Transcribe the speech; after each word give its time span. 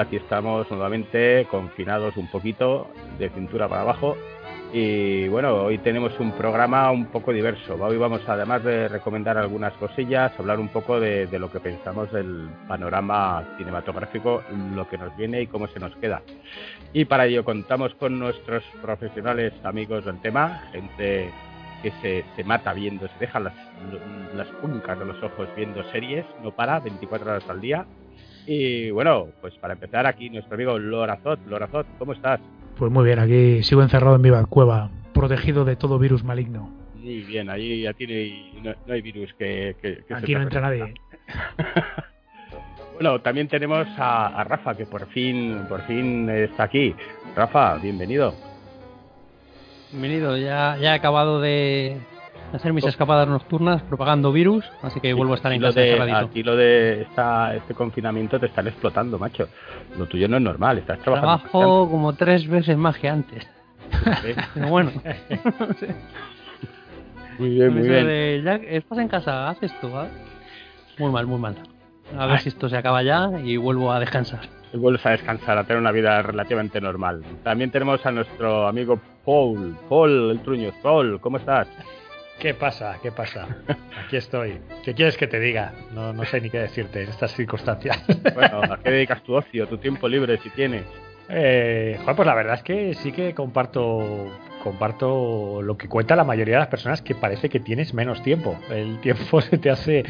Aquí 0.00 0.16
estamos 0.16 0.70
nuevamente 0.70 1.46
confinados 1.50 2.16
un 2.16 2.26
poquito 2.28 2.88
de 3.18 3.28
cintura 3.28 3.68
para 3.68 3.82
abajo. 3.82 4.16
Y 4.72 5.28
bueno, 5.28 5.64
hoy 5.64 5.76
tenemos 5.76 6.18
un 6.18 6.32
programa 6.32 6.90
un 6.90 7.06
poco 7.06 7.34
diverso. 7.34 7.74
Hoy 7.74 7.98
vamos, 7.98 8.22
además 8.26 8.64
de 8.64 8.88
recomendar 8.88 9.36
algunas 9.36 9.74
cosillas, 9.74 10.32
hablar 10.38 10.58
un 10.58 10.68
poco 10.68 10.98
de, 10.98 11.28
lo 11.38 11.52
que 11.52 11.60
pensamos 11.60 12.10
del 12.12 12.48
panorama 12.66 13.44
cinematográfico, 13.58 14.42
lo 14.74 14.88
que 14.88 14.96
nos 14.96 15.14
viene 15.18 15.42
y 15.42 15.46
cómo 15.46 15.68
se 15.68 15.78
nos 15.78 15.94
queda. 15.96 16.22
Y 16.94 17.04
para 17.04 17.26
ello 17.26 17.44
contamos 17.44 17.94
con 17.96 18.18
nuestros 18.18 18.64
profesionales 18.80 19.52
amigos 19.64 20.06
del 20.06 20.18
tema, 20.22 20.62
gente 20.72 21.30
que 21.82 21.90
se, 22.00 22.24
se 22.36 22.44
mata 22.44 22.72
viendo, 22.72 23.06
se 23.06 23.18
deja 23.18 23.38
las, 23.38 23.54
las 24.34 24.48
puncas 24.62 24.98
de 24.98 25.04
los 25.04 25.22
ojos 25.22 25.46
viendo 25.54 25.84
series, 25.90 26.24
no 26.42 26.52
para, 26.52 26.80
24 26.80 27.30
horas 27.30 27.50
al 27.50 27.60
día. 27.60 27.84
Y 28.46 28.90
bueno, 28.90 29.28
pues 29.40 29.54
para 29.54 29.74
empezar 29.74 30.06
aquí 30.06 30.30
nuestro 30.30 30.54
amigo 30.54 30.78
Lorazot. 30.78 31.40
Lorazot, 31.46 31.86
¿cómo 31.98 32.12
estás? 32.12 32.40
Pues 32.76 32.90
muy 32.90 33.04
bien, 33.04 33.18
aquí 33.18 33.62
sigo 33.62 33.82
encerrado 33.82 34.16
en 34.16 34.22
mi 34.22 34.30
cueva, 34.48 34.90
protegido 35.12 35.64
de 35.64 35.76
todo 35.76 35.98
virus 35.98 36.24
maligno. 36.24 36.70
Muy 36.94 37.20
bien, 37.22 37.50
ahí 37.50 37.82
ya 37.82 37.92
tiene, 37.92 38.52
no, 38.62 38.74
hay 38.92 39.02
virus 39.02 39.32
que... 39.34 39.76
aquí 40.14 40.34
no 40.34 40.42
entra 40.42 40.60
nadie. 40.60 40.94
bueno, 42.94 43.20
también 43.20 43.48
tenemos 43.48 43.86
a, 43.98 44.28
a 44.28 44.44
Rafa, 44.44 44.74
que 44.76 44.86
por 44.86 45.06
fin, 45.08 45.64
por 45.68 45.82
fin 45.82 46.28
está 46.30 46.64
aquí. 46.64 46.94
Rafa, 47.36 47.76
bienvenido. 47.76 48.34
Bienvenido, 49.90 50.36
ya, 50.36 50.76
ya 50.80 50.92
he 50.92 50.96
acabado 50.96 51.40
de 51.40 51.98
hacer 52.52 52.72
mis 52.72 52.84
escapadas 52.84 53.28
nocturnas 53.28 53.82
propagando 53.82 54.32
virus, 54.32 54.64
así 54.82 55.00
que 55.00 55.12
vuelvo 55.12 55.34
a 55.34 55.36
estar 55.36 55.52
en 55.52 55.60
casa 55.60 55.80
de, 55.80 56.12
Aquí 56.12 56.42
lo 56.42 56.56
de 56.56 57.02
esta, 57.02 57.54
este 57.54 57.74
confinamiento 57.74 58.40
te 58.40 58.46
están 58.46 58.66
explotando, 58.66 59.18
macho. 59.18 59.48
Lo 59.98 60.06
tuyo 60.06 60.28
no 60.28 60.36
es 60.36 60.42
normal, 60.42 60.78
estás 60.78 60.98
trabajando. 61.00 61.38
Trabajo 61.38 61.90
como 61.90 62.14
tres 62.14 62.48
veces 62.48 62.76
más 62.76 62.98
que 62.98 63.08
antes. 63.08 63.48
Pero 64.54 64.68
bueno. 64.68 64.92
Muy 67.38 67.48
bien, 67.48 67.72
muy 67.72 67.88
bien. 67.88 68.46
estás 68.68 68.98
en 68.98 69.08
casa, 69.08 69.48
haz 69.48 69.62
esto. 69.62 69.88
Muy 70.98 71.10
mal, 71.10 71.26
muy 71.26 71.38
mal. 71.38 71.56
A 72.18 72.26
ver 72.26 72.40
si 72.40 72.50
esto 72.50 72.68
se 72.68 72.76
acaba 72.76 73.02
ya 73.02 73.30
y 73.42 73.56
vuelvo 73.56 73.90
a 73.90 73.98
descansar 73.98 74.40
y 74.72 74.76
vuelves 74.76 75.04
a 75.06 75.10
descansar, 75.10 75.58
a 75.58 75.64
tener 75.64 75.80
una 75.80 75.92
vida 75.92 76.22
relativamente 76.22 76.80
normal. 76.80 77.22
También 77.42 77.70
tenemos 77.70 78.04
a 78.06 78.12
nuestro 78.12 78.66
amigo 78.66 79.00
Paul, 79.24 79.76
Paul 79.88 80.30
el 80.30 80.40
Truño. 80.40 80.70
Paul, 80.82 81.20
¿cómo 81.20 81.38
estás? 81.38 81.68
¿Qué 82.40 82.54
pasa? 82.54 82.96
¿Qué 83.02 83.12
pasa? 83.12 83.46
Aquí 84.02 84.16
estoy. 84.16 84.58
¿Qué 84.82 84.94
quieres 84.94 85.18
que 85.18 85.26
te 85.26 85.38
diga? 85.38 85.74
No, 85.92 86.14
no 86.14 86.24
sé 86.24 86.40
ni 86.40 86.48
qué 86.48 86.58
decirte 86.58 87.02
en 87.02 87.10
estas 87.10 87.34
circunstancias. 87.34 88.02
Bueno, 88.34 88.62
¿a 88.62 88.78
qué 88.78 88.90
dedicas 88.90 89.22
tu 89.22 89.34
ocio, 89.34 89.66
tu 89.66 89.76
tiempo 89.76 90.08
libre 90.08 90.38
si 90.38 90.48
tienes? 90.48 90.84
Eh, 91.28 91.98
pues 92.16 92.26
la 92.26 92.34
verdad 92.34 92.54
es 92.54 92.62
que 92.62 92.94
sí 92.94 93.12
que 93.12 93.34
comparto 93.34 94.26
comparto 94.64 95.62
lo 95.62 95.76
que 95.76 95.88
cuenta 95.88 96.16
la 96.16 96.24
mayoría 96.24 96.54
de 96.54 96.60
las 96.60 96.68
personas 96.68 97.02
que 97.02 97.14
parece 97.14 97.50
que 97.50 97.60
tienes 97.60 97.92
menos 97.92 98.22
tiempo. 98.22 98.58
El 98.70 99.00
tiempo 99.00 99.40
se 99.42 99.58
te 99.58 99.68
hace 99.68 100.04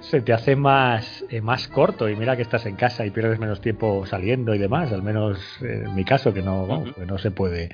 se 0.00 0.22
te 0.22 0.32
hace 0.32 0.56
más 0.56 1.22
eh, 1.28 1.42
más 1.42 1.68
corto 1.68 2.08
y 2.08 2.16
mira 2.16 2.34
que 2.34 2.42
estás 2.42 2.64
en 2.64 2.76
casa 2.76 3.04
y 3.04 3.10
pierdes 3.10 3.38
menos 3.38 3.60
tiempo 3.60 4.06
saliendo 4.06 4.54
y 4.54 4.58
demás, 4.58 4.90
al 4.90 5.02
menos 5.02 5.38
en 5.60 5.94
mi 5.94 6.04
caso 6.04 6.32
que 6.32 6.40
no 6.40 6.84
que 6.96 7.04
no 7.04 7.18
se 7.18 7.30
puede. 7.30 7.68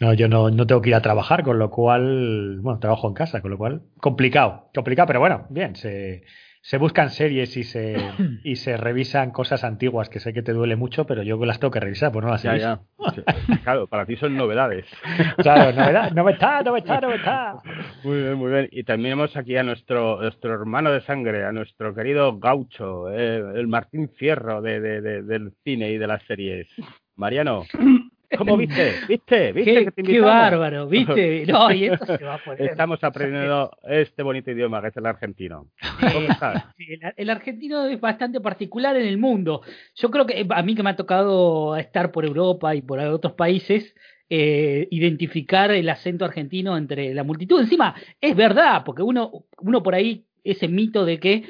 No, 0.00 0.12
yo 0.12 0.28
no, 0.28 0.50
no 0.50 0.66
tengo 0.66 0.82
que 0.82 0.90
ir 0.90 0.94
a 0.94 1.02
trabajar, 1.02 1.42
con 1.42 1.58
lo 1.58 1.70
cual, 1.70 2.58
bueno, 2.60 2.80
trabajo 2.80 3.08
en 3.08 3.14
casa, 3.14 3.40
con 3.40 3.50
lo 3.50 3.58
cual 3.58 3.82
complicado, 4.00 4.70
complicado, 4.74 5.06
pero 5.06 5.20
bueno, 5.20 5.46
bien, 5.50 5.76
se 5.76 6.24
se 6.64 6.78
buscan 6.78 7.10
series 7.10 7.58
y 7.58 7.64
se, 7.64 7.94
y 8.42 8.56
se 8.56 8.78
revisan 8.78 9.32
cosas 9.32 9.64
antiguas 9.64 10.08
que 10.08 10.18
sé 10.18 10.32
que 10.32 10.42
te 10.42 10.54
duele 10.54 10.76
mucho, 10.76 11.06
pero 11.06 11.22
yo 11.22 11.36
las 11.44 11.60
tengo 11.60 11.70
que 11.70 11.78
revisar, 11.80 12.10
pues 12.10 12.24
no 12.24 12.30
las 12.30 12.42
ya, 12.42 12.56
ya. 12.56 12.80
Claro, 13.64 13.86
para 13.86 14.06
ti 14.06 14.16
son 14.16 14.34
novedades. 14.34 14.86
Claro, 15.36 15.72
novedad, 15.72 16.10
novedad, 16.12 16.64
novedad, 16.64 17.02
novedad. 17.02 17.54
Muy 18.02 18.22
bien, 18.22 18.34
muy 18.34 18.50
bien. 18.50 18.68
Y 18.72 18.84
también 18.84 19.04
tenemos 19.10 19.36
aquí 19.36 19.56
a 19.58 19.62
nuestro, 19.62 20.22
nuestro 20.22 20.54
hermano 20.54 20.90
de 20.90 21.02
sangre, 21.02 21.44
a 21.44 21.52
nuestro 21.52 21.94
querido 21.94 22.38
gaucho, 22.38 23.10
eh, 23.10 23.42
el 23.54 23.66
Martín 23.66 24.08
Fierro 24.08 24.62
de, 24.62 24.80
de, 24.80 25.22
del 25.22 25.52
cine 25.64 25.90
y 25.90 25.98
de 25.98 26.06
las 26.06 26.22
series. 26.22 26.66
Mariano. 27.14 27.64
¿Cómo 28.36 28.56
viste? 28.56 28.94
¿Viste? 29.08 29.52
¿Viste 29.52 29.92
qué, 29.96 30.02
qué 30.02 30.20
bárbaro, 30.20 30.86
¿viste? 30.88 31.44
No, 31.54 31.70
y 31.72 31.86
esto 31.86 32.06
se 32.16 32.24
va 32.24 32.34
a 32.34 32.38
poner. 32.38 32.70
Estamos 32.70 33.02
aprendiendo 33.02 33.70
este 33.84 34.22
bonito 34.22 34.50
idioma 34.50 34.80
que 34.80 34.88
es 34.88 34.96
el 34.96 35.06
argentino. 35.06 35.68
¿Cómo 36.00 36.28
estás? 36.28 36.64
el, 37.16 37.30
argentino 37.30 37.86
es 37.86 38.00
bastante 38.00 38.40
particular 38.40 38.96
en 38.96 39.06
el 39.06 39.18
mundo. 39.18 39.62
Yo 39.94 40.10
creo 40.10 40.26
que 40.26 40.46
a 40.48 40.62
mí 40.62 40.74
que 40.74 40.82
me 40.82 40.90
ha 40.90 40.96
tocado 40.96 41.76
estar 41.76 42.10
por 42.10 42.24
Europa 42.24 42.74
y 42.74 42.82
por 42.82 42.98
otros 42.98 43.34
países, 43.34 43.94
eh, 44.30 44.88
identificar 44.90 45.70
el 45.70 45.88
acento 45.88 46.24
argentino 46.24 46.76
entre 46.76 47.12
la 47.14 47.24
multitud. 47.24 47.60
Encima, 47.60 47.94
es 48.20 48.34
verdad, 48.34 48.82
porque 48.84 49.02
uno, 49.02 49.44
uno 49.58 49.82
por 49.82 49.94
ahí, 49.94 50.24
ese 50.42 50.66
mito 50.68 51.04
de 51.04 51.20
que 51.20 51.44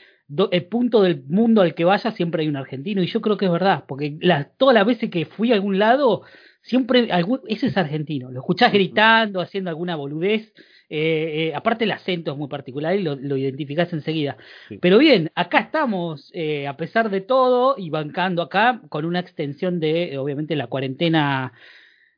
el 0.51 0.65
punto 0.67 1.03
del 1.03 1.23
mundo 1.29 1.63
al 1.63 1.75
que 1.75 1.85
vaya 1.85 2.11
siempre 2.11 2.43
hay 2.43 2.49
un 2.49 2.57
argentino, 2.57 3.03
y 3.03 3.07
yo 3.07 3.21
creo 3.21 3.37
que 3.37 3.47
es 3.47 3.53
verdad, 3.53 3.85
porque 3.87 4.19
todas 4.57 4.75
las 4.75 4.87
veces 4.87 5.11
que 5.11 5.27
fui 5.27 5.53
a 5.53 5.55
algún 5.55 5.79
lado, 5.79 6.23
siempre, 6.65 7.13
algún, 7.13 7.41
ese 7.47 7.67
es 7.69 7.77
argentino, 7.77 8.31
lo 8.31 8.41
escuchás 8.41 8.73
gritando, 8.73 9.41
haciendo 9.41 9.71
alguna 9.71 9.97
boludez, 9.97 10.53
eh, 10.89 11.51
eh, 11.51 11.53
aparte 11.55 11.85
el 11.85 11.93
acento 11.93 12.33
es 12.33 12.39
muy 12.39 12.49
particular 12.49 12.97
y 12.97 13.03
lo, 13.03 13.17
lo 13.17 13.37
identificás 13.37 13.93
enseguida. 13.93 14.37
Pero 14.81 14.99
bien, 14.99 15.31
acá 15.35 15.59
estamos, 15.61 16.31
eh, 16.35 16.67
a 16.67 16.77
pesar 16.77 17.11
de 17.11 17.21
todo, 17.21 17.77
y 17.79 17.91
bancando 17.91 18.43
acá, 18.43 18.81
con 18.89 19.05
una 19.05 19.21
extensión 19.21 19.79
de, 19.79 20.17
obviamente, 20.19 20.57
la 20.57 20.67
cuarentena 20.67 21.53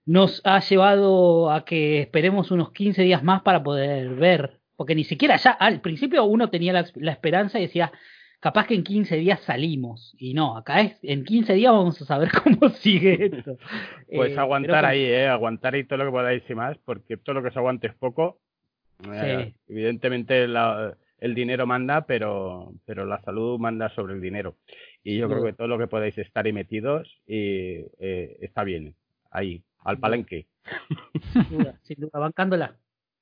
nos 0.04 0.40
ha 0.44 0.60
llevado 0.60 1.50
a 1.50 1.64
que 1.64 2.00
esperemos 2.00 2.52
unos 2.52 2.70
15 2.70 3.02
días 3.02 3.24
más 3.24 3.42
para 3.42 3.64
poder 3.64 4.14
ver, 4.14 4.60
porque 4.76 4.94
ni 4.94 5.02
siquiera 5.02 5.36
ya, 5.36 5.50
al 5.50 5.80
principio 5.80 6.24
uno 6.24 6.50
tenía 6.50 6.72
la, 6.72 6.86
la 6.94 7.12
esperanza 7.12 7.58
y 7.58 7.62
decía, 7.62 7.92
capaz 8.46 8.68
que 8.68 8.76
en 8.76 8.84
15 8.84 9.16
días 9.16 9.40
salimos. 9.40 10.14
Y 10.20 10.32
no, 10.32 10.56
acá 10.56 10.80
es, 10.80 10.96
en 11.02 11.24
15 11.24 11.54
días 11.54 11.72
vamos 11.72 12.00
a 12.00 12.04
saber 12.04 12.30
cómo 12.44 12.68
sigue 12.70 13.26
esto. 13.26 13.58
Pues 14.08 14.32
eh, 14.34 14.38
aguantar 14.38 14.84
ahí, 14.84 15.02
¿eh? 15.02 15.26
Aguantar 15.26 15.74
ahí 15.74 15.82
todo 15.82 15.98
lo 15.98 16.04
que 16.04 16.10
podáis 16.12 16.48
y 16.48 16.54
más, 16.54 16.78
porque 16.84 17.16
todo 17.16 17.34
lo 17.34 17.42
que 17.42 17.50
se 17.50 17.58
aguante 17.58 17.88
es 17.88 17.94
poco. 17.94 18.38
Eh, 19.12 19.52
evidentemente 19.66 20.44
el 20.44 21.34
dinero 21.34 21.66
manda, 21.66 22.06
pero, 22.06 22.72
pero 22.84 23.04
la 23.04 23.20
salud 23.22 23.58
manda 23.58 23.88
sobre 23.96 24.14
el 24.14 24.20
dinero. 24.20 24.54
Y 25.02 25.16
yo 25.18 25.28
creo 25.28 25.42
que 25.42 25.52
todo 25.52 25.66
lo 25.66 25.76
que 25.76 25.88
podáis 25.88 26.16
estar 26.16 26.46
ahí 26.46 26.52
metidos 26.52 27.20
y, 27.26 27.84
eh, 27.98 28.36
está 28.42 28.62
bien, 28.62 28.94
ahí, 29.32 29.64
al 29.80 29.98
palenque. 29.98 30.46
Sin 31.32 31.58
duda, 31.58 31.80
sin 31.82 31.96
duda, 31.98 32.20
bancándola. 32.20 32.76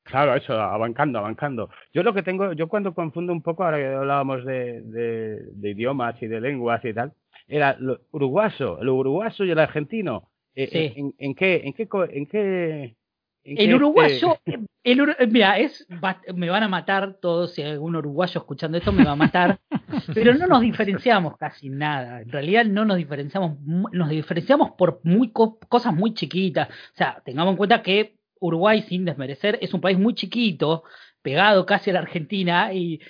Claro, 0.05 0.35
eso, 0.35 0.53
abancando, 0.61 1.19
abancando. 1.19 1.71
Yo 1.93 2.03
lo 2.03 2.13
que 2.13 2.23
tengo, 2.23 2.53
yo 2.53 2.69
cuando 2.69 2.95
confundo 2.95 3.33
un 3.33 3.43
poco, 3.43 3.65
ahora 3.65 3.79
que 3.79 3.87
hablábamos 3.87 4.45
de, 4.45 4.83
de, 4.83 5.71
idiomas 5.71 6.23
y 6.23 6.27
de 6.27 6.41
lenguas 6.41 6.85
y 6.85 6.93
tal, 6.93 7.13
era 7.49 7.77
lo 7.79 8.01
uruguayo, 8.11 8.81
el 8.81 8.89
uruguayo 8.91 9.45
y 9.45 9.51
el 9.51 9.59
argentino. 9.59 10.31
Eh, 10.55 10.69
eh, 10.71 10.93
en, 10.97 11.15
en, 11.19 11.35
qué, 11.35 11.63
en 11.65 11.73
qué, 11.73 11.89
en 11.91 12.27
qué, 12.27 12.97
el 13.45 13.75
uruguayo, 13.75 14.39
el, 14.83 15.29
mira, 15.29 15.59
es, 15.59 15.87
me 16.35 16.49
van 16.49 16.63
a 16.63 16.69
matar 16.69 17.19
todos, 17.21 17.53
si 17.53 17.63
hay 17.63 17.73
algún 17.73 17.95
uruguayo 17.95 18.41
escuchando 18.41 18.79
esto 18.79 18.91
me 18.91 19.05
va 19.05 19.13
a 19.13 19.17
matar, 19.17 19.61
pero 20.15 20.35
no 20.35 20.47
nos 20.47 20.63
diferenciamos 20.63 21.37
casi 21.37 21.69
nada, 21.69 22.23
en 22.23 22.31
realidad 22.31 22.65
no 22.65 22.87
nos 22.87 22.97
diferenciamos, 22.97 23.59
nos 23.61 24.09
diferenciamos 24.09 24.73
por 24.73 25.01
muy 25.03 25.31
cosas 25.31 25.93
muy 25.93 26.15
chiquitas, 26.15 26.69
o 26.69 26.97
sea, 26.97 27.21
tengamos 27.25 27.53
en 27.53 27.57
cuenta 27.59 27.83
que 27.83 28.17
Uruguay, 28.41 28.83
sin 28.89 29.05
desmerecer, 29.05 29.59
es 29.63 29.75
un 29.75 29.81
país 29.81 29.99
muy 29.99 30.15
chiquito, 30.15 30.85
pegado 31.23 31.65
casi 31.65 31.91
a 31.91 31.95
la 31.95 32.01
Argentina, 32.01 32.73
y 32.75 33.01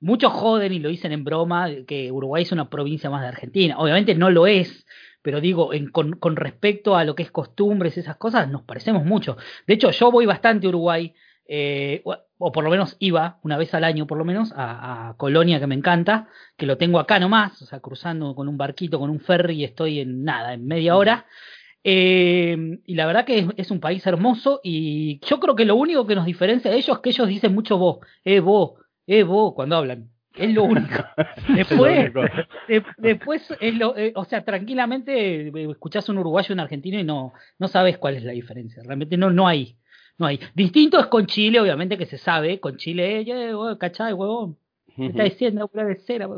muchos 0.00 0.32
joden 0.32 0.72
y 0.72 0.78
lo 0.78 0.90
dicen 0.90 1.12
en 1.12 1.24
broma 1.24 1.68
que 1.86 2.12
Uruguay 2.12 2.42
es 2.42 2.52
una 2.52 2.68
provincia 2.68 3.08
más 3.08 3.22
de 3.22 3.28
Argentina. 3.28 3.78
Obviamente 3.78 4.14
no 4.14 4.30
lo 4.30 4.46
es, 4.46 4.84
pero 5.22 5.40
digo, 5.40 5.72
en, 5.72 5.88
con, 5.90 6.36
respecto 6.36 6.96
a 6.96 7.04
lo 7.04 7.14
que 7.14 7.22
es 7.22 7.30
costumbres, 7.30 7.96
esas 7.96 8.16
cosas, 8.16 8.48
nos 8.50 8.62
parecemos 8.62 9.04
mucho. 9.04 9.36
De 9.66 9.74
hecho, 9.74 9.90
yo 9.90 10.10
voy 10.10 10.26
bastante 10.26 10.66
a 10.66 10.70
Uruguay, 10.70 11.14
eh, 11.46 12.02
o, 12.04 12.52
por 12.52 12.64
lo 12.64 12.70
menos 12.70 12.96
iba 12.98 13.38
una 13.42 13.56
vez 13.56 13.72
al 13.72 13.84
año, 13.84 14.06
por 14.06 14.18
lo 14.18 14.24
menos, 14.24 14.52
a, 14.54 15.14
Colonia, 15.16 15.60
que 15.60 15.66
me 15.66 15.76
encanta, 15.76 16.28
que 16.56 16.66
lo 16.66 16.76
tengo 16.76 16.98
acá 16.98 17.20
nomás, 17.20 17.62
o 17.62 17.66
sea, 17.66 17.80
cruzando 17.80 18.34
con 18.34 18.48
un 18.48 18.58
barquito, 18.58 18.98
con 18.98 19.10
un 19.10 19.20
ferry, 19.20 19.64
estoy 19.64 20.00
en 20.00 20.24
nada, 20.24 20.54
en 20.54 20.66
media 20.66 20.96
hora. 20.96 21.26
Eh, 21.84 22.78
y 22.86 22.94
la 22.94 23.06
verdad 23.06 23.24
que 23.24 23.48
es, 23.56 23.70
un 23.70 23.80
país 23.80 24.06
hermoso 24.06 24.60
y 24.62 25.18
yo 25.26 25.40
creo 25.40 25.56
que 25.56 25.64
lo 25.64 25.74
único 25.74 26.06
que 26.06 26.14
nos 26.14 26.26
diferencia 26.26 26.70
de 26.70 26.76
ellos 26.76 26.96
es 26.96 27.02
que 27.02 27.10
ellos 27.10 27.28
dicen 27.28 27.54
mucho 27.54 27.76
vos, 27.76 27.98
eh 28.24 28.40
vos, 28.40 28.74
eh 29.06 29.24
vos 29.24 29.54
cuando 29.54 29.76
hablan. 29.76 30.08
Es 30.34 30.54
lo 30.54 30.64
único. 30.64 31.04
Después, 31.54 32.10
después 32.96 33.54
es 33.60 33.74
lo, 33.76 33.96
eh, 33.96 34.12
o 34.14 34.24
sea, 34.24 34.44
tranquilamente 34.44 35.48
eh, 35.48 35.70
escuchás 35.70 36.08
un 36.08 36.18
uruguayo, 36.18 36.54
un 36.54 36.60
argentino 36.60 36.98
y 36.98 37.04
no, 37.04 37.34
no 37.58 37.68
sabes 37.68 37.98
cuál 37.98 38.16
es 38.16 38.24
la 38.24 38.32
diferencia. 38.32 38.82
Realmente 38.82 39.16
no, 39.16 39.30
no 39.30 39.46
hay, 39.46 39.76
no 40.18 40.26
hay. 40.26 40.40
Distinto 40.54 40.98
es 40.98 41.06
con 41.06 41.26
Chile, 41.26 41.60
obviamente 41.60 41.98
que 41.98 42.06
se 42.06 42.16
sabe, 42.16 42.60
con 42.60 42.76
Chile, 42.76 43.20
eh, 43.20 43.76
cachai, 43.78 44.12
huevón. 44.14 44.56
Está 44.96 45.24
diciendo 45.24 45.68
pura 45.68 45.84
de 45.84 45.96
cera, 45.96 46.28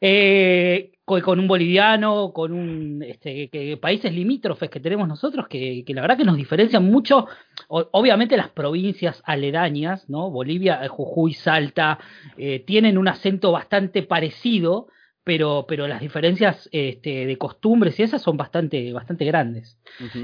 eh, 0.00 0.92
con, 1.04 1.40
un 1.40 1.48
boliviano, 1.48 2.32
con 2.32 2.52
un 2.52 3.02
este, 3.02 3.48
que, 3.48 3.76
países 3.76 4.12
limítrofes 4.12 4.70
que 4.70 4.80
tenemos 4.80 5.08
nosotros, 5.08 5.48
que, 5.48 5.84
la 5.88 6.02
verdad 6.02 6.16
que 6.16 6.24
nos 6.24 6.36
diferencian 6.36 6.84
mucho, 6.84 7.26
obviamente 7.68 8.36
las 8.36 8.50
provincias 8.50 9.22
aledañas, 9.24 10.08
¿no? 10.08 10.30
Bolivia, 10.30 10.88
Jujuy, 10.88 11.34
Salta, 11.34 11.98
eh, 12.36 12.60
tienen 12.60 12.96
un 12.96 13.08
acento 13.08 13.50
bastante 13.50 14.02
parecido, 14.02 14.88
pero, 15.24 15.66
pero 15.68 15.86
las 15.86 16.00
diferencias 16.00 16.68
este, 16.72 17.26
de 17.26 17.38
costumbres 17.38 17.98
y 17.98 18.04
esas 18.04 18.22
son 18.22 18.36
bastante, 18.36 18.92
bastante 18.92 19.24
grandes. 19.24 19.78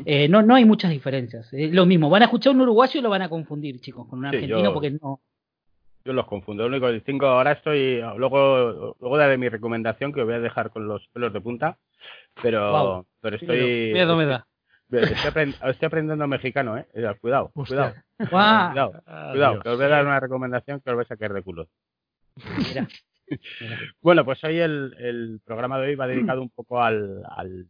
eh, 0.04 0.28
no, 0.28 0.42
no 0.42 0.54
hay 0.54 0.64
muchas 0.64 0.90
diferencias. 0.90 1.52
Es 1.52 1.72
lo 1.72 1.84
mismo, 1.84 2.08
van 2.08 2.22
a 2.22 2.26
escuchar 2.26 2.54
un 2.54 2.62
uruguayo 2.62 3.00
y 3.00 3.02
lo 3.02 3.10
van 3.10 3.22
a 3.22 3.28
confundir, 3.28 3.80
chicos, 3.80 4.06
con 4.08 4.20
un 4.20 4.26
argentino 4.26 4.72
porque 4.72 4.92
no. 4.92 5.20
Yo 6.06 6.12
los 6.12 6.26
confundo. 6.26 6.62
Lo 6.62 6.68
único 6.68 6.86
que 6.86 6.92
distingo 6.92 7.26
ahora 7.26 7.52
estoy, 7.52 8.00
luego, 8.16 8.96
luego 9.00 9.18
daré 9.18 9.36
mi 9.36 9.48
recomendación 9.48 10.12
que 10.12 10.22
voy 10.22 10.34
a 10.34 10.40
dejar 10.40 10.70
con 10.70 10.86
los 10.86 11.04
pelos 11.08 11.32
de 11.32 11.40
punta, 11.40 11.78
pero, 12.40 13.04
pero 13.20 13.36
estoy. 13.36 13.92
Miedo 13.92 14.16
me 14.16 14.26
da. 14.26 14.46
Estoy, 14.88 15.86
aprendiendo 15.86 16.28
mexicano, 16.28 16.78
¿eh? 16.78 16.86
Cuidado, 17.20 17.50
cuidado. 17.52 17.94
Cuidado, 18.16 19.02
cuidado, 19.32 19.60
que 19.60 19.68
os 19.68 19.76
voy 19.76 19.86
a 19.86 19.88
dar 19.88 20.06
una 20.06 20.20
recomendación 20.20 20.80
que 20.80 20.90
os 20.90 20.96
vais 20.96 21.10
a 21.10 21.16
caer 21.16 21.32
de 21.32 21.42
culo. 21.42 21.68
Mira. 22.56 22.86
Bueno, 24.00 24.24
pues 24.24 24.44
hoy 24.44 24.60
el, 24.60 25.40
programa 25.44 25.80
de 25.80 25.88
hoy 25.88 25.94
va 25.96 26.06
dedicado 26.06 26.40
un 26.40 26.50
poco 26.50 26.80
al, 26.80 27.24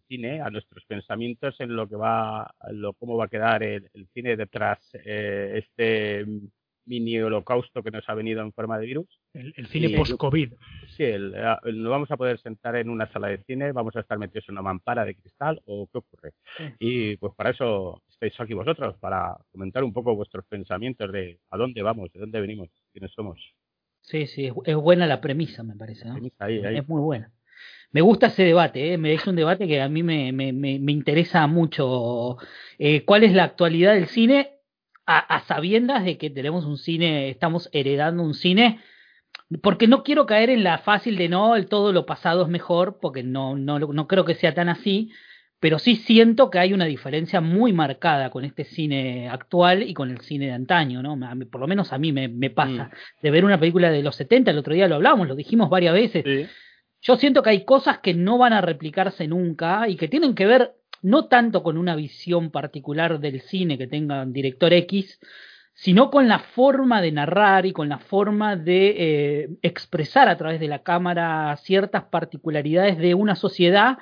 cine, 0.06 0.42
a 0.42 0.50
nuestros 0.50 0.84
pensamientos 0.84 1.58
en 1.60 1.74
lo 1.74 1.88
que 1.88 1.96
va, 1.96 2.54
lo, 2.72 2.92
cómo 2.92 3.16
va 3.16 3.24
a 3.24 3.28
quedar 3.28 3.62
el, 3.62 3.88
cine 4.12 4.36
detrás 4.36 4.78
eh, 5.02 5.54
este 5.64 6.26
mini 6.86 7.18
holocausto 7.18 7.82
que 7.82 7.90
nos 7.90 8.08
ha 8.08 8.14
venido 8.14 8.40
en 8.40 8.52
forma 8.52 8.78
de 8.78 8.86
virus. 8.86 9.06
El, 9.34 9.66
cine 9.66 9.90
post-COVID. 9.90 10.52
Sí, 10.96 11.04
no 11.74 11.90
vamos 11.90 12.10
a 12.10 12.16
poder 12.16 12.38
sentar 12.40 12.76
en 12.76 12.88
una 12.88 13.10
sala 13.12 13.28
de 13.28 13.42
cine, 13.44 13.72
vamos 13.72 13.94
a 13.96 14.00
estar 14.00 14.18
metidos 14.18 14.48
en 14.48 14.54
una 14.54 14.62
mampara 14.62 15.04
de 15.04 15.14
cristal 15.14 15.60
o 15.66 15.88
qué 15.92 15.98
ocurre. 15.98 16.32
Y 16.78 17.16
pues 17.16 17.34
para 17.34 17.50
eso 17.50 18.02
estáis 18.08 18.38
aquí 18.40 18.54
vosotros, 18.54 18.96
para 18.98 19.36
comentar 19.52 19.84
un 19.84 19.92
poco 19.92 20.14
vuestros 20.14 20.44
pensamientos 20.46 21.12
de 21.12 21.38
a 21.50 21.56
dónde 21.56 21.82
vamos, 21.82 22.12
de 22.12 22.20
dónde 22.20 22.40
venimos, 22.40 22.68
quiénes 22.92 23.12
somos. 23.12 23.38
Sí, 24.00 24.26
sí, 24.26 24.50
es 24.64 24.76
buena 24.76 25.06
la 25.06 25.20
premisa, 25.20 25.62
me 25.62 25.74
parece. 25.74 26.08
Es 26.48 26.88
muy 26.88 27.00
buena. 27.00 27.32
Me 27.92 28.00
gusta 28.00 28.26
ese 28.26 28.44
debate, 28.44 28.92
¿eh? 28.92 28.98
me 28.98 29.14
es 29.14 29.26
un 29.26 29.36
debate 29.36 29.66
que 29.66 29.80
a 29.80 29.88
mí 29.88 30.02
me, 30.02 30.32
me, 30.32 30.52
me, 30.52 30.92
interesa 30.92 31.46
mucho. 31.46 32.36
Eh, 32.78 33.04
¿Cuál 33.04 33.24
es 33.24 33.32
la 33.32 33.44
actualidad 33.44 33.94
del 33.94 34.06
cine? 34.06 34.55
A, 35.06 35.40
sabiendas 35.46 36.04
de 36.04 36.18
que 36.18 36.30
tenemos 36.30 36.64
un 36.64 36.78
cine, 36.78 37.30
estamos 37.30 37.68
heredando 37.72 38.24
un 38.24 38.34
cine, 38.34 38.80
porque 39.62 39.86
no 39.86 40.02
quiero 40.02 40.26
caer 40.26 40.50
en 40.50 40.64
la 40.64 40.78
fácil 40.78 41.16
de 41.16 41.28
no, 41.28 41.54
el 41.54 41.66
todo 41.66 41.92
lo 41.92 42.06
pasado 42.06 42.42
es 42.42 42.48
mejor, 42.48 42.98
porque 43.00 43.22
no, 43.22 43.56
no, 43.56 43.78
no 43.78 44.08
creo 44.08 44.24
que 44.24 44.34
sea 44.34 44.52
tan 44.52 44.68
así, 44.68 45.12
pero 45.60 45.78
sí 45.78 45.96
siento 45.96 46.50
que 46.50 46.58
hay 46.58 46.72
una 46.72 46.84
diferencia 46.84 47.40
muy 47.40 47.72
marcada 47.72 48.30
con 48.30 48.44
este 48.44 48.64
cine 48.64 49.28
actual 49.28 49.82
y 49.82 49.94
con 49.94 50.10
el 50.10 50.20
cine 50.20 50.46
de 50.46 50.52
antaño, 50.52 51.02
¿no? 51.02 51.18
Por 51.50 51.60
lo 51.60 51.66
menos 51.66 51.92
a 51.92 51.98
mí 51.98 52.12
me, 52.12 52.50
pasa. 52.50 52.84
Mm. 52.84 53.22
De 53.22 53.30
ver 53.30 53.44
una 53.44 53.58
película 53.58 53.90
de 53.90 54.02
los 54.02 54.16
70, 54.16 54.50
el 54.50 54.58
otro 54.58 54.74
día 54.74 54.88
lo 54.88 54.96
hablamos, 54.96 55.26
lo 55.26 55.34
dijimos 55.34 55.70
varias 55.70 55.94
veces. 55.94 56.24
Yo 57.00 57.16
siento 57.16 57.42
que 57.42 57.50
hay 57.50 57.64
cosas 57.64 58.00
que 58.00 58.14
no 58.14 58.36
van 58.38 58.52
a 58.52 58.60
replicarse 58.60 59.26
nunca 59.28 59.88
y 59.88 59.96
que 59.96 60.08
tienen 60.08 60.34
que 60.34 60.46
ver 60.46 60.74
no 61.06 61.26
tanto 61.26 61.62
con 61.62 61.78
una 61.78 61.94
visión 61.94 62.50
particular 62.50 63.20
del 63.20 63.40
cine 63.40 63.78
que 63.78 63.86
tenga 63.86 64.22
un 64.22 64.32
director 64.32 64.72
X, 64.72 65.20
sino 65.72 66.10
con 66.10 66.26
la 66.26 66.40
forma 66.40 67.00
de 67.00 67.12
narrar 67.12 67.64
y 67.64 67.72
con 67.72 67.88
la 67.88 67.98
forma 67.98 68.56
de 68.56 68.94
eh, 68.98 69.48
expresar 69.62 70.28
a 70.28 70.36
través 70.36 70.58
de 70.58 70.66
la 70.66 70.82
cámara 70.82 71.56
ciertas 71.58 72.06
particularidades 72.06 72.98
de 72.98 73.14
una 73.14 73.36
sociedad 73.36 73.98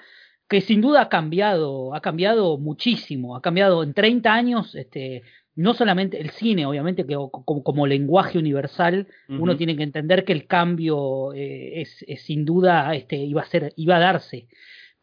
que 0.49 0.63
sin 0.63 0.81
duda 0.81 1.03
ha 1.03 1.09
cambiado, 1.11 1.95
ha 1.95 2.01
cambiado 2.01 2.57
muchísimo, 2.57 3.37
ha 3.37 3.43
cambiado 3.43 3.83
en 3.83 3.93
30 3.93 4.33
años, 4.33 4.75
este, 4.75 5.25
no 5.57 5.75
solamente 5.75 6.19
el 6.19 6.31
cine, 6.31 6.65
obviamente, 6.65 7.05
que 7.05 7.17
como, 7.45 7.87
lenguaje 7.87 8.39
universal, 8.39 9.09
uno 9.29 9.59
tiene 9.59 9.77
que 9.77 9.83
entender 9.83 10.25
que 10.25 10.33
el 10.33 10.47
cambio 10.47 11.35
eh, 11.35 11.83
es, 11.83 12.23
sin 12.23 12.47
duda 12.47 12.95
este, 12.95 13.17
iba 13.17 13.43
a 13.43 13.47
ser, 13.47 13.75
iba 13.77 13.97
a 13.97 14.01
darse. 14.01 14.49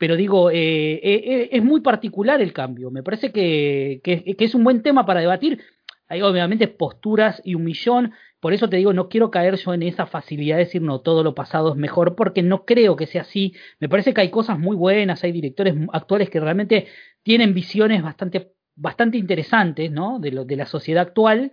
Pero 0.01 0.15
digo, 0.15 0.50
eh, 0.50 1.00
eh, 1.03 1.50
es 1.51 1.63
muy 1.63 1.81
particular 1.81 2.42
el 2.42 2.53
cambio. 2.53 2.89
Me 2.89 3.03
parece 3.03 3.31
que, 3.31 4.01
que, 4.03 4.36
es 4.39 4.56
un 4.56 4.63
buen 4.63 4.81
tema 4.81 5.06
para 5.06 5.19
debatir. 5.19 5.62
Hay 6.07 6.24
obviamente 6.24 6.68
posturas 6.68 7.39
y 7.45 7.53
un 7.53 7.63
millón. 7.65 8.12
Por 8.39 8.51
eso 8.51 8.68
te 8.68 8.77
digo, 8.77 8.94
no 8.94 9.09
quiero 9.09 9.30
caer 9.30 9.57
yo 9.57 9.75
en 9.75 9.83
esa 9.83 10.07
facilidad 10.07 10.57
de 10.57 10.63
decir, 10.63 10.81
no, 10.81 11.01
todo 11.01 11.21
lo 11.21 11.36
pasado 11.36 11.69
es 11.69 11.75
mejor, 11.75 12.15
porque 12.15 12.42
no 12.42 12.65
creo 12.65 12.95
que 12.95 13.06
sea 13.06 13.21
así. 13.21 13.53
Me 13.80 13.89
parece 13.89 14.12
que 14.15 14.21
hay 14.21 14.31
cosas 14.31 14.57
muy 14.57 14.75
buenas, 14.75 15.24
hay 15.24 15.31
directores 15.33 15.75
actuales 15.94 16.31
que 16.31 16.39
realmente 16.39 16.88
tienen 17.21 17.54
visiones 17.54 18.01
bastante, 18.01 18.54
bastante 18.75 19.19
interesantes, 19.19 19.92
¿no? 19.92 20.18
De, 20.18 20.31
lo, 20.31 20.45
de 20.45 20.56
la 20.56 20.65
sociedad 20.65 21.04
actual. 21.09 21.51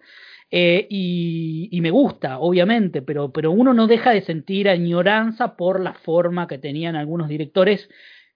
Eh, 0.50 0.86
y, 0.88 1.68
y, 1.70 1.82
me 1.82 1.90
gusta, 1.90 2.38
obviamente, 2.38 3.02
pero, 3.02 3.30
pero 3.30 3.50
uno 3.50 3.74
no 3.74 3.86
deja 3.86 4.12
de 4.12 4.22
sentir 4.22 4.70
añoranza 4.70 5.54
por 5.54 5.80
la 5.80 5.92
forma 5.92 6.46
que 6.48 6.56
tenían 6.56 6.96
algunos 6.96 7.28
directores 7.28 7.90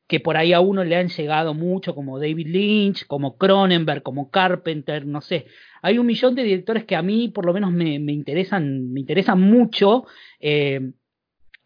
que 0.06 0.20
por 0.20 0.36
ahí 0.36 0.52
a 0.52 0.60
uno 0.60 0.84
le 0.84 0.96
han 0.96 1.08
llegado 1.08 1.54
mucho, 1.54 1.94
como 1.94 2.18
David 2.18 2.46
Lynch, 2.46 3.06
como 3.06 3.36
Cronenberg, 3.36 4.02
como 4.02 4.30
Carpenter, 4.30 5.06
no 5.06 5.20
sé. 5.20 5.46
Hay 5.80 5.98
un 5.98 6.06
millón 6.06 6.34
de 6.34 6.42
directores 6.44 6.84
que 6.84 6.96
a 6.96 7.02
mí 7.02 7.28
por 7.28 7.46
lo 7.46 7.52
menos 7.52 7.72
me, 7.72 7.94
interesan, 7.94 8.92
me 8.92 9.00
interesan 9.00 9.40
mucho. 9.40 10.04
Eh, 10.40 10.92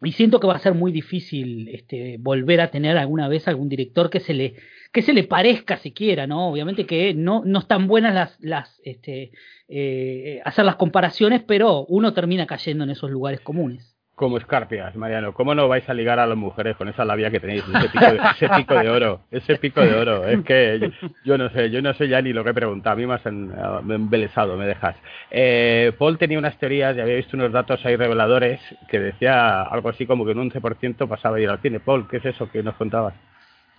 y 0.03 0.11
siento 0.11 0.39
que 0.39 0.47
va 0.47 0.55
a 0.55 0.59
ser 0.59 0.75
muy 0.75 0.91
difícil 0.91 1.69
este, 1.69 2.17
volver 2.19 2.61
a 2.61 2.69
tener 2.69 2.97
alguna 2.97 3.27
vez 3.27 3.47
algún 3.47 3.67
director 3.67 4.09
que 4.09 4.19
se 4.19 4.33
le 4.33 4.55
que 4.93 5.01
se 5.01 5.13
le 5.13 5.23
parezca 5.23 5.77
siquiera, 5.77 6.27
¿no? 6.27 6.49
Obviamente 6.49 6.85
que 6.85 7.13
no, 7.13 7.43
no 7.45 7.59
están 7.59 7.87
buenas 7.87 8.13
las, 8.13 8.37
las 8.39 8.79
este, 8.83 9.31
eh, 9.67 10.41
hacer 10.45 10.65
las 10.65 10.77
comparaciones, 10.77 11.43
pero 11.45 11.85
uno 11.87 12.13
termina 12.13 12.47
cayendo 12.47 12.83
en 12.83 12.91
esos 12.91 13.11
lugares 13.11 13.41
comunes 13.41 13.96
como 14.17 14.39
escarpias, 14.39 14.95
Mariano. 14.95 15.31
¿Cómo 15.31 15.53
no 15.53 15.67
vais 15.67 15.87
a 15.87 15.93
ligar 15.93 16.17
a 16.17 16.25
las 16.25 16.35
mujeres 16.35 16.75
con 16.75 16.87
esa 16.87 17.05
labia 17.05 17.29
que 17.29 17.39
tenéis? 17.39 17.63
Ese 17.67 17.87
pico 17.87 18.05
de, 18.11 18.19
ese 18.31 18.49
pico 18.49 18.73
de 18.73 18.89
oro. 18.89 19.19
Ese 19.29 19.55
pico 19.57 19.81
de 19.81 19.93
oro. 19.93 20.27
Es 20.27 20.41
que 20.43 20.91
yo, 21.23 21.37
no 21.37 21.51
sé, 21.51 21.69
yo 21.69 21.83
no 21.83 21.93
sé 21.93 22.07
ya 22.07 22.19
ni 22.19 22.33
lo 22.33 22.43
que 22.43 22.49
he 22.49 22.53
preguntado. 22.55 22.95
A 22.95 22.95
mí 22.95 23.05
me 23.05 23.13
has 23.13 23.25
embelesado, 23.27 24.57
me 24.57 24.65
dejas. 24.65 24.95
Eh, 25.29 25.91
Paul 25.99 26.17
tenía 26.17 26.39
unas 26.39 26.57
teorías 26.57 26.97
y 26.97 26.99
había 26.99 27.13
visto 27.13 27.37
unos 27.37 27.51
datos 27.51 27.85
ahí 27.85 27.95
reveladores 27.95 28.59
que 28.89 28.99
decía 28.99 29.61
algo 29.61 29.89
así 29.89 30.07
como 30.07 30.25
que 30.25 30.31
un 30.31 30.49
11% 30.49 31.07
pasaba 31.07 31.37
a 31.37 31.39
ir 31.39 31.49
al 31.49 31.59
cine. 31.59 31.79
Paul, 31.79 32.07
¿qué 32.09 32.17
es 32.17 32.25
eso 32.25 32.49
que 32.49 32.63
nos 32.63 32.73
contabas? 32.73 33.13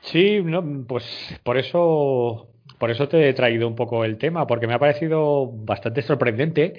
Sí, 0.03 0.41
no, 0.45 0.63
pues 0.87 1.05
por 1.43 1.59
eso, 1.59 2.47
por 2.79 2.93
eso 2.93 3.09
te 3.09 3.29
he 3.29 3.35
traído 3.35 3.67
un 3.67 3.75
poco 3.75 4.05
el 4.05 4.19
tema, 4.19 4.47
porque 4.47 4.69
me 4.69 4.75
ha 4.75 4.79
parecido 4.79 5.51
bastante 5.51 6.03
sorprendente 6.03 6.75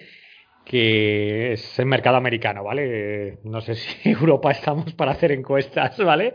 que 0.65 1.53
es 1.53 1.79
el 1.79 1.85
mercado 1.85 2.17
americano, 2.17 2.63
¿vale? 2.63 3.39
No 3.43 3.61
sé 3.61 3.75
si 3.75 4.09
Europa 4.09 4.51
estamos 4.51 4.93
para 4.93 5.11
hacer 5.11 5.31
encuestas, 5.31 5.97
¿vale? 5.97 6.33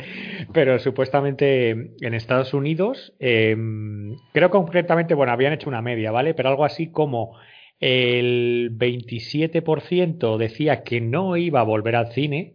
Pero 0.52 0.78
supuestamente 0.78 1.70
en 1.70 2.14
Estados 2.14 2.54
Unidos, 2.54 3.14
em, 3.18 4.16
creo 4.32 4.50
concretamente, 4.50 5.14
bueno, 5.14 5.32
habían 5.32 5.52
hecho 5.52 5.68
una 5.68 5.82
media, 5.82 6.10
¿vale? 6.10 6.34
Pero 6.34 6.48
algo 6.48 6.64
así 6.64 6.90
como 6.90 7.36
el 7.80 8.70
27% 8.72 10.38
decía 10.38 10.82
que 10.82 11.00
no 11.00 11.36
iba 11.36 11.60
a 11.60 11.64
volver 11.64 11.96
al 11.96 12.12
cine, 12.12 12.54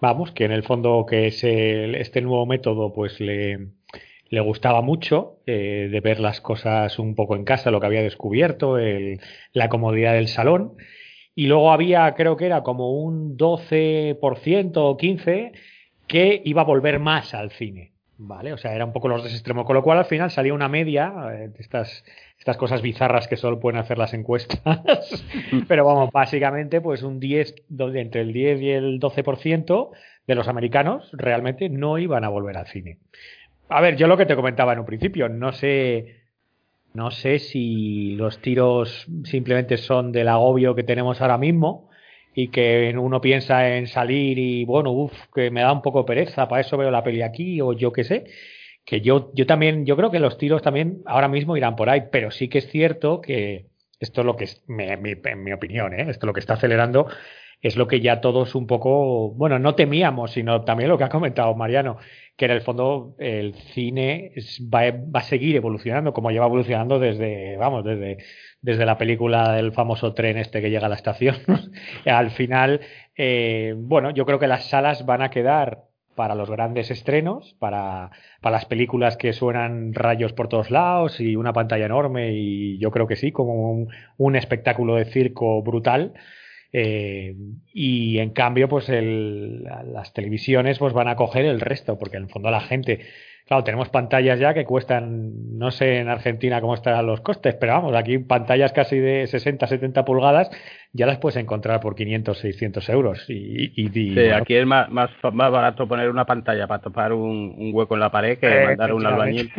vamos, 0.00 0.32
que 0.32 0.44
en 0.44 0.52
el 0.52 0.62
fondo 0.62 1.04
que 1.06 1.26
es 1.26 1.42
este 1.44 2.20
nuevo 2.20 2.46
método 2.46 2.92
pues 2.92 3.20
le, 3.20 3.68
le 4.30 4.40
gustaba 4.40 4.82
mucho 4.82 5.40
eh, 5.46 5.88
de 5.90 6.00
ver 6.00 6.20
las 6.20 6.40
cosas 6.40 6.98
un 6.98 7.14
poco 7.14 7.34
en 7.36 7.44
casa, 7.44 7.70
lo 7.70 7.80
que 7.80 7.86
había 7.86 8.02
descubierto, 8.02 8.78
el, 8.78 9.20
la 9.52 9.68
comodidad 9.68 10.14
del 10.14 10.28
salón. 10.28 10.74
Y 11.38 11.46
luego 11.46 11.70
había, 11.70 12.12
creo 12.14 12.36
que 12.36 12.46
era 12.46 12.64
como 12.64 12.90
un 12.90 13.38
12% 13.38 14.72
o 14.74 14.96
15% 14.96 15.52
que 16.08 16.42
iba 16.44 16.62
a 16.62 16.64
volver 16.64 16.98
más 16.98 17.32
al 17.32 17.52
cine. 17.52 17.92
¿Vale? 18.16 18.52
O 18.52 18.58
sea, 18.58 18.74
era 18.74 18.84
un 18.84 18.92
poco 18.92 19.06
los 19.06 19.22
dos 19.22 19.32
extremos. 19.32 19.64
Con 19.64 19.76
lo 19.76 19.84
cual 19.84 19.98
al 19.98 20.06
final 20.06 20.32
salía 20.32 20.52
una 20.52 20.68
media 20.68 21.12
eh, 21.30 21.46
de 21.50 21.60
estas, 21.60 22.02
estas 22.40 22.56
cosas 22.56 22.82
bizarras 22.82 23.28
que 23.28 23.36
solo 23.36 23.60
pueden 23.60 23.78
hacer 23.78 23.98
las 23.98 24.14
encuestas. 24.14 24.58
Pero 25.68 25.84
vamos, 25.84 26.10
básicamente, 26.10 26.80
pues 26.80 27.04
un 27.04 27.20
10, 27.20 27.54
donde 27.68 28.00
entre 28.00 28.22
el 28.22 28.32
10 28.32 28.60
y 28.60 28.70
el 28.70 28.98
12% 28.98 29.90
de 30.26 30.34
los 30.34 30.48
americanos 30.48 31.08
realmente 31.12 31.68
no 31.68 31.98
iban 31.98 32.24
a 32.24 32.30
volver 32.30 32.56
al 32.56 32.66
cine. 32.66 32.98
A 33.68 33.80
ver, 33.80 33.94
yo 33.94 34.08
lo 34.08 34.16
que 34.16 34.26
te 34.26 34.34
comentaba 34.34 34.72
en 34.72 34.80
un 34.80 34.86
principio, 34.86 35.28
no 35.28 35.52
sé 35.52 36.16
no 36.98 37.12
sé 37.12 37.38
si 37.38 38.16
los 38.16 38.42
tiros 38.42 39.06
simplemente 39.22 39.76
son 39.76 40.10
del 40.10 40.26
agobio 40.26 40.74
que 40.74 40.82
tenemos 40.82 41.20
ahora 41.20 41.38
mismo 41.38 41.88
y 42.34 42.48
que 42.48 42.92
uno 42.98 43.20
piensa 43.20 43.76
en 43.76 43.86
salir 43.86 44.36
y 44.36 44.64
bueno, 44.64 44.90
uff, 44.90 45.12
que 45.32 45.52
me 45.52 45.60
da 45.60 45.72
un 45.72 45.80
poco 45.80 46.04
pereza, 46.04 46.48
para 46.48 46.60
eso 46.60 46.76
veo 46.76 46.90
la 46.90 47.04
peli 47.04 47.22
aquí 47.22 47.60
o 47.60 47.72
yo 47.72 47.92
qué 47.92 48.02
sé. 48.02 48.24
Que 48.84 49.00
yo, 49.00 49.30
yo 49.32 49.46
también, 49.46 49.86
yo 49.86 49.96
creo 49.96 50.10
que 50.10 50.18
los 50.18 50.38
tiros 50.38 50.60
también 50.60 51.02
ahora 51.06 51.28
mismo 51.28 51.56
irán 51.56 51.76
por 51.76 51.88
ahí, 51.88 52.02
pero 52.10 52.32
sí 52.32 52.48
que 52.48 52.58
es 52.58 52.68
cierto 52.68 53.20
que 53.20 53.66
esto 54.00 54.22
es 54.22 54.26
lo 54.26 54.34
que 54.34 54.44
es, 54.44 54.64
en 54.68 55.44
mi 55.44 55.52
opinión, 55.52 55.92
¿eh? 55.94 56.06
esto 56.10 56.24
es 56.24 56.26
lo 56.26 56.32
que 56.32 56.40
está 56.40 56.54
acelerando 56.54 57.06
es 57.60 57.76
lo 57.76 57.88
que 57.88 58.00
ya 58.00 58.20
todos 58.20 58.54
un 58.54 58.66
poco, 58.66 59.30
bueno, 59.32 59.58
no 59.58 59.74
temíamos, 59.74 60.32
sino 60.32 60.62
también 60.62 60.88
lo 60.88 60.98
que 60.98 61.04
ha 61.04 61.08
comentado 61.08 61.54
Mariano, 61.54 61.98
que 62.36 62.44
en 62.44 62.52
el 62.52 62.60
fondo 62.60 63.16
el 63.18 63.54
cine 63.54 64.32
va, 64.72 64.90
va, 64.92 65.20
a 65.20 65.24
seguir 65.24 65.56
evolucionando 65.56 66.12
como 66.12 66.30
lleva 66.30 66.46
evolucionando 66.46 67.00
desde, 67.00 67.56
vamos, 67.56 67.84
desde, 67.84 68.18
desde 68.60 68.86
la 68.86 68.96
película 68.96 69.52
del 69.54 69.72
famoso 69.72 70.14
tren 70.14 70.38
este 70.38 70.60
que 70.60 70.70
llega 70.70 70.86
a 70.86 70.88
la 70.88 70.94
estación. 70.94 71.36
Al 72.06 72.30
final, 72.30 72.80
eh, 73.16 73.74
bueno, 73.76 74.10
yo 74.10 74.24
creo 74.24 74.38
que 74.38 74.46
las 74.46 74.68
salas 74.68 75.04
van 75.04 75.22
a 75.22 75.30
quedar 75.30 75.88
para 76.14 76.34
los 76.34 76.50
grandes 76.50 76.90
estrenos, 76.90 77.54
para, 77.60 78.10
para 78.40 78.56
las 78.56 78.66
películas 78.66 79.16
que 79.16 79.32
suenan 79.32 79.94
rayos 79.94 80.32
por 80.32 80.48
todos 80.48 80.70
lados 80.70 81.20
y 81.20 81.36
una 81.36 81.52
pantalla 81.52 81.86
enorme 81.86 82.32
y 82.32 82.78
yo 82.78 82.90
creo 82.90 83.06
que 83.06 83.14
sí, 83.16 83.30
como 83.30 83.70
un, 83.70 83.88
un 84.16 84.36
espectáculo 84.36 84.96
de 84.96 85.04
circo 85.04 85.62
brutal. 85.62 86.14
Eh, 86.72 87.34
y 87.72 88.18
en 88.18 88.30
cambio, 88.30 88.68
pues 88.68 88.88
el, 88.88 89.64
las 89.64 90.12
televisiones 90.12 90.78
pues 90.78 90.92
van 90.92 91.08
a 91.08 91.16
coger 91.16 91.44
el 91.44 91.60
resto, 91.60 91.98
porque 91.98 92.16
en 92.16 92.24
el 92.24 92.28
fondo 92.28 92.50
la 92.50 92.60
gente 92.60 93.00
Claro, 93.48 93.64
tenemos 93.64 93.88
pantallas 93.88 94.38
ya 94.38 94.52
que 94.52 94.66
cuestan, 94.66 95.56
no 95.56 95.70
sé 95.70 96.00
en 96.00 96.08
Argentina 96.10 96.60
cómo 96.60 96.74
estarán 96.74 97.06
los 97.06 97.22
costes, 97.22 97.54
pero 97.54 97.72
vamos, 97.72 97.96
aquí 97.96 98.18
pantallas 98.18 98.72
casi 98.72 98.98
de 98.98 99.26
60, 99.26 99.66
70 99.66 100.04
pulgadas 100.04 100.50
ya 100.92 101.06
las 101.06 101.18
puedes 101.18 101.36
encontrar 101.36 101.80
por 101.80 101.94
500, 101.94 102.38
600 102.38 102.88
euros. 102.88 103.24
Y, 103.28 103.72
y, 103.76 103.88
sí, 103.88 104.18
aquí 104.30 104.54
es 104.54 104.66
más, 104.66 104.90
más, 104.90 105.10
más, 105.32 105.50
barato 105.50 105.86
poner 105.86 106.08
una 106.08 106.24
pantalla 106.24 106.66
para 106.66 106.80
topar 106.80 107.12
un, 107.12 107.54
un 107.56 107.70
hueco 107.74 107.94
en 107.94 108.00
la 108.00 108.10
pared 108.10 108.38
que 108.38 108.64
mandar 108.64 108.94
un 108.94 109.04
albañil. 109.04 109.52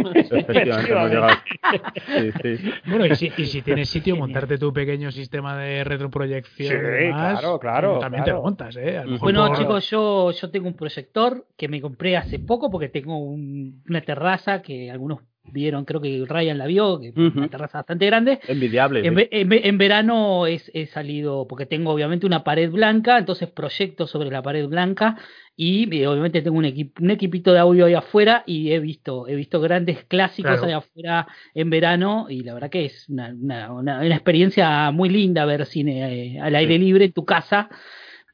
sí, 2.08 2.32
sí. 2.42 2.72
Bueno, 2.88 3.06
y 3.06 3.16
si, 3.16 3.32
y 3.38 3.46
si, 3.46 3.62
tienes 3.62 3.90
sitio, 3.90 4.16
montarte 4.16 4.58
tu 4.58 4.74
pequeño 4.74 5.12
sistema 5.12 5.56
de 5.58 5.84
retroproyección. 5.84 6.70
Sí, 6.70 7.10
claro, 7.10 7.60
claro. 7.60 8.00
También 8.00 8.24
claro. 8.24 8.38
te 8.38 8.40
lo 8.40 8.42
montas, 8.44 8.76
¿eh? 8.78 9.04
Bueno, 9.20 9.48
por... 9.48 9.58
chicos, 9.58 9.90
yo, 9.90 10.32
yo 10.32 10.50
tengo 10.50 10.68
un 10.68 10.76
proyector 10.76 11.46
que 11.56 11.68
me 11.68 11.80
compré 11.80 12.18
hace 12.18 12.40
poco 12.40 12.72
porque 12.72 12.90
tengo 12.90 13.18
un, 13.18 13.84
una 13.88 14.02
terraza 14.02 14.62
que 14.62 14.90
algunos 14.90 15.20
vieron, 15.52 15.86
creo 15.86 16.02
que 16.02 16.24
Ryan 16.28 16.58
la 16.58 16.68
vio, 16.68 17.00
que 17.00 17.10
uh 17.10 17.14
-huh. 17.14 17.38
una 17.38 17.48
terraza 17.48 17.80
bastante 17.80 18.06
grande. 18.06 18.40
Envidiable. 18.48 19.06
En, 19.06 19.18
en, 19.20 19.54
en 19.54 19.78
verano 19.78 20.48
he 20.48 20.86
salido, 20.88 21.48
porque 21.48 21.66
tengo 21.66 21.92
obviamente 21.92 22.26
una 22.26 22.44
pared 22.44 22.72
blanca, 22.72 23.18
entonces 23.18 23.50
proyecto 23.50 24.08
sobre 24.08 24.30
la 24.30 24.42
pared 24.42 24.68
blanca 24.68 25.18
y 25.56 25.94
eh, 25.94 26.08
obviamente 26.08 26.42
tengo 26.42 26.58
un, 26.58 26.66
equip, 26.66 27.02
un 27.02 27.12
equipito 27.12 27.52
de 27.52 27.60
audio 27.60 27.86
ahí 27.86 27.94
afuera 27.94 28.44
y 28.46 28.72
he 28.72 28.80
visto, 28.80 29.28
he 29.28 29.36
visto 29.36 29.60
grandes 29.60 30.06
clásicos 30.06 30.52
claro. 30.52 30.68
ahí 30.68 30.72
afuera 30.74 31.28
en 31.54 31.70
verano 31.70 32.28
y 32.30 32.44
la 32.44 32.54
verdad 32.54 32.70
que 32.70 32.86
es 32.86 33.10
una, 33.10 33.36
una, 33.38 33.74
una, 33.74 34.00
una 34.00 34.16
experiencia 34.16 34.90
muy 34.92 35.10
linda 35.10 35.44
ver 35.44 35.66
cine 35.66 36.36
eh, 36.36 36.40
al 36.40 36.56
aire 36.56 36.76
sí. 36.76 36.80
libre 36.80 37.06
en 37.06 37.12
tu 37.12 37.26
casa. 37.26 37.70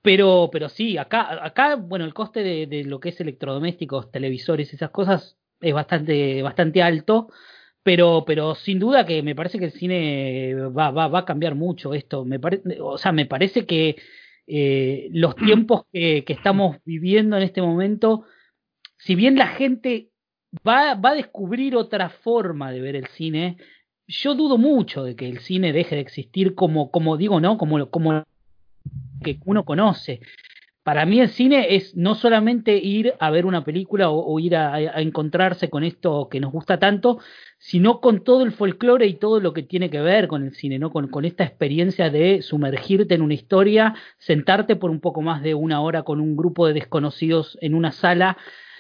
Pero, 0.04 0.50
pero 0.52 0.70
sí, 0.70 1.00
acá, 1.00 1.44
acá, 1.44 1.78
bueno, 1.78 2.06
el 2.06 2.14
coste 2.14 2.44
de, 2.44 2.68
de 2.68 2.84
lo 2.84 3.00
que 3.00 3.10
es 3.10 3.20
electrodomésticos, 3.20 4.12
televisores, 4.12 4.72
esas 4.72 4.92
cosas 4.92 5.36
es 5.62 5.74
bastante, 5.74 6.42
bastante 6.42 6.82
alto, 6.82 7.30
pero, 7.84 8.24
pero 8.26 8.56
sin 8.56 8.80
duda 8.80 9.06
que 9.06 9.22
me 9.24 9.36
parece 9.36 9.60
que 9.60 9.66
el 9.66 9.72
cine 9.72 10.56
va, 10.56 10.92
va, 10.92 11.08
va 11.08 11.20
a 11.20 11.26
cambiar 11.26 11.56
mucho 11.56 11.94
esto. 11.94 12.26
Me 12.26 12.40
pare, 12.40 12.62
o 12.82 12.98
sea, 12.98 13.12
me 13.12 13.26
parece 13.26 13.66
que 13.66 13.96
eh, 14.48 15.10
los 15.12 15.36
tiempos 15.36 15.84
que, 15.92 16.24
que, 16.26 16.34
estamos 16.34 16.78
viviendo 16.86 17.38
en 17.38 17.44
este 17.44 17.62
momento, 17.62 18.26
si 18.98 19.16
bien 19.16 19.36
la 19.38 19.48
gente 19.48 20.10
va, 20.68 20.96
va 20.96 21.12
a 21.12 21.16
descubrir 21.16 21.76
otra 21.76 22.10
forma 22.10 22.72
de 22.72 22.82
ver 22.82 22.96
el 22.96 23.08
cine, 23.08 23.58
yo 24.08 24.36
dudo 24.36 24.58
mucho 24.58 25.04
de 25.04 25.16
que 25.16 25.28
el 25.28 25.40
cine 25.40 25.74
deje 25.74 25.96
de 25.96 26.02
existir 26.02 26.56
como, 26.56 26.92
como 26.92 27.18
digo, 27.18 27.40
¿no? 27.40 27.58
Como, 27.58 27.90
como 27.90 28.24
que 29.24 29.40
uno 29.46 29.66
conoce 29.66 30.22
para 30.86 31.08
mí 31.08 31.20
el 31.20 31.30
cine 31.30 31.76
es 31.76 31.98
no 31.98 32.14
solamente 32.14 32.78
ir 32.78 33.16
a 33.20 33.32
ver 33.32 33.48
una 33.48 33.64
película 33.64 34.12
o, 34.12 34.40
ir 34.40 34.56
a, 34.56 34.76
a, 34.76 35.02
encontrarse 35.02 35.68
con 35.68 35.84
esto 35.84 36.28
que 36.30 36.40
nos 36.40 36.52
gusta 36.52 36.78
tanto, 36.78 37.18
sino 37.58 38.00
con 38.02 38.24
todo 38.24 38.44
el 38.44 38.52
folclore 38.52 39.08
y 39.08 39.16
todo 39.16 39.40
lo 39.40 39.52
que 39.52 39.64
tiene 39.64 39.90
que 39.90 40.00
ver 40.00 40.28
con 40.28 40.44
el 40.44 40.54
cine, 40.54 40.78
¿no? 40.78 40.92
Con, 40.92 41.08
con, 41.08 41.26
esta 41.26 41.44
experiencia 41.44 42.12
de 42.12 42.44
sumergirte 42.44 43.16
en 43.16 43.24
una 43.24 43.34
historia, 43.34 43.96
sentarte 44.20 44.76
por 44.76 44.92
un 44.92 45.00
poco 45.00 45.24
más 45.24 45.42
de 45.42 45.56
una 45.56 45.82
hora 45.82 46.04
con 46.04 46.22
un 46.22 46.38
grupo 46.38 46.68
de 46.68 46.74
desconocidos 46.74 47.58
en 47.62 47.74
una 47.74 47.92
sala 47.92 48.38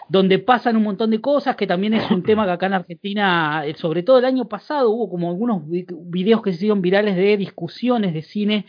donde 0.07 0.37
pasan 0.37 0.77
un 0.77 0.83
montón 0.83 1.09
de 1.09 1.21
cosas, 1.21 1.55
que 1.55 1.65
también 1.65 1.95
es 1.95 2.11
un 2.11 2.21
tema 2.21 2.45
que 2.45 2.51
acá 2.51 2.67
en 2.67 2.73
Argentina, 2.73 3.63
eh, 3.65 3.73
sobre 3.73 4.03
todo 4.03 4.19
el 4.19 4.25
año 4.25 4.47
pasado, 4.47 4.91
hubo 4.91 5.09
como 5.09 5.31
algunos 5.31 5.63
videos 5.67 6.43
que 6.43 6.51
se 6.51 6.57
hicieron 6.57 6.83
virales 6.83 7.15
de 7.15 7.35
discusiones 7.35 8.13
de 8.13 8.21
cine 8.21 8.67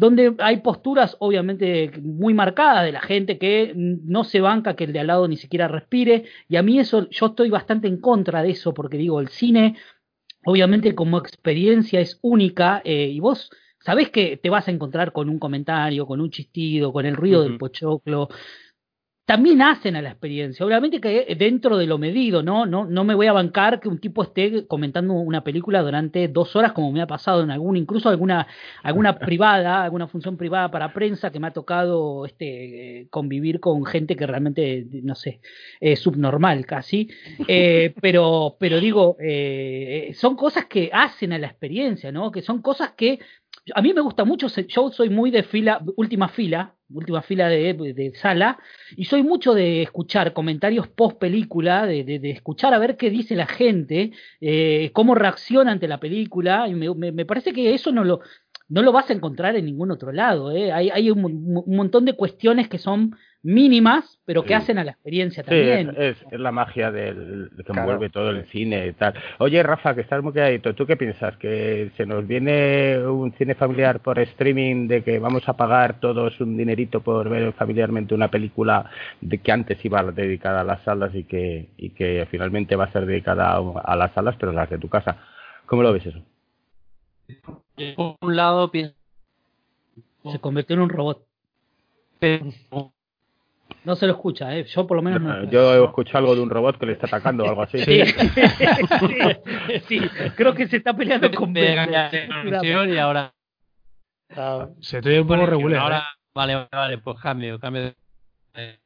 donde 0.00 0.34
hay 0.38 0.62
posturas 0.62 1.14
obviamente 1.20 1.92
muy 2.02 2.32
marcadas 2.32 2.86
de 2.86 2.92
la 2.92 3.02
gente 3.02 3.36
que 3.36 3.74
no 3.76 4.24
se 4.24 4.40
banca 4.40 4.74
que 4.74 4.84
el 4.84 4.94
de 4.94 5.00
al 5.00 5.08
lado 5.08 5.28
ni 5.28 5.36
siquiera 5.36 5.68
respire 5.68 6.24
y 6.48 6.56
a 6.56 6.62
mí 6.62 6.78
eso 6.78 7.06
yo 7.10 7.26
estoy 7.26 7.50
bastante 7.50 7.86
en 7.86 8.00
contra 8.00 8.42
de 8.42 8.52
eso 8.52 8.72
porque 8.72 8.96
digo 8.96 9.20
el 9.20 9.28
cine 9.28 9.76
obviamente 10.46 10.94
como 10.94 11.18
experiencia 11.18 12.00
es 12.00 12.18
única 12.22 12.80
eh, 12.82 13.08
y 13.08 13.20
vos 13.20 13.50
sabés 13.78 14.08
que 14.08 14.38
te 14.38 14.48
vas 14.48 14.68
a 14.68 14.70
encontrar 14.70 15.12
con 15.12 15.28
un 15.28 15.38
comentario 15.38 16.06
con 16.06 16.22
un 16.22 16.30
chistido 16.30 16.94
con 16.94 17.04
el 17.04 17.14
ruido 17.14 17.40
uh 17.40 17.44
-huh. 17.44 17.48
del 17.50 17.58
pochoclo 17.58 18.30
también 19.24 19.62
hacen 19.62 19.94
a 19.94 20.02
la 20.02 20.10
experiencia. 20.10 20.66
Obviamente 20.66 21.00
que 21.00 21.36
dentro 21.38 21.76
de 21.76 21.86
lo 21.86 21.98
medido, 21.98 22.42
¿no? 22.42 22.66
No, 22.66 22.84
no 22.84 23.04
me 23.04 23.14
voy 23.14 23.28
a 23.28 23.32
bancar 23.32 23.78
que 23.78 23.88
un 23.88 24.00
tipo 24.00 24.24
esté 24.24 24.66
comentando 24.66 25.14
una 25.14 25.44
película 25.44 25.82
durante 25.82 26.26
dos 26.26 26.56
horas, 26.56 26.72
como 26.72 26.90
me 26.90 27.00
ha 27.00 27.06
pasado 27.06 27.42
en 27.42 27.50
alguna, 27.52 27.78
incluso 27.78 28.08
alguna, 28.08 28.48
alguna 28.82 29.18
privada, 29.20 29.84
alguna 29.84 30.08
función 30.08 30.36
privada 30.36 30.70
para 30.70 30.92
prensa 30.92 31.30
que 31.30 31.38
me 31.38 31.46
ha 31.46 31.52
tocado 31.52 32.26
este 32.26 33.06
convivir 33.10 33.60
con 33.60 33.84
gente 33.84 34.16
que 34.16 34.26
realmente, 34.26 34.86
no 35.02 35.14
sé, 35.14 35.40
es 35.80 36.00
subnormal 36.00 36.66
casi. 36.66 37.08
Eh, 37.46 37.94
pero, 38.00 38.56
pero 38.58 38.80
digo, 38.80 39.16
eh, 39.20 40.10
son 40.14 40.34
cosas 40.34 40.66
que 40.66 40.90
hacen 40.92 41.32
a 41.32 41.38
la 41.38 41.46
experiencia, 41.46 42.10
¿no? 42.10 42.32
Que 42.32 42.42
son 42.42 42.62
cosas 42.62 42.94
que 42.96 43.20
a 43.74 43.82
mí 43.82 43.92
me 43.92 44.00
gusta 44.00 44.24
mucho, 44.24 44.48
yo 44.48 44.90
soy 44.90 45.08
muy 45.08 45.30
de 45.30 45.42
fila, 45.42 45.80
última 45.96 46.28
fila, 46.28 46.74
última 46.92 47.22
fila 47.22 47.48
de, 47.48 48.12
sala, 48.14 48.58
y 48.96 49.04
soy 49.04 49.22
mucho 49.22 49.54
de 49.54 49.82
escuchar 49.82 50.32
comentarios 50.32 50.88
post 50.88 51.18
película, 51.18 51.86
de, 51.86 52.20
escuchar 52.30 52.74
a 52.74 52.78
ver 52.78 52.96
qué 52.96 53.10
dice 53.10 53.34
la 53.36 53.46
gente, 53.46 54.12
eh, 54.40 54.90
cómo 54.92 55.14
reacciona 55.14 55.72
ante 55.72 55.88
la 55.88 56.00
película, 56.00 56.68
y 56.68 56.74
me, 56.74 57.24
parece 57.26 57.52
que 57.52 57.74
eso 57.74 57.92
no 57.92 58.04
lo, 58.04 58.20
no 58.68 58.82
lo 58.82 58.92
vas 58.92 59.10
a 59.10 59.12
encontrar 59.12 59.56
en 59.56 59.66
ningún 59.66 59.90
otro 59.90 60.12
lado. 60.12 60.52
¿eh? 60.52 60.72
Hay, 60.72 61.10
un, 61.10 61.64
montón 61.66 62.04
de 62.04 62.14
cuestiones 62.14 62.68
que 62.68 62.78
son 62.78 63.16
mínimas, 63.42 64.18
pero 64.26 64.42
que 64.42 64.48
sí. 64.48 64.54
hacen 64.54 64.78
a 64.78 64.84
la 64.84 64.92
experiencia 64.92 65.42
también. 65.42 65.90
Sí, 65.90 65.96
es, 65.98 66.18
es, 66.18 66.32
es, 66.32 66.40
la 66.40 66.52
magia 66.52 66.90
del, 66.90 67.50
que 67.56 67.64
claro. 67.64 67.80
envuelve 67.80 68.10
todo 68.10 68.30
el 68.30 68.44
cine 68.46 68.86
y 68.88 68.92
tal. 68.92 69.14
Oye, 69.38 69.62
Rafa, 69.62 69.94
que 69.94 70.02
estás 70.02 70.22
muy 70.22 70.32
quedadito, 70.32 70.74
¿tú 70.74 70.86
qué 70.86 70.96
piensas? 70.96 71.36
¿Que 71.38 71.90
se 71.96 72.04
nos 72.04 72.26
viene 72.26 72.98
un 73.06 73.32
cine 73.32 73.54
familiar 73.54 74.00
por 74.00 74.18
streaming 74.18 74.88
de 74.88 75.02
que 75.02 75.18
vamos 75.18 75.48
a 75.48 75.56
pagar 75.56 76.00
todos 76.00 76.40
un 76.40 76.56
dinerito 76.56 77.00
por 77.00 77.28
ver 77.28 77.52
familiarmente 77.54 78.14
una 78.14 78.30
película 78.30 78.90
de 79.20 79.38
que 79.38 79.52
antes 79.52 79.82
iba 79.84 80.02
dedicada 80.02 80.60
a 80.60 80.64
las 80.64 80.82
salas 80.82 81.14
y 81.14 81.24
que, 81.24 81.68
y 81.76 81.90
que 81.90 82.26
finalmente 82.30 82.76
va 82.76 82.84
a 82.84 82.92
ser 82.92 83.06
dedicada 83.06 83.52
a, 83.52 83.80
a 83.80 83.96
las 83.96 84.12
salas, 84.12 84.36
pero 84.38 84.52
las 84.52 84.68
de 84.68 84.78
tu 84.78 84.88
casa? 84.88 85.16
¿Cómo 85.66 85.82
lo 85.82 85.92
ves 85.92 86.06
eso? 86.06 86.22
Por 87.96 88.16
un 88.20 88.36
lado, 88.36 88.70
pienso... 88.70 88.94
Se 90.30 90.38
convirtió 90.38 90.74
en 90.74 90.82
un 90.82 90.90
robot. 90.90 91.24
Pero 92.18 92.44
no 93.84 93.96
se 93.96 94.06
lo 94.06 94.12
escucha, 94.12 94.56
¿eh? 94.56 94.64
Yo 94.64 94.86
por 94.86 94.96
lo 94.96 95.02
menos 95.02 95.20
no. 95.20 95.44
Yo 95.50 95.74
he 95.74 95.84
escuchado 95.84 96.18
algo 96.18 96.34
de 96.34 96.42
un 96.42 96.50
robot 96.50 96.78
que 96.78 96.86
le 96.86 96.92
está 96.92 97.06
atacando 97.06 97.44
o 97.44 97.48
algo 97.48 97.62
así. 97.62 97.78
Sí, 97.78 98.04
sí, 98.04 99.80
sí, 99.88 100.00
creo 100.36 100.54
que 100.54 100.68
se 100.68 100.76
está 100.78 100.94
peleando 100.94 101.30
con 101.32 101.52
de, 101.52 101.74
y 102.88 102.98
ahora... 102.98 103.32
Uh, 104.36 104.80
se 104.80 105.02
te 105.02 105.08
ve 105.08 105.20
un 105.20 105.26
poco 105.26 105.44
regular. 105.46 105.80
Ahora, 105.80 105.98
¿eh? 105.98 106.20
vale, 106.34 106.68
vale, 106.70 106.98
pues 106.98 107.18
cambio, 107.20 107.58
cambio. 107.58 107.94
De... 108.54 108.78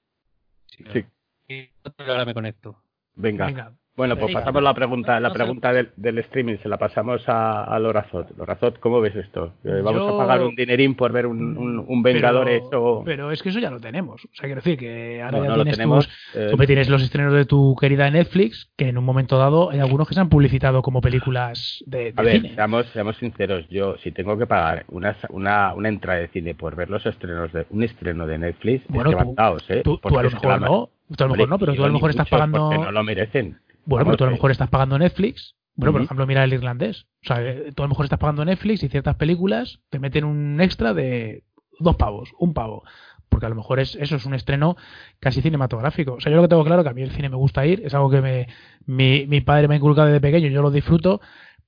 Sí. 0.68 1.04
Y 1.48 1.70
ahora 1.98 2.24
me 2.24 2.32
conecto. 2.32 2.82
Venga. 3.14 3.46
Venga. 3.46 3.72
Bueno, 3.96 4.16
pues 4.16 4.34
pasamos 4.34 4.60
la 4.60 4.74
pregunta, 4.74 5.20
la 5.20 5.32
pregunta 5.32 5.72
del, 5.72 5.90
del 5.96 6.18
streaming, 6.18 6.56
se 6.62 6.68
la 6.68 6.78
pasamos 6.78 7.22
a, 7.28 7.62
a 7.62 7.78
Lorazot. 7.78 8.36
Lorazot, 8.36 8.80
¿cómo 8.80 9.00
ves 9.00 9.14
esto? 9.14 9.52
¿Vamos 9.62 9.94
Yo... 9.94 10.20
a 10.20 10.26
pagar 10.26 10.42
un 10.42 10.56
dinerín 10.56 10.96
por 10.96 11.12
ver 11.12 11.26
un, 11.26 11.56
un, 11.56 11.84
un 11.86 12.02
Vengadores 12.02 12.62
pero, 12.68 12.84
o...? 12.84 13.04
Pero 13.04 13.30
es 13.30 13.40
que 13.40 13.50
eso 13.50 13.60
ya 13.60 13.70
lo 13.70 13.78
tenemos. 13.78 14.24
O 14.24 14.28
sea, 14.34 14.46
quiero 14.46 14.60
decir 14.60 14.76
que 14.76 15.22
ahora 15.22 15.38
no, 15.38 15.44
ya 15.44 15.50
no 15.50 15.54
tienes 15.56 15.76
tenemos, 15.76 16.06
tus, 16.08 16.36
eh... 16.36 16.48
tú 16.50 16.66
tienes 16.66 16.88
los 16.88 17.02
estrenos 17.02 17.32
de 17.34 17.44
tu 17.44 17.76
querida 17.80 18.10
Netflix, 18.10 18.68
que 18.76 18.88
en 18.88 18.98
un 18.98 19.04
momento 19.04 19.38
dado 19.38 19.70
hay 19.70 19.78
algunos 19.78 20.08
que 20.08 20.14
se 20.14 20.20
han 20.20 20.28
publicitado 20.28 20.82
como 20.82 21.00
películas 21.00 21.84
de, 21.86 22.12
de 22.12 22.14
A 22.16 22.22
ver. 22.22 22.54
Seamos, 22.54 22.86
seamos 22.86 23.16
sinceros, 23.18 23.68
yo 23.68 23.96
si 23.98 24.10
tengo 24.10 24.36
que 24.36 24.46
pagar 24.46 24.86
una, 24.88 25.16
una, 25.30 25.72
una 25.72 25.88
entrada 25.88 26.18
de 26.18 26.28
cine 26.28 26.56
por 26.56 26.74
ver 26.74 26.90
los 26.90 27.06
estrenos 27.06 27.52
de 27.52 27.64
un 27.70 27.84
estreno 27.84 28.26
de 28.26 28.38
Netflix, 28.38 28.84
bueno, 28.88 29.10
es 29.10 29.16
tú, 29.16 29.72
¿eh? 29.72 29.82
Tú, 29.84 29.98
tú 29.98 30.18
a 30.18 30.22
lo 30.24 30.30
mejor 30.30 30.60
no, 30.60 30.90
tú 31.16 31.24
a 31.24 31.26
lo 31.28 31.34
mejor 31.34 31.48
no, 31.48 31.58
pero 31.60 31.74
tú 31.74 31.84
a 31.84 31.86
lo 31.86 31.92
mejor 31.92 32.10
estás 32.10 32.28
pagando... 32.28 32.70
no 32.72 32.90
lo 32.90 33.04
merecen. 33.04 33.56
Bueno, 33.86 34.04
pero 34.06 34.16
tú 34.16 34.24
a 34.24 34.26
lo 34.28 34.32
mejor 34.32 34.50
estás 34.50 34.70
pagando 34.70 34.98
Netflix. 34.98 35.56
Bueno, 35.76 35.90
uh 35.90 35.94
-huh. 35.94 35.98
por 35.98 36.02
ejemplo, 36.04 36.26
mira 36.26 36.44
el 36.44 36.52
irlandés. 36.52 37.06
O 37.24 37.26
sea, 37.26 37.36
tú 37.74 37.82
a 37.82 37.86
lo 37.86 37.90
mejor 37.90 38.06
estás 38.06 38.18
pagando 38.18 38.44
Netflix 38.44 38.82
y 38.82 38.88
ciertas 38.88 39.16
películas 39.16 39.80
te 39.90 39.98
meten 39.98 40.24
un 40.24 40.60
extra 40.60 40.94
de 40.94 41.44
dos 41.78 41.96
pavos, 41.96 42.30
un 42.38 42.54
pavo. 42.54 42.84
Porque 43.28 43.46
a 43.46 43.48
lo 43.48 43.56
mejor 43.56 43.80
es, 43.80 43.96
eso 43.96 44.16
es 44.16 44.26
un 44.26 44.34
estreno 44.34 44.76
casi 45.18 45.42
cinematográfico. 45.42 46.14
O 46.14 46.20
sea, 46.20 46.30
yo 46.30 46.36
lo 46.36 46.42
que 46.42 46.48
tengo 46.48 46.64
claro 46.64 46.84
que 46.84 46.90
a 46.90 46.94
mí 46.94 47.02
el 47.02 47.10
cine 47.10 47.28
me 47.28 47.36
gusta 47.36 47.66
ir, 47.66 47.82
es 47.84 47.94
algo 47.94 48.10
que 48.10 48.20
me, 48.20 48.46
mi, 48.86 49.26
mi 49.26 49.40
padre 49.40 49.66
me 49.66 49.74
ha 49.74 49.78
inculcado 49.78 50.06
desde 50.06 50.20
pequeño, 50.20 50.48
yo 50.48 50.62
lo 50.62 50.70
disfruto, 50.70 51.20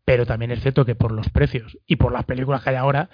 pero 0.04 0.26
también 0.26 0.52
es 0.52 0.60
cierto 0.60 0.84
que 0.84 0.94
por 0.94 1.10
los 1.10 1.28
precios 1.30 1.78
y 1.86 1.96
por 1.96 2.12
las 2.12 2.24
películas 2.24 2.62
que 2.62 2.70
hay 2.70 2.76
ahora, 2.76 3.10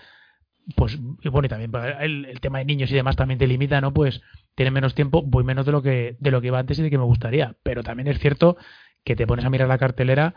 pues, 0.76 0.98
y 1.22 1.28
bueno, 1.28 1.46
y 1.46 1.48
también 1.48 1.72
el, 2.00 2.26
el, 2.26 2.40
tema 2.40 2.58
de 2.58 2.64
niños 2.66 2.90
y 2.90 2.94
demás 2.94 3.16
también 3.16 3.38
te 3.38 3.46
limita, 3.46 3.80
¿no? 3.80 3.92
Pues 3.92 4.20
tienes 4.54 4.72
menos 4.72 4.94
tiempo, 4.94 5.22
voy 5.22 5.44
menos 5.44 5.66
de 5.66 5.72
lo 5.72 5.82
que, 5.82 6.16
de 6.20 6.30
lo 6.30 6.40
que 6.40 6.48
iba 6.48 6.58
antes 6.58 6.78
y 6.78 6.82
de 6.82 6.90
que 6.90 6.98
me 6.98 7.04
gustaría. 7.04 7.56
Pero 7.62 7.82
también 7.82 8.08
es 8.08 8.18
cierto 8.18 8.56
que 9.04 9.16
te 9.16 9.26
pones 9.26 9.44
a 9.44 9.50
mirar 9.50 9.68
la 9.68 9.78
cartelera 9.78 10.34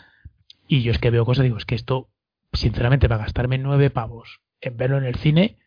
y 0.68 0.82
yo 0.82 0.92
es 0.92 1.00
que 1.00 1.12
veo 1.12 1.26
cosas, 1.26 1.44
digo, 1.44 1.58
es 1.58 1.66
que 1.66 1.76
esto, 1.76 2.10
sinceramente, 2.54 3.08
para 3.08 3.24
gastarme 3.24 3.58
nueve 3.58 3.90
pavos 3.90 4.42
en 4.62 4.78
verlo 4.78 4.98
en 4.98 5.06
el 5.06 5.16
cine, 5.16 5.58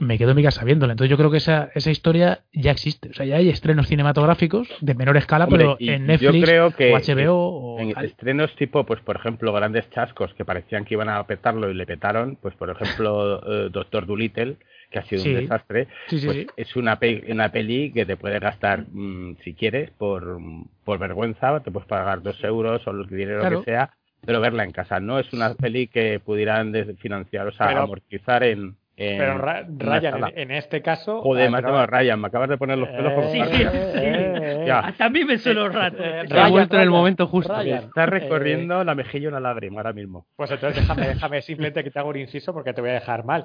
me 0.00 0.18
quedo 0.18 0.30
en 0.30 0.36
mi 0.36 0.42
casa. 0.42 0.62
Entonces 0.66 1.08
yo 1.08 1.16
creo 1.16 1.30
que 1.30 1.38
esa, 1.38 1.70
esa 1.74 1.90
historia 1.90 2.40
ya 2.52 2.70
existe. 2.70 3.10
O 3.10 3.14
sea, 3.14 3.26
ya 3.26 3.36
hay 3.36 3.48
estrenos 3.48 3.86
cinematográficos 3.86 4.68
de 4.80 4.94
menor 4.94 5.16
escala, 5.16 5.46
pero 5.46 5.76
en 5.78 6.06
Netflix 6.06 6.44
creo 6.44 6.70
que 6.70 6.92
o 6.92 6.98
HBO 6.98 7.78
en 7.78 7.98
estrenos 8.04 8.54
tipo, 8.56 8.84
pues 8.84 9.00
por 9.00 9.16
ejemplo, 9.16 9.52
grandes 9.52 9.88
chascos 9.90 10.32
que 10.34 10.44
parecían 10.44 10.84
que 10.84 10.94
iban 10.94 11.08
a 11.08 11.22
petarlo 11.26 11.70
y 11.70 11.74
le 11.74 11.86
petaron, 11.86 12.36
pues 12.36 12.54
por 12.54 12.70
ejemplo, 12.70 13.42
eh, 13.66 13.68
Doctor 13.70 14.06
Dolittle, 14.06 14.56
que 14.90 14.98
ha 14.98 15.04
sido 15.04 15.24
un 15.24 15.34
desastre, 15.34 15.88
pues 16.08 16.46
es 16.56 16.76
una, 16.76 16.98
una 17.28 17.52
peli 17.52 17.92
que 17.92 18.04
te 18.04 18.16
puede 18.16 18.38
gastar, 18.38 18.86
mm, 18.90 19.36
si 19.44 19.54
quieres, 19.54 19.90
por, 19.92 20.38
por 20.84 20.98
vergüenza, 20.98 21.60
te 21.60 21.70
puedes 21.70 21.88
pagar 21.88 22.22
dos 22.22 22.42
euros 22.42 22.86
o 22.86 22.90
el 22.90 23.06
dinero 23.06 23.48
que 23.48 23.64
sea, 23.64 23.90
pero 24.24 24.40
verla 24.40 24.64
en 24.64 24.72
casa. 24.72 25.00
No 25.00 25.18
es 25.18 25.32
una 25.32 25.54
peli 25.54 25.86
que 25.86 26.20
pudieran 26.20 26.74
financiar, 26.98 27.46
o 27.46 27.52
sea, 27.52 27.70
amortizar 27.70 28.42
en 28.42 28.76
pero 29.00 29.38
Ryan, 29.38 30.32
en, 30.36 30.50
este 30.50 30.82
caso. 30.82 31.22
Joder, 31.22 31.50
ah, 31.54 31.86
Ryan, 31.86 32.20
me 32.20 32.26
acabas 32.26 32.50
de 32.50 32.58
poner 32.58 32.76
los 32.76 32.88
pelos 32.90 33.14
como. 33.14 33.30
Sí, 33.30 33.40
sí, 33.50 33.64
sí. 33.64 34.70
Hasta 34.70 35.06
a 35.06 35.08
mí 35.08 35.24
me 35.24 35.38
suelo 35.38 35.70
rato. 35.70 36.04
Eh, 36.04 36.26
ha 36.30 36.48
vuelto 36.48 36.76
en 36.76 36.82
el 36.82 36.90
momento 36.90 37.26
justo. 37.26 37.58
Está 37.62 38.04
recorriendo 38.04 38.84
la 38.84 38.94
mejilla 38.94 39.30
una 39.30 39.40
lágrima 39.40 39.78
ahora 39.78 39.94
mismo. 39.94 40.26
Pues 40.36 40.50
entonces 40.50 40.82
déjame, 40.82 41.08
déjame 41.08 41.40
simplemente 41.40 41.82
que 41.82 41.90
te 41.90 41.98
hago 41.98 42.10
un 42.10 42.18
inciso 42.18 42.52
porque 42.52 42.74
te 42.74 42.82
voy 42.82 42.90
a 42.90 42.94
dejar 42.94 43.24
mal. 43.24 43.44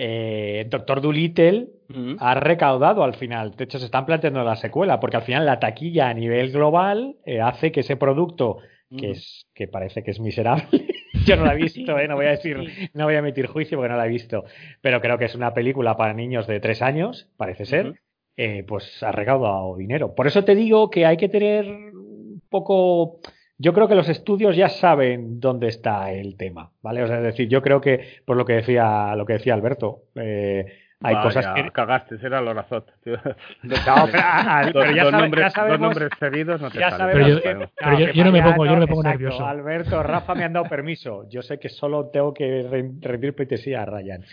Eh, 0.00 0.64
Doctor 0.70 1.00
Dolittle 1.00 1.70
ha 2.20 2.34
recaudado 2.34 3.02
al 3.02 3.14
final. 3.14 3.56
De 3.56 3.64
hecho, 3.64 3.80
se 3.80 3.86
están 3.86 4.06
planteando 4.06 4.44
la 4.44 4.54
secuela, 4.54 5.00
porque 5.00 5.16
al 5.16 5.24
final 5.24 5.44
la 5.44 5.58
taquilla 5.58 6.08
a 6.08 6.14
nivel 6.14 6.52
global 6.52 7.16
eh, 7.26 7.40
hace 7.40 7.72
que 7.72 7.80
ese 7.80 7.96
producto, 7.96 8.58
que, 8.96 9.10
es, 9.10 9.48
que 9.54 9.66
parece 9.66 10.04
que 10.04 10.12
es 10.12 10.20
miserable, 10.20 10.68
yo 11.26 11.34
no 11.34 11.44
la 11.44 11.54
he 11.54 11.56
visto, 11.56 11.98
¿eh? 11.98 12.06
no 12.06 12.14
voy 12.14 12.26
a 12.26 12.30
decir, 12.30 12.58
no 12.94 13.06
voy 13.06 13.16
a 13.16 13.18
emitir 13.18 13.48
juicio 13.48 13.76
porque 13.76 13.90
no 13.90 13.96
la 13.96 14.06
he 14.06 14.10
visto, 14.10 14.44
pero 14.80 15.00
creo 15.00 15.18
que 15.18 15.24
es 15.24 15.34
una 15.34 15.52
película 15.52 15.96
para 15.96 16.14
niños 16.14 16.46
de 16.46 16.60
tres 16.60 16.80
años, 16.80 17.28
parece 17.36 17.64
ser, 17.64 18.00
eh, 18.36 18.62
pues 18.68 19.02
ha 19.02 19.10
recaudado 19.10 19.76
dinero. 19.76 20.14
Por 20.14 20.28
eso 20.28 20.44
te 20.44 20.54
digo 20.54 20.90
que 20.90 21.06
hay 21.06 21.16
que 21.16 21.28
tener 21.28 21.66
un 21.66 22.40
poco, 22.48 23.18
yo 23.58 23.72
creo 23.72 23.88
que 23.88 23.96
los 23.96 24.08
estudios 24.08 24.56
ya 24.56 24.68
saben 24.68 25.40
dónde 25.40 25.68
está 25.68 26.12
el 26.12 26.36
tema, 26.36 26.70
¿vale? 26.80 27.02
O 27.02 27.08
sea, 27.08 27.16
es 27.18 27.24
decir, 27.24 27.48
yo 27.48 27.60
creo 27.60 27.80
que, 27.80 28.20
por 28.24 28.36
lo 28.36 28.44
que 28.44 28.54
decía, 28.54 29.14
lo 29.16 29.26
que 29.26 29.34
decía 29.34 29.54
Alberto, 29.54 30.04
eh, 30.14 30.64
hay 31.00 31.16
cosas 31.16 31.46
que. 31.54 31.70
Cagaste, 31.70 32.16
era 32.22 32.40
Lorazot. 32.40 32.92
No, 33.62 33.74
pero, 34.72 34.92
ya, 34.92 35.10
nombres, 35.10 35.52
sabemos, 35.52 35.80
nombres 35.80 36.10
seguidos 36.18 36.60
no 36.60 36.70
te 36.70 36.78
ya 36.78 36.90
sabemos 36.90 37.40
pero, 37.42 37.98
yo, 37.98 38.12
yo, 38.12 38.24
no 38.24 38.32
me 38.32 38.42
pongo, 38.42 38.66
yo 38.66 38.72
no 38.72 38.80
me 38.80 38.86
pongo 38.86 39.02
nervioso. 39.04 39.46
Alberto, 39.46 40.02
Rafa 40.02 40.34
me 40.34 40.44
han 40.44 40.52
dado 40.52 40.68
permiso. 40.68 41.28
Yo 41.28 41.42
sé 41.42 41.58
que 41.58 41.68
solo 41.68 42.06
tengo 42.10 42.34
que 42.34 42.66
rendir 43.00 43.34
pleitesía 43.34 43.82
a 43.82 43.86
Ryan. 43.86 44.24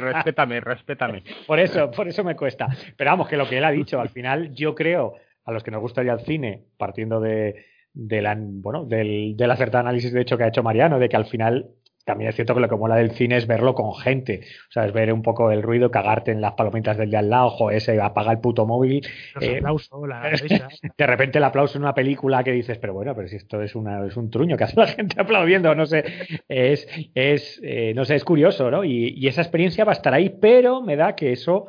respétame, 0.00 0.60
respétame. 0.60 1.22
Por 1.46 1.58
eso, 1.58 1.90
por 1.90 2.06
eso 2.06 2.22
me 2.22 2.36
cuesta. 2.36 2.68
Pero 2.96 3.10
vamos, 3.10 3.28
que 3.28 3.36
lo 3.36 3.48
que 3.48 3.58
él 3.58 3.64
ha 3.64 3.70
dicho, 3.70 4.00
al 4.00 4.10
final, 4.10 4.54
yo 4.54 4.74
creo, 4.74 5.14
a 5.44 5.52
los 5.52 5.64
que 5.64 5.70
nos 5.70 5.80
gusta 5.80 6.02
ya 6.02 6.12
el 6.12 6.20
cine, 6.20 6.62
partiendo 6.76 7.20
de, 7.20 7.73
de 7.94 8.20
la, 8.20 8.36
bueno, 8.38 8.84
del, 8.84 9.36
del 9.36 9.50
acertado 9.50 9.82
análisis 9.82 10.12
de 10.12 10.20
hecho 10.20 10.36
que 10.36 10.44
ha 10.44 10.48
hecho 10.48 10.62
Mariano, 10.62 10.98
de 10.98 11.08
que 11.08 11.16
al 11.16 11.26
final 11.26 11.70
también 12.04 12.28
es 12.28 12.36
cierto 12.36 12.54
que 12.54 12.60
lo 12.60 12.68
que 12.68 12.76
mola 12.76 12.96
del 12.96 13.12
cine 13.12 13.36
es 13.36 13.46
verlo 13.46 13.74
con 13.74 13.94
gente. 13.94 14.42
O 14.68 14.72
sea, 14.72 14.84
es 14.84 14.92
ver 14.92 15.12
un 15.12 15.22
poco 15.22 15.50
el 15.50 15.62
ruido, 15.62 15.90
cagarte 15.90 16.32
en 16.32 16.40
las 16.40 16.52
palomitas 16.52 16.98
del 16.98 17.10
de 17.10 17.16
al 17.16 17.30
lado, 17.30 17.50
joder, 17.50 17.78
ese 17.78 18.00
apaga 18.00 18.32
el 18.32 18.40
puto 18.40 18.66
móvil. 18.66 19.06
Eh, 19.40 19.56
aplauso, 19.56 20.06
la 20.06 20.30
de 20.98 21.06
repente 21.06 21.38
el 21.38 21.44
aplauso 21.44 21.78
en 21.78 21.84
una 21.84 21.94
película 21.94 22.44
que 22.44 22.52
dices, 22.52 22.78
pero 22.78 22.92
bueno, 22.92 23.14
pero 23.14 23.28
si 23.28 23.36
esto 23.36 23.62
es, 23.62 23.74
una, 23.74 24.06
es 24.06 24.16
un 24.16 24.30
truño 24.30 24.56
que 24.56 24.64
hace 24.64 24.78
la 24.78 24.86
gente 24.86 25.16
aplaudiendo, 25.20 25.74
no 25.74 25.86
sé, 25.86 26.04
es, 26.48 26.86
es 27.14 27.60
eh, 27.62 27.94
no 27.94 28.04
sé, 28.04 28.16
es 28.16 28.24
curioso, 28.24 28.70
¿no? 28.70 28.84
Y, 28.84 29.14
y 29.16 29.26
esa 29.28 29.40
experiencia 29.40 29.84
va 29.84 29.92
a 29.92 29.96
estar 29.96 30.12
ahí, 30.12 30.28
pero 30.28 30.82
me 30.82 30.96
da 30.96 31.16
que 31.16 31.32
eso 31.32 31.68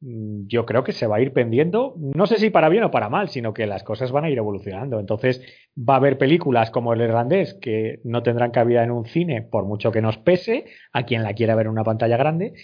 yo 0.00 0.64
creo 0.64 0.82
que 0.82 0.92
se 0.92 1.06
va 1.06 1.16
a 1.16 1.20
ir 1.20 1.32
pendiendo, 1.32 1.94
no 1.98 2.26
sé 2.26 2.38
si 2.38 2.48
para 2.50 2.70
bien 2.70 2.84
o 2.84 2.90
para 2.90 3.10
mal, 3.10 3.28
sino 3.28 3.52
que 3.52 3.66
las 3.66 3.82
cosas 3.82 4.12
van 4.12 4.24
a 4.24 4.30
ir 4.30 4.38
evolucionando. 4.38 4.98
Entonces 4.98 5.42
va 5.76 5.94
a 5.94 5.96
haber 5.98 6.16
películas 6.16 6.70
como 6.70 6.94
El 6.94 7.02
Irlandés 7.02 7.54
que 7.54 8.00
no 8.04 8.22
tendrán 8.22 8.50
cabida 8.50 8.82
en 8.82 8.90
un 8.90 9.04
cine 9.04 9.42
por 9.42 9.66
mucho 9.66 9.92
que 9.92 10.00
nos 10.00 10.16
pese 10.16 10.64
a 10.92 11.04
quien 11.04 11.22
la 11.22 11.34
quiera 11.34 11.54
ver 11.54 11.66
en 11.66 11.72
una 11.72 11.84
pantalla 11.84 12.16
grande. 12.16 12.54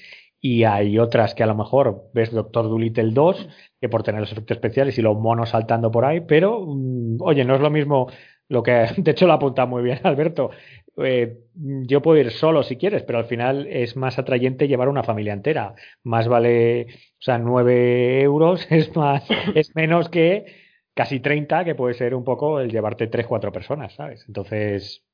Y 0.41 0.65
hay 0.65 0.99
otras 0.99 1.35
que 1.35 1.43
a 1.43 1.47
lo 1.47 1.55
mejor 1.55 2.11
ves 2.15 2.31
Doctor 2.31 2.69
Dolittle 2.69 3.11
2, 3.13 3.49
que 3.81 3.89
por 3.89 4.03
tener 4.03 4.21
los 4.21 4.33
efectos 4.33 4.57
especiales 4.57 4.97
y 4.99 5.03
los 5.03 5.19
monos 5.19 5.51
saltando 5.51 5.91
por 5.91 6.05
ahí, 6.05 6.21
pero 6.21 6.65
mm, 6.65 7.17
oye, 7.21 7.45
no 7.45 7.55
es 7.55 7.61
lo 7.61 7.71
mismo 7.71 8.09
lo 8.49 8.63
que 8.63 8.87
de 8.97 9.11
hecho 9.11 9.27
lo 9.27 9.35
apunta 9.35 9.67
muy 9.67 9.83
bien 9.83 10.01
Alberto. 10.05 10.51
Eh, 10.97 11.39
yo 11.55 12.01
puedo 12.03 12.19
ir 12.19 12.31
solo 12.31 12.63
si 12.63 12.77
quieres, 12.77 13.03
pero 13.03 13.19
al 13.19 13.27
final 13.27 13.67
es 13.67 13.97
más 13.97 14.19
atrayente 14.19 14.69
llevar 14.69 14.89
una 14.89 15.03
familia 15.03 15.33
entera. 15.33 15.75
Más 16.03 16.29
vale, 16.29 16.87
o 16.91 17.21
sea, 17.23 17.39
9 17.39 18.23
euros 18.23 18.67
es 18.71 18.95
más, 18.97 19.27
es 19.55 19.75
menos 19.75 20.09
que 20.09 20.47
casi 20.95 21.21
30, 21.21 21.65
que 21.65 21.75
puede 21.75 21.95
ser 21.95 22.15
un 22.15 22.25
poco 22.25 22.61
el 22.61 22.71
llevarte 22.71 23.07
3, 23.09 23.27
4 23.27 23.53
personas, 23.53 23.95
¿sabes? 23.95 24.25
Entonces, 24.27 25.05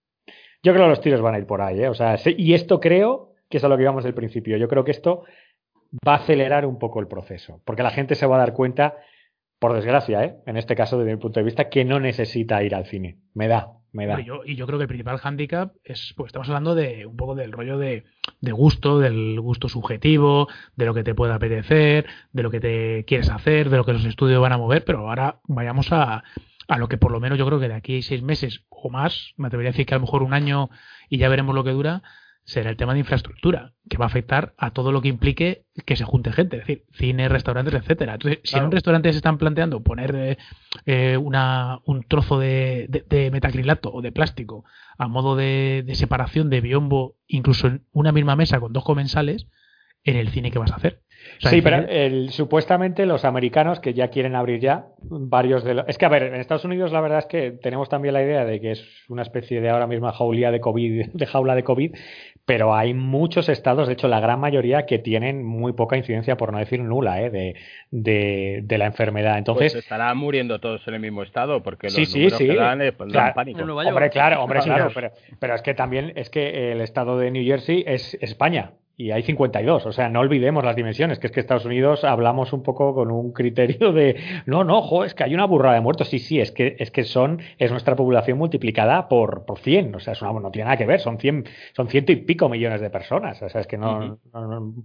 yo 0.63 0.73
creo 0.73 0.85
que 0.85 0.91
los 0.91 1.01
tiros 1.01 1.21
van 1.21 1.35
a 1.35 1.39
ir 1.39 1.47
por 1.47 1.61
ahí, 1.61 1.83
¿eh? 1.83 1.89
O 1.89 1.95
sea, 1.95 2.17
y 2.25 2.55
esto 2.55 2.79
creo 2.79 3.35
que 3.49 3.57
es 3.57 3.65
a 3.65 3.69
lo 3.69 3.77
que 3.77 3.83
íbamos 3.83 4.05
del 4.05 4.15
principio. 4.15 4.57
Yo 4.57 4.69
creo 4.69 4.85
que 4.85 4.93
esto 4.93 5.25
va 6.07 6.15
a 6.15 6.19
acelerar 6.19 6.67
un 6.67 6.79
poco 6.79 7.01
el 7.01 7.09
proceso, 7.09 7.61
porque 7.65 7.83
la 7.83 7.91
gente 7.91 8.15
se 8.15 8.27
va 8.27 8.37
a 8.37 8.41
dar 8.41 8.55
cuenta, 8.55 8.97
por 9.59 9.75
desgracia, 9.75 10.25
¿eh? 10.25 10.37
en 10.47 10.57
este 10.57 10.75
caso 10.75 10.99
desde 10.99 11.13
mi 11.13 11.21
punto 11.21 11.41
de 11.41 11.45
vista, 11.45 11.69
que 11.69 11.85
no 11.85 12.01
necesita 12.01 12.63
ir 12.63 12.75
al 12.75 12.87
cine. 12.87 13.19
Me 13.35 13.49
da, 13.49 13.73
y 14.47 14.57
yo 14.57 14.67
creo 14.67 14.79
que 14.79 14.85
el 14.85 14.89
principal 14.89 15.19
hándicap 15.19 15.75
es, 15.85 16.15
pues 16.17 16.29
estamos 16.29 16.49
hablando 16.49 16.75
de 16.75 17.05
un 17.05 17.17
poco 17.17 17.35
del 17.35 17.53
rollo 17.53 17.77
de, 17.77 18.05
de, 18.41 18.53
gusto, 18.53 18.99
del 18.99 19.39
gusto 19.41 19.69
subjetivo, 19.69 20.49
de 20.77 20.87
lo 20.87 20.95
que 20.95 21.05
te 21.05 21.15
puede 21.15 21.35
apetecer, 21.35 22.07
de 22.33 22.43
lo 22.43 22.51
que 22.51 22.61
te 22.61 23.05
quieres 23.07 23.29
hacer, 23.29 23.69
de 23.69 23.77
lo 23.77 23.85
que 23.85 23.93
los 23.93 24.05
estudios 24.05 24.41
van 24.41 24.53
a 24.53 24.59
mover, 24.59 24.85
pero 24.85 25.09
ahora 25.09 25.41
vayamos 25.45 25.93
a, 25.93 26.25
a 26.69 26.79
lo 26.79 26.89
que 26.89 26.97
por 26.97 27.13
lo 27.13 27.21
menos 27.21 27.39
yo 27.39 27.47
creo 27.47 27.61
que 27.61 27.69
de 27.69 27.75
aquí 27.75 27.99
a 27.99 28.03
seis 28.03 28.23
meses 28.23 28.65
o 28.71 28.89
más, 28.89 29.35
me 29.37 29.49
atrevería 29.49 29.71
a 29.71 29.73
decir 29.73 29.87
que 29.87 29.95
a 29.95 29.99
lo 29.99 30.03
mejor 30.03 30.23
un 30.23 30.33
año 30.33 30.71
y 31.11 31.19
ya 31.19 31.29
veremos 31.29 31.55
lo 31.55 31.65
que 31.65 31.71
dura, 31.71 32.03
será 32.45 32.71
el 32.71 32.77
tema 32.77 32.93
de 32.93 33.01
infraestructura, 33.01 33.73
que 33.89 33.97
va 33.97 34.07
a 34.07 34.09
afectar 34.09 34.55
a 34.59 34.73
todo 34.73 34.91
lo 34.91 35.01
que 35.01 35.09
implique 35.09 35.65
que 35.87 35.97
se 35.97 36.05
junte 36.05 36.33
gente, 36.33 36.57
es 36.57 36.67
decir, 36.67 36.85
cines, 36.93 37.31
restaurantes, 37.31 37.75
etcétera. 37.75 38.15
Entonces, 38.15 38.41
si 38.45 38.57
en 38.57 38.65
un 38.65 38.73
restaurante 38.73 39.13
se 39.13 39.19
están 39.19 39.39
planteando 39.39 39.83
poner 39.83 40.39
eh, 40.87 41.17
una, 41.17 41.81
un 41.85 42.03
trozo 42.03 42.39
de, 42.39 43.05
de, 43.09 43.31
metacrilato 43.31 43.93
o 43.93 44.03
de 44.03 44.13
plástico 44.13 44.65
a 44.99 45.09
modo 45.09 45.37
de, 45.37 45.85
de, 45.87 45.95
separación 45.95 46.51
de 46.51 46.61
biombo, 46.61 47.17
incluso 47.27 47.69
en 47.69 47.87
una 47.93 48.13
misma 48.13 48.37
mesa 48.37 48.61
con 48.61 48.73
dos 48.73 48.85
comensales, 48.85 49.47
en 50.05 50.17
el 50.17 50.29
cine 50.31 50.51
que 50.51 50.59
vas 50.59 50.73
a 50.73 50.77
hacer. 50.77 51.03
Sí, 51.39 51.63
pero 51.63 51.89
el, 51.89 52.31
supuestamente 52.31 53.07
los 53.07 53.25
americanos 53.25 53.81
que 53.81 53.95
ya 53.95 54.09
quieren 54.09 54.35
abrir 54.37 54.61
ya 54.61 54.87
varios 55.03 55.65
de 55.65 55.75
los... 55.75 55.89
Es 55.89 55.99
que, 55.99 56.07
a 56.07 56.09
ver, 56.09 56.23
en 56.25 56.35
Estados 56.37 56.65
Unidos 56.65 56.93
la 56.93 57.01
verdad 57.01 57.19
es 57.21 57.27
que 57.27 57.51
tenemos 57.51 57.89
también 57.89 58.15
la 58.15 58.23
idea 58.23 58.45
de 58.45 58.61
que 58.61 58.73
es 58.73 58.85
una 59.09 59.23
especie 59.23 59.61
de 59.61 59.71
ahora 59.71 59.87
misma 59.87 60.13
jaulía 60.13 60.51
de 60.51 60.61
COVID, 60.61 61.07
de 61.13 61.27
jaula 61.27 61.55
de 61.55 61.65
COVID, 61.65 61.95
pero 62.45 62.75
hay 62.75 62.95
muchos 62.95 63.49
estados, 63.49 63.87
de 63.87 63.95
hecho 63.95 64.09
la 64.09 64.21
gran 64.21 64.41
mayoría, 64.41 64.85
que 64.87 64.99
tienen 64.99 65.45
muy 65.45 65.73
poca 65.73 65.97
incidencia, 65.97 66.37
por 66.37 66.53
no 66.53 66.59
decir 66.59 66.81
nula, 66.81 67.23
¿eh? 67.23 67.31
de, 67.31 67.55
de, 67.91 68.61
de, 68.65 68.79
la 68.79 68.87
enfermedad. 68.87 69.39
Entonces 69.39 69.73
pues 69.73 69.85
estarán 69.85 70.17
muriendo 70.17 70.61
todos 70.61 70.87
en 70.89 70.95
el 70.95 71.01
mismo 71.01 71.23
estado, 71.23 71.63
porque 71.63 71.87
los 71.87 71.95
sí, 71.95 72.07
sí, 72.07 72.31
sí. 72.31 72.47
que 72.47 72.57
dan, 72.57 72.83
eh, 72.83 72.93
pues, 72.93 73.13
dan 73.13 73.33
pánico. 73.35 73.63
Hombre, 73.63 74.11
claro, 74.11 74.43
hombre, 74.43 74.61
claro, 74.61 74.91
pero, 74.93 75.13
pero 75.39 75.55
es 75.55 75.63
que 75.63 75.75
también 75.75 76.13
es 76.17 76.31
que 76.31 76.73
el 76.73 76.81
estado 76.81 77.19
de 77.19 77.31
New 77.31 77.45
Jersey 77.45 77.85
es 77.87 78.15
España 78.21 78.73
y 79.03 79.11
hay 79.11 79.23
52. 79.25 79.85
O 79.87 79.93
sea, 79.93 80.09
no 80.09 80.21
olvidemos 80.21 80.65
las 80.65 80.77
dimensiones, 80.77 81.19
que 81.19 81.27
es 81.27 81.33
que 81.33 81.41
Estados 81.41 81.65
Unidos 81.65 82.05
hablamos 82.05 82.53
un 82.53 82.63
poco 82.63 82.95
con 82.95 83.11
un 83.11 83.33
criterio 83.33 83.93
de 83.93 84.17
no, 84.47 84.63
no, 84.63 85.05
es 85.05 85.15
que 85.15 85.25
hay 85.25 85.35
una 85.35 85.45
burrada 85.45 85.75
de 85.75 85.81
muertos. 85.81 86.09
Sí, 86.09 86.21
sí, 86.21 86.41
es 86.41 86.53
que 86.53 86.77
es 86.79 86.93
que 86.93 87.03
son 87.03 87.41
es 87.59 87.73
nuestra 87.73 87.97
población 87.97 88.39
multiplicada 88.39 89.09
por, 89.09 89.45
por 89.45 89.59
100. 89.59 89.97
O 89.97 89.99
sea, 89.99 90.13
es 90.13 90.23
una, 90.23 90.33
no 90.33 90.53
tiene 90.53 90.67
nada 90.67 90.77
que 90.77 90.87
ver, 90.87 91.01
son 91.01 91.19
100 91.19 91.47
son 91.73 91.89
ciento 91.89 92.13
y 92.13 92.17
pico 92.17 92.49
millones 92.49 92.81
de 92.81 92.91
personas. 92.91 93.43
O 93.43 93.49
sea, 93.49 93.61
es 93.61 93.67
que 93.67 93.77
no, 93.77 94.21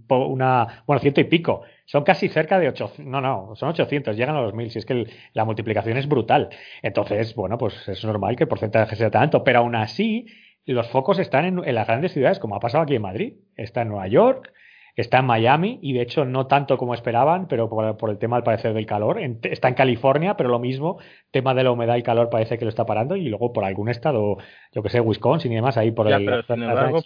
una 0.08 0.82
bueno, 0.84 1.00
ciento 1.00 1.20
y 1.20 1.24
pico. 1.24 1.62
Son 1.84 2.02
casi 2.02 2.28
cerca 2.28 2.58
de 2.58 2.68
800, 2.68 3.06
no, 3.06 3.20
no, 3.20 3.54
son 3.54 3.70
800, 3.70 4.16
llegan 4.16 4.36
a 4.36 4.42
los 4.42 4.52
1000, 4.52 4.70
si 4.70 4.78
es 4.80 4.84
que 4.84 5.06
la 5.32 5.44
multiplicación 5.44 5.96
es 5.96 6.06
brutal. 6.06 6.50
Entonces, 6.82 7.34
bueno, 7.34 7.56
pues 7.56 7.88
es 7.88 8.04
normal 8.04 8.36
que 8.36 8.44
el 8.44 8.48
porcentaje 8.48 8.94
sea 8.96 9.10
tanto, 9.10 9.42
pero 9.42 9.60
aún 9.60 9.74
así 9.74 10.26
los 10.72 10.88
focos 10.90 11.18
están 11.18 11.44
en, 11.44 11.74
las 11.74 11.86
grandes 11.86 12.12
ciudades, 12.12 12.38
como 12.38 12.56
ha 12.56 12.60
pasado 12.60 12.84
aquí 12.84 12.94
en 12.94 13.02
Madrid. 13.02 13.34
Está 13.56 13.82
en 13.82 13.88
Nueva 13.88 14.08
York, 14.08 14.52
está 14.96 15.20
en 15.20 15.26
Miami 15.26 15.78
y 15.80 15.92
de 15.92 16.02
hecho 16.02 16.24
no 16.24 16.46
tanto 16.46 16.76
como 16.76 16.92
esperaban, 16.92 17.46
pero 17.46 17.68
por, 17.68 18.10
el 18.10 18.18
tema 18.18 18.36
al 18.36 18.42
parecer 18.42 18.74
del 18.74 18.84
calor. 18.84 19.20
está 19.42 19.68
en 19.68 19.74
California, 19.74 20.36
pero 20.36 20.48
lo 20.48 20.58
mismo, 20.58 20.98
tema 21.30 21.54
de 21.54 21.62
la 21.62 21.70
humedad 21.70 21.96
y 21.96 22.02
calor 22.02 22.30
parece 22.30 22.58
que 22.58 22.64
lo 22.64 22.68
está 22.68 22.84
parando 22.84 23.14
y 23.16 23.28
luego 23.28 23.52
por 23.52 23.64
algún 23.64 23.88
estado, 23.88 24.38
yo 24.72 24.82
que 24.82 24.88
sé, 24.88 25.00
Wisconsin 25.00 25.52
y 25.52 25.54
demás, 25.54 25.76
ahí 25.76 25.92
por 25.92 26.10
el... 26.10 26.24
Pero 26.24 26.42
sin 26.42 26.62
embargo, 26.64 27.00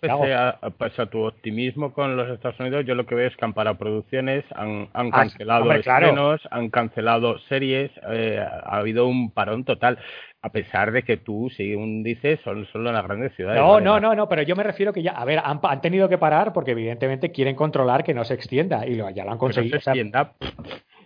pese 0.79 1.03
a, 1.03 1.07
tu 1.07 1.27
optimismo 1.27 1.93
con 1.93 2.17
los 2.17 2.31
Estados 2.31 2.59
Unidos, 2.61 2.87
yo 2.87 2.95
lo 2.95 3.05
que 3.05 3.15
veo 3.15 3.29
es 3.29 3.37
que 3.37 3.45
han 3.45 3.53
parado 3.53 3.77
producciones, 3.77 4.45
han, 4.55 4.89
han 4.95 5.09
ah, 5.09 5.11
cancelado 5.11 5.71
estrenos, 5.73 6.41
han 6.51 6.71
cancelado 6.71 7.39
series, 7.49 7.91
eh, 8.11 8.39
ha 8.41 8.79
habido 8.79 9.07
un 9.07 9.31
parón 9.31 9.65
total 9.65 9.99
a 10.45 10.51
pesar 10.51 10.91
de 10.91 11.05
que 11.05 11.19
tú, 11.19 11.49
según 11.57 12.03
dices, 12.03 12.41
son 12.43 12.67
solo 12.67 12.91
las 12.91 13.05
grandes 13.05 13.33
ciudades. 13.37 13.61
No, 13.61 13.81
no, 13.81 14.01
no, 14.01 14.15
no, 14.15 14.29
pero 14.29 14.43
yo 14.43 14.57
me 14.57 14.65
refiero 14.65 14.93
que 14.93 15.01
ya, 15.01 15.13
a 15.13 15.25
ver, 15.25 15.41
han, 15.43 15.81
tenido 15.81 16.09
que 16.09 16.19
parar 16.19 16.53
porque 16.53 16.73
evidentemente 16.73 17.31
quieren 17.31 17.55
controlar 17.55 18.03
que 18.03 18.13
no 18.13 18.25
se 18.25 18.35
extienda 18.35 18.85
y 18.85 18.97
lo, 18.97 19.09
ya 19.11 19.25
lo 19.25 19.31
han 19.31 19.39
conseguido. 19.39 19.81
se 19.81 19.91
extienda. 19.91 20.33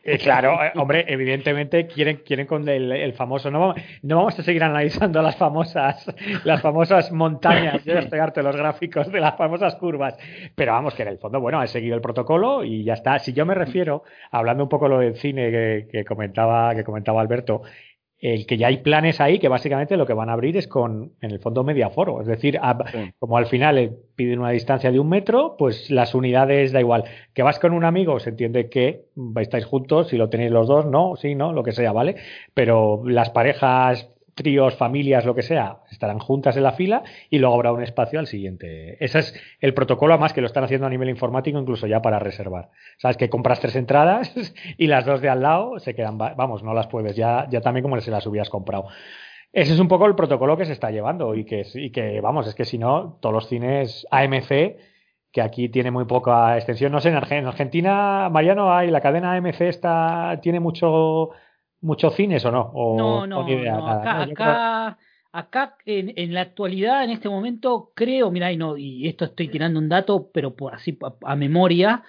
Eh, 0.09 0.19
claro, 0.19 0.63
eh, 0.65 0.71
hombre, 0.77 1.05
evidentemente 1.09 1.89
quieren, 1.89 2.23
quieren 2.25 2.47
con 2.47 2.67
el, 2.69 3.13
famoso. 3.13 3.51
No, 3.51 3.75
no 4.03 4.17
vamos 4.17 4.39
a 4.39 4.43
seguir 4.43 4.63
analizando 4.63 5.21
las 5.21 5.37
famosas, 5.37 6.07
las 6.45 6.63
famosas 6.63 7.11
montañas. 7.13 7.85
Yo 7.85 7.93
estoy 7.99 8.21
harto 8.21 8.41
de 8.41 8.45
los 8.45 8.57
gráficos 8.57 9.11
de 9.11 9.21
las 9.21 9.37
famosas 9.37 9.75
curvas. 9.75 10.17
Pero 10.55 10.73
vamos, 10.73 10.95
que 10.95 11.03
en 11.03 11.09
el 11.09 11.19
fondo, 11.19 11.41
bueno, 11.41 11.63
he 11.63 11.67
seguido 11.67 11.97
el 11.97 12.01
protocolo 12.01 12.65
y 12.65 12.85
ya 12.85 12.95
está. 12.95 13.19
Si 13.19 13.33
yo 13.33 13.45
me 13.45 13.55
refiero, 13.55 14.05
hablando 14.31 14.63
un 14.63 14.69
poco 14.69 14.89
lo 14.89 15.01
del 15.01 15.17
cine 15.17 15.51
que, 15.51 15.89
que 15.91 16.05
comentaba, 16.05 16.75
que 16.75 16.85
comentaba 16.85 17.21
Alberto, 17.21 17.63
el 18.19 18.47
que 18.47 18.57
ya 18.57 18.69
hay 18.69 18.79
planes 18.79 19.21
ahí 19.21 19.39
que 19.39 19.49
básicamente 19.49 19.97
lo 19.97 20.07
que 20.07 20.15
van 20.15 20.31
a 20.31 20.33
abrir 20.33 20.57
es 20.57 20.67
con, 20.67 21.13
en 21.21 21.31
el 21.31 21.39
fondo, 21.39 21.65
media 21.65 21.91
foro. 21.91 22.21
Es 22.21 22.27
decir, 22.27 22.59
como 23.19 23.37
al 23.37 23.47
final 23.47 23.79
eh, 23.79 23.93
piden 24.15 24.39
una 24.39 24.51
distancia 24.51 24.91
de 24.91 24.99
un 24.99 25.09
metro, 25.09 25.57
pues 25.59 25.91
las 25.91 26.15
unidades 26.15 26.73
da 26.73 26.81
igual. 26.81 27.05
Que 27.35 27.43
vas 27.43 27.59
con 27.59 27.73
un 27.73 27.85
amigo, 27.85 28.19
se 28.19 28.31
entiende 28.31 28.71
que 28.71 29.07
estáis 29.37 29.67
juntos, 29.67 30.09
si 30.09 30.17
lo 30.17 30.31
tenéis 30.31 30.51
los 30.51 30.67
dos, 30.67 30.87
no, 30.87 31.17
sí, 31.17 31.35
no, 31.35 31.53
lo 31.53 31.63
que 31.63 31.73
sea, 31.73 31.93
¿vale? 31.93 32.17
Pero 32.55 33.03
las 33.05 33.31
parejas 33.31 34.11
tríos, 34.37 34.77
familias, 34.77 35.25
lo 35.25 35.35
que 35.35 35.43
sea, 35.43 35.79
estarán 35.91 36.19
juntas 36.19 36.57
en 36.57 36.63
la 36.63 36.73
fila 36.73 37.03
y 37.31 37.39
luego 37.39 37.55
habrá 37.55 37.73
un 37.73 37.83
espacio 37.83 38.21
al 38.21 38.27
siguiente. 38.27 39.03
Ese 39.03 39.19
es 39.19 39.35
el 39.61 39.75
protocolo, 39.75 40.13
además 40.13 40.35
que 40.35 40.43
lo 40.43 40.47
están 40.47 40.63
haciendo 40.63 40.87
a 40.87 40.91
nivel 40.91 41.09
informático, 41.09 41.59
incluso 41.59 41.87
ya 41.87 42.03
para 42.03 42.19
reservar. 42.19 42.69
Sabes 42.99 43.17
que 43.17 43.31
compras 43.31 43.61
tres 43.61 43.75
entradas 43.75 44.33
y 44.77 44.87
las 44.87 45.07
dos 45.07 45.23
de 45.23 45.31
al 45.31 45.41
lado 45.41 45.79
se 45.81 45.95
quedan, 45.95 46.19
vamos, 46.19 46.63
no 46.63 46.75
las 46.75 46.87
puedes, 46.87 47.17
ya, 47.17 47.49
ya 47.51 47.63
también 47.63 47.83
como 47.83 47.99
se 48.01 48.11
las 48.11 48.27
hubieras 48.27 48.51
comprado. 48.51 48.87
Ese 49.53 49.73
es 49.73 49.81
un 49.81 49.89
poco 49.89 50.05
el 50.07 50.15
protocolo 50.15 50.57
que 50.59 50.67
se 50.67 50.73
está 50.73 50.91
llevando 50.91 51.35
y 51.35 51.47
que, 51.47 51.67
y 51.75 51.91
que 51.91 52.21
vamos, 52.21 52.47
es 52.47 52.55
que 52.55 52.67
si 52.67 52.77
no, 52.77 53.19
todos 53.23 53.35
los 53.35 53.49
cines 53.49 54.07
AMC, 54.11 54.77
que 55.33 55.41
aquí 55.41 55.71
tiene 55.71 55.91
muy 55.91 56.05
poca 56.05 56.57
extensión, 56.57 56.93
no 56.93 57.01
sé, 57.01 57.09
en 57.09 57.47
Argentina, 57.47 58.29
Mariano, 58.31 58.75
hay, 58.75 58.91
la 58.91 59.01
cadena 59.01 59.33
AMC 59.33 59.63
está, 59.63 60.39
tiene 60.43 60.61
mucho 60.61 61.31
muchos 61.87 62.15
cines 62.15 62.45
o 62.45 62.51
no? 62.51 62.73
no, 62.75 63.27
no, 63.27 63.41
acá, 63.41 64.99
acá, 65.33 65.77
en, 65.87 66.35
la 66.35 66.43
actualidad, 66.43 67.05
en 67.05 67.11
este 67.11 67.29
momento, 67.29 67.93
creo, 67.95 68.31
mira, 68.31 68.53
y, 68.53 68.57
no, 68.57 68.77
y 68.77 69.09
esto 69.09 69.27
estoy 69.27 69.49
tirando 69.49 69.79
un 69.79 69.89
dato, 69.89 70.31
pero 70.33 70.55
por 70.55 70.75
así 70.75 70.99
a, 71.25 71.37
memoria, 71.37 72.03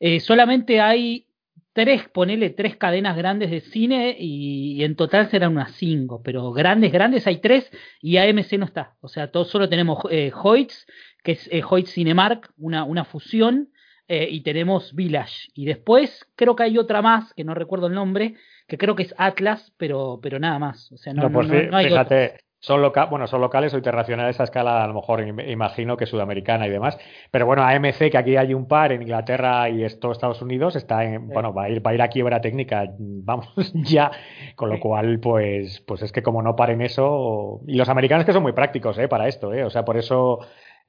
eh, 0.00 0.20
solamente 0.20 0.80
hay 0.80 1.26
tres, 1.72 2.08
ponele 2.08 2.50
tres 2.50 2.76
cadenas 2.76 3.16
grandes 3.16 3.50
de 3.50 3.60
cine 3.60 4.16
y, 4.18 4.82
en 4.84 4.94
total 4.96 5.28
serán 5.28 5.52
unas 5.52 5.72
cinco, 5.72 6.22
pero 6.22 6.52
grandes, 6.52 6.92
grandes 6.92 7.26
hay 7.26 7.38
tres 7.38 7.70
y 8.00 8.16
AMC 8.16 8.52
no 8.58 8.64
está. 8.64 8.94
O 9.00 9.08
sea, 9.08 9.30
todos 9.30 9.48
solo 9.48 9.68
tenemos 9.68 9.98
eh, 10.10 10.30
Hoyts, 10.32 10.86
que 11.22 11.32
es 11.32 11.48
eh, 11.50 11.62
Hoyts 11.68 11.92
Cinemark, 11.92 12.52
una, 12.56 12.84
una 12.84 13.04
fusión, 13.04 13.70
eh, 14.06 14.28
y 14.30 14.42
tenemos 14.42 14.94
Village. 14.94 15.48
Y 15.54 15.64
después 15.64 16.26
creo 16.36 16.54
que 16.54 16.64
hay 16.64 16.76
otra 16.76 17.00
más, 17.00 17.32
que 17.32 17.42
no 17.42 17.54
recuerdo 17.54 17.86
el 17.86 17.94
nombre, 17.94 18.34
que 18.66 18.78
creo 18.78 18.96
que 18.96 19.04
es 19.04 19.14
Atlas, 19.18 19.72
pero, 19.76 20.18
pero 20.22 20.38
nada 20.38 20.58
más. 20.58 20.90
O 20.92 20.96
sea, 20.96 21.12
no, 21.12 21.30
pues 21.30 21.48
fíjate, 21.48 22.38
son, 22.58 22.80
loca 22.80 23.04
bueno, 23.04 23.26
son 23.26 23.42
locales 23.42 23.74
o 23.74 23.76
internacionales 23.76 24.40
a 24.40 24.44
escala, 24.44 24.82
a 24.82 24.86
lo 24.86 24.94
mejor 24.94 25.22
imagino 25.46 25.98
que 25.98 26.06
sudamericana 26.06 26.66
y 26.66 26.70
demás. 26.70 26.96
Pero 27.30 27.44
bueno, 27.44 27.62
AMC, 27.62 28.10
que 28.10 28.16
aquí 28.16 28.36
hay 28.36 28.54
un 28.54 28.66
par 28.66 28.92
en 28.92 29.02
Inglaterra 29.02 29.68
y 29.68 29.86
todo 29.98 30.12
Estados 30.12 30.40
Unidos, 30.40 30.74
está 30.74 31.04
en, 31.04 31.28
bueno, 31.28 31.52
va 31.52 31.64
a 31.64 31.68
ir, 31.68 31.86
va 31.86 31.90
a 31.90 31.94
ir 31.94 32.00
a 32.00 32.08
quiebra 32.08 32.40
técnica, 32.40 32.86
vamos, 32.98 33.52
ya. 33.74 34.10
Con 34.56 34.70
lo 34.70 34.80
cual, 34.80 35.20
pues, 35.20 35.82
pues 35.82 36.02
es 36.02 36.10
que 36.10 36.22
como 36.22 36.40
no 36.40 36.56
paren 36.56 36.80
eso. 36.80 37.60
Y 37.66 37.76
los 37.76 37.90
americanos 37.90 38.24
que 38.24 38.32
son 38.32 38.42
muy 38.42 38.52
prácticos, 38.52 38.96
¿eh? 38.98 39.08
Para 39.08 39.28
esto, 39.28 39.52
¿eh? 39.52 39.64
O 39.64 39.70
sea, 39.70 39.84
por 39.84 39.98
eso 39.98 40.38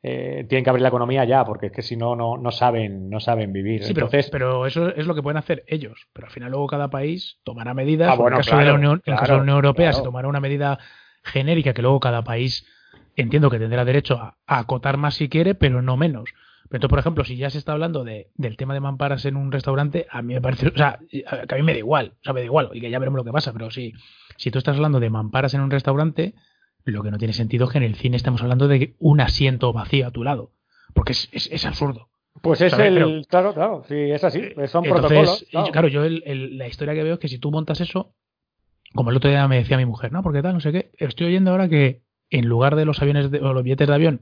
eh, 0.07 0.45
tienen 0.47 0.63
que 0.63 0.69
abrir 0.69 0.83
la 0.83 0.89
economía 0.89 1.25
ya, 1.25 1.43
porque 1.43 1.65
es 1.65 1.71
que 1.71 1.81
si 1.81 1.97
no, 1.97 2.15
no, 2.15 2.37
no 2.37 2.51
saben, 2.51 3.09
no 3.09 3.19
saben 3.19 3.51
vivir. 3.51 3.81
Entonces, 3.81 4.29
pero, 4.29 4.67
eso 4.67 4.89
es 4.89 5.07
lo 5.07 5.15
que 5.15 5.23
pueden 5.23 5.37
hacer 5.37 5.63
ellos. 5.65 6.07
Pero 6.13 6.27
al 6.27 6.31
final 6.31 6.51
luego 6.51 6.67
cada 6.67 6.91
país 6.91 7.39
tomará 7.43 7.73
medidas. 7.73 8.11
Ah, 8.11 8.21
en, 8.21 8.33
el 8.33 8.37
caso 8.37 8.55
de 8.55 8.65
la 8.65 8.75
Unión, 8.75 9.01
Europea 9.49 9.93
se 9.93 10.03
tomará 10.03 10.27
una 10.27 10.39
medida 10.39 10.77
genérica 11.23 11.73
que 11.73 11.81
luego 11.81 11.99
cada 11.99 12.23
país 12.23 12.67
entiendo 13.15 13.49
que 13.49 13.57
tendrá 13.57 13.83
derecho 13.83 14.19
a, 14.21 14.37
acotar 14.45 14.97
más 14.97 15.15
si 15.15 15.27
quiere, 15.27 15.55
pero 15.55 15.81
no 15.81 15.97
menos. 15.97 16.29
Pero 16.69 16.77
entonces, 16.77 16.89
por 16.89 16.99
ejemplo, 16.99 17.23
si 17.23 17.37
ya 17.37 17.49
se 17.49 17.57
está 17.57 17.71
hablando 17.71 18.03
de, 18.03 18.29
del 18.35 18.57
tema 18.57 18.75
de 18.75 18.81
mamparas 18.81 19.25
en 19.25 19.35
un 19.35 19.51
restaurante, 19.51 20.05
a 20.11 20.21
mí 20.21 20.35
me 20.35 20.41
parece, 20.41 20.67
o 20.67 20.77
sea, 20.77 20.99
que 21.09 21.25
a 21.25 21.57
mí 21.57 21.63
me 21.63 21.73
da 21.73 21.79
igual, 21.79 22.13
o 22.19 22.23
sea, 22.23 22.33
me 22.33 22.41
da 22.41 22.45
igual, 22.45 22.69
y 22.73 22.79
que 22.79 22.91
ya 22.91 22.99
veremos 22.99 23.17
lo 23.17 23.23
que 23.23 23.31
pasa, 23.31 23.53
pero 23.53 23.71
si, 23.71 23.93
si 24.37 24.51
tú 24.51 24.59
estás 24.59 24.75
hablando 24.75 24.99
de 24.99 25.09
mamparas 25.09 25.55
en 25.55 25.61
un 25.61 25.71
restaurante, 25.71 26.35
lo 26.85 27.03
que 27.03 27.11
no 27.11 27.17
tiene 27.17 27.33
sentido 27.33 27.65
es 27.65 27.71
que 27.71 27.79
en 27.79 27.83
el 27.83 27.95
cine 27.95 28.15
estamos 28.15 28.41
hablando 28.41 28.67
de 28.67 28.95
un 28.99 29.19
asiento 29.19 29.73
vacío 29.73 30.07
a 30.07 30.11
tu 30.11 30.23
lado. 30.23 30.51
Porque 30.93 31.11
es, 31.11 31.29
es, 31.31 31.65
absurdo. 31.65 32.09
Pues 32.41 32.61
es 32.61 32.73
el. 32.73 33.25
claro, 33.27 33.53
claro, 33.53 33.83
sí, 33.87 33.95
es 33.95 34.23
así. 34.23 34.41
Son 34.67 34.83
protocolos. 34.83 35.45
Claro, 35.71 35.87
yo 35.87 36.03
la 36.07 36.67
historia 36.67 36.93
que 36.93 37.03
veo 37.03 37.15
es 37.15 37.19
que 37.19 37.27
si 37.27 37.39
tú 37.39 37.51
montas 37.51 37.81
eso, 37.81 38.13
como 38.93 39.09
el 39.09 39.17
otro 39.17 39.29
día 39.29 39.47
me 39.47 39.57
decía 39.57 39.77
mi 39.77 39.85
mujer, 39.85 40.11
¿no? 40.11 40.23
Porque 40.23 40.41
tal, 40.41 40.53
no 40.53 40.61
sé 40.61 40.71
qué. 40.71 40.91
Estoy 40.97 41.27
oyendo 41.27 41.51
ahora 41.51 41.67
que 41.67 42.03
en 42.29 42.47
lugar 42.47 42.75
de 42.75 42.85
los 42.85 43.01
aviones 43.01 43.29
o 43.41 43.53
los 43.53 43.63
billetes 43.63 43.87
de 43.87 43.93
avión, 43.93 44.21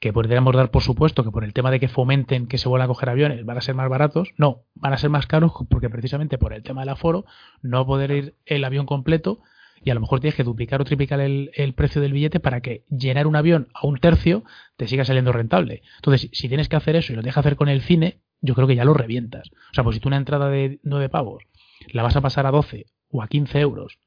que 0.00 0.12
podríamos 0.12 0.54
dar 0.54 0.70
por 0.70 0.82
supuesto 0.82 1.24
que 1.24 1.30
por 1.30 1.44
el 1.44 1.52
tema 1.52 1.70
de 1.70 1.80
que 1.80 1.88
fomenten 1.88 2.46
que 2.46 2.58
se 2.58 2.68
vuelvan 2.68 2.86
a 2.86 2.88
coger 2.88 3.08
aviones 3.08 3.44
van 3.44 3.58
a 3.58 3.62
ser 3.62 3.74
más 3.74 3.88
baratos, 3.88 4.30
no, 4.36 4.64
van 4.74 4.92
a 4.92 4.98
ser 4.98 5.10
más 5.10 5.26
caros 5.26 5.52
porque 5.68 5.88
precisamente 5.88 6.38
por 6.38 6.52
el 6.52 6.62
tema 6.62 6.82
del 6.82 6.90
aforo 6.90 7.24
no 7.62 7.86
poder 7.86 8.10
ir 8.10 8.34
el 8.44 8.64
avión 8.64 8.86
completo 8.86 9.40
y 9.84 9.90
a 9.90 9.94
lo 9.94 10.00
mejor 10.00 10.20
tienes 10.20 10.34
que 10.34 10.44
duplicar 10.44 10.80
o 10.80 10.84
triplicar 10.84 11.20
el, 11.20 11.74
precio 11.76 12.00
del 12.00 12.12
billete 12.12 12.40
para 12.40 12.60
que 12.60 12.84
llenar 12.90 13.26
un 13.26 13.36
avión 13.36 13.68
a 13.74 13.86
un 13.86 13.98
tercio 13.98 14.44
te 14.76 14.88
siga 14.88 15.04
saliendo 15.04 15.32
rentable. 15.32 15.82
Entonces, 15.96 16.28
si 16.32 16.48
tienes 16.48 16.68
que 16.68 16.76
hacer 16.76 16.96
eso 16.96 17.12
y 17.12 17.16
lo 17.16 17.22
dejas 17.22 17.44
hacer 17.44 17.56
con 17.56 17.68
el 17.68 17.82
cine, 17.82 18.20
yo 18.40 18.54
creo 18.54 18.66
que 18.66 18.76
ya 18.76 18.84
lo 18.84 18.94
revientas. 18.94 19.50
O 19.70 19.74
sea, 19.74 19.84
pues 19.84 19.94
si 19.94 20.00
tú 20.00 20.08
una 20.08 20.16
entrada 20.16 20.48
de 20.48 20.80
9 20.82 21.08
pavos 21.08 21.44
la 21.92 22.02
vas 22.02 22.16
a 22.16 22.20
pasar 22.20 22.46
a 22.46 22.50
12 22.50 22.86
o 23.10 23.22
a 23.22 23.28
15 23.28 23.60
euros, 23.60 23.98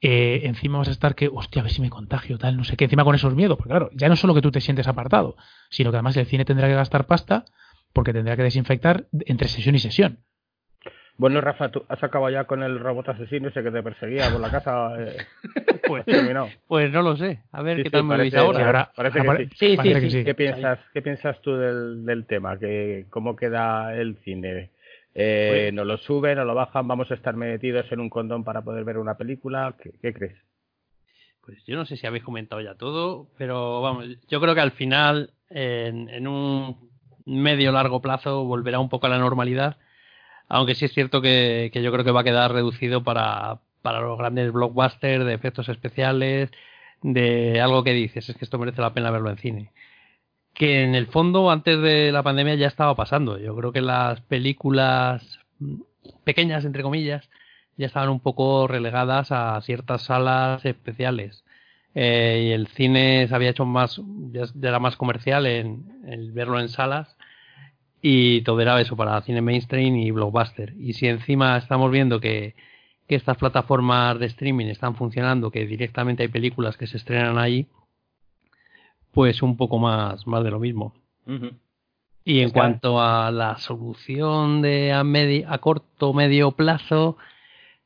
eh, 0.00 0.42
encima 0.44 0.78
vas 0.78 0.88
a 0.88 0.92
estar 0.92 1.14
que, 1.14 1.28
hostia, 1.32 1.60
a 1.60 1.64
ver 1.64 1.72
si 1.72 1.80
me 1.80 1.90
contagio, 1.90 2.38
tal, 2.38 2.56
no 2.56 2.64
sé 2.64 2.76
qué, 2.76 2.84
encima 2.84 3.04
con 3.04 3.14
esos 3.14 3.34
miedos, 3.34 3.56
porque 3.56 3.70
claro, 3.70 3.90
ya 3.94 4.08
no 4.08 4.16
solo 4.16 4.34
que 4.34 4.42
tú 4.42 4.50
te 4.50 4.60
sientes 4.60 4.86
apartado, 4.86 5.36
sino 5.70 5.90
que 5.90 5.96
además 5.96 6.16
el 6.16 6.26
cine 6.26 6.44
tendrá 6.44 6.68
que 6.68 6.74
gastar 6.74 7.06
pasta 7.06 7.46
porque 7.92 8.12
tendrá 8.12 8.36
que 8.36 8.42
desinfectar 8.42 9.06
entre 9.26 9.48
sesión 9.48 9.74
y 9.74 9.78
sesión. 9.78 10.20
Bueno, 11.16 11.40
Rafa, 11.40 11.70
¿tú 11.70 11.84
has 11.88 12.02
acabado 12.02 12.32
ya 12.32 12.44
con 12.44 12.62
el 12.64 12.80
robot 12.80 13.10
asesino 13.10 13.48
ese 13.48 13.62
que 13.62 13.70
te 13.70 13.82
perseguía 13.82 14.30
por 14.30 14.40
la 14.40 14.50
casa? 14.50 14.94
Eh, 14.98 15.16
pues, 15.86 16.04
pues, 16.66 16.90
no 16.90 17.02
lo 17.02 17.16
sé. 17.16 17.40
A 17.52 17.62
ver 17.62 17.82
qué 17.84 17.90
tal 17.90 18.04
me 18.04 18.16
veis 18.16 18.34
ahora. 18.34 18.90
Parece 18.96 19.20
que 19.22 19.48
sí. 19.54 19.76
Sí, 19.76 20.10
sí, 20.10 20.24
¿Qué, 20.24 20.34
piensas, 20.34 20.80
¿Qué 20.92 21.02
piensas 21.02 21.40
tú 21.40 21.54
del, 21.54 22.04
del 22.04 22.26
tema? 22.26 22.58
¿Qué, 22.58 23.06
¿Cómo 23.10 23.36
queda 23.36 23.94
el 23.94 24.16
cine? 24.24 24.70
Eh, 25.14 25.50
pues 25.50 25.74
¿Nos 25.74 25.86
lo 25.86 25.98
suben, 25.98 26.36
nos 26.36 26.46
lo 26.46 26.54
bajan? 26.56 26.88
¿Vamos 26.88 27.08
a 27.12 27.14
estar 27.14 27.36
metidos 27.36 27.90
en 27.92 28.00
un 28.00 28.10
condón 28.10 28.42
para 28.42 28.62
poder 28.62 28.82
ver 28.82 28.98
una 28.98 29.16
película? 29.16 29.76
¿Qué, 30.02 30.12
crees? 30.12 30.36
Pues 31.42 31.64
yo 31.64 31.76
no 31.76 31.84
sé 31.84 31.96
si 31.96 32.08
habéis 32.08 32.24
comentado 32.24 32.60
ya 32.60 32.74
todo, 32.74 33.28
pero 33.38 33.80
vamos, 33.82 34.06
yo 34.26 34.40
creo 34.40 34.54
que 34.56 34.60
al 34.62 34.72
final, 34.72 35.30
en, 35.50 36.08
en 36.08 36.26
un 36.26 36.90
medio 37.24 37.70
largo 37.70 38.00
plazo, 38.00 38.44
volverá 38.44 38.80
un 38.80 38.88
poco 38.88 39.06
a 39.06 39.10
la 39.10 39.18
normalidad 39.18 39.76
aunque 40.48 40.74
sí 40.74 40.84
es 40.84 40.92
cierto 40.92 41.20
que, 41.22 41.70
yo 41.74 41.92
creo 41.92 42.04
que 42.04 42.10
va 42.10 42.20
a 42.20 42.24
quedar 42.24 42.52
reducido 42.52 43.02
para, 43.02 43.60
para 43.82 44.00
los 44.00 44.18
grandes 44.18 44.52
blockbusters 44.52 45.24
de 45.24 45.34
efectos 45.34 45.68
especiales, 45.68 46.50
de 47.02 47.60
algo 47.60 47.84
que 47.84 47.92
dices, 47.92 48.28
es 48.28 48.36
que 48.36 48.44
esto 48.44 48.58
merece 48.58 48.80
la 48.80 48.94
pena 48.94 49.10
verlo 49.10 49.30
en 49.30 49.38
cine. 49.38 49.72
Que 50.54 50.84
en 50.84 50.94
el 50.94 51.08
fondo, 51.08 51.50
antes 51.50 51.80
de 51.80 52.12
la 52.12 52.22
pandemia 52.22 52.54
ya 52.54 52.68
estaba 52.68 52.94
pasando. 52.94 53.38
Yo 53.38 53.56
creo 53.56 53.72
que 53.72 53.80
las 53.80 54.20
películas 54.22 55.40
pequeñas, 56.24 56.64
entre 56.64 56.82
comillas, 56.82 57.28
ya 57.76 57.86
estaban 57.86 58.08
un 58.10 58.20
poco 58.20 58.68
relegadas 58.68 59.32
a 59.32 59.60
ciertas 59.62 60.02
salas 60.02 60.64
especiales. 60.64 61.44
Eh, 61.94 62.46
y 62.48 62.52
el 62.52 62.68
cine 62.68 63.26
se 63.28 63.34
había 63.34 63.50
hecho 63.50 63.64
más, 63.66 64.00
ya 64.32 64.44
era 64.62 64.78
más 64.80 64.96
comercial 64.96 65.46
en, 65.46 66.00
en 66.06 66.34
verlo 66.34 66.60
en 66.60 66.68
salas 66.68 67.16
y 68.06 68.42
todo 68.42 68.60
era 68.60 68.78
eso 68.82 68.96
para 68.96 69.18
cine 69.22 69.40
mainstream 69.40 69.96
y 69.96 70.10
blockbuster. 70.10 70.74
Y 70.78 70.92
si 70.92 71.06
encima 71.06 71.56
estamos 71.56 71.90
viendo 71.90 72.20
que, 72.20 72.54
estas 73.08 73.38
plataformas 73.38 74.18
de 74.18 74.26
streaming 74.26 74.66
están 74.66 74.94
funcionando, 74.94 75.50
que 75.50 75.66
directamente 75.66 76.22
hay 76.22 76.28
películas 76.28 76.76
que 76.76 76.86
se 76.86 76.98
estrenan 76.98 77.38
ahí, 77.38 77.66
pues 79.12 79.40
un 79.40 79.56
poco 79.56 79.78
más, 79.78 80.26
más 80.26 80.44
de 80.44 80.50
lo 80.50 80.60
mismo. 80.60 80.92
Y 82.24 82.40
en 82.40 82.50
cuanto 82.50 83.00
a 83.00 83.30
la 83.30 83.56
solución 83.56 84.60
de 84.60 84.92
a, 84.92 85.02
medio, 85.02 85.50
a 85.50 85.56
corto 85.58 86.12
medio 86.12 86.50
plazo, 86.50 87.16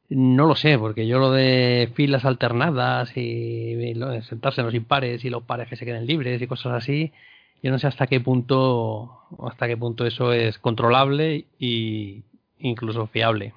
no 0.09 0.47
lo 0.47 0.57
sé, 0.57 0.79
porque 0.79 1.07
yo 1.07 1.21
lo 1.21 1.31
de 1.31 1.93
filas 1.95 2.25
alternadas 2.25 3.17
y, 3.17 3.95
lo 3.95 4.09
de 4.09 4.23
sentarse 4.23 4.63
en 4.63 4.67
los 4.67 4.75
impares 4.75 5.25
y 5.25 5.31
los 5.31 5.45
pares 5.45 5.69
que 5.69 5.77
se 5.77 5.85
queden 5.85 6.07
libres 6.07 6.43
y 6.43 6.47
cosas 6.49 6.73
así, 6.73 7.13
yo 7.62 7.71
no 7.71 7.79
sé 7.79 7.87
hasta 7.87 8.07
qué 8.07 8.21
punto 8.21 9.18
hasta 9.47 9.66
qué 9.66 9.77
punto 9.77 10.07
eso 10.07 10.33
es 10.33 10.59
controlable 10.59 11.44
y 11.59 12.23
incluso 12.59 13.07
fiable. 13.07 13.53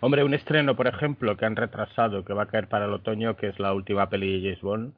Hombre, 0.00 0.24
un 0.24 0.34
estreno, 0.34 0.76
por 0.76 0.86
ejemplo, 0.86 1.36
que 1.36 1.46
han 1.46 1.56
retrasado, 1.56 2.24
que 2.24 2.34
va 2.34 2.44
a 2.44 2.48
caer 2.48 2.68
para 2.68 2.84
el 2.84 2.92
otoño, 2.92 3.36
que 3.36 3.48
es 3.48 3.58
la 3.58 3.72
última 3.72 4.08
peli 4.10 4.40
de 4.40 4.48
James 4.50 4.60
Bond, 4.60 4.92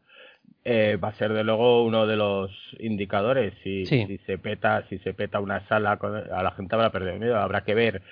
eh, 0.65 0.99
va 1.03 1.09
a 1.09 1.15
ser 1.15 1.33
de 1.33 1.45
luego 1.45 1.85
uno 1.85 2.07
de 2.07 2.17
los 2.17 2.51
indicadores. 2.81 3.55
Si, 3.63 3.87
si 3.87 4.19
se 4.27 4.39
peta, 4.39 4.85
si 4.89 4.99
se 4.99 5.15
peta 5.15 5.41
una 5.41 5.67
sala, 5.69 5.93
a 5.93 6.43
la 6.43 6.51
gente 6.51 6.75
habrá 6.75 6.91
perdido 6.91 7.17
miedo. 7.17 7.39
Habrá 7.39 7.63
que 7.65 7.75
ver 7.75 8.03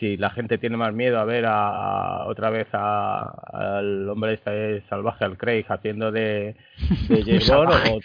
si 0.00 0.16
la 0.16 0.30
gente 0.30 0.58
tiene 0.58 0.76
más 0.76 0.92
miedo 0.92 1.18
a 1.18 1.24
ver 1.24 1.44
a, 1.46 2.24
otra 2.26 2.50
vez 2.50 2.66
al 2.72 4.08
hombre 4.08 4.34
este 4.34 4.82
salvaje, 4.88 5.24
al 5.24 5.36
Craig, 5.36 5.64
haciendo 5.68 6.10
de, 6.10 6.56
de 7.08 7.22
James 7.22 7.50
o, 7.50 7.60
o, 7.60 8.00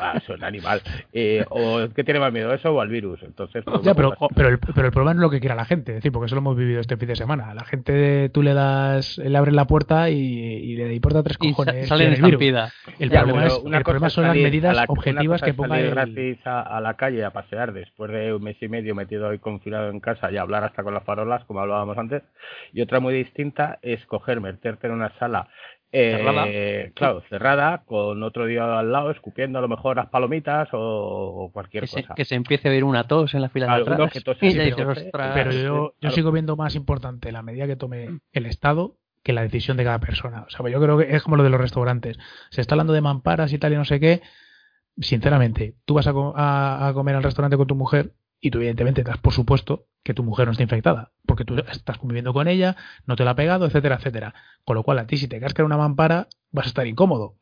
ah, 0.00 0.14
es 0.16 0.28
un 0.28 0.44
animal, 0.44 0.80
eh, 1.12 1.44
o 1.48 1.88
que 1.94 2.04
tiene 2.04 2.20
más 2.20 2.32
miedo 2.32 2.52
eso 2.54 2.72
o 2.72 2.80
al 2.80 2.88
virus. 2.88 3.22
Entonces, 3.22 3.64
pues, 3.64 3.80
pero, 3.96 4.14
pero, 4.34 4.48
el, 4.48 4.58
pero 4.58 4.86
el 4.86 4.92
problema 4.92 5.14
no 5.14 5.20
es 5.20 5.22
lo 5.22 5.30
que 5.30 5.40
quiera 5.40 5.54
la 5.54 5.64
gente, 5.64 5.92
decir, 5.92 6.12
porque 6.12 6.26
eso 6.26 6.36
lo 6.36 6.40
hemos 6.40 6.56
vivido 6.56 6.80
este 6.80 6.96
fin 6.96 7.08
de 7.08 7.16
semana. 7.16 7.54
La 7.54 7.64
gente, 7.64 8.28
tú 8.28 8.42
le 8.42 8.54
das, 8.54 9.18
le 9.18 9.36
abres 9.36 9.54
la 9.54 9.66
puerta 9.66 10.10
y, 10.10 10.76
le 10.76 10.94
importa 10.94 11.22
tres 11.22 11.38
cojones. 11.38 11.88
sale 11.88 12.06
en 12.06 12.12
el 12.14 12.22
virus. 12.22 12.72
El 12.98 13.10
problema, 13.10 13.46
es, 13.46 13.60
el 13.64 13.82
problema 13.82 14.10
son 14.10 14.24
las 14.24 14.36
medidas 14.36 14.78
objetivas 14.88 15.42
que 15.42 15.54
ponga 15.54 15.80
el... 15.80 15.90
gratis 15.90 16.38
a, 16.46 16.62
a, 16.62 16.80
la 16.80 16.94
calle 16.94 17.24
a 17.24 17.30
pasear 17.30 17.72
después 17.72 18.10
de 18.10 18.32
un 18.32 18.42
mes 18.42 18.56
y 18.60 18.68
medio 18.68 18.94
metido 18.94 19.28
ahí 19.28 19.38
confinado 19.38 19.90
en 19.90 20.00
casa 20.00 20.30
y 20.30 20.36
hablar 20.36 20.64
hasta 20.64 20.82
con 20.82 20.94
la 20.94 21.00
farolas, 21.10 21.44
como 21.44 21.60
hablábamos 21.60 21.98
antes, 21.98 22.22
y 22.72 22.82
otra 22.82 23.00
muy 23.00 23.14
distinta 23.14 23.80
es 23.82 24.06
coger, 24.06 24.40
meterte 24.40 24.86
en 24.86 24.92
una 24.92 25.10
sala 25.18 25.48
cerrada. 25.90 26.44
Eh, 26.46 26.92
claro, 26.94 27.22
cerrada, 27.28 27.82
con 27.84 28.22
otro 28.22 28.46
día 28.46 28.78
al 28.78 28.92
lado, 28.92 29.10
escupiendo 29.10 29.58
a 29.58 29.62
lo 29.62 29.68
mejor 29.68 29.96
las 29.96 30.08
palomitas 30.08 30.68
o, 30.72 31.50
cualquier 31.52 31.88
cosa. 31.88 32.14
que 32.14 32.24
se 32.24 32.36
empiece 32.36 32.68
a 32.68 32.70
ver 32.70 32.84
una 32.84 33.08
tos 33.08 33.34
en 33.34 33.42
la 33.42 33.48
fila 33.48 33.66
de 33.66 33.82
atrás. 33.82 34.12
pero, 35.34 35.50
yo, 35.50 35.94
yo 36.00 36.10
sigo 36.10 36.30
viendo 36.30 36.54
más 36.54 36.76
importante 36.76 37.32
la 37.32 37.42
medida 37.42 37.66
que 37.66 37.76
tome 37.76 38.20
el 38.32 38.46
Estado 38.46 38.96
que 39.22 39.32
la 39.32 39.42
decisión 39.42 39.76
de 39.76 39.84
cada 39.84 39.98
persona. 39.98 40.44
O 40.46 40.50
sea, 40.50 40.66
yo 40.70 40.80
creo 40.80 40.96
que 40.96 41.14
es 41.14 41.22
como 41.22 41.36
lo 41.36 41.42
de 41.42 41.50
los 41.50 41.60
restaurantes. 41.60 42.18
Se 42.50 42.60
está 42.60 42.74
hablando 42.74 42.92
de 42.92 43.02
mamparas 43.02 43.52
y 43.52 43.58
tal 43.58 43.72
y 43.72 43.76
no 43.76 43.84
sé 43.84 44.00
qué. 44.00 44.22
Sinceramente, 44.98 45.74
tú 45.84 45.94
vas 45.94 46.06
a, 46.06 46.88
a 46.88 46.94
comer 46.94 47.16
al 47.16 47.22
restaurante 47.22 47.56
con 47.56 47.66
tu 47.66 47.74
mujer 47.74 48.12
y 48.40 48.50
tú 48.50 48.58
evidentemente 48.58 49.02
das 49.02 49.18
por 49.18 49.32
supuesto 49.32 49.86
que 50.02 50.14
tu 50.14 50.22
mujer 50.22 50.46
no 50.46 50.52
está 50.52 50.62
infectada, 50.62 51.12
porque 51.26 51.44
tú 51.44 51.56
estás 51.58 51.98
conviviendo 51.98 52.32
con 52.32 52.48
ella, 52.48 52.76
no 53.06 53.16
te 53.16 53.24
la 53.24 53.32
ha 53.32 53.36
pegado, 53.36 53.66
etcétera, 53.66 53.96
etcétera. 53.96 54.34
Con 54.64 54.76
lo 54.76 54.82
cual 54.82 54.98
a 54.98 55.06
ti 55.06 55.16
si 55.16 55.28
te 55.28 55.40
casca 55.40 55.64
una 55.64 55.76
mampara 55.76 56.28
vas 56.50 56.66
a 56.66 56.68
estar 56.68 56.86
incómodo. 56.86 57.36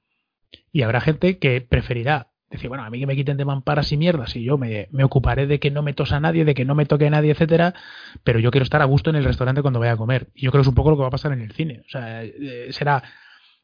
Y 0.73 0.83
habrá 0.83 1.01
gente 1.01 1.39
que 1.39 1.61
preferirá 1.61 2.29
decir, 2.51 2.69
bueno, 2.69 2.85
a 2.85 2.91
mí 2.91 2.99
que 2.99 3.07
me 3.07 3.15
quiten 3.15 3.37
de 3.37 3.45
mamparas 3.45 3.93
y 3.93 3.97
mierdas 3.97 4.35
y 4.35 4.43
yo 4.43 4.59
me, 4.59 4.89
me 4.91 5.05
ocuparé 5.05 5.47
de 5.47 5.61
que 5.61 5.71
no 5.71 5.83
me 5.83 5.93
tosa 5.93 6.19
nadie, 6.19 6.45
de 6.45 6.55
que 6.55 6.65
no 6.65 6.75
me 6.75 6.87
toque 6.87 7.11
nadie, 7.11 7.33
etcétera, 7.33 7.75
pero 8.25 8.39
yo 8.39 8.51
quiero 8.51 8.65
estar 8.65 8.81
a 8.81 8.87
gusto 8.87 9.11
en 9.11 9.17
el 9.17 9.25
restaurante 9.25 9.63
cuando 9.63 9.81
vaya 9.81 9.93
a 9.93 9.97
comer. 9.97 10.29
Y 10.35 10.47
yo 10.47 10.51
creo 10.51 10.61
que 10.61 10.65
es 10.65 10.69
un 10.69 10.75
poco 10.75 10.91
lo 10.91 10.97
que 10.97 11.03
va 11.03 11.09
a 11.09 11.13
pasar 11.13 11.33
en 11.33 11.43
el 11.43 11.53
cine. 11.53 11.83
O 11.87 11.91
sea, 11.91 12.25
eh, 12.25 12.69
será 12.71 13.03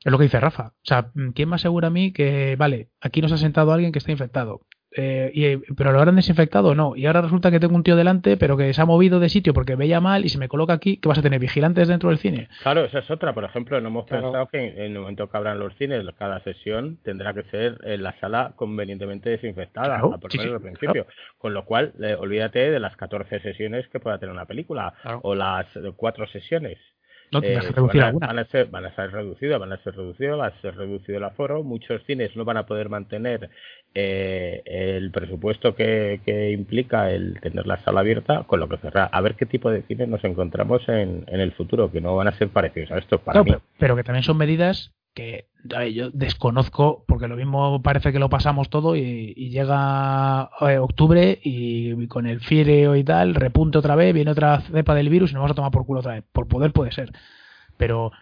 es 0.05 0.12
lo 0.12 0.18
que 0.18 0.25
dice 0.25 0.38
Rafa. 0.38 0.75
O 0.77 0.85
sea, 0.85 1.11
¿quién 1.35 1.49
me 1.49 1.57
asegura 1.57 1.88
a 1.88 1.90
mí 1.90 2.12
que, 2.12 2.57
vale, 2.57 2.90
aquí 3.01 3.23
nos 3.23 3.33
ha 3.33 3.38
sentado 3.38 3.73
alguien 3.73 3.90
que 3.90 3.99
está 3.99 4.12
infectado? 4.12 4.61
Eh, 4.96 5.30
y, 5.35 5.57
pero 5.74 5.92
lo 5.92 5.98
habrán 5.98 6.16
desinfectado 6.16 6.68
o 6.68 6.74
no. 6.74 6.94
Y 6.96 7.07
ahora 7.07 7.22
resulta 7.22 7.50
que 7.50 7.59
tengo 7.59 7.74
un 7.74 7.83
tío 7.83 7.96
delante, 7.96 8.37
pero 8.37 8.57
que 8.57 8.72
se 8.72 8.80
ha 8.80 8.87
movido 8.87 9.18
de 9.20 9.28
sitio 9.28 9.52
porque 9.52 9.74
veía 9.74 10.00
mal 10.00 10.24
y 10.24 10.28
se 10.28 10.38
me 10.38 10.48
coloca 10.48 10.72
aquí, 10.72 10.98
que 10.98 11.09
vas 11.09 11.18
a 11.18 11.22
tener 11.22 11.40
vigilantes 11.40 11.88
dentro 11.88 12.11
del 12.11 12.18
cine. 12.18 12.48
Claro, 12.62 12.85
esa 12.85 13.00
es 13.00 13.11
otra. 13.11 13.35
Por 13.35 13.44
ejemplo, 13.44 13.80
no 13.80 13.88
hemos 13.88 14.07
pensado 14.07 14.46
que 14.46 14.59
en 14.59 14.92
el 14.92 14.98
momento 14.98 15.28
que 15.28 15.37
abran 15.37 15.59
los 15.59 15.74
cines, 15.76 16.04
cada 16.16 16.40
sesión 16.40 16.98
tendrá 17.02 17.35
que 17.35 17.42
ser 17.44 17.78
en 17.83 18.02
la 18.02 18.18
sala 18.20 18.52
convenientemente 18.57 19.30
desinfectada, 19.30 19.98
a 19.98 20.18
principio. 20.18 21.07
Con 21.38 21.54
lo 21.54 21.64
cual, 21.64 21.92
olvídate 22.18 22.70
de 22.70 22.80
las 22.80 22.96
14 22.96 23.40
sesiones 23.40 23.88
que 23.88 24.00
pueda 24.00 24.18
tener 24.18 24.33
una 24.33 24.46
película 24.46 24.94
o 25.22 25.35
las 25.35 25.66
cuatro 25.96 26.26
sesiones. 26.28 26.78
Eh, 27.42 27.59
van, 28.20 28.38
a, 28.38 28.44
ser, 28.44 28.68
van 28.70 28.85
a 28.85 28.94
ser 28.94 29.11
reducidos, 29.11 29.59
van 29.59 29.73
a 29.73 29.83
ser 29.83 29.97
reducidos, 29.97 30.38
va 30.38 30.47
a 30.47 30.61
ser 30.61 30.77
reducido 30.77 31.18
el 31.18 31.25
aforo. 31.25 31.62
Muchos 31.62 32.03
cines 32.05 32.37
no 32.37 32.44
van 32.44 32.57
a 32.57 32.66
poder 32.66 32.88
mantener 32.88 33.51
eh, 33.94 34.62
el 34.64 35.11
presupuesto 35.11 35.75
que, 35.75 36.20
que, 36.25 36.51
implica 36.51 37.11
el 37.11 37.40
tener 37.40 37.66
la 37.66 37.79
sala 37.79 38.01
abierta, 38.01 38.44
con 38.44 38.61
lo 38.61 38.68
que 38.68 38.79
cerrar. 38.79 39.09
A 39.12 39.20
ver 39.20 39.35
qué 39.35 39.47
tipo 39.47 39.70
de 39.70 39.83
cines 39.83 40.09
nos 40.09 40.25
encontramos 40.25 40.88
en, 40.88 41.25
en 41.27 41.40
el 41.40 41.53
futuro, 41.53 41.90
que 41.90 42.01
no 42.01 42.16
van 42.16 42.29
a 42.29 42.33
ser 42.33 42.49
parecidos 42.49 42.90
a 42.90 42.99
estos 42.99 43.20
para 43.20 43.42
Pero, 43.42 43.62
pero, 43.79 43.97
que 43.97 44.05
también 44.05 44.25
son 44.25 44.37
medidas 44.37 44.92
que 45.14 45.48
yo 45.92 46.11
desconozco, 46.11 47.05
porque 47.07 47.29
lo 47.29 47.37
mismo 47.37 47.81
parece 47.83 48.12
que 48.12 48.18
lo 48.18 48.29
pasamos 48.29 48.68
todo 48.68 48.96
y, 48.96 49.33
llega 49.50 50.50
eh, 50.61 50.79
octubre 50.79 51.38
y, 51.42 52.07
con 52.09 52.27
el 52.27 52.40
fiereo 52.40 52.96
y 52.96 53.05
tal, 53.05 53.35
repunte 53.35 53.79
otra 53.79 53.94
vez, 53.94 54.12
viene 54.12 54.33
otra 54.33 54.61
cepa 54.61 54.94
del 54.94 55.09
virus 55.09 55.31
y 55.31 55.35
nos 55.35 55.40
vamos 55.40 55.53
a 55.53 55.55
tomar 55.55 55.70
por 55.70 55.87
culo 55.87 56.00
otra 56.00 56.14
vez. 56.14 56.24
Por 56.33 56.48
poder 56.48 56.72
puede 56.72 56.92
ser. 56.92 57.12
Pero 57.77 58.12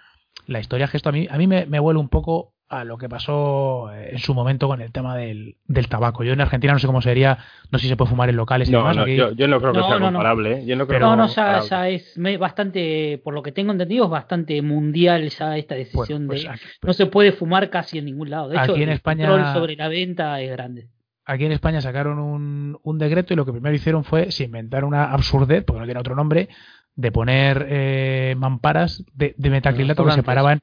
la 0.46 0.60
historia 0.60 0.86
gesto 0.86 1.08
a 1.08 1.12
mí, 1.12 1.26
a 1.30 1.36
mí 1.38 1.46
me, 1.46 1.66
me 1.66 1.80
huele 1.80 1.98
un 1.98 2.08
poco 2.08 2.52
a 2.72 2.84
lo 2.84 2.96
que 2.96 3.06
pasó 3.06 3.92
eh, 3.92 4.12
en 4.12 4.18
su 4.18 4.32
momento 4.32 4.66
con 4.66 4.80
el 4.80 4.90
tema 4.92 5.14
del, 5.14 5.56
del, 5.66 5.88
tabaco. 5.88 6.24
Yo 6.24 6.32
en 6.32 6.40
Argentina 6.40 6.72
no 6.72 6.78
sé 6.78 6.86
cómo 6.86 7.02
sería, 7.02 7.36
no 7.70 7.78
sé 7.78 7.82
si 7.82 7.88
se 7.90 7.96
puede 7.96 8.08
fumar 8.08 8.30
en 8.30 8.36
locales 8.36 8.70
y 8.70 8.72
no, 8.72 8.78
demás. 8.78 8.96
No, 8.96 9.06
yo, 9.06 9.32
yo, 9.32 9.46
no 9.46 9.60
creo 9.60 9.74
que 9.74 9.82
sea 9.82 10.00
comparable. 10.00 10.60
¿eh? 10.60 10.64
Yo 10.64 10.74
no, 10.76 10.86
creo 10.86 11.00
no, 11.00 11.14
no, 11.14 11.26
ya, 11.26 11.60
ya, 11.60 11.88
es 11.90 12.16
bastante, 12.38 13.20
por 13.22 13.34
lo 13.34 13.42
que 13.42 13.52
tengo 13.52 13.72
entendido, 13.72 14.06
es 14.06 14.10
bastante 14.10 14.62
mundial 14.62 15.28
ya 15.28 15.58
esta 15.58 15.74
decisión 15.74 16.26
pues 16.26 16.44
de 16.44 16.50
no 16.82 16.92
se 16.94 17.04
puede 17.04 17.32
fumar 17.32 17.68
casi 17.68 17.98
en 17.98 18.06
ningún 18.06 18.30
lado. 18.30 18.48
De 18.48 18.56
hecho, 18.56 18.72
aquí 18.72 18.82
en 18.82 18.88
el 18.88 18.94
España, 18.94 19.28
control 19.28 19.52
sobre 19.52 19.76
la 19.76 19.88
venta 19.88 20.40
es 20.40 20.50
grande. 20.50 20.88
Aquí 21.26 21.44
en 21.44 21.52
España 21.52 21.82
sacaron 21.82 22.18
un, 22.18 22.78
un 22.82 22.98
decreto 22.98 23.34
y 23.34 23.36
lo 23.36 23.44
que 23.44 23.52
primero 23.52 23.76
hicieron 23.76 24.02
fue 24.02 24.32
se 24.32 24.44
inventar 24.44 24.84
una 24.84 25.12
absurdez, 25.12 25.62
porque 25.62 25.80
no 25.80 25.84
tiene 25.84 26.00
otro 26.00 26.16
nombre, 26.16 26.48
de 26.94 27.12
poner 27.12 27.66
eh, 27.68 28.34
mamparas 28.38 29.04
de, 29.12 29.34
de 29.36 29.50
metacrilato 29.50 30.06
que 30.06 30.12
separaban 30.12 30.62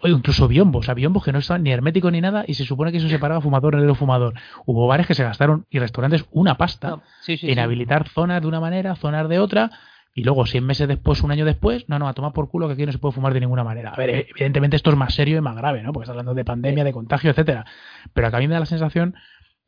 o 0.00 0.08
incluso 0.08 0.48
biombos, 0.48 0.80
o 0.80 0.86
sea, 0.86 0.94
biombos 0.94 1.24
que 1.24 1.32
no 1.32 1.38
estaban 1.38 1.62
ni 1.62 1.72
herméticos 1.72 2.12
ni 2.12 2.20
nada 2.20 2.44
y 2.46 2.54
se 2.54 2.64
supone 2.64 2.92
que 2.92 2.98
eso 2.98 3.08
separaba 3.08 3.40
fumador 3.40 3.80
de 3.80 3.94
fumador. 3.94 4.34
Hubo 4.66 4.86
bares 4.86 5.06
que 5.06 5.14
se 5.14 5.24
gastaron 5.24 5.66
y 5.70 5.78
restaurantes 5.78 6.26
una 6.30 6.56
pasta 6.56 7.02
en 7.26 7.58
habilitar 7.58 8.08
zonas 8.08 8.40
de 8.40 8.48
una 8.48 8.60
manera, 8.60 8.94
zonas 8.96 9.28
de 9.28 9.38
otra 9.38 9.70
y 10.14 10.24
luego 10.24 10.46
100 10.46 10.64
meses 10.64 10.88
después, 10.88 11.22
un 11.22 11.30
año 11.30 11.44
después, 11.44 11.88
no, 11.88 11.98
no, 11.98 12.08
a 12.08 12.14
tomar 12.14 12.32
por 12.32 12.50
culo 12.50 12.66
que 12.66 12.74
aquí 12.74 12.84
no 12.84 12.92
se 12.92 12.98
puede 12.98 13.14
fumar 13.14 13.32
de 13.32 13.40
ninguna 13.40 13.64
manera. 13.64 13.90
A 13.90 13.96
ver, 13.96 14.26
evidentemente 14.30 14.76
esto 14.76 14.90
es 14.90 14.96
más 14.96 15.14
serio 15.14 15.38
y 15.38 15.40
más 15.40 15.56
grave, 15.56 15.82
¿no? 15.82 15.92
Porque 15.92 16.04
estás 16.04 16.14
hablando 16.14 16.34
de 16.34 16.44
pandemia, 16.44 16.84
de 16.84 16.92
contagio, 16.92 17.30
etcétera. 17.30 17.64
Pero 18.12 18.26
acá 18.26 18.38
a 18.38 18.40
mí 18.40 18.48
me 18.48 18.54
da 18.54 18.60
la 18.60 18.66
sensación 18.66 19.14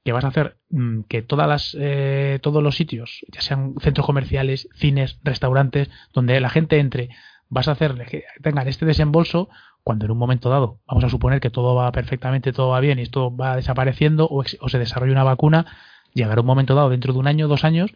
que 0.05 0.13
vas 0.13 0.25
a 0.25 0.29
hacer 0.29 0.57
mm, 0.71 1.03
que 1.09 1.23
todas 1.23 1.49
las, 1.49 1.77
eh, 1.79 2.39
todos 2.43 2.63
los 2.63 2.77
sitios, 2.77 3.25
ya 3.33 3.41
sean 3.41 3.75
centros 3.81 4.05
comerciales, 4.05 4.69
cines, 4.75 5.19
restaurantes, 5.23 5.91
donde 6.13 6.41
la 6.41 6.51
gente 6.51 6.79
entre, 6.81 7.11
vas 7.49 7.69
a 7.69 7.73
hacer 7.73 7.95
que 8.07 8.25
tengan 8.43 8.67
este 8.67 8.87
desembolso 8.87 9.49
cuando 9.83 10.05
en 10.05 10.13
un 10.13 10.19
momento 10.19 10.49
dado, 10.49 10.81
vamos 10.87 11.05
a 11.05 11.09
suponer 11.09 11.41
que 11.41 11.51
todo 11.51 11.75
va 11.75 11.91
perfectamente, 11.93 12.53
todo 12.53 12.69
va 12.69 12.81
bien 12.81 12.99
y 12.99 13.03
esto 13.03 13.35
va 13.35 13.57
desapareciendo 13.57 14.29
o, 14.31 14.45
se 14.45 14.79
desarrolla 14.79 15.13
una 15.13 15.25
vacuna, 15.25 15.67
llegará 16.15 16.41
un 16.41 16.47
momento 16.47 16.75
dado 16.75 16.91
dentro 16.91 17.13
de 17.13 17.19
un 17.19 17.27
año, 17.27 17.49
dos 17.49 17.65
años, 17.65 17.93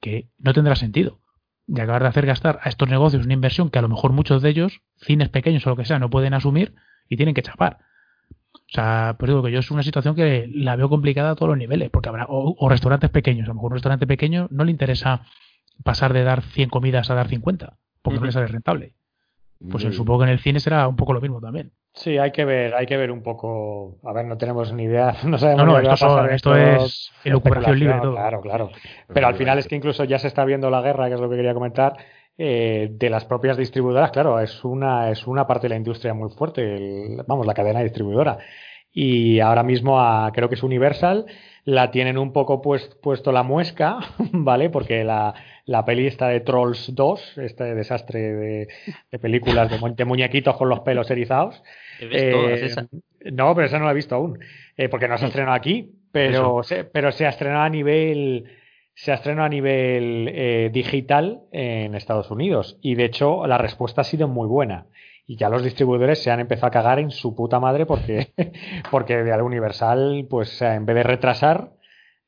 que 0.00 0.30
no 0.38 0.54
tendrá 0.54 0.76
sentido. 0.76 1.18
Y 1.66 1.78
acabar 1.80 2.02
de 2.02 2.08
hacer 2.08 2.26
gastar 2.26 2.58
a 2.62 2.68
estos 2.68 2.88
negocios 2.88 3.24
una 3.24 3.34
inversión 3.34 3.70
que 3.70 3.78
a 3.78 3.82
lo 3.82 3.88
mejor 3.88 4.12
muchos 4.12 4.42
de 4.42 4.48
ellos, 4.48 4.80
cines 4.96 5.28
pequeños 5.28 5.66
o 5.66 5.70
lo 5.70 5.76
que 5.76 5.84
sea, 5.84 5.98
no 5.98 6.10
pueden 6.10 6.34
asumir 6.34 6.74
y 7.08 7.16
tienen 7.16 7.34
que 7.34 7.42
chapar. 7.42 7.78
O 8.54 8.72
sea, 8.72 9.16
pues 9.18 9.28
digo 9.28 9.42
que 9.42 9.52
yo 9.52 9.58
es 9.58 9.70
una 9.70 9.82
situación 9.82 10.14
que 10.14 10.48
la 10.52 10.76
veo 10.76 10.88
complicada 10.88 11.30
a 11.30 11.34
todos 11.34 11.50
los 11.50 11.58
niveles, 11.58 11.90
porque 11.90 12.08
habrá, 12.08 12.26
o, 12.28 12.68
restaurantes 12.68 13.10
pequeños, 13.10 13.44
a 13.46 13.48
lo 13.48 13.54
mejor 13.54 13.72
un 13.72 13.76
restaurante 13.76 14.06
pequeño 14.06 14.48
no 14.50 14.64
le 14.64 14.70
interesa 14.70 15.22
pasar 15.84 16.12
de 16.12 16.22
dar 16.22 16.42
100 16.42 16.70
comidas 16.70 17.10
a 17.10 17.14
dar 17.14 17.28
50, 17.28 17.76
porque 18.02 18.20
no 18.20 18.26
le 18.26 18.32
sale 18.32 18.46
rentable. 18.46 18.94
Pues 19.68 19.84
supongo 19.94 20.20
que 20.20 20.24
en 20.24 20.30
el 20.30 20.38
cine 20.38 20.58
será 20.58 20.88
un 20.88 20.96
poco 20.96 21.12
lo 21.12 21.20
mismo 21.20 21.40
también. 21.40 21.72
Sí, 21.92 22.16
hay 22.16 22.30
que 22.30 22.44
ver, 22.46 22.74
hay 22.74 22.86
que 22.86 22.96
ver 22.96 23.10
un 23.10 23.22
poco. 23.22 23.98
A 24.04 24.12
ver, 24.12 24.24
no 24.24 24.38
tenemos 24.38 24.72
ni 24.72 24.84
idea, 24.84 25.16
no 25.24 25.36
sabemos 25.36 25.66
no, 25.66 25.72
no, 25.72 25.92
esto, 25.92 26.28
esto, 26.28 26.56
es 26.56 27.12
elucubración 27.24 27.78
libre. 27.78 28.00
Todo. 28.00 28.12
Claro, 28.12 28.40
claro. 28.40 28.70
Pero 29.12 29.26
al 29.26 29.34
final 29.34 29.58
es 29.58 29.68
que 29.68 29.76
incluso 29.76 30.04
ya 30.04 30.18
se 30.18 30.28
está 30.28 30.44
viendo 30.44 30.70
la 30.70 30.80
guerra, 30.80 31.08
que 31.08 31.14
es 31.14 31.20
lo 31.20 31.28
que 31.28 31.36
quería 31.36 31.52
comentar, 31.52 31.94
eh, 32.38 32.88
de 32.92 33.10
las 33.10 33.26
propias 33.26 33.58
distribuidoras. 33.58 34.12
Claro, 34.12 34.40
es 34.40 34.64
una, 34.64 35.10
es 35.10 35.26
una 35.26 35.46
parte 35.46 35.66
de 35.66 35.70
la 35.70 35.76
industria 35.76 36.14
muy 36.14 36.30
fuerte, 36.30 37.18
vamos, 37.26 37.46
la 37.46 37.52
cadena 37.54 37.80
distribuidora. 37.80 38.38
Y 38.92 39.40
ahora 39.40 39.62
mismo 39.62 40.00
a, 40.00 40.30
creo 40.32 40.48
que 40.48 40.54
es 40.54 40.62
Universal, 40.62 41.26
la 41.64 41.90
tienen 41.90 42.18
un 42.18 42.32
poco 42.32 42.62
pues, 42.62 42.86
puesto 43.02 43.32
la 43.32 43.42
muesca, 43.42 43.98
¿vale? 44.32 44.70
Porque 44.70 45.04
la, 45.04 45.34
la 45.66 45.84
peli 45.84 46.06
está 46.06 46.28
de 46.28 46.40
Trolls 46.40 46.94
2, 46.94 47.38
este 47.38 47.74
desastre 47.74 48.20
de, 48.20 48.68
de 49.10 49.18
películas 49.18 49.70
de, 49.96 50.04
muñequitos 50.04 50.56
con 50.56 50.68
los 50.68 50.80
pelos 50.80 51.10
erizados. 51.10 51.62
Eh, 52.00 52.74
no, 53.32 53.54
pero 53.54 53.66
esa 53.66 53.78
no 53.78 53.84
la 53.84 53.92
he 53.92 53.94
visto 53.94 54.14
aún, 54.14 54.38
eh, 54.76 54.88
porque 54.88 55.08
no 55.08 55.18
se 55.18 55.26
ha 55.26 55.28
estrenado 55.28 55.56
aquí, 55.56 55.92
pero 56.12 56.62
se, 56.62 56.84
pero 56.84 57.12
se 57.12 57.26
ha 57.26 57.30
estrenado 57.30 57.64
a 57.64 57.68
nivel 57.68 58.56
se 58.94 59.12
ha 59.12 59.14
estrenado 59.14 59.46
a 59.46 59.48
nivel 59.48 60.28
eh, 60.28 60.70
digital 60.72 61.42
en 61.52 61.94
Estados 61.94 62.30
Unidos. 62.30 62.78
Y 62.82 62.96
de 62.96 63.04
hecho 63.04 63.46
la 63.46 63.56
respuesta 63.56 64.02
ha 64.02 64.04
sido 64.04 64.28
muy 64.28 64.46
buena 64.46 64.86
y 65.26 65.36
ya 65.36 65.48
los 65.48 65.62
distribuidores 65.62 66.22
se 66.22 66.30
han 66.30 66.40
empezado 66.40 66.68
a 66.68 66.70
cagar 66.70 66.98
en 66.98 67.10
su 67.10 67.34
puta 67.34 67.60
madre 67.60 67.86
porque 67.86 68.32
porque 68.90 69.16
de 69.16 69.42
Universal 69.42 70.26
pues 70.28 70.60
en 70.62 70.86
vez 70.86 70.96
de 70.96 71.02
retrasar 71.02 71.72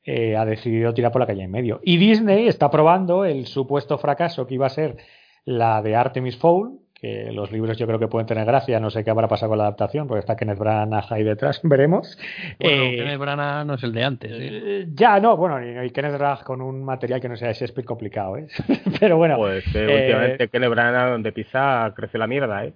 eh, 0.05 0.35
ha 0.35 0.45
decidido 0.45 0.93
tirar 0.93 1.11
por 1.11 1.21
la 1.21 1.27
calle 1.27 1.43
en 1.43 1.51
medio. 1.51 1.79
Y 1.83 1.97
Disney 1.97 2.47
está 2.47 2.69
probando 2.69 3.23
el 3.23 3.47
supuesto 3.47 3.97
fracaso 3.97 4.45
que 4.45 4.55
iba 4.55 4.67
a 4.67 4.69
ser 4.69 4.97
la 5.45 5.81
de 5.81 5.95
Artemis 5.95 6.37
Fowl 6.37 6.82
que 7.03 7.33
los 7.33 7.51
libros 7.51 7.77
yo 7.77 7.85
creo 7.85 7.99
que 7.99 8.07
pueden 8.07 8.25
tener 8.25 8.45
gracia, 8.45 8.79
no 8.79 8.89
sé 8.89 9.03
qué 9.03 9.09
habrá 9.09 9.27
pasado 9.27 9.49
con 9.49 9.57
la 9.57 9.65
adaptación, 9.65 10.07
porque 10.07 10.21
está 10.21 10.37
Kenneth 10.37 10.57
Branagh 10.57 11.11
ahí 11.11 11.23
detrás, 11.23 11.59
veremos. 11.63 12.17
Bueno, 12.61 12.83
eh, 12.83 12.95
Kenneth 12.95 13.19
Branagh 13.19 13.65
no 13.65 13.73
es 13.73 13.83
el 13.83 13.91
de 13.91 14.03
antes. 14.05 14.31
¿eh? 14.33 14.87
Ya, 14.93 15.19
no, 15.19 15.35
bueno, 15.35 15.59
y, 15.83 15.89
Kenneth 15.89 16.17
Branagh 16.17 16.45
con 16.45 16.61
un 16.61 16.81
material 16.85 17.19
que 17.19 17.27
no 17.27 17.35
sea 17.35 17.51
Shakespeare 17.51 17.85
complicado, 17.85 18.37
¿eh? 18.37 18.47
Pero 19.01 19.17
bueno. 19.17 19.35
Pues 19.35 19.65
eh, 19.75 20.01
últimamente 20.01 20.47
Kenneth 20.47 20.69
Branagh 20.69 21.11
donde 21.11 21.33
pisa 21.33 21.91
crece 21.93 22.17
la 22.17 22.25
mierda, 22.25 22.63
¿eh? 22.63 22.73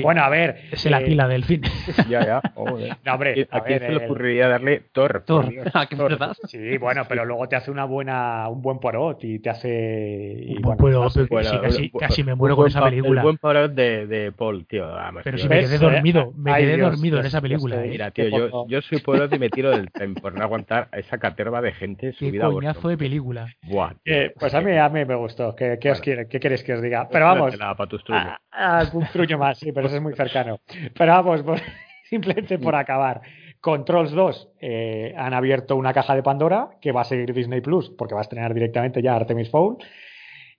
Bueno, 0.00 0.22
a 0.22 0.28
ver. 0.28 0.68
Es 0.70 0.88
la 0.88 1.00
pila 1.00 1.26
del 1.26 1.44
fin. 1.44 1.62
ya, 2.08 2.24
ya. 2.24 2.42
No, 2.54 3.14
hombre, 3.14 3.48
¿A, 3.50 3.64
quién 3.64 3.80
se 3.80 3.90
le 3.90 4.04
ocurriría 4.04 4.46
darle 4.46 4.80
Thor? 4.92 5.24
Thor. 5.26 5.52
¿A 5.74 5.86
qué 5.86 5.96
Thor. 5.96 6.16
Sí, 6.44 6.78
bueno, 6.78 7.02
pero 7.08 7.24
luego 7.24 7.48
te 7.48 7.56
hace 7.56 7.72
una 7.72 7.84
buena, 7.84 8.48
un 8.48 8.62
buen 8.62 8.78
porot 8.78 9.24
y 9.24 9.40
te 9.40 9.50
hace. 9.50 10.44
Y, 10.46 10.54
un 10.58 10.62
bueno, 10.62 11.08
bueno, 11.28 11.60
casi, 11.62 11.90
casi, 11.90 12.22
me 12.22 12.36
muero 12.36 12.54
con 12.54 12.68
esa 12.68 12.84
película. 12.84 13.22
El 13.22 13.24
buen 13.24 13.39
de, 13.42 14.06
de 14.06 14.32
Paul, 14.32 14.66
tío. 14.66 14.86
Vamos, 14.86 15.22
Pero 15.24 15.36
tío. 15.36 15.44
si 15.44 15.48
me 15.48 15.60
quedé 15.60 15.78
dormido, 15.78 16.32
me 16.36 16.52
Ay, 16.52 16.64
quedé 16.64 16.76
Dios, 16.76 16.90
dormido 16.90 17.20
en 17.20 17.26
esa 17.26 17.40
película. 17.40 17.76
Dios, 17.76 17.86
¿eh? 17.86 17.90
Mira, 17.90 18.10
tío, 18.10 18.28
yo, 18.28 18.66
yo 18.68 18.82
soy 18.82 18.98
pueblo 19.00 19.28
y 19.34 19.38
me 19.38 19.48
tiro 19.48 19.70
del 19.70 19.90
tren 19.90 20.14
por 20.14 20.34
no 20.34 20.42
aguantar 20.42 20.88
a 20.92 20.98
esa 20.98 21.18
caterva 21.18 21.60
de 21.62 21.72
gente 21.72 22.12
Qué 22.18 22.26
subida 22.26 22.46
a 22.46 22.50
coñazo 22.50 22.80
bordo. 22.80 22.88
de 22.90 22.98
película. 22.98 23.46
Buah, 23.62 23.94
tío. 24.02 24.14
Eh, 24.14 24.34
pues 24.38 24.54
a 24.54 24.60
mí, 24.60 24.76
a 24.76 24.88
mí 24.88 25.04
me 25.04 25.14
gustó. 25.14 25.56
¿Qué, 25.56 25.78
qué 25.80 25.90
os 25.90 26.00
quiere, 26.00 26.28
¿Qué 26.28 26.38
queréis 26.38 26.62
que 26.62 26.74
os 26.74 26.82
diga? 26.82 27.08
Pero 27.10 27.24
vamos. 27.24 27.54
Ah, 27.60 28.38
ah, 28.52 28.84
un 28.92 29.06
truño 29.06 29.38
más, 29.38 29.58
sí, 29.58 29.72
pero 29.72 29.86
eso 29.86 29.96
es 29.96 30.02
muy 30.02 30.14
cercano. 30.14 30.60
Pero 30.96 31.12
vamos, 31.12 31.42
por- 31.42 31.60
simplemente 32.10 32.58
por 32.58 32.74
acabar. 32.74 33.22
Controls 33.60 34.12
2 34.12 34.48
eh, 34.60 35.14
han 35.18 35.34
abierto 35.34 35.76
una 35.76 35.92
caja 35.92 36.14
de 36.14 36.22
Pandora 36.22 36.70
que 36.80 36.92
va 36.92 37.02
a 37.02 37.04
seguir 37.04 37.34
Disney 37.34 37.60
Plus 37.60 37.90
porque 37.90 38.14
va 38.14 38.20
a 38.20 38.22
estrenar 38.22 38.54
directamente 38.54 39.02
ya 39.02 39.14
Artemis 39.14 39.50
Fowl. 39.50 39.76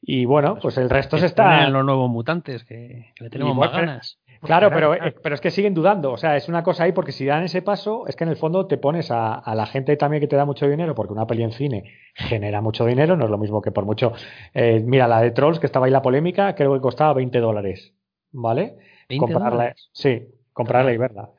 Y 0.01 0.25
bueno, 0.25 0.57
pues 0.59 0.77
el 0.77 0.89
resto 0.89 1.17
se 1.17 1.27
está. 1.27 1.65
En 1.65 1.73
los 1.73 1.85
nuevos 1.85 2.09
mutantes, 2.09 2.63
que, 2.63 3.11
que 3.15 3.23
le 3.23 3.29
tenemos 3.29 3.55
más 3.55 3.71
ganas. 3.71 4.17
Claro, 4.41 4.71
pero, 4.71 4.95
eh, 4.95 5.13
pero 5.21 5.35
es 5.35 5.41
que 5.41 5.51
siguen 5.51 5.75
dudando. 5.75 6.11
O 6.11 6.17
sea, 6.17 6.35
es 6.35 6.49
una 6.49 6.63
cosa 6.63 6.85
ahí 6.85 6.91
porque 6.93 7.11
si 7.11 7.25
dan 7.25 7.43
ese 7.43 7.61
paso, 7.61 8.07
es 8.07 8.15
que 8.15 8.23
en 8.23 8.31
el 8.31 8.37
fondo 8.37 8.65
te 8.65 8.79
pones 8.79 9.11
a, 9.11 9.35
a 9.35 9.53
la 9.53 9.67
gente 9.67 9.95
también 9.97 10.19
que 10.19 10.27
te 10.27 10.35
da 10.35 10.45
mucho 10.45 10.67
dinero, 10.67 10.95
porque 10.95 11.13
una 11.13 11.27
peli 11.27 11.43
en 11.43 11.51
cine 11.51 11.83
genera 12.15 12.59
mucho 12.61 12.85
dinero, 12.85 13.15
no 13.15 13.25
es 13.25 13.31
lo 13.31 13.37
mismo 13.37 13.61
que 13.61 13.71
por 13.71 13.85
mucho. 13.85 14.13
eh, 14.55 14.81
mira, 14.83 15.07
la 15.07 15.21
de 15.21 15.29
Trolls, 15.29 15.59
que 15.59 15.67
estaba 15.67 15.85
ahí 15.85 15.91
la 15.91 16.01
polémica, 16.01 16.55
creo 16.55 16.73
que 16.73 16.81
costaba 16.81 17.13
20 17.13 17.39
dólares. 17.39 17.93
¿Vale? 18.31 18.77
20 19.09 19.19
comprarla. 19.19 19.49
dólares. 19.49 19.89
Sí, 19.93 20.23
comprarla 20.53 20.93
y 20.93 20.97
verla. 20.97 21.29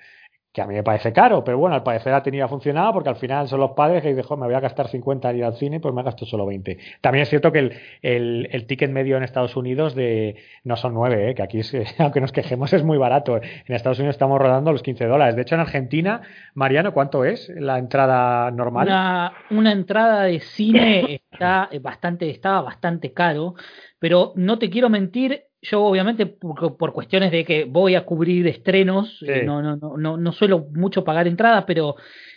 Que 0.53 0.61
a 0.61 0.67
mí 0.67 0.75
me 0.75 0.83
parece 0.83 1.15
caro, 1.15 1.43
pero 1.43 1.57
bueno, 1.57 1.75
al 1.75 1.83
parecer 1.83 2.13
ha 2.13 2.23
tenido 2.23 2.47
funcionado 2.47 2.93
porque 2.93 3.09
al 3.09 3.17
final 3.17 3.49
son 3.49 3.59
los 3.61 3.71
padres 3.71 4.03
que 4.03 4.09
dicen, 4.11 4.23
"Jo, 4.25 4.37
me 4.37 4.45
voy 4.45 4.55
a 4.55 4.61
gastar 4.61 4.87
50 4.89 5.31
en 5.31 5.39
ir 5.39 5.45
al 5.45 5.55
cine, 5.55 5.81
pues 5.81 5.95
me 5.95 6.03
gasto 6.03 6.27
solo 6.27 6.45
20. 6.45 6.77
También 7.01 7.23
es 7.23 7.31
cierto 7.31 7.51
que 7.53 7.59
el, 7.61 7.73
el, 8.03 8.49
el 8.53 8.67
ticket 8.67 8.91
medio 8.91 9.17
en 9.17 9.23
Estados 9.23 9.57
Unidos 9.57 9.95
de 9.95 10.37
no 10.65 10.77
son 10.77 10.93
9, 10.93 11.31
¿eh? 11.31 11.35
que 11.35 11.43
aquí, 11.43 11.61
es- 11.61 11.75
aunque 11.99 12.21
nos 12.21 12.33
quejemos, 12.33 12.71
es 12.75 12.85
muy 12.85 12.99
barato. 12.99 13.39
En 13.39 13.75
Estados 13.75 13.99
Unidos 13.99 14.15
estamos 14.17 14.39
rodando 14.39 14.73
los 14.73 14.83
15 14.83 15.07
dólares. 15.07 15.37
De 15.37 15.43
hecho, 15.43 15.55
en 15.55 15.63
Argentina, 15.63 16.21
Mariano, 16.53 16.93
¿cuánto 16.93 17.25
es 17.25 17.49
la 17.57 17.79
entrada 17.79 18.51
normal? 18.51 18.89
Una, 18.89 19.33
una 19.51 19.73
entrada 19.73 20.25
de 20.25 20.39
cine 20.41 21.23
está 21.33 21.71
bastante, 21.81 22.29
estaba 22.29 22.61
bastante 22.61 23.15
caro, 23.15 23.55
pero 23.99 24.33
no 24.37 24.59
te 24.59 24.69
quiero 24.69 24.91
mentir, 24.91 25.45
yo 25.63 25.85
obviamente 25.85 26.27
por, 26.27 26.77
por 26.77 26.93
cuestiones 26.93 27.31
de 27.31 27.45
que 27.45 27.65
voy 27.65 27.95
a 27.95 28.05
cubrir 28.05 28.47
estrenos, 28.49 29.19
Sí. 29.21 29.27
eh, 29.29 29.43
no, 29.45 29.63
no, 29.63 29.77
no, 29.77 29.97
no, 29.97 30.17
no 30.17 30.33
suelo 30.33 30.67
mucho 30.75 31.05
pagar 31.05 31.29
entradas, 31.29 31.65
pero 31.67 31.95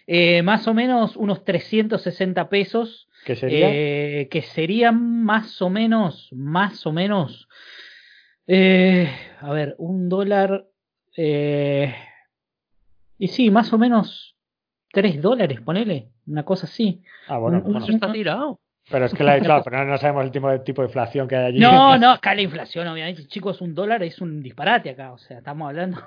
eh, 0.08 0.44
más 0.44 0.68
o 0.68 0.74
menos 0.76 1.18
unos 1.18 1.44
360 1.44 2.48
pesos, 2.50 3.10
que 3.26 3.36
sería 3.36 3.70
eh, 3.74 4.28
que 4.30 4.44
serían 4.44 5.24
más 5.24 5.60
o 5.64 5.70
menos, 5.72 6.30
más 6.34 6.86
o 6.86 6.92
menos, 6.92 7.48
eh, 8.48 9.10
a 9.42 9.52
ver, 9.52 9.74
un 9.80 10.08
dólar, 10.08 10.66
eh, 11.18 11.96
y 13.18 13.30
sí, 13.30 13.50
más 13.50 13.74
o 13.74 13.78
menos 13.80 14.36
3 14.92 15.20
dólares, 15.22 15.62
ponele, 15.62 16.10
una 16.28 16.44
cosa 16.46 16.68
así. 16.68 17.02
Ah, 17.28 17.38
bueno, 17.40 17.58
un- 17.58 17.64
bueno. 17.64 17.80
Eso 17.80 17.92
está 17.94 18.12
tirado. 18.14 18.60
Pero 18.90 19.06
es 19.06 19.14
que 19.14 19.24
la, 19.24 19.40
claro, 19.40 19.64
pero 19.64 19.78
no, 19.78 19.86
no 19.86 19.98
sabemos 19.98 20.24
el 20.26 20.32
tipo 20.32 20.50
de, 20.50 20.60
tipo 20.60 20.82
de 20.82 20.88
inflación 20.88 21.28
que 21.28 21.36
hay 21.36 21.46
allí. 21.46 21.60
No, 21.60 21.98
no, 21.98 22.12
acá 22.12 22.36
la 22.36 22.42
inflación, 22.42 22.88
obviamente, 22.88 23.26
chicos, 23.28 23.62
un 23.62 23.74
dólar 23.76 24.04
es 24.04 24.20
un 24.22 24.42
disparate 24.44 24.92
acá, 24.92 25.12
o 25.14 25.18
sea, 25.18 25.40
estamos 25.40 25.68
hablando, 25.68 26.02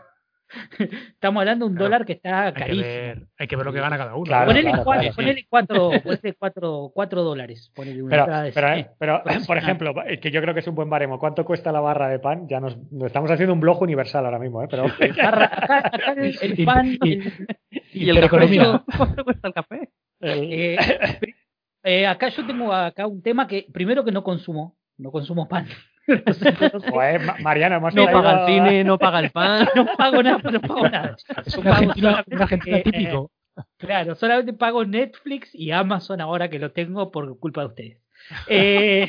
estamos 0.79 1.41
hablando 1.41 1.67
de 1.67 1.71
un 1.71 1.77
Claro, 1.77 1.85
dólar 1.91 2.07
que 2.07 2.13
está 2.15 2.47
Hay 2.47 2.53
que, 2.55 2.59
carísimo. 2.61 2.83
ver, 2.87 3.27
hay 3.39 3.47
que 3.49 3.57
ver 3.57 3.67
lo 3.67 3.73
que 3.73 3.81
gana 3.81 3.99
cada 3.99 4.15
uno. 4.15 4.25
Claro, 4.25 4.47
ponele, 4.47 4.69
claro, 4.71 4.85
cuatro, 4.85 5.01
claro, 5.03 5.13
sí. 5.15 5.17
ponele 5.23 5.47
cuatro, 5.49 5.91
ponele 6.03 6.35
cuatro, 6.39 6.91
cuatro 6.95 7.23
dólares, 7.23 7.73
ponele 7.75 8.03
una 8.03 8.11
Pero, 8.25 8.43
de 8.43 8.53
pero, 8.53 8.69
eh, 8.75 8.91
pero, 8.99 9.23
por 9.47 9.59
ejemplo, 9.59 9.95
eh, 10.07 10.21
que 10.21 10.31
yo 10.31 10.41
creo 10.41 10.55
que 10.55 10.61
es 10.61 10.67
un 10.69 10.75
buen 10.75 10.89
baremo. 10.89 11.19
¿Cuánto 11.19 11.45
cuesta 11.45 11.71
la 11.73 11.81
barra 11.81 12.09
de 12.09 12.19
pan? 12.19 12.47
Ya 12.49 12.61
nos, 12.61 12.77
nos 12.93 13.07
estamos 13.07 13.31
haciendo 13.31 13.53
un 13.53 13.61
blog 13.61 13.83
universal 13.83 14.25
ahora 14.25 14.39
mismo, 14.39 14.63
¿eh? 14.63 14.69
Pero 14.71 14.85
Acá, 14.87 15.29
acá- 15.29 15.79
acá 15.93 16.13
el, 16.17 16.65
pan, 16.65 16.87
y- 17.03 17.13
el- 17.13 17.47
¿Y 17.93 18.09
el 18.09 18.21
café? 18.21 18.47
Intereconomía. 18.47 18.83
¿Cuánto 18.97 19.25
cuesta 19.25 19.49
el 19.49 19.55
café? 19.55 19.89
el- 20.21 20.53
eh, 20.53 20.77
eh, 21.83 22.07
acá 22.07 22.29
yo 22.29 22.47
tengo 22.47 22.73
acá 22.73 23.07
un 23.07 23.23
tema 23.23 23.47
que, 23.47 23.67
primero 23.73 24.05
que 24.05 24.13
no 24.13 24.23
consumo, 24.25 24.77
no 24.97 25.11
consumo 25.11 25.49
pan. 25.49 25.67
Joder, 26.91 27.21
Ma- 27.21 27.37
Mariano, 27.41 27.81
No 27.81 27.91
traído- 27.91 28.13
paga 28.13 28.33
el 28.41 28.47
cine, 28.47 28.85
no 28.85 28.99
paga 28.99 29.21
el 29.21 29.31
pan. 29.31 29.69
no 29.75 29.87
pago 29.97 30.23
nada, 30.23 30.51
no 30.51 30.61
pago 30.61 30.89
nada. 30.89 31.17
Es 31.47 31.57
un 31.57 31.67
argentino, 31.69 32.09
argentino 32.41 32.77
eh, 32.79 32.83
típico. 32.83 33.31
Claro, 33.77 34.15
solamente 34.15 34.53
pago 34.53 34.85
Netflix 34.85 35.55
y 35.55 35.73
Amazon 35.73 36.21
ahora 36.21 36.49
que 36.49 36.59
lo 36.59 36.71
tengo 36.73 37.11
por 37.11 37.39
culpa 37.39 37.63
de 37.63 37.67
ustedes. 37.67 37.99
Eh, 38.49 39.09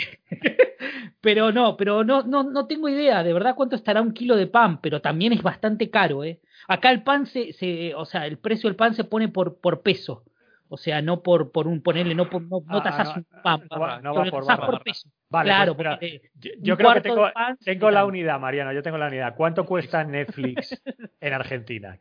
pero 1.22 1.52
no, 1.52 1.76
pero 1.78 2.04
no, 2.04 2.24
no, 2.24 2.44
no 2.44 2.68
tengo 2.68 2.90
idea 2.90 3.24
de 3.24 3.34
verdad 3.34 3.56
cuánto 3.56 3.76
estará 3.76 4.02
un 4.02 4.14
kilo 4.14 4.36
de 4.36 4.48
pan, 4.48 4.80
pero 4.82 5.02
también 5.02 5.34
es 5.34 5.42
bastante 5.42 5.90
caro, 5.90 6.24
¿eh? 6.24 6.40
Acá 6.68 6.92
el 6.92 7.04
pan 7.04 7.26
se, 7.26 7.54
se 7.54 7.94
o 7.96 8.06
sea, 8.06 8.26
el 8.28 8.38
precio 8.38 8.70
del 8.70 8.76
pan 8.76 8.94
se 8.94 9.04
pone 9.04 9.28
por, 9.28 9.60
por 9.60 9.82
peso. 9.82 10.24
O 10.72 10.78
sea, 10.78 11.02
no 11.02 11.24
por, 11.24 11.52
por 11.52 11.68
un 11.68 11.82
ponerle, 11.82 12.14
no 12.14 12.30
por, 12.30 12.44
no, 12.44 12.60
no 12.62 12.78
Ah, 12.78 12.84
tasas 12.84 13.08
no, 13.08 13.14
un 13.16 13.42
pan, 13.42 13.68
no 13.72 13.80
va- 13.80 14.02
no 14.02 14.14
va 14.14 14.26
lo 14.26 14.66
por 14.66 14.84
peso. 14.84 15.10
Vale, 15.32 15.48
claro, 15.50 15.76
pues, 15.76 15.88
porque 15.90 16.22
yo, 16.60 16.78
creo 16.78 16.94
que 16.94 17.02
tengo, 17.02 17.30
pan 17.34 17.58
tengo 17.64 17.90
la 17.92 18.06
unidad, 18.06 18.40
Mariano, 18.40 18.72
yo 18.72 18.82
tengo 18.84 18.98
la 18.98 19.08
unidad. 19.08 19.36
¿Cuánto 19.36 19.66
cuesta 19.66 20.04
Netflix 20.04 20.82
en 21.22 21.34
Argentina? 21.34 21.98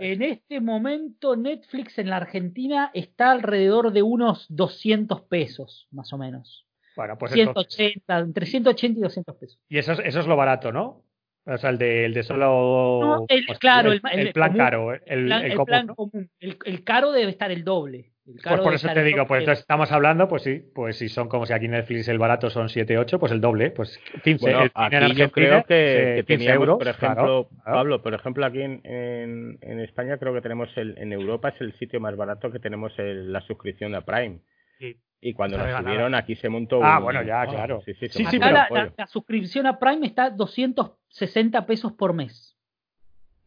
En 0.00 0.22
este 0.22 0.60
momento 0.60 1.36
Netflix 1.36 1.98
en 1.98 2.10
la 2.10 2.16
Argentina 2.18 2.90
está 2.94 3.30
alrededor 3.30 3.92
de 3.92 4.02
unos 4.02 4.46
200 4.50 5.22
pesos, 5.22 5.88
más 5.90 6.12
o 6.12 6.18
menos. 6.18 6.66
Bueno, 6.96 7.16
pues 7.18 7.34
entonces- 7.36 7.74
180, 7.76 8.18
entre 8.18 8.46
180 8.46 8.98
y 8.98 9.02
200 9.02 9.36
pesos. 9.36 9.58
Y 9.68 9.78
eso 9.78 9.92
es, 9.92 10.00
eso 10.00 10.20
es 10.20 10.26
lo 10.26 10.36
barato, 10.36 10.72
¿no? 10.72 11.03
O 11.46 11.58
sea, 11.58 11.70
el 11.70 11.78
de, 11.78 12.06
el 12.06 12.14
de 12.14 12.22
solo. 12.22 13.00
No, 13.02 13.26
el- 13.28 13.44
pues, 13.46 13.58
claro, 13.58 13.92
el, 13.92 14.00
el- 14.12 14.26
el 14.28 14.32
plan 14.32 14.48
común, 14.52 14.58
caro, 14.64 14.92
el, 14.94 15.00
El 15.06 15.24
plan, 15.26 15.40
el 15.44 15.50
el 15.50 15.56
común, 15.56 15.66
plan 15.66 15.86
¿no? 15.86 15.94
común. 15.94 16.30
El, 16.40 16.56
el 16.64 16.84
caro 16.84 17.12
debe 17.12 17.30
estar 17.30 17.50
el 17.50 17.64
doble. 17.64 18.12
El 18.26 18.40
caro 18.40 18.56
Pues 18.56 18.64
por 18.64 18.74
eso 18.74 18.88
te 18.94 19.02
digo, 19.04 19.26
pues 19.26 19.40
entonces 19.40 19.60
estamos 19.60 19.92
hablando, 19.92 20.26
pues 20.28 20.42
sí, 20.44 20.62
pues 20.74 20.96
si 20.96 21.10
son 21.10 21.28
como 21.28 21.44
si 21.44 21.52
aquí 21.52 21.68
Netflix 21.68 22.08
el 22.08 22.16
barato 22.18 22.48
son 22.48 22.70
7, 22.70 22.96
8, 22.96 23.18
pues 23.18 23.30
el 23.32 23.42
doble, 23.42 23.70
pues 23.70 24.00
15, 24.22 24.40
Bueno, 24.42 24.62
en 24.62 24.70
aquí 24.74 25.14
yo 25.14 25.30
creo 25.30 25.62
que, 25.64 25.74
eh, 25.74 26.14
que 26.16 26.24
15 26.24 26.24
teníamos, 26.38 26.56
euros, 26.62 26.78
por 26.78 26.88
ejemplo, 26.88 27.48
claro. 27.50 27.76
Pablo, 27.76 28.02
por 28.02 28.14
ejemplo, 28.14 28.46
aquí 28.46 28.62
en, 28.62 28.80
en, 28.84 29.58
en 29.60 29.80
España 29.80 30.16
creo 30.16 30.32
que 30.32 30.40
tenemos 30.40 30.70
el, 30.78 30.96
en 30.96 31.12
Europa 31.12 31.50
es 31.50 31.60
el 31.60 31.74
sitio 31.78 32.00
más 32.00 32.16
barato 32.16 32.50
que 32.50 32.58
tenemos 32.60 32.98
el- 32.98 33.30
la 33.30 33.42
suscripción 33.42 33.94
a 33.94 34.00
Prime. 34.00 34.38
Sí. 34.78 34.96
Y 35.26 35.32
cuando 35.32 35.56
nos 35.56 35.74
subieron 35.80 36.14
aquí 36.14 36.36
se 36.36 36.50
montó 36.50 36.84
Ah, 36.84 36.98
un- 36.98 37.04
bueno, 37.04 37.22
ya, 37.22 37.46
claro. 37.46 37.80
Sí, 37.86 37.94
sí, 37.94 38.08
un 38.22 38.40
la, 38.52 38.64
apoyo. 38.64 38.84
la- 38.84 38.92
la 38.98 39.06
suscripción 39.06 39.66
a 39.66 39.78
Prime 39.78 40.06
está 40.06 40.28
260 40.28 41.64
pesos 41.64 41.94
por 41.94 42.12
mes. 42.12 42.58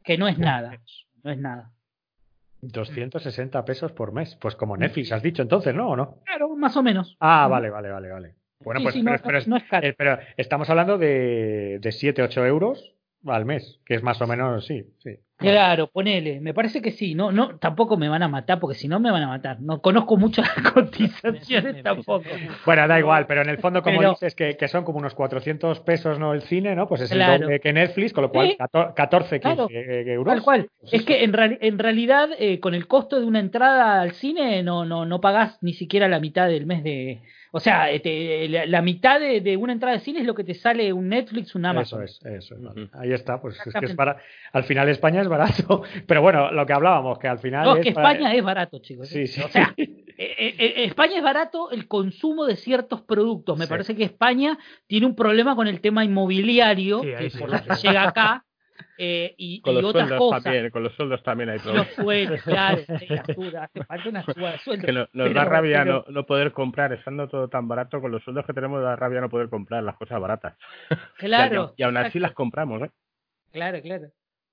Que 0.04 0.18
no 0.18 0.28
es 0.28 0.40
nada. 0.40 0.76
No 1.24 1.30
es 1.32 1.38
nada. 1.38 1.72
260 2.62 3.64
pesos 3.64 3.92
por 3.92 4.12
mes, 4.12 4.36
pues 4.42 4.56
como 4.56 4.76
Netflix 4.76 5.12
has 5.12 5.22
dicho 5.22 5.44
entonces, 5.44 5.76
¿no? 5.76 5.90
¿O 5.90 5.96
no? 5.96 6.18
Claro, 6.26 6.56
más 6.56 6.76
o 6.78 6.82
menos. 6.82 7.16
Ah, 7.20 7.48
vale, 7.48 7.70
vale, 7.70 7.90
vale, 7.92 8.10
vale. 8.10 8.36
Bueno, 8.64 8.80
Sí, 8.80 8.84
pues 8.86 8.96
sí, 8.96 9.04
pero, 9.04 9.18
no, 9.18 9.24
pero 9.24 9.38
es- 9.38 9.48
no 9.48 9.58
es 9.58 9.64
caro. 9.66 9.86
eh, 9.88 9.94
pero 9.96 10.18
estamos 10.36 10.68
hablando 10.72 10.98
de, 10.98 11.78
de 11.80 11.92
7, 11.92 12.24
8 12.24 12.44
euros 12.44 12.96
al 13.28 13.46
mes, 13.46 13.80
que 13.86 13.96
es 13.96 14.04
más 14.04 14.22
o 14.22 14.28
menos, 14.28 14.66
sí, 14.66 14.84
sí. 15.00 15.18
Claro, 15.38 15.88
ponele, 15.92 16.42
me 16.42 16.52
parece 16.56 16.82
que 16.82 16.90
sí, 16.90 17.14
no, 17.14 17.32
no, 17.32 17.60
tampoco 17.60 17.96
me 17.96 18.10
van 18.10 18.24
a 18.24 18.28
matar, 18.28 18.60
porque 18.60 18.76
si 18.76 18.88
no 18.88 19.00
me 19.00 19.12
van 19.12 19.22
a 19.22 19.28
matar. 19.28 19.62
No 19.62 19.82
conozco 19.84 20.18
mucho 20.18 20.42
las 20.42 20.56
cotizaciones 20.74 21.84
tampoco. 21.84 22.26
Bueno, 22.66 22.88
da 22.88 22.98
igual, 22.98 23.28
pero 23.28 23.44
en 23.44 23.50
el 23.50 23.60
fondo, 23.60 23.84
como 23.84 24.02
dices, 24.02 24.34
que, 24.34 24.58
que, 24.58 24.68
son 24.68 24.84
como 24.84 24.98
unos 24.98 25.14
400 25.14 25.80
pesos, 25.82 26.18
¿no? 26.18 26.34
El 26.34 26.42
cine, 26.42 26.76
¿no? 26.76 26.88
Pues 26.88 27.02
es 27.02 27.12
el 27.12 27.20
doble 27.20 27.60
que 27.60 27.72
Netflix, 27.72 28.14
con 28.14 28.24
lo 28.24 28.32
cual 28.32 28.58
14, 28.96 29.40
15 29.40 30.12
euros. 30.12 30.34
Tal 30.34 30.44
cual. 30.44 30.70
Pues 30.82 30.94
es 30.94 31.04
que 31.04 31.24
en, 31.24 31.36
en 31.38 31.78
realidad, 31.78 32.30
eh, 32.40 32.60
con 32.60 32.74
el 32.74 32.88
costo 32.88 33.20
de 33.20 33.28
una 33.28 33.40
entrada 33.40 34.02
al 34.02 34.14
cine, 34.14 34.64
no, 34.64 34.86
no, 34.86 35.06
no 35.06 35.22
pagás 35.22 35.60
ni 35.62 35.74
siquiera 35.74 36.08
la 36.08 36.20
mitad 36.20 36.48
del 36.48 36.66
mes 36.66 36.84
de, 36.84 37.22
o 37.52 37.60
sea, 37.60 37.90
este, 37.92 38.48
la, 38.68 38.82
mitad 38.82 39.20
de, 39.20 39.58
una 39.58 39.74
entrada 39.74 39.96
de 39.96 40.04
cine 40.04 40.20
es 40.20 40.26
lo 40.26 40.36
que 40.36 40.44
te 40.44 40.54
sale 40.54 40.92
un 40.92 41.10
Netflix, 41.10 41.56
un 41.56 41.66
Amazon. 41.66 42.04
Eso 42.04 42.20
es, 42.28 42.44
eso 42.44 42.56
es. 42.56 42.90
Ahí 42.94 43.14
está, 43.14 43.42
pues 43.42 43.58
es 43.66 43.74
que 43.74 43.86
es 43.86 43.96
para, 43.96 44.18
al 44.52 44.64
final 44.64 44.90
España 44.90 45.22
es 45.22 45.28
barato. 45.28 45.84
Pero 46.08 46.22
bueno, 46.22 46.52
lo 46.52 46.66
que 46.66 46.74
hablábamos, 46.74 47.20
que 47.20 47.28
al 47.28 47.40
final. 47.40 47.66
No, 47.66 47.76
es 47.78 47.84
que 47.84 47.90
España 47.90 48.34
es 48.34 48.44
barato, 48.44 48.80
chicos. 48.80 49.08
Sí, 49.08 49.28
sí. 49.28 49.42
O 49.42 49.50
sea, 49.50 49.74
eh, 49.78 49.96
eh, 50.18 50.56
eh, 50.60 50.74
España 50.86 51.18
es 51.18 51.24
barato 51.24 51.72
el 51.72 51.88
consumo 51.88 52.46
de 52.46 52.56
ciertos 52.56 53.02
productos. 53.02 53.58
Me 53.58 53.68
parece 53.68 53.96
que 53.96 54.04
España 54.04 54.58
tiene 54.88 55.06
un 55.06 55.16
problema 55.16 55.56
con 55.56 55.68
el 55.68 55.82
tema 55.82 56.04
inmobiliario, 56.04 57.02
que 57.02 57.32
por 57.38 57.50
lo 57.50 57.62
que 57.62 57.76
llega 57.76 58.08
acá 58.08 58.47
eh, 58.98 59.36
y, 59.38 59.62
con 59.62 59.74
y 59.74 59.82
los 59.82 59.86
otras 59.86 60.08
sueldos 60.08 60.44
También, 60.44 60.70
con 60.70 60.84
los 60.84 60.94
sueldos 60.94 61.24
también 61.24 61.50
hay 61.50 61.60
problemas. 61.60 61.88
Los 61.88 61.96
sueldos, 62.06 62.42
claro, 62.44 62.82
hace 62.88 63.84
falta 63.86 64.10
una 64.10 64.24
sueldo. 64.58 64.86
Que 64.86 64.92
nos, 64.92 65.34
da 65.34 65.46
rabia 65.46 65.86
no, 65.86 66.04
no, 66.10 66.26
poder 66.26 66.52
comprar, 66.52 66.94
estando 66.94 67.28
todo 67.28 67.48
tan 67.48 67.68
barato, 67.68 68.02
con 68.02 68.12
los 68.12 68.24
sueldos 68.24 68.46
que 68.46 68.54
tenemos 68.54 68.82
da 68.82 68.96
rabia 68.96 69.22
no 69.22 69.30
poder 69.30 69.50
comprar 69.50 69.84
las 69.84 69.96
cosas 69.96 70.20
baratas. 70.20 70.56
Claro. 71.18 71.74
y, 71.76 71.84
aún 71.84 71.98
así 71.98 72.20
las 72.20 72.34
compramos, 72.34 72.82
¿eh? 72.82 72.92
Claro, 73.52 73.82
claro. 73.82 74.08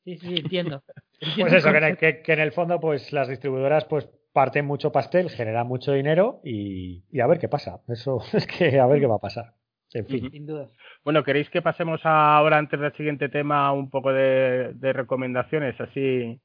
Sí, 0.05 0.16
sí, 0.18 0.37
entiendo. 0.37 0.83
pues 1.39 1.53
eso, 1.53 1.70
que, 1.99 2.22
que, 2.22 2.33
en 2.33 2.41
el 2.41 2.53
fondo, 2.53 2.81
pues 2.81 3.12
las 3.12 3.29
distribuidoras, 3.29 3.85
pues 3.85 4.09
parten 4.33 4.66
mucho 4.66 4.93
pastel, 4.93 5.31
generan 5.31 5.66
mucho 5.66 5.93
dinero 5.93 6.41
y, 6.45 7.05
y 7.11 7.20
a 7.20 7.27
ver 7.27 7.39
qué 7.39 7.49
pasa. 7.49 7.81
Eso 7.89 8.22
es 8.33 8.47
que 8.47 8.79
a 8.81 8.87
ver 8.87 9.01
qué 9.01 9.07
va 9.07 9.16
a 9.16 9.20
pasar. 9.20 9.55
En 9.95 10.07
fin. 10.07 10.31
Sin 10.31 10.47
duda. 10.47 10.69
Bueno, 11.05 11.23
¿queréis 11.23 11.49
que 11.51 11.63
pasemos 11.63 12.01
ahora, 12.05 12.59
antes 12.59 12.79
del 12.79 12.93
siguiente 12.95 13.29
tema, 13.29 13.73
un 13.73 13.91
poco 13.91 14.13
de, 14.13 14.75
recomendaciones 14.93 15.81
así 15.81 16.41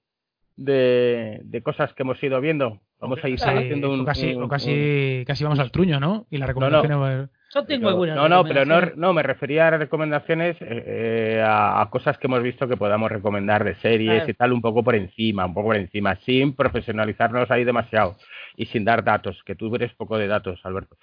de, 0.56 1.42
de, 1.44 1.62
cosas 1.64 1.94
que 1.94 2.04
hemos 2.04 2.22
ido 2.24 2.40
viendo? 2.40 2.80
Vamos 3.00 3.20
a 3.24 3.30
ir 3.30 3.40
haciendo 3.42 3.92
un 3.92 4.06
casi, 4.06 4.38
casi, 4.50 5.24
casi 5.26 5.44
vamos 5.44 5.60
al 5.60 5.72
truño, 5.72 6.00
¿no? 6.00 6.28
Y 6.30 6.38
la 6.38 6.46
recomendación 6.46 7.30
yo 7.54 7.66
tengo 7.66 7.90
algunas. 7.90 8.16
No, 8.16 8.30
no, 8.30 8.44
pero 8.44 8.66
no, 8.66 8.82
no, 8.96 9.14
me 9.14 9.24
refería 9.24 9.68
a 9.68 9.78
recomendaciones 9.78 10.56
eh, 10.62 10.84
eh, 10.86 11.44
a, 11.46 11.88
cosas 11.90 12.18
que 12.18 12.28
hemos 12.28 12.44
visto 12.44 12.68
que 12.68 12.78
podamos 12.78 13.12
recomendar 13.12 13.64
de 13.64 13.76
series 13.76 14.28
y 14.28 14.34
tal, 14.34 14.54
un 14.54 14.62
poco 14.62 14.84
por 14.84 14.96
encima, 14.96 15.46
un 15.46 15.54
poco 15.54 15.68
por 15.68 15.78
encima, 15.78 16.16
sin 16.18 16.56
profesionalizarnos 16.56 17.50
ahí 17.50 17.64
demasiado 17.64 18.16
y 18.56 18.66
sin 18.66 18.84
dar 18.84 19.04
datos, 19.04 19.42
que 19.46 19.56
tú 19.56 19.74
eres 19.74 19.94
poco 19.96 20.18
de 20.18 20.28
datos, 20.28 20.60
Alberto. 20.64 20.98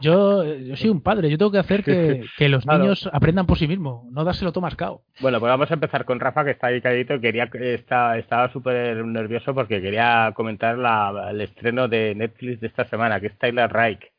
yo, 0.00 0.44
yo, 0.44 0.76
soy 0.76 0.90
un 0.90 1.00
padre, 1.00 1.30
yo 1.30 1.38
tengo 1.38 1.52
que 1.52 1.58
hacer 1.58 1.84
que, 1.84 2.24
que 2.36 2.48
los 2.48 2.66
niños 2.66 3.08
aprendan 3.12 3.46
por 3.46 3.58
sí 3.58 3.68
mismos, 3.68 4.04
no 4.10 4.24
dárselo 4.24 4.52
todo 4.52 4.62
mascado. 4.62 5.02
Bueno, 5.20 5.38
pues 5.40 5.50
vamos 5.50 5.70
a 5.70 5.74
empezar 5.74 6.04
con 6.04 6.20
Rafa, 6.20 6.44
que 6.44 6.50
está 6.50 6.66
ahí 6.66 6.80
calladito, 6.80 7.20
quería, 7.20 7.48
está, 7.54 8.18
estaba 8.18 8.52
súper 8.52 9.04
nervioso 9.04 9.54
porque 9.54 9.80
quería 9.80 10.32
comentar 10.34 10.76
la, 10.76 11.28
el 11.30 11.40
estreno 11.40 11.88
de 11.88 12.14
Netflix 12.14 12.60
de 12.60 12.66
esta 12.66 12.84
semana, 12.86 13.20
que 13.20 13.28
es 13.28 13.38
Tyler 13.38 13.72
Reich 13.72 14.11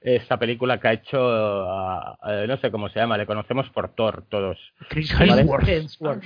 esta 0.00 0.38
película 0.38 0.78
que 0.78 0.88
ha 0.88 0.92
hecho, 0.92 1.18
no 2.46 2.56
sé 2.58 2.70
cómo 2.70 2.88
se 2.88 3.00
llama, 3.00 3.18
le 3.18 3.26
conocemos 3.26 3.68
por 3.70 3.94
Thor 3.94 4.24
todos. 4.28 4.58
Chris 4.88 5.12
Hemsworth. 5.18 6.24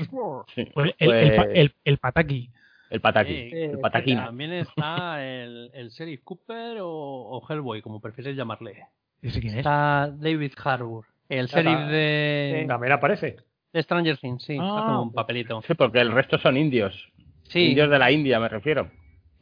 Pues 0.75 0.95
el, 0.99 1.33
el, 1.55 1.75
el, 1.85 1.99
Pataki. 1.99 2.51
El 2.91 3.01
Pataki. 3.01 3.51
el 3.53 3.79
Pataki. 3.79 4.15
También 4.17 4.53
está 4.53 5.25
el, 5.25 5.71
el 5.73 5.91
Sheriff 5.91 6.23
Cooper 6.25 6.79
o, 6.81 7.43
Hellboy, 7.49 7.83
como 7.83 8.01
prefieres 8.01 8.37
llamarle. 8.37 8.87
¿Ese 9.23 9.41
quién 9.41 9.55
es? 9.55 9.59
Está 9.59 10.11
David 10.13 10.53
Harbour. 10.63 11.07
El 11.29 11.47
sheriff 11.47 11.89
de. 11.89 12.65
También 12.67 12.93
aparece. 12.93 13.37
De 13.73 13.83
Stranger 13.83 14.19
Things, 14.19 14.43
sí. 14.43 14.57
Ah. 14.61 15.01
un 15.01 15.13
papelito. 15.13 15.63
Sí, 15.63 15.75
porque 15.75 16.01
el 16.01 16.11
resto 16.11 16.39
son 16.39 16.57
indios. 16.57 17.09
Sí. 17.45 17.69
Indios 17.69 17.89
de 17.89 17.99
la 17.99 18.11
India, 18.11 18.41
me 18.41 18.49
refiero. 18.49 18.91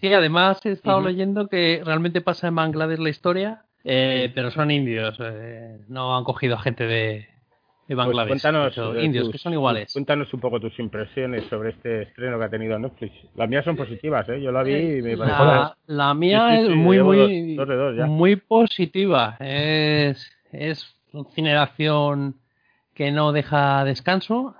Sí, 0.01 0.13
además 0.13 0.65
he 0.65 0.73
estado 0.73 1.01
leyendo 1.01 1.49
que 1.49 1.81
realmente 1.85 2.21
pasa 2.21 2.49
en 2.49 2.55
Bangladesh 2.55 2.99
la 2.99 3.09
historia 3.09 3.65
eh, 3.85 4.31
pero 4.35 4.51
son 4.51 4.71
indios, 4.71 5.17
eh, 5.21 5.79
no 5.89 6.17
han 6.17 6.25
cogido 6.25 6.57
a 6.57 6.61
gente 6.61 6.85
de, 6.85 7.29
de 7.89 7.95
pues 7.95 7.97
Bangladesh. 7.97 8.29
cuéntanos, 8.29 8.77
eh, 8.77 9.05
indios, 9.05 9.31
que 9.31 9.39
son 9.39 9.53
iguales. 9.53 9.93
Cuéntanos 9.93 10.33
un 10.35 10.41
poco 10.41 10.61
tus 10.61 10.79
impresiones 10.79 11.45
sobre 11.49 11.71
este 11.71 12.03
estreno 12.03 12.39
que 12.39 12.45
ha 12.45 12.51
tenido 12.51 12.79
Netflix. 12.79 13.15
Las 13.35 13.49
mías 13.49 13.65
son 13.65 13.77
positivas, 13.77 14.29
¿eh? 14.29 14.43
Yo 14.43 14.53
la 14.53 14.63
vi 14.63 14.75
y 14.75 15.03
me 15.03 15.17
pareció... 15.17 15.45
La, 15.45 15.77
la 15.87 16.15
mía 16.15 16.61
es 16.61 16.69
muy, 16.69 17.03
muy, 17.03 17.57
muy 18.07 18.37
positiva. 18.37 19.37
Es, 19.41 20.31
es 20.53 20.95
un 21.13 21.27
cine 21.33 21.51
de 21.51 21.59
acción 21.59 22.37
que 22.95 23.11
no 23.11 23.33
deja 23.33 23.85
descanso. 23.85 24.55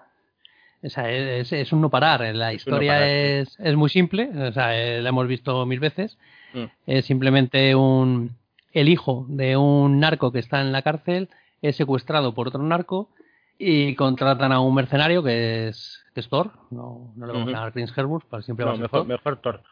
O 0.83 0.89
sea, 0.89 1.11
es, 1.11 1.53
es, 1.53 1.73
un 1.73 1.81
no 1.81 1.91
parar. 1.91 2.35
La 2.35 2.53
historia 2.55 3.07
es, 3.11 3.59
es, 3.59 3.75
muy 3.75 3.91
simple. 3.91 4.31
O 4.49 4.53
sea, 4.53 4.69
la 4.69 5.09
hemos 5.09 5.27
visto 5.27 5.67
mil 5.67 5.81
veces. 5.81 6.17
Mm. 6.55 6.65
Es 6.87 7.05
simplemente 7.05 7.75
un 7.75 8.39
el 8.81 8.89
hijo 8.89 9.27
de 9.29 9.57
un 9.57 9.99
narco 9.99 10.31
que 10.31 10.39
está 10.39 10.61
en 10.61 10.73
la 10.73 10.83
cárcel 10.83 11.29
es 11.63 11.77
secuestrado 11.77 12.35
por 12.35 12.49
otro 12.49 12.63
narco 12.63 13.11
y 13.59 13.97
contratan 13.97 14.53
a 14.53 14.61
un 14.61 14.75
mercenario 14.75 15.23
que 15.23 15.69
es, 15.69 16.05
que 16.15 16.21
es 16.21 16.29
Thor. 16.29 16.53
No, 16.71 17.13
no 17.17 17.27
le 17.27 17.33
vamos 17.33 17.49
a 17.49 17.53
llamar 17.53 17.73
Prince 17.73 17.93
Herbert, 17.97 18.25
para 18.27 18.43
siempre 18.43 18.65
va 18.65 18.73
a 18.73 18.77
mejor, 18.77 19.07
mejor 19.07 19.41
Thor. 19.41 19.63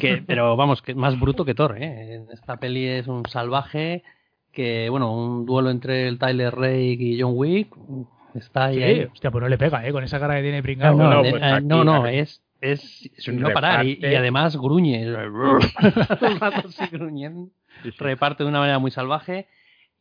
Que, 0.00 0.22
pero 0.26 0.56
vamos, 0.56 0.82
que 0.82 0.94
más 0.94 1.18
bruto 1.18 1.44
que 1.44 1.54
Thor. 1.54 1.76
¿eh? 1.78 2.24
Esta 2.32 2.56
peli 2.56 2.84
es 2.84 3.06
un 3.06 3.24
salvaje 3.26 4.02
que, 4.50 4.88
bueno, 4.90 5.14
un 5.14 5.46
duelo 5.46 5.70
entre 5.70 6.08
el 6.08 6.18
Tyler 6.18 6.52
Rake 6.52 6.98
y 6.98 7.20
John 7.20 7.34
Wick 7.36 7.72
está 8.34 8.64
ahí. 8.66 9.04
Hostia, 9.04 9.30
pues 9.30 9.42
no 9.42 9.48
le 9.48 9.58
pega, 9.58 9.86
¿eh? 9.86 9.92
Con 9.92 10.02
esa 10.02 10.18
cara 10.18 10.34
que 10.34 10.42
tiene 10.42 10.64
pringado. 10.64 10.96
No, 10.96 11.10
no, 11.10 11.20
pues 11.20 11.40
eh, 11.40 11.60
no, 11.62 12.06
es, 12.06 12.42
es, 12.60 13.08
es 13.16 13.28
no 13.28 13.52
parar. 13.52 13.86
Y, 13.86 14.04
además 14.16 14.56
gruñe. 14.56 15.06
gruñendo 16.90 17.50
reparte 17.98 18.44
de 18.44 18.48
una 18.48 18.60
manera 18.60 18.78
muy 18.78 18.90
salvaje 18.90 19.46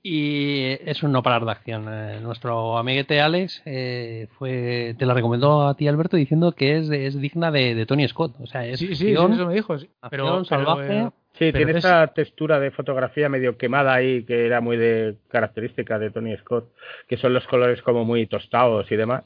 y 0.01 0.77
es 0.89 1.03
un 1.03 1.11
no 1.11 1.23
parar 1.23 1.43
de 1.43 1.51
acción. 1.51 1.86
Eh, 1.89 2.19
nuestro 2.21 2.77
amiguete 2.77 3.19
Alex 3.19 3.61
eh, 3.65 4.27
fue 4.38 4.95
te 4.97 5.05
la 5.05 5.13
recomendó 5.13 5.67
a 5.67 5.75
ti 5.75 5.88
Alberto 5.88 6.15
diciendo 6.15 6.53
que 6.53 6.77
es, 6.77 6.89
es 6.89 7.19
digna 7.19 7.51
de, 7.51 7.86
Tony 7.86 8.07
Scott. 8.07 8.36
O 8.39 8.47
sea, 8.47 8.65
es 8.65 8.80
sí, 8.80 8.95
sí, 8.95 9.11
eso 9.11 9.27
me 9.27 9.53
dijo. 9.53 9.75
Pero, 10.09 10.45
salvaje. 10.45 10.99
Eh, 10.99 11.09
sí, 11.34 11.51
tiene 11.51 11.77
esa 11.77 12.07
textura 12.07 12.59
de 12.59 12.71
fotografía 12.71 13.27
medio 13.27 13.57
quemada 13.57 13.93
ahí 13.93 14.23
que 14.23 14.45
era 14.45 14.61
muy 14.61 14.77
de 14.77 15.17
característica 15.30 15.99
de 15.99 16.11
Tony 16.11 16.36
Scott, 16.38 16.71
que 17.07 17.17
son 17.17 17.34
los 17.34 17.45
colores 17.47 17.82
como 17.82 18.05
muy 18.05 18.25
tostados 18.27 18.89
y 18.91 18.95
demás. 18.95 19.25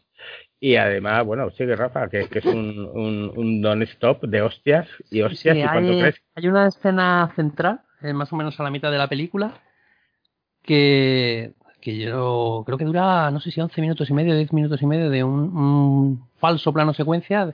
Y 0.59 0.77
además, 0.77 1.25
bueno, 1.25 1.51
sigue 1.51 1.75
Rafa, 1.75 2.09
que, 2.09 2.29
es 2.31 2.45
un, 2.45 2.89
un, 3.35 3.61
non-stop 3.61 4.23
de 4.23 4.41
hostias 4.41 4.87
y 5.11 5.21
hostias. 5.21 5.57
¿y 5.57 5.61
hay, 5.61 5.99
crees? 5.99 6.21
hay 6.35 6.47
una 6.47 6.67
escena 6.67 7.29
central 7.35 7.81
eh, 8.03 8.13
más 8.13 8.31
o 8.33 8.35
menos 8.35 8.59
a 8.59 8.63
la 8.63 8.69
mitad 8.71 8.91
de 8.91 8.97
la 8.97 9.07
película, 9.07 9.61
que, 10.61 11.53
que 11.81 11.97
yo 11.97 12.63
creo 12.65 12.77
que 12.77 12.85
dura, 12.85 13.29
no 13.31 13.39
sé 13.39 13.51
si 13.51 13.59
11 13.59 13.81
minutos 13.81 14.09
y 14.09 14.13
medio, 14.13 14.35
10 14.35 14.53
minutos 14.53 14.81
y 14.81 14.85
medio 14.85 15.09
de 15.09 15.23
un, 15.23 16.27
falso 16.37 16.73
plano 16.73 16.93
secuencia, 16.93 17.53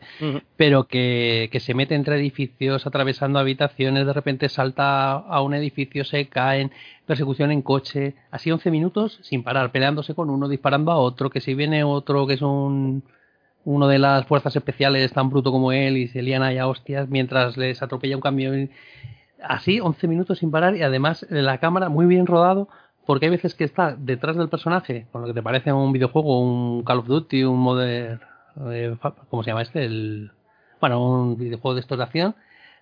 pero 0.58 0.88
que, 0.88 1.50
que, 1.52 1.60
se 1.60 1.76
mete 1.76 1.94
entre 1.94 2.16
edificios, 2.16 2.88
atravesando 2.88 3.38
habitaciones, 3.38 4.08
de 4.08 4.14
repente 4.14 4.50
salta 4.50 5.12
a 5.12 5.42
un 5.42 5.54
edificio, 5.54 6.04
se 6.04 6.28
cae, 6.28 6.62
en 6.62 6.72
persecución 7.06 7.52
en 7.52 7.62
coche, 7.62 8.16
así 8.32 8.52
11 8.52 8.72
minutos 8.72 9.20
sin 9.22 9.44
parar, 9.44 9.72
peleándose 9.72 10.16
con 10.16 10.32
uno, 10.32 10.48
disparando 10.48 10.92
a 10.92 10.98
otro, 10.98 11.30
que 11.30 11.40
si 11.40 11.54
viene 11.54 11.84
otro 11.84 12.26
que 12.26 12.34
es 12.34 12.42
un 12.42 13.04
uno 13.66 13.88
de 13.88 14.00
las 14.00 14.26
fuerzas 14.26 14.56
especiales 14.56 15.12
tan 15.14 15.30
bruto 15.30 15.52
como 15.52 15.72
él 15.72 15.98
y 15.98 16.08
se 16.08 16.22
lían 16.22 16.44
a 16.44 16.68
hostias 16.68 17.10
mientras 17.10 17.58
les 17.58 17.82
atropella 17.82 18.16
un 18.16 18.22
camión 18.22 18.70
así 19.42 19.80
11 19.80 20.08
minutos 20.08 20.40
sin 20.40 20.52
parar 20.52 20.76
y 20.76 20.84
además 20.84 21.26
la 21.30 21.58
cámara 21.60 21.90
muy 21.90 22.06
bien 22.06 22.26
rodado 22.26 22.68
porque 23.06 23.26
hay 23.26 23.32
veces 23.32 23.56
que 23.56 23.64
está 23.64 23.96
detrás 23.98 24.38
del 24.38 24.50
personaje, 24.50 25.08
con 25.12 25.22
lo 25.22 25.28
que 25.28 25.34
te 25.34 25.42
parece 25.42 25.74
un 25.74 25.92
videojuego, 25.92 26.40
un 26.40 26.84
Call 26.84 27.00
of 27.00 27.08
Duty, 27.08 27.44
un 27.44 27.60
Modern... 27.60 28.22
Eh, 28.72 28.96
¿Cómo 29.30 29.42
se 29.42 29.50
llama 29.50 29.62
este? 29.62 29.86
El, 29.86 30.32
bueno, 30.80 31.04
un 31.04 31.38
videojuego 31.38 31.80
de 31.80 32.04
acción 32.04 32.36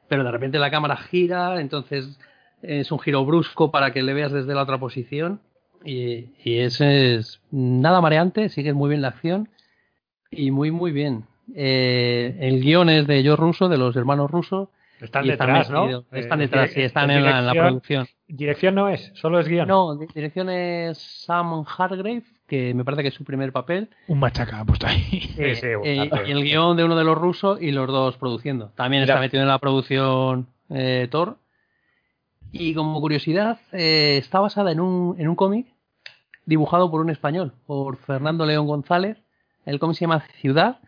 pero 0.07 0.23
de 0.23 0.31
repente 0.31 0.59
la 0.59 0.71
cámara 0.71 0.97
gira, 0.97 1.59
entonces 1.59 2.17
es 2.61 2.91
un 2.91 2.99
giro 2.99 3.25
brusco 3.25 3.71
para 3.71 3.91
que 3.91 4.01
le 4.01 4.13
veas 4.13 4.31
desde 4.31 4.55
la 4.55 4.63
otra 4.63 4.79
posición 4.79 5.41
y, 5.83 6.29
y 6.43 6.59
es, 6.59 7.41
nada 7.51 8.01
mareante, 8.01 8.49
sigue 8.49 8.73
muy 8.73 8.89
bien 8.89 9.01
la 9.01 9.09
acción 9.09 9.49
y 10.31 10.51
muy 10.51 10.71
muy 10.71 10.91
bien. 10.91 11.25
Eh, 11.55 12.37
el 12.41 12.61
guion 12.61 12.89
es 12.89 13.07
de 13.07 13.23
Joe 13.25 13.35
Russo, 13.35 13.69
de 13.69 13.77
los 13.77 13.95
hermanos 13.95 14.31
Russo, 14.31 14.71
están 15.01 15.27
detrás, 15.27 15.69
¿no? 15.69 16.05
Están 16.11 16.39
detrás, 16.39 16.71
sí, 16.71 16.81
están 16.81 17.11
en, 17.11 17.23
la, 17.23 17.53
producción. 17.53 18.07
Dirección 18.27 18.75
no 18.75 18.89
es, 18.89 19.11
solo 19.15 19.39
es 19.39 19.47
guion. 19.47 19.67
No, 19.67 19.95
dirección 19.95 20.49
es 20.49 20.97
Sam 20.97 21.63
Hargrave, 21.65 22.23
que 22.47 22.73
me 22.73 22.83
parece 22.83 23.03
que 23.03 23.09
es 23.09 23.13
su 23.13 23.23
primer 23.23 23.51
papel. 23.51 23.89
Un 24.07 24.19
machaca 24.19 24.59
ha 24.59 24.65
puesto 24.65 24.87
ahí. 24.87 25.33
Eh, 25.37 25.59
eh, 25.63 26.09
y 26.27 26.31
el 26.31 26.43
guion 26.43 26.75
de 26.77 26.83
uno 26.83 26.95
de 26.95 27.03
los 27.03 27.17
rusos 27.17 27.61
y 27.61 27.71
los 27.71 27.87
dos 27.87 28.17
produciendo. 28.17 28.71
También 28.75 29.03
está 29.03 29.19
metido 29.19 29.43
en 29.43 29.49
la 29.49 29.59
producción 29.59 30.47
eh, 30.69 31.07
Thor. 31.11 31.37
Y 32.51 32.73
como 32.73 32.99
curiosidad, 33.01 33.59
está 33.71 34.39
basada 34.39 34.71
en 34.71 34.79
un, 34.79 35.15
en 35.19 35.27
un 35.27 35.35
cómic 35.35 35.67
dibujado 36.45 36.89
por 36.89 37.01
un 37.01 37.09
español, 37.09 37.53
por 37.65 37.97
Fernando 37.97 38.45
León 38.45 38.67
González. 38.67 39.17
El 39.65 39.79
cómic 39.79 39.97
se 39.97 40.05
llama 40.05 40.23
Ciudad. 40.39 40.79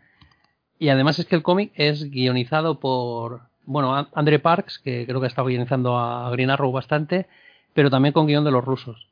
Y 0.79 0.87
además 0.89 1.19
es 1.19 1.25
que 1.25 1.35
el 1.35 1.43
cómic 1.43 1.73
es 1.75 2.09
guionizado 2.09 2.79
por, 2.79 3.48
bueno, 3.69 4.07
André 4.15 4.39
Parks, 4.39 4.79
que 4.79 5.05
creo 5.05 5.19
que 5.19 5.27
ha 5.27 5.29
estado 5.29 5.47
guionizando 5.47 5.95
a 5.95 6.27
Green 6.31 6.49
Arrow 6.49 6.71
bastante, 6.71 7.27
pero 7.75 7.91
también 7.91 8.13
con 8.13 8.25
guion 8.25 8.43
de 8.43 8.49
los 8.49 8.65
rusos. 8.65 9.07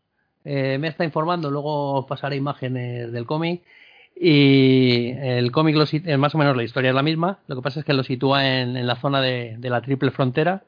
Eh, 0.46 0.80
me 0.80 0.88
está 0.88 1.04
informando, 1.04 1.52
luego 1.52 2.08
pasaré 2.08 2.38
imágenes 2.38 3.12
del 3.12 3.28
cómic. 3.28 3.62
Y 4.20 5.12
el 5.12 5.52
cómic, 5.52 5.76
eh, 5.94 6.18
más 6.18 6.34
o 6.34 6.40
menos 6.40 6.58
la 6.58 6.64
historia 6.64 6.90
es 6.90 6.96
la 6.96 7.04
misma, 7.04 7.38
lo 7.46 7.56
que 7.56 7.62
pasa 7.62 7.82
es 7.82 7.86
que 7.86 7.94
lo 7.94 8.04
sitúa 8.04 8.48
en, 8.48 8.88
la 8.88 8.96
zona 8.96 9.22
de, 9.22 9.60
la 9.62 9.82
triple 9.82 10.10
frontera, 10.10 10.64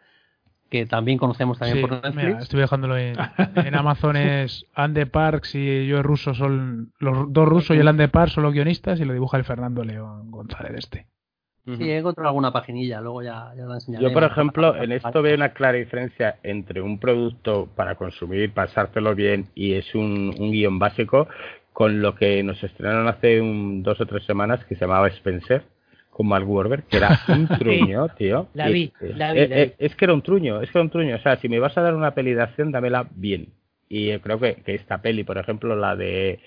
que 0.69 0.85
también 0.85 1.17
conocemos 1.17 1.57
también 1.57 1.81
por 1.81 1.91
Netflix. 2.03 2.43
estoy 2.43 2.59
dejándolo 2.59 2.95
en, 2.95 3.15
en 3.55 3.73
Amazon 3.75 4.17
es 4.17 4.67
Ande 4.75 5.07
Parks 5.07 5.55
y 5.55 5.87
yo 5.87 6.03
ruso 6.03 6.35
son 6.35 6.93
los 6.99 7.33
dos 7.33 7.47
rusos 7.47 7.75
y 7.75 7.79
el 7.79 7.87
Ande 7.87 8.07
Parks 8.07 8.33
son 8.33 8.43
los 8.43 8.53
guionistas 8.53 8.99
y 8.99 9.05
lo 9.05 9.13
dibuja 9.13 9.37
el 9.37 9.45
Fernando 9.45 9.83
León 9.83 10.29
González 10.29 10.73
este. 10.77 11.07
Sí, 11.65 11.89
he 11.89 11.97
encontrado 11.97 12.29
alguna 12.29 12.51
paginilla, 12.51 12.99
luego 12.99 13.21
ya, 13.21 13.53
ya 13.55 13.65
la 13.65 13.75
enseñaré. 13.75 14.03
Yo, 14.03 14.11
por 14.11 14.23
ejemplo, 14.23 14.75
en 14.75 14.91
esto 14.91 15.21
veo 15.21 15.35
una 15.35 15.49
clara 15.49 15.77
diferencia 15.77 16.37
entre 16.41 16.81
un 16.81 16.99
producto 16.99 17.69
para 17.75 17.93
consumir, 17.95 18.51
pasártelo 18.53 19.13
bien 19.13 19.49
y 19.53 19.73
es 19.73 19.93
un, 19.93 20.33
un 20.39 20.51
guion 20.51 20.79
básico 20.79 21.27
con 21.79 22.01
lo 22.01 22.13
que 22.13 22.43
nos 22.43 22.61
estrenaron 22.61 23.07
hace 23.07 23.39
un, 23.39 23.83
dos 23.83 24.01
o 24.01 24.05
tres 24.05 24.25
semanas 24.25 24.65
que 24.65 24.75
se 24.75 24.81
llamaba 24.81 25.07
Spencer 25.07 25.63
con 26.09 26.27
Mark 26.27 26.49
Warburg, 26.49 26.83
que 26.83 26.97
era 26.97 27.17
un 27.29 27.47
truño, 27.47 28.09
tío. 28.17 28.49
La 28.53 28.67
vi, 28.67 28.91
la 28.99 29.31
vi, 29.31 29.39
es 29.77 29.95
que 29.95 30.03
era 30.03 30.13
un 30.13 30.21
truño, 30.21 30.61
es 30.61 30.69
que 30.69 30.77
era 30.77 30.83
un 30.83 30.89
truño. 30.89 31.15
O 31.15 31.19
sea, 31.19 31.37
si 31.37 31.47
me 31.47 31.59
vas 31.59 31.77
a 31.77 31.81
dar 31.81 31.95
una 31.95 32.13
peli 32.13 32.33
de 32.33 32.41
acción, 32.41 32.73
dámela 32.73 33.07
bien. 33.11 33.53
Y 33.87 34.15
creo 34.19 34.39
que, 34.39 34.55
que, 34.55 34.75
esta 34.75 35.01
peli, 35.01 35.23
por 35.23 35.37
ejemplo, 35.37 35.75
la 35.77 35.95
de 35.95 36.41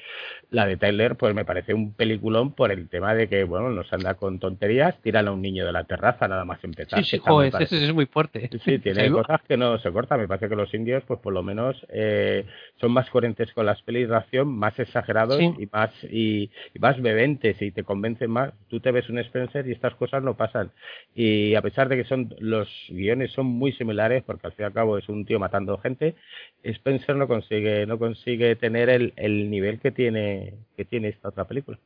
la 0.53 0.67
de 0.67 0.77
Tyler, 0.77 1.17
pues 1.17 1.35
me 1.35 1.47
parece 1.47 1.73
un 1.73 1.95
peliculón 1.95 2.53
por 2.53 2.71
el 2.71 2.89
tema 2.91 3.15
de 3.15 3.27
que, 3.27 3.43
bueno, 3.45 3.71
nos 3.71 3.91
anda 3.91 4.15
con 4.15 4.39
tonterías, 4.39 5.01
tiran 5.01 5.27
a 5.27 5.33
un 5.33 5.41
niño 5.41 5.65
de 5.65 5.73
la 5.73 5.85
terraza 5.85 6.29
nada 6.29 6.45
más 6.45 6.63
empezar. 6.63 7.03
Sí, 7.03 7.17
sí, 7.17 7.19
joder, 7.19 7.55
eso 7.59 7.75
es 7.75 7.95
muy 7.95 8.05
fuerte. 8.05 8.51
Sí, 8.63 8.79
tiene 8.79 9.11
cosas 9.11 9.41
que 9.49 9.57
no 9.57 9.79
se 9.79 9.91
cortan. 9.91 10.21
Me 10.21 10.29
parece 10.29 10.51
que 10.51 10.55
los 10.55 10.73
indios, 10.75 11.03
pues 11.07 11.21
por 11.21 11.33
lo 11.33 11.43
menos, 11.43 11.87
eh, 11.89 12.45
son 12.79 12.93
más 12.93 13.09
coherentes 13.09 13.51
con 13.55 13.65
las 13.65 13.81
pelis 13.81 14.11
de 14.11 14.17
acción, 14.17 14.47
más 14.49 14.79
exagerados 14.79 15.41
y 15.41 15.67
más 15.73 15.91
y, 16.05 16.51
más 16.79 17.01
bebentes 17.01 17.61
y 17.63 17.71
te 17.71 17.83
convencen 17.83 18.31
más. 18.31 18.53
Tú 18.69 18.79
te 18.79 18.93
ves 18.93 19.09
un 19.09 19.19
Spencer 19.21 19.67
y 19.67 19.73
estas 19.73 19.95
cosas 19.95 20.23
no 20.23 20.37
pasan. 20.37 20.71
Y 21.15 21.55
a 21.55 21.63
pesar 21.63 21.89
de 21.89 21.97
que 21.97 22.05
son 22.05 22.35
los 22.41 22.69
guiones 22.91 23.33
son 23.33 23.47
muy 23.47 23.73
similares, 23.73 24.23
porque 24.23 24.49
al 24.49 24.53
fin 24.53 24.65
y 24.65 24.67
al 24.67 24.75
cabo 24.75 24.99
es 24.99 25.09
un 25.09 25.25
tío 25.25 25.39
matando 25.39 25.79
gente, 25.79 26.15
Spencer 26.63 27.17
no 27.17 27.27
consigue 27.27 27.87
no 27.87 27.99
consigue 27.99 28.55
tener 28.57 28.91
el, 28.91 29.15
el 29.17 29.51
nivel 29.51 29.81
que 29.81 29.91
tiene 29.91 30.42
que 30.77 30.85
tiene 30.85 31.09
esta 31.09 31.29
otra 31.29 31.47
película. 31.47 31.79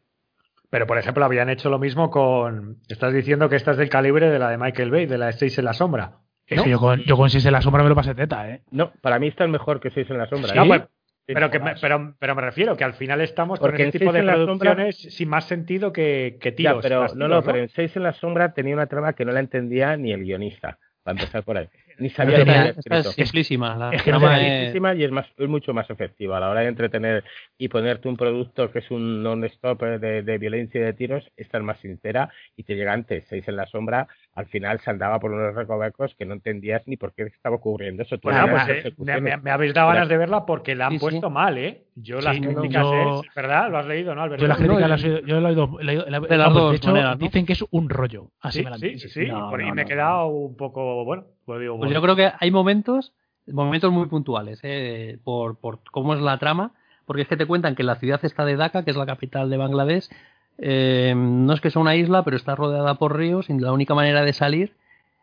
Pero, 0.70 0.86
por 0.86 0.98
ejemplo, 0.98 1.24
habían 1.24 1.48
hecho 1.48 1.70
lo 1.70 1.78
mismo 1.78 2.10
con. 2.10 2.78
Estás 2.88 3.12
diciendo 3.12 3.48
que 3.48 3.56
esta 3.56 3.72
es 3.72 3.76
del 3.76 3.88
calibre 3.88 4.30
de 4.30 4.38
la 4.38 4.50
de 4.50 4.58
Michael 4.58 4.90
Bay, 4.90 5.06
de 5.06 5.18
la 5.18 5.26
de 5.26 5.32
Seis 5.32 5.58
en 5.58 5.64
la 5.64 5.72
Sombra. 5.72 6.18
Es 6.46 6.62
que 6.62 6.70
yo 6.70 6.78
con, 6.78 7.00
yo 7.00 7.16
con 7.16 7.30
Seis 7.30 7.46
en 7.46 7.52
la 7.52 7.62
Sombra 7.62 7.82
me 7.82 7.88
lo 7.88 7.94
pasé 7.94 8.14
teta, 8.14 8.48
¿eh? 8.50 8.62
No, 8.70 8.92
para 9.00 9.18
mí 9.18 9.28
está 9.28 9.44
es 9.44 9.50
mejor 9.50 9.80
que 9.80 9.90
Seis 9.90 10.08
en 10.10 10.18
la 10.18 10.26
Sombra. 10.26 10.52
Pues, 10.66 10.82
pero, 11.26 11.50
que 11.50 11.58
me, 11.58 11.74
pero, 11.80 12.14
pero 12.18 12.34
me 12.36 12.42
refiero 12.42 12.76
que 12.76 12.84
al 12.84 12.94
final 12.94 13.20
estamos 13.20 13.58
Porque 13.58 13.78
con 13.78 13.86
este 13.86 13.98
tipo 13.98 14.12
de 14.12 14.22
producciones 14.22 14.96
sin 14.96 15.28
más 15.28 15.44
sentido 15.46 15.92
que, 15.92 16.38
que 16.40 16.52
tiros. 16.52 16.82
pero, 16.82 17.06
no, 17.14 17.26
no, 17.26 17.42
pero 17.42 17.58
en 17.58 17.68
Seis 17.68 17.96
en 17.96 18.04
la 18.04 18.12
Sombra 18.12 18.52
tenía 18.52 18.74
una 18.74 18.86
trama 18.86 19.12
que 19.12 19.24
no 19.24 19.32
la 19.32 19.40
entendía 19.40 19.96
ni 19.96 20.12
el 20.12 20.22
guionista. 20.22 20.78
Para 21.02 21.20
empezar 21.20 21.44
por 21.44 21.56
ahí 21.56 21.68
ni 21.98 22.10
sabía 22.10 22.44
lo 22.44 22.52
Es 22.96 23.14
simplísima. 23.14 23.90
es, 23.92 24.02
simplísima 24.02 24.94
y 24.94 25.04
es, 25.04 25.10
más, 25.10 25.26
es 25.36 25.48
mucho 25.48 25.72
más 25.74 25.88
efectiva. 25.90 26.36
A 26.36 26.40
la 26.40 26.50
hora 26.50 26.60
de 26.60 26.68
entretener 26.68 27.24
y 27.58 27.68
ponerte 27.68 28.08
un 28.08 28.16
producto 28.16 28.70
que 28.70 28.80
es 28.80 28.90
un 28.90 29.22
non-stop 29.22 29.82
de, 29.82 30.22
de, 30.22 30.38
violencia 30.38 30.80
y 30.80 30.84
de 30.84 30.92
tiros, 30.92 31.30
esta 31.36 31.58
es 31.58 31.64
más 31.64 31.78
sincera 31.80 32.30
y 32.56 32.62
te 32.64 32.74
llega 32.74 32.92
antes. 32.92 33.24
Seis 33.28 33.46
en 33.48 33.56
la 33.56 33.66
sombra, 33.66 34.08
al 34.34 34.46
final 34.46 34.80
se 34.80 34.90
andaba 34.90 35.18
por 35.18 35.32
unos 35.32 35.54
recovecos 35.54 36.14
que 36.14 36.24
no 36.24 36.34
entendías 36.34 36.86
ni 36.86 36.96
por 36.96 37.14
qué 37.14 37.24
estaba 37.24 37.56
ocurriendo 37.56 38.02
eso. 38.02 38.18
pues, 38.18 38.36
eh, 38.36 39.20
me, 39.20 39.50
habéis 39.50 39.74
dado 39.74 39.88
ganas 39.88 40.08
de 40.08 40.16
verla 40.16 40.46
porque 40.46 40.74
la 40.74 40.88
han 40.88 40.98
puesto 40.98 41.30
mal, 41.30 41.58
¿eh? 41.58 41.85
Yo 41.98 42.20
las 42.20 42.36
críticas, 42.36 42.86
es, 42.86 43.34
¿verdad? 43.34 43.70
¿Lo 43.70 43.78
has 43.78 43.86
leído, 43.86 44.14
no, 44.14 44.22
Alberto? 44.22 44.42
Yo 44.42 44.48
las 44.48 44.58
críticas 44.58 44.88
las 44.88 45.02
he, 45.02 45.22
yo 45.24 45.38
he 45.38 45.44
oído. 45.44 45.66
de 45.78 46.36
las 46.36 46.52
dos 46.52 46.70
de 46.72 46.76
hecho, 46.76 47.16
dicen 47.16 47.46
que 47.46 47.54
es 47.54 47.64
un 47.70 47.88
rollo. 47.88 48.32
Así 48.40 48.62
me 48.62 48.68
la 48.68 48.76
Sí, 48.76 48.98
sí, 48.98 49.08
sí. 49.08 49.26
por 49.26 49.60
ahí 49.60 49.72
me 49.72 49.82
he 49.82 49.86
quedado 49.86 50.26
un 50.26 50.56
poco, 50.56 51.04
bueno, 51.06 51.24
pues 51.46 51.60
digo, 51.60 51.78
pues 51.78 51.90
yo 51.90 52.02
creo 52.02 52.14
que 52.14 52.30
hay 52.38 52.50
momentos, 52.50 53.14
momentos 53.46 53.90
muy 53.92 54.06
puntuales, 54.08 54.60
¿eh? 54.62 55.18
por, 55.24 55.58
por 55.58 55.80
cómo 55.90 56.12
es 56.12 56.20
la 56.20 56.36
trama, 56.36 56.72
porque 57.06 57.22
es 57.22 57.28
que 57.28 57.38
te 57.38 57.46
cuentan 57.46 57.74
que 57.74 57.82
la 57.82 57.96
ciudad 57.96 58.20
está 58.22 58.44
de 58.44 58.56
Dhaka, 58.56 58.84
que 58.84 58.90
es 58.90 58.96
la 58.96 59.06
capital 59.06 59.48
de 59.48 59.56
Bangladesh, 59.56 60.10
eh, 60.58 61.14
no 61.16 61.54
es 61.54 61.62
que 61.62 61.70
sea 61.70 61.80
una 61.80 61.96
isla, 61.96 62.24
pero 62.24 62.36
está 62.36 62.54
rodeada 62.54 62.96
por 62.96 63.16
ríos 63.16 63.48
y 63.48 63.58
la 63.58 63.72
única 63.72 63.94
manera 63.94 64.22
de 64.22 64.34
salir 64.34 64.74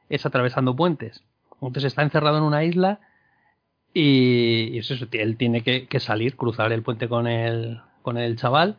es 0.09 0.25
atravesando 0.25 0.75
puentes. 0.75 1.23
Entonces 1.55 1.85
está 1.85 2.01
encerrado 2.01 2.37
en 2.37 2.43
una 2.43 2.63
isla 2.63 2.99
y, 3.93 4.77
eso, 4.77 4.95
él 5.11 5.37
tiene 5.37 5.61
que, 5.61 5.99
salir, 5.99 6.35
cruzar 6.35 6.71
el 6.71 6.81
puente 6.81 7.07
con 7.07 7.27
el, 7.27 7.79
con 8.01 8.17
el 8.17 8.35
chaval 8.35 8.77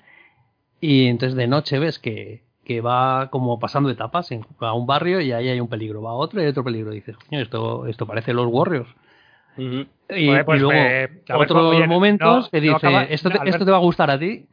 y 0.81 1.07
entonces 1.07 1.37
de 1.37 1.47
noche 1.47 1.79
ves 1.79 1.99
que, 1.99 2.43
que 2.65 2.81
va 2.81 3.31
como 3.31 3.59
pasando 3.59 3.91
etapas 3.91 4.33
en, 4.33 4.45
a 4.61 4.73
un 4.73 4.87
barrio 4.87 5.21
y 5.21 5.33
ahí 5.33 5.49
hay 5.49 5.61
un 5.61 5.69
peligro, 5.69 6.03
va 6.03 6.11
a 6.11 6.15
otro 6.15 6.41
y 6.41 6.45
hay 6.45 6.51
otro 6.51 6.65
peligro. 6.65 6.91
dices, 6.91 7.17
coño, 7.17 7.41
esto, 7.41 7.87
esto 7.87 8.07
parece 8.07 8.33
los 8.33 8.47
Warriors. 8.47 8.89
y, 9.57 9.85
pues 10.45 10.61
luego 10.61 11.15
otros 11.35 11.87
momentos 11.87 12.49
que 12.51 12.61
dice, 12.61 13.07
esto, 13.11 13.31
te, 13.31 13.39
esto 13.49 13.65
te 13.65 13.71
va 13.71 13.77
a 13.77 13.81
gustar 13.81 14.11
a 14.11 14.19
ti. 14.19 14.47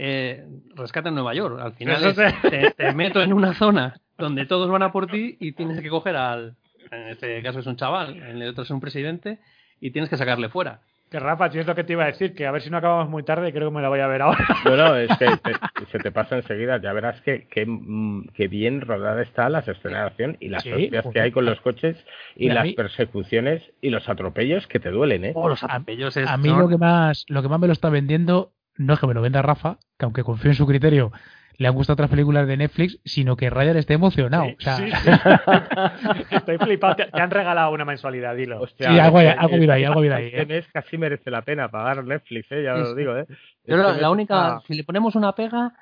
Eh, 0.00 0.46
rescata 0.76 1.08
en 1.08 1.16
Nueva 1.16 1.34
York. 1.34 1.58
Al 1.60 1.72
final 1.72 2.14
te, 2.76 2.92
meto 2.92 3.20
en 3.20 3.32
una 3.32 3.52
zona 3.54 4.00
donde 4.16 4.46
todos 4.46 4.70
van 4.70 4.82
a 4.82 4.92
por 4.92 5.08
ti 5.08 5.36
y 5.40 5.52
tienes 5.52 5.80
que 5.80 5.88
coger 5.88 6.16
al, 6.16 6.56
en 6.90 7.08
este 7.08 7.42
caso 7.42 7.58
es 7.60 7.66
un 7.66 7.76
chaval, 7.76 8.16
en 8.16 8.42
el 8.42 8.50
otro 8.50 8.62
es 8.62 8.70
un 8.70 8.80
presidente, 8.80 9.38
y 9.80 9.90
tienes 9.90 10.10
que 10.10 10.16
sacarle 10.16 10.48
fuera. 10.48 10.80
Que 11.10 11.18
Rafa, 11.18 11.50
si 11.50 11.58
es 11.58 11.66
lo 11.66 11.74
que 11.74 11.84
te 11.84 11.94
iba 11.94 12.04
a 12.04 12.08
decir, 12.08 12.34
que 12.34 12.46
a 12.46 12.50
ver 12.50 12.60
si 12.60 12.68
no 12.68 12.76
acabamos 12.76 13.08
muy 13.08 13.22
tarde, 13.22 13.50
creo 13.50 13.70
que 13.70 13.74
me 13.76 13.80
la 13.80 13.88
voy 13.88 14.00
a 14.00 14.06
ver 14.06 14.20
ahora. 14.20 14.46
Bueno, 14.62 14.94
es 14.94 15.08
que 15.16 15.26
se 15.90 15.98
te 15.98 16.12
pasa 16.12 16.36
enseguida, 16.36 16.78
ya 16.82 16.92
verás 16.92 17.18
que, 17.22 17.46
que, 17.48 17.64
mm, 17.64 18.26
bien 18.50 18.82
rodada 18.82 19.22
está 19.22 19.48
la 19.48 19.60
escenación 19.60 20.36
y 20.38 20.48
las 20.48 20.64
sí, 20.64 20.90
que 21.12 21.20
hay 21.20 21.30
con 21.32 21.46
los 21.46 21.60
coches 21.62 21.96
y 22.36 22.50
las 22.50 22.74
persecuciones 22.74 23.62
y 23.80 23.88
los 23.88 24.06
atropellos 24.08 24.66
que 24.66 24.80
te 24.80 24.90
duelen, 24.90 25.24
¿eh? 25.24 25.32
Oh, 25.34 25.48
los 25.48 25.62
atropellos 25.64 26.14
A 26.18 26.36
mí 26.36 26.50
lo 26.50 26.68
que 26.68 26.76
más 26.76 27.24
lo 27.28 27.40
que 27.40 27.48
más 27.48 27.58
me 27.58 27.68
lo 27.68 27.72
está 27.72 27.88
vendiendo 27.88 28.52
no 28.76 28.92
es 28.92 29.00
que 29.00 29.06
me 29.06 29.14
lo 29.14 29.22
venda 29.22 29.40
Rafa, 29.40 29.78
que 29.98 30.04
aunque 30.04 30.22
confío 30.22 30.50
en 30.50 30.56
su 30.56 30.66
criterio, 30.66 31.10
le 31.58 31.66
han 31.66 31.74
gustado 31.74 31.94
otras 31.94 32.10
películas 32.10 32.46
de 32.46 32.56
Netflix, 32.56 33.00
sino 33.04 33.36
que 33.36 33.50
Ryan 33.50 33.76
esté 33.76 33.94
emocionado. 33.94 34.44
o 34.44 34.60
sea... 34.60 34.78
Estoy 36.30 36.56
flipado. 36.56 36.94
Te, 36.94 37.08
han 37.12 37.30
regalado 37.30 37.72
una 37.72 37.84
mensualidad, 37.84 38.36
dilo. 38.36 38.60
Hostia, 38.60 38.92
sí, 38.92 38.98
algo, 38.98 39.18
algo 39.18 39.58
bien 39.58 39.70
ahí, 39.72 39.84
algo 39.84 40.00
bien 40.00 40.12
ahí. 40.12 40.26
Este 40.26 40.46
mes 40.46 40.66
casi 40.72 40.96
merece 40.96 41.32
la 41.32 41.42
pena 41.42 41.68
pagar 41.68 42.04
Netflix, 42.04 42.50
¿eh? 42.52 42.62
ya 42.62 42.74
lo 42.74 42.94
digo. 42.94 43.16
¿eh? 43.16 43.26
Yo 43.64 43.76
este 43.76 44.00
la, 44.00 44.10
única, 44.10 44.60
si 44.68 44.74
le 44.74 44.84
ponemos 44.84 45.16
una 45.16 45.32
pega, 45.32 45.72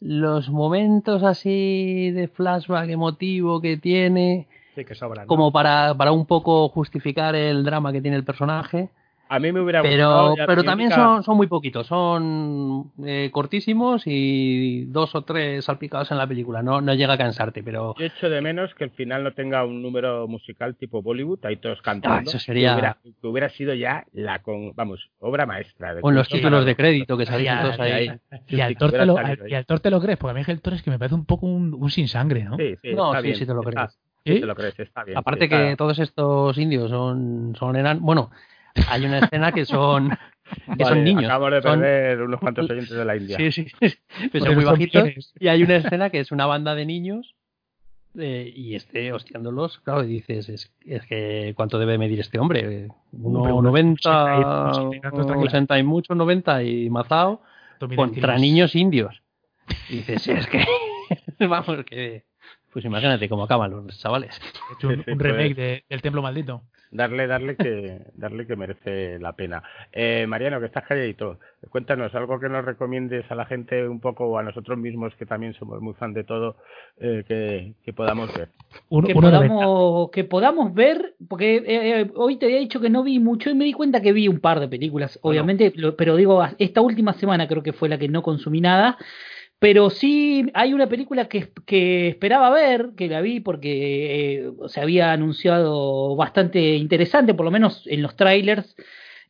los 0.00 0.50
momentos 0.50 1.22
así 1.22 2.10
de 2.10 2.28
flashback 2.28 2.90
emotivo 2.90 3.62
que 3.62 3.78
tiene, 3.78 4.48
sí, 4.74 4.84
que 4.84 4.94
sobran, 4.94 5.26
como 5.26 5.50
para, 5.50 5.94
para 5.94 6.12
un 6.12 6.26
poco 6.26 6.68
justificar 6.68 7.34
el 7.34 7.64
drama 7.64 7.90
que 7.90 8.02
tiene 8.02 8.18
el 8.18 8.24
personaje 8.24 8.90
a 9.32 9.38
mí 9.38 9.50
me 9.50 9.60
hubiera 9.60 9.80
pero, 9.80 10.28
gustado. 10.28 10.46
Pero 10.46 10.62
también 10.62 10.90
son, 10.90 11.22
son 11.22 11.38
muy 11.38 11.46
poquitos, 11.46 11.86
son 11.86 12.92
eh, 13.02 13.30
cortísimos 13.32 14.02
y 14.04 14.84
dos 14.84 15.14
o 15.14 15.22
tres 15.22 15.64
salpicados 15.64 16.10
en 16.10 16.18
la 16.18 16.26
película. 16.26 16.62
No, 16.62 16.82
no 16.82 16.92
llega 16.92 17.14
a 17.14 17.18
cansarte, 17.18 17.62
pero. 17.62 17.94
Yo 17.98 18.04
echo 18.04 18.28
de 18.28 18.42
menos 18.42 18.74
que 18.74 18.84
el 18.84 18.90
final 18.90 19.24
no 19.24 19.32
tenga 19.32 19.64
un 19.64 19.80
número 19.80 20.28
musical 20.28 20.76
tipo 20.76 21.00
Bollywood, 21.00 21.46
ahí 21.46 21.56
todos 21.56 21.80
cantando. 21.80 22.18
Ah, 22.18 22.22
eso 22.22 22.38
sería. 22.38 22.98
Que 23.02 23.26
hubiera, 23.26 23.48
sido 23.48 23.72
ya 23.72 24.04
la, 24.12 24.40
con, 24.40 24.74
vamos, 24.74 25.10
obra 25.18 25.46
maestra. 25.46 25.98
Con 26.02 26.14
los 26.14 26.28
títulos 26.28 26.66
de 26.66 26.76
crédito 26.76 27.16
que 27.16 27.24
salían 27.24 27.62
todos 27.62 27.80
ahí. 27.80 28.10
Y, 28.48 28.60
al 28.60 28.76
Thor 28.76 28.92
te 28.92 29.06
lo, 29.06 29.16
y 29.48 29.54
al 29.54 29.64
te 29.64 29.90
lo 29.90 30.00
crees, 30.00 30.18
porque 30.18 30.30
a 30.32 30.34
mí 30.34 30.44
el 30.46 30.60
Thor 30.60 30.74
es 30.74 30.82
que 30.82 30.90
me 30.90 30.98
parece 30.98 31.14
un 31.14 31.24
poco 31.24 31.46
un, 31.46 31.72
un 31.72 31.90
sin 31.90 32.06
sangre, 32.06 32.44
¿no? 32.44 32.58
Sí, 32.58 32.76
sí, 32.82 32.92
no, 32.94 33.14
sí, 33.14 33.22
bien, 33.22 33.36
sí 33.36 33.46
te 33.46 33.54
lo 33.54 33.62
crees. 33.62 33.98
¿Sí? 34.24 34.40
Te 34.40 34.46
lo 34.46 34.54
crees, 34.54 34.78
está 34.78 35.04
bien. 35.04 35.16
Aparte 35.16 35.48
que 35.48 35.74
todos 35.76 35.98
estos 35.98 36.56
indios 36.58 36.90
son, 36.90 37.56
son 37.58 37.76
eran, 37.76 38.00
bueno, 38.00 38.30
hay 38.88 39.04
una 39.04 39.18
escena 39.18 39.52
que 39.52 39.64
son 39.64 40.10
que 40.78 40.84
son 40.84 41.04
niños. 41.04 41.24
Acabo 41.24 41.50
de 41.50 41.62
perder 41.62 42.22
unos 42.22 42.40
cuantos 42.40 42.68
oyentes 42.70 42.96
de 42.96 43.04
la 43.04 43.16
India. 43.16 43.36
Sí, 43.36 43.52
sí, 43.52 43.66
pero 44.32 44.46
son 44.46 44.54
muy 44.54 44.64
bajitos. 44.64 45.32
Y 45.38 45.48
hay 45.48 45.62
una 45.62 45.76
escena 45.76 46.10
que 46.10 46.20
es 46.20 46.32
una 46.32 46.46
banda 46.46 46.74
de 46.74 46.86
niños 46.86 47.34
eh, 48.18 48.52
y 48.54 48.74
este 48.74 49.12
hostiándolos, 49.12 49.78
claro, 49.80 50.04
y 50.04 50.08
dices, 50.08 50.48
es, 50.48 50.70
es, 50.84 51.06
que 51.06 51.54
¿cuánto 51.56 51.78
debe 51.78 51.96
medir 51.96 52.20
este 52.20 52.38
hombre? 52.38 52.88
Uno, 53.12 53.62
90, 53.62 54.92
80 54.92 55.78
y 55.78 55.82
mucho, 55.82 56.14
90 56.14 56.62
y 56.62 56.90
mazao. 56.90 57.42
contra 57.96 58.36
niños 58.36 58.74
indios. 58.74 59.22
Y 59.88 59.96
dices, 59.96 60.28
es 60.28 60.46
que, 60.46 60.64
vamos, 61.46 61.84
que... 61.86 62.24
Pues 62.70 62.86
imagínate 62.86 63.28
cómo 63.28 63.44
acaban 63.44 63.70
los 63.70 63.98
chavales. 63.98 64.40
un, 64.82 65.04
un 65.06 65.18
remake 65.18 65.84
del 65.88 66.02
Templo 66.02 66.22
Maldito 66.22 66.62
darle, 66.92 67.26
darle 67.26 67.56
que, 67.56 68.02
darle 68.14 68.46
que 68.46 68.54
merece 68.54 69.18
la 69.18 69.32
pena. 69.32 69.62
Eh, 69.90 70.26
Mariano, 70.28 70.60
que 70.60 70.66
estás 70.66 70.84
calladito, 70.84 71.38
cuéntanos 71.70 72.14
algo 72.14 72.38
que 72.38 72.48
nos 72.48 72.64
recomiendes 72.64 73.28
a 73.30 73.34
la 73.34 73.46
gente 73.46 73.88
un 73.88 73.98
poco 73.98 74.26
o 74.26 74.38
a 74.38 74.42
nosotros 74.42 74.78
mismos 74.78 75.14
que 75.16 75.26
también 75.26 75.54
somos 75.54 75.80
muy 75.80 75.94
fan 75.94 76.12
de 76.12 76.24
todo, 76.24 76.56
eh, 77.00 77.24
que, 77.26 77.92
podamos 77.92 78.32
ver. 78.34 78.48
que, 79.06 79.14
podamos, 79.14 80.10
que 80.10 80.24
podamos 80.24 80.74
ver, 80.74 81.14
porque 81.28 81.62
eh, 81.66 82.10
hoy 82.14 82.36
te 82.36 82.46
había 82.46 82.58
dicho 82.58 82.80
que 82.80 82.90
no 82.90 83.02
vi 83.02 83.18
mucho 83.18 83.50
y 83.50 83.54
me 83.54 83.64
di 83.64 83.72
cuenta 83.72 84.02
que 84.02 84.12
vi 84.12 84.28
un 84.28 84.40
par 84.40 84.60
de 84.60 84.68
películas, 84.68 85.18
obviamente, 85.22 85.72
pero 85.96 86.16
digo, 86.16 86.46
esta 86.58 86.80
última 86.82 87.14
semana 87.14 87.48
creo 87.48 87.62
que 87.62 87.72
fue 87.72 87.88
la 87.88 87.98
que 87.98 88.08
no 88.08 88.22
consumí 88.22 88.60
nada. 88.60 88.98
Pero 89.62 89.90
sí 89.90 90.50
hay 90.54 90.74
una 90.74 90.88
película 90.88 91.28
que, 91.28 92.08
esperaba 92.08 92.50
ver, 92.50 92.94
que 92.96 93.06
la 93.06 93.20
vi 93.20 93.38
porque 93.38 94.40
eh, 94.40 94.52
se 94.66 94.80
había 94.80 95.12
anunciado 95.12 96.16
bastante 96.16 96.74
interesante, 96.74 97.32
por 97.32 97.44
lo 97.44 97.52
menos 97.52 97.84
en 97.86 98.02
los 98.02 98.16
trailers, 98.16 98.74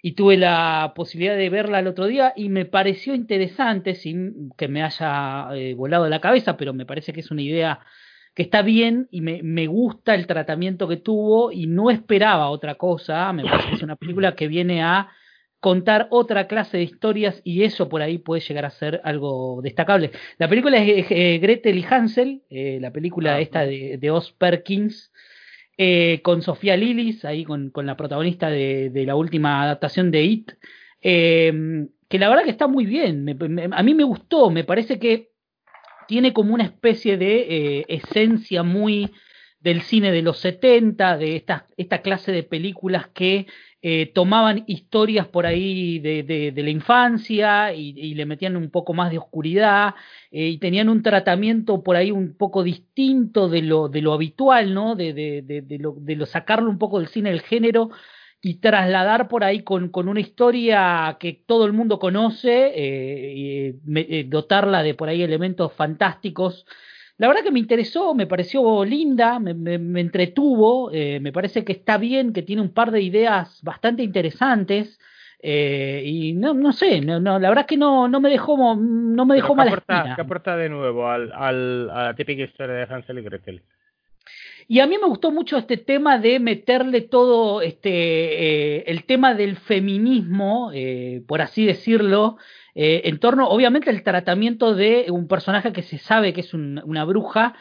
y 0.01 0.12
tuve 0.12 0.39
la 0.39 0.95
posibilidad 0.97 1.37
de 1.37 1.51
verla 1.51 1.80
el 1.80 1.87
otro 1.87 2.07
día 2.07 2.33
y 2.35 2.49
me 2.49 2.64
pareció 2.64 3.14
interesante, 3.14 3.95
sin 3.95 4.49
que 4.57 4.68
me 4.68 4.83
haya 4.83 5.49
eh, 5.55 5.74
volado 5.74 6.09
la 6.09 6.22
cabeza, 6.22 6.57
pero 6.57 6.72
me 6.72 6.87
parece 6.87 7.12
que 7.12 7.20
es 7.20 7.30
una 7.30 7.43
idea 7.43 7.80
que 8.35 8.43
está 8.43 8.62
bien 8.62 9.09
y 9.11 9.20
me, 9.20 9.43
me, 9.43 9.66
gusta 9.66 10.14
el 10.14 10.26
tratamiento 10.26 10.89
que 10.89 10.97
tuvo 10.97 11.53
y 11.53 11.66
no 11.66 11.91
esperaba 11.91 12.49
otra 12.49 12.76
cosa. 12.76 13.30
Me 13.35 13.45
parece 13.45 13.68
que 13.68 13.74
es 13.74 13.83
una 13.83 13.97
película 13.97 14.35
que 14.35 14.49
viene 14.49 14.83
a 14.83 15.11
contar 15.62 16.08
otra 16.10 16.48
clase 16.48 16.76
de 16.76 16.82
historias 16.82 17.40
y 17.44 17.62
eso 17.62 17.88
por 17.88 18.02
ahí 18.02 18.18
puede 18.18 18.40
llegar 18.40 18.64
a 18.64 18.70
ser 18.70 19.00
algo 19.04 19.60
destacable. 19.62 20.10
La 20.36 20.48
película 20.48 20.78
es 20.78 21.06
eh, 21.08 21.38
Gretel 21.40 21.78
y 21.78 21.86
Hansel, 21.88 22.42
eh, 22.50 22.78
la 22.80 22.90
película 22.90 23.36
ah, 23.36 23.40
esta 23.40 23.64
de, 23.64 23.96
de 23.96 24.10
Oz 24.10 24.32
Perkins, 24.32 25.12
eh, 25.78 26.18
con 26.24 26.42
Sofía 26.42 26.76
Lillis, 26.76 27.24
ahí 27.24 27.44
con, 27.44 27.70
con 27.70 27.86
la 27.86 27.96
protagonista 27.96 28.50
de, 28.50 28.90
de, 28.90 29.06
la 29.06 29.14
última 29.14 29.62
adaptación 29.62 30.10
de 30.10 30.24
It, 30.24 30.50
que 31.00 32.18
la 32.18 32.28
verdad 32.28 32.42
que 32.42 32.50
está 32.50 32.66
muy 32.66 32.84
bien, 32.84 33.24
a 33.72 33.82
mí 33.84 33.94
me 33.94 34.04
gustó, 34.04 34.50
me 34.50 34.64
parece 34.64 34.98
que 34.98 35.30
tiene 36.08 36.32
como 36.32 36.54
una 36.54 36.64
especie 36.64 37.16
de 37.16 37.84
esencia 37.88 38.64
muy 38.64 39.12
del 39.60 39.82
cine 39.82 40.10
de 40.10 40.22
los 40.22 40.38
70, 40.38 41.18
de 41.18 41.36
esta, 41.36 41.68
esta 41.76 42.02
clase 42.02 42.32
de 42.32 42.42
películas 42.42 43.06
que 43.14 43.46
eh, 43.85 44.12
tomaban 44.14 44.62
historias 44.68 45.26
por 45.26 45.45
ahí 45.45 45.99
de, 45.99 46.22
de, 46.22 46.62
la 46.62 46.70
infancia 46.70 47.74
y, 47.74 48.14
le 48.14 48.26
metían 48.26 48.57
un 48.57 48.70
poco 48.70 48.95
más 48.95 49.11
de 49.11 49.18
oscuridad 49.18 49.97
eh, 50.30 50.51
y 50.51 50.59
tenían 50.59 50.89
un 50.89 51.03
tratamiento 51.03 51.83
por 51.83 51.97
ahí 51.97 52.12
un 52.12 52.37
poco 52.37 52.62
distinto 52.62 53.49
de 53.49 53.62
lo, 53.62 53.89
de 53.89 54.01
lo 54.01 54.12
habitual, 54.12 54.72
¿no? 54.72 54.95
De, 54.95 55.43
lo, 55.80 55.97
de 55.99 56.14
lo 56.16 56.26
sacarlo 56.26 56.70
un 56.70 56.78
poco 56.78 57.01
del 57.01 57.09
cine 57.09 57.30
del 57.30 57.41
género 57.41 57.91
y 58.41 58.61
trasladar 58.61 59.26
por 59.26 59.43
ahí 59.43 59.64
con, 59.64 59.89
con 59.89 60.09
una 60.09 60.20
historia 60.20 61.16
que 61.18 61.33
todo 61.33 61.66
el 61.66 61.72
mundo 61.72 61.99
conoce, 61.99 62.72
eh, 62.76 63.74
y, 63.87 64.22
dotarla 64.24 64.85
de 64.85 64.95
por 64.95 65.09
ahí 65.09 65.22
elementos 65.22 65.72
fantásticos 65.72 66.66
la 67.18 67.28
verdad 67.28 67.42
que 67.42 67.50
me 67.50 67.58
interesó, 67.58 68.14
me 68.14 68.26
pareció 68.26 68.84
linda, 68.84 69.38
me, 69.38 69.54
me, 69.54 70.00
entretuvo, 70.00 70.90
eh, 70.92 71.20
me 71.20 71.32
parece 71.32 71.64
que 71.64 71.72
está 71.72 71.98
bien, 71.98 72.32
que 72.32 72.42
tiene 72.42 72.62
un 72.62 72.72
par 72.72 72.90
de 72.90 73.02
ideas 73.02 73.60
bastante 73.62 74.02
interesantes. 74.02 74.98
Eh, 75.44 76.02
y 76.04 76.32
no, 76.34 76.54
no 76.54 76.72
sé, 76.72 77.00
no, 77.00 77.18
no, 77.18 77.38
la 77.38 77.48
verdad 77.48 77.62
es 77.64 77.68
que 77.68 77.76
no, 77.76 78.06
no 78.06 78.20
me 78.20 78.30
dejó, 78.30 78.76
no 78.76 79.26
me 79.26 79.34
dejó 79.34 79.56
mala 79.56 79.72
aporta, 79.72 80.12
¿Qué 80.14 80.22
aporta 80.22 80.56
de 80.56 80.68
nuevo 80.68 81.08
al, 81.08 81.32
al, 81.32 81.90
a 81.90 82.04
la 82.04 82.14
típica 82.14 82.44
historia 82.44 82.76
de 82.76 82.94
Hansel 82.94 83.18
y 83.18 83.22
Gretel? 83.22 83.62
Y 84.68 84.80
a 84.80 84.86
mí 84.86 84.96
me 84.98 85.08
gustó 85.08 85.30
mucho 85.30 85.58
este 85.58 85.76
tema 85.76 86.18
de 86.18 86.38
meterle 86.40 87.02
todo 87.02 87.60
este 87.60 87.90
eh, 87.90 88.84
el 88.86 89.04
tema 89.04 89.34
del 89.34 89.56
feminismo, 89.56 90.70
eh, 90.72 91.22
por 91.26 91.42
así 91.42 91.66
decirlo, 91.66 92.36
eh, 92.75 93.03
en 93.05 93.18
torno, 93.18 93.49
obviamente, 93.49 93.91
al 93.91 94.03
tratamiento 94.03 94.75
de 94.75 95.07
un 95.11 95.29
personaje 95.29 95.73
que 95.73 95.83
se 95.83 95.99
sabe 95.99 96.33
que 96.33 96.41
es 96.41 96.55
una 96.55 97.05
bruja 97.05 97.55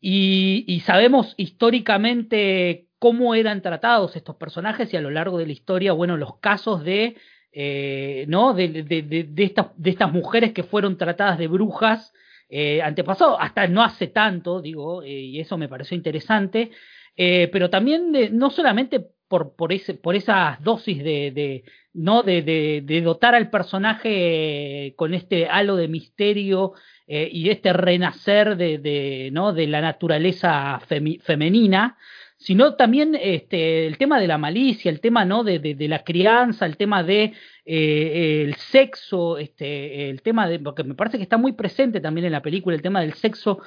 y, 0.00 0.82
sabemos 0.86 1.34
históricamente 1.36 2.86
cómo 2.98 3.34
eran 3.34 3.60
tratados 3.62 4.16
estos 4.16 4.36
personajes 4.36 4.92
y 4.92 4.96
a 4.96 5.00
lo 5.00 5.10
largo 5.10 5.38
de 5.38 5.46
la 5.46 5.52
historia, 5.52 5.92
bueno, 5.92 6.16
los 6.16 6.38
casos 6.38 6.84
de, 6.84 7.16
eh, 7.52 8.24
¿no? 8.28 8.54
De, 8.54 8.68
de, 8.68 9.44
estas, 9.44 9.66
de 9.76 9.90
estas 9.90 10.12
mujeres 10.12 10.52
que 10.52 10.62
fueron 10.62 10.96
tratadas 10.96 11.38
de 11.38 11.48
brujas 11.48 12.12
eh, 12.48 12.82
antepasado, 12.82 13.38
hasta 13.38 13.66
no 13.68 13.82
hace 13.82 14.06
tanto, 14.08 14.60
digo, 14.62 15.04
y 15.04 15.38
eso 15.38 15.58
me 15.58 15.68
pareció 15.68 15.96
interesante, 15.96 16.70
pero 17.14 17.68
también 17.68 18.12
no 18.32 18.48
solamente 18.48 19.10
por, 19.30 19.54
por, 19.54 19.72
ese, 19.72 19.94
por 19.94 20.16
esas 20.16 20.60
dosis 20.60 21.04
de, 21.04 21.62
no 21.94 22.24
de, 22.24 23.00
dotar 23.04 23.36
al 23.36 23.48
personaje 23.48 24.92
con 24.96 25.14
este 25.14 25.46
halo 25.46 25.76
de 25.76 25.86
misterio 25.86 26.72
eh, 27.06 27.28
y 27.30 27.48
este 27.48 27.72
renacer 27.72 28.56
de, 28.56 29.30
¿no? 29.32 29.52
de 29.52 29.68
la 29.68 29.80
naturaleza 29.82 30.80
femenina, 31.22 31.96
sino 32.38 32.74
también 32.74 33.14
este, 33.14 33.86
el 33.86 33.98
tema 33.98 34.18
de 34.18 34.26
la 34.26 34.36
malicia, 34.36 34.90
el 34.90 35.00
tema 35.00 35.24
¿no? 35.24 35.44
de, 35.44 35.60
de, 35.60 35.88
la 35.88 36.02
crianza, 36.02 36.66
el 36.66 36.76
tema 36.76 37.04
de 37.04 37.32
eh, 37.64 38.42
el 38.44 38.56
sexo, 38.56 39.38
este, 39.38 40.10
el 40.10 40.22
tema 40.22 40.48
de, 40.48 40.58
porque 40.58 40.82
me 40.82 40.96
parece 40.96 41.18
que 41.18 41.22
está 41.22 41.36
muy 41.36 41.52
presente 41.52 42.00
también 42.00 42.24
en 42.24 42.32
la 42.32 42.42
película, 42.42 42.74
el 42.74 42.82
tema 42.82 43.00
del 43.00 43.14
sexo 43.14 43.60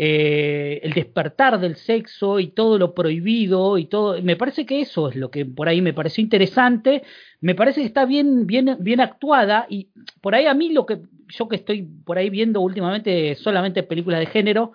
eh, 0.00 0.78
el 0.84 0.92
despertar 0.92 1.58
del 1.58 1.74
sexo 1.74 2.38
y 2.38 2.46
todo 2.46 2.78
lo 2.78 2.94
prohibido 2.94 3.78
y 3.78 3.86
todo. 3.86 4.22
Me 4.22 4.36
parece 4.36 4.64
que 4.64 4.80
eso 4.80 5.08
es 5.08 5.16
lo 5.16 5.28
que 5.32 5.44
por 5.44 5.68
ahí 5.68 5.82
me 5.82 5.92
pareció 5.92 6.22
interesante. 6.22 7.02
Me 7.40 7.56
parece 7.56 7.80
que 7.80 7.88
está 7.88 8.04
bien, 8.04 8.46
bien, 8.46 8.76
bien 8.78 9.00
actuada 9.00 9.66
y 9.68 9.88
por 10.20 10.36
ahí 10.36 10.46
a 10.46 10.54
mí 10.54 10.68
lo 10.72 10.86
que 10.86 11.00
yo 11.26 11.48
que 11.48 11.56
estoy 11.56 11.82
por 11.82 12.16
ahí 12.16 12.30
viendo 12.30 12.60
últimamente 12.60 13.34
solamente 13.34 13.82
películas 13.82 14.20
de 14.20 14.26
género, 14.26 14.70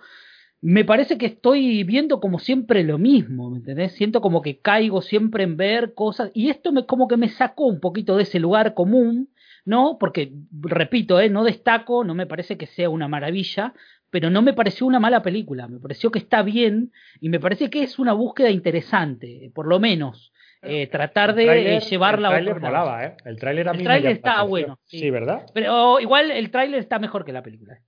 me 0.59 0.83
parece 0.83 1.17
que 1.17 1.27
estoy 1.27 1.85
viendo 1.85 2.19
como 2.19 2.37
siempre 2.37 2.83
lo 2.83 2.97
mismo, 2.97 3.49
¿me 3.49 3.59
entendés? 3.59 3.93
Siento 3.93 4.19
como 4.19 4.41
que 4.41 4.59
caigo 4.59 5.01
siempre 5.01 5.45
en 5.45 5.55
ver 5.55 5.93
cosas 5.93 6.31
y 6.33 6.49
esto 6.49 6.73
me 6.73 6.85
como 6.85 7.07
que 7.07 7.15
me 7.15 7.29
sacó 7.29 7.67
un 7.67 7.79
poquito 7.79 8.17
de 8.17 8.23
ese 8.23 8.39
lugar 8.39 8.73
común, 8.73 9.29
¿no? 9.63 9.95
Porque, 9.97 10.33
repito, 10.59 11.17
¿eh? 11.21 11.29
no 11.29 11.45
destaco, 11.45 12.03
no 12.03 12.13
me 12.13 12.27
parece 12.27 12.57
que 12.57 12.67
sea 12.67 12.89
una 12.89 13.07
maravilla, 13.07 13.73
pero 14.13 14.29
no 14.29 14.43
me 14.43 14.53
pareció 14.53 14.85
una 14.85 14.99
mala 14.99 15.23
película, 15.23 15.67
me 15.67 15.79
pareció 15.79 16.11
que 16.11 16.19
está 16.19 16.43
bien 16.43 16.91
y 17.19 17.29
me 17.29 17.39
parece 17.39 17.71
que 17.71 17.81
es 17.81 17.97
una 17.97 18.13
búsqueda 18.13 18.51
interesante, 18.51 19.51
por 19.55 19.65
lo 19.65 19.79
menos. 19.79 20.31
Eh, 20.61 20.85
tratar 20.85 21.33
de 21.33 21.79
llevarla 21.79 22.27
a 22.27 22.39
otro 22.39 22.59
molaba, 22.59 23.03
¿eh? 23.05 23.17
El 23.25 23.37
tráiler 23.37 23.67
a 23.67 23.73
mí 23.73 23.79
El 23.79 23.85
tráiler 23.85 24.11
está 24.11 24.43
bueno. 24.43 24.79
Sí. 24.85 25.09
¿verdad? 25.09 25.47
Pero 25.55 25.99
igual 25.99 26.29
el 26.29 26.51
tráiler 26.51 26.79
está 26.79 26.99
mejor 26.99 27.25
que 27.25 27.33
la 27.33 27.41
película. 27.41 27.79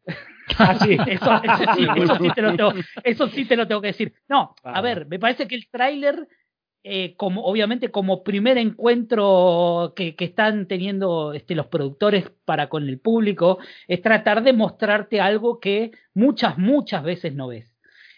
ah, 0.57 0.75
sí. 0.83 0.97
Eso, 1.07 1.41
sí, 1.75 1.87
eso, 1.95 2.15
sí 2.17 2.29
te 2.33 2.41
lo 2.41 2.55
tengo, 2.55 2.73
eso 3.03 3.27
sí 3.27 3.45
te 3.45 3.55
lo 3.55 3.67
tengo 3.67 3.81
que 3.81 3.87
decir. 3.89 4.11
No, 4.27 4.55
a 4.63 4.81
ver, 4.81 5.05
me 5.05 5.19
parece 5.19 5.47
que 5.47 5.53
el 5.53 5.69
tráiler 5.69 6.27
eh, 6.87 7.15
como 7.17 7.43
obviamente 7.45 7.89
como 7.89 8.23
primer 8.23 8.59
encuentro 8.59 9.93
que, 9.95 10.15
que, 10.15 10.25
están 10.25 10.67
teniendo 10.67 11.33
este, 11.33 11.55
los 11.55 11.65
productores 11.65 12.29
para 12.45 12.69
con 12.69 12.87
el 12.87 12.99
público, 12.99 13.57
es 13.87 14.03
tratar 14.03 14.43
de 14.43 14.53
mostrarte 14.53 15.19
algo 15.19 15.59
que 15.59 15.91
muchas, 16.13 16.59
muchas 16.59 17.03
veces 17.03 17.33
no 17.33 17.47
ves. 17.47 17.74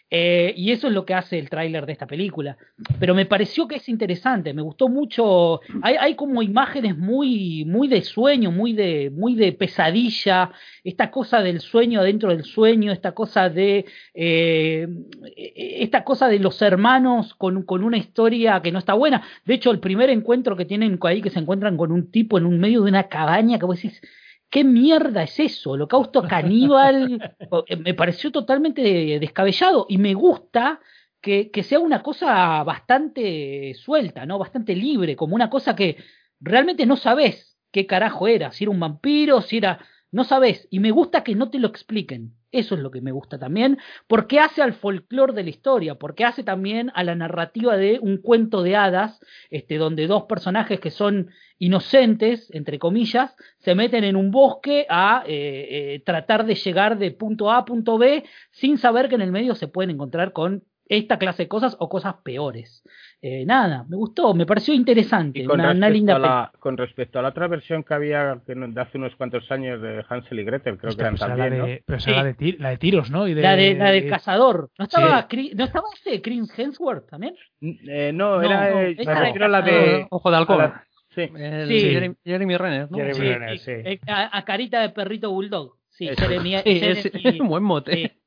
Eh, 0.10 0.54
y 0.56 0.72
eso 0.72 0.88
es 0.88 0.94
lo 0.94 1.06
que 1.06 1.14
hace 1.14 1.38
el 1.38 1.50
tráiler 1.50 1.86
de 1.86 1.92
esta 1.92 2.08
película. 2.08 2.58
Pero 3.00 3.14
me 3.14 3.26
pareció 3.26 3.68
que 3.68 3.76
es 3.76 3.90
interesante, 3.90 4.54
me 4.54 4.62
gustó 4.62 4.88
mucho. 4.88 5.60
Hay, 5.82 5.96
hay, 6.00 6.16
como 6.16 6.42
imágenes 6.42 6.98
muy, 6.98 7.66
muy 7.66 7.88
de 7.88 8.02
sueño, 8.02 8.52
muy 8.52 8.74
de, 8.74 9.12
muy 9.14 9.36
de 9.36 9.52
pesadilla, 9.52 10.52
esta 10.84 11.12
cosa 11.12 11.42
del 11.42 11.60
sueño 11.60 12.04
dentro 12.04 12.30
del 12.30 12.46
sueño, 12.46 12.92
esta 12.92 13.12
cosa 13.12 13.50
de, 13.50 13.86
eh, 14.14 14.88
esta 15.36 16.04
cosa 16.04 16.30
de 16.30 16.40
los 16.40 16.62
hermanos 16.62 17.34
con, 17.36 17.64
con 17.64 17.84
una 17.84 17.98
historia 17.98 18.62
que 18.62 18.72
no 18.72 18.80
está 18.80 18.94
buena. 18.94 19.24
De 19.46 19.56
hecho, 19.56 19.72
el 19.72 19.80
primer 19.80 20.10
encuentro 20.10 20.56
que 20.56 20.66
tienen 20.66 20.98
ahí, 21.04 21.22
que 21.22 21.30
se 21.30 21.40
encuentran 21.40 21.78
con 21.78 21.92
un 21.92 22.12
tipo 22.12 22.38
en 22.38 22.46
un 22.46 22.60
medio 22.60 22.82
de 22.84 22.90
una 22.90 23.04
cabaña, 23.04 23.60
que 23.60 23.66
vos 23.66 23.82
decís, 23.82 24.02
¿Qué 24.50 24.64
mierda 24.64 25.24
es 25.24 25.40
eso? 25.40 25.72
Holocausto 25.72 26.24
caníbal. 26.24 27.34
Eh, 27.68 27.76
me 27.78 27.94
pareció 27.94 28.32
totalmente 28.32 28.82
descabellado 29.20 29.86
y 29.90 29.98
me 29.98 30.14
gusta 30.14 30.80
que, 31.22 31.50
que, 31.52 31.64
sea 31.64 31.80
una 31.80 32.04
cosa 32.04 32.64
bastante 32.64 33.74
suelta, 33.76 34.26
¿no? 34.26 34.38
Bastante 34.38 34.76
libre, 34.76 35.16
como 35.16 35.36
una 35.36 35.50
cosa 35.50 35.76
que 35.76 35.98
realmente 36.40 36.86
no 36.86 36.98
sabes 36.98 37.58
qué 37.72 37.86
carajo 37.88 38.28
era, 38.28 38.52
si 38.52 38.64
era 38.64 38.72
un 38.72 38.80
vampiro, 38.80 39.42
si 39.42 39.58
era. 39.58 39.80
No 40.12 40.24
sabes. 40.24 40.68
Y 40.72 40.80
me 40.80 40.92
gusta 40.92 41.24
que 41.24 41.36
no 41.36 41.50
te 41.50 41.60
lo 41.60 41.68
expliquen. 41.68 42.37
Eso 42.52 42.76
es 42.76 42.82
lo 42.82 42.92
que 42.92 43.02
me 43.02 43.12
gusta 43.12 43.38
también, 43.38 43.78
porque 44.08 44.40
hace 44.40 44.62
al 44.62 44.74
folclore 44.74 45.34
de 45.34 45.44
la 45.44 45.50
historia, 45.50 45.96
porque 45.96 46.24
hace 46.24 46.44
también 46.44 46.92
a 46.96 47.04
la 47.04 47.14
narrativa 47.14 47.76
de 47.76 48.00
un 48.02 48.18
cuento 48.18 48.64
de 48.64 48.78
hadas, 48.78 49.20
este, 49.50 49.78
donde 49.78 50.08
dos 50.08 50.24
personajes 50.24 50.80
que 50.80 50.90
son 50.90 51.30
inocentes, 51.60 52.50
entre 52.54 52.80
comillas, 52.80 53.36
se 53.60 53.76
meten 53.76 54.06
en 54.06 54.16
un 54.16 54.32
bosque 54.32 54.86
a 54.90 55.24
eh, 55.28 55.96
eh, 55.96 56.04
tratar 56.06 56.46
de 56.46 56.56
llegar 56.56 56.98
de 56.98 57.12
punto 57.12 57.52
A 57.52 57.58
a 57.58 57.66
punto 57.66 57.98
B 57.98 58.24
sin 58.52 58.78
saber 58.78 59.10
que 59.10 59.16
en 59.16 59.22
el 59.22 59.32
medio 59.32 59.54
se 59.54 59.68
pueden 59.68 59.90
encontrar 59.92 60.32
con 60.32 60.64
esta 60.90 61.18
clase 61.20 61.44
de 61.44 61.48
cosas 61.50 61.76
o 61.80 61.90
cosas 61.90 62.16
peores. 62.24 62.84
Eh, 63.22 63.46
nada, 63.46 63.86
me 63.90 63.98
gustó, 63.98 64.34
me 64.34 64.46
pareció 64.46 64.74
interesante, 64.74 65.44
con 65.44 65.60
una, 65.60 65.70
respecto 65.74 65.90
linda 65.90 66.20
la, 66.20 66.52
Con 66.60 66.78
respecto 66.78 67.20
a 67.20 67.22
la 67.22 67.30
otra 67.30 67.48
versión 67.48 67.84
que 67.84 67.94
había 67.94 68.42
de 68.46 68.82
hace 68.82 68.98
unos 68.98 69.16
cuantos 69.16 69.52
años 69.52 69.82
de 69.82 70.04
Hansel 70.08 70.40
y 70.40 70.44
Gretel, 70.44 70.78
creo 70.78 70.96
que 70.96 71.02
eran 71.02 71.14
pues 71.16 71.22
era 71.24 71.36
también, 71.36 71.50
la, 71.52 71.58
¿no? 71.58 71.66
de, 71.66 71.84
pero 71.86 72.00
Sí. 72.00 72.10
era 72.12 72.20
la, 72.20 72.24
de 72.26 72.34
ti- 72.36 72.58
la 72.60 72.70
de 72.70 72.78
tiros, 72.78 73.12
¿no? 73.12 73.28
Y 73.28 73.34
de, 73.34 73.42
la, 73.42 73.56
de, 73.56 73.76
la 73.76 73.92
del 73.92 74.06
y- 74.06 74.10
cazador. 74.10 74.70
¿No 74.78 74.86
estaba, 74.86 75.22
Sí. 75.22 75.28
Chris- 75.30 75.56
¿no 75.56 75.64
estaba 75.66 75.86
este 75.96 76.22
Chris 76.22 76.58
Hemsworth 76.58 77.10
también? 77.10 77.36
Eh, 77.62 78.12
no, 78.14 78.38
No, 78.38 78.44
era, 78.44 78.70
no, 78.72 78.80
eh, 78.82 78.96
era 78.98 79.20
refiero 79.22 79.46
a 79.46 79.50
la 79.50 79.62
de-. 79.62 80.08
Ojo 80.10 80.32
de 80.32 80.38
halcón. 80.38 80.74
sí. 81.16 81.22
El 81.36 81.68
Sí. 81.68 81.80
Jeremy, 81.82 82.16
Jeremy 82.24 82.58
Renner, 82.58 82.92
¿no? 82.92 82.98
Jeremy 82.98 83.14
Sí, 83.16 83.22
Renner, 83.24 83.50
eh, 83.50 83.58
sí. 83.58 83.72
eh, 83.72 84.00
a, 84.08 84.38
a 84.38 84.46
carita 84.46 84.82
de 84.82 84.90
perrito 84.90 85.32
bulldog. 85.32 85.76
Sí. 85.90 86.08
Jeremy, 86.16 86.58
Sí, 86.60 86.80
es, 86.84 87.04
Jeremy- 87.12 87.28
es 87.30 87.40
un 87.40 87.48
buen 87.48 87.64
mote. 87.64 88.18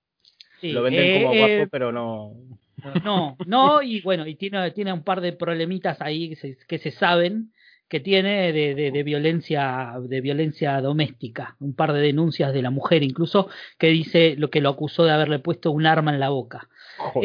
Sí, 0.61 0.73
Lo 0.73 0.83
venden 0.83 1.05
eh, 1.05 1.23
como 1.23 1.35
eh, 1.35 1.57
guapo, 1.57 1.71
pero 1.71 1.93
no... 1.93 2.33
No, 3.05 3.37
no, 3.47 3.83
y 3.83 4.01
bueno, 4.01 4.27
y 4.27 4.35
tiene, 4.37 4.71
tiene 4.71 4.93
un 4.93 5.03
par 5.05 5.21
de 5.21 5.33
problemitas 5.33 6.01
ahí 6.01 6.31
que 6.31 6.37
se, 6.37 6.57
que 6.67 6.79
se 6.79 6.91
saben 6.91 7.53
que 7.89 7.99
tiene 8.01 8.53
de, 8.53 8.75
de, 8.77 8.93
de 8.93 9.03
violencia 9.03 9.95
de 10.01 10.21
violencia 10.21 10.81
doméstica, 10.81 11.57
un 11.59 11.75
par 11.75 11.93
de 11.93 12.01
denuncias 12.01 12.53
de 12.55 12.63
la 12.63 12.71
mujer 12.71 13.03
incluso 13.03 13.49
que 13.79 13.89
dice 13.89 14.37
lo 14.39 14.49
que 14.49 14.61
lo 14.61 14.69
acusó 14.71 15.05
de 15.05 15.11
haberle 15.11 15.41
puesto 15.41 15.73
un 15.73 15.87
arma 15.87 16.13
en 16.15 16.21
la 16.21 16.29
boca. 16.29 16.69
Joder, 16.99 17.25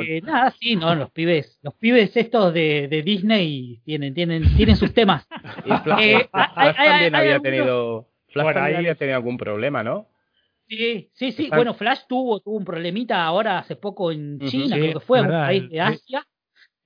Eh, 0.00 0.20
nada, 0.24 0.52
sí, 0.58 0.74
no, 0.74 0.94
los 0.96 1.10
pibes, 1.12 1.60
los 1.62 1.74
pibes 1.74 2.16
estos 2.16 2.52
de, 2.52 2.88
de 2.88 3.02
Disney 3.02 3.80
tienen, 3.84 4.14
tienen, 4.14 4.56
tienen 4.56 4.76
sus 4.76 4.92
temas. 4.92 5.26
Y 5.64 5.72
Flash, 5.84 6.00
Eh, 6.02 6.28
Flash 6.30 6.50
hay- 6.56 6.68
hay- 6.68 6.74
también 6.74 7.14
hay 7.14 7.20
había 7.20 7.34
algunos- 7.36 7.42
tenido... 7.42 8.08
Flash 8.32 8.44
Bueno, 8.44 8.58
también 8.58 8.76
ahí- 8.76 8.84
había 8.86 8.94
tenido 8.96 9.16
algún 9.16 9.36
problema, 9.38 9.84
¿no? 9.84 10.08
Sí, 10.68 11.10
sí, 11.14 11.32
sí. 11.32 11.48
Bueno, 11.50 11.74
Flash 11.74 12.02
tuvo, 12.08 12.40
tuvo 12.40 12.56
un 12.56 12.64
problemita 12.64 13.24
ahora 13.24 13.58
hace 13.58 13.76
poco 13.76 14.10
en. 14.10 14.38
China, 14.40 14.76
creo 14.76 14.94
que 14.94 15.00
fue, 15.00 15.20
un 15.20 15.28
país 15.28 15.70
de 15.70 15.80
Asia, 15.80 16.26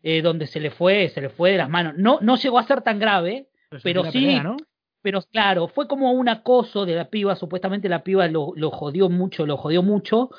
eh, 0.03 0.23
donde 0.23 0.47
se 0.47 0.61
le 0.61 0.71
fue, 0.71 1.09
se 1.11 1.21
le 1.21 1.29
fue 1.29 1.53
de 1.53 1.59
las 1.59 1.69
manos. 1.69 1.95
No, 1.97 2.19
no 2.21 2.37
llegó 2.37 2.59
a 2.59 2.67
ser 2.67 2.83
tan 2.83 2.99
grave, 2.99 3.49
Pero, 3.83 4.05
sí- 4.05 4.13
pelea, 4.13 4.43
¿no? 4.43 4.57
pero 5.01 5.23
claro, 5.23 5.69
fue 5.69 5.87
como 5.87 6.13
un 6.13 6.29
acoso 6.29 6.85
de 6.85 6.97
la 6.97 7.09
piba, 7.09 7.37
supuestamente 7.37 7.89
la 7.89 8.03
piba 8.03 8.27
lo, 8.27 8.53
lo 8.57 8.71
jodió 8.71 9.09
mucho, 9.09 9.47
lo 9.47 9.57
jodió 9.57 9.83
mucho. 9.83 10.31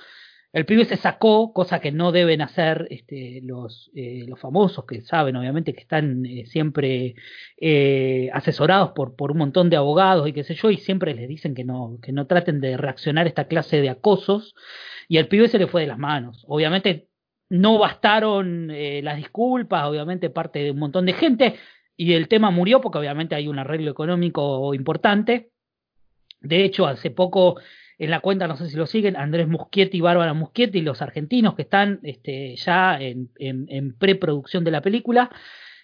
El 0.51 0.65
pibe 0.65 0.85
se 0.85 0.97
sacó, 0.97 1.53
cosa 1.53 1.79
que 1.79 1.91
no 1.91 2.11
deben 2.11 2.41
hacer 2.41 2.87
este, 2.89 3.39
los, 3.43 3.91
eh, 3.93 4.25
los 4.27 4.39
famosos, 4.39 4.85
que 4.85 5.01
saben 5.01 5.35
obviamente 5.35 5.73
que 5.73 5.81
están 5.81 6.25
eh, 6.25 6.45
siempre 6.47 7.13
eh, 7.57 8.29
asesorados 8.33 8.93
por, 8.93 9.15
por 9.15 9.31
un 9.31 9.37
montón 9.37 9.69
de 9.69 9.77
abogados 9.77 10.27
y 10.27 10.33
qué 10.33 10.43
sé 10.43 10.55
yo, 10.55 10.71
y 10.71 10.77
siempre 10.77 11.13
les 11.13 11.27
dicen 11.27 11.53
que 11.53 11.63
no, 11.63 11.99
que 12.01 12.11
no 12.11 12.25
traten 12.25 12.61
de 12.61 12.77
reaccionar 12.77 13.27
a 13.27 13.29
esta 13.29 13.47
clase 13.47 13.79
de 13.79 13.89
acosos, 13.89 14.55
y 15.07 15.17
al 15.19 15.27
pibe 15.27 15.47
se 15.49 15.59
le 15.59 15.67
fue 15.67 15.81
de 15.81 15.87
las 15.87 15.99
manos. 15.99 16.43
Obviamente 16.47 17.09
no 17.49 17.77
bastaron 17.77 18.67
las 18.67 19.17
disculpas, 19.17 19.85
obviamente 19.85 20.29
parte 20.29 20.59
de 20.59 20.71
un 20.71 20.79
montón 20.79 21.05
de 21.05 21.13
gente, 21.13 21.55
y 21.95 22.13
el 22.13 22.27
tema 22.27 22.49
murió 22.51 22.79
porque 22.81 22.97
obviamente 22.99 23.35
hay 23.35 23.47
un 23.47 23.59
arreglo 23.59 23.91
económico 23.91 24.73
importante. 24.73 25.49
De 26.41 26.63
hecho, 26.63 26.87
hace 26.87 27.11
poco 27.11 27.59
en 27.99 28.09
la 28.09 28.21
cuenta, 28.21 28.47
no 28.47 28.55
sé 28.55 28.69
si 28.69 28.77
lo 28.77 28.87
siguen, 28.87 29.17
Andrés 29.17 29.47
Muschietti 29.47 29.97
y 29.97 30.01
Bárbara 30.01 30.33
Muschietti, 30.33 30.81
los 30.81 31.01
argentinos 31.01 31.55
que 31.55 31.63
están 31.63 31.99
este, 32.03 32.55
ya 32.55 32.97
en, 32.99 33.95
preproducción 33.99 34.63
de 34.63 34.71
la 34.71 34.81
película. 34.81 35.29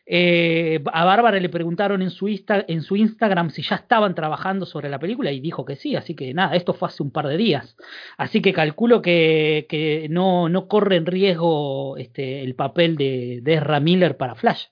Eh, 0.07 0.81
a 0.93 1.03
Bárbara 1.03 1.39
le 1.39 1.49
preguntaron 1.49 2.01
en 2.01 2.11
su, 2.11 2.27
Instagram 2.27 3.49
si 3.49 3.63
ya 3.63 3.75
estaban 3.75 4.15
trabajando 4.15 4.65
sobre 4.65 4.87
la 4.87 4.99
película 4.99 5.31
y 5.31 5.39
dijo 5.41 5.65
que 5.65 5.75
sí, 5.75 5.95
así 5.95 6.13
que 6.13 6.31
nada, 6.33 6.55
esto 6.55 6.73
fue 6.73 6.87
hace 6.87 7.03
un 7.03 7.11
par 7.11 7.27
de 7.27 7.35
días. 7.35 7.75
Así 8.17 8.41
que 8.41 8.53
calculo 8.53 9.01
que, 9.01 10.07
no, 10.09 10.67
corre 10.69 10.95
en 10.95 11.07
riesgo 11.07 11.97
este, 11.97 12.43
el 12.43 12.55
papel 12.55 12.95
de, 12.95 13.39
de 13.43 13.55
Ezra 13.55 13.81
Miller 13.81 14.15
para 14.15 14.35
Flash. 14.35 14.67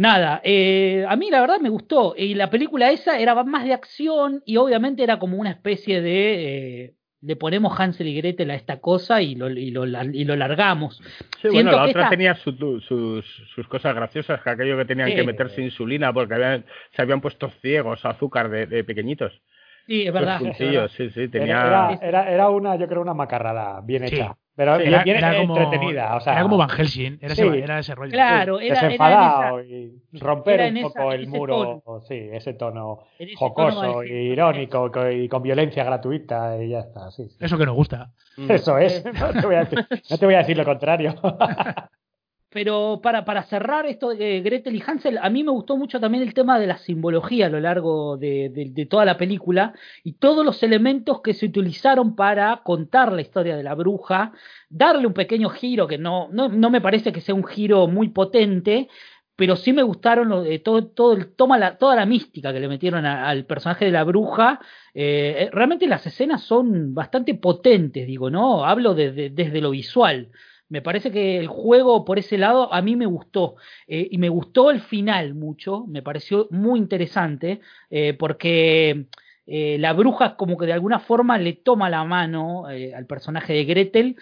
Nada, 0.00 0.40
eh, 0.44 1.04
a 1.06 1.14
mí 1.16 1.28
la 1.30 1.42
verdad 1.42 1.60
me 1.60 1.68
gustó. 1.68 2.14
Y 2.16 2.32
la 2.34 2.48
película 2.48 2.90
esa 2.90 3.18
era 3.18 3.34
más 3.44 3.64
de 3.64 3.74
acción 3.74 4.42
y 4.46 4.56
obviamente 4.56 5.02
era 5.02 5.18
como 5.18 5.36
una 5.36 5.50
especie 5.50 6.00
de... 6.00 6.84
eh, 6.84 6.94
le 7.20 7.36
ponemos 7.36 7.78
Hansel 7.78 8.08
y 8.08 8.14
Gretel 8.16 8.50
a 8.50 8.54
esta 8.54 8.80
cosa 8.80 9.20
y 9.20 9.34
lo, 9.34 9.50
y 9.50 9.70
lo, 9.70 9.84
y 9.86 10.24
lo 10.24 10.36
largamos. 10.36 10.96
Sí, 11.42 11.48
bueno, 11.48 11.70
Siento 11.70 11.76
la 11.76 11.84
que 11.84 11.90
otra 11.90 12.00
esta- 12.04 12.08
tenía 12.08 12.34
su- 12.34 12.80
sus, 12.80 13.26
sus 13.54 13.68
cosas 13.68 13.94
graciosas, 13.94 14.40
que 14.40 14.48
aquello 14.48 14.78
que 14.78 14.86
tenían 14.86 15.14
que 15.14 15.22
meterse 15.22 15.60
insulina 15.60 16.14
porque 16.14 16.32
habían, 16.32 16.64
se 16.96 17.02
habían 17.02 17.20
puesto 17.20 17.50
ciegos 17.60 18.02
a 18.06 18.10
azúcar 18.10 18.48
de, 18.48 18.64
de 18.64 18.84
pequeñitos. 18.84 19.38
Sí, 19.86 20.00
es 20.06 20.14
Los 20.14 20.14
verdad. 20.14 20.88
sí, 20.96 21.10
sí, 21.10 21.28
tenía... 21.28 21.66
Era, 21.66 21.92
era, 22.00 22.08
era, 22.08 22.30
era 22.32 22.48
una, 22.48 22.76
yo 22.76 22.88
creo, 22.88 23.02
una 23.02 23.12
macarrada 23.12 23.82
bien 23.82 24.08
Sí. 24.08 24.14
hecha. 24.16 24.38
Pero 24.60 24.76
Sí, 24.76 24.82
Era, 24.88 25.02
bien 25.04 25.16
era 25.16 25.36
como, 25.38 25.56
entretenida. 25.56 26.16
O 26.16 26.20
sea, 26.20 26.34
era 26.34 26.42
como 26.42 26.58
Van 26.58 26.68
Helsing, 26.68 27.16
era, 27.22 27.34
Sí. 27.34 27.40
ese, 27.40 27.58
era 27.60 27.78
ese 27.78 27.94
rollo. 27.94 28.12
Claro, 28.12 28.60
era, 28.60 28.66
era 28.66 28.66
en 28.66 28.74
esa, 28.74 28.84
desenfadado 29.06 29.62
y 29.64 29.92
romper 30.20 30.60
era 30.60 30.68
un 30.68 30.82
poco 30.82 31.02
esa- 31.12 31.14
el 31.14 31.26
muro, 31.28 31.82
sí, 32.06 32.28
ese 32.30 32.52
tono 32.52 32.98
ese 33.18 33.34
jocoso 33.36 33.80
tono 33.80 34.04
y 34.04 34.10
irónico 34.12 34.92
co- 34.92 35.08
y 35.10 35.28
con 35.30 35.42
violencia 35.42 35.82
gratuita 35.82 36.62
y 36.62 36.68
ya 36.68 36.80
está. 36.80 37.10
Sí, 37.10 37.26
sí. 37.30 37.38
Eso 37.40 37.56
que 37.56 37.64
nos 37.64 37.74
gusta. 37.74 38.10
Eso 38.36 38.76
es. 38.76 39.02
No 39.34 39.40
te 39.40 39.46
voy 39.46 39.54
a 39.54 39.60
decir, 39.60 39.86
no 40.10 40.18
te 40.18 40.26
voy 40.26 40.34
a 40.34 40.38
decir 40.38 40.56
lo 40.58 40.64
contrario. 40.66 41.14
Pero 42.52 43.00
para, 43.00 43.24
para 43.24 43.44
cerrar 43.44 43.86
esto 43.86 44.08
de 44.08 44.40
Gretel 44.40 44.74
y 44.74 44.82
Hansel, 44.84 45.18
a 45.18 45.30
mí 45.30 45.44
me 45.44 45.52
gustó 45.52 45.76
mucho 45.76 46.00
también 46.00 46.24
el 46.24 46.34
tema 46.34 46.58
de 46.58 46.66
la 46.66 46.78
simbología 46.78 47.46
a 47.46 47.48
lo 47.48 47.60
largo 47.60 48.16
de, 48.16 48.50
toda 48.90 49.04
la 49.04 49.16
película 49.16 49.72
y 50.02 50.14
todos 50.14 50.44
los 50.44 50.60
elementos 50.64 51.20
que 51.22 51.32
se 51.32 51.46
utilizaron 51.46 52.16
para 52.16 52.56
contar 52.64 53.12
la 53.12 53.20
historia 53.20 53.56
de 53.56 53.62
la 53.62 53.76
bruja, 53.76 54.32
darle 54.68 55.06
un 55.06 55.12
pequeño 55.14 55.48
giro 55.50 55.86
que 55.86 55.96
no, 55.98 56.28
no, 56.32 56.48
no 56.48 56.70
me 56.70 56.80
parece 56.80 57.12
que 57.12 57.20
sea 57.20 57.36
un 57.36 57.44
giro 57.44 57.86
muy 57.86 58.08
potente, 58.08 58.88
pero 59.36 59.54
sí 59.54 59.72
me 59.72 59.84
gustaron 59.84 60.42
de 60.42 60.58
todo, 60.58 60.88
todo 60.88 61.12
el, 61.12 61.34
toma 61.36 61.56
la, 61.56 61.78
toda 61.78 61.94
la 61.94 62.04
mística 62.04 62.52
que 62.52 62.60
le 62.60 62.68
metieron 62.68 63.06
al 63.06 63.46
personaje 63.46 63.84
de 63.84 63.92
la 63.92 64.02
bruja. 64.04 64.60
Eh, 64.92 65.44
eh, 65.46 65.50
realmente 65.52 65.86
las 65.86 66.04
escenas 66.04 66.42
son 66.42 66.94
bastante 66.94 67.34
potentes, 67.36 68.06
digo, 68.08 68.28
¿no? 68.28 68.64
Hablo 68.66 68.94
de- 68.94 69.12
de- 69.12 69.30
desde 69.30 69.60
lo 69.60 69.70
visual. 69.70 70.30
Me 70.70 70.82
parece 70.82 71.10
que 71.10 71.36
el 71.36 71.48
juego 71.48 72.04
por 72.04 72.18
ese 72.20 72.38
lado 72.38 72.72
a 72.72 72.80
mí 72.80 72.94
me 72.94 73.06
gustó. 73.06 73.56
Eh, 73.88 74.08
y 74.10 74.18
me 74.18 74.28
gustó 74.28 74.70
el 74.70 74.80
final 74.80 75.34
mucho, 75.34 75.84
me 75.88 76.00
pareció 76.00 76.46
muy 76.50 76.78
interesante, 76.78 77.60
eh, 77.90 78.14
porque 78.14 79.06
eh, 79.46 79.76
la 79.80 79.92
bruja 79.92 80.36
como 80.36 80.56
que 80.56 80.66
de 80.66 80.72
alguna 80.72 81.00
forma 81.00 81.38
le 81.38 81.54
toma 81.54 81.90
la 81.90 82.04
mano 82.04 82.66
al 82.66 83.06
personaje 83.06 83.52
de 83.52 83.64
Gretel, 83.64 84.16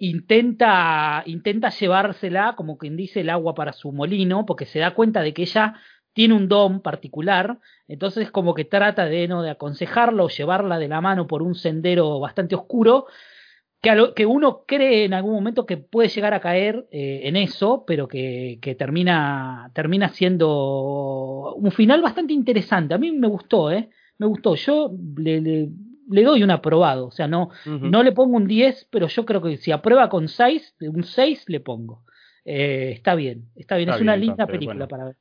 intenta, 0.00 1.22
intenta 1.26 1.68
llevársela, 1.70 2.54
como 2.56 2.78
quien 2.78 2.96
dice, 2.96 3.20
el 3.20 3.30
agua 3.30 3.54
para 3.54 3.72
su 3.72 3.92
molino, 3.92 4.46
porque 4.46 4.64
se 4.64 4.78
da 4.78 4.94
cuenta 4.94 5.20
de 5.20 5.34
que 5.34 5.42
ella 5.42 5.74
tiene 6.14 6.34
un 6.34 6.48
don 6.48 6.80
particular, 6.80 7.58
entonces 7.88 8.30
como 8.30 8.54
que 8.54 8.64
trata 8.64 9.04
de, 9.04 9.28
¿no? 9.28 9.42
de 9.42 9.50
aconsejarla 9.50 10.22
o 10.22 10.28
llevarla 10.30 10.78
de 10.78 10.88
la 10.88 11.02
mano 11.02 11.26
por 11.26 11.42
un 11.42 11.54
sendero 11.54 12.18
bastante 12.20 12.54
oscuro, 12.54 13.06
que, 13.80 13.90
a 13.90 13.94
lo- 13.94 14.14
que 14.14 14.26
uno 14.26 14.64
cree 14.66 15.04
en 15.04 15.14
algún 15.14 15.32
momento 15.34 15.66
que 15.66 15.76
puede 15.76 16.08
llegar 16.08 16.34
a 16.34 16.40
caer 16.40 16.86
eh, 16.90 17.20
en 17.24 17.36
eso, 17.36 17.84
pero 17.86 18.08
que, 18.08 18.58
que 18.60 18.74
termina, 18.74 19.70
termina 19.74 20.08
siendo 20.08 21.54
un 21.54 21.70
final 21.70 22.02
bastante 22.02 22.32
interesante. 22.32 22.94
A 22.94 22.98
mí 22.98 23.12
me 23.12 23.28
gustó, 23.28 23.70
¿eh? 23.70 23.88
Me 24.18 24.26
gustó. 24.26 24.54
Yo 24.54 24.92
le, 25.16 25.40
le, 25.40 25.68
le 26.08 26.22
doy 26.24 26.42
un 26.42 26.50
aprobado. 26.50 27.06
O 27.06 27.10
sea, 27.12 27.28
no, 27.28 27.50
no 27.90 28.02
le 28.02 28.12
pongo 28.12 28.36
un 28.36 28.46
10, 28.46 28.88
pero 28.90 29.06
yo 29.08 29.24
creo 29.24 29.42
que 29.42 29.56
si 29.58 29.72
aprueba 29.72 30.08
con 30.08 30.28
6, 30.28 30.74
un 30.80 31.04
6 31.04 31.44
le 31.48 31.60
pongo. 31.60 32.04
Eh, 32.44 32.92
está 32.94 33.14
bien, 33.14 33.46
está 33.56 33.76
bien. 33.76 33.88
Está 33.88 33.96
es 33.96 34.02
una 34.02 34.16
linda 34.16 34.46
película 34.46 34.74
bueno. 34.86 34.88
para 34.88 35.04
ver. 35.06 35.16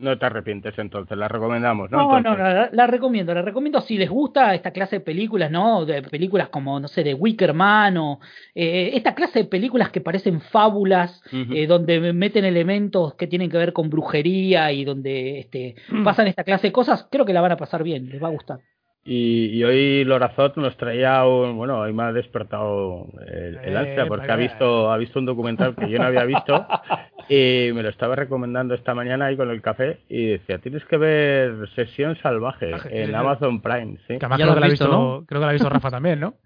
No 0.00 0.16
te 0.16 0.26
arrepientes 0.26 0.78
entonces, 0.78 1.18
la 1.18 1.26
recomendamos, 1.26 1.90
¿no? 1.90 1.98
No, 1.98 2.08
no, 2.08 2.18
Entonces, 2.18 2.44
la, 2.44 2.70
la 2.72 2.86
recomiendo, 2.86 3.34
la 3.34 3.42
recomiendo 3.42 3.80
si 3.80 3.98
les 3.98 4.08
gusta 4.08 4.54
esta 4.54 4.70
clase 4.70 4.96
de 4.96 5.00
películas, 5.00 5.50
¿no? 5.50 5.84
De 5.84 6.02
películas 6.02 6.50
como, 6.50 6.78
no 6.78 6.86
sé, 6.86 7.02
de 7.02 7.14
Wickerman 7.14 7.96
o 7.96 8.20
eh, 8.54 8.90
esta 8.94 9.16
clase 9.16 9.40
de 9.40 9.44
películas 9.46 9.90
que 9.90 10.00
parecen 10.00 10.40
fábulas, 10.40 11.20
eh, 11.32 11.66
donde 11.66 12.12
meten 12.12 12.44
elementos 12.44 13.14
que 13.14 13.26
tienen 13.26 13.50
que 13.50 13.58
ver 13.58 13.72
con 13.72 13.90
brujería 13.90 14.70
y 14.70 14.84
donde 14.84 15.40
este, 15.40 15.74
pasan 16.04 16.28
esta 16.28 16.44
clase 16.44 16.68
de 16.68 16.72
cosas, 16.72 17.08
creo 17.10 17.26
que 17.26 17.32
la 17.32 17.40
van 17.40 17.52
a 17.52 17.56
pasar 17.56 17.82
bien, 17.82 18.08
les 18.08 18.22
va 18.22 18.28
a 18.28 18.32
gustar. 18.32 18.60
Y, 19.04 19.46
y 19.46 19.64
hoy 19.64 20.04
Lorazot 20.04 20.56
nos 20.58 20.76
traía 20.76 21.24
un, 21.26 21.56
bueno, 21.56 21.80
hoy 21.80 21.92
me 21.92 22.04
ha 22.04 22.12
despertado 22.12 23.06
el, 23.26 23.56
el 23.64 23.76
ansia 23.76 24.06
porque 24.06 24.30
ha 24.30 24.36
visto, 24.36 24.92
ha 24.92 24.96
visto 24.96 25.18
un 25.18 25.26
documental 25.26 25.74
que 25.74 25.88
yo 25.88 25.98
no 25.98 26.04
había 26.04 26.24
visto 26.24 26.66
y 27.28 27.70
me 27.72 27.82
lo 27.82 27.88
estaba 27.88 28.16
recomendando 28.16 28.74
esta 28.74 28.94
mañana 28.94 29.26
ahí 29.26 29.36
con 29.36 29.50
el 29.50 29.60
café 29.60 30.00
y 30.08 30.26
decía, 30.26 30.58
tienes 30.58 30.84
que 30.86 30.96
ver 30.96 31.68
Sesión 31.74 32.16
Salvaje 32.22 32.70
en. 32.90 33.14
Amazon 33.14 33.60
Prime, 33.60 33.98
sí. 34.06 34.18
Que 34.18 34.26
además 34.26 34.38
Ya 34.38 34.44
creo 34.44 34.48
lo 34.48 34.54
que, 34.54 34.60
la 34.60 34.66
ha 34.66 34.66
has 34.66 34.72
visto, 34.72 34.84
visto, 34.86 34.98
¿no? 34.98 35.24
creo 35.26 35.40
que 35.40 35.44
la 35.44 35.50
ha 35.50 35.52
visto 35.52 35.68
Rafa 35.68 35.90
también, 35.90 36.20
¿no? 36.20 36.34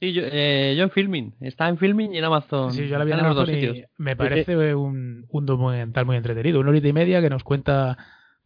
Sí, 0.00 0.12
yo, 0.12 0.22
eh, 0.24 0.74
yo 0.76 0.82
en 0.82 0.90
Filming. 0.90 1.34
Está 1.40 1.68
en 1.68 1.78
Filming 1.78 2.12
y 2.12 2.18
en 2.18 2.24
Amazon. 2.24 2.72
Sí, 2.72 2.88
yo 2.88 2.98
la 2.98 3.04
vi 3.04 3.12
en 3.12 3.20
en 3.20 3.24
los 3.24 3.36
dos 3.36 3.48
Amazon 3.48 3.64
y 3.64 3.68
sitios. 3.68 3.90
me 3.98 4.16
parece 4.16 4.74
un, 4.74 5.26
un 5.28 5.46
documental 5.46 6.04
muy 6.06 6.16
entretenido. 6.16 6.58
Una 6.58 6.70
horita 6.70 6.88
y 6.88 6.92
media 6.92 7.20
que 7.20 7.30
nos 7.30 7.44
cuenta 7.44 7.96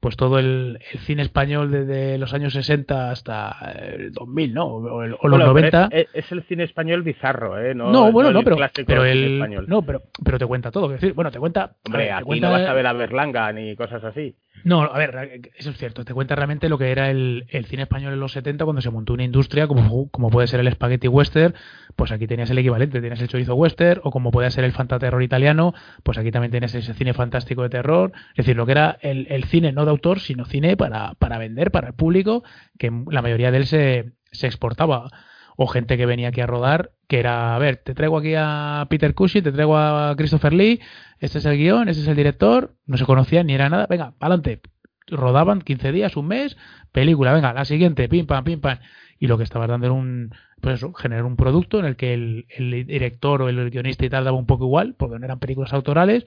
pues 0.01 0.17
todo 0.17 0.39
el, 0.39 0.79
el 0.93 0.99
cine 1.01 1.23
español 1.23 1.71
desde 1.71 2.19
los 2.19 2.33
años 2.35 2.53
60 2.53 3.11
hasta 3.11 3.57
el 3.73 4.13
2000, 4.13 4.55
¿no? 4.55 4.67
O, 4.67 5.03
el- 5.03 5.15
o 5.15 5.29
los 5.29 5.39
Bueno, 5.39 5.55
pero 5.55 5.71
90. 5.71 5.89
Es, 5.91 6.07
es 6.13 6.33
el 6.33 6.43
cine 6.45 6.65
español 6.65 7.03
bizarro, 7.03 7.59
¿eh? 7.59 7.75
No, 7.75 7.91
no, 7.91 8.13
bueno, 8.13 8.31
no, 8.33 8.43
pero, 8.45 8.57
pero 8.87 9.05
el 9.05 9.65
no, 9.67 9.83
pero 9.83 10.03
pero 10.25 10.39
te 10.39 10.47
cuenta 10.47 10.71
todo, 10.71 10.87
es 10.95 11.01
decir, 11.01 11.15
bueno, 11.15 11.31
te 11.31 11.39
cuenta, 11.39 11.73
Hombre, 11.87 12.05
ver, 12.05 12.13
aquí 12.13 12.25
cuenta- 12.25 12.47
no 12.49 12.53
vas 12.53 12.69
a 12.69 12.75
ver 12.75 12.87
a 12.87 12.93
Berlanga 12.93 13.53
ni 13.53 13.75
cosas 13.75 14.05
así. 14.05 14.37
No, 14.67 14.83
a 14.83 14.99
ver, 14.99 15.53
eso 15.57 15.71
es 15.71 15.79
cierto. 15.79 16.05
Te 16.05 16.13
cuenta 16.13 16.35
realmente 16.35 16.69
lo 16.69 16.77
que 16.77 16.91
era 16.91 17.09
el, 17.09 17.47
el 17.51 17.67
cine 17.67 17.85
español 17.85 18.13
en 18.13 18.19
los 18.19 18.33
70 18.33 18.65
cuando 18.65 18.83
se 18.83 18.91
montó 18.91 19.13
una 19.13 19.23
industria 19.23 19.69
como, 19.69 20.11
puede 20.11 20.49
ser 20.49 20.59
el 20.59 20.73
spaghetti 20.73 21.07
western, 21.07 21.55
pues 21.95 22.11
aquí 22.11 22.27
tenías 22.27 22.51
el 22.51 22.59
equivalente, 22.59 23.01
tenías 23.01 23.21
el 23.21 23.29
chorizo 23.29 23.55
western, 23.55 24.01
o 24.03 24.11
como 24.11 24.33
puede 24.33 24.51
ser 24.51 24.65
el 24.65 24.73
fantaterror 24.73 25.23
italiano, 25.23 25.73
pues 26.03 26.19
aquí 26.19 26.33
también 26.33 26.51
tienes 26.51 26.75
ese 26.75 26.95
cine 26.95 27.15
fantástico 27.15 27.63
de 27.63 27.69
terror. 27.69 28.11
Es 28.31 28.39
decir, 28.39 28.57
lo 28.57 28.67
que 28.67 28.73
era 28.73 28.99
el, 29.03 29.45
cine 29.45 29.71
no 29.71 29.85
de 29.85 29.93
autor, 29.93 30.19
sino 30.19 30.45
cine 30.47 30.77
para, 30.77 31.15
para 31.15 31.39
vender, 31.39 31.71
para 31.71 31.87
el 31.87 31.95
público, 31.95 32.43
que 32.77 32.91
la 33.09 33.23
mayoría 33.23 33.53
de 33.53 33.59
él 33.59 33.67
se 33.69 34.47
exportaba. 34.49 35.11
O 35.57 35.67
gente 35.67 35.97
que 35.97 36.07
venía 36.07 36.29
aquí 36.29 36.41
a 36.41 36.47
rodar, 36.47 36.93
que 37.09 37.19
era, 37.19 37.55
a 37.55 37.59
ver, 37.59 37.79
te 37.79 37.95
traigo 37.95 38.19
aquí 38.19 38.35
a 38.37 38.87
Peter 38.91 39.15
Cushing, 39.15 39.43
te 39.43 39.53
traigo 39.53 39.77
a 39.77 40.15
Christopher 40.17 40.53
Lee, 40.53 40.81
este 41.19 41.39
es 41.39 41.47
el 41.47 41.57
guion, 41.57 41.89
este 41.89 42.03
es 42.03 42.09
el 42.09 42.17
director, 42.17 42.75
no 42.87 42.97
se 42.97 43.07
conocían 43.07 43.47
ni 43.47 43.55
era 43.55 43.69
nada, 43.69 43.87
venga, 43.89 44.15
adelante. 44.21 44.61
Rodaban 45.09 45.63
15 45.63 45.93
días, 45.93 46.17
un 46.17 46.27
mes, 46.29 46.57
película, 46.93 47.33
venga, 47.33 47.53
la 47.53 47.65
siguiente, 47.65 48.09
pim 48.09 48.27
pam, 48.27 48.45
pim 48.45 48.61
pam. 48.61 48.79
Y 49.19 49.29
lo 49.29 49.39
que 49.39 49.45
estaba 49.45 49.67
dando 49.67 49.87
era 49.87 49.95
un, 49.95 50.35
pues 50.61 50.77
eso, 50.77 50.93
generar 50.93 51.25
un 51.25 51.37
producto 51.37 51.79
en 51.79 51.87
el 51.87 51.97
que 51.97 52.13
el, 52.13 52.47
el 52.51 52.87
director 52.87 53.41
o 53.43 53.49
el 53.49 53.71
guionista 53.71 54.05
y 54.05 54.11
tal 54.11 54.25
daba 54.25 54.37
un 54.37 54.47
poco 54.47 54.65
igual, 54.65 54.95
porque 54.99 55.19
no 55.19 55.25
eran 55.25 55.39
películas 55.39 55.73
autorales. 55.73 56.27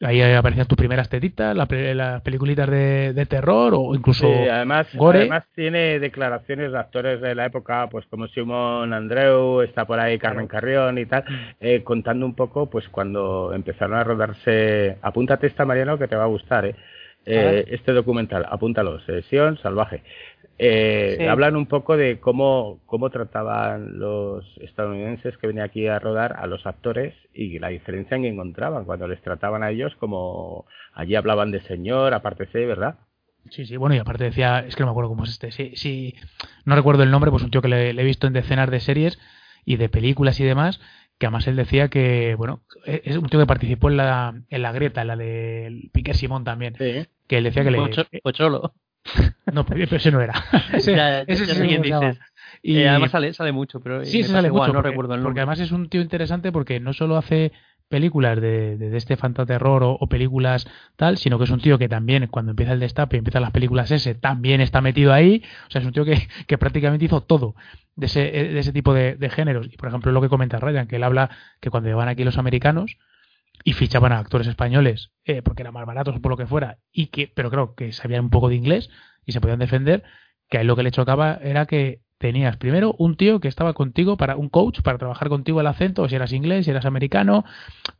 Ahí 0.00 0.22
aparecían 0.22 0.68
tus 0.68 0.78
primeras 0.78 1.08
tetitas, 1.08 1.56
la 1.56 1.66
pe- 1.66 1.92
las 1.92 2.22
peliculitas 2.22 2.70
de, 2.70 3.12
de 3.12 3.26
terror 3.26 3.74
o 3.76 3.94
incluso 3.96 4.26
Sí, 4.28 4.48
además, 4.48 4.86
gore. 4.94 5.18
además 5.20 5.44
tiene 5.56 5.98
declaraciones 5.98 6.70
de 6.70 6.78
actores 6.78 7.20
de 7.20 7.34
la 7.34 7.46
época, 7.46 7.88
pues 7.90 8.06
como 8.06 8.28
Simón 8.28 8.92
Andreu, 8.92 9.60
está 9.62 9.86
por 9.86 9.98
ahí 9.98 10.16
Carmen 10.16 10.46
Carrión 10.46 10.98
y 10.98 11.06
tal, 11.06 11.24
eh, 11.58 11.82
contando 11.82 12.26
un 12.26 12.34
poco, 12.34 12.70
pues 12.70 12.88
cuando 12.88 13.52
empezaron 13.52 13.96
a 13.98 14.04
rodarse, 14.04 14.98
apúntate 15.02 15.48
esta 15.48 15.64
Mariano 15.64 15.98
que 15.98 16.06
te 16.06 16.14
va 16.16 16.24
a 16.24 16.28
gustar, 16.28 16.64
eh, 16.66 16.76
Eh, 17.30 17.64
este 17.72 17.92
documental, 17.92 18.46
apúntalo, 18.48 19.00
Sesión 19.00 19.58
Salvaje. 19.58 20.02
Eh, 20.58 21.14
Sí. 21.18 21.24
Hablan 21.26 21.54
un 21.56 21.66
poco 21.66 21.96
de 21.96 22.18
cómo, 22.20 22.80
cómo 22.86 23.10
trataban 23.10 23.98
los 23.98 24.44
estadounidenses 24.60 25.36
que 25.38 25.46
venían 25.46 25.64
aquí 25.66 25.86
a 25.86 25.98
rodar 25.98 26.34
a 26.38 26.46
los 26.46 26.66
actores 26.66 27.14
y 27.32 27.58
la 27.60 27.68
diferencia 27.68 28.16
en 28.16 28.22
que 28.22 28.28
encontraban 28.28 28.84
cuando 28.84 29.06
les 29.06 29.22
trataban 29.22 29.62
a 29.62 29.70
ellos 29.70 29.94
como 30.00 30.66
allí 30.94 31.14
hablaban 31.14 31.50
de 31.52 31.60
señor, 31.62 32.12
aparte 32.14 32.46
sí, 32.46 32.58
¿verdad? 32.64 32.96
Sí, 33.50 33.64
sí, 33.66 33.76
bueno, 33.76 33.94
y 33.94 33.98
aparte 33.98 34.24
decía, 34.24 34.60
es 34.66 34.74
que 34.76 34.82
no 34.82 34.88
me 34.88 34.90
acuerdo 34.90 35.10
cómo 35.10 35.24
es 35.24 35.30
este, 35.30 35.52
sí, 35.52 35.72
sí, 35.76 36.14
no 36.64 36.74
recuerdo 36.74 37.02
el 37.04 37.10
nombre, 37.10 37.30
pues 37.30 37.42
un 37.44 37.50
tío 37.50 37.62
que 37.62 37.68
le, 37.68 37.92
le 37.94 38.02
he 38.02 38.04
visto 38.04 38.26
en 38.26 38.32
decenas 38.32 38.70
de 38.70 38.80
series 38.80 39.18
y 39.64 39.76
de 39.76 39.88
películas 39.88 40.38
y 40.40 40.44
demás, 40.44 40.80
que 41.18 41.26
además 41.26 41.46
él 41.46 41.56
decía 41.56 41.88
que, 41.88 42.34
bueno, 42.36 42.60
e, 42.84 43.00
es 43.04 43.16
un 43.16 43.28
tío 43.28 43.38
que 43.40 43.46
participó 43.46 43.88
en 43.90 43.96
la, 43.96 44.34
en 44.50 44.62
la 44.62 44.72
grieta, 44.72 45.00
en 45.02 45.06
la 45.08 45.16
de 45.16 45.88
Piqué 45.92 46.14
Simón 46.14 46.44
también, 46.44 46.74
Sí. 46.76 47.06
que 47.26 47.38
él 47.38 47.44
decía 47.44 47.62
que 47.64 47.70
le... 47.70 47.78
Pocho- 47.78 48.06
Pocholo. 48.22 48.74
No, 49.52 49.64
pero 49.64 49.96
ese 49.96 50.10
no 50.10 50.20
era. 50.20 50.34
ese, 50.74 50.94
Ya- 50.94 51.20
ese 51.22 51.46
ya 51.46 51.54
sí 51.54 51.78
dices. 51.78 52.18
Y, 52.62 52.78
Eh, 52.78 52.88
además 52.88 53.10
sale, 53.10 53.32
sale 53.32 53.52
mucho, 53.52 53.80
pero 53.80 54.04
Sí, 54.04 54.18
se 54.18 54.20
pasa 54.22 54.32
sale 54.34 54.48
igual, 54.48 54.62
mucho. 54.68 54.72
no 54.72 54.78
porque, 54.78 54.88
recuerdo 54.90 55.14
el 55.14 55.22
porque 55.22 55.40
además 55.40 55.60
es 55.60 55.72
un 55.72 55.88
tío 55.88 56.00
interesante 56.00 56.50
porque 56.52 56.80
no 56.80 56.92
solo 56.92 57.16
hace 57.16 57.52
películas 57.88 58.38
de, 58.40 58.76
de, 58.76 58.90
de 58.90 58.96
este 58.98 59.16
fantaterror 59.16 59.82
o, 59.82 59.92
o 59.92 60.06
películas 60.08 60.66
tal, 60.96 61.16
sino 61.16 61.38
que 61.38 61.44
es 61.44 61.50
un 61.50 61.60
tío 61.60 61.78
que 61.78 61.88
también 61.88 62.26
cuando 62.26 62.50
empieza 62.50 62.72
el 62.72 62.80
destape 62.80 63.16
y 63.16 63.18
empiezan 63.18 63.40
las 63.42 63.50
películas 63.52 63.90
ese, 63.90 64.14
también 64.14 64.60
está 64.60 64.80
metido 64.82 65.12
ahí. 65.12 65.42
O 65.68 65.70
sea, 65.70 65.80
es 65.80 65.86
un 65.86 65.92
tío 65.94 66.04
que, 66.04 66.28
que 66.46 66.58
prácticamente 66.58 67.06
hizo 67.06 67.22
todo 67.22 67.54
de 67.96 68.06
ese, 68.06 68.20
de 68.30 68.58
ese 68.58 68.72
tipo 68.72 68.92
de, 68.92 69.14
de 69.16 69.30
géneros. 69.30 69.68
Y 69.72 69.76
por 69.76 69.88
ejemplo, 69.88 70.12
lo 70.12 70.20
que 70.20 70.28
comenta 70.28 70.58
Ryan, 70.58 70.86
que 70.86 70.96
él 70.96 71.04
habla 71.04 71.30
que 71.60 71.70
cuando 71.70 71.88
llevan 71.88 72.08
aquí 72.08 72.24
los 72.24 72.36
americanos 72.38 72.98
y 73.64 73.72
fichaban 73.72 74.12
a 74.12 74.18
actores 74.18 74.46
españoles 74.46 75.10
eh, 75.24 75.42
porque 75.42 75.62
eran 75.62 75.74
más 75.74 75.86
baratos 75.86 76.16
o 76.16 76.20
por 76.20 76.30
lo 76.30 76.36
que 76.36 76.46
fuera, 76.46 76.78
y 76.92 77.06
que, 77.06 77.30
pero 77.34 77.50
creo 77.50 77.74
que 77.74 77.92
sabían 77.92 78.24
un 78.24 78.30
poco 78.30 78.48
de 78.48 78.56
inglés 78.56 78.90
y 79.24 79.32
se 79.32 79.40
podían 79.40 79.58
defender, 79.58 80.02
que 80.48 80.58
a 80.58 80.60
él 80.62 80.66
lo 80.66 80.76
que 80.76 80.82
le 80.82 80.90
chocaba 80.90 81.38
era 81.42 81.66
que 81.66 82.00
tenías 82.18 82.56
primero 82.56 82.94
un 82.98 83.16
tío 83.16 83.40
que 83.40 83.48
estaba 83.48 83.74
contigo 83.74 84.16
para 84.16 84.36
un 84.36 84.48
coach 84.48 84.80
para 84.82 84.98
trabajar 84.98 85.28
contigo 85.28 85.60
el 85.60 85.66
acento, 85.66 86.02
o 86.02 86.08
si 86.08 86.16
eras 86.16 86.32
inglés, 86.32 86.64
si 86.64 86.70
eras 86.70 86.86
americano, 86.86 87.44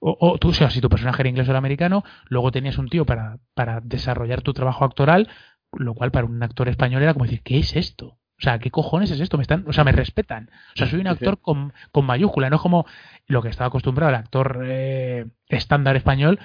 o, 0.01 0.17
o 0.21 0.39
tú, 0.39 0.49
o 0.49 0.53
sea, 0.53 0.71
si 0.71 0.81
tu 0.81 0.89
personaje 0.89 1.23
era 1.23 1.29
inglés 1.29 1.49
o 1.49 1.53
era 1.53 1.59
americano, 1.59 2.05
luego 2.29 2.51
tenías 2.51 2.79
un 2.79 2.89
tío 2.89 3.05
para, 3.05 3.39
para 3.55 3.81
desarrollar 3.81 4.43
tu 4.43 4.53
trabajo 4.53 4.85
actoral, 4.85 5.29
lo 5.73 5.95
cual 5.95 6.11
para 6.11 6.27
un 6.27 6.43
actor 6.43 6.69
español 6.69 7.03
era 7.03 7.13
como 7.13 7.27
decir, 7.27 7.43
¿qué 7.43 7.59
es 7.59 7.77
esto? 7.77 8.18
O 8.39 8.43
sea, 8.43 8.59
¿qué 8.59 8.71
cojones 8.71 9.11
es 9.11 9.21
esto? 9.21 9.37
Me 9.37 9.43
están, 9.43 9.65
o 9.67 9.73
sea, 9.73 9.85
me 9.85 9.93
respetan. 9.93 10.51
O 10.75 10.77
sea, 10.79 10.87
soy 10.87 11.01
un 11.01 11.07
Sí, 11.07 11.09
sí. 11.09 11.15
actor 11.15 11.41
con, 11.41 11.73
con 11.91 12.07
mayúscula, 12.07 12.51
no 12.51 12.59
como 12.61 12.87
lo 13.27 13.43
que 13.43 13.49
estaba 13.49 13.69
acostumbrado 13.69 14.11
el 14.11 14.17
actor 14.17 14.63
eh, 14.65 15.27
estándar 15.49 15.97
español, 15.97 16.39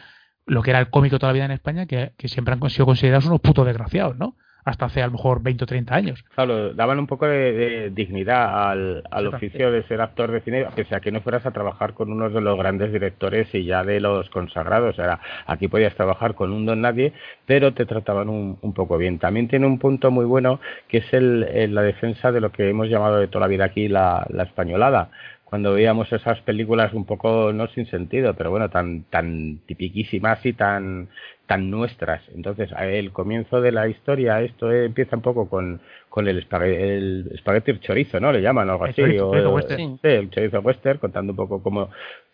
lo 0.45 0.61
que 0.63 0.71
era 0.71 0.79
el 0.79 0.89
cómico 0.89 1.19
toda 1.19 1.31
la 1.31 1.35
vida 1.35 1.45
en 1.45 1.51
España, 1.51 1.85
que, 1.85 2.13
que 2.17 2.27
siempre 2.27 2.53
han 2.55 2.69
sido 2.69 2.85
considerados 2.85 3.25
unos 3.27 3.41
putos 3.41 3.65
desgraciados, 3.65 4.17
¿no? 4.17 4.37
Hasta 4.65 4.85
hace 4.85 5.01
a 5.01 5.07
lo 5.07 5.13
mejor 5.13 5.41
20 5.43 5.63
o 5.63 5.67
30 5.67 5.95
años. 5.95 6.23
Claro, 6.35 6.73
daban 6.73 6.99
un 6.99 7.07
poco 7.07 7.25
de, 7.27 7.51
de 7.53 7.89
dignidad 7.89 8.69
al, 8.71 9.03
al 9.11 9.27
oficio 9.27 9.71
de 9.71 9.83
ser 9.83 10.01
actor 10.01 10.31
de 10.31 10.41
cine, 10.41 10.65
pese 10.75 10.95
a 10.95 11.01
que 11.01 11.11
no 11.11 11.21
fueras 11.21 11.45
a 11.45 11.51
trabajar 11.51 11.93
con 11.93 12.11
uno 12.11 12.29
de 12.29 12.41
los 12.41 12.57
grandes 12.57 12.91
directores 12.93 13.53
y 13.53 13.65
ya 13.65 13.83
de 13.83 13.99
los 13.99 14.29
consagrados. 14.29 14.97
Era, 14.99 15.19
aquí 15.47 15.67
podías 15.67 15.95
trabajar 15.95 16.33
con 16.35 16.51
un 16.53 16.65
don 16.65 16.81
nadie, 16.81 17.13
pero 17.45 17.73
te 17.73 17.85
trataban 17.85 18.29
un, 18.29 18.57
un 18.61 18.73
poco 18.73 18.97
bien. 18.97 19.19
También 19.19 19.47
tiene 19.47 19.65
un 19.67 19.79
punto 19.79 20.11
muy 20.11 20.25
bueno, 20.25 20.59
que 20.87 20.97
es 20.99 21.13
el, 21.13 21.43
el- 21.43 21.75
la 21.75 21.81
defensa 21.81 22.31
de 22.31 22.41
lo 22.41 22.51
que 22.51 22.69
hemos 22.69 22.87
llamado 22.89 23.17
de 23.17 23.27
toda 23.27 23.41
la 23.41 23.47
vida 23.47 23.65
aquí 23.65 23.87
la, 23.87 24.25
la 24.29 24.43
españolada. 24.43 25.09
Cuando 25.45 25.73
veíamos 25.73 26.11
esas 26.11 26.39
películas 26.41 26.93
un 26.93 27.05
poco, 27.05 27.53
no 27.53 27.67
sin 27.67 27.85
sentido, 27.85 28.33
pero 28.33 28.49
bueno, 28.49 28.69
tan, 28.69 29.03
tan 29.03 29.59
tipiquísimas 29.67 30.43
y 30.47 30.53
tan, 30.53 31.09
tan 31.47 31.69
nuestras. 31.69 32.21
Entonces, 32.33 32.69
el 32.79 33.11
comienzo 33.11 33.61
de 33.61 33.71
la 33.71 33.87
historia, 33.87 34.41
esto 34.41 34.71
eh, 34.71 34.85
empieza 34.85 35.15
un 35.15 35.21
poco 35.21 35.49
con, 35.49 35.81
con 36.09 36.27
el, 36.27 36.37
espague- 36.39 36.79
el 36.97 37.29
espagueti 37.33 37.77
chorizo, 37.79 38.19
¿no? 38.19 38.31
Le 38.31 38.41
llaman 38.41 38.69
algo 38.69 38.85
El 38.85 38.91
así. 38.91 39.01
o- 39.01 39.05
chorizo 39.05 39.49
o- 39.51 39.55
western. 39.55 39.97
sí, 40.01 40.07
el 40.07 40.29
chorizo 40.29 40.59
western, 40.61 40.99
contando 40.99 41.33
un 41.33 41.37
poco 41.37 41.61
cómo, 41.61 41.89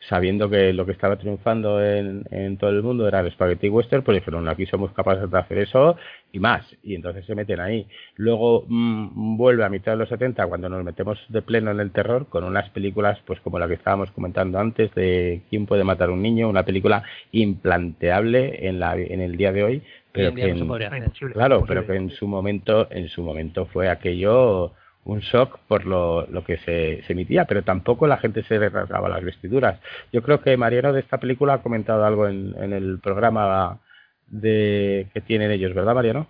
sabiendo 0.07 0.49
que 0.49 0.74
lo 0.74 0.86
que 0.86 0.91
estaba 0.93 1.18
triunfando 1.18 1.84
en, 1.84 2.24
en 2.32 2.57
todo 2.57 2.70
el 2.70 2.84
mundo 2.84 3.07
era 3.07 3.20
el 3.22 3.28
espagueti 3.28 3.68
western, 3.70 4.03
pues 4.03 4.18
dijeron, 4.20 4.47
aquí 4.47 4.66
somos 4.68 4.91
capaces 4.93 5.30
de 5.30 5.38
hacer 5.39 5.57
eso 5.57 5.97
y 6.32 6.39
más. 6.39 6.64
Y 6.84 6.93
entonces 6.95 7.26
se 7.26 7.36
meten 7.36 7.60
ahí. 7.60 7.88
Luego 8.16 8.66
mm, 8.68 9.38
vuelve 9.38 9.66
a 9.66 9.70
mitad 9.70 9.93
de 9.93 9.97
los 9.97 10.10
70, 10.10 10.45
cuando 10.47 10.70
nos 10.70 10.84
metemos 10.84 11.18
de 11.30 11.41
pleno 11.41 11.72
en 11.72 11.80
el 11.80 11.91
terror, 11.91 12.28
con 12.30 12.43
unas 12.43 12.70
películas, 12.70 13.20
pues 13.26 13.39
como 13.41 13.57
la 13.60 13.68
que 13.68 13.74
estábamos 13.74 14.12
comentando 14.12 14.60
antes, 14.60 14.93
de 14.93 15.41
¿Quién 15.49 15.66
puede 15.66 15.84
matar 15.84 16.10
a 16.10 16.14
un 16.14 16.22
niño? 16.22 16.47
Una 16.49 16.64
película 16.64 17.03
implanteable 17.32 18.68
en, 18.68 18.80
la, 18.80 18.95
en 19.14 19.22
el 19.22 19.38
día 19.38 19.52
de 19.52 19.64
hoy, 19.64 19.84
pero 20.12 20.34
que 20.34 20.43
en- 20.50 20.72
hacer. 20.72 21.32
Claro, 21.34 21.56
imposible. 21.56 21.68
pero 21.68 21.88
que 21.88 21.95
en 21.95 22.10
su 22.12 22.28
momento, 22.28 22.88
en 22.91 23.08
su 23.10 23.22
momento 23.24 23.66
fue 23.66 23.89
aquello 23.89 24.74
un 25.06 25.20
shock 25.20 25.60
por 25.68 25.86
lo, 25.86 26.28
lo 26.28 26.43
que 26.43 26.58
se, 26.58 27.02
se 27.04 27.14
emitía, 27.14 27.45
pero 27.45 27.64
tampoco 27.64 28.06
la 28.08 28.18
gente 28.18 28.43
se 28.43 28.58
rasgaba 28.70 29.10
las 29.10 29.24
vestiduras. 29.24 29.80
Yo 30.12 30.22
creo 30.22 30.41
que 30.41 30.56
Mariano 30.58 30.93
de 30.93 31.00
esta 31.00 31.18
película 31.18 31.54
ha 31.56 31.62
comentado 31.62 32.06
algo 32.06 32.28
en, 32.28 32.54
en 32.62 32.74
el 32.74 33.00
programa 33.00 33.80
de 34.28 35.08
que 35.14 35.22
tienen 35.22 35.52
ellos, 35.52 35.74
¿verdad, 35.74 35.95
Mariano? 35.95 36.28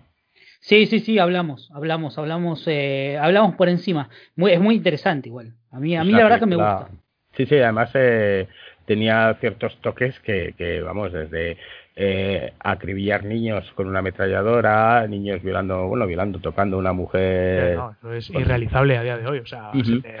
Sí, 0.60 0.86
sí, 0.86 1.00
sí, 1.00 1.18
hablamos, 1.18 1.70
hablamos, 1.74 2.18
hablamos, 2.18 2.64
eh, 2.66 3.18
hablamos 3.20 3.54
por 3.56 3.68
encima. 3.68 4.08
Muy, 4.36 4.52
es 4.52 4.60
muy 4.60 4.74
interesante 4.76 5.28
igual. 5.28 5.52
A 5.70 5.80
mí, 5.80 5.96
a 5.96 6.04
mí 6.04 6.12
la 6.12 6.24
verdad 6.24 6.38
que 6.40 6.46
me 6.46 6.56
gusta. 6.56 6.88
Sí, 7.36 7.46
sí, 7.46 7.56
además 7.56 7.90
eh, 7.94 8.46
tenía 8.84 9.34
ciertos 9.40 9.76
toques 9.80 10.18
que, 10.20 10.54
que 10.58 10.80
vamos, 10.82 11.12
desde 11.12 11.56
eh, 12.02 12.54
acribillar 12.60 13.24
niños 13.24 13.70
con 13.74 13.86
una 13.86 13.98
ametralladora, 13.98 15.06
niños 15.06 15.42
violando, 15.42 15.86
bueno, 15.86 16.06
violando, 16.06 16.38
tocando 16.38 16.76
a 16.76 16.80
una 16.80 16.92
mujer. 16.94 17.76
no, 17.76 17.90
eso 17.92 18.12
es 18.14 18.30
irrealizable 18.30 18.96
a 18.96 19.02
día 19.02 19.18
de 19.18 19.26
hoy. 19.26 19.38
O 19.40 19.46
sea, 19.46 19.68
Ujú. 19.74 19.84
se 19.84 20.00
te- 20.00 20.16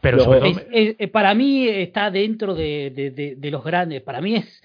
pero 0.00 0.16
Luego- 0.18 0.32
sobre 0.34 0.50
todo, 0.52 0.60
Es- 0.60 0.66
es- 0.90 0.96
eh, 0.98 1.08
para 1.08 1.34
mí 1.34 1.68
está 1.68 2.10
dentro 2.10 2.54
de, 2.54 2.90
de- 2.94 3.10
de- 3.10 3.34
de 3.36 3.50
los 3.50 3.62
grandes. 3.62 4.00
Para 4.02 4.20
mí 4.22 4.36
es. 4.36 4.62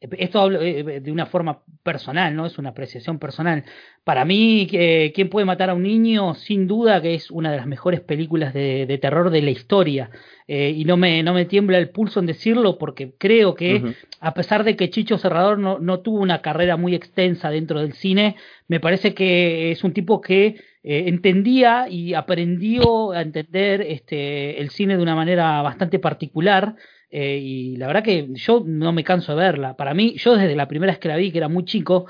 Esto 0.00 0.40
hablo 0.40 0.62
eh, 0.62 1.00
de 1.00 1.12
una 1.12 1.26
forma 1.26 1.62
personal, 1.82 2.34
¿no? 2.34 2.46
Es 2.46 2.56
una 2.58 2.70
apreciación 2.70 3.18
personal. 3.18 3.64
Para 4.02 4.24
mí, 4.24 4.66
eh, 4.72 5.12
¿Quién 5.14 5.28
puede 5.28 5.44
matar 5.44 5.68
a 5.68 5.74
un 5.74 5.82
niño? 5.82 6.34
Sin 6.34 6.66
duda 6.66 7.02
que 7.02 7.14
es 7.14 7.30
una 7.30 7.50
de 7.50 7.58
las 7.58 7.66
mejores 7.66 8.00
películas 8.00 8.54
de, 8.54 8.86
de 8.86 8.98
terror 8.98 9.28
de 9.28 9.42
la 9.42 9.50
historia. 9.50 10.10
Eh, 10.48 10.74
y 10.74 10.84
no 10.84 10.96
me, 10.96 11.22
no 11.22 11.34
me 11.34 11.44
tiembla 11.44 11.78
el 11.78 11.90
pulso 11.90 12.18
en 12.18 12.26
decirlo 12.26 12.78
porque 12.78 13.12
creo 13.18 13.54
que, 13.54 13.94
a 14.20 14.34
pesar 14.34 14.64
de 14.64 14.74
que 14.74 14.90
Chicho 14.90 15.16
Serrador 15.16 15.58
no, 15.58 15.78
no 15.78 16.00
tuvo 16.00 16.18
una 16.18 16.42
carrera 16.42 16.76
muy 16.76 16.94
extensa 16.94 17.50
dentro 17.50 17.80
del 17.80 17.92
cine, 17.92 18.34
me 18.66 18.80
parece 18.80 19.14
que 19.14 19.70
es 19.70 19.84
un 19.84 19.92
tipo 19.92 20.20
que 20.20 20.56
eh, 20.82 21.04
entendía 21.08 21.88
y 21.88 22.14
aprendió 22.14 23.12
a 23.12 23.22
entender 23.22 23.82
este, 23.82 24.60
el 24.60 24.70
cine 24.70 24.96
de 24.96 25.02
una 25.02 25.14
manera 25.14 25.60
bastante 25.62 25.98
particular. 25.98 26.76
eh, 27.10 27.38
y 27.38 27.76
la 27.76 27.86
verdad 27.88 28.04
que 28.04 28.28
yo 28.34 28.62
no 28.64 28.92
me 28.92 29.04
canso 29.04 29.32
de 29.34 29.38
verla. 29.42 29.76
Para 29.76 29.94
mí, 29.94 30.14
yo 30.16 30.36
desde 30.36 30.54
la 30.56 30.68
primera 30.68 30.92
vez 30.92 30.98
que 31.00 31.08
la 31.08 31.16
vi, 31.16 31.32
que 31.32 31.38
era 31.38 31.48
muy 31.48 31.64
chico, 31.64 32.06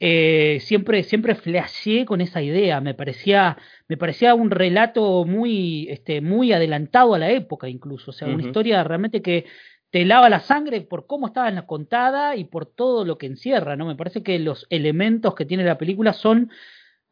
eh, 0.00 0.58
siempre, 0.60 1.02
siempre 1.04 1.34
flasheé 1.34 2.04
con 2.06 2.20
esa 2.20 2.42
idea. 2.42 2.80
Me 2.80 2.94
parecía, 2.94 3.56
me 3.88 3.96
parecía 3.96 4.34
un 4.34 4.50
relato 4.50 5.24
muy, 5.24 5.86
este, 5.90 6.20
muy 6.20 6.52
adelantado 6.52 7.14
a 7.14 7.18
la 7.18 7.30
época, 7.30 7.68
incluso. 7.68 8.10
O 8.10 8.14
sea, 8.14 8.28
una 8.28 8.42
historia 8.42 8.82
realmente 8.82 9.22
que 9.22 9.44
te 9.90 10.04
lava 10.04 10.28
la 10.30 10.40
sangre 10.40 10.80
por 10.82 11.06
cómo 11.06 11.26
estaba 11.26 11.66
contada 11.66 12.36
y 12.36 12.44
por 12.44 12.66
todo 12.66 13.04
lo 13.04 13.18
que 13.18 13.26
encierra, 13.26 13.76
¿no? 13.76 13.86
Me 13.86 13.96
parece 13.96 14.22
que 14.22 14.38
los 14.38 14.66
elementos 14.70 15.34
que 15.34 15.44
tiene 15.46 15.64
la 15.64 15.78
película 15.78 16.12
son 16.12 16.50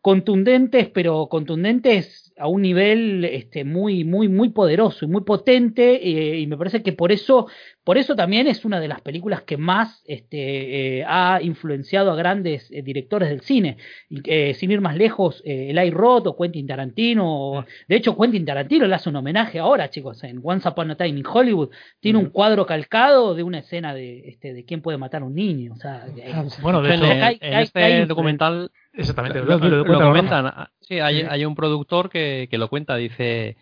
contundentes, 0.03 0.89
pero 0.91 1.29
contundentes 1.29 2.28
a 2.39 2.47
un 2.47 2.63
nivel 2.63 3.25
este, 3.25 3.65
muy, 3.65 4.05
muy, 4.05 4.29
muy 4.29 4.51
poderoso 4.51 5.05
y 5.05 5.09
muy 5.09 5.23
potente, 5.23 5.95
eh, 6.09 6.39
y 6.41 6.47
me 6.47 6.57
parece 6.57 6.83
que 6.83 6.93
por 6.93 7.11
eso, 7.13 7.47
por 7.85 7.99
eso 7.99 8.15
también 8.17 8.47
es 8.47 8.65
una 8.65 8.81
de 8.81 8.89
las 8.89 9.01
películas 9.01 9.43
que 9.43 9.57
más 9.57 10.03
este, 10.07 10.99
eh, 11.01 11.05
ha 11.07 11.41
influenciado 11.43 12.11
a 12.13 12.17
grandes 12.17 12.71
eh, 12.71 12.83
directores 12.83 13.29
del 13.29 13.41
cine. 13.41 13.77
Eh, 14.25 14.55
sin 14.55 14.71
ir 14.71 14.81
más 14.81 14.97
lejos, 14.97 15.43
eh, 15.45 15.71
Eli 15.71 15.91
Roth 15.91 16.27
o 16.29 16.37
Quentin 16.37 16.67
Tarantino. 16.67 17.25
o- 17.59 17.65
de 17.89 17.97
hecho, 17.97 18.17
Quentin 18.17 18.45
Tarantino 18.45 18.87
le 18.87 18.95
hace 18.95 19.09
un 19.09 19.17
homenaje 19.17 19.59
ahora, 19.59 19.91
chicos, 19.91 20.23
en 20.25 20.41
Once 20.43 20.69
Upon 20.69 20.91
a 20.93 20.97
Time 20.97 21.19
in 21.19 21.25
Hollywood. 21.27 21.71
Tiene 22.01 22.19
un 22.19 22.27
cuadro 22.31 22.67
calcado 22.67 23.35
de 23.35 23.43
una 23.43 23.59
escena 23.59 23.95
de, 23.95 24.29
este, 24.29 24.55
de 24.55 24.65
quién 24.65 24.81
puede 24.83 24.99
matar 24.99 25.23
a 25.23 25.25
un 25.25 25.35
niño. 25.35 25.73
O 25.73 25.77
sea, 25.77 26.07
eh, 26.17 26.33
Bueno, 26.63 26.83
de 26.83 26.95
hecho, 26.95 27.05
en- 27.05 27.23
hay- 27.23 27.39
en 27.41 27.55
hay- 27.55 27.65
este 27.65 27.83
hay 27.83 28.05
documental 28.07 28.71
exactamente, 28.93 29.39
lo, 29.41 29.45
lo, 29.47 29.59
lo- 29.59 29.69
lo 29.71 29.77
lo 29.77 29.85
cuenta 29.85 30.05
Rafa. 30.05 30.09
comentan. 30.09 30.69
Sí, 30.89 31.01
hay, 31.01 31.21
hay 31.21 31.45
un 31.45 31.55
productor 31.55 32.09
que, 32.09 32.49
que 32.51 32.57
lo 32.59 32.69
cuenta. 32.69 32.97
Dice 32.97 33.57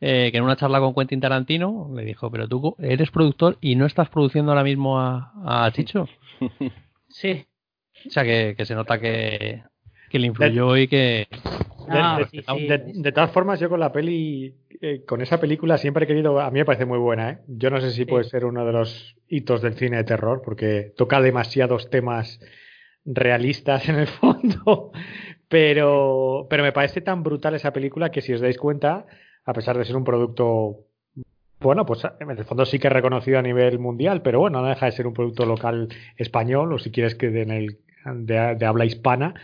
eh, 0.00 0.28
que 0.32 0.36
en 0.38 0.42
una 0.42 0.56
charla 0.56 0.80
con 0.80 0.94
Quentin 0.94 1.20
Tarantino 1.20 1.90
le 1.94 2.04
dijo: 2.04 2.28
Pero 2.30 2.48
tú 2.48 2.74
eres 2.80 3.10
productor 3.12 3.56
y 3.60 3.76
no 3.76 3.86
estás 3.86 4.08
produciendo 4.08 4.50
ahora 4.50 4.64
mismo 4.64 4.98
a, 4.98 5.32
a 5.46 5.70
Chicho. 5.72 6.08
sí. 7.08 7.46
O 8.06 8.10
sea, 8.10 8.24
que, 8.24 8.54
que 8.56 8.64
se 8.66 8.74
nota 8.74 8.98
que, 8.98 9.62
que 10.10 10.18
le 10.18 10.26
influyó 10.26 10.76
y 10.76 10.88
que. 10.88 11.28
Ah, 11.88 12.18
de, 12.18 12.26
sí, 12.26 12.36
de- 12.38 12.42
sí. 12.42 12.66
de- 12.66 12.92
de 13.02 13.12
todas 13.12 13.30
formas, 13.30 13.60
yo 13.60 13.68
con 13.68 13.78
la 13.80 13.92
peli, 13.92 14.54
eh, 14.80 15.04
con 15.06 15.20
esa 15.20 15.38
película 15.40 15.78
siempre 15.78 16.04
he 16.04 16.06
querido, 16.08 16.40
a 16.40 16.50
mí 16.50 16.58
me 16.60 16.64
parece 16.64 16.84
muy 16.84 16.98
buena, 16.98 17.30
¿eh? 17.30 17.38
Yo 17.48 17.70
no 17.70 17.80
sé 17.80 17.90
si 17.92 18.04
puede 18.04 18.24
ser 18.24 18.44
uno 18.44 18.64
de 18.64 18.72
los 18.72 19.14
hitos 19.28 19.62
del 19.62 19.74
cine 19.74 19.98
de 19.98 20.04
terror, 20.04 20.42
porque 20.44 20.92
toca 20.96 21.20
demasiados 21.20 21.90
temas 21.90 22.40
realistas 23.04 23.88
en 23.88 23.96
el 23.96 24.06
fondo, 24.06 24.92
pero, 25.52 26.46
pero 26.48 26.62
me 26.62 26.72
parece 26.72 27.02
tan 27.02 27.22
brutal 27.22 27.54
esa 27.54 27.74
película 27.74 28.10
que 28.10 28.22
si 28.22 28.32
os 28.32 28.40
dais 28.40 28.56
cuenta, 28.56 29.04
a 29.44 29.52
pesar 29.52 29.76
de 29.76 29.84
ser 29.84 29.96
un 29.96 30.02
producto, 30.04 30.78
bueno, 31.60 31.84
pues 31.84 32.02
en 32.20 32.30
el 32.30 32.44
fondo 32.46 32.64
sí 32.64 32.78
que 32.78 32.86
es 32.86 32.92
reconocido 32.92 33.38
a 33.38 33.42
nivel 33.42 33.78
mundial, 33.78 34.22
pero 34.22 34.40
bueno, 34.40 34.62
no 34.62 34.68
deja 34.68 34.86
de 34.86 34.92
ser 34.92 35.06
un 35.06 35.12
producto 35.12 35.44
local 35.44 35.88
español, 36.16 36.72
o 36.72 36.78
si 36.78 36.90
quieres 36.90 37.14
que 37.16 37.28
de, 37.28 37.42
en 37.42 37.50
el, 37.50 37.78
de, 38.24 38.54
de 38.56 38.64
habla 38.64 38.86
hispana, 38.86 39.34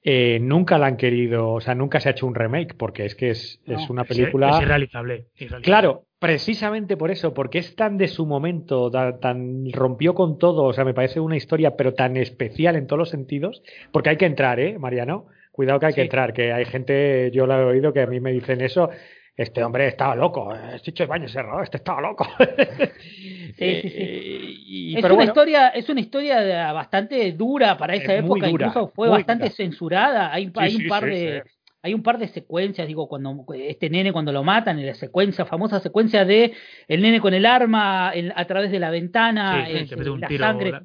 eh, 0.00 0.38
nunca 0.40 0.78
la 0.78 0.86
han 0.86 0.96
querido, 0.96 1.50
o 1.54 1.60
sea, 1.60 1.74
nunca 1.74 1.98
se 1.98 2.08
ha 2.08 2.12
hecho 2.12 2.28
un 2.28 2.36
remake, 2.36 2.76
porque 2.76 3.04
es 3.04 3.16
que 3.16 3.30
es, 3.30 3.60
No, 3.66 3.74
es 3.74 3.90
una 3.90 4.02
Es- 4.02 4.08
película... 4.08 4.50
Es, 4.50 4.60
irrealizable, 4.62 5.26
irrealizable. 5.34 5.64
Claro, 5.64 6.04
precisamente 6.20 6.96
por 6.96 7.10
eso, 7.10 7.34
porque 7.34 7.58
es 7.58 7.74
tan 7.74 7.98
de 7.98 8.06
su 8.06 8.26
momento, 8.26 8.92
ta- 8.92 9.18
tan, 9.18 9.64
rompió 9.72 10.14
con 10.14 10.38
todo, 10.38 10.62
o 10.66 10.72
sea, 10.72 10.84
me 10.84 10.94
parece 10.94 11.18
una 11.18 11.36
historia, 11.36 11.74
pero 11.76 11.94
tan 11.94 12.16
especial 12.16 12.76
en 12.76 12.86
todos 12.86 12.98
los 13.00 13.10
sentidos, 13.10 13.60
porque 13.90 14.10
hay 14.10 14.16
que 14.16 14.26
entrar, 14.26 14.60
¿eh, 14.60 14.78
Mariano? 14.78 15.26
Cuidado 15.58 15.80
que 15.80 15.86
hay 15.86 15.92
que 15.94 16.02
entrar, 16.02 16.32
que 16.32 16.52
hay 16.52 16.64
gente, 16.66 17.32
yo 17.32 17.44
lo 17.44 17.54
he 17.58 17.64
oído, 17.64 17.92
que 17.92 18.02
a 18.02 18.06
mí 18.06 18.20
me 18.20 18.30
dicen 18.30 18.60
eso, 18.60 18.90
este 19.34 19.64
hombre 19.64 19.88
estaba 19.88 20.14
loco, 20.14 20.54
eh, 20.54 20.78
Chicho 20.82 21.02
Ibañez 21.02 21.32
cerrado, 21.32 21.60
este 21.64 21.78
estaba 21.78 22.00
loco. 22.00 22.24
Sí, 22.38 22.44
sí, 23.56 23.88
sí. 23.90 23.96
Eh, 23.98 24.38
y- 24.56 24.94
es 24.94 25.02
pero 25.02 25.14
una 25.14 25.24
bueno, 25.24 25.30
historia, 25.32 25.68
es 25.70 25.88
una 25.88 25.98
historia 26.00 26.40
de- 26.42 26.72
bastante 26.72 27.32
dura 27.32 27.76
para 27.76 27.96
esa 27.96 28.14
Es 28.14 28.20
época, 28.24 28.46
dura, 28.46 28.66
incluso 28.68 28.92
fue 28.94 29.08
bastante 29.08 29.46
dura. 29.46 29.56
censurada. 29.56 30.32
Hay, 30.32 30.46
un 30.46 30.86
par 30.88 31.04
de 31.06 31.42
hay 31.82 31.92
un 31.92 32.04
par 32.04 32.18
de 32.18 32.28
secuencias, 32.28 32.86
digo, 32.86 33.08
cuando 33.08 33.44
este 33.56 33.90
nene 33.90 34.12
cuando 34.12 34.30
lo 34.30 34.44
matan, 34.44 34.78
en 34.78 34.86
la 34.86 34.94
secuencia, 34.94 35.44
famosa 35.44 35.80
secuencia 35.80 36.24
de 36.24 36.52
el 36.86 37.02
nene 37.02 37.20
con 37.20 37.34
el 37.34 37.44
arma 37.46 38.12
a 38.12 38.44
través 38.46 38.70
de 38.70 38.78
la 38.78 38.90
ventana, 38.90 39.66
Sí, 39.66 39.86
te 39.88 39.96
mete 39.96 40.10
un 40.10 40.20
la 40.20 40.28
tiro, 40.28 40.44
sangre. 40.44 40.70
la-. 40.70 40.82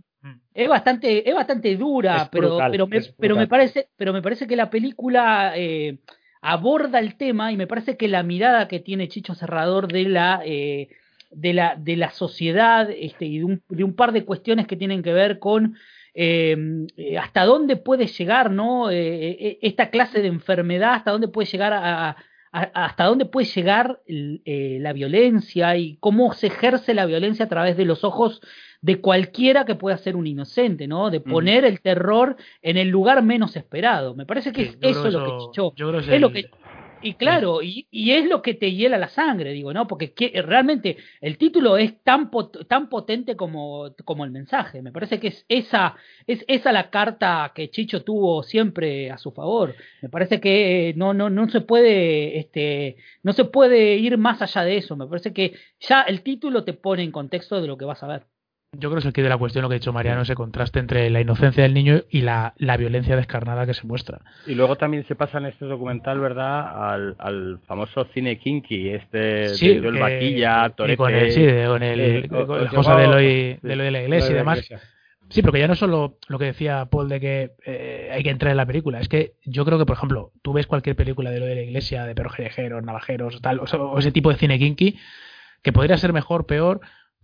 Es 0.53 0.69
bastante, 0.69 1.27
es 1.27 1.35
bastante 1.35 1.75
dura, 1.75 2.23
Es 2.23 2.29
pero, 2.29 2.49
brutal, 2.49 2.71
pero, 2.71 2.87
me, 2.87 3.01
pero 3.17 3.35
me 3.35 3.47
parece, 3.47 3.87
pero 3.95 4.13
me 4.13 4.21
parece 4.21 4.47
que 4.47 4.55
la 4.55 4.69
película 4.69 5.53
eh, 5.55 5.97
aborda 6.41 6.99
el 6.99 7.15
tema 7.15 7.51
y 7.51 7.57
me 7.57 7.67
parece 7.67 7.97
que 7.97 8.07
la 8.07 8.23
mirada 8.23 8.67
que 8.67 8.79
tiene 8.79 9.07
Chicho 9.07 9.35
Serrador 9.35 9.87
de 9.87 10.03
la 10.03 10.41
eh, 10.45 10.89
de 11.31 11.53
la 11.53 11.75
de 11.77 11.95
la 11.95 12.11
sociedad 12.11 12.89
este, 12.91 13.25
y 13.25 13.39
de 13.39 13.45
un, 13.45 13.63
de 13.69 13.83
un 13.83 13.95
par 13.95 14.11
de 14.11 14.25
cuestiones 14.25 14.67
que 14.67 14.75
tienen 14.75 15.01
que 15.01 15.13
ver 15.13 15.39
con 15.39 15.75
eh, 16.13 16.55
eh, 16.95 17.17
hasta 17.17 17.45
dónde 17.45 17.75
puede 17.75 18.05
llegar, 18.05 18.51
¿no? 18.51 18.91
Esta 18.91 19.89
clase 19.89 20.21
de 20.21 20.27
enfermedad, 20.27 20.93
hasta 20.93 21.11
dónde 21.11 21.27
puede 21.27 21.47
llegar 21.47 21.73
a, 21.73 22.15
hasta 22.53 23.05
dónde 23.05 23.25
puede 23.25 23.47
llegar 23.47 24.01
eh, 24.05 24.77
la 24.79 24.93
violencia 24.93 25.75
y 25.75 25.97
cómo 25.97 26.33
se 26.33 26.47
ejerce 26.47 26.93
la 26.93 27.07
violencia 27.07 27.45
a 27.45 27.49
través 27.49 27.75
de 27.77 27.85
los 27.85 28.03
ojos 28.03 28.41
de 28.83 29.01
cualquiera 29.01 29.65
que 29.65 29.75
pueda 29.75 29.97
ser 29.97 30.15
un 30.15 30.27
inocente, 30.27 30.87
¿no? 30.87 31.09
De 31.09 31.21
poner 31.21 31.63
el 31.65 31.81
terror 31.81 32.35
en 32.61 32.77
el 32.77 32.89
lugar 32.89 33.23
menos 33.23 33.55
esperado. 33.55 34.13
Me 34.13 34.25
parece 34.25 34.51
que 34.51 34.65
Sí, 34.65 34.69
es 34.81 34.97
eso 34.97 35.09
lo 35.09 35.23
que 35.23 35.31
yo 35.55 35.73
creo 35.87 35.99
es 36.15 36.21
lo 36.21 36.31
que 36.31 36.45
y 37.05 37.15
claro, 37.15 37.61
y, 37.61 37.85
y 37.91 38.11
es 38.11 38.25
lo 38.27 38.41
que 38.41 38.53
te 38.53 38.71
hiela 38.71 38.97
la 38.97 39.09
sangre, 39.09 39.51
digo, 39.51 39.73
¿no? 39.73 39.87
Porque 39.87 40.13
que- 40.13 40.41
realmente 40.41 40.95
el 41.19 41.37
título 41.37 41.75
es 41.77 42.01
tan, 42.01 42.31
pot- 42.31 42.65
tan 42.67 42.87
potente 42.87 43.35
como, 43.35 43.93
como 44.05 44.23
el 44.23 44.31
mensaje. 44.31 44.81
Me 44.81 44.91
parece 44.93 45.19
que 45.19 45.27
es 45.27 45.45
esa, 45.49 45.95
es 46.27 46.45
esa 46.47 46.71
la 46.71 46.89
carta 46.89 47.51
que 47.53 47.69
Chicho 47.69 48.03
tuvo 48.03 48.43
siempre 48.43 49.11
a 49.11 49.17
su 49.17 49.31
favor. 49.33 49.75
Me 50.01 50.07
parece 50.09 50.39
que 50.39 50.89
eh, 50.89 50.93
no, 50.95 51.13
no, 51.13 51.29
no 51.29 51.49
se 51.49 51.59
puede, 51.61 52.37
este, 52.39 52.95
no 53.21 53.33
se 53.33 53.43
puede 53.45 53.97
ir 53.97 54.17
más 54.17 54.41
allá 54.41 54.63
de 54.63 54.77
eso. 54.77 54.95
Me 54.95 55.07
parece 55.07 55.33
que 55.33 55.55
ya 55.81 56.03
el 56.03 56.21
título 56.23 56.63
te 56.63 56.73
pone 56.73 57.03
en 57.03 57.11
contexto 57.11 57.59
de 57.61 57.67
lo 57.67 57.77
que 57.77 57.85
vas 57.85 58.01
a 58.03 58.07
ver. 58.07 58.27
Yo 58.73 58.89
creo 58.89 58.93
que 58.93 58.99
es 58.99 59.05
el 59.05 59.13
kit 59.13 59.23
de 59.23 59.29
la 59.29 59.37
cuestión 59.37 59.61
lo 59.61 59.69
que 59.69 59.75
ha 59.75 59.79
dicho 59.79 59.93
Mariano, 59.93 60.23
ese 60.23 60.33
contraste 60.33 60.79
entre 60.79 61.09
la 61.11 61.21
inocencia 61.21 61.61
del 61.63 61.73
niño 61.75 62.01
y 62.09 62.21
la, 62.21 62.53
la 62.57 62.75
violencia 62.75 63.15
descarnada 63.15 63.65
que 63.67 63.73
se 63.75 63.85
muestra. 63.85 64.19
Y 64.47 64.55
luego 64.55 64.75
también 64.77 65.05
se 65.07 65.15
pasa 65.15 65.37
en 65.37 65.45
este 65.45 65.65
documental, 65.65 66.19
¿verdad? 66.19 66.91
Al, 66.91 67.15
al 67.19 67.59
famoso 67.67 68.05
cine 68.13 68.39
kinky, 68.39 68.89
este 68.89 69.49
Sí, 69.49 69.75
de 69.79 69.91
que- 69.91 69.99
Vaquilla, 69.99 70.65
y 70.65 70.71
Torete. 70.71 70.97
con 70.97 71.13
el, 71.13 71.31
sí, 71.31 71.45
con 71.67 71.83
el, 71.83 71.99
eh, 71.99 72.27
con 72.27 72.49
o 72.49 72.67
cosa 72.69 72.95
de 72.97 73.07
lo, 73.07 73.15
de 73.17 73.59
sí, 73.61 73.67
lo 73.75 73.83
de 73.83 73.91
la 73.91 74.01
iglesia 74.01 74.29
de 74.29 74.33
y 74.33 74.37
demás. 74.37 74.67
Sí, 75.29 75.41
pero 75.41 75.53
que 75.53 75.59
ya 75.59 75.67
no 75.67 75.75
solo 75.75 76.17
lo 76.27 76.37
que 76.39 76.45
decía 76.45 76.85
Paul 76.85 77.09
de 77.09 77.19
que 77.19 77.51
eh, 77.65 78.09
hay 78.11 78.23
que 78.23 78.29
entrar 78.29 78.51
en 78.51 78.57
la 78.57 78.65
película, 78.65 78.99
es 78.99 79.07
que 79.07 79.33
yo 79.45 79.65
creo 79.65 79.77
que, 79.79 79.85
por 79.85 79.95
ejemplo, 79.97 80.31
tú 80.41 80.51
ves 80.53 80.67
cualquier 80.67 80.95
película 80.95 81.31
de 81.31 81.39
lo 81.39 81.45
de 81.45 81.55
la 81.55 81.61
iglesia, 81.61 82.05
de 82.05 82.13
perros 82.15 82.35
navajeros, 82.83 83.39
tal, 83.41 83.59
o, 83.59 83.63
o 83.63 83.99
ese 83.99 84.11
tipo 84.11 84.29
de 84.31 84.35
cine 84.35 84.59
kinky, 84.59 84.97
que 85.63 85.71
podría 85.71 85.97
ser 85.97 86.11
mejor, 86.13 86.45
peor, 86.45 86.81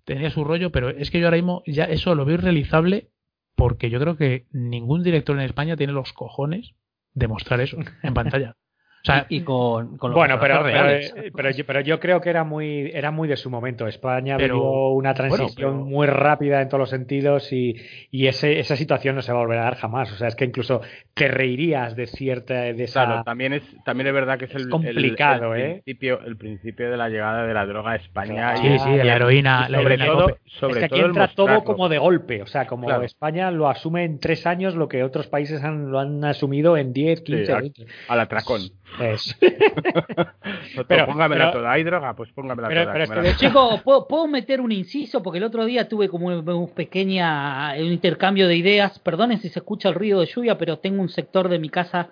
tendría 0.10 0.32
su 0.32 0.44
rollo, 0.44 0.72
pero 0.72 0.90
es 0.90 1.12
que 1.12 1.20
yo 1.20 1.28
ahora 1.28 1.38
mismo 1.38 1.62
ya 1.68 1.84
eso 1.84 2.16
lo 2.16 2.26
veo 2.26 2.34
irrealizable 2.34 3.12
porque 3.56 3.92
yo 3.92 4.00
creo 4.00 4.18
que 4.18 4.48
ningún 4.52 5.04
director 5.04 5.38
en 5.38 5.44
España 5.44 5.78
tiene 5.78 5.94
los 5.94 6.14
cojones 6.14 6.74
de 7.14 7.28
mostrar 7.28 7.62
eso 7.62 7.78
en 8.02 8.14
pantalla. 8.16 8.58
O 9.02 9.06
sea, 9.06 9.26
y 9.30 9.42
con, 9.42 9.98
con 9.98 10.12
los 10.12 10.18
Bueno, 10.18 10.38
pero, 10.42 10.62
pero, 10.62 10.90
eh, 10.90 11.32
pero, 11.34 11.52
yo- 11.52 11.66
pero 11.66 11.80
yo 11.82 12.00
creo 12.02 12.20
que 12.20 12.30
era 12.30 12.44
muy, 12.44 12.92
era 12.94 13.12
muy 13.12 13.28
de 13.30 13.38
su 13.38 13.50
momento. 13.50 13.88
España 13.88 14.36
vivió 14.36 14.90
una 14.90 15.14
bueno, 15.14 15.36
transición 15.36 15.72
pero- 15.74 15.86
muy 15.86 16.06
rápida 16.08 16.62
en 16.62 16.68
todos 16.68 16.80
los 16.82 16.90
sentidos 16.90 17.52
y, 17.54 17.76
y 18.12 18.28
ese, 18.28 18.60
esa 18.60 18.76
situación 18.76 19.16
no 19.16 19.22
se 19.22 19.32
va 19.32 19.40
a 19.40 19.42
volver 19.42 19.60
a 19.60 19.64
dar 19.64 19.76
jamás. 19.78 20.12
O 20.12 20.16
sea, 20.18 20.28
es 20.28 20.36
que 20.36 20.44
incluso 20.44 20.82
te 21.14 21.30
reirías 21.30 21.96
de 21.96 22.08
cierta 22.08 22.56
de 22.56 22.84
esa. 22.84 23.06
Claro, 23.06 23.24
también 23.24 23.54
es, 23.54 23.64
también 23.86 24.08
es 24.08 24.14
verdad 24.14 24.38
que 24.38 24.46
es, 24.46 24.56
el, 24.56 24.64
el- 24.64 24.70
complicado, 24.70 25.56
el, 25.56 25.62
¿eh? 25.62 25.70
principio, 25.86 26.20
el 26.26 26.36
principio 26.36 26.92
de 26.92 26.98
la 26.98 27.08
llegada 27.10 27.46
de 27.48 27.54
la 27.54 27.66
droga 27.66 27.92
a 27.92 27.96
España. 27.96 28.54
Y- 28.58 28.80
sí, 28.80 28.90
la 28.98 29.16
heroína, 29.16 29.66
y 29.70 29.72
la 29.72 29.78
sobre 29.80 29.98
todo, 29.98 30.38
sobre 30.46 30.74
es 30.74 30.80
que 30.80 30.86
aquí 30.86 30.96
todo 30.96 31.02
el 31.06 31.10
entra 31.12 31.28
todo 31.30 31.64
como 31.64 31.88
de 31.88 31.98
golpe. 32.00 32.42
O 32.42 32.48
sea, 32.48 32.68
como 32.68 32.88
Claro. 32.88 33.04
España 33.04 33.50
lo 33.50 33.70
asume 33.70 34.04
en 34.04 34.20
tres 34.20 34.46
años 34.46 34.76
lo 34.76 34.90
que 34.90 35.04
otros 35.04 35.28
países 35.28 35.64
han, 35.64 35.90
lo 35.90 36.00
han 36.00 36.26
asumido 36.26 36.76
en 36.76 36.92
10, 36.92 37.22
15, 37.22 37.46
Sí, 37.46 37.52
a- 37.54 37.60
20. 37.62 37.86
al 38.10 38.20
atracón. 38.20 38.62
Es- 39.00 39.36
Pero, 39.40 40.86
Pero- 40.88 41.06
póngamela 41.06 41.46
pero- 41.52 41.60
toda. 41.60 41.72
¿Hay 41.72 41.84
droga? 41.84 42.16
Pues 42.16 42.32
póngamela 42.32 42.68
pero- 42.68 42.82
toda. 42.84 42.94
pero 42.94 43.22
es 43.24 43.38
que 43.38 43.46
Chicos, 43.48 43.82
¿puedo, 43.82 44.08
puedo 44.08 44.28
meter 44.28 44.62
un 44.62 44.72
inciso? 44.72 45.22
Porque 45.24 45.38
el 45.38 45.44
otro 45.44 45.66
día 45.66 45.88
tuve 45.88 46.10
como 46.10 46.28
un, 46.28 46.48
un 46.50 46.70
pequeña 46.74 47.74
un 47.80 47.86
intercambio 47.92 48.48
de 48.48 48.56
ideas. 48.56 49.00
Perdonen 49.00 49.40
si 49.40 49.50
se 49.50 49.60
escucha 49.60 49.90
el 49.90 49.96
ruido 49.96 50.20
de 50.22 50.26
lluvia, 50.28 50.58
pero 50.58 50.80
tengo 50.80 51.02
un 51.02 51.10
sector 51.10 51.50
de 51.50 51.60
mi 51.60 51.70
casa 51.70 52.10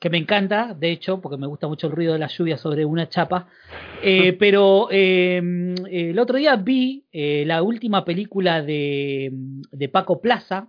que 0.00 0.10
me 0.10 0.18
encanta, 0.18 0.74
de 0.74 0.90
hecho, 0.90 1.20
porque 1.20 1.38
me 1.38 1.46
gusta 1.46 1.66
mucho 1.66 1.86
el 1.86 1.92
ruido 1.94 2.12
de 2.12 2.18
la 2.18 2.26
lluvia 2.26 2.58
sobre 2.58 2.84
una 2.84 3.08
chapa. 3.08 3.46
Eh, 4.02 4.32
pero 4.38 4.88
eh, 4.90 5.38
el 5.90 6.18
otro 6.18 6.36
día 6.36 6.56
vi 6.56 7.06
eh, 7.12 7.44
la 7.46 7.62
última 7.62 8.04
película 8.04 8.60
de, 8.62 9.30
de 9.32 9.88
Paco 9.88 10.20
Plaza, 10.20 10.68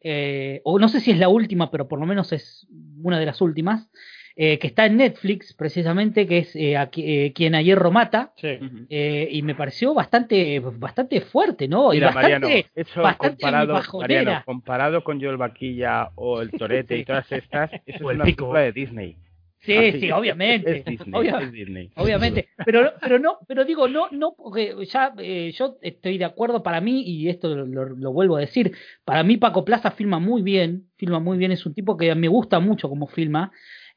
eh, 0.00 0.60
o 0.64 0.78
no 0.78 0.88
sé 0.88 1.00
si 1.00 1.10
es 1.12 1.18
la 1.18 1.28
última, 1.28 1.70
pero 1.70 1.86
por 1.88 2.00
lo 2.00 2.06
menos 2.06 2.32
es 2.32 2.66
una 3.02 3.18
de 3.18 3.26
las 3.26 3.40
últimas, 3.40 3.88
eh, 4.36 4.58
que 4.58 4.66
está 4.66 4.86
en 4.86 4.96
Netflix, 4.96 5.54
precisamente, 5.54 6.26
que 6.26 6.38
es 6.38 6.56
eh, 6.56 6.74
eh, 6.96 7.32
Quien 7.34 7.54
ayer 7.54 7.78
Romata, 7.78 8.32
Sí. 8.36 8.58
y 8.88 9.42
me 9.42 9.54
pareció 9.54 9.94
bastante 9.94 10.58
bastante 10.60 11.20
fuerte, 11.20 11.68
¿no? 11.68 11.90
Mira, 11.90 12.10
y 12.10 12.14
bastante, 12.14 12.38
Mariano, 12.40 12.66
eso 12.74 13.02
bastante 13.02 13.28
comparado. 13.42 13.80
Mariano, 13.98 14.42
comparado 14.44 15.04
con 15.04 15.20
Joel 15.20 15.36
Vaquilla 15.36 16.10
o 16.16 16.40
el 16.42 16.50
Torete 16.50 16.98
y 16.98 17.04
todas 17.04 17.30
estas, 17.30 17.70
eso 17.86 18.04
O 18.06 18.10
es 18.10 18.14
el 18.14 18.16
una 18.16 18.24
Pico. 18.24 18.36
película 18.36 18.60
de 18.60 18.72
Disney. 18.72 19.16
Sí, 19.60 19.74
Así 19.78 20.00
sí, 20.00 20.10
obviamente. 20.10 20.78
Es 20.80 20.84
Disney, 20.84 21.14
Obvia- 21.14 21.40
es 21.40 21.50
Disney. 21.52 21.90
Obviamente, 21.96 22.48
pero 22.66 22.92
pero 23.00 23.18
no, 23.18 23.38
pero 23.48 23.64
digo 23.64 23.88
no 23.88 24.08
no 24.10 24.34
porque 24.36 24.74
ya 24.92 25.14
eh, 25.16 25.52
yo 25.56 25.78
estoy 25.80 26.18
de 26.18 26.26
acuerdo 26.26 26.62
para 26.62 26.82
mí 26.82 27.00
y 27.06 27.30
esto 27.30 27.48
lo, 27.54 27.64
lo- 27.64 27.96
lo 27.96 28.12
vuelvo 28.12 28.36
a 28.36 28.40
decir, 28.40 28.72
para 29.06 29.22
mí 29.22 29.38
Paco 29.38 29.64
Plaza 29.64 29.90
filma 29.92 30.18
muy 30.18 30.42
bien, 30.42 30.88
filma 30.96 31.18
muy 31.18 31.38
bien, 31.38 31.50
es 31.50 31.64
un 31.64 31.72
tipo 31.72 31.96
que 31.96 32.14
me 32.14 32.28
gusta 32.28 32.60
mucho 32.60 32.90
como 32.90 33.06
filma, 33.06 33.52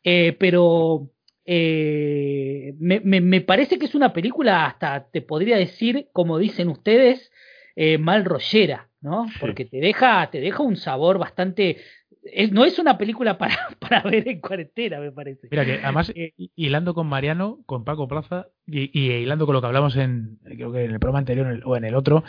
eh, 0.10 0.36
pero 0.40 1.10
eh, 1.46 2.74
me, 2.80 3.00
me, 3.02 3.20
me 3.22 3.42
parece 3.42 3.78
que 3.78 3.86
es 3.86 3.96
una 3.96 4.14
película 4.14 4.66
hasta 4.66 5.08
te 5.10 5.22
podría 5.22 5.58
decir, 5.58 6.08
como 6.14 6.38
dicen 6.38 6.70
ustedes, 6.70 7.32
eh, 7.76 7.98
mal 7.98 8.26
rollera, 8.26 8.90
¿no? 9.02 9.28
Porque 9.40 9.66
te 9.66 9.78
deja 9.80 10.30
te 10.32 10.40
deja 10.42 10.64
un 10.64 10.76
sabor 10.78 11.18
bastante 11.20 11.78
es- 12.24 12.52
no 12.52 12.66
es 12.66 12.78
una 12.80 12.98
película 12.98 13.38
para, 13.38 13.56
para 13.80 14.02
ver 14.02 14.28
en 14.28 14.42
cuarentena, 14.42 15.00
me 15.00 15.12
parece. 15.12 15.48
Mira 15.52 15.64
que 15.66 15.80
además, 15.84 16.12
Eh, 16.16 16.34
hi- 16.38 16.52
hilando 16.56 16.94
con 16.94 17.08
Mariano, 17.08 17.60
con 17.66 17.84
Paco 17.86 18.08
Plaza, 18.08 18.48
y, 18.66 18.90
y 19.00 19.12
hilando 19.14 19.46
con 19.46 19.54
lo 19.54 19.62
que 19.62 19.68
hablamos 19.68 19.96
en, 19.96 20.40
creo 20.44 20.72
que 20.74 20.84
en 20.86 20.92
el 20.92 21.00
programa 21.00 21.20
anterior 21.20 21.48
en 21.48 21.54
el- 21.54 21.64
o 21.66 21.76
en 21.78 21.86
el 21.86 21.96
otro, 21.96 22.24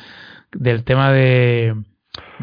del 0.52 0.84
tema 0.84 1.12
de, 1.12 1.74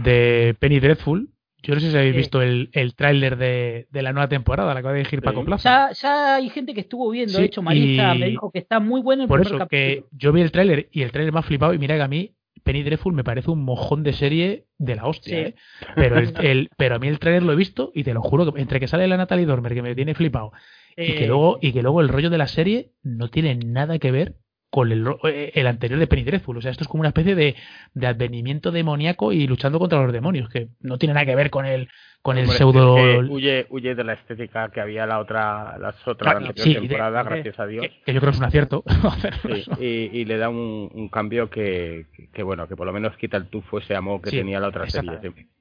de 0.04 0.56
Penny 0.60 0.80
Dreadful, 0.80 1.30
yo 1.66 1.74
no 1.76 1.80
sé 1.82 1.92
si 1.92 1.98
habéis 1.98 2.16
visto 2.16 2.42
el, 2.42 2.70
el 2.74 2.96
tráiler 2.96 3.38
de, 3.38 3.88
de 3.92 4.02
la 4.02 4.14
nueva 4.14 4.28
temporada, 4.30 4.74
la 4.74 4.82
que 4.82 4.86
va 4.86 4.92
a 4.92 4.96
dirigir. 4.96 5.22
Paco 5.22 5.44
Plaza. 5.44 5.90
Ya, 5.90 5.94
ya 5.94 6.36
hay 6.36 6.50
gente 6.50 6.74
que 6.74 6.82
estuvo 6.82 7.10
viendo, 7.10 7.34
Sí, 7.34 7.40
de 7.40 7.46
hecho 7.46 7.62
Marisa 7.62 8.14
me 8.14 8.28
dijo 8.30 8.52
que 8.52 8.60
está 8.60 8.80
muy 8.80 9.02
bueno 9.02 9.24
el 9.24 9.28
Por 9.30 9.42
primer 9.42 9.56
eso, 9.62 9.68
que 9.68 9.96
capítulo. 9.98 10.10
yo 10.18 10.32
vi 10.34 10.42
el 10.42 10.52
tráiler 10.52 10.90
y 10.92 11.02
el 11.02 11.12
tráiler 11.12 11.34
me 11.34 11.40
ha 11.40 11.44
flipado 11.44 11.74
y 11.74 11.78
mira 11.80 11.96
que 11.96 12.02
a 12.04 12.08
mí 12.08 12.32
Penny 12.64 12.82
Dreadful 12.84 13.14
me 13.14 13.24
parece 13.24 13.52
un 13.52 13.64
mojón 13.64 14.02
de 14.04 14.14
serie 14.14 14.66
de 14.80 14.96
la 14.96 15.06
hostia, 15.06 15.36
Sí. 15.38 15.42
¿eh? 15.50 15.56
Pero, 15.96 16.18
el, 16.18 16.34
el- 16.46 16.70
pero 16.78 16.96
a 16.96 17.00
mí 17.00 17.08
el 17.08 17.20
tráiler 17.20 17.44
lo 17.44 17.54
he 17.54 17.56
visto 17.56 17.92
y 17.94 18.04
te 18.04 18.14
lo 18.14 18.22
juro 18.22 18.52
que 18.52 18.60
entre 18.62 18.80
que 18.80 18.88
sale 18.88 19.08
la 19.08 19.18
Natalie 19.18 19.46
Dormer 19.46 19.74
que 19.74 19.82
me 19.84 19.94
tiene 19.96 20.16
flipado 20.16 20.52
y 20.98 21.14
que 21.16 21.26
Eh, 21.26 21.28
luego 21.28 21.60
y 21.62 21.74
que 21.74 21.82
luego 21.84 22.02
el 22.02 22.08
rollo 22.10 22.30
de 22.30 22.38
la 22.38 22.48
serie 22.48 22.92
no 23.04 23.28
tiene 23.30 23.56
nada 23.56 24.00
que 24.00 24.12
ver 24.12 24.36
con 24.76 24.92
el, 24.92 25.08
eh, 25.24 25.54
el 25.56 25.68
anterior 25.68 25.98
de 25.98 26.06
Penny 26.06 26.26
Dreadful. 26.26 26.58
O 26.58 26.62
sea, 26.62 26.70
esto 26.70 26.84
es 26.84 26.90
como 26.90 27.00
una 27.00 27.08
especie 27.08 27.34
de, 27.34 27.56
de 27.94 28.08
advenimiento 28.08 28.72
demoníaco 28.72 29.32
y 29.32 29.48
luchando 29.48 29.80
contra 29.80 30.04
los 30.04 30.12
demonios, 30.12 30.50
que 30.50 30.68
no 30.82 30.98
tiene 30.98 31.14
nada 31.14 31.26
que 31.26 31.34
ver 31.34 31.50
con 31.50 31.66
el, 31.66 31.88
con 32.26 32.38
el 32.40 32.46
Hombre, 32.46 32.58
pseudo. 32.58 32.98
es 32.98 33.04
que 33.28 33.32
huye, 33.32 33.68
huye 33.70 33.94
de 33.94 34.04
la 34.04 34.14
estética 34.14 34.70
que 34.70 34.82
había 34.82 35.06
la 35.06 35.20
otra, 35.20 35.78
las 35.78 35.96
otras 36.08 36.34
Claro, 36.34 36.48
anterior 36.48 36.64
sí, 36.64 36.74
de- 36.74 36.80
temporada, 36.80 37.24
de- 37.24 37.30
gracias 37.30 37.60
a 37.60 37.68
Dios. 37.68 37.86
que, 37.88 38.02
que 38.04 38.14
yo 38.16 38.20
creo 38.20 38.32
que 38.32 38.36
es 38.36 38.40
un 38.40 38.46
acierto 38.46 38.84
Sí, 39.44 39.64
y, 40.12 40.20
y 40.22 40.26
le 40.26 40.38
da 40.38 40.50
un, 40.50 40.90
un 40.92 41.10
cambio 41.10 41.52
que, 41.52 42.08
que, 42.16 42.30
que, 42.32 42.42
bueno, 42.42 42.68
que 42.68 42.76
por 42.76 42.88
lo 42.88 42.94
menos 42.94 43.16
quita 43.18 43.38
el 43.38 43.46
tufo 43.46 43.78
ese 43.78 43.96
amor 43.96 44.22
que 44.22 44.32
Sí, 44.32 44.38
tenía 44.38 44.60
la 44.60 44.70
otra 44.70 44.90
serie. 44.90 45.12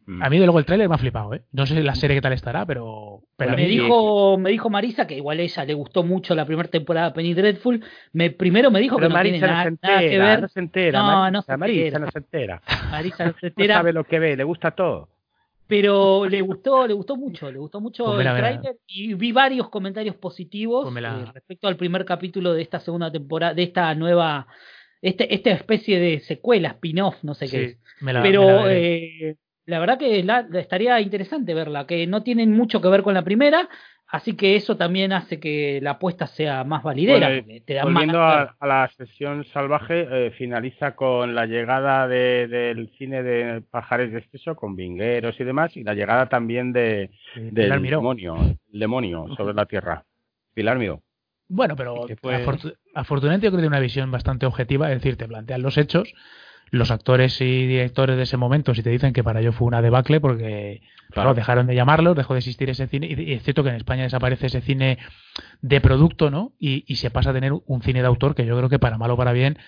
Mm. 0.07 0.23
A 0.23 0.29
mí, 0.31 0.39
de 0.39 0.45
luego, 0.45 0.59
el 0.59 0.65
tráiler 0.67 0.87
me 0.89 0.95
ha 0.95 0.99
flipado, 0.99 1.33
¿eh? 1.35 1.43
No 1.53 1.65
sé 1.67 1.83
la 1.83 1.95
serie 1.95 2.17
qué 2.17 2.21
tal 2.23 2.33
estará, 2.35 2.65
pero. 2.67 3.21
me 3.39 3.47
mí- 3.57 3.67
dijo 3.67 4.37
me 4.39 4.51
dijo 4.51 4.69
Marisa 4.71 5.07
que 5.07 5.17
igual 5.17 5.39
a 5.39 5.43
ella 5.43 5.65
le 5.65 5.73
gustó 5.75 6.03
mucho 6.03 6.35
la 6.35 6.45
primera 6.47 6.69
temporada 6.69 7.09
de 7.09 7.15
Penny 7.15 7.33
Dreadful. 7.35 7.83
Me 8.13 8.31
primero 8.31 8.71
me 8.71 8.81
dijo 8.81 8.97
Pero 8.97 9.09
que 9.09 9.13
no 9.13 9.15
Marisa 9.19 9.33
tiene 9.39 9.47
no 9.47 9.53
nada, 9.53 9.71
nada 9.83 9.99
que 10.01 10.05
entera, 10.07 10.25
ver. 10.27 10.41
no 10.43 10.49
se 10.49 10.61
entera. 10.61 10.99
No, 10.99 11.07
Marisa, 11.07 11.31
no 11.31 11.43
se 11.43 11.57
Marisa 11.57 11.81
entera. 11.85 11.99
no 12.05 12.11
se 12.11 12.19
entera. 12.19 12.63
Marisa 12.91 13.25
no 13.27 13.33
se 13.33 13.39
No 13.43 13.49
entera, 13.49 13.75
sabe 13.77 13.93
lo 13.95 14.05
que 14.05 14.19
ve, 14.19 14.37
le 14.37 14.45
gusta 14.45 14.71
todo. 14.73 15.09
Pero 15.81 16.27
le 16.27 16.41
gustó, 16.41 16.87
le 16.87 16.95
gustó 16.95 17.17
mucho, 17.17 17.51
le 17.51 17.59
gustó 17.59 17.81
mucho 17.81 18.05
Pues 18.05 18.15
el 18.27 18.33
mira. 18.33 18.37
tráiler 18.37 18.77
y 18.87 19.15
vi 19.15 19.33
varios 19.33 19.69
comentarios 19.71 20.17
positivos 20.17 20.85
Pues 20.91 21.03
la- 21.03 21.21
eh, 21.23 21.27
respecto 21.33 21.67
al 21.69 21.77
primer 21.77 22.05
capítulo 22.05 22.53
de 22.53 22.63
esta 22.63 22.81
segunda 22.81 23.11
temporada, 23.11 23.55
de 23.55 23.63
esta 23.65 23.95
nueva, 23.95 24.47
este, 25.03 25.35
esta 25.35 25.51
especie 25.51 25.99
de 25.99 26.21
secuela, 26.21 26.69
spin-off, 26.71 27.17
no 27.23 27.35
sé 27.35 27.49
qué 27.49 27.65
es. 27.65 27.79
la- 28.01 28.13
la 28.13 28.23
Pero 28.23 28.47
veré. 28.65 29.29
eh, 29.31 29.37
la 29.67 29.79
verdad 29.81 29.99
que 29.99 30.23
la- 30.23 30.47
estaría 30.55 31.01
interesante 31.01 31.55
verla, 31.55 31.87
que 31.87 32.07
no 32.07 32.23
tienen 32.23 32.53
mucho 32.53 32.81
que 32.81 32.89
ver 32.89 33.03
con 33.03 33.15
la 33.15 33.23
primera, 33.25 33.69
así 34.15 34.35
que 34.35 34.57
eso 34.57 34.77
también 34.77 35.13
hace 35.13 35.39
que 35.41 35.81
la 35.83 35.93
apuesta 35.93 36.27
sea 36.27 36.65
más 36.65 36.83
validera. 36.83 37.29
Bueno, 37.29 37.61
te 37.65 37.83
Volviendo 37.83 38.23
a, 38.23 38.57
a 38.59 38.67
la 38.67 38.91
sesión 38.97 39.45
salvaje, 39.53 40.07
eh, 40.11 40.31
finaliza 40.33 40.95
con 40.95 41.35
la 41.35 41.47
llegada 41.47 42.09
de- 42.09 42.47
del 42.49 42.91
cine 42.97 43.23
de 43.23 43.61
Pajares 43.63 44.13
de 44.13 44.19
Exceso, 44.19 44.55
con 44.57 44.77
vingueros 44.77 45.39
y 45.39 45.45
demás, 45.45 45.77
y 45.77 45.85
la 45.85 45.95
llegada 45.95 46.29
también 46.29 46.73
de, 46.73 47.11
Sí, 47.35 47.41
del 47.51 47.71
demonio, 47.99 48.37
el 48.73 48.81
demonio 48.81 49.27
sobre 49.37 49.55
la 49.55 49.67
Tierra. 49.67 50.05
Pilar 50.55 50.79
Miró. 50.79 51.03
Bueno, 51.49 51.77
pero 51.77 52.07
fue- 52.23 52.37
afortu- 52.45 52.75
afortunadamente 52.95 53.47
yo 53.47 53.51
creo 53.51 53.59
que 53.59 53.63
tiene 53.65 53.77
una 53.77 53.81
visión 53.81 54.11
bastante 54.11 54.47
objetiva, 54.47 54.91
es 54.91 54.99
decir, 55.03 55.17
te 55.17 55.29
plantean 55.29 55.63
los 55.63 55.77
hechos, 55.77 56.15
los 56.71 56.91
actores 56.91 57.41
y 57.41 57.67
directores 57.67 58.17
de 58.17 58.23
ese 58.25 58.37
momento, 58.37 58.75
si 58.75 58.83
te 58.83 58.91
dicen 58.91 59.13
que 59.13 59.23
para 59.23 59.41
ello 59.41 59.53
fue 59.53 59.69
una 59.69 59.83
debacle 59.83 60.21
porque 60.21 60.83
Claro. 61.11 61.29
claro, 61.31 61.35
dejaron 61.35 61.67
de 61.67 61.75
llamarlos, 61.77 62.17
dejó 62.17 62.35
de 62.35 62.39
existir 62.39 62.69
ese 62.71 62.89
cine, 62.89 63.07
y, 63.07 63.35
es 63.35 63.43
cierto 63.45 63.63
que 63.63 63.69
en 63.69 63.77
España 63.77 64.03
desaparece 64.03 64.47
ese 64.47 64.61
cine 64.63 64.99
de 65.61 65.81
producto, 65.81 66.31
¿no? 66.31 66.53
Y, 66.59 66.85
y 66.89 66.97
se 66.97 67.11
pasa 67.11 67.31
a 67.31 67.33
tener 67.33 67.53
un 67.53 67.83
cine 67.83 68.01
de 68.01 68.09
autor 68.09 68.35
que 68.35 68.47
yo 68.47 68.57
creo 68.57 68.69
que 68.69 68.79
para 68.81 68.99
mal 68.99 69.11
o 69.13 69.17
para 69.17 69.33
bien 69.33 69.59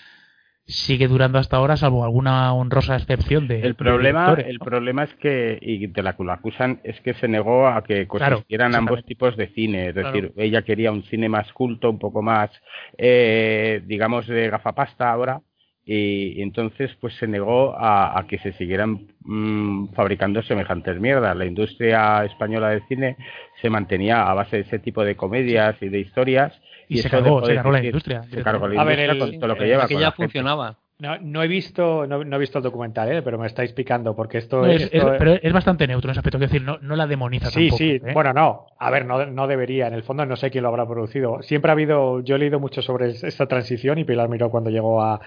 sigue 0.66 1.06
durando 1.06 1.38
hasta 1.38 1.56
ahora, 1.56 1.76
salvo 1.76 2.04
alguna 2.04 2.52
honrosa 2.52 2.96
excepción 2.96 3.46
de 3.46 3.60
El 3.60 3.76
problema, 3.76 4.34
el 4.34 4.58
¿no? 4.58 4.64
problema 4.64 5.04
es 5.04 5.14
que, 5.14 5.58
y 5.60 5.86
de 5.86 6.02
la 6.02 6.16
que 6.16 6.24
lo 6.24 6.32
acusan, 6.32 6.80
es 6.82 7.00
que 7.02 7.14
se 7.14 7.28
negó 7.28 7.68
a 7.68 7.84
que 7.84 8.08
Claro, 8.08 8.36
coexistieran 8.36 8.74
ambos 8.74 9.04
tipos 9.04 9.36
de 9.36 9.48
cine. 9.48 9.88
Es 9.88 9.94
Claro. 9.94 10.10
decir, 10.12 10.32
ella 10.36 10.62
quería 10.62 10.90
un 10.90 11.04
cine 11.04 11.28
más 11.28 11.52
culto, 11.52 11.88
un 11.88 11.98
poco 12.00 12.20
más, 12.20 12.50
eh, 12.98 13.80
digamos, 13.86 14.26
de 14.26 14.50
gafapasta 14.50 15.10
ahora, 15.10 15.40
y, 15.88 16.42
entonces 16.42 16.90
pues 17.00 17.14
se 17.14 17.28
negó 17.28 17.76
a, 17.78 18.18
a 18.18 18.26
que 18.26 18.38
se 18.38 18.52
siguieran 18.54 19.06
mm, 19.20 19.92
fabricando 19.94 20.42
semejantes 20.42 20.98
mierdas. 21.00 21.36
La 21.36 21.46
industria 21.46 22.24
española 22.24 22.70
del 22.70 22.82
cine 22.88 23.16
se 23.62 23.70
mantenía 23.70 24.28
a 24.28 24.34
base 24.34 24.56
de 24.56 24.62
ese 24.62 24.80
tipo 24.80 25.04
de 25.04 25.14
comedias 25.16 25.76
y 25.80 25.88
de 25.88 26.00
historias. 26.00 26.60
Y 26.88 26.98
se 26.98 27.08
cargó, 27.08 27.44
se 27.46 27.54
cargó 27.54 27.70
la 27.70 27.84
industria. 27.84 28.22
Se 28.24 28.42
cargó 28.42 28.66
la 28.68 28.80
A 28.80 28.84
ver, 28.84 28.98
industria 28.98 29.12
el- 29.24 29.30
con 29.30 29.40
todo 29.40 29.48
lo 29.48 29.56
que 29.56 29.64
el- 29.64 29.70
lleva. 29.70 29.86
que 29.86 29.98
ya 29.98 30.10
funcionaba. 30.12 30.76
No, 30.98 31.18
no 31.18 31.42
he 31.42 31.46
visto 31.48 32.06
no, 32.06 32.24
no 32.24 32.36
he 32.36 32.38
visto 32.38 32.56
el 32.58 32.64
documental, 32.64 33.12
¿eh? 33.12 33.20
pero 33.22 33.38
me 33.38 33.46
estáis 33.46 33.70
picando 33.74 34.16
porque 34.16 34.38
esto, 34.38 34.62
No, 34.62 34.66
es, 34.68 34.82
esto- 34.90 35.12
es- 35.12 35.18
pero 35.18 35.34
es 35.34 35.52
bastante 35.52 35.86
neutro 35.86 36.08
en 36.08 36.12
ese 36.12 36.20
aspecto, 36.20 36.38
es 36.38 36.50
decir, 36.50 36.62
no, 36.62 36.78
no 36.80 36.96
la 36.96 37.06
demoniza 37.06 37.50
Sí, 37.50 37.68
tampoco. 37.68 37.76
sí, 37.76 38.00
¿eh? 38.02 38.12
bueno, 38.14 38.32
no, 38.32 38.66
a 38.78 38.90
ver, 38.90 39.04
no, 39.04 39.26
no 39.26 39.46
debería, 39.46 39.88
en 39.88 39.92
el 39.94 40.04
fondo 40.04 40.24
no 40.24 40.36
sé 40.36 40.50
quién 40.50 40.62
lo 40.62 40.68
habrá 40.70 40.86
producido. 40.88 41.42
Siempre 41.42 41.70
ha 41.70 41.74
habido, 41.74 42.20
yo 42.24 42.36
he 42.36 42.38
leído 42.38 42.58
mucho 42.60 42.80
sobre 42.80 43.10
es- 43.10 43.22
esta 43.24 43.46
transición 43.46 43.98
y 43.98 44.04
Pilar 44.04 44.30
Miró 44.30 44.50
cuando 44.50 44.70
llegó 44.70 45.02
a, 45.02 45.20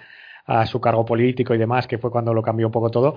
a 0.50 0.66
su 0.66 0.82
cargo 0.82 1.06
político 1.06 1.54
y 1.54 1.60
demás, 1.60 1.88
que 1.88 2.00
fue 2.00 2.10
cuando 2.10 2.34
lo 2.34 2.42
cambió 2.42 2.66
un 2.66 2.72
poco 2.72 2.90
todo. 2.90 3.16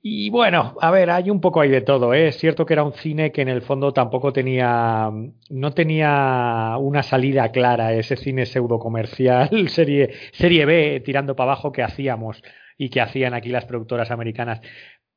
Y 0.00 0.30
bueno, 0.30 0.76
a 0.80 0.90
ver, 0.90 1.10
hay 1.10 1.30
un 1.30 1.40
poco 1.40 1.60
ahí 1.60 1.70
de 1.70 1.80
todo, 1.80 2.14
¿eh? 2.14 2.28
Es 2.28 2.38
cierto 2.38 2.64
que 2.64 2.74
era 2.74 2.84
un 2.84 2.92
cine 2.92 3.32
que 3.32 3.42
en 3.42 3.48
el 3.48 3.62
fondo 3.62 3.92
tampoco 3.92 4.32
tenía, 4.32 5.10
no 5.50 5.72
tenía 5.72 6.76
una 6.78 7.02
salida 7.02 7.50
clara, 7.50 7.92
ese 7.94 8.16
cine 8.16 8.46
pseudo 8.46 8.78
comercial, 8.78 9.48
serie, 9.68 10.10
serie 10.32 10.66
B, 10.66 11.02
tirando 11.04 11.34
para 11.34 11.52
abajo 11.52 11.72
que 11.72 11.82
hacíamos 11.82 12.42
y 12.76 12.90
que 12.90 13.00
hacían 13.00 13.34
aquí 13.34 13.48
las 13.48 13.64
productoras 13.64 14.10
americanas. 14.10 14.60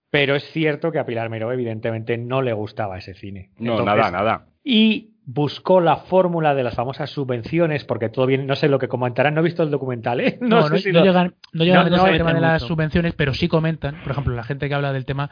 Pero 0.10 0.36
es 0.36 0.44
cierto 0.52 0.92
que 0.92 1.00
a 1.00 1.06
Pilar 1.06 1.30
Miró 1.30 1.52
evidentemente 1.52 2.18
no 2.18 2.42
le 2.42 2.54
gustaba 2.54 2.98
ese 2.98 3.14
cine. 3.14 3.52
No, 3.58 3.74
Entonces, 3.74 3.86
nada, 3.86 4.12
nada. 4.12 4.48
Y 4.64 5.11
buscó 5.24 5.82
la 5.82 5.98
fórmula 5.98 6.56
de 6.56 6.64
las 6.64 6.74
famosas 6.76 7.10
subvenciones, 7.10 7.84
porque 7.86 8.10
todo 8.10 8.26
bien, 8.26 8.48
no 8.48 8.56
sé 8.56 8.68
lo 8.68 8.80
que 8.80 8.88
comentarán, 8.88 9.34
no 9.36 9.42
he 9.42 9.44
visto 9.44 9.64
el 9.64 9.70
documental, 9.72 10.20
¿eh? 10.20 10.38
No, 10.42 10.64
sé 10.64 10.70
no, 10.74 10.78
si 10.80 10.92
no 10.92 11.00
lo- 11.00 11.06
llegan, 11.06 11.36
no 11.54 11.64
llegan 11.64 11.90
no- 11.92 12.06
tema 12.18 12.34
de 12.34 12.42
las 12.42 12.64
subvenciones, 12.64 13.14
pero 13.14 13.34
sí 13.34 13.48
comentan, 13.48 14.02
por 14.02 14.12
ejemplo, 14.12 14.36
la 14.36 14.44
gente 14.44 14.68
que 14.68 14.76
habla 14.76 14.94
del 14.94 15.06
tema 15.06 15.30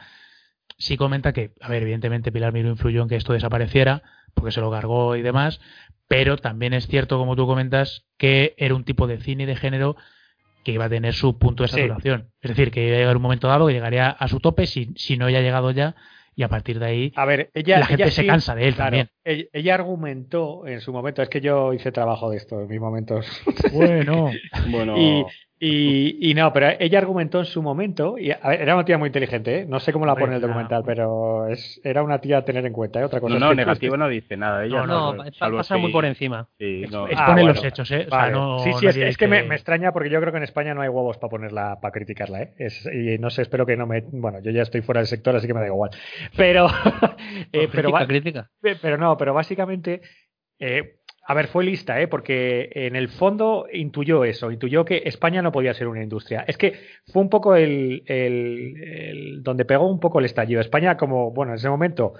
sí 0.78 0.96
comenta 0.96 1.32
que, 1.32 1.52
a 1.60 1.68
ver, 1.68 1.82
evidentemente 1.82 2.32
Pilar 2.32 2.52
Miró 2.52 2.68
influyó 2.70 3.02
en 3.02 3.08
que 3.08 3.16
esto 3.16 3.32
desapareciera, 3.32 4.02
porque 4.34 4.52
se 4.52 4.60
lo 4.60 4.70
cargó 4.70 5.16
y 5.16 5.22
demás, 5.22 5.60
pero 6.08 6.36
también 6.38 6.72
es 6.72 6.86
cierto, 6.86 7.18
como 7.18 7.36
tú 7.36 7.46
comentas, 7.46 8.06
que 8.16 8.54
era 8.56 8.74
un 8.74 8.84
tipo 8.84 9.06
de 9.06 9.18
cine 9.18 9.42
y 9.42 9.46
de 9.46 9.56
género 9.56 9.96
que 10.62 10.72
iba 10.72 10.84
a 10.84 10.88
tener 10.88 11.14
su 11.14 11.38
punto 11.38 11.64
de 11.64 11.68
Sí. 11.68 11.76
saturación. 11.76 12.28
Es 12.40 12.50
decir, 12.50 12.70
que 12.70 12.86
iba 12.86 12.96
a 12.96 13.00
llegar 13.00 13.16
un 13.16 13.22
momento 13.22 13.48
dado 13.48 13.66
que 13.66 13.72
llegaría 13.72 14.10
a 14.10 14.28
su 14.28 14.40
tope 14.40 14.66
si, 14.66 14.92
si 14.96 15.16
no 15.16 15.26
haya 15.26 15.40
llegado 15.40 15.70
ya, 15.72 15.94
y 16.34 16.42
a 16.42 16.48
partir 16.48 16.78
de 16.78 16.86
ahí 16.86 17.12
A 17.16 17.24
ver, 17.24 17.50
ella, 17.54 17.80
la 17.80 17.86
gente 17.86 18.04
ella 18.04 18.12
se 18.12 18.22
sí- 18.22 18.26
cansa 18.28 18.54
de 18.54 18.68
él 18.68 18.74
claro, 18.74 18.88
también. 18.90 19.10
Ella, 19.24 19.44
ella 19.52 19.74
argumentó 19.74 20.66
en 20.66 20.80
su 20.80 20.92
momento, 20.92 21.22
es 21.22 21.28
que 21.28 21.40
yo 21.40 21.72
hice 21.72 21.92
trabajo 21.92 22.30
de 22.30 22.36
esto 22.38 22.60
en 22.60 22.68
mis 22.68 22.80
momentos. 22.80 23.26
Bueno, 23.72 24.30
Bueno, 24.70 24.96
Y, 24.96 25.24
y, 25.62 26.30
y 26.30 26.34
no, 26.34 26.52
pero 26.54 26.68
ella 26.80 26.98
argumentó 26.98 27.38
en 27.40 27.44
su 27.44 27.62
momento, 27.62 28.16
y 28.18 28.28
ver, 28.28 28.38
era 28.62 28.74
una 28.74 28.84
tía 28.84 28.96
muy 28.96 29.08
inteligente, 29.08 29.58
¿eh? 29.60 29.66
no 29.68 29.78
sé 29.78 29.92
cómo 29.92 30.06
la 30.06 30.16
pone 30.16 30.36
el 30.36 30.40
documental, 30.40 30.82
pero 30.86 31.46
es, 31.48 31.80
era 31.84 32.02
una 32.02 32.18
tía 32.20 32.38
a 32.38 32.44
tener 32.46 32.64
en 32.64 32.72
cuenta. 32.72 32.98
¿eh? 33.00 33.04
Otra 33.04 33.20
cosa 33.20 33.32
no, 33.32 33.36
es 33.36 33.40
no, 33.42 33.48
que- 33.50 33.56
negativo 33.56 33.96
no 33.98 34.08
dice 34.08 34.36
nada. 34.38 34.64
Ella 34.64 34.86
No, 34.86 35.12
No, 35.14 35.24
salvo 35.32 35.58
pasa 35.58 35.76
muy 35.76 35.92
por 35.92 36.04
encima. 36.06 36.48
sí, 36.58 36.84
no. 36.90 37.04
Ah, 37.04 37.10
exponen 37.10 37.46
los 37.46 37.62
hechos, 37.62 37.90
¿eh? 37.90 38.06
O 38.08 38.10
Vale. 38.10 38.32
sea, 38.32 38.40
no, 38.40 38.58
sí, 38.60 38.72
sí, 38.80 38.86
es, 38.86 38.96
es 38.96 39.18
que 39.18 39.28
me, 39.28 39.40
extraña 39.54 39.92
porque 39.92 40.08
yo 40.08 40.18
creo 40.20 40.32
que 40.32 40.38
en 40.38 40.44
España 40.44 40.72
no 40.72 40.80
hay 40.80 40.88
huevos 40.88 41.18
para 41.18 41.30
ponerla, 41.30 41.78
para 41.80 41.92
criticarla, 41.92 42.42
¿eh? 42.42 42.54
Es- 42.58 42.86
y 42.90 43.18
no 43.18 43.28
sé, 43.28 43.42
espero 43.42 43.66
que 43.66 43.76
no 43.76 43.86
me. 43.86 44.00
Bueno, 44.12 44.40
yo 44.40 44.50
ya 44.52 44.62
estoy 44.62 44.80
fuera 44.80 45.00
del 45.00 45.08
sector, 45.08 45.36
así 45.36 45.46
que 45.46 45.52
me 45.54 45.60
da 45.60 45.66
igual. 45.66 45.90
Pero, 46.36 46.68
eh, 47.52 47.68
pero, 47.70 47.90
crítica, 47.90 47.90
va- 47.92 48.06
crítica. 48.06 48.50
pero 48.80 48.96
no, 48.96 49.16
pero 49.16 49.34
básicamente 49.34 50.00
Eh, 50.62 50.99
a 51.26 51.34
ver, 51.34 51.46
fue 51.48 51.64
lista, 51.64 52.00
¿eh? 52.00 52.08
porque 52.08 52.70
en 52.74 52.96
el 52.96 53.08
fondo 53.08 53.66
intuyó 53.72 54.24
eso, 54.24 54.50
intuyó 54.50 54.84
que 54.84 55.02
España 55.04 55.42
no 55.42 55.52
podía 55.52 55.74
ser 55.74 55.86
una 55.86 56.02
industria. 56.02 56.44
Es 56.46 56.56
que 56.56 56.74
fue 57.06 57.22
un 57.22 57.28
poco 57.28 57.54
el, 57.54 58.02
el 58.06 59.42
donde 59.42 59.64
pegó 59.64 59.88
un 59.88 60.00
poco 60.00 60.18
el 60.18 60.24
estallido. 60.24 60.60
España, 60.60 60.96
como, 60.96 61.30
bueno, 61.30 61.52
en 61.52 61.56
ese 61.56 61.68
momento 61.68 62.14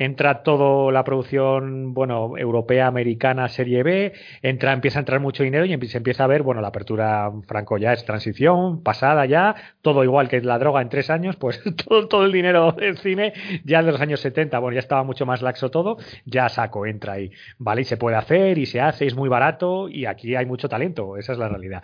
entra 0.00 0.42
toda 0.42 0.90
la 0.92 1.04
producción, 1.04 1.92
bueno, 1.92 2.38
europea, 2.38 2.86
americana, 2.86 3.48
serie 3.50 3.82
B, 3.82 4.14
entra, 4.40 4.72
empieza 4.72 4.98
a 4.98 5.00
entrar 5.00 5.20
mucho 5.20 5.42
dinero 5.42 5.66
y 5.66 5.88
se 5.88 5.98
empieza 5.98 6.24
a 6.24 6.26
ver, 6.26 6.42
bueno, 6.42 6.62
la 6.62 6.68
apertura 6.68 7.30
franco 7.46 7.76
ya 7.76 7.92
es 7.92 8.02
transición, 8.06 8.82
pasada 8.82 9.26
ya, 9.26 9.54
todo 9.82 10.02
igual 10.02 10.30
que 10.30 10.40
la 10.40 10.58
droga 10.58 10.80
en 10.80 10.88
tres 10.88 11.10
años, 11.10 11.36
pues 11.36 11.62
todo, 11.84 12.08
todo 12.08 12.24
el 12.24 12.32
dinero 12.32 12.72
del 12.72 12.96
cine, 12.96 13.34
ya 13.64 13.82
de 13.82 13.92
los 13.92 14.00
años 14.00 14.20
70, 14.20 14.58
bueno, 14.58 14.74
ya 14.74 14.80
estaba 14.80 15.04
mucho 15.04 15.26
más 15.26 15.42
laxo 15.42 15.70
todo, 15.70 15.98
ya 16.24 16.48
saco, 16.48 16.86
entra 16.86 17.14
ahí, 17.14 17.30
¿vale? 17.58 17.82
Y 17.82 17.84
se 17.84 17.98
puede 17.98 18.16
hacer 18.16 18.56
y 18.56 18.64
se 18.64 18.80
hace, 18.80 19.06
es 19.06 19.14
muy 19.14 19.28
barato 19.28 19.90
y 19.90 20.06
aquí 20.06 20.34
hay 20.34 20.46
mucho 20.46 20.70
talento, 20.70 21.18
esa 21.18 21.34
es 21.34 21.38
la 21.38 21.48
realidad. 21.50 21.82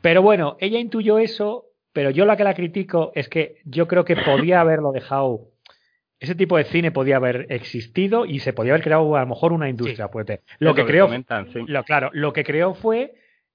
Pero 0.00 0.22
bueno, 0.22 0.56
ella 0.60 0.78
intuyó 0.78 1.18
eso, 1.18 1.64
pero 1.92 2.10
yo 2.10 2.24
la 2.24 2.36
que 2.36 2.44
la 2.44 2.54
critico 2.54 3.10
es 3.16 3.28
que 3.28 3.56
yo 3.64 3.88
creo 3.88 4.04
que 4.04 4.14
podía 4.14 4.60
haberlo 4.60 4.92
dejado 4.92 5.48
ese 6.20 6.34
tipo 6.34 6.56
de 6.56 6.64
cine 6.64 6.90
podía 6.90 7.16
haber 7.16 7.46
existido 7.50 8.26
y 8.26 8.40
se 8.40 8.52
podía 8.52 8.72
haber 8.72 8.82
creado 8.82 9.16
a 9.16 9.20
lo 9.20 9.26
mejor 9.26 9.52
una 9.52 9.68
industria. 9.68 10.08
Lo 10.58 10.74
que, 10.74 10.84
creó, 10.84 11.08
lo, 11.66 11.84
claro, 11.84 12.10
lo 12.12 12.32
que 12.32 12.44
creó 12.44 12.74
fue 12.74 13.14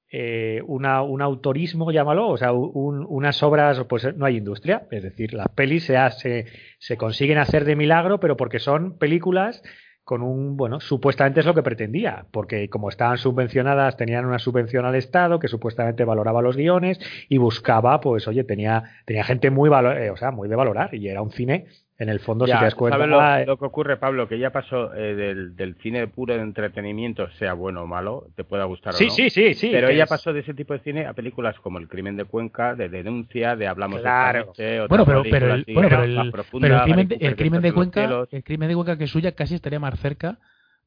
eh, 0.10 0.62
una, 0.68 1.02
un 1.02 1.22
autorismo, 1.22 1.92
llámalo, 1.92 2.30
o 2.30 2.38
sea, 2.38 2.54
unas 2.54 3.44
obras, 3.44 3.84
pues 3.90 4.16
no 4.16 4.26
hay 4.26 4.38
industria, 4.38 4.84
es 4.92 5.04
decir, 5.04 5.34
las 5.34 5.50
pelis 5.50 5.86
se, 5.86 5.98
hace, 5.98 6.46
se 6.78 6.98
consiguen 6.98 7.38
hacer 7.38 7.66
de 7.66 7.76
milagro, 7.76 8.20
pero 8.20 8.38
porque 8.38 8.60
son 8.60 8.98
películas 8.98 9.62
con 10.04 10.22
un, 10.22 10.56
bueno, 10.58 10.80
supuestamente 10.80 11.40
es 11.40 11.46
lo 11.46 11.54
que 11.54 11.64
pretendía, 11.64 12.26
porque 12.32 12.70
como 12.70 12.90
estaban 12.90 13.18
subvencionadas, 13.18 13.98
tenían 13.98 14.26
una 14.26 14.40
subvención 14.40 14.86
al 14.86 14.96
Estado 14.96 15.40
que 15.40 15.48
supuestamente 15.48 16.04
valoraba 16.06 16.42
los 16.42 16.58
guiones 16.58 17.00
y 17.28 17.38
buscaba, 17.38 18.00
pues 18.00 18.28
oye, 18.28 18.44
tenía, 18.44 18.84
tenía 19.06 19.24
gente 19.24 19.50
muy, 19.50 19.70
eh, 19.70 20.10
o 20.10 20.18
sea, 20.18 20.32
muy 20.32 20.48
de 20.48 20.56
valorar 20.56 20.94
y 20.94 21.08
era 21.08 21.22
un 21.22 21.32
cine 21.32 21.68
en 22.04 22.10
el 22.10 22.20
fondo, 22.20 22.46
si 22.46 22.52
te 22.52 22.64
das 22.64 22.76
cuenta. 22.76 22.98
¿sabes 22.98 23.48
lo, 23.48 23.58
que 23.58 23.66
ocurre, 23.66 23.98
Pablo? 23.98 24.28
Que 24.28 24.38
ya 24.38 24.52
pasó 24.52 24.94
eh, 24.94 25.16
del, 25.16 25.56
del, 25.56 25.76
cine 25.76 26.08
puro 26.08 26.36
de 26.36 26.42
entretenimiento, 26.42 27.30
sea 27.40 27.54
bueno 27.54 27.84
o 27.84 27.88
malo, 27.88 28.28
te 28.36 28.44
pueda 28.44 28.66
gustar 28.66 28.94
sí, 28.94 29.06
o 29.06 29.08
no. 29.08 29.14
Sí, 29.14 29.30
sí, 29.30 29.54
sí. 29.54 29.70
Pero 29.72 29.90
ella 29.90 30.06
pasó 30.06 30.32
de 30.32 30.42
ese 30.42 30.54
tipo 30.54 30.74
de 30.74 30.80
cine 30.80 31.06
a 31.06 31.14
películas 31.14 31.60
como 31.60 31.80
El 31.80 31.88
crimen 31.88 32.16
de 32.16 32.26
Cuenca, 32.26 32.76
de 32.76 32.90
denuncia, 32.90 33.56
de 33.56 33.68
Hablamos 33.68 34.02
claro. 34.02 34.54
de 34.58 34.86
bueno, 34.88 35.06
pero, 35.06 35.24
pero, 35.24 35.54
el, 35.54 35.66
bueno, 35.74 35.90
pero, 35.90 36.04
el, 36.04 36.32
pero 36.62 36.76
el 36.76 36.82
crimen, 36.84 37.18
el 37.20 37.36
crimen 37.36 37.62
de 37.62 37.74
Cuenca, 37.74 38.28
el 38.30 38.44
crimen 38.44 38.70
de 38.70 38.76
Cuenca 38.76 38.98
que 38.98 39.06
es 39.06 39.10
suya 39.10 39.32
casi 39.32 39.56
estaría 39.56 39.80
más 39.80 40.00
cerca 40.00 40.38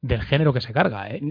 del 0.01 0.21
género 0.21 0.53
que 0.53 0.61
se 0.61 0.73
carga, 0.73 1.09
¿eh? 1.09 1.21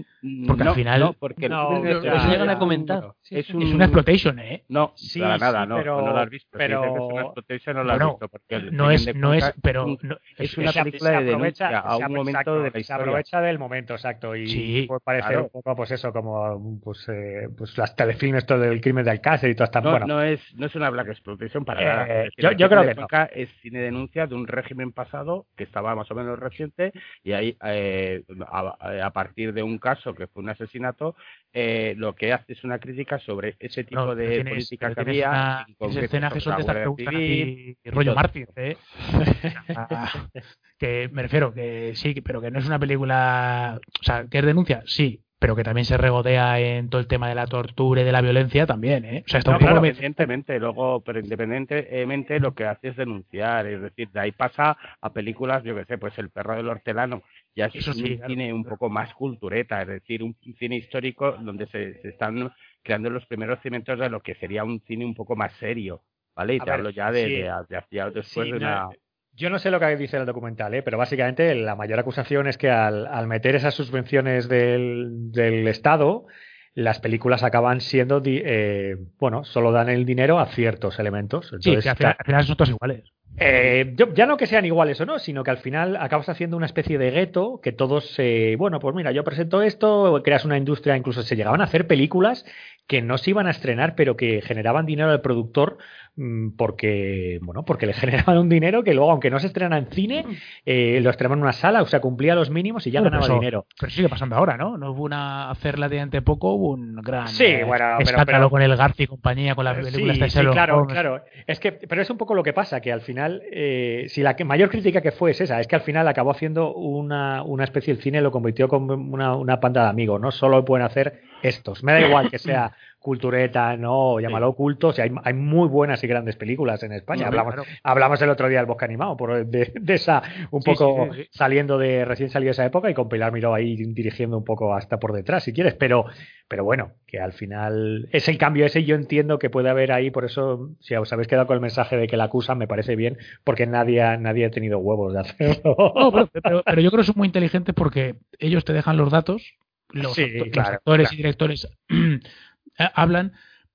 Porque 0.45 0.63
al 0.63 0.75
final. 0.75 0.99
No, 0.99 1.13
porque 1.13 1.49
no, 1.49 1.79
no, 1.79 1.85
eso 1.85 2.29
llegan 2.29 2.49
a 2.49 2.59
comentar. 2.59 3.13
es, 3.29 3.49
un... 3.49 3.61
es, 3.61 3.73
una 3.73 3.85
exploitation, 3.85 4.39
¿eh? 4.39 4.63
No, 4.69 4.93
sí, 4.95 5.19
para 5.19 5.37
nada, 5.37 5.65
no, 5.65 5.77
pero, 5.77 6.01
no 6.01 6.11
lo 6.11 6.19
has 6.19 6.29
visto. 6.29 6.57
Pero... 6.57 6.81
Si 6.81 6.87
es 6.87 7.11
una 7.11 7.21
exploitation, 7.21 7.75
no 7.75 7.83
lo 7.83 7.91
has 7.91 7.99
visto. 7.99 8.29
Porque 8.29 8.59
no 8.71 8.91
es, 8.91 9.15
no 9.15 9.33
es, 9.33 9.53
pero. 9.61 9.97
es 10.37 10.57
una 10.57 10.71
película 10.71 11.11
de 11.21 11.23
denuncia 11.23 11.79
a 11.79 11.97
un 11.97 12.13
momento 12.13 12.61
de 12.61 12.71
la 12.71 12.79
historia. 12.79 12.83
Se 12.83 12.93
aprovecha 12.93 13.41
del 13.41 13.59
momento, 13.59 13.93
exacto. 13.93 14.35
Y 14.35 14.47
sí, 14.47 14.85
puede 14.87 15.01
parecer 15.01 15.31
claro. 15.31 15.43
un 15.45 15.49
poco, 15.49 15.75
pues 15.75 15.91
eso, 15.91 16.11
como 16.11 16.79
pues, 16.83 17.07
eh, 17.09 17.49
pues 17.57 17.77
las 17.77 17.95
telefilmes 17.95 18.37
esto 18.37 18.57
del 18.59 18.81
crimen 18.81 19.03
de 19.03 19.11
Alcácer 19.11 19.49
y 19.49 19.55
todas 19.55 19.69
estas. 19.69 19.83
No, 19.83 19.91
bueno. 19.91 20.07
no, 20.07 20.21
es, 20.21 20.41
no 20.55 20.67
es 20.67 20.75
una 20.75 20.89
black 20.89 21.07
exploitation 21.09 21.65
para 21.65 21.81
nada. 21.81 22.23
Eh, 22.25 22.29
yo, 22.37 22.51
yo 22.51 22.69
creo 22.69 22.83
que 22.83 22.95
no. 22.95 23.07
Es 23.33 23.49
cine 23.61 23.79
denuncia 23.79 24.27
de 24.27 24.35
un 24.35 24.47
régimen 24.47 24.91
pasado 24.91 25.47
que 25.55 25.63
estaba 25.63 25.95
más 25.95 26.09
o 26.11 26.15
menos 26.15 26.39
reciente 26.39 26.91
y 27.23 27.33
ahí, 27.33 27.57
eh, 27.63 28.23
a, 28.59 29.05
a 29.05 29.09
partir 29.11 29.53
de 29.53 29.63
un 29.63 29.77
caso 29.77 30.13
que 30.13 30.27
fue 30.27 30.43
un 30.43 30.49
asesinato, 30.49 31.15
eh, 31.53 31.95
lo 31.97 32.15
que 32.15 32.33
hace 32.33 32.53
es 32.53 32.63
una 32.63 32.79
crítica 32.79 33.19
sobre 33.19 33.55
ese 33.59 33.83
tipo 33.83 34.05
no, 34.05 34.15
de 34.15 34.27
tienes, 34.27 34.53
política 34.53 34.93
que 34.93 35.01
había. 35.01 35.29
Una, 35.29 35.89
ese 35.89 36.05
escena 36.05 36.29
que 36.29 36.39
son 36.39 36.55
de 36.55 36.61
estas 36.61 36.77
que 36.95 37.05
ti, 37.05 37.89
rollo 37.89 38.15
Mártir, 38.15 38.49
¿eh? 38.55 38.77
que 40.77 41.09
me 41.11 41.23
refiero 41.23 41.53
que 41.53 41.93
sí, 41.95 42.21
pero 42.21 42.41
que 42.41 42.51
no 42.51 42.59
es 42.59 42.65
una 42.67 42.79
película. 42.79 43.79
O 43.99 44.03
sea, 44.03 44.27
que 44.27 44.39
es 44.39 44.45
denuncia, 44.45 44.83
sí, 44.85 45.21
pero 45.39 45.55
que 45.55 45.63
también 45.63 45.85
se 45.85 45.97
regodea 45.97 46.59
en 46.59 46.89
todo 46.89 47.01
el 47.01 47.07
tema 47.07 47.29
de 47.29 47.35
la 47.35 47.47
tortura 47.47 48.01
y 48.01 48.05
de 48.05 48.11
la 48.11 48.21
violencia 48.21 48.65
también, 48.65 49.05
¿eh? 49.05 49.23
O 49.25 49.29
sea, 49.29 49.39
está 49.39 49.51
no, 49.51 49.53
un 49.53 49.59
poco 49.59 49.79
claro, 49.79 49.79
evidentemente, 49.79 50.59
luego, 50.59 51.01
pero 51.03 51.19
independientemente 51.19 52.39
lo 52.39 52.53
que 52.53 52.65
hace 52.65 52.89
es 52.89 52.97
denunciar, 52.97 53.65
es 53.67 53.81
decir, 53.81 54.09
de 54.11 54.19
ahí 54.19 54.31
pasa 54.33 54.77
a 55.01 55.13
películas, 55.13 55.63
yo 55.63 55.75
que 55.75 55.85
sé, 55.85 55.97
pues 55.97 56.17
El 56.17 56.31
perro 56.31 56.55
del 56.55 56.67
hortelano, 56.69 57.23
ya 57.55 57.65
es 57.67 57.75
Eso 57.75 57.93
un 57.93 57.93
sí, 57.93 58.17
cine 58.25 58.51
claro. 58.51 58.55
un 58.55 58.65
poco 58.65 58.89
más 58.89 59.13
cultureta, 59.13 59.81
es 59.81 59.87
decir, 59.87 60.23
un 60.23 60.35
cine 60.57 60.75
histórico 60.77 61.33
donde 61.33 61.67
se, 61.67 62.01
se 62.01 62.09
están 62.09 62.51
creando 62.83 63.09
los 63.09 63.25
primeros 63.25 63.61
cimientos 63.61 63.99
de 63.99 64.09
lo 64.09 64.21
que 64.21 64.35
sería 64.35 64.63
un 64.63 64.81
cine 64.81 65.05
un 65.05 65.15
poco 65.15 65.35
más 65.35 65.53
serio, 65.53 66.03
¿vale? 66.35 66.55
Y 66.55 66.61
te 66.61 66.71
ver, 66.71 66.73
hablo 66.73 66.89
ya 66.89 67.11
de, 67.11 67.29
sí. 67.29 67.31
de, 67.31 67.51
de 67.69 67.77
hacia 67.77 68.09
después 68.11 68.49
Sí, 68.49 68.51
de 68.51 68.59
no, 68.59 68.83
una... 68.83 68.89
Yo 69.37 69.51
no 69.51 69.59
sé 69.59 69.69
lo 69.69 69.79
que 69.79 69.95
dice 69.95 70.17
el 70.17 70.25
documental, 70.25 70.73
¿eh? 70.73 70.81
pero 70.81 70.97
básicamente 70.97 71.53
la 71.53 71.75
mayor 71.75 71.99
acusación 71.99 72.47
es 72.47 72.57
que 72.57 72.71
al, 72.71 73.05
al 73.05 73.27
meter 73.27 73.55
esas 73.55 73.75
subvenciones 73.75 74.49
del, 74.49 75.31
del, 75.31 75.67
Estado, 75.67 76.25
las 76.73 76.99
películas 76.99 77.43
acaban 77.43 77.79
siendo, 77.79 78.19
eh, 78.25 78.97
bueno, 79.19 79.43
solo 79.43 79.71
dan 79.71 79.89
el 79.89 80.05
dinero 80.05 80.39
a 80.39 80.47
ciertos 80.47 80.97
elementos. 80.97 81.53
Entonces, 81.53 81.75
sí, 81.75 81.83
que 81.83 81.89
al 81.89 81.97
final, 81.97 82.15
al 82.17 82.25
final 82.25 82.43
son 82.45 82.57
todos 82.57 82.69
iguales. 82.71 83.03
Eh, 83.39 83.93
yo, 83.95 84.13
ya 84.13 84.25
no 84.25 84.35
que 84.37 84.47
sean 84.47 84.65
iguales 84.65 84.99
o 85.01 85.05
no, 85.05 85.19
sino 85.19 85.43
que 85.43 85.51
al 85.51 85.57
final 85.59 85.95
acabas 85.97 86.27
haciendo 86.29 86.57
una 86.57 86.65
especie 86.65 86.97
de 86.97 87.11
gueto 87.11 87.59
que 87.61 87.71
todos, 87.71 88.15
eh, 88.17 88.55
bueno, 88.57 88.79
pues 88.79 88.95
mira, 88.95 89.11
yo 89.11 89.23
presento 89.23 89.61
esto, 89.61 90.21
creas 90.23 90.43
una 90.45 90.57
industria, 90.57 90.97
incluso 90.97 91.21
se 91.21 91.35
llegaban 91.35 91.61
a 91.61 91.65
hacer 91.65 91.85
películas 91.87 92.45
que 92.87 93.01
no 93.01 93.17
se 93.17 93.31
iban 93.31 93.47
a 93.47 93.51
estrenar, 93.51 93.95
pero 93.95 94.15
que 94.15 94.41
generaban 94.41 94.85
dinero 94.85 95.11
al 95.11 95.19
productor 95.21 95.77
mmm, 96.15 96.51
porque, 96.57 97.37
bueno, 97.41 97.63
porque 97.65 97.85
le 97.85 97.93
generaban 98.31 98.37
un 98.39 98.47
dinero 98.49 98.81
que 98.83 98.93
luego, 98.95 99.11
aunque 99.11 99.29
no 99.29 99.39
se 99.39 99.47
estrena 99.47 99.77
en 99.77 99.87
cine, 99.91 100.25
eh, 100.65 100.99
lo 101.03 101.09
estrenaban 101.11 101.39
en 101.39 101.43
una 101.43 101.53
sala, 101.53 101.81
o 101.81 101.85
sea, 101.85 101.99
cumplía 101.99 102.33
los 102.33 102.49
mínimos 102.49 102.87
y 102.87 102.91
ya 102.91 103.01
Bueno, 103.01 103.11
ganaba 103.11 103.25
pero 103.27 103.33
eso- 103.35 103.39
dinero. 103.41 103.65
Pero 103.79 103.91
sigue 103.91 104.09
pasando 104.09 104.35
ahora, 104.37 104.55
¿no? 104.57 104.77
No 104.77 104.91
hubo 104.93 105.03
una 105.03 105.51
hacerla 105.51 105.89
de 105.89 105.99
ante 105.99 106.21
poco, 106.21 106.53
hubo 106.53 106.69
un 106.71 106.95
gran 107.01 107.27
Sí, 107.27 107.43
eh, 107.45 107.63
bueno, 107.65 107.97
pero- 108.03 108.25
pero- 108.25 108.49
con 108.49 108.61
el 108.61 108.75
Garci 108.77 109.03
y 109.03 109.07
compañía, 109.07 109.53
con 109.53 109.65
la 109.65 109.73
Eh, 109.73 109.83
película 109.83 110.13
sí, 110.15 110.29
sí, 110.29 110.39
claro, 110.45 110.77
Holmes. 110.77 110.93
claro. 110.93 111.23
Es 111.45 111.59
que, 111.59 111.73
pero 111.73 112.01
es 112.01 112.09
un 112.09 112.17
poco 112.17 112.33
lo 112.35 112.41
que 112.41 112.53
pasa, 112.53 112.79
que 112.79 112.91
al 112.93 113.01
final, 113.01 113.26
eh, 113.51 114.05
si 114.09 114.21
la 114.21 114.35
mayor 114.45 114.69
crítica 114.69 115.01
que 115.01 115.11
fue 115.11 115.31
es 115.31 115.41
esa, 115.41 115.59
es 115.59 115.67
que 115.67 115.75
al 115.75 115.81
final 115.81 116.07
acabó 116.07 116.31
haciendo 116.31 116.73
una, 116.73 117.43
una 117.43 117.63
especie, 117.63 117.93
el 117.93 118.01
cine 118.01 118.21
lo 118.21 118.31
convirtió 118.31 118.67
como 118.67 118.93
una, 118.93 119.35
una 119.35 119.59
panda 119.59 119.83
de 119.83 119.89
amigos, 119.89 120.19
¿no? 120.19 120.31
Solo 120.31 120.63
pueden 120.65 120.85
hacer 120.85 121.21
estos. 121.41 121.83
Me 121.83 121.93
da 121.93 122.01
igual 122.01 122.29
que 122.29 122.39
sea 122.39 122.71
cultureta, 123.07 123.77
no, 123.77 124.19
llámalo 124.19 124.51
culto, 124.53 124.89
o 124.89 124.91
sea, 124.91 125.05
hay, 125.05 125.11
hay 125.23 125.33
muy 125.33 125.69
buenas 125.69 126.03
y 126.03 126.07
grandes 126.07 126.35
películas 126.35 126.83
en 126.83 126.91
España. 126.91 127.19
Sí, 127.21 127.25
hablamos, 127.27 127.53
claro. 127.53 127.69
hablamos 127.81 128.21
el 128.21 128.29
otro 128.29 128.49
día 128.49 128.57
del 128.57 128.65
Bosque 128.65 128.83
Animado, 128.83 129.15
por, 129.15 129.45
de, 129.45 129.71
de 129.79 129.93
esa, 129.93 130.21
un 130.51 130.61
Sí, 130.61 130.71
poco 130.71 131.05
sí, 131.13 131.15
sí, 131.15 131.23
sí. 131.23 131.29
saliendo 131.31 131.77
de, 131.77 132.03
recién 132.03 132.29
salido 132.29 132.47
de 132.49 132.51
esa 132.51 132.65
época 132.65 132.89
y 132.89 132.93
con 132.93 133.07
Pilar 133.07 133.31
Miró 133.31 133.53
ahí 133.53 133.77
dirigiendo 133.77 134.37
un 134.37 134.43
poco 134.43 134.75
hasta 134.75 134.99
por 134.99 135.13
detrás, 135.13 135.45
si 135.45 135.53
quieres, 135.53 135.73
pero, 135.75 136.03
pero 136.49 136.65
bueno, 136.65 136.91
que 137.07 137.21
al 137.21 137.31
final 137.31 138.09
es 138.11 138.27
el 138.27 138.37
cambio 138.37 138.65
ese, 138.65 138.83
yo 138.83 138.95
entiendo 138.95 139.39
que 139.39 139.49
puede 139.49 139.69
haber 139.69 139.93
ahí, 139.93 140.11
por 140.11 140.25
eso, 140.25 140.71
si 140.81 140.93
os 140.93 141.13
habéis 141.13 141.29
quedado 141.29 141.47
con 141.47 141.53
el 141.55 141.61
mensaje 141.61 141.95
de 141.95 142.07
que 142.07 142.17
la 142.17 142.25
acusan, 142.25 142.57
me 142.57 142.67
parece 142.67 142.97
bien, 142.97 143.17
porque 143.45 143.65
nadie, 143.67 144.01
nadie 144.17 144.47
ha 144.47 144.51
tenido 144.51 144.79
huevos 144.79 145.13
de 145.13 145.19
hacerlo. 145.21 145.75
No, 145.95 146.11
pero, 146.11 146.29
pero- 146.43 146.63
pero 146.65 146.81
yo 146.81 146.89
creo 146.91 147.01
que 147.03 147.07
son 147.07 147.15
muy 147.17 147.27
inteligentes 147.27 147.73
porque 147.73 148.15
ellos 148.37 148.65
te 148.65 148.73
dejan 148.73 148.97
los 148.97 149.11
datos, 149.11 149.55
los, 149.93 150.13
Sí, 150.15 150.23
acto- 150.23 150.45
los 150.53 150.67
actores 150.67 151.07
claro. 151.07 151.13
y 151.13 151.17
directores 151.17 151.67
eh, 152.77 152.89
hablan, 152.93 153.33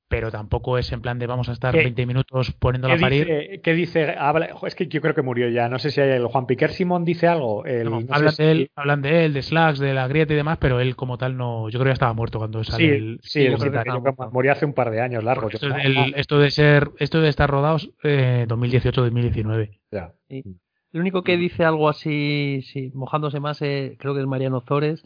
pero 0.08 0.30
tampoco 0.30 0.76
es 0.76 0.92
en 0.92 1.00
plan 1.00 1.18
de 1.18 1.26
vamos 1.26 1.48
a 1.48 1.52
estar 1.52 1.72
¿Qué- 1.72 1.84
20 1.84 2.04
minutos 2.04 2.52
poniéndola 2.58 2.94
a 2.94 2.96
¿Qué 2.98 3.00
parir. 3.00 3.26
dice, 3.26 3.60
¿Qué 3.62 3.72
dice? 3.72 4.14
Habla, 4.18 4.50
es 4.66 4.74
que 4.74 4.86
yo 4.86 5.00
creo 5.00 5.14
que 5.14 5.22
murió 5.22 5.48
ya. 5.48 5.70
No 5.70 5.78
sé 5.78 5.90
si 5.90 6.02
hay 6.02 6.10
el 6.10 6.26
Juan 6.26 6.44
Piquer 6.46 6.70
Simón 6.70 7.04
dice 7.06 7.26
algo. 7.28 7.64
El, 7.64 7.84
No, 7.86 7.90
no 7.92 8.00
sé 8.02 8.06
hablan, 8.12 8.32
si- 8.34 8.42
de 8.42 8.50
él, 8.50 8.70
hablan 8.76 9.00
de 9.00 9.24
él, 9.24 9.32
de 9.32 9.40
Slacks, 9.42 9.78
de 9.78 9.94
la 9.94 10.06
grieta 10.08 10.34
y 10.34 10.36
demás, 10.36 10.58
pero 10.60 10.80
él 10.80 10.96
como 10.96 11.16
tal 11.16 11.36
no. 11.38 11.70
Yo 11.70 11.78
creo 11.78 11.84
que 11.84 11.90
ya 11.90 11.94
estaba 11.94 12.12
muerto 12.12 12.38
cuando 12.38 12.62
sale 12.62 12.84
Sí, 12.84 12.90
el. 12.90 13.20
sí, 13.22 13.38
yo 13.44 13.52
el 13.52 13.54
creo 13.54 13.58
que 13.58 13.64
cita- 13.70 13.78
estaba 13.80 13.96
yo 13.96 14.02
creo 14.02 14.12
que 14.14 14.16
muerto. 14.18 14.34
murió 14.34 14.52
hace 14.52 14.66
un 14.66 14.74
par 14.74 14.90
de 14.90 15.00
años 15.00 15.24
largo. 15.24 15.48
Esto, 15.48 15.68
es 15.74 16.12
esto 16.16 16.38
de 16.38 16.50
ser, 16.50 16.90
esto 16.98 17.20
de 17.22 17.28
estar 17.30 17.48
rodados 17.48 17.90
eh, 18.02 18.44
2018-2019. 18.48 19.78
Ya. 19.90 20.12
El 20.28 21.00
único 21.00 21.22
que 21.22 21.38
dice 21.38 21.64
algo 21.64 21.88
así, 21.88 22.60
sí, 22.70 22.90
mojándose 22.94 23.40
más, 23.40 23.62
eh, 23.62 23.96
creo 23.98 24.12
que 24.14 24.20
es 24.20 24.26
Mariano 24.26 24.60
Zores, 24.60 25.02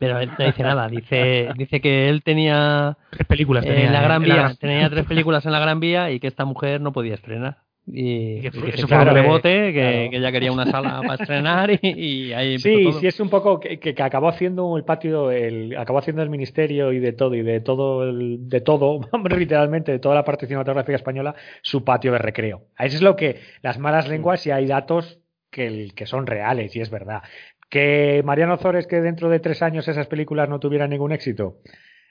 pero 0.00 0.18
él 0.18 0.30
no 0.36 0.44
dice 0.46 0.62
nada. 0.64 0.88
Dice, 0.88 1.50
dice 1.56 1.80
que 1.80 2.08
él 2.08 2.22
tenía 2.24 2.96
Tres 3.10 3.26
películas 3.28 3.64
eh, 3.64 3.68
tenía 3.68 3.86
en 3.86 3.92
la 3.92 4.02
Gran 4.02 4.22
la 4.22 4.26
Vía, 4.26 4.34
Gran- 4.36 4.56
tenía 4.56 4.90
tres 4.90 5.04
películas 5.04 5.46
en 5.46 5.52
la 5.52 5.60
Gran 5.60 5.78
Vía 5.78 6.10
y 6.10 6.18
que 6.18 6.26
esta 6.26 6.44
mujer 6.44 6.80
no 6.80 6.90
podía 6.92 7.14
estrenar. 7.14 7.58
Y, 7.86 8.36
Y 8.36 8.40
que 8.42 8.48
y 8.48 8.50
que 8.50 8.68
eso 8.70 8.86
fue 8.86 8.96
fue 8.98 9.04
que- 9.06 9.10
rebote, 9.10 9.72
que, 9.72 9.80
claro. 9.80 10.10
que 10.10 10.16
ella 10.18 10.32
quería 10.32 10.52
una 10.52 10.66
sala 10.66 11.00
para 11.00 11.14
estrenar 11.14 11.70
y, 11.70 11.78
y 11.82 12.32
ahí 12.32 12.54
empezó 12.54 12.68
Sí, 12.78 12.84
todo. 12.84 13.00
sí, 13.00 13.06
es 13.08 13.18
un 13.20 13.28
poco 13.30 13.58
que, 13.60 13.78
que- 13.80 13.94
que 13.94 14.02
acabó 14.02 14.28
haciendo 14.28 14.76
el 14.76 14.84
patio, 14.84 15.30
el, 15.30 15.76
acabó 15.76 15.98
haciendo 15.98 16.22
el 16.22 16.30
ministerio 16.30 16.92
y 16.92 16.98
de 17.00 17.12
todo, 17.12 17.34
y 17.34 17.42
de 17.42 17.60
todo, 17.60 18.04
el- 18.08 18.48
de 18.48 18.60
todo, 18.60 19.00
literalmente, 19.36 19.92
de 19.92 19.98
toda 19.98 20.14
la 20.14 20.24
parte 20.24 20.46
cinematográfica 20.46 20.96
española, 20.96 21.34
su 21.62 21.84
patio 21.84 22.12
de 22.12 22.18
recreo. 22.18 22.62
Eso 22.78 22.96
es 22.96 23.02
lo 23.02 23.16
que 23.16 23.40
las 23.62 23.78
malas 23.78 24.08
lenguas, 24.08 24.46
y 24.46 24.50
hay 24.52 24.66
datos 24.66 25.18
que, 25.50 25.66
el- 25.66 25.94
que 25.94 26.06
son 26.06 26.26
reales, 26.26 26.76
y 26.76 26.80
es 26.80 26.90
verdad. 26.90 27.22
Que 27.70 28.22
Mariano 28.24 28.58
Zores, 28.58 28.86
que 28.86 29.00
dentro 29.00 29.30
de 29.30 29.40
tres 29.40 29.62
años 29.62 29.88
esas 29.88 30.08
películas 30.08 30.48
no 30.48 30.58
tuvieran 30.58 30.90
ningún 30.90 31.12
éxito, 31.12 31.58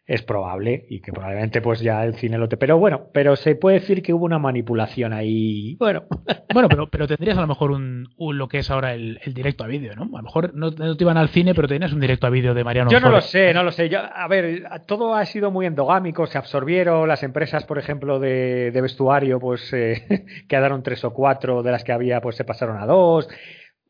es 0.10 0.24
probable 0.24 0.88
y 0.90 1.02
que 1.02 1.12
probablemente 1.12 1.62
pues 1.62 1.82
ya 1.82 2.04
el 2.04 2.16
cine 2.16 2.40
lo 2.40 2.50
te... 2.50 2.58
Pero 2.58 2.80
bueno, 2.80 3.10
pero 3.14 3.36
se 3.36 3.54
puede 3.54 3.80
decir 3.80 4.02
que 4.02 4.12
hubo 4.12 4.26
una 4.26 4.40
manipulación 4.40 5.14
ahí. 5.14 5.76
Bueno, 5.78 6.06
bueno 6.52 6.68
pero, 6.68 6.90
pero 6.90 7.08
tendrías 7.08 7.38
a 7.38 7.42
lo 7.42 7.48
mejor 7.48 7.70
un, 7.70 8.10
lo 8.18 8.48
que 8.48 8.58
es 8.58 8.72
ahora 8.72 8.96
el, 8.96 9.20
directo 9.28 9.64
a 9.64 9.68
vídeo, 9.68 9.96
¿no? 9.96 10.06
A 10.06 10.22
lo 10.22 10.24
mejor 10.24 10.56
no, 10.56 10.72
te 10.72 11.04
iban 11.04 11.18
al 11.18 11.30
cine, 11.30 11.54
pero 11.54 11.68
tenías 11.68 11.94
un 11.94 12.00
directo 12.00 12.26
a 12.26 12.32
vídeo 12.32 12.56
de 12.56 12.64
Mariano. 12.64 12.90
Yo 12.90 13.00
no 13.00 13.12
lo 13.12 13.22
sé, 13.22 13.54
no 13.54 13.62
lo 13.62 13.72
sé. 13.72 13.88
Yo, 13.88 14.00
a 14.00 14.28
ver, 14.28 14.64
todo 14.88 15.14
ha 15.14 15.24
sido 15.26 15.52
muy 15.52 15.68
endogámico, 15.68 16.26
se 16.26 16.40
absorbieron 16.40 17.08
las 17.08 17.22
empresas, 17.22 17.66
por 17.66 17.78
ejemplo, 17.78 18.20
de, 18.20 18.72
vestuario, 18.82 19.40
pues 19.40 19.72
eh, 19.74 20.26
quedaron 20.50 20.82
tres 20.82 21.04
o 21.04 21.14
cuatro 21.14 21.62
de 21.62 21.72
las 21.72 21.84
que 21.84 21.92
había, 21.92 22.20
pues 22.20 22.36
se 22.36 22.46
pasaron 22.46 22.78
a 22.78 22.88
dos. 22.88 23.30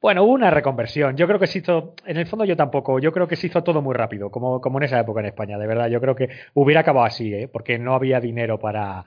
Bueno, 0.01 0.23
hubo 0.23 0.33
una 0.33 0.49
reconversión. 0.49 1.17
Yo 1.17 1.27
creo 1.27 1.39
que 1.39 1.47
se 1.47 1.59
hizo, 1.59 1.93
en 2.05 2.17
el 2.17 2.25
fondo 2.25 2.45
yo 2.45 2.55
tampoco, 2.55 2.99
yo 2.99 3.11
creo 3.11 3.27
que 3.27 3.35
se 3.35 3.47
hizo 3.47 3.63
todo 3.63 3.81
muy 3.81 3.93
rápido, 3.93 4.31
como, 4.31 4.61
como 4.61 4.77
en 4.79 4.85
esa 4.85 4.99
época 4.99 5.19
en 5.19 5.27
España, 5.27 5.57
de 5.57 5.67
verdad. 5.67 5.89
Yo 5.89 5.99
creo 5.99 6.15
que 6.15 6.29
hubiera 6.53 6.81
acabado 6.81 7.05
así, 7.05 7.33
¿eh? 7.33 7.47
porque 7.47 7.77
no 7.77 7.93
había 7.93 8.21
dinero 8.21 8.59
para, 8.59 9.03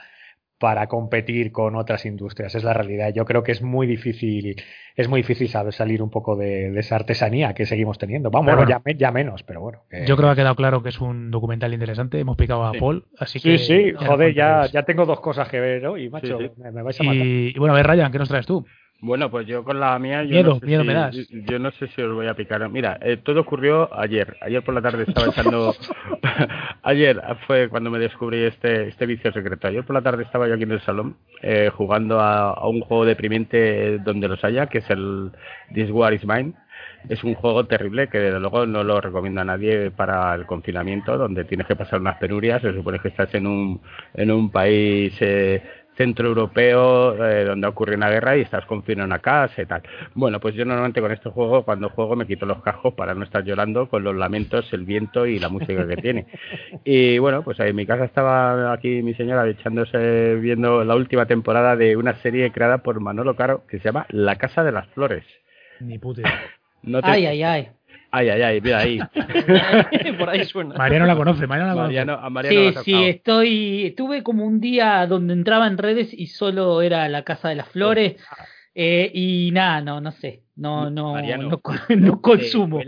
para 0.58 0.86
competir 0.88 1.50
con 1.50 1.76
otras 1.76 2.04
industrias, 2.04 2.54
es 2.54 2.62
la 2.62 2.74
realidad. 2.74 3.10
Yo 3.14 3.24
creo 3.24 3.42
que 3.42 3.52
es 3.52 3.62
muy 3.62 3.86
difícil, 3.86 4.62
es 4.94 5.08
muy 5.08 5.22
difícil 5.22 5.48
salir 5.48 6.02
un 6.02 6.10
poco 6.10 6.36
de, 6.36 6.78
esa 6.78 6.96
artesanía 6.96 7.54
que 7.54 7.64
seguimos 7.64 7.96
teniendo. 7.96 8.30
Vamos, 8.30 8.54
bueno, 8.54 8.68
ya, 8.68 8.82
ya, 8.94 9.10
menos, 9.10 9.42
pero 9.44 9.62
bueno. 9.62 9.84
Yo 10.06 10.14
creo 10.16 10.28
que 10.28 10.32
ha 10.32 10.36
quedado 10.36 10.56
claro 10.56 10.82
que 10.82 10.90
es 10.90 11.00
un 11.00 11.30
documental 11.30 11.72
interesante. 11.72 12.20
Hemos 12.20 12.36
picado 12.36 12.64
a 12.64 12.72
Paul, 12.74 13.06
así 13.18 13.40
que. 13.40 13.56
Sí, 13.56 13.64
sí, 13.64 13.92
joder, 13.92 14.34
ya, 14.34 14.66
ya 14.66 14.82
tengo 14.82 15.06
dos 15.06 15.20
cosas 15.20 15.48
que 15.48 15.58
ver 15.58 15.86
hoy, 15.86 16.10
macho. 16.10 16.38
Me, 16.58 16.82
vais 16.82 17.00
a 17.00 17.02
matar. 17.02 17.26
Y, 17.26 17.52
y 17.56 17.58
bueno, 17.58 17.72
a 17.74 17.76
ver, 17.78 17.86
Ryan, 17.86 18.12
¿qué 18.12 18.18
nos 18.18 18.28
traes 18.28 18.46
tú? 18.46 18.64
Bueno, 19.02 19.32
pues 19.32 19.48
yo 19.48 19.64
con 19.64 19.80
la 19.80 19.98
mía. 19.98 20.22
Yo 20.22 20.30
miedo, 20.30 20.58
no 20.60 20.66
miedo 20.66 20.84
me 20.84 20.94
das. 20.94 21.16
Yo, 21.28 21.58
no 21.58 21.72
sé 21.72 21.88
si 21.88 22.00
os 22.00 22.14
voy 22.14 22.28
a 22.28 22.34
picar. 22.34 22.68
Mira, 22.68 23.00
eh, 23.02 23.16
todo 23.16 23.40
ocurrió 23.40 23.92
ayer. 23.98 24.36
Ayer 24.40 24.62
por 24.62 24.74
la 24.74 24.80
tarde 24.80 25.02
estaba 25.08 25.26
echando. 25.26 25.74
ayer 26.84 27.20
fue 27.48 27.68
cuando 27.68 27.90
me 27.90 27.98
descubrí 27.98 28.44
este, 28.44 28.86
este 28.86 29.06
vicio 29.06 29.32
secreto. 29.32 29.66
Ayer 29.66 29.84
por 29.84 29.94
la 29.94 30.02
tarde 30.02 30.22
estaba 30.22 30.46
yo 30.46 30.54
aquí 30.54 30.62
en 30.62 30.70
el 30.70 30.80
salón 30.82 31.16
eh, 31.42 31.68
jugando 31.74 32.20
a, 32.20 32.68
un 32.68 32.80
juego 32.82 33.04
deprimente 33.04 33.98
donde 33.98 34.28
los 34.28 34.44
haya, 34.44 34.68
que 34.68 34.78
es 34.78 34.88
el 34.88 35.32
This 35.74 35.90
War 35.90 36.14
is 36.14 36.24
Mine. 36.24 36.52
Es 37.08 37.24
un 37.24 37.34
juego 37.34 37.66
terrible 37.66 38.08
que 38.08 38.18
desde 38.18 38.38
luego 38.38 38.66
no 38.66 38.84
lo 38.84 39.00
recomiendo 39.00 39.40
a 39.40 39.44
nadie 39.44 39.90
para 39.90 40.32
el 40.36 40.46
confinamiento, 40.46 41.18
donde 41.18 41.44
tienes 41.44 41.66
que 41.66 41.74
pasar 41.74 42.00
unas 42.00 42.18
penurias. 42.18 42.62
Se 42.62 42.72
supone 42.72 43.00
que 43.00 43.08
estás 43.08 43.34
en 43.34 43.48
un, 43.48 43.80
en 44.14 44.30
un 44.30 44.52
país. 44.52 45.12
Eh, 45.18 45.60
centro 45.96 46.28
europeo 46.28 47.24
eh, 47.24 47.44
donde 47.44 47.66
ocurre 47.66 47.96
una 47.96 48.10
guerra 48.10 48.36
y 48.36 48.42
estás 48.42 48.64
confinado 48.66 49.04
en 49.04 49.12
una 49.12 49.18
casa 49.18 49.62
y 49.62 49.66
tal. 49.66 49.82
Bueno, 50.14 50.40
pues 50.40 50.54
yo 50.54 50.64
normalmente 50.64 51.00
con 51.00 51.12
este 51.12 51.30
juego, 51.30 51.64
cuando 51.64 51.88
juego, 51.90 52.16
me 52.16 52.26
quito 52.26 52.46
los 52.46 52.62
cascos 52.62 52.94
para 52.94 53.14
no 53.14 53.24
estar 53.24 53.44
llorando 53.44 53.88
con 53.88 54.02
los 54.04 54.14
lamentos, 54.16 54.72
el 54.72 54.84
viento 54.84 55.26
y 55.26 55.38
la 55.38 55.48
música 55.48 55.86
que 55.86 55.96
tiene. 55.96 56.26
Y 56.84 57.18
bueno, 57.18 57.42
pues 57.42 57.60
en 57.60 57.76
mi 57.76 57.86
casa 57.86 58.04
estaba 58.04 58.72
aquí 58.72 59.02
mi 59.02 59.14
señora 59.14 59.46
echándose 59.48 60.36
viendo 60.36 60.84
la 60.84 60.94
última 60.96 61.26
temporada 61.26 61.76
de 61.76 61.96
una 61.96 62.14
serie 62.22 62.50
creada 62.50 62.78
por 62.78 63.00
Manolo 63.00 63.36
Caro 63.36 63.64
que 63.66 63.78
se 63.78 63.84
llama 63.84 64.06
La 64.10 64.36
Casa 64.36 64.64
de 64.64 64.72
las 64.72 64.86
Flores. 64.88 65.24
Ni 65.80 65.98
puta. 65.98 66.22
No 66.84 66.98
Ay, 67.04 67.26
ay, 67.26 67.42
ay. 67.44 67.68
Ay, 68.14 68.28
ay, 68.28 68.42
ay, 68.42 68.60
mira 68.60 68.78
ahí. 68.78 68.98
Por 70.18 70.28
ahí 70.28 70.44
suena. 70.44 70.74
Mariano 70.74 71.06
la 71.06 71.16
conoce, 71.16 71.46
Mariano 71.46 71.74
la 71.74 71.82
conoce. 71.82 72.04
Mariano, 72.30 72.74
sí, 72.74 72.74
sí, 72.84 73.04
estoy. 73.04 73.86
Estuve 73.86 74.22
como 74.22 74.44
un 74.44 74.60
día 74.60 75.06
donde 75.06 75.32
entraba 75.32 75.66
en 75.66 75.78
redes 75.78 76.12
y 76.12 76.26
solo 76.26 76.82
era 76.82 77.08
la 77.08 77.24
Casa 77.24 77.48
de 77.48 77.54
las 77.54 77.70
Flores. 77.70 78.16
Eh, 78.74 79.10
y 79.14 79.50
nada, 79.52 79.80
no, 79.80 80.02
no 80.02 80.12
sé. 80.12 80.42
No, 80.56 80.90
no, 80.90 81.16
no, 81.20 81.60
no, 81.96 82.20
consumo. 82.20 82.80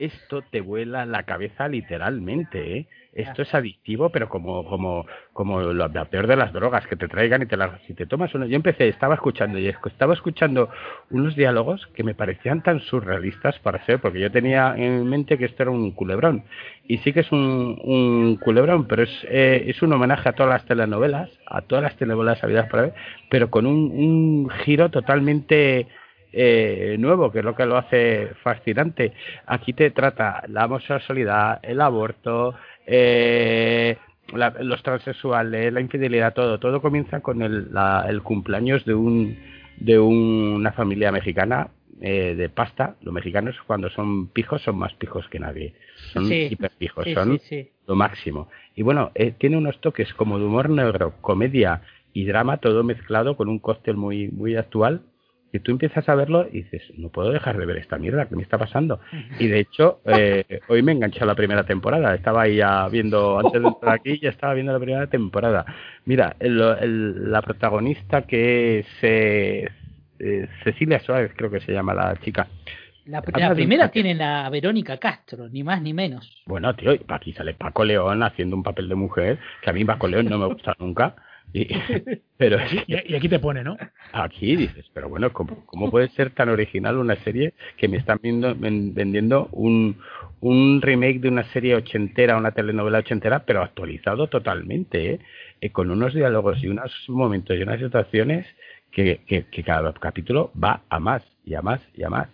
Esto 0.00 0.42
te 0.50 0.62
vuela 0.62 1.04
la 1.04 1.24
cabeza 1.24 1.68
literalmente, 1.68 2.78
¿eh? 2.78 2.86
Esto 3.12 3.42
es 3.42 3.52
adictivo, 3.54 4.10
pero 4.10 4.28
como, 4.28 4.64
como, 4.64 5.04
como 5.32 5.60
lo, 5.60 5.90
peor 6.08 6.28
de 6.28 6.36
las 6.36 6.52
drogas, 6.52 6.86
que 6.86 6.94
te 6.94 7.08
traigan 7.08 7.42
y 7.42 7.46
te 7.46 7.56
las, 7.56 7.82
si 7.82 7.92
te 7.92 8.06
tomas 8.06 8.32
uno. 8.34 8.46
Yo 8.46 8.54
empecé, 8.54 8.88
estaba 8.88 9.14
escuchando 9.14 9.58
y 9.58 9.66
estaba 9.66 10.14
escuchando 10.14 10.70
unos 11.10 11.34
diálogos 11.34 11.86
que 11.88 12.04
me 12.04 12.14
parecían 12.14 12.62
tan 12.62 12.80
surrealistas 12.80 13.58
para 13.58 13.84
ser, 13.84 14.00
porque 14.00 14.20
yo 14.20 14.30
tenía 14.30 14.74
en 14.76 15.06
mente 15.08 15.38
que 15.38 15.46
esto 15.46 15.64
era 15.64 15.72
un 15.72 15.90
culebrón. 15.90 16.44
Y 16.86 16.98
sí 16.98 17.12
que 17.12 17.20
es 17.20 17.32
un, 17.32 17.80
un 17.82 18.36
culebrón, 18.36 18.86
pero 18.86 19.02
es, 19.02 19.26
eh, 19.28 19.64
es 19.66 19.82
un 19.82 19.92
homenaje 19.92 20.28
a 20.28 20.32
todas 20.32 20.50
las 20.50 20.64
telenovelas, 20.64 21.30
a 21.46 21.62
todas 21.62 21.82
las 21.82 21.96
telenovelas 21.96 22.42
habidas 22.44 22.68
por 22.68 22.80
ver, 22.80 22.94
pero 23.28 23.50
con 23.50 23.66
un, 23.66 23.90
un 23.90 24.50
giro 24.64 24.88
totalmente 24.88 25.88
eh, 26.32 26.96
nuevo, 26.98 27.30
que 27.30 27.40
es 27.40 27.44
lo 27.44 27.54
que 27.54 27.66
lo 27.66 27.76
hace 27.76 28.30
fascinante. 28.42 29.12
Aquí 29.46 29.72
te 29.72 29.90
trata 29.90 30.42
la 30.48 30.66
homosexualidad, 30.66 31.60
el 31.62 31.80
aborto, 31.80 32.54
eh, 32.86 33.96
los 34.32 34.82
transexuales, 34.82 35.72
la 35.72 35.80
infidelidad, 35.80 36.34
todo. 36.34 36.58
Todo 36.58 36.80
comienza 36.80 37.20
con 37.20 37.42
el, 37.42 37.68
el 38.08 38.22
cumpleaños 38.22 38.84
de, 38.84 38.94
un, 38.94 39.38
de 39.78 39.98
una 39.98 40.72
familia 40.72 41.10
mexicana 41.10 41.68
eh, 42.00 42.34
de 42.34 42.48
pasta. 42.48 42.96
Los 43.02 43.12
mexicanos 43.12 43.56
cuando 43.66 43.90
son 43.90 44.28
pijos 44.28 44.62
son 44.62 44.78
más 44.78 44.94
pijos 44.94 45.28
que 45.28 45.38
nadie. 45.38 45.74
Son 46.12 46.32
hiperpijos, 46.32 47.06
son 47.12 47.40
lo 47.86 47.94
máximo. 47.96 48.48
Y 48.74 48.82
bueno, 48.82 49.10
eh, 49.14 49.32
tiene 49.36 49.56
unos 49.56 49.80
toques 49.80 50.14
como 50.14 50.38
de 50.38 50.44
humor 50.44 50.70
negro, 50.70 51.14
comedia 51.20 51.82
y 52.12 52.24
drama, 52.24 52.58
todo 52.58 52.84
mezclado 52.84 53.36
con 53.36 53.48
un 53.48 53.58
cóctel 53.58 53.96
muy, 53.96 54.28
muy 54.28 54.56
actual 54.56 55.02
y 55.52 55.58
tú 55.58 55.72
empiezas 55.72 56.08
a 56.08 56.14
verlo 56.14 56.46
y 56.50 56.62
dices, 56.62 56.82
no 56.96 57.08
puedo 57.08 57.30
dejar 57.30 57.58
de 57.58 57.66
ver 57.66 57.78
esta 57.78 57.98
mierda 57.98 58.26
que 58.26 58.36
me 58.36 58.42
está 58.42 58.58
pasando. 58.58 59.00
Y 59.38 59.48
de 59.48 59.60
hecho, 59.60 60.00
eh, 60.06 60.60
hoy 60.68 60.82
me 60.82 60.92
enganché 60.92 61.22
a 61.22 61.26
la 61.26 61.34
primera 61.34 61.64
temporada. 61.64 62.14
Estaba 62.14 62.42
ahí 62.42 62.56
ya 62.56 62.88
viendo, 62.88 63.38
antes 63.38 63.60
de 63.60 63.68
entrar 63.68 63.94
aquí, 63.94 64.18
ya 64.20 64.30
estaba 64.30 64.54
viendo 64.54 64.72
la 64.72 64.78
primera 64.78 65.06
temporada. 65.06 65.64
Mira, 66.04 66.36
la 66.40 67.42
protagonista 67.42 68.22
que 68.22 68.80
es 68.80 68.86
eh, 69.02 69.68
eh, 70.18 70.48
Cecilia 70.62 71.00
Suárez, 71.00 71.32
creo 71.34 71.50
que 71.50 71.60
se 71.60 71.72
llama 71.72 71.94
la 71.94 72.16
chica. 72.20 72.46
La, 73.06 73.22
primera 73.22 73.88
tiene 73.88 74.14
la 74.14 74.48
Verónica 74.50 74.98
Castro, 74.98 75.48
ni 75.48 75.64
más 75.64 75.82
ni 75.82 75.92
menos. 75.92 76.30
Bueno, 76.46 76.74
tío, 76.76 76.92
aquí 77.08 77.32
sale 77.32 77.54
Paco 77.54 77.84
León 77.84 78.22
haciendo 78.22 78.54
un 78.54 78.62
papel 78.62 78.88
de 78.88 78.94
mujer, 78.94 79.38
que 79.62 79.70
a 79.70 79.72
mí 79.72 79.84
Paco 79.84 80.06
León 80.06 80.26
no 80.26 80.38
me 80.38 80.46
gusta 80.46 80.76
nunca. 80.78 81.16
Y, 81.52 81.66
pero, 82.36 82.58
y, 82.86 83.14
aquí 83.14 83.28
te 83.28 83.38
pone, 83.38 83.64
¿no? 83.64 83.76
Aquí 84.12 84.56
dices, 84.56 84.86
pero 84.94 85.08
bueno, 85.08 85.32
¿cómo, 85.32 85.64
¿cómo, 85.66 85.90
puede 85.90 86.08
ser 86.10 86.30
tan 86.30 86.48
original 86.48 86.96
una 86.96 87.16
serie 87.16 87.54
que 87.76 87.88
me 87.88 87.96
están 87.96 88.18
viendo, 88.22 88.54
vendiendo 88.56 89.48
un, 89.52 89.98
un 90.40 90.80
remake 90.80 91.20
de 91.20 91.28
una 91.28 91.44
serie 91.52 91.74
ochentera, 91.74 92.36
una 92.36 92.52
telenovela 92.52 92.98
ochentera, 92.98 93.44
pero 93.44 93.62
actualizado 93.62 94.28
totalmente, 94.28 95.14
¿eh? 95.14 95.20
¿eh? 95.60 95.70
con 95.70 95.90
unos 95.90 96.14
diálogos 96.14 96.62
y 96.62 96.68
unos 96.68 96.92
momentos 97.08 97.56
y 97.56 97.62
unas 97.62 97.80
situaciones 97.80 98.46
que, 98.90 99.20
que, 99.26 99.44
que 99.44 99.62
cada 99.62 99.92
capítulo 99.94 100.52
va 100.62 100.82
a 100.88 100.98
más 100.98 101.22
y 101.44 101.54
a 101.54 101.62
más 101.62 101.80
y 101.94 102.04
a 102.04 102.10
más 102.10 102.28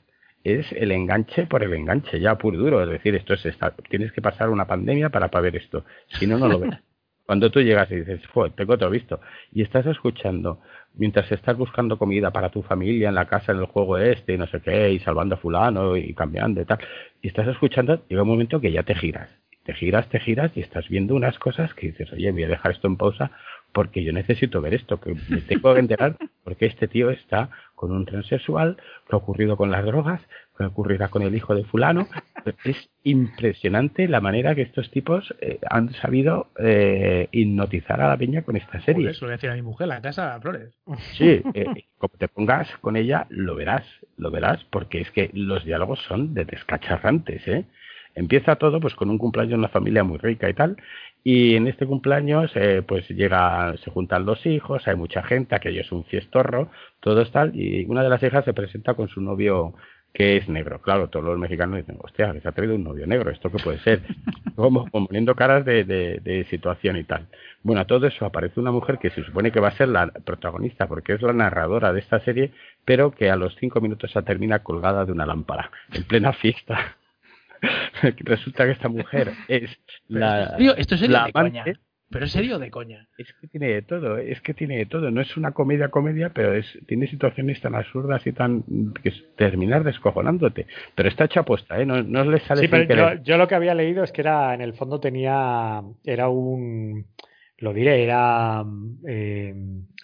es 0.47 0.71
el 0.73 0.93
enganche 0.93 1.47
por 1.47 1.65
el 1.65 1.73
enganche, 1.75 2.21
ya 2.21 2.37
puro 2.39 2.57
duro. 2.57 2.83
Es 2.83 2.89
decir, 2.89 3.17
esto 3.17 3.35
es 3.35 3.43
tienes 3.91 4.13
que 4.13 4.23
pasar 4.23 4.49
una 4.49 4.65
pandemia 4.65 5.09
para, 5.09 5.29
para 5.29 5.43
ver 5.43 5.57
esto. 5.57 5.85
Si 6.07 6.27
no, 6.27 6.39
no 6.39 6.47
lo 6.47 6.61
ves. 6.61 6.75
Cuando 7.27 7.51
tú 7.51 7.61
llegas 7.61 7.91
y 7.91 7.97
dices, 7.97 8.21
Fue, 8.29 8.51
tengo 8.51 8.75
otro 8.75 8.89
visto, 8.89 9.21
y 9.53 9.63
estás 9.63 9.85
escuchando, 9.87 10.61
mientras 10.95 11.31
estás 11.33 11.57
buscando 11.57 11.99
comida 11.99 12.31
para 12.31 12.51
tu 12.51 12.63
familia 12.63 13.09
en 13.09 13.17
la 13.17 13.27
casa, 13.27 13.53
en 13.53 13.59
el 13.59 13.67
juego 13.67 13.99
este, 13.99 14.35
y 14.35 14.39
no 14.39 14.47
sé 14.47 14.61
qué, 14.61 14.93
y 14.93 15.01
salvando 15.01 15.35
a 15.35 15.39
fulano, 15.39 15.97
y 15.97 16.15
cambiando 16.15 16.61
y 16.61 16.65
tal, 16.65 16.79
y 17.21 17.29
estás 17.29 17.49
escuchando, 17.49 18.07
llega 18.09 18.23
un 18.23 18.29
momento 18.29 18.61
que 18.61 18.71
ya 18.71 18.85
te 18.85 18.95
giras. 18.95 19.29
Te 19.65 19.75
giras, 19.75 20.09
te 20.09 20.21
giras, 20.21 20.53
y 20.55 20.61
estás 20.61 20.89
viendo 20.89 21.17
unas 21.17 21.41
cosas 21.41 21.75
que 21.75 21.89
dices, 21.89 22.13
oye, 22.13 22.31
voy 22.31 22.45
a 22.45 22.49
dejar 22.49 22.71
esto 22.71 22.87
en 22.87 22.97
pausa, 22.97 23.33
porque 23.73 24.05
yo 24.05 24.13
necesito 24.13 24.61
ver 24.61 24.75
esto, 24.75 25.01
que 25.01 25.15
me 25.29 25.41
tengo 25.43 25.75
que 25.75 25.81
enterar, 25.81 26.17
porque 26.45 26.67
este 26.67 26.87
tío 26.87 27.11
está 27.11 27.51
con 27.75 27.91
un 27.91 28.07
transexual, 28.07 28.77
qué 28.77 29.17
ha 29.17 29.17
ocurrido 29.17 29.57
con 29.57 29.73
las 29.73 29.85
drogas, 29.85 30.23
ocurrirá 30.65 31.09
con 31.09 31.23
el 31.23 31.35
hijo 31.35 31.55
de 31.55 31.65
fulano. 31.65 32.09
Es 32.65 32.89
impresionante 33.03 34.09
la 34.09 34.21
manera 34.21 34.55
que 34.55 34.63
estos 34.63 34.91
tipos 34.91 35.35
eh, 35.41 35.59
han 35.69 35.93
sabido 35.95 36.49
eh, 36.59 37.29
hipnotizar 37.33 38.01
a 38.01 38.09
la 38.09 38.17
peña 38.17 38.43
con 38.43 38.57
esta 38.57 38.81
serie. 38.83 39.11
eso 39.11 39.25
lo 39.25 39.29
voy 39.29 39.33
a 39.33 39.37
decir 39.37 39.51
a 39.51 39.55
mi 39.55 39.63
mujer, 39.63 39.89
la 39.89 40.01
casa 40.01 40.39
Flores. 40.41 40.73
Sí, 41.19 41.43
eh, 41.55 41.67
como 41.99 42.15
te 42.17 42.29
pongas 42.29 42.69
con 42.81 42.97
ella, 42.97 43.27
lo 43.31 43.55
verás, 43.57 43.85
lo 44.17 44.31
verás, 44.31 44.65
porque 44.71 45.01
es 45.01 45.11
que 45.11 45.31
los 45.33 45.65
diálogos 45.65 46.01
son 46.07 46.35
de 46.35 46.45
descacharrantes, 46.45 47.47
¿eh? 47.49 47.65
Empieza 48.15 48.57
todo 48.57 48.81
pues 48.81 48.95
con 48.95 49.11
un 49.11 49.19
cumpleaños 49.19 49.51
de 49.51 49.59
una 49.59 49.69
familia 49.69 50.03
muy 50.03 50.17
rica 50.17 50.49
y 50.49 50.55
tal, 50.55 50.79
y 51.29 51.57
en 51.57 51.67
este 51.67 51.87
cumpleaños, 51.87 52.53
eh, 52.55 52.83
pues 52.87 53.09
llega, 53.09 53.77
se 53.85 53.91
juntan 53.91 54.25
los 54.25 54.47
hijos, 54.47 54.87
hay 54.87 54.95
mucha 54.95 55.25
gente, 55.25 55.57
aquello 55.57 55.81
es 55.81 55.91
un 55.91 56.05
fiestorro, 56.05 56.71
todo 57.01 57.21
es 57.21 57.33
tal, 57.33 57.51
y 57.55 57.85
una 57.87 58.05
de 58.05 58.09
las 58.09 58.23
hijas 58.23 58.45
se 58.45 58.55
presenta 58.55 58.95
con 58.95 59.09
su 59.09 59.21
novio 59.21 59.75
que 60.13 60.37
es 60.39 60.49
negro. 60.49 60.81
Claro, 60.81 61.09
todos 61.09 61.25
los 61.27 61.39
mexicanos 61.39 61.77
dicen, 61.77 61.99
hostia, 62.03 62.33
que 62.33 62.41
se 62.41 62.49
ha 62.49 62.53
traído 62.53 62.75
un 62.75 62.85
novio 62.85 63.07
negro, 63.07 63.31
¿esto 63.31 63.51
qué 63.51 63.59
puede 63.63 63.79
ser? 63.81 64.03
Como, 64.57 64.87
poniendo 64.87 65.35
caras 65.35 65.65
de, 65.65 65.85
de, 65.85 66.47
situación 66.49 66.97
y 66.97 67.05
tal. 67.05 67.27
Bueno, 67.63 67.83
a 67.83 67.85
todo 67.85 68.07
eso 68.07 68.25
aparece 68.25 68.59
una 68.59 68.71
mujer 68.71 68.99
que 68.99 69.11
se 69.11 69.23
supone 69.23 69.53
que 69.53 69.61
va 69.61 69.69
a 69.69 69.77
ser 69.77 69.89
la 69.89 70.07
protagonista, 70.07 70.87
porque 70.87 71.13
es 71.13 71.23
la 71.23 71.35
narradora 71.35 71.93
de 71.93 72.01
esta 72.01 72.21
serie, 72.21 72.53
pero 72.85 73.11
que 73.11 73.31
a 73.31 73.37
los 73.37 73.55
cinco 73.57 73.81
minutos 73.83 74.11
se 74.11 74.23
termina 74.23 74.61
colgada 74.61 75.05
de 75.05 75.13
una 75.13 75.27
lámpara, 75.27 75.71
en 75.93 76.05
plena 76.05 76.33
fiesta. 76.33 76.97
Resulta 78.21 78.65
que 78.65 78.73
esta 78.73 78.89
mujer 78.89 79.33
es 79.49 79.79
la, 80.09 80.57
esto 80.79 80.95
es 80.95 81.09
la 81.09 81.25
amante, 81.25 81.77
pero 82.11 82.25
en 82.25 82.31
serio 82.31 82.59
de 82.59 82.71
coña. 82.71 83.09
Es 83.19 83.33
que 83.41 83.49
tiene 83.49 83.69
de 83.69 83.83
todo, 83.83 84.19
es 84.19 84.41
que 84.41 84.55
tiene 84.55 84.77
de 84.77 84.87
todo. 84.87 85.11
No 85.11 85.21
es 85.21 85.37
una 85.37 85.51
comedia 85.53 85.89
comedia, 85.89 86.31
pero 86.31 86.55
es 86.55 86.67
tiene 86.87 87.09
situaciones 87.09 87.61
tan 87.61 87.75
absurdas 87.75 88.25
y 88.27 88.33
tan 88.33 88.63
que 89.03 89.09
es 89.09 89.25
terminar 89.37 89.83
descojonándote. 89.83 90.67
Pero 90.95 91.09
está 91.09 91.25
hecha 91.25 91.41
apuesta, 91.41 91.81
¿eh? 91.81 91.87
No, 91.87 92.03
no 92.03 92.25
le 92.25 92.39
sale 92.41 92.63
Sí, 92.63 92.69
pero 92.69 93.15
yo, 93.23 93.37
lo 93.37 93.49
que 93.49 93.57
había 93.57 93.75
leído 93.75 94.05
es 94.05 94.13
que 94.13 94.21
era 94.21 94.55
en 94.55 94.61
el 94.61 94.75
fondo 94.75 95.01
tenía 95.01 95.83
era 96.05 96.29
un 96.29 97.07
lo 97.59 97.73
diré, 97.73 98.05
era 98.05 98.65
eh, 99.09 99.55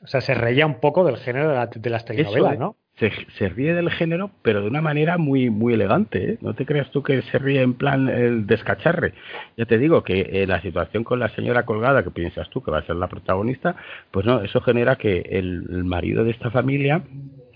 o 0.03 0.07
sea, 0.07 0.21
se 0.21 0.35
reía 0.35 0.67
un 0.67 0.81
poco 0.81 1.05
del 1.05 1.19
género 1.19 1.51
de, 1.51 1.69
de 1.81 1.91
las 1.91 2.05
telenovelas, 2.05 2.59
¿no? 2.59 2.77
Se, 2.99 3.49
ríe 3.49 3.75
del 3.75 3.91
género, 3.91 4.31
pero 4.43 4.61
de 4.61 4.69
una 4.69 4.81
manera 4.81 5.19
muy 5.19 5.51
muy 5.51 5.75
elegante. 5.75 6.33
¿eh? 6.33 6.39
No 6.41 6.55
te 6.55 6.67
creas 6.67 6.91
tú 6.91 7.03
que 7.03 7.23
se 7.23 7.39
ríe 7.39 7.63
en 7.63 7.75
plan 7.75 8.09
el 8.09 8.47
descacharre. 8.47 9.15
Ya 9.57 9.65
te 9.65 9.79
digo 9.79 10.03
que 10.03 10.21
eh, 10.21 10.47
la 10.47 10.61
situación 10.61 11.05
con 11.05 11.19
la 11.19 11.29
señora 11.31 11.65
colgada, 11.65 12.03
que 12.05 12.11
piensas 12.11 12.49
tú 12.51 12.63
que 12.63 12.71
va 12.71 12.79
a 12.79 12.87
ser 12.87 12.97
la 12.97 13.09
protagonista, 13.09 13.77
pues 14.11 14.27
no, 14.27 14.43
eso 14.43 14.61
genera 14.61 14.97
que 14.97 15.21
el, 15.31 15.63
marido 15.85 16.25
de 16.25 16.31
esta 16.31 16.51
familia 16.51 17.03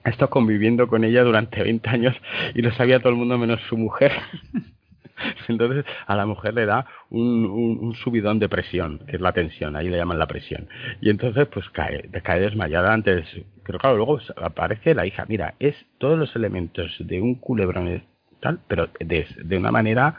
ha 0.05 0.11
estado 0.11 0.31
conviviendo 0.31 0.89
con 0.89 1.05
ella 1.05 1.23
durante 1.23 1.63
20 1.63 1.89
años 1.91 2.17
y 2.55 2.63
lo 2.63 2.73
sabía 2.73 3.01
todo 3.01 3.11
el 3.11 3.17
mundo 3.17 3.39
menos 3.39 3.61
su 3.69 3.77
mujer. 3.77 4.13
Entonces 5.49 5.85
a 6.07 6.17
la 6.17 6.27
mujer 6.27 6.55
le 6.55 6.67
da 6.67 6.87
un, 7.11 7.95
subidón 8.03 8.39
de 8.39 8.49
presión, 8.49 9.01
que 9.07 9.17
es 9.17 9.23
la 9.23 9.33
tensión, 9.33 9.77
ahí 9.77 9.89
le 9.89 9.97
llaman 9.97 10.19
la 10.19 10.27
presión. 10.27 10.69
Y 11.01 11.11
entonces 11.11 11.47
pues 11.49 11.69
cae, 11.71 12.09
cae 12.23 12.41
desmayada 12.41 12.93
antes. 12.93 13.27
Pero 13.65 13.79
claro, 13.79 13.97
luego 13.97 14.21
aparece 14.37 14.95
la 14.95 15.07
hija. 15.07 15.25
Mira, 15.29 15.55
es 15.59 15.75
todos 15.99 16.19
los 16.19 16.35
elementos 16.37 16.95
de 17.01 17.21
un 17.21 17.37
culebrón 17.37 18.03
tal, 18.41 18.61
pero 18.69 18.89
de, 19.01 19.57
una 19.57 19.71
manera 19.71 20.17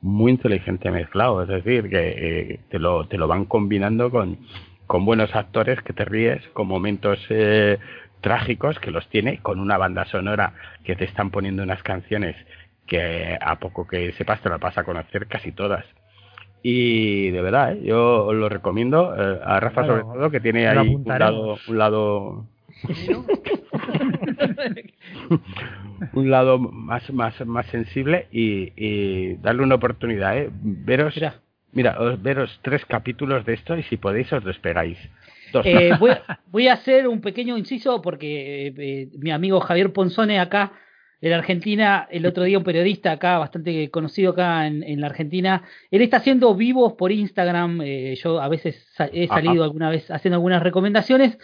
muy 0.00 0.32
inteligente 0.32 0.90
mezclado. 0.90 1.42
Es 1.42 1.48
decir, 1.48 1.88
que 1.88 2.08
eh, 2.08 2.60
te, 2.70 2.78
lo, 2.78 3.06
te 3.06 3.18
lo 3.18 3.28
van 3.28 3.44
combinando 3.44 4.10
con, 4.10 4.38
con 4.86 5.04
buenos 5.04 5.34
actores 5.34 5.80
que 5.82 5.92
te 5.92 6.04
ríes, 6.04 6.42
con 6.54 6.66
momentos 6.66 7.20
eh, 7.28 7.78
trágicos 8.20 8.78
que 8.80 8.90
los 8.90 9.08
tiene, 9.08 9.38
con 9.38 9.60
una 9.60 9.78
banda 9.78 10.04
sonora 10.06 10.54
que 10.84 10.96
te 10.96 11.04
están 11.04 11.30
poniendo 11.30 11.62
unas 11.62 11.82
canciones 11.82 12.36
que 12.88 13.38
a 13.40 13.60
poco 13.60 13.86
que 13.86 14.10
sepas 14.12 14.40
te 14.40 14.48
la 14.48 14.58
vas 14.58 14.76
a 14.76 14.82
conocer 14.82 15.28
casi 15.28 15.52
todas. 15.52 15.84
Y 16.62 17.30
de 17.30 17.40
verdad, 17.40 17.74
¿eh? 17.74 17.82
yo 17.84 18.26
os 18.26 18.34
lo 18.34 18.48
recomiendo 18.48 19.14
eh, 19.16 19.38
a 19.44 19.60
Rafa 19.60 19.86
sobre 19.86 20.02
todo 20.02 20.30
que 20.30 20.40
tiene 20.40 20.66
ahí 20.66 20.94
un 20.94 21.04
lado, 21.06 21.56
un 21.68 21.78
lado 21.78 22.46
un 26.12 26.30
lado 26.30 26.58
más 26.58 27.12
más 27.12 27.46
más 27.46 27.66
sensible 27.66 28.26
y, 28.32 29.34
darle 29.36 29.62
una 29.62 29.76
oportunidad, 29.76 30.36
¿eh? 30.36 30.50
Veros, 30.52 31.14
mira. 31.72 32.00
os 32.00 32.20
veros 32.20 32.58
tres 32.62 32.84
capítulos 32.86 33.44
de 33.44 33.54
esto 33.54 33.76
y 33.76 33.84
si 33.84 33.96
podéis 33.96 34.32
os 34.32 34.44
despegáis. 34.44 34.98
Eh, 35.64 35.92
voy, 35.98 36.10
voy, 36.50 36.68
a 36.68 36.74
hacer 36.74 37.06
un 37.06 37.20
pequeño 37.20 37.56
inciso 37.56 38.02
porque 38.02 39.08
mi 39.16 39.30
amigo 39.30 39.60
Javier 39.60 39.92
Ponzone 39.92 40.40
acá 40.40 40.72
en 41.20 41.32
Argentina, 41.32 42.06
el 42.10 42.26
otro 42.26 42.44
día 42.44 42.58
un 42.58 42.64
periodista 42.64 43.12
acá, 43.12 43.38
bastante 43.38 43.90
conocido 43.90 44.32
acá 44.32 44.66
en, 44.66 45.00
la 45.00 45.08
Argentina, 45.08 45.64
él 45.90 46.02
está 46.02 46.18
haciendo 46.18 46.54
vivos 46.54 46.94
por 46.94 47.10
Instagram, 47.10 47.80
eh, 47.82 48.14
yo 48.22 48.40
a 48.40 48.48
veces 48.48 48.86
he 49.12 49.26
salido 49.26 49.64
alguna 49.64 49.90
vez 49.90 50.10
haciendo 50.10 50.36
algunas 50.36 50.62
recomendaciones, 50.62 51.38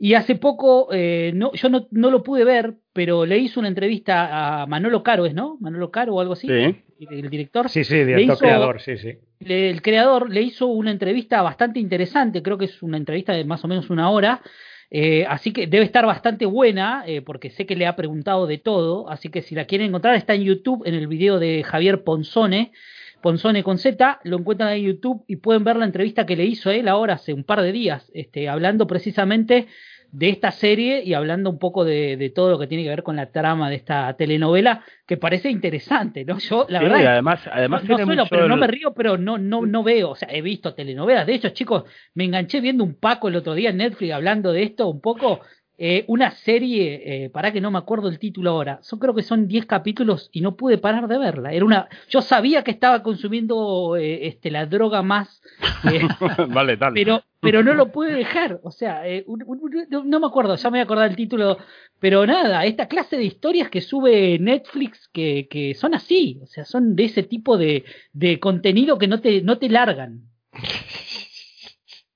y 0.00 0.14
hace 0.14 0.36
poco, 0.36 0.88
eh, 0.92 1.32
no, 1.34 1.52
yo 1.54 1.68
no, 1.68 1.88
no, 1.90 2.10
lo 2.10 2.22
pude 2.22 2.44
ver, 2.44 2.74
pero 2.92 3.26
le 3.26 3.38
hizo 3.38 3.58
una 3.58 3.68
entrevista 3.68 4.62
a 4.62 4.66
Manolo 4.66 5.02
Caro, 5.02 5.26
¿es 5.26 5.34
no? 5.34 5.56
Manolo 5.60 5.90
Caro 5.90 6.14
o 6.14 6.20
algo 6.20 6.34
así, 6.34 6.46
sí. 6.46 6.84
el 7.10 7.28
director. 7.28 7.68
Sí, 7.68 7.82
sí, 7.82 8.04
director, 8.04 8.38
creador, 8.38 8.80
sí, 8.80 8.96
sí. 8.96 9.18
el 9.40 9.82
creador 9.82 10.30
le 10.30 10.42
hizo 10.42 10.68
una 10.68 10.92
entrevista 10.92 11.42
bastante 11.42 11.80
interesante, 11.80 12.44
creo 12.44 12.56
que 12.56 12.66
es 12.66 12.80
una 12.80 12.96
entrevista 12.96 13.32
de 13.32 13.44
más 13.44 13.64
o 13.64 13.68
menos 13.68 13.90
una 13.90 14.08
hora, 14.08 14.40
eh, 14.90 15.26
así 15.28 15.52
que 15.52 15.66
debe 15.66 15.84
estar 15.84 16.06
bastante 16.06 16.46
buena, 16.46 17.04
eh, 17.06 17.20
porque 17.22 17.50
sé 17.50 17.66
que 17.66 17.76
le 17.76 17.86
ha 17.86 17.96
preguntado 17.96 18.46
de 18.46 18.58
todo. 18.58 19.08
Así 19.10 19.28
que 19.28 19.42
si 19.42 19.54
la 19.54 19.66
quieren 19.66 19.88
encontrar, 19.88 20.14
está 20.14 20.34
en 20.34 20.44
YouTube, 20.44 20.82
en 20.86 20.94
el 20.94 21.06
video 21.06 21.38
de 21.38 21.62
Javier 21.62 22.04
Ponzone, 22.04 22.72
Ponzone 23.20 23.64
con 23.64 23.78
Z, 23.78 24.20
lo 24.22 24.38
encuentran 24.38 24.72
en 24.72 24.84
YouTube 24.84 25.24
y 25.26 25.36
pueden 25.36 25.64
ver 25.64 25.76
la 25.76 25.84
entrevista 25.84 26.24
que 26.24 26.36
le 26.36 26.44
hizo 26.44 26.70
él 26.70 26.86
ahora 26.86 27.14
hace 27.14 27.32
un 27.32 27.42
par 27.42 27.62
de 27.62 27.72
días, 27.72 28.10
este, 28.14 28.48
hablando 28.48 28.86
precisamente 28.86 29.66
de 30.10 30.30
esta 30.30 30.50
serie 30.50 31.02
y 31.04 31.14
hablando 31.14 31.50
un 31.50 31.58
poco 31.58 31.84
de, 31.84 32.32
todo 32.34 32.50
lo 32.50 32.58
que 32.58 32.66
tiene 32.66 32.84
que 32.84 32.90
ver 32.90 33.02
con 33.02 33.16
la 33.16 33.30
trama 33.30 33.68
de 33.68 33.76
esta 33.76 34.14
telenovela, 34.14 34.82
que 35.06 35.16
parece 35.16 35.50
interesante, 35.50 36.24
¿no? 36.24 36.38
Yo, 36.38 36.66
la 36.68 36.80
verdad. 36.80 37.06
además, 37.06 37.40
además 37.50 37.84
no, 37.84 37.98
no 37.98 38.26
pero 38.28 38.48
no 38.48 38.56
me 38.56 38.66
río, 38.66 38.94
pero 38.94 39.18
no, 39.18 39.38
no, 39.38 39.66
no 39.66 39.82
veo. 39.82 40.10
O 40.10 40.16
sea, 40.16 40.28
he 40.30 40.40
visto 40.40 40.74
telenovelas. 40.74 41.26
De 41.26 41.34
hecho, 41.34 41.50
chicos, 41.50 41.84
me 42.14 42.24
enganché 42.24 42.60
viendo 42.60 42.84
un 42.84 42.94
Paco 42.94 43.28
el 43.28 43.36
otro 43.36 43.54
día 43.54 43.70
en 43.70 43.78
Netflix 43.78 44.12
hablando 44.12 44.52
de 44.52 44.62
esto 44.62 44.88
un 44.88 45.00
poco 45.00 45.40
eh, 45.80 46.04
una 46.08 46.32
serie, 46.32 47.02
eh, 47.04 47.30
para 47.30 47.52
que 47.52 47.60
no 47.60 47.70
me 47.70 47.78
acuerdo 47.78 48.08
el 48.08 48.18
título 48.18 48.50
ahora, 48.50 48.80
yo 48.82 48.98
creo 48.98 49.14
que 49.14 49.22
son 49.22 49.46
10 49.46 49.66
capítulos 49.66 50.28
y 50.32 50.40
no 50.40 50.56
pude 50.56 50.76
parar 50.76 51.06
de 51.06 51.18
verla. 51.18 51.52
Era 51.52 51.64
una, 51.64 51.88
yo 52.10 52.20
sabía 52.20 52.64
que 52.64 52.72
estaba 52.72 53.04
consumiendo 53.04 53.96
eh, 53.96 54.26
este, 54.26 54.50
la 54.50 54.66
droga 54.66 55.02
más, 55.02 55.40
eh, 55.84 56.00
vale, 56.48 56.76
tal. 56.76 56.94
pero, 56.94 57.22
pero 57.38 57.62
no 57.62 57.74
lo 57.74 57.92
pude 57.92 58.12
dejar. 58.12 58.58
O 58.64 58.72
sea, 58.72 59.02
no 59.26 60.20
me 60.20 60.26
acuerdo, 60.26 60.56
ya 60.56 60.68
me 60.68 60.78
voy 60.78 60.80
a 60.80 60.82
acordar 60.82 61.10
el 61.10 61.16
título, 61.16 61.58
pero 62.00 62.26
nada, 62.26 62.64
esta 62.64 62.88
clase 62.88 63.16
de 63.16 63.24
historias 63.24 63.70
que 63.70 63.80
sube 63.80 64.36
Netflix 64.40 65.08
que, 65.12 65.46
que 65.48 65.74
son 65.76 65.94
así, 65.94 66.40
o 66.42 66.46
sea, 66.46 66.64
son 66.64 66.96
de 66.96 67.04
ese 67.04 67.22
tipo 67.22 67.56
de, 67.56 67.84
de 68.12 68.40
contenido 68.40 68.98
que 68.98 69.06
no 69.06 69.20
te, 69.20 69.42
no 69.42 69.58
te 69.58 69.68
largan. 69.68 70.22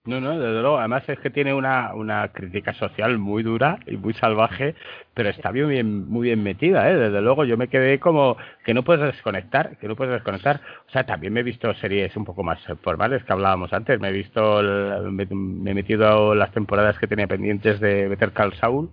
No, 0.04 0.20
no, 0.20 0.36
desde 0.36 0.60
luego. 0.60 0.78
Además 0.78 1.08
es 1.08 1.20
que 1.20 1.30
tiene 1.30 1.54
una, 1.54 1.94
una 1.94 2.26
crítica 2.32 2.74
social 2.74 3.18
muy 3.18 3.44
dura 3.44 3.78
y 3.86 3.96
muy 3.96 4.14
salvaje, 4.14 4.74
pero 5.14 5.28
está 5.28 5.52
bien, 5.52 5.68
bien, 5.68 6.08
muy 6.08 6.26
bien 6.26 6.42
metida, 6.42 6.90
¿eh? 6.90 6.96
Desde 6.96 7.20
luego 7.20 7.44
yo 7.44 7.56
me 7.56 7.68
quedé 7.68 8.00
como 8.00 8.36
que 8.64 8.74
no 8.74 8.82
puedes 8.82 9.04
desconectar, 9.14 9.78
que 9.78 9.86
no 9.86 9.94
puedes 9.94 10.14
desconectar. 10.14 10.60
O 10.88 10.90
sea, 10.90 11.06
también 11.06 11.32
me 11.32 11.40
he 11.40 11.42
visto 11.44 11.72
series 11.74 12.16
un 12.16 12.24
poco 12.24 12.42
más 12.42 12.58
formales 12.82 13.22
que 13.22 13.32
hablábamos 13.32 13.72
antes. 13.72 14.00
Me 14.00 14.08
he 14.08 14.12
visto, 14.12 14.60
me, 15.12 15.22
he 15.22 15.74
metido 15.74 16.34
las 16.34 16.50
temporadas 16.50 16.98
que 16.98 17.06
tenía 17.06 17.28
pendientes 17.28 17.78
de 17.78 18.08
Better 18.08 18.32
Call 18.32 18.54
Saul. 18.54 18.90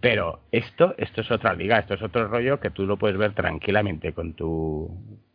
Pero 0.00 0.40
esto, 0.52 0.94
esto 0.98 1.22
es 1.22 1.30
otra 1.30 1.54
liga, 1.54 1.78
esto 1.78 1.94
es 1.94 2.02
otro 2.02 2.28
rollo 2.28 2.60
que 2.60 2.70
tú 2.70 2.86
lo 2.86 2.98
puedes 2.98 3.16
ver 3.16 3.32
tranquilamente 3.32 4.12
con 4.12 4.34
tu, 4.34 4.90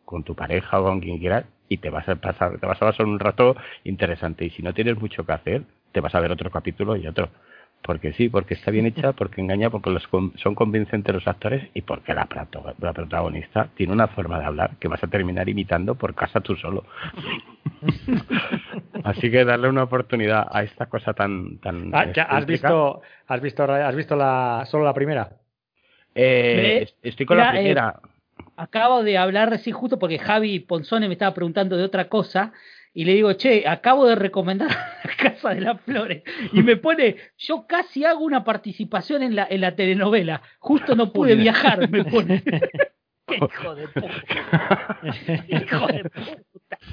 con 0.05 0.23
tu 0.23 0.35
pareja 0.35 0.79
o 0.79 0.83
con 0.85 0.99
quien 1.01 1.17
quieras 1.19 1.45
y 1.69 1.77
te 1.77 1.89
vas 1.89 2.07
a 2.07 2.15
pasar, 2.15 2.57
te 2.59 2.65
vas 2.65 2.81
a 2.81 2.85
pasar 2.85 3.05
un 3.05 3.19
rato 3.19 3.55
interesante. 3.83 4.45
Y 4.45 4.49
si 4.51 4.61
no 4.61 4.73
tienes 4.73 4.99
mucho 4.99 5.25
que 5.25 5.33
hacer, 5.33 5.63
te 5.91 6.01
vas 6.01 6.13
a 6.15 6.19
ver 6.19 6.31
otro 6.31 6.51
capítulo 6.51 6.95
y 6.95 7.07
otro. 7.07 7.29
Porque 7.81 8.13
sí, 8.13 8.29
porque 8.29 8.55
está 8.55 8.71
bien 8.71 8.85
hecha, 8.85 9.11
porque 9.13 9.41
engaña, 9.41 9.69
porque 9.69 9.91
los, 9.91 10.07
son 10.35 10.55
convincentes 10.55 11.13
los 11.13 11.27
actores 11.27 11.69
y 11.73 11.81
porque 11.81 12.13
la, 12.13 12.27
la 12.79 12.93
protagonista 12.93 13.69
tiene 13.75 13.93
una 13.93 14.07
forma 14.07 14.39
de 14.39 14.45
hablar 14.45 14.71
que 14.79 14.87
vas 14.87 15.03
a 15.03 15.07
terminar 15.07 15.47
imitando 15.49 15.95
por 15.95 16.15
casa 16.15 16.41
tú 16.41 16.55
solo. 16.55 16.85
Así 19.03 19.29
que 19.29 19.45
darle 19.45 19.69
una 19.69 19.83
oportunidad 19.83 20.47
a 20.51 20.63
esta 20.63 20.87
cosa 20.87 21.13
tan 21.13 21.59
tan. 21.59 21.93
Ah, 21.93 22.07
¿Has 22.29 22.45
visto, 22.45 23.01
has 23.27 23.41
visto, 23.41 23.63
has 23.63 23.95
visto 23.95 24.15
la 24.15 24.65
solo 24.65 24.83
la 24.83 24.93
primera? 24.93 25.29
Eh, 26.15 26.87
estoy 27.03 27.25
con 27.25 27.37
la 27.37 27.49
eh, 27.49 27.53
primera 27.53 27.99
acabo 28.55 29.03
de 29.03 29.17
hablar 29.17 29.49
recién 29.49 29.75
justo 29.75 29.99
porque 29.99 30.19
Javi 30.19 30.59
Ponzone 30.59 31.07
me 31.07 31.13
estaba 31.13 31.33
preguntando 31.33 31.77
de 31.77 31.83
otra 31.83 32.09
cosa 32.09 32.53
y 32.93 33.03
le 33.03 33.13
digo, 33.13 33.33
che, 33.33 33.67
acabo 33.67 34.05
de 34.07 34.15
recomendar 34.15 34.69
la 35.03 35.15
Casa 35.17 35.49
de 35.49 35.61
las 35.61 35.81
Flores 35.81 36.23
y 36.53 36.63
me 36.63 36.77
pone, 36.77 37.17
yo 37.37 37.65
casi 37.67 38.05
hago 38.05 38.23
una 38.23 38.43
participación 38.43 39.23
en 39.23 39.35
la, 39.35 39.47
en 39.49 39.61
la 39.61 39.75
telenovela, 39.75 40.41
justo 40.59 40.95
no 40.95 41.11
pude 41.11 41.35
viajar, 41.35 41.89
me 41.89 42.05
pone. 42.05 42.43
hijo 43.31 43.75
de 43.75 43.87
puta. 43.87 44.99
hijo 45.47 45.87
de 45.87 46.09
puta. 46.09 46.44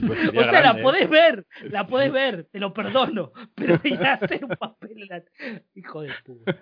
Pues 0.06 0.28
o 0.28 0.32
sea, 0.32 0.60
la 0.62 0.82
podés 0.82 1.08
ver, 1.08 1.44
la 1.64 1.86
podés 1.86 2.12
ver, 2.12 2.44
te 2.50 2.58
lo 2.58 2.72
perdono, 2.72 3.32
pero 3.54 3.78
ir 3.84 4.02
a 4.02 4.14
hacer 4.14 4.44
un 4.44 4.56
papel 4.56 5.02
en 5.02 5.08
la... 5.08 5.22
Hijo 5.74 6.02
de 6.02 6.10
puta. 6.24 6.56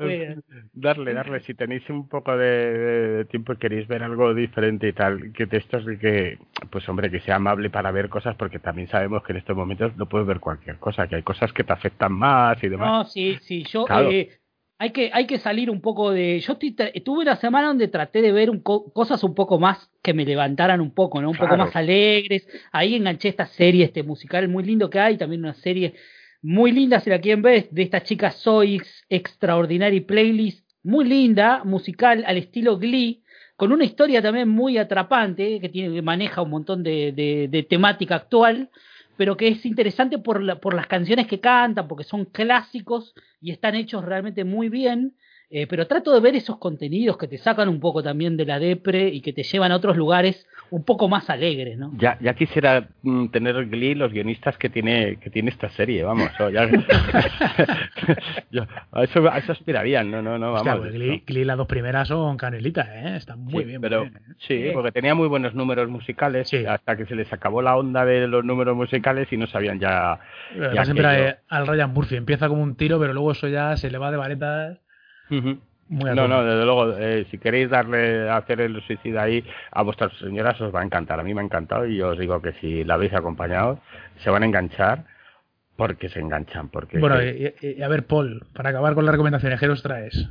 darle, 0.72 1.14
darle, 1.14 1.40
si 1.40 1.54
tenéis 1.54 1.88
un 1.90 2.08
poco 2.08 2.36
de, 2.36 3.26
tiempo 3.30 3.52
y 3.52 3.56
queréis 3.56 3.86
ver 3.88 4.02
algo 4.02 4.34
diferente 4.34 4.88
y 4.88 4.92
tal, 4.92 5.32
que 5.32 5.46
de 5.46 5.58
estos 5.58 5.84
de 5.84 5.98
que, 5.98 6.38
pues 6.70 6.88
hombre, 6.88 7.10
que 7.10 7.20
sea 7.20 7.36
amable 7.36 7.70
para 7.70 7.90
ver 7.90 8.08
cosas, 8.08 8.36
porque 8.36 8.58
también 8.58 8.88
sabemos 8.88 9.22
que 9.22 9.32
en 9.32 9.38
estos 9.38 9.56
momentos 9.56 9.96
no 9.96 10.06
puedes 10.06 10.26
ver 10.26 10.40
cualquier 10.40 10.76
cosa, 10.78 11.06
que 11.08 11.16
hay 11.16 11.22
cosas 11.22 11.52
que 11.52 11.64
te 11.64 11.72
afectan 11.72 12.12
más 12.12 12.62
y 12.62 12.68
demás. 12.68 12.88
No, 12.88 13.04
sí, 13.04 13.38
sí, 13.42 13.64
yo... 13.64 13.86
Eh, 14.10 14.39
hay 14.80 14.92
que, 14.92 15.10
hay 15.12 15.26
que 15.26 15.38
salir 15.38 15.68
un 15.68 15.82
poco 15.82 16.10
de. 16.10 16.40
Yo 16.40 16.54
estoy, 16.54 16.72
tuve 17.04 17.20
una 17.20 17.36
semana 17.36 17.68
donde 17.68 17.86
traté 17.88 18.22
de 18.22 18.32
ver 18.32 18.48
un 18.48 18.60
cosas 18.60 19.22
un 19.22 19.34
poco 19.34 19.58
más 19.58 19.90
que 20.02 20.14
me 20.14 20.24
levantaran 20.24 20.80
un 20.80 20.94
poco, 20.94 21.20
¿no? 21.20 21.28
Un 21.28 21.36
poco 21.36 21.54
más 21.58 21.76
alegres. 21.76 22.48
Ahí 22.72 22.94
enganché 22.94 23.28
esta 23.28 23.44
serie, 23.44 23.84
este 23.84 24.02
musical 24.02 24.48
muy 24.48 24.64
lindo 24.64 24.88
que 24.88 24.98
hay, 24.98 25.18
también 25.18 25.42
una 25.44 25.52
serie 25.52 25.92
muy 26.40 26.72
linda, 26.72 26.98
si 27.00 27.10
la 27.10 27.20
quieren 27.20 27.42
ver, 27.42 27.68
de 27.70 27.82
esta 27.82 28.02
chica 28.02 28.30
Zoix, 28.30 29.04
Extraordinary 29.10 30.00
Playlist, 30.00 30.66
muy 30.82 31.04
linda, 31.04 31.62
musical 31.64 32.24
al 32.26 32.38
estilo 32.38 32.78
Glee, 32.78 33.22
con 33.56 33.72
una 33.72 33.84
historia 33.84 34.22
también 34.22 34.48
muy 34.48 34.78
atrapante, 34.78 35.60
que, 35.60 35.68
tiene, 35.68 35.94
que 35.94 36.00
maneja 36.00 36.40
un 36.40 36.48
montón 36.48 36.82
de, 36.82 37.12
de, 37.12 37.48
de 37.50 37.62
temática 37.64 38.14
actual 38.14 38.70
pero 39.20 39.36
que 39.36 39.48
es 39.48 39.66
interesante 39.66 40.16
por, 40.16 40.60
por 40.60 40.72
las 40.72 40.86
canciones 40.86 41.26
que 41.26 41.40
cantan, 41.40 41.86
porque 41.86 42.04
son 42.04 42.24
clásicos 42.24 43.12
y 43.38 43.50
están 43.50 43.74
hechos 43.74 44.02
realmente 44.02 44.44
muy 44.44 44.70
bien. 44.70 45.14
Eh, 45.52 45.66
pero 45.66 45.88
trato 45.88 46.14
de 46.14 46.20
ver 46.20 46.36
esos 46.36 46.58
contenidos 46.58 47.18
que 47.18 47.26
te 47.26 47.36
sacan 47.36 47.68
un 47.68 47.80
poco 47.80 48.04
también 48.04 48.36
de 48.36 48.44
la 48.44 48.60
depre 48.60 49.08
y 49.08 49.20
que 49.20 49.32
te 49.32 49.42
llevan 49.42 49.72
a 49.72 49.76
otros 49.76 49.96
lugares 49.96 50.46
un 50.70 50.84
poco 50.84 51.08
más 51.08 51.28
alegres, 51.28 51.76
¿no? 51.76 51.90
Ya, 51.96 52.16
ya 52.20 52.34
quisiera 52.34 52.86
mm, 53.02 53.30
tener 53.30 53.66
Glee 53.66 53.96
los 53.96 54.12
guionistas 54.12 54.56
que 54.56 54.70
tiene 54.70 55.16
que 55.16 55.28
tiene 55.28 55.50
esta 55.50 55.68
serie, 55.70 56.04
vamos. 56.04 56.30
a, 56.38 56.48
eso, 59.02 59.28
aspirarían, 59.28 60.08
no, 60.08 60.22
no, 60.22 60.38
no, 60.38 60.52
vamos. 60.52 60.78
Pues 60.78 60.94
Glee, 61.26 61.44
las 61.44 61.56
dos 61.56 61.66
primeras 61.66 62.06
son 62.06 62.36
canelitas, 62.36 62.86
¿eh? 62.88 63.16
Están 63.16 63.40
muy 63.40 63.64
bien. 63.64 63.80
Pero, 63.80 64.04
¿eh? 64.04 64.12
Sí, 64.38 64.70
porque 64.72 64.92
tenía 64.92 65.16
muy 65.16 65.26
buenos 65.26 65.56
números 65.56 65.88
musicales 65.88 66.48
hasta 66.68 66.96
que 66.96 67.06
se 67.06 67.16
les 67.16 67.32
acabó 67.32 67.60
la 67.60 67.76
onda 67.76 68.04
de 68.04 68.28
los 68.28 68.44
números 68.44 68.76
musicales 68.76 69.26
y 69.32 69.36
no 69.36 69.48
sabían 69.48 69.80
ya... 69.80 70.20
ya 70.74 70.84
siempre 70.84 71.38
al 71.48 71.66
Ryan 71.66 71.92
Murphy 71.92 72.14
empieza 72.14 72.46
como 72.46 72.62
un 72.62 72.76
tiro, 72.76 73.00
pero 73.00 73.12
luego 73.12 73.32
eso 73.32 73.48
ya 73.48 73.76
se 73.76 73.90
le 73.90 73.98
va 73.98 74.12
de 74.12 74.16
varetas 74.16 74.78
no, 75.90 76.28
no, 76.28 76.44
desde 76.44 76.64
luego, 76.64 76.96
eh, 76.96 77.26
si 77.30 77.38
queréis 77.38 77.68
darle 77.68 78.28
a 78.28 78.36
hacer 78.36 78.60
el 78.60 78.80
suicida 78.86 79.22
ahí 79.22 79.44
a 79.72 79.82
vuestras 79.82 80.12
señoras 80.18 80.60
os 80.60 80.74
va 80.74 80.80
a 80.80 80.84
encantar. 80.84 81.18
A 81.18 81.24
mí 81.24 81.34
me 81.34 81.40
ha 81.40 81.44
encantado 81.44 81.86
y 81.86 82.00
os 82.00 82.18
digo 82.18 82.40
que 82.40 82.52
si 82.60 82.84
la 82.84 82.94
habéis 82.94 83.12
acompañado 83.12 83.80
se 84.22 84.30
van 84.30 84.44
a 84.44 84.46
enganchar 84.46 85.04
porque 85.76 86.08
se 86.08 86.20
enganchan. 86.20 86.68
Porque 86.68 86.98
bueno, 86.98 87.16
y, 87.22 87.82
a 87.82 87.88
ver, 87.88 88.06
Paul, 88.06 88.46
para 88.54 88.70
acabar 88.70 88.94
con 88.94 89.04
las 89.04 89.12
recomendaciones, 89.12 89.58
¿qué 89.58 89.66
nos 89.66 89.82
traes? 89.82 90.28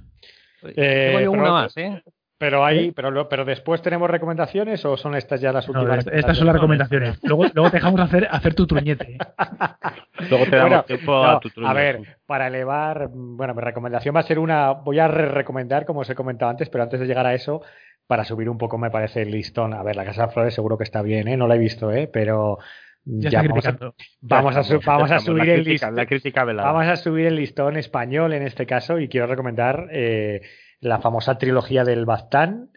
Eh, 0.63 1.27
una 1.27 1.51
más, 1.51 1.77
¿eh? 1.77 2.03
Pero 2.39 2.65
ahí, 2.65 2.91
pero, 2.93 3.27
pero 3.27 3.43
después 3.43 3.81
tenemos 3.81 4.09
recomendaciones 4.09 4.85
o 4.85 4.95
son 4.95 5.13
estas 5.15 5.41
ya 5.41 5.51
las 5.51 5.67
últimas. 5.67 6.07
estas 6.07 6.37
son 6.37 6.47
las 6.47 6.55
recomendaciones. 6.55 7.19
Luego, 7.21 7.43
luego 7.53 7.69
te 7.69 7.77
dejamos 7.77 7.99
hacer, 7.99 8.29
hacer 8.31 8.53
tu 8.53 8.65
truñete. 8.65 9.17
luego 10.29 10.45
te 10.45 10.55
damos 10.55 10.85
tiempo 10.85 11.21
a 11.21 11.41
tu 11.41 11.49
truñete. 11.49 11.69
A 11.69 11.73
ver, 11.73 12.17
para 12.25 12.47
elevar, 12.47 13.09
bueno, 13.11 13.53
mi 13.53 13.61
recomendación 13.61 14.15
va 14.15 14.21
a 14.21 14.23
ser 14.23 14.39
una, 14.39 14.71
voy 14.71 14.99
a 14.99 15.09
re 15.09 15.25
recomendar 15.25 15.85
como 15.85 15.99
os 15.99 16.09
he 16.09 16.15
comentado 16.15 16.49
antes, 16.49 16.69
pero 16.69 16.81
antes 16.81 17.01
de 17.01 17.07
llegar 17.07 17.25
a 17.25 17.33
eso, 17.33 17.61
para 18.07 18.23
subir 18.23 18.49
un 18.49 18.57
poco 18.57 18.77
me 18.77 18.89
parece 18.89 19.23
el 19.23 19.31
listón. 19.31 19.73
A 19.73 19.83
ver, 19.83 19.97
la 19.97 20.05
Casa 20.05 20.27
de 20.27 20.31
Flores 20.31 20.53
seguro 20.53 20.77
que 20.77 20.85
está 20.85 21.01
bien, 21.01 21.27
¿eh? 21.27 21.35
No 21.35 21.45
la 21.45 21.55
he 21.55 21.59
visto, 21.59 21.91
¿eh? 21.91 22.09
Pero 22.11 22.59
ya, 23.03 23.41
vamos 23.41 23.65
a, 23.65 23.77
vamos 24.21 24.55
a, 24.55 24.77
vamos 24.85 25.11
a 25.11 25.19
subir 25.19 25.49
el 25.49 25.63
listón. 25.65 25.93
La 25.93 26.05
crítica 26.05 26.45
vamos 26.45 26.87
a 26.87 26.95
subir 26.95 27.25
el 27.25 27.35
listón 27.35 27.75
español 27.75 28.31
en 28.31 28.43
este 28.43 28.65
caso 28.65 28.97
y 28.97 29.09
quiero 29.09 29.27
recomendar 29.27 29.89
eh, 29.91 30.41
la 30.81 30.99
famosa 30.99 31.37
trilogía 31.37 31.83
del 31.83 32.05
Bastán, 32.05 32.69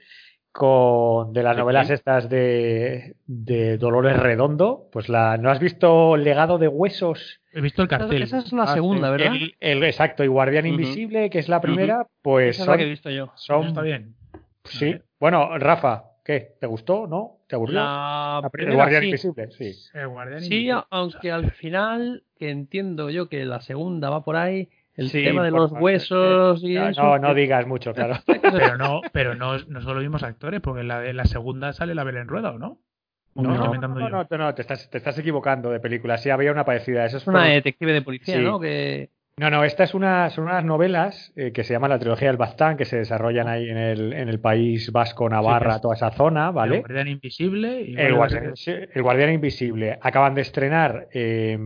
con 0.53 1.33
de 1.33 1.43
las 1.43 1.57
novelas 1.57 1.89
estas 1.89 2.29
de, 2.29 3.17
de, 3.27 3.79
Dolores 3.79 4.19
Redondo. 4.19 4.89
Pues 4.93 5.09
la, 5.09 5.39
¿no 5.39 5.51
has 5.51 5.59
visto 5.59 6.17
Legado 6.17 6.59
de 6.59 6.69
Huesos? 6.69 7.41
He 7.53 7.61
visto 7.61 7.83
el 7.83 7.89
cartel. 7.89 8.23
Esa 8.23 8.39
es 8.39 8.53
la 8.53 8.65
ah, 8.65 8.75
segunda, 8.75 9.11
¿verdad? 9.11 9.35
El, 9.61 9.83
exacto, 9.83 10.25
y 10.25 10.27
Guardián 10.27 10.67
Invisible, 10.67 11.31
que 11.31 11.39
es 11.39 11.49
la 11.49 11.61
primera, 11.61 12.07
pues. 12.21 12.57
Esa 12.57 12.63
es 12.63 12.69
la 12.69 12.77
que 12.77 12.85
he 12.85 12.91
visto 12.91 13.11
yo. 13.11 13.33
Son, 13.35 13.69
Está 13.69 13.81
bien. 13.81 14.15
Sí. 14.65 14.97
Bueno, 15.19 15.59
Rafa, 15.59 16.05
¿qué? 16.25 16.55
¿Te 16.61 16.67
gustó? 16.67 17.07
¿No? 17.07 17.39
¿Te 17.49 17.57
aburrió? 17.57 17.77
La 17.77 18.51
el 18.53 18.75
Guardián 18.75 19.05
Invisible, 19.05 19.51
sí. 19.51 19.73
El 19.95 20.09
Guardián 20.09 20.43
sí, 20.43 20.69
aunque 20.91 21.33
al 21.33 21.51
final, 21.51 22.25
que 22.39 22.51
entiendo 22.51 23.09
yo 23.09 23.29
que 23.29 23.45
la 23.45 23.61
segunda 23.61 24.11
va 24.11 24.23
por 24.23 24.37
ahí 24.37 24.69
el 24.97 25.11
tema 25.11 25.45
de 25.45 25.51
los 25.51 25.73
huesos 25.73 26.63
y 26.63 26.75
no, 26.75 26.89
eso. 26.89 27.03
No, 27.03 27.19
no 27.19 27.35
digas 27.35 27.67
mucho, 27.67 27.95
claro. 27.95 28.17
pero 28.27 28.77
no, 28.77 29.01
pero 29.13 29.35
no, 29.35 29.59
no 29.59 29.81
son 29.81 29.95
los 29.95 30.03
mismos 30.03 30.23
actores, 30.23 30.61
porque 30.61 30.83
en 30.83 30.89
la, 30.89 31.13
la 31.13 31.25
segunda 31.25 31.73
sale 31.73 31.95
la 31.95 32.05
Belén 32.05 32.29
Rueda, 32.29 32.51
¿o 32.51 32.59
no? 32.59 32.79
No, 33.35 33.57
no, 33.57 33.75
no, 33.75 34.27
no, 34.39 34.55
te 34.55 34.61
estás, 34.61 34.91
te 34.91 34.99
estás 34.99 35.19
equivocando 35.19 35.71
de 35.71 35.81
película. 35.81 36.19
Sí, 36.19 36.29
había 36.29 36.53
una 36.53 36.67
parecida. 36.67 37.07
Eso 37.07 37.17
es 37.17 37.27
una 37.27 37.45
detective 37.45 37.93
de 37.93 38.03
policía, 38.03 38.39
¿no? 38.39 38.61
Que... 38.61 39.09
No, 39.39 39.49
no, 39.49 39.65
esta 39.65 39.85
es 39.85 39.95
una, 39.95 40.29
son 40.29 40.45
unas 40.45 40.63
novelas 40.63 41.33
eh, 41.37 41.53
que 41.53 41.65
se 41.65 41.73
llaman 41.73 41.89
la 41.89 41.99
trilogía 41.99 42.29
del 42.29 42.37
Baztán, 42.37 42.77
que 42.77 42.85
se 42.85 42.99
desarrollan 42.99 43.49
ahí 43.49 43.71
en 43.71 43.79
el, 43.79 44.13
en 44.13 44.29
el 44.29 44.39
país 44.39 44.93
vasco, 44.93 45.27
Navarra, 45.31 45.81
toda 45.81 45.95
esa 45.95 46.11
zona, 46.11 46.51
¿vale? 46.51 46.77
El 46.77 46.83
Guardián 46.83 47.09
Invisible. 47.09 47.81
Y 47.81 47.99
el, 47.99 48.15
guardián, 48.15 48.53
el, 48.67 49.03
Guardián, 49.03 49.33
Invisible. 49.33 49.99
Acaban 50.03 50.35
de 50.35 50.43
estrenar 50.43 51.09
eh, 51.15 51.59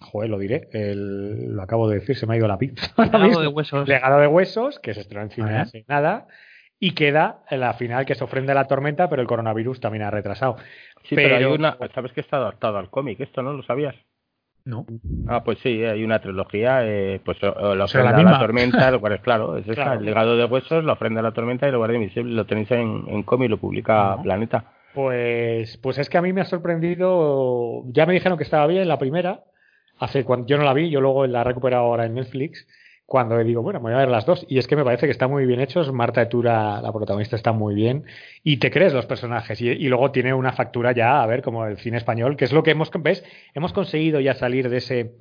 Joder, 0.00 0.30
lo 0.30 0.38
diré. 0.38 0.68
lo 0.72 1.62
acabo 1.62 1.88
de 1.88 1.98
decir, 1.98 2.16
se 2.16 2.26
me 2.26 2.34
ha 2.34 2.36
ido 2.36 2.48
la 2.48 2.58
pinza. 2.58 2.92
Legado 2.98 3.40
de 3.40 3.48
huesos. 3.48 3.88
Legado 3.88 4.20
de 4.20 4.26
huesos, 4.26 4.78
que 4.78 4.94
se 4.94 5.00
estrenó 5.00 5.24
en 5.24 5.30
cine 5.30 5.56
hace 5.56 5.84
nada. 5.88 6.26
Y 6.80 6.92
queda 6.92 7.42
en 7.50 7.60
la 7.60 7.74
final 7.74 8.06
que 8.06 8.14
se 8.14 8.22
ofrende 8.22 8.54
la 8.54 8.68
tormenta, 8.68 9.08
pero 9.10 9.20
el 9.20 9.26
coronavirus 9.26 9.80
también 9.80 10.04
ha 10.04 10.10
retrasado. 10.12 10.56
Sí, 11.04 11.16
pero, 11.16 11.34
hay 11.34 11.44
una. 11.44 11.76
¿Sabes 11.92 12.12
que 12.12 12.20
está 12.20 12.36
adaptado 12.36 12.78
al 12.78 12.88
cómic? 12.88 13.18
¿Esto 13.18 13.42
no 13.42 13.52
lo 13.52 13.64
sabías? 13.64 13.96
No. 14.64 14.86
Ah, 15.26 15.42
pues 15.42 15.58
sí, 15.60 15.82
hay 15.82 16.04
una 16.04 16.20
trilogía, 16.20 16.80
eh, 16.84 17.20
pues 17.24 17.40
la 17.40 17.84
ofrenda 17.84 18.18
a 18.18 18.22
la 18.22 18.38
tormenta, 18.38 18.90
lo 18.90 19.00
cual 19.00 19.14
es 19.14 19.22
claro, 19.22 19.56
es 19.56 19.66
el 19.66 20.04
legado 20.04 20.36
de 20.36 20.44
huesos, 20.44 20.84
la 20.84 20.92
ofrenda 20.92 21.20
a 21.20 21.22
la 21.22 21.32
tormenta 21.32 21.66
y 21.66 21.70
el 21.70 21.78
guardia 21.78 21.96
invisible, 21.96 22.34
lo 22.34 22.44
tenéis 22.44 22.70
en, 22.72 23.04
en 23.08 23.22
cómic, 23.22 23.48
lo 23.48 23.56
publica 23.56 24.18
Planeta. 24.22 24.72
Pues, 24.94 25.78
pues 25.78 25.96
es 25.96 26.10
que 26.10 26.18
a 26.18 26.22
mí 26.22 26.34
me 26.34 26.42
ha 26.42 26.44
sorprendido, 26.44 27.84
ya 27.86 28.04
me 28.04 28.12
dijeron 28.12 28.36
que 28.36 28.44
estaba 28.44 28.66
bien 28.66 28.86
la 28.88 28.98
primera, 28.98 29.44
hace 29.98 30.24
cuando 30.24 30.46
yo 30.46 30.56
no 30.58 30.64
la 30.64 30.74
vi, 30.74 30.90
yo 30.90 31.00
luego 31.00 31.26
la 31.26 31.40
he 31.40 31.44
recuperado 31.44 31.84
ahora 31.84 32.06
en 32.06 32.14
Netflix, 32.14 32.66
cuando 33.08 33.38
digo, 33.38 33.62
bueno, 33.62 33.80
voy 33.80 33.94
a 33.94 33.96
ver 33.96 34.10
las 34.10 34.26
dos. 34.26 34.44
Y 34.50 34.58
es 34.58 34.66
que 34.66 34.76
me 34.76 34.84
parece 34.84 35.06
que 35.06 35.12
están 35.12 35.30
muy 35.30 35.46
bien 35.46 35.60
hechos. 35.60 35.90
Marta 35.90 36.20
Etura, 36.20 36.82
la 36.82 36.92
protagonista, 36.92 37.36
está 37.36 37.52
muy 37.52 37.74
bien. 37.74 38.04
Y 38.44 38.58
te 38.58 38.70
crees 38.70 38.92
los 38.92 39.06
personajes. 39.06 39.62
Y, 39.62 39.88
luego 39.88 40.10
tiene 40.10 40.34
una 40.34 40.52
factura 40.52 40.92
ya, 40.92 41.22
a 41.22 41.26
ver, 41.26 41.40
como 41.40 41.64
el 41.64 41.78
cine 41.78 41.96
español, 41.96 42.36
que 42.36 42.44
es 42.44 42.52
lo 42.52 42.62
que 42.62 42.72
hemos, 42.72 42.90
¿ves? 43.00 43.24
Hemos 43.54 43.72
conseguido 43.72 44.20
ya 44.20 44.34
salir 44.34 44.68
de 44.68 44.76
ese, 44.76 45.12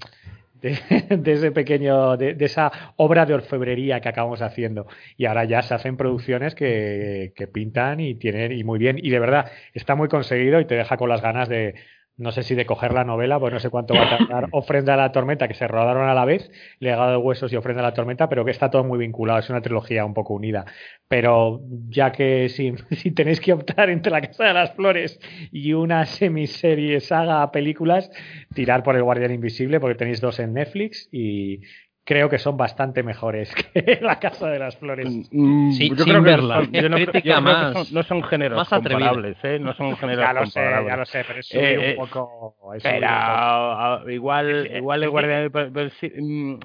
de, 0.62 0.78
ese 1.32 1.52
pequeño, 1.54 2.18
de, 2.18 2.36
esa 2.42 2.94
obra 2.98 3.26
de 3.26 3.36
orfebrería 3.36 4.02
que 4.02 4.10
acabamos 4.10 4.42
haciendo. 4.42 4.88
Y 5.16 5.24
ahora 5.24 5.46
ya 5.46 5.62
se 5.62 5.74
hacen 5.74 5.96
producciones 5.96 6.56
que, 6.56 7.32
que 7.38 7.48
pintan 7.48 8.02
y 8.02 8.16
tienen, 8.16 8.52
y 8.52 8.66
muy 8.66 8.80
bien. 8.80 8.98
Y 9.02 9.12
de 9.12 9.20
verdad, 9.20 9.50
está 9.74 9.96
muy 9.96 10.10
conseguido 10.10 10.60
y 10.60 10.66
te 10.66 10.76
deja 10.76 10.98
con 10.98 11.08
las 11.08 11.22
ganas 11.22 11.48
de, 11.48 11.76
no 12.18 12.32
sé 12.32 12.42
si 12.42 12.56
de 12.56 12.66
coger 12.66 12.94
la 12.94 13.04
novela, 13.04 13.40
pues 13.40 13.54
no 13.54 13.60
sé 13.60 13.70
cuánto 13.70 13.94
va 13.94 14.08
a 14.08 14.18
tardar 14.18 14.48
Ofrenda 14.52 14.96
a 14.96 14.98
la 14.98 15.12
Tormenta, 15.12 15.48
que 15.48 15.54
se 15.54 15.68
rodaron 15.68 16.10
a 16.10 16.16
la 16.16 16.26
vez, 16.26 16.52
Legado 16.80 17.12
de 17.12 17.18
Huesos 17.18 17.54
y 17.54 17.56
Ofrenda 17.56 17.82
a 17.82 17.86
la 17.86 17.94
Tormenta, 17.94 18.28
pero 18.28 18.44
que 18.44 18.52
está 18.52 18.72
todo 18.72 18.84
muy 18.84 18.98
vinculado, 18.98 19.40
es 19.40 19.50
una 19.50 19.62
trilogía 19.62 20.04
un 20.04 20.14
poco 20.14 20.34
unida. 20.34 20.66
Pero 21.08 21.62
ya 21.90 22.12
que 22.12 22.50
si, 22.50 22.74
si 22.92 23.12
tenéis 23.12 23.40
que 23.40 23.54
optar 23.54 23.90
entre 23.90 24.12
La 24.12 24.22
Casa 24.22 24.46
de 24.46 24.54
las 24.54 24.74
Flores 24.74 25.20
y 25.52 25.74
una 25.74 26.06
semiserie, 26.06 27.00
saga, 27.00 27.52
películas, 27.52 28.10
tirar 28.54 28.84
por 28.84 28.96
El 28.96 29.04
Guardián 29.04 29.32
Invisible, 29.32 29.80
porque 29.80 29.96
tenéis 29.96 30.20
dos 30.20 30.40
en 30.40 30.54
Netflix 30.54 31.08
y, 31.12 31.62
creo 32.08 32.30
que 32.30 32.40
son 32.40 32.56
bastante 32.56 33.04
mejores 33.04 33.54
que 33.74 34.00
La 34.02 34.18
Casa 34.18 34.48
de 34.48 34.60
las 34.60 34.78
Flores. 34.78 35.28
Mm, 35.30 35.72
sí, 35.74 35.90
yo 35.90 36.06
creo 36.06 36.22
verla. 36.22 36.66
Que 36.72 36.82
yo 37.22 37.36
no, 37.36 37.42
más, 37.42 37.92
no 37.92 38.02
son 38.04 38.24
géneros 38.24 38.58
más 38.58 38.70
comparables, 38.70 39.38
¿eh? 39.44 39.60
No 39.60 39.74
son 39.74 39.96
géneros 39.98 40.26
ya 40.26 40.34
lo 40.34 40.44
comparables. 40.44 40.84
Sé, 40.84 40.90
ya 40.90 40.98
lo 40.98 41.06
sé, 41.06 41.26
pero 41.28 41.40
es 41.40 41.54
eh, 41.54 41.78
un 41.78 41.84
eh, 41.84 41.96
poco... 41.96 42.56
Pero 42.82 44.10
igual, 44.10 44.72
igual 44.74 45.04
el 45.04 45.10
Guardián 45.10 45.52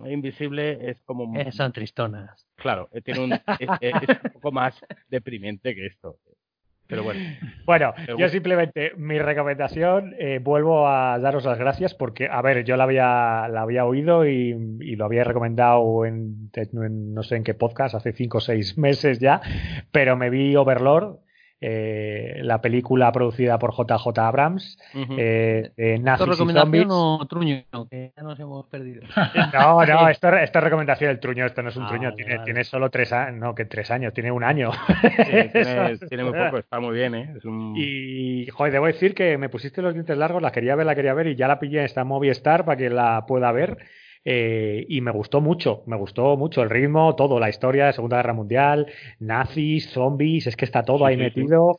Invisible 0.06 0.90
es 0.90 1.02
como... 1.02 1.34
Son 1.50 1.72
tristonas. 1.72 2.46
Claro, 2.54 2.88
tiene 3.04 3.20
un, 3.20 3.32
es 3.32 3.68
un 3.68 4.32
poco 4.34 4.52
más 4.52 4.80
deprimente 5.08 5.74
que 5.74 5.86
esto. 5.86 6.18
Pero 6.92 7.04
bueno. 7.04 7.20
Bueno, 7.64 7.94
yo 8.18 8.28
simplemente 8.28 8.92
mi 8.96 9.20
recomendación, 9.20 10.16
eh, 10.18 10.40
vuelvo 10.42 10.88
a 10.88 11.20
daros 11.20 11.44
las 11.44 11.58
gracias 11.58 11.94
porque, 11.94 12.26
a 12.26 12.42
ver, 12.42 12.64
yo 12.64 12.76
la 12.76 12.82
había, 12.84 13.46
la 13.48 13.62
había 13.62 13.84
oído 13.84 14.26
y, 14.26 14.52
lo 14.96 15.04
había 15.04 15.22
recomendado 15.22 16.04
en, 16.04 16.50
no 17.14 17.22
sé 17.22 17.36
en 17.36 17.44
qué 17.44 17.54
podcast, 17.54 17.94
hace 17.94 18.12
cinco 18.12 18.38
o 18.38 18.40
seis 18.40 18.76
meses 18.76 19.20
ya, 19.20 19.40
pero 19.92 20.16
me 20.16 20.28
vi 20.28 20.56
Overlord 20.56 21.20
eh, 21.64 22.40
la 22.42 22.60
película 22.60 23.12
producida 23.12 23.56
por 23.56 23.72
JJ 23.72 24.18
Abrams, 24.18 24.76
eh, 25.16 25.98
Nazis 26.00 26.40
y 26.40 26.52
Zombies. 26.52 26.86
o 26.88 27.24
Truño? 27.28 27.62
Que 27.88 28.12
ya 28.16 28.22
nos 28.24 28.38
hemos 28.40 28.66
perdido. 28.66 29.02
No, 29.52 29.84
no, 29.84 30.08
esto, 30.08 30.28
esto, 30.34 30.58
es 30.58 30.64
recomendación 30.64 31.10
del 31.10 31.20
Truño, 31.20 31.46
esto 31.46 31.62
no 31.62 31.68
es 31.68 31.76
un 31.76 31.84
ah, 31.84 31.88
Truño, 31.88 32.14
tiene, 32.14 32.40
tiene 32.40 32.64
solo 32.64 32.90
tres 32.90 33.12
años, 33.12 33.38
no, 33.38 33.54
que 33.54 33.64
tres 33.64 33.90
años, 33.92 34.12
tiene 34.12 34.32
un 34.32 34.42
año. 34.42 34.70
tiene, 36.08 36.24
muy 36.24 36.32
poco, 36.32 36.58
está 36.58 36.80
muy 36.80 36.94
bien, 36.96 37.14
¿eh? 37.14 37.34
Y, 37.76 38.48
joder, 38.50 38.72
debo 38.72 38.86
decir 38.86 39.14
que 39.14 39.38
me 39.38 39.48
pusiste 39.48 39.82
los 39.82 39.94
dientes 39.94 40.16
largos, 40.16 40.42
la 40.42 40.50
quería 40.50 40.74
ver, 40.74 40.86
la 40.86 40.96
quería 40.96 41.14
ver 41.14 41.28
y 41.28 41.36
ya 41.36 41.46
la 41.46 41.60
pillé 41.60 41.78
en 41.78 41.84
esta 41.84 42.02
Movistar 42.02 42.64
para 42.64 42.76
que 42.76 42.90
la 42.90 43.24
pueda 43.26 43.52
ver. 43.52 43.78
Eh, 44.24 44.86
y 44.88 45.00
me 45.00 45.10
gustó 45.10 45.40
mucho, 45.40 45.82
me 45.86 45.96
gustó 45.96 46.36
mucho 46.36 46.62
el 46.62 46.70
ritmo, 46.70 47.16
todo, 47.16 47.40
la 47.40 47.48
historia 47.48 47.86
de 47.86 47.92
Segunda 47.92 48.18
Guerra 48.18 48.34
Mundial, 48.34 48.86
nazis, 49.18 49.90
zombies, 49.90 50.46
es 50.46 50.56
que 50.56 50.64
está 50.64 50.84
todo 50.84 51.04
ahí 51.06 51.16
metido. 51.16 51.76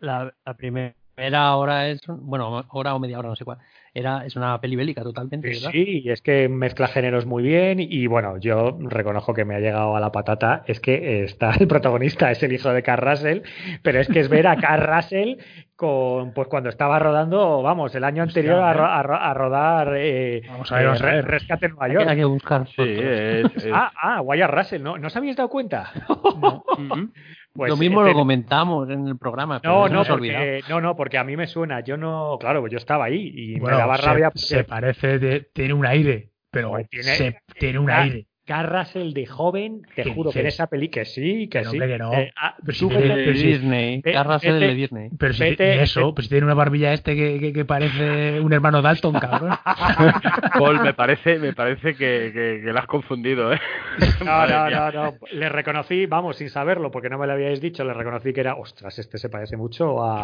La, 0.00 0.32
la, 0.44 0.54
primera 0.54 1.56
hora 1.56 1.88
es, 1.88 2.00
bueno, 2.06 2.64
hora 2.70 2.94
o 2.94 2.98
media 2.98 3.18
hora, 3.18 3.28
no 3.28 3.36
sé 3.36 3.44
cuál, 3.44 3.58
era, 3.94 4.24
es 4.24 4.36
una 4.36 4.60
peli 4.60 4.76
bélica 4.76 5.02
totalmente. 5.02 5.48
¿verdad? 5.48 5.70
Sí, 5.70 6.04
es 6.06 6.22
que 6.22 6.48
mezcla 6.48 6.88
géneros 6.88 7.26
muy 7.26 7.42
bien 7.42 7.78
y 7.80 8.06
bueno, 8.06 8.38
yo 8.38 8.78
reconozco 8.80 9.34
que 9.34 9.44
me 9.44 9.54
ha 9.54 9.60
llegado 9.60 9.96
a 9.96 10.00
la 10.00 10.12
patata, 10.12 10.64
es 10.66 10.80
que 10.80 11.24
está 11.24 11.52
el 11.60 11.68
protagonista, 11.68 12.30
es 12.30 12.42
el 12.42 12.52
hijo 12.52 12.70
de 12.70 12.82
Carl 12.82 13.06
Russell, 13.06 13.40
pero 13.82 14.00
es 14.00 14.08
que 14.08 14.20
es 14.20 14.28
ver 14.28 14.46
a 14.46 14.56
Carl 14.56 14.82
Russell 14.82 15.36
con, 15.76 16.32
pues 16.32 16.48
cuando 16.48 16.68
estaba 16.68 16.98
rodando, 16.98 17.60
vamos, 17.60 17.94
el 17.94 18.04
año 18.04 18.22
anterior 18.22 18.60
a, 18.60 19.00
a, 19.00 19.34
rodar 19.34 19.94
eh, 19.96 20.42
vamos 20.48 20.70
a 20.70 20.76
ver, 20.76 21.16
eh, 21.16 21.22
Rescate 21.22 21.66
en 21.66 21.72
Nueva 21.72 21.92
York. 21.92 22.06
Hay 22.08 22.16
que 22.16 22.24
buscar. 22.24 22.68
Sí, 22.68 22.82
es, 22.82 23.44
es... 23.56 23.68
Ah, 23.72 23.90
ah, 24.00 24.20
Wyatt 24.22 24.50
Russell, 24.50 24.82
¿no? 24.82 24.96
¿No 24.96 25.08
os 25.08 25.16
habíais 25.16 25.36
dado 25.36 25.48
cuenta? 25.48 25.90
No. 26.42 26.64
Pues 27.54 27.68
lo 27.68 27.76
mismo 27.76 28.02
lo 28.02 28.12
comentamos 28.14 28.88
en 28.88 29.08
el 29.08 29.18
programa. 29.18 29.60
No, 29.62 29.88
no, 29.88 30.04
porque, 30.04 30.62
no, 30.68 30.80
no, 30.80 30.96
porque 30.96 31.18
a 31.18 31.24
mí 31.24 31.36
me 31.36 31.46
suena. 31.46 31.80
Yo 31.80 31.96
no, 31.96 32.38
claro, 32.40 32.66
yo 32.66 32.78
estaba 32.78 33.04
ahí 33.04 33.30
y 33.34 33.58
bueno, 33.58 33.76
me 33.76 33.82
daba 33.82 33.96
se, 33.96 34.02
rabia. 34.02 34.32
Se 34.34 34.64
parece, 34.64 35.18
de, 35.18 35.50
tiene 35.52 35.74
un 35.74 35.84
aire, 35.84 36.30
pero 36.50 36.78
tiene, 36.88 37.16
se, 37.16 37.38
tiene 37.58 37.78
un 37.78 37.90
aire. 37.90 38.26
Carras 38.52 38.94
el 38.96 39.14
de 39.14 39.26
joven, 39.26 39.82
te 39.96 40.04
juro 40.04 40.28
dices? 40.28 40.34
que 40.34 40.40
en 40.40 40.46
esa 40.46 40.66
peli 40.66 40.88
que 40.88 41.04
sí, 41.06 41.48
que 41.48 41.60
Pero 41.60 41.70
sí. 41.70 41.76
hombre, 41.76 41.88
que 41.92 41.98
no. 41.98 42.12
Eh, 42.12 42.32
ah, 42.36 42.54
Pero 42.60 42.72
si 42.72 42.80
tú 42.80 42.88
tiene- 42.88 43.06
vete- 43.06 43.16
de 43.16 43.32
Disney. 43.32 44.02
de 44.02 44.74
Disney. 44.74 45.08
Pero 45.18 45.32
si 45.32 45.42
Vete- 45.42 45.82
eso, 45.82 46.14
pero 46.14 46.22
si 46.22 46.28
tiene 46.28 46.44
una 46.44 46.54
barbilla 46.54 46.92
este 46.92 47.16
que, 47.16 47.40
que, 47.40 47.52
que 47.52 47.64
parece 47.64 48.40
un 48.40 48.52
hermano 48.52 48.82
Dalton, 48.82 49.14
cabrón. 49.14 49.50
Paul, 50.58 50.80
me 50.82 50.92
parece, 50.94 51.38
me 51.38 51.52
parece 51.54 51.94
que, 51.94 52.30
que, 52.32 52.60
que 52.64 52.72
lo 52.72 52.78
has 52.78 52.86
confundido, 52.86 53.52
¿eh? 53.52 53.60
No, 54.24 54.46
no, 54.46 54.70
no, 54.70 54.90
no. 54.92 55.14
Le 55.32 55.48
reconocí, 55.48 56.06
vamos, 56.06 56.36
sin 56.36 56.50
saberlo, 56.50 56.90
porque 56.90 57.08
no 57.08 57.18
me 57.18 57.26
lo 57.26 57.32
habíais 57.32 57.60
dicho, 57.60 57.84
le 57.84 57.94
reconocí 57.94 58.32
que 58.32 58.40
era, 58.40 58.54
ostras, 58.56 58.98
este 58.98 59.18
se 59.18 59.28
parece 59.28 59.56
mucho 59.56 60.02
a, 60.04 60.20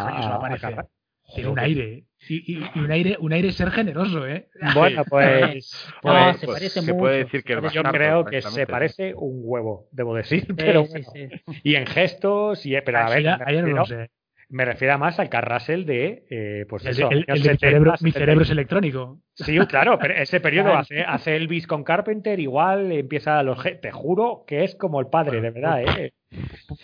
no. 0.70 0.88
Tiene 1.34 1.50
un 1.50 1.58
aire. 1.58 2.04
Y, 2.28 2.58
y- 2.58 2.70
y 2.74 2.78
un 2.80 2.90
aire, 2.90 3.16
un 3.20 3.32
aire 3.32 3.52
ser 3.52 3.70
generoso, 3.70 4.26
¿eh? 4.26 4.48
Bueno, 4.74 5.04
pues, 5.08 5.72
No, 6.04 6.12
pues, 6.32 6.36
se 6.38 6.46
pues, 6.46 6.58
parece 6.58 6.80
se 6.82 6.92
mucho. 6.92 6.98
puede 7.00 7.18
decir 7.24 7.44
que 7.44 7.54
yo 7.72 7.82
creo 7.82 8.24
que 8.24 8.42
se 8.42 8.66
parece 8.66 9.14
un 9.14 9.40
huevo, 9.44 9.88
debo 9.92 10.14
decir, 10.14 10.44
Sí, 10.46 10.52
pero 10.56 10.84
sí, 10.84 11.02
bueno. 11.04 11.10
sí. 11.12 11.28
Y 11.62 11.74
en 11.76 11.86
gestos, 11.86 12.66
y, 12.66 12.74
pero 12.84 12.98
a 12.98 13.04
Así 13.04 13.14
ver, 13.14 13.22
ya- 13.24 13.38
me 13.38 13.44
ayer 13.44 13.64
no 13.64 13.66
refiero, 13.66 13.78
lo 13.78 13.86
sé. 13.86 14.10
Me 14.50 14.64
refiero 14.64 14.98
más 14.98 15.18
al 15.20 15.28
Carrasel 15.28 15.84
de, 15.84 16.24
eh, 16.30 16.66
pues 16.68 16.84
El, 16.84 16.90
eso, 16.92 17.10
el- 17.10 17.18
el 17.18 17.24
años 17.28 17.42
de 17.44 17.50
mi 17.50 17.58
70, 17.58 17.66
cerebro, 17.66 17.90
mi 17.92 17.96
70. 18.10 18.18
cerebro 18.18 18.42
es 18.42 18.50
electrónico. 18.50 19.18
Sí, 19.34 19.58
claro, 19.66 19.98
pero 19.98 20.14
ese 20.14 20.40
periodo 20.40 20.74
hace, 20.74 21.00
hace 21.02 21.36
Elvis 21.36 21.66
con 21.66 21.84
Carpenter, 21.84 22.40
igual 22.40 22.90
empieza 22.92 23.38
a 23.38 23.42
los... 23.42 23.62
Te 23.80 23.90
juro 23.92 24.44
que 24.46 24.64
es 24.64 24.74
como 24.74 25.00
el 25.00 25.06
padre, 25.08 25.40
de 25.40 25.50
verdad, 25.50 25.82
¿eh? 25.82 26.12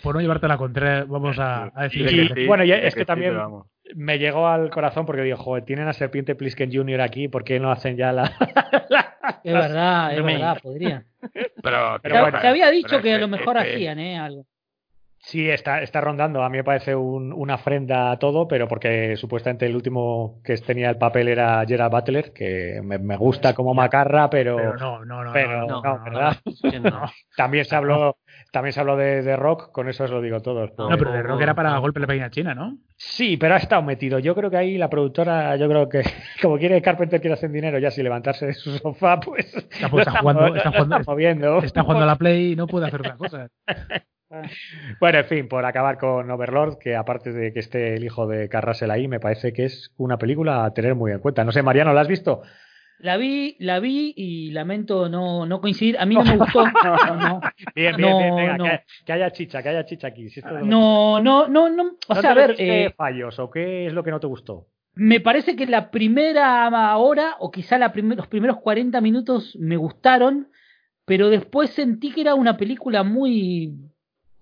Por 0.01 0.15
no 0.15 0.21
llevarte 0.21 0.47
la 0.47 0.57
contra, 0.57 1.03
vamos 1.05 1.37
a, 1.39 1.71
a 1.75 1.83
decir 1.83 2.09
sí, 2.35 2.45
bueno, 2.47 2.63
ya- 2.63 2.77
es 2.77 2.95
que 2.95 3.05
también- 3.05 3.35
vamos. 3.37 3.67
Me 3.93 4.17
llegó 4.17 4.47
al 4.47 4.71
corazón 4.71 5.05
porque 5.05 5.21
digo, 5.21 5.37
joder, 5.37 5.63
tienen 5.63 5.87
a 5.87 5.93
Serpiente 5.93 6.33
Plisken 6.33 6.73
Jr. 6.73 7.01
aquí, 7.01 7.27
¿por 7.27 7.43
qué 7.43 7.59
no 7.59 7.71
hacen 7.71 7.95
ya 7.97 8.11
la... 8.11 8.31
Es 9.43 9.53
verdad, 9.53 10.15
es 10.17 10.23
verdad, 10.23 10.57
podría. 10.61 11.03
Pero, 11.61 11.99
Pero 12.01 12.15
Te, 12.15 12.21
bueno, 12.21 12.39
te 12.41 12.47
había 12.47 12.69
dicho 12.71 12.87
pero 12.89 13.01
que 13.01 13.13
a 13.13 13.17
lo 13.19 13.27
mejor 13.27 13.57
este- 13.57 13.73
hacían, 13.73 13.99
¿eh? 13.99 14.17
Algo. 14.17 14.45
Sí, 15.27 15.49
está, 15.49 15.81
está 15.81 16.01
rondando. 16.01 16.43
A 16.43 16.49
mí 16.49 16.57
me 16.57 16.63
parece 16.63 16.95
un- 16.95 17.33
una 17.33 17.55
ofrenda 17.55 18.11
a 18.11 18.19
todo, 18.19 18.47
pero 18.47 18.67
porque 18.67 19.15
supuestamente 19.17 19.65
el 19.65 19.75
último 19.75 20.39
que 20.43 20.55
tenía 20.57 20.89
el 20.91 20.97
papel 20.99 21.27
era 21.29 21.65
Gerard 21.67 21.91
Butler, 21.91 22.31
que 22.31 22.79
me, 22.83 22.99
me 22.99 23.17
gusta 23.17 23.55
como 23.55 23.73
macarra, 23.73 24.29
pero, 24.29 24.55
Pero 24.55 24.77
no, 24.77 25.03
no, 25.03 25.23
no. 25.23 25.33
pero 25.33 25.65
no, 25.67 25.81
no, 25.81 26.03
¿verdad? 26.03 26.37
no. 26.81 27.01
también 27.35 27.65
se 27.65 27.75
habló, 27.75 28.17
también 28.51 28.73
se 28.73 28.79
habló 28.81 28.97
de, 28.97 29.23
de 29.23 29.35
Rock, 29.35 29.71
con 29.71 29.89
eso 29.89 30.03
os 30.03 30.11
lo 30.11 30.21
digo 30.21 30.41
todo. 30.41 30.67
No, 30.77 30.95
pero 30.95 31.11
de 31.11 31.23
rock 31.23 31.41
era 31.41 31.55
para 31.55 31.75
golpe 31.79 31.99
de 31.99 32.01
la 32.01 32.07
pequeña 32.07 32.29
china, 32.29 32.53
¿no? 32.53 32.77
Sí, 32.95 33.35
pero 33.35 33.55
ha 33.55 33.57
estado 33.57 33.81
metido. 33.81 34.19
Yo 34.19 34.35
creo 34.35 34.51
que 34.51 34.57
ahí 34.57 34.77
la 34.77 34.89
productora, 34.91 35.55
yo 35.55 35.67
creo 35.67 35.89
que 35.89 36.03
como 36.41 36.59
quiere 36.59 36.81
Carpenter 36.83 37.19
quiere 37.19 37.33
hacer 37.33 37.51
dinero 37.51 37.79
ya 37.79 37.89
si 37.89 38.03
levantarse 38.03 38.45
de 38.45 38.53
su 38.53 38.77
sofá, 38.77 39.19
pues 39.19 39.47
Está, 39.55 39.87
está 39.87 40.11
jugando, 40.21 40.55
está 40.55 40.71
jugando, 40.71 40.99
moviendo. 41.07 41.57
está 41.63 41.81
jugando 41.81 42.03
a 42.03 42.07
la 42.07 42.15
Play 42.15 42.51
y 42.51 42.55
no 42.55 42.67
puede 42.67 42.85
hacer 42.85 42.99
otra 43.01 43.17
cosa. 43.17 43.47
Bueno, 44.99 45.19
en 45.19 45.25
fin, 45.25 45.47
por 45.47 45.65
acabar 45.65 45.97
con 45.97 46.29
Overlord, 46.29 46.77
que 46.79 46.95
aparte 46.95 47.31
de 47.31 47.53
que 47.53 47.59
esté 47.59 47.95
el 47.95 48.03
hijo 48.03 48.27
de 48.27 48.49
Carrasel 48.49 48.91
ahí, 48.91 49.07
me 49.07 49.19
parece 49.19 49.53
que 49.53 49.65
es 49.65 49.91
una 49.97 50.17
película 50.17 50.65
a 50.65 50.73
tener 50.73 50.95
muy 50.95 51.11
en 51.11 51.19
cuenta. 51.19 51.43
No 51.43 51.51
sé, 51.51 51.61
Mariano, 51.61 51.93
¿la 51.93 52.01
has 52.01 52.07
visto? 52.07 52.41
La 52.97 53.17
vi, 53.17 53.57
la 53.59 53.79
vi 53.79 54.13
y 54.15 54.51
lamento 54.51 55.09
no, 55.09 55.45
no 55.45 55.59
coincidir. 55.61 55.97
A 55.99 56.05
mí 56.05 56.15
no 56.15 56.23
me 56.23 56.37
gustó. 56.37 56.65
No, 56.65 57.15
no, 57.17 57.41
Bien, 57.75 57.95
bien, 57.97 58.01
No, 58.09 58.17
bien, 58.17 58.35
venga, 58.35 58.57
no. 58.57 58.63
que, 58.65 58.79
que 59.05 59.13
haya 59.13 59.31
chicha, 59.31 59.61
que 59.61 59.69
haya 59.69 59.85
chicha 59.85 60.07
aquí. 60.07 60.29
Si 60.29 60.39
esto- 60.39 60.59
no, 60.61 61.19
no, 61.21 61.47
no, 61.47 61.69
no. 61.69 61.83
O 62.07 62.13
¿No 62.15 62.21
sea, 62.21 62.31
a 62.31 62.33
ver, 62.35 62.55
eh, 62.57 62.93
fallos 62.95 63.37
o 63.39 63.49
qué 63.51 63.87
es 63.87 63.93
lo 63.93 64.03
que 64.03 64.11
no 64.11 64.19
te 64.19 64.27
gustó? 64.27 64.67
me 64.97 65.19
parece 65.19 65.57
que 65.57 65.65
la 65.65 65.91
primera 65.91 66.95
hora, 66.95 67.35
o 67.39 67.51
quizá 67.51 67.77
la 67.77 67.91
primer- 67.91 68.15
los 68.17 68.27
primeros 68.27 68.61
40 68.61 69.01
minutos 69.01 69.57
me 69.59 69.75
gustaron, 69.75 70.47
pero 71.03 71.29
después 71.29 71.71
sentí 71.71 72.13
que 72.13 72.21
era 72.21 72.33
una 72.33 72.55
película 72.55 73.03
muy. 73.03 73.73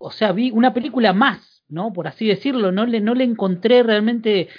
O 0.04 0.12
sea, 0.12 0.32
vi 0.32 0.52
una 0.52 0.74
película 0.74 1.14
más, 1.14 1.64
¿no? 1.70 1.94
Por 1.94 2.08
así 2.08 2.28
decirlo. 2.28 2.72
No 2.72 2.86
le, 2.86 3.00
no 3.00 3.16
le 3.16 3.24
encontré 3.24 3.84
realmente 3.84 4.50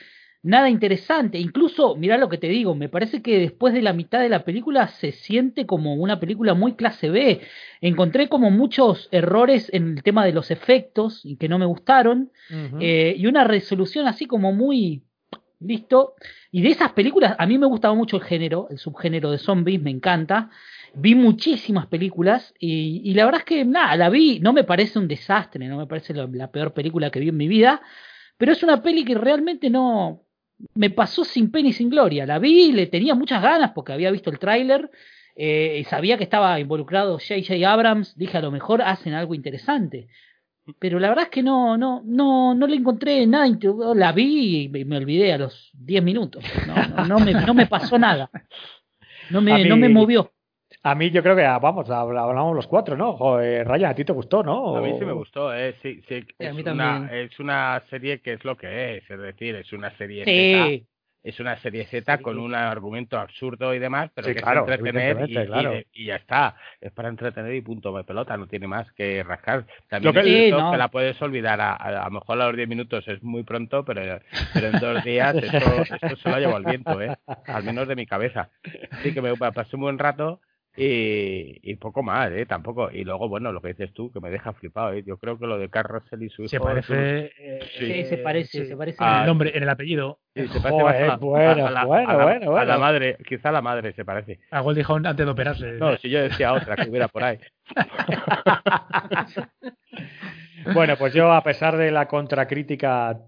nada 0.42 0.68
interesante. 0.70 1.38
Incluso, 1.38 1.96
mirá 1.96 2.18
lo 2.18 2.28
que 2.28 2.38
te 2.38 2.48
digo, 2.48 2.74
me 2.74 2.88
parece 2.88 3.22
que 3.22 3.38
después 3.38 3.74
de 3.74 3.82
la 3.82 3.92
mitad 3.92 4.20
de 4.20 4.28
la 4.28 4.44
película 4.44 4.88
se 4.88 5.12
siente 5.12 5.66
como 5.66 5.94
una 5.94 6.20
película 6.20 6.54
muy 6.54 6.74
clase 6.74 7.08
B. 7.10 7.40
Encontré 7.80 8.28
como 8.28 8.50
muchos 8.50 9.08
errores 9.10 9.70
en 9.72 9.96
el 9.96 10.02
tema 10.02 10.24
de 10.24 10.32
los 10.32 10.50
efectos 10.50 11.20
y 11.24 11.36
que 11.36 11.48
no 11.48 11.58
me 11.58 11.66
gustaron. 11.66 12.30
Eh, 12.80 13.14
y 13.16 13.26
una 13.26 13.44
resolución 13.44 14.06
así 14.06 14.26
como 14.26 14.52
muy 14.52 15.02
listo. 15.60 16.14
Y 16.52 16.62
de 16.62 16.68
esas 16.68 16.92
películas, 16.92 17.34
a 17.38 17.46
mí 17.46 17.58
me 17.58 17.66
gustaba 17.66 17.94
mucho 17.94 18.16
el 18.16 18.22
género, 18.22 18.68
el 18.70 18.78
subgénero 18.78 19.30
de 19.30 19.38
zombies, 19.38 19.80
me 19.80 19.90
encanta. 19.90 20.50
Vi 20.96 21.14
muchísimas 21.14 21.86
películas 21.86 22.54
y, 22.58 23.02
y 23.04 23.14
la 23.14 23.24
verdad 23.24 23.40
es 23.40 23.44
que 23.46 23.64
nada, 23.64 23.96
la 23.96 24.10
vi, 24.10 24.40
no 24.40 24.52
me 24.52 24.64
parece 24.64 24.98
un 24.98 25.08
desastre, 25.08 25.66
no 25.66 25.76
me 25.76 25.86
parece 25.86 26.14
la, 26.14 26.28
la 26.32 26.50
peor 26.50 26.72
película 26.72 27.10
que 27.10 27.20
vi 27.20 27.28
en 27.28 27.36
mi 27.36 27.48
vida, 27.48 27.82
pero 28.36 28.52
es 28.52 28.62
una 28.62 28.82
peli 28.82 29.04
que 29.04 29.14
realmente 29.14 29.70
no 29.70 30.22
me 30.74 30.90
pasó 30.90 31.24
sin 31.24 31.50
pena 31.50 31.68
y 31.68 31.72
sin 31.72 31.90
gloria. 31.90 32.26
La 32.26 32.38
vi, 32.38 32.72
le 32.72 32.86
tenía 32.86 33.14
muchas 33.14 33.42
ganas 33.42 33.72
porque 33.72 33.92
había 33.92 34.10
visto 34.10 34.30
el 34.30 34.38
tráiler 34.38 34.90
eh, 35.36 35.78
y 35.80 35.84
sabía 35.84 36.16
que 36.16 36.24
estaba 36.24 36.58
involucrado 36.60 37.18
J.J. 37.18 37.70
Abrams, 37.70 38.16
dije 38.16 38.38
a 38.38 38.42
lo 38.42 38.50
mejor 38.50 38.82
hacen 38.82 39.14
algo 39.14 39.34
interesante. 39.34 40.08
Pero 40.78 40.98
la 40.98 41.08
verdad 41.08 41.24
es 41.24 41.30
que 41.30 41.42
no, 41.42 41.76
no, 41.76 42.02
no, 42.04 42.54
no 42.54 42.66
le 42.66 42.76
encontré 42.76 43.26
nada. 43.26 43.46
La 43.94 44.12
vi 44.12 44.62
y 44.62 44.84
me, 44.84 44.96
olvidé 44.96 45.32
a 45.32 45.38
los 45.38 45.70
10 45.74 46.02
minutos. 46.02 46.42
No, 46.66 46.74
no, 46.74 47.04
no 47.06 47.20
me, 47.20 47.34
no 47.34 47.52
me 47.52 47.66
pasó 47.66 47.98
nada. 47.98 48.30
No 49.30 49.42
me, 49.42 49.52
mí- 49.62 49.68
no 49.68 49.76
me 49.76 49.88
movió. 49.90 50.32
A 50.86 50.94
mí 50.94 51.10
yo 51.10 51.22
creo 51.22 51.34
que, 51.34 51.44
ah, 51.46 51.58
vamos, 51.58 51.88
habl- 51.88 52.18
hablamos 52.20 52.54
los 52.54 52.66
cuatro, 52.66 52.94
¿no? 52.94 53.14
Joder, 53.14 53.66
Ryan, 53.66 53.90
a 53.92 53.94
ti 53.94 54.04
te 54.04 54.12
gustó, 54.12 54.42
¿no? 54.42 54.76
A 54.76 54.82
mí 54.82 54.94
sí 54.98 55.04
me 55.06 55.12
gustó, 55.12 55.54
¿eh? 55.54 55.74
Sí, 55.82 56.02
sí, 56.06 56.20
Sí, 56.38 56.44
a 56.46 56.50
es, 56.50 56.54
mí 56.54 56.62
una, 56.62 57.08
es 57.10 57.40
una 57.40 57.80
serie 57.88 58.20
que 58.20 58.34
es 58.34 58.44
lo 58.44 58.54
que 58.56 58.98
es, 58.98 59.10
es 59.10 59.18
decir, 59.18 59.54
es 59.56 59.72
una 59.72 59.90
serie 59.96 60.24
Z, 60.24 60.30
Sí, 60.66 60.86
es 61.22 61.40
una 61.40 61.56
serie 61.56 61.86
Z 61.86 62.18
Sí. 62.18 62.22
con 62.22 62.38
un 62.38 62.54
argumento 62.54 63.18
absurdo 63.18 63.72
y 63.72 63.78
demás, 63.78 64.10
pero 64.14 64.28
Sí, 64.28 64.34
que 64.34 64.42
claro, 64.42 64.66
es 64.68 64.78
entretener 64.78 65.30
y, 65.30 65.46
claro. 65.46 65.74
y- 65.74 65.86
y 66.02 66.04
ya 66.04 66.16
está, 66.16 66.54
es 66.82 66.92
para 66.92 67.08
entretener 67.08 67.54
y 67.54 67.62
punto 67.62 67.96
de 67.96 68.04
pelota, 68.04 68.36
no 68.36 68.46
tiene 68.46 68.66
más 68.66 68.92
que 68.92 69.22
rascar. 69.22 69.64
También 69.88 70.14
es 70.14 70.22
que- 70.22 70.28
Sí, 70.28 70.36
cierto 70.48 70.64
no. 70.64 70.70
que 70.72 70.76
la 70.76 70.88
puedes 70.88 71.22
olvidar, 71.22 71.62
a, 71.62 71.72
a, 71.76 72.02
a 72.02 72.04
lo 72.04 72.10
mejor 72.10 72.42
a 72.42 72.46
los 72.48 72.56
10 72.56 72.68
minutos 72.68 73.08
es 73.08 73.22
muy 73.22 73.42
pronto, 73.42 73.86
pero, 73.86 74.18
pero 74.52 74.66
en 74.66 74.78
dos 74.78 75.02
días 75.02 75.34
esto, 75.34 75.82
esto 75.94 76.16
se 76.16 76.28
lo 76.28 76.34
ha 76.34 76.40
llevado 76.40 76.58
el 76.58 76.64
viento, 76.64 77.00
¿eh? 77.00 77.16
al 77.46 77.64
menos 77.64 77.88
de 77.88 77.96
mi 77.96 78.04
cabeza. 78.04 78.50
Así 78.90 79.14
que 79.14 79.22
me 79.22 79.34
pasé 79.34 79.76
un 79.76 79.82
buen 79.82 79.98
rato 79.98 80.40
y, 80.76 81.60
y 81.62 81.76
poco 81.76 82.02
más, 82.02 82.30
¿eh? 82.32 82.46
Tampoco. 82.46 82.90
Y 82.90 83.04
luego, 83.04 83.28
bueno, 83.28 83.52
lo 83.52 83.60
que 83.60 83.68
dices 83.68 83.92
tú, 83.92 84.10
que 84.12 84.20
me 84.20 84.30
deja 84.30 84.52
flipado, 84.52 84.92
¿eh? 84.92 85.02
Yo 85.06 85.16
creo 85.18 85.38
que 85.38 85.46
lo 85.46 85.56
de 85.58 85.68
Carl 85.70 85.88
Russell 85.88 86.22
y 86.22 86.28
su 86.30 86.42
hijo... 86.42 86.48
Se 86.48 86.58
parece. 86.60 87.32
eh, 87.38 87.60
sí, 87.78 88.04
se 88.06 88.16
parece, 88.18 88.62
sí. 88.62 88.66
se 88.66 88.76
parece. 88.76 88.98
Ah, 89.00 89.14
en 89.16 89.20
el 89.20 89.26
nombre, 89.26 89.56
en 89.56 89.62
el 89.62 89.68
apellido. 89.68 90.18
Sí, 90.34 90.48
se 90.48 90.60
parece 90.60 90.70
Joder, 90.82 90.84
más 90.84 91.00
a 91.02 91.06
la, 91.06 91.16
bueno, 91.16 91.66
a 91.66 91.70
la- 91.70 91.84
bueno, 91.84 92.10
a 92.10 92.14
la- 92.16 92.24
bueno, 92.24 92.56
a 92.56 92.64
la 92.64 92.78
madre, 92.78 93.16
quizá 93.26 93.50
a 93.50 93.52
la 93.52 93.62
madre 93.62 93.92
se 93.92 94.04
parece. 94.04 94.40
A 94.50 94.60
Goldie 94.60 94.84
Hawn 94.86 95.06
antes 95.06 95.24
de 95.24 95.30
operarse. 95.32 95.72
No, 95.72 95.96
si 95.96 96.10
yo 96.10 96.20
decía 96.22 96.52
otra 96.54 96.74
que 96.76 96.88
hubiera 96.90 97.06
por 97.08 97.22
ahí. 97.22 97.38
Bueno, 100.72 100.94
pues 100.98 101.12
yo, 101.14 101.32
a 101.32 101.42
pesar 101.42 101.76
de 101.76 101.90
la 101.90 102.06
contracrítica 102.06 103.18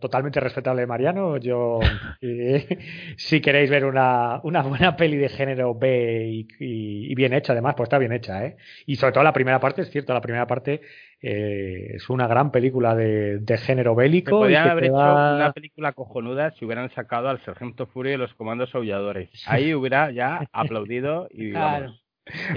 totalmente 0.00 0.40
respetable 0.40 0.82
de 0.82 0.86
Mariano, 0.86 1.36
yo, 1.36 1.80
si 3.16 3.40
queréis 3.40 3.70
ver 3.70 3.84
una, 3.84 4.40
una, 4.42 4.62
buena 4.62 4.96
peli 4.96 5.16
de 5.16 5.28
género 5.28 5.74
B 5.74 6.46
y, 6.58 7.14
bien 7.14 7.32
hecha, 7.32 7.52
además, 7.52 7.74
pues 7.76 7.86
está 7.86 7.98
bien 7.98 8.12
hecha, 8.12 8.44
¿eh? 8.44 8.56
Y 8.86 8.96
sobre 8.96 9.12
todo 9.12 9.24
la 9.24 9.32
primera 9.32 9.60
parte, 9.60 9.82
es 9.82 9.90
cierto, 9.90 10.12
la 10.14 10.20
primera 10.20 10.46
parte 10.46 10.80
eh, 11.20 11.94
es 11.94 12.08
una 12.10 12.26
gran 12.26 12.50
película 12.50 12.94
de, 12.94 13.58
género 13.58 13.94
bélico. 13.94 14.38
Podrían 14.38 14.70
haber 14.70 14.84
hecho 14.84 14.94
una 14.94 15.52
película 15.52 15.92
cojonuda 15.92 16.52
si 16.52 16.64
hubieran 16.64 16.90
sacado 16.90 17.28
al 17.28 17.40
Sargento 17.44 17.86
Fury 17.86 18.10
de 18.10 18.18
los 18.18 18.34
comandos 18.34 18.74
aulladores. 18.74 19.28
Ahí 19.46 19.74
hubiera 19.74 20.10
ya 20.12 20.48
aplaudido 20.52 21.28
y 21.30 21.52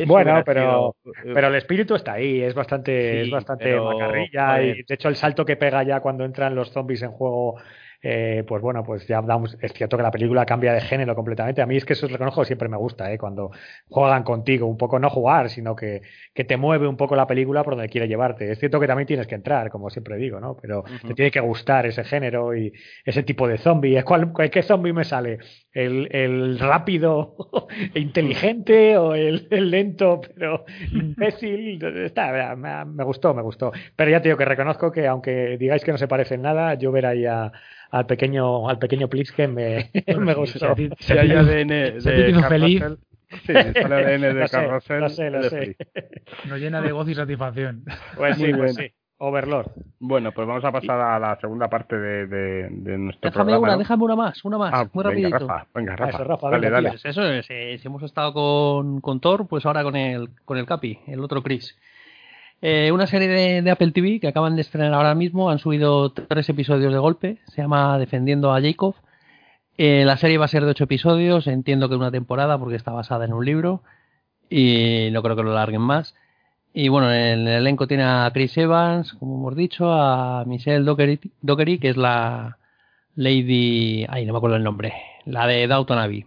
bueno, 0.05 0.41
pero, 0.45 0.95
eh, 1.05 1.31
pero 1.33 1.47
el 1.47 1.55
espíritu 1.55 1.95
está 1.95 2.13
ahí, 2.13 2.41
es 2.41 2.53
bastante, 2.53 3.21
es 3.21 3.29
bastante 3.29 3.79
macarrilla 3.79 4.61
y 4.61 4.83
de 4.83 4.95
hecho 4.95 5.09
el 5.09 5.15
salto 5.15 5.45
que 5.45 5.55
pega 5.55 5.83
ya 5.83 5.99
cuando 5.99 6.25
entran 6.25 6.55
los 6.55 6.71
zombies 6.71 7.01
en 7.03 7.11
juego 7.11 7.55
eh, 8.03 8.43
pues 8.47 8.61
bueno, 8.61 8.83
pues 8.83 9.07
ya 9.07 9.21
damos, 9.21 9.57
es 9.61 9.73
cierto 9.73 9.95
que 9.95 10.03
la 10.03 10.11
película 10.11 10.45
cambia 10.45 10.73
de 10.73 10.81
género 10.81 11.15
completamente. 11.15 11.61
A 11.61 11.67
mí 11.67 11.77
es 11.77 11.85
que 11.85 11.93
eso 11.93 12.07
es 12.07 12.11
reconozco 12.11 12.43
siempre 12.45 12.67
me 12.67 12.77
gusta, 12.77 13.11
¿eh? 13.11 13.17
cuando 13.17 13.51
juegan 13.89 14.23
contigo, 14.23 14.65
un 14.65 14.77
poco 14.77 14.97
no 14.97 15.09
jugar, 15.09 15.49
sino 15.49 15.75
que, 15.75 16.01
que 16.33 16.43
te 16.43 16.57
mueve 16.57 16.87
un 16.87 16.97
poco 16.97 17.15
la 17.15 17.27
película 17.27 17.63
por 17.63 17.75
donde 17.75 17.89
quiere 17.89 18.07
llevarte. 18.07 18.51
Es 18.51 18.59
cierto 18.59 18.79
que 18.79 18.87
también 18.87 19.07
tienes 19.07 19.27
que 19.27 19.35
entrar, 19.35 19.69
como 19.69 19.89
siempre 19.89 20.17
digo, 20.17 20.39
¿no? 20.39 20.57
Pero 20.59 20.83
te 21.07 21.13
tiene 21.13 21.31
que 21.31 21.39
gustar 21.39 21.85
ese 21.85 22.03
género 22.03 22.55
y 22.55 22.73
ese 23.05 23.21
tipo 23.23 23.47
de 23.47 23.57
zombie. 23.59 24.01
¿Cuál, 24.03 24.33
¿Qué 24.51 24.63
zombie 24.63 24.93
me 24.93 25.03
sale? 25.03 25.37
¿El, 25.71 26.09
el 26.11 26.59
rápido 26.59 27.35
e 27.93 27.99
inteligente 27.99 28.97
o 28.97 29.13
el, 29.13 29.47
lento 29.49 30.21
pero 30.35 30.65
imbécil? 30.91 31.83
Está, 31.83 32.55
me, 32.55 32.85
me, 32.85 33.03
gustó, 33.03 33.33
me 33.35 33.43
gustó. 33.43 33.71
Pero 33.95 34.09
ya 34.09 34.21
te 34.21 34.29
digo 34.29 34.37
que 34.37 34.45
reconozco 34.45 34.91
que 34.91 35.07
aunque 35.07 35.57
digáis 35.59 35.83
que 35.83 35.91
no 35.91 35.97
se 35.99 36.07
parecen 36.07 36.41
nada, 36.41 36.73
yo 36.73 36.91
ver 36.91 37.05
ahí 37.05 37.25
a 37.25 37.51
al 37.91 38.05
pequeño 38.05 38.69
al 38.69 38.79
pequeño 38.79 39.07
Plisken 39.09 39.53
me, 39.53 39.91
me 40.17 40.33
gustó. 40.33 40.75
Si, 40.99 41.13
hay 41.13 41.31
ADN 41.31 41.67
de 41.67 42.45
feliz. 42.47 42.83
Sí, 43.45 43.53
ADN 43.53 44.35
de 44.35 44.47
Carrosel. 44.49 44.99
Lo 45.01 45.09
sé. 45.09 45.77
Nos 46.47 46.59
llena 46.59 46.81
de 46.81 46.91
gozo 46.91 47.11
y 47.11 47.15
satisfacción. 47.15 47.83
Pues 48.17 48.37
sí, 48.37 48.53
pues 48.53 48.75
sí. 48.75 48.91
Overlord. 49.23 49.67
Bueno, 49.99 50.31
pues 50.31 50.47
vamos 50.47 50.65
a 50.65 50.71
pasar 50.71 50.99
a 50.99 51.19
la 51.19 51.39
segunda 51.39 51.69
parte 51.69 51.95
de, 51.95 52.25
de, 52.25 52.69
de 52.71 52.97
nuestro 52.97 53.29
déjame 53.29 53.51
programa. 53.51 53.67
Una, 53.67 53.77
Déjame 53.77 54.03
una 54.03 54.15
más, 54.15 54.43
una 54.43 54.57
más, 54.57 54.71
ah, 54.73 54.89
muy 54.91 55.03
venga, 55.03 55.29
rapidito. 55.29 55.47
Rafa, 55.47 55.67
venga, 55.75 55.95
Rafa, 55.95 56.09
eso, 56.09 56.23
Rafa 56.23 56.49
dale, 56.49 56.69
dale. 56.71 56.89
Eso 57.03 57.23
es, 57.23 57.45
eh, 57.51 57.77
si 57.77 57.87
hemos 57.87 58.01
estado 58.01 58.33
con, 58.33 58.99
con 58.99 59.19
Thor, 59.19 59.47
pues 59.47 59.63
ahora 59.67 59.83
con 59.83 59.95
el, 59.95 60.29
con 60.43 60.57
el 60.57 60.65
Capi, 60.65 61.01
el 61.05 61.19
otro 61.19 61.43
Chris. 61.43 61.77
Eh, 62.61 62.91
una 62.91 63.07
serie 63.07 63.27
de, 63.63 63.71
Apple 63.71 63.91
TV 63.91 64.19
que 64.19 64.27
acaban 64.27 64.55
de 64.55 64.61
estrenar 64.61 64.93
ahora 64.93 65.15
mismo. 65.15 65.49
Han 65.49 65.59
subido 65.59 66.11
tres 66.11 66.47
episodios 66.49 66.93
de 66.93 66.99
golpe. 66.99 67.39
Se 67.47 67.61
llama 67.61 67.97
Defendiendo 67.97 68.53
a 68.53 68.61
Jacob. 68.61 68.95
Eh, 69.77 70.03
la 70.05 70.17
serie 70.17 70.37
va 70.37 70.45
a 70.45 70.47
ser 70.47 70.63
de 70.63 70.71
ocho 70.71 70.83
episodios. 70.83 71.47
Entiendo 71.47 71.89
que 71.89 71.95
una 71.95 72.11
temporada 72.11 72.57
porque 72.59 72.75
está 72.75 72.91
basada 72.91 73.25
en 73.25 73.33
un 73.33 73.45
libro. 73.45 73.81
Y 74.49 75.09
no 75.11 75.23
creo 75.23 75.35
que 75.35 75.43
lo 75.43 75.53
larguen 75.53 75.81
más. 75.81 76.15
Y 76.73 76.89
bueno, 76.89 77.11
en 77.11 77.47
el 77.47 77.47
elenco 77.47 77.87
tiene 77.87 78.03
a 78.03 78.29
Chris 78.33 78.57
Evans, 78.57 79.13
como 79.13 79.35
hemos 79.37 79.55
dicho, 79.55 79.91
a 79.91 80.45
Michelle 80.45 80.85
Dockery, 80.85 81.79
que 81.79 81.89
es 81.89 81.97
la 81.97 82.57
Lady. 83.15 84.05
Ay, 84.07 84.25
no 84.25 84.33
me 84.33 84.37
acuerdo 84.37 84.57
el 84.57 84.63
nombre. 84.63 84.93
La 85.25 85.47
de 85.47 85.67
Downton 85.67 85.97
Abbey. 85.97 86.25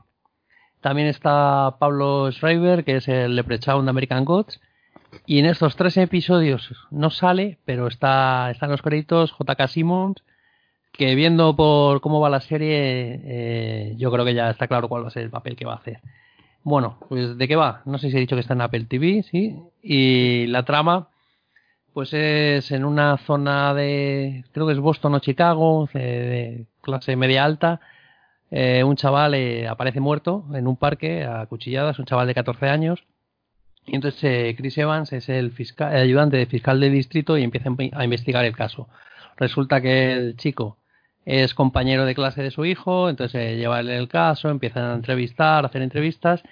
También 0.81 1.09
está 1.09 1.77
Pablo 1.79 2.31
Schreiber, 2.33 2.85
que 2.85 2.97
es 2.97 3.09
el 3.09 3.37
Leprechaun 3.37 3.87
de 3.87 3.91
American 3.91 4.25
Gods 4.25 4.61
y 5.27 5.39
en 5.39 5.47
estos 5.47 5.77
tres 5.77 5.97
episodios 5.97 6.75
no 6.91 7.11
sale, 7.11 7.59
pero 7.65 7.87
está, 7.87 8.51
están 8.51 8.71
los 8.71 8.83
créditos 8.83 9.35
JK 9.39 9.69
Simmons, 9.69 10.23
que 10.93 11.15
viendo 11.15 11.57
por 11.57 12.01
cómo 12.01 12.21
va 12.21 12.31
la 12.31 12.41
serie, 12.41 13.21
eh, 13.25 13.95
yo 13.97 14.13
creo 14.13 14.25
que 14.25 14.35
ya 14.35 14.51
está 14.51 14.69
claro 14.69 14.89
cuál 14.89 15.05
va 15.05 15.09
a 15.09 15.11
ser 15.11 15.25
el 15.25 15.31
papel 15.31 15.57
que 15.57 15.65
va 15.65 15.73
a 15.73 15.77
hacer. 15.77 16.01
Bueno, 16.63 16.99
pues 17.09 17.37
¿de 17.37 17.49
qué 17.49 17.57
va? 17.57 17.83
No 17.85 17.99
sé 17.99 18.11
si 18.11 18.17
he 18.17 18.21
dicho 18.21 18.37
que 18.37 18.41
está 18.41 18.55
en 18.55 18.63
Apple 18.63 18.87
TV, 18.87 19.23
sí. 19.23 19.57
Y 19.83 20.47
la 20.47 20.65
trama, 20.65 21.09
pues 21.93 22.13
es 22.15 22.71
en 22.73 22.85
una 22.85 23.19
zona 23.19 23.75
de, 23.75 24.45
creo 24.53 24.67
que 24.67 24.73
es 24.73 24.79
Boston 24.79 25.15
o 25.15 25.19
Chicago, 25.21 25.89
de, 25.93 26.67
clase 26.83 27.17
media 27.17 27.45
alta. 27.45 27.81
Eh, 28.51 28.85
un 28.85 28.97
chaval 28.97 29.35
eh, 29.35 29.69
aparece 29.69 30.01
muerto 30.01 30.45
en 30.55 30.67
un 30.69 30.77
parque 30.77 31.25
a 31.25 31.47
cuchilladas, 31.47 31.99
un 31.99 32.07
chaval 32.07 32.27
de 32.29 32.35
14 32.35 32.69
años 32.69 33.05
y 33.87 33.97
entonces 33.97 34.25
eh, 34.25 34.55
Chris 34.57 34.79
Evans 34.79 35.13
es 35.13 35.29
el, 35.29 35.51
fiscal, 35.53 35.95
ayudante 35.95 36.37
de 36.37 36.47
fiscal 36.47 36.81
de 36.81 36.91
distrito 36.91 37.37
y 37.37 37.43
empieza 37.43 37.71
a 37.93 38.05
investigar 38.05 38.45
el 38.45 38.57
caso. 38.57 38.89
Resulta 39.37 39.81
que 39.81 40.13
el 40.13 40.37
chico 40.37 40.79
es 41.27 41.55
compañero 41.55 42.05
de 42.05 42.15
clase 42.15 42.43
de 42.43 42.51
su 42.51 42.65
hijo, 42.65 43.09
entonces 43.09 43.53
eh, 43.53 43.57
lleva 43.57 43.81
el 43.81 44.09
caso, 44.09 44.49
empiezan 44.49 44.85
a 44.85 44.95
entrevistar, 44.95 45.65
a 45.65 45.69
hacer 45.69 45.83
entrevistas 45.83 46.43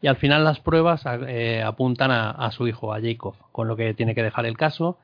y 0.00 0.06
al 0.06 0.16
final 0.16 0.44
las 0.44 0.60
pruebas 0.60 1.04
eh, 1.26 1.62
apuntan 1.62 2.10
a, 2.10 2.50
su 2.52 2.68
hijo, 2.68 2.94
a 2.94 3.00
Jacob, 3.00 3.34
con 3.52 3.68
lo 3.68 3.76
que 3.76 3.94
tiene 3.94 4.14
que 4.14 4.22
dejar 4.22 4.46
el 4.46 4.56
caso. 4.56 4.98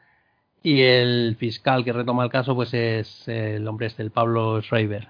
Y 0.63 0.83
el 0.83 1.37
fiscal 1.39 1.85
que 1.85 1.93
retoma 1.93 2.25
el 2.25 2.31
caso 2.31 2.55
pues 2.55 2.73
es 2.73 3.29
el 3.29 3.67
hombre 3.69 3.89
este, 3.89 4.03
el 4.03 4.11
Pablo 4.11 4.63
Schreiber. 4.63 5.09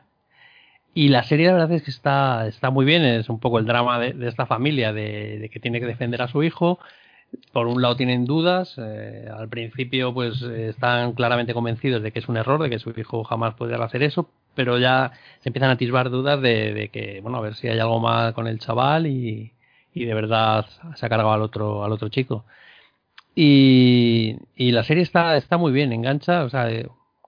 Y 0.94 1.08
la 1.08 1.24
serie 1.24 1.48
la 1.48 1.54
verdad 1.54 1.72
es 1.72 1.82
que 1.82 1.90
está, 1.90 2.46
está 2.46 2.70
muy 2.70 2.84
bien, 2.84 3.04
es 3.04 3.28
un 3.28 3.40
poco 3.40 3.58
el 3.58 3.66
drama 3.66 3.98
de, 3.98 4.28
esta 4.28 4.46
familia, 4.46 4.92
de, 4.92 5.50
que 5.52 5.60
tiene 5.60 5.80
que 5.80 5.86
defender 5.86 6.22
a 6.22 6.28
su 6.28 6.42
hijo. 6.44 6.78
Por 7.52 7.66
un 7.66 7.82
lado 7.82 7.96
tienen 7.96 8.26
dudas, 8.26 8.76
eh, 8.78 9.28
al 9.36 9.48
principio 9.48 10.14
pues 10.14 10.40
están 10.42 11.12
claramente 11.14 11.52
convencidos 11.52 12.02
de 12.02 12.12
que 12.12 12.20
es 12.20 12.28
un 12.28 12.36
error, 12.36 12.62
de 12.62 12.70
que 12.70 12.78
su 12.78 12.90
hijo 12.90 13.24
jamás 13.24 13.54
podría 13.54 13.82
hacer 13.84 14.04
eso, 14.04 14.30
pero 14.54 14.78
ya 14.78 15.12
se 15.40 15.48
empiezan 15.48 15.70
a 15.70 15.72
atisbar 15.74 16.10
dudas 16.10 16.40
de, 16.40 16.90
que, 16.92 17.20
bueno, 17.22 17.38
a 17.38 17.40
ver 17.40 17.56
si 17.56 17.66
hay 17.68 17.78
algo 17.80 17.98
mal 17.98 18.34
con 18.34 18.46
el 18.46 18.60
chaval 18.60 19.08
y, 19.08 19.52
y 19.94 20.04
de 20.04 20.14
verdad 20.14 20.66
se 20.94 21.06
ha 21.06 21.08
cargado 21.08 21.32
al 21.32 21.42
otro, 21.42 21.84
al 21.84 21.92
otro 21.92 22.08
chico. 22.08 22.44
Y, 23.34 24.36
y 24.56 24.72
la 24.72 24.84
serie 24.84 25.02
está, 25.02 25.36
está 25.36 25.58
muy 25.58 25.72
bien, 25.72 25.92
engancha, 25.92 26.44
o 26.44 26.50
sea, 26.50 26.68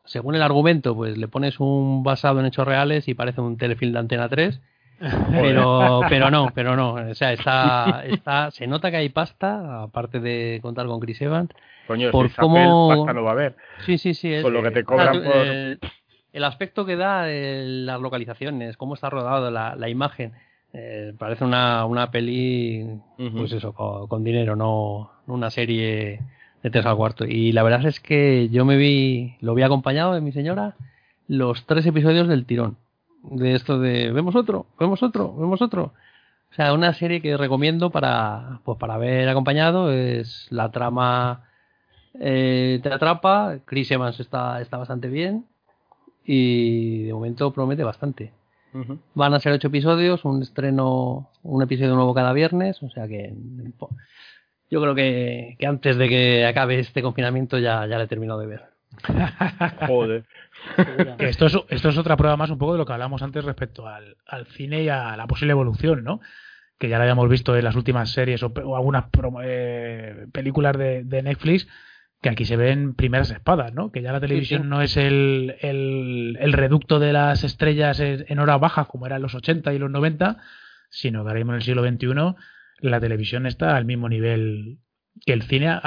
según 0.07 0.35
el 0.35 0.43
argumento, 0.43 0.95
pues 0.95 1.17
le 1.17 1.29
pones 1.29 1.61
un 1.61 2.03
basado 2.03 2.41
en 2.41 2.47
hechos 2.47 2.67
reales 2.67 3.09
y 3.09 3.15
parece 3.15 3.41
un 3.41 3.57
telefilm 3.57 3.93
de 3.93 3.99
Antena 3.99 4.29
3. 4.29 4.61
Pero, 5.31 6.01
pero 6.09 6.31
no, 6.31 6.51
pero 6.55 6.75
no. 6.75 6.95
O 6.95 7.15
sea, 7.15 7.35
está, 7.35 8.03
está, 8.07 8.51
se 8.51 8.67
nota 8.67 8.91
que 8.91 8.97
hay 8.97 9.11
pasta, 9.11 9.83
aparte 9.83 10.21
de 10.21 10.59
contar 10.63 10.87
con 10.87 11.01
Chris 11.01 11.21
Evans. 11.21 11.51
Coño, 11.87 12.11
por 12.11 12.31
si 12.31 12.37
cómo... 12.37 12.89
pasta 12.89 13.13
no 13.13 13.23
va 13.23 13.29
a 13.29 13.33
haber. 13.35 13.57
Sí, 13.85 13.99
sí, 13.99 14.15
sí. 14.15 14.41
con 14.41 14.55
lo 14.55 14.63
que 14.63 14.71
te 14.71 14.85
cobran 14.85 15.23
por... 15.23 15.37
El, 15.37 16.45
aspecto 16.45 16.87
que 16.87 16.97
da 16.97 17.27
las 17.27 18.01
localizaciones, 18.01 18.79
cómo 18.79 18.95
está 18.95 19.11
rodado 19.11 19.51
la, 19.51 19.77
la 19.77 19.91
imagen. 19.91 20.33
Eh, 20.73 21.13
parece 21.19 21.45
una, 21.45 21.85
una 21.85 22.11
peli, 22.11 22.87
pues 23.37 23.53
eso, 23.53 23.75
con, 23.75 24.07
con, 24.09 24.25
dinero, 24.25 24.57
no 24.57 25.11
una 25.27 25.51
serie 25.51 26.21
de 26.63 26.71
tres 26.71 26.87
al 26.87 26.97
cuarto. 26.97 27.25
Y 27.25 27.53
la 27.53 27.63
verdad 27.63 27.85
es 27.87 28.01
que 28.01 28.49
yo 28.51 28.65
me 28.65 28.77
vi, 28.77 29.37
lo 29.41 29.55
vi 29.55 29.63
acompañado 29.63 30.15
de 30.15 30.21
mi 30.21 30.33
señora, 30.33 30.77
los 31.29 31.67
tres 31.67 31.87
episodios 31.87 32.29
del 32.29 32.47
tirón. 32.47 32.77
De 33.23 33.55
esto 33.55 33.81
de, 33.81 34.13
vemos 34.13 34.37
otro, 34.37 34.67
vemos 34.79 35.03
otro, 35.03 35.35
vemos 35.37 35.61
otro. 35.63 35.93
O 36.53 36.55
sea, 36.55 36.73
una 36.73 36.95
serie 36.95 37.21
que 37.21 37.37
recomiendo 37.37 37.91
para, 37.91 38.61
pues 38.65 38.79
para 38.79 38.97
ver 38.99 39.29
acompañado. 39.29 39.93
Es 39.93 40.47
la 40.51 40.71
trama 40.71 41.45
eh, 42.21 42.81
te 42.83 42.93
atrapa. 42.93 43.59
Chris 43.65 43.91
Evans 43.91 44.19
está, 44.21 44.61
está 44.61 44.77
bastante 44.77 45.09
bien. 45.09 45.47
Y 46.25 47.05
de 47.05 47.13
momento 47.13 47.53
promete 47.53 47.85
bastante. 47.85 48.33
Van 49.15 49.33
a 49.33 49.41
ser 49.41 49.55
ocho 49.55 49.69
episodios, 49.69 50.27
un 50.27 50.43
estreno, 50.43 51.31
un 51.43 51.63
episodio 51.63 51.95
nuevo 51.95 52.13
cada 52.13 52.35
viernes. 52.35 52.83
O 52.83 52.91
sea 52.91 53.09
que 53.09 53.33
yo 54.71 54.81
creo 54.81 54.95
que, 54.95 55.57
antes 55.67 55.97
de 55.97 56.09
que 56.09 56.47
acabe 56.47 56.79
este 56.79 57.03
confinamiento 57.03 57.59
ya, 57.59 57.87
ya 57.87 57.99
le 57.99 58.05
he 58.05 58.09
terminado 58.09 58.41
de 58.41 58.47
ver. 58.47 58.65
Joder. 59.87 60.25
esto, 61.19 61.47
es, 61.47 61.59
esto 61.69 61.89
es 61.91 61.99
otra 61.99 62.17
prueba 62.17 62.37
más 62.37 62.51
un 62.51 62.59
poco 62.59 62.73
de 62.73 62.79
lo 62.79 62.87
que 62.87 62.93
hablamos 62.93 63.23
antes 63.23 63.45
respecto 63.45 63.87
al, 63.87 64.17
cine 64.49 64.83
y 64.83 64.89
a 64.89 65.17
la 65.17 65.27
posible 65.27 65.53
evolución, 65.53 66.03
¿no? 66.03 66.21
Que 66.79 66.89
ya 66.89 66.97
lo 66.97 67.03
habíamos 67.03 67.29
visto 67.29 67.57
en 67.57 67.65
las 67.65 67.77
últimas 67.77 68.11
series 68.11 68.43
o, 68.43 68.53
algunas 68.77 69.07
eh, 69.45 70.27
películas 70.33 70.77
de, 70.77 71.23
Netflix, 71.23 71.69
que 72.21 72.29
aquí 72.29 72.45
se 72.45 72.57
ven 72.57 72.95
primeras 72.95 73.31
espadas, 73.31 73.73
¿no? 73.73 73.93
Que 73.93 74.03
ya 74.03 74.13
la 74.13 74.21
televisión 74.21 74.69
no 74.69 74.83
es 74.83 74.97
el, 74.97 75.57
el, 75.61 76.53
reducto 76.53 76.99
de 76.99 77.13
las 77.13 77.45
estrellas 77.45 78.01
en, 78.01 78.39
horas 78.39 78.61
bajas 78.61 78.89
como 78.89 79.07
era 79.07 79.17
en 79.17 79.23
los 79.23 79.35
80 79.35 79.73
y 79.75 79.79
los 79.79 79.91
90, 79.91 80.39
sino 80.91 81.23
que 81.23 81.29
ahora 81.29 81.39
mismo 81.39 81.53
en 81.53 81.57
el 81.57 81.63
siglo 81.63 81.87
XXI 81.87 82.37
la 82.81 83.01
televisión 83.01 83.47
está 83.47 83.77
al 83.77 83.85
mismo 83.85 84.09
nivel 84.09 84.79
que 85.25 85.33
el 85.33 85.43
cine 85.43 85.79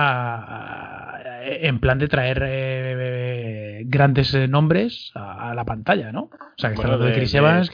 en 1.44 1.80
plan 1.80 2.00
de 2.00 2.08
traer 2.08 2.44
eh, 2.46 3.84
grandes 3.86 4.34
eh, 4.34 4.48
nombres 4.48 5.12
a, 5.16 5.54
la 5.54 5.66
pantalla, 5.66 6.12
¿no? 6.12 6.24
O 6.24 6.58
sea, 6.58 6.70
que 6.70 6.76
está 6.76 6.98
de, 6.98 7.06
de 7.06 7.14
Chris 7.14 7.34
Evans. 7.34 7.72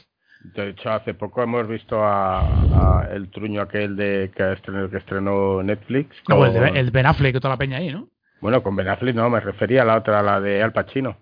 De, 0.54 0.70
hecho, 0.70 0.90
hace 0.90 1.14
poco 1.14 1.42
hemos 1.42 1.66
visto 1.66 1.98
a, 2.02 3.08
el 3.10 3.30
truño 3.30 3.62
aquel 3.62 3.96
de 3.96 4.30
que 4.34 4.52
estrenó, 4.52 4.88
que 4.90 4.98
estrenó 4.98 5.62
Netflix. 5.62 6.14
No, 6.28 6.44
el, 6.44 6.52
de, 6.52 6.80
el 6.80 6.90
Ben 6.90 7.06
Affleck 7.06 7.34
toda 7.36 7.54
la 7.54 7.58
peña 7.58 7.78
ahí, 7.78 7.92
¿no? 7.92 8.08
Bueno, 8.40 8.62
con 8.62 8.76
Ben 8.76 8.88
Affleck 8.88 9.16
no, 9.16 9.28
me 9.30 9.40
refería 9.40 9.82
a 9.82 9.84
la 9.84 9.96
otra, 9.96 10.22
la 10.22 10.40
de 10.40 10.62
Al 10.62 10.72
Pacino. 10.72 11.16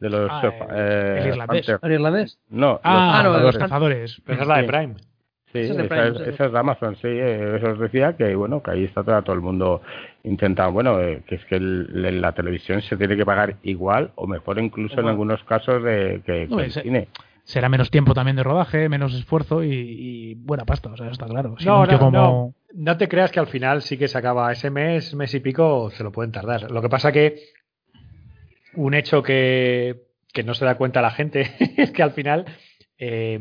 De 0.00 0.10
los. 0.10 0.30
Ah, 0.30 0.52
eh, 0.72 1.18
el 1.22 1.28
irlandés. 1.28 1.72
¿El 1.80 1.92
irlandés? 1.92 2.38
No, 2.50 2.80
Ah, 2.84 3.22
los 3.24 3.42
los 3.42 3.58
cazadores. 3.58 4.22
esa 4.26 4.42
es 4.42 4.46
la 4.46 4.58
de. 4.58 4.64
Prime. 4.64 4.94
Sí, 5.64 5.70
Eso 5.70 5.72
es 5.72 5.76
de 5.78 5.84
esa, 5.86 5.94
Prime, 5.94 6.08
es, 6.08 6.14
eso 6.14 6.22
es. 6.24 6.34
esa 6.34 6.44
es 6.46 6.52
de 6.52 6.58
Amazon, 6.58 6.96
sí. 6.96 7.08
eh, 7.08 7.56
Eso 7.56 7.70
os 7.72 7.78
decía 7.80 8.16
que, 8.16 8.34
bueno, 8.34 8.62
que 8.62 8.70
ahí 8.70 8.84
está 8.84 9.02
todo, 9.02 9.32
el 9.34 9.40
mundo 9.40 9.82
intentando, 10.24 10.72
bueno, 10.72 11.00
eh, 11.00 11.22
que 11.26 11.36
es 11.36 11.44
que 11.46 11.56
el- 11.56 12.04
el- 12.04 12.20
la 12.20 12.32
televisión 12.32 12.82
se 12.82 12.96
tiene 12.96 13.16
que 13.16 13.24
pagar 13.24 13.56
igual 13.62 14.10
o 14.16 14.26
mejor 14.26 14.58
incluso 14.58 15.00
en 15.00 15.08
algunos 15.08 15.42
casos 15.44 15.82
de, 15.82 16.20
que, 16.26 16.46
No, 16.48 16.56
que 16.58 16.64
el 16.64 16.72
cine. 16.72 17.08
Será 17.44 17.68
menos 17.68 17.90
tiempo 17.92 18.12
también 18.12 18.36
de 18.36 18.42
rodaje, 18.42 18.88
menos 18.88 19.14
esfuerzo 19.14 19.62
y, 19.62 19.70
y 19.72 20.34
buena 20.34 20.64
pasta, 20.64 20.90
o 20.90 20.96
sea, 20.96 21.08
está 21.10 21.26
claro. 21.26 21.54
Si 21.58 21.64
No, 21.66 21.86
no, 21.86 21.98
como... 21.98 22.10
no. 22.10 22.54
No 22.74 22.96
te 22.98 23.08
creas 23.08 23.30
que 23.30 23.38
al 23.40 23.46
final 23.46 23.80
sí 23.82 23.96
que 23.96 24.08
se 24.08 24.18
acaba 24.18 24.50
ese 24.52 24.68
mes, 24.68 25.14
mes 25.14 25.32
y 25.32 25.40
pico, 25.40 25.88
se 25.90 26.02
lo 26.04 26.10
pueden 26.12 26.32
tardar. 26.32 26.70
Lo 26.70 26.82
que 26.82 26.88
pasa 26.90 27.10
que 27.12 27.36
un 28.74 28.94
hecho 28.94 29.22
que, 29.22 30.02
que 30.32 30.42
no 30.42 30.54
se 30.54 30.64
da 30.64 30.76
cuenta 30.76 31.00
la 31.00 31.10
gente 31.10 31.52
es 31.76 31.90
que 31.92 32.02
al 32.02 32.10
final 32.12 32.44
eh, 32.98 33.38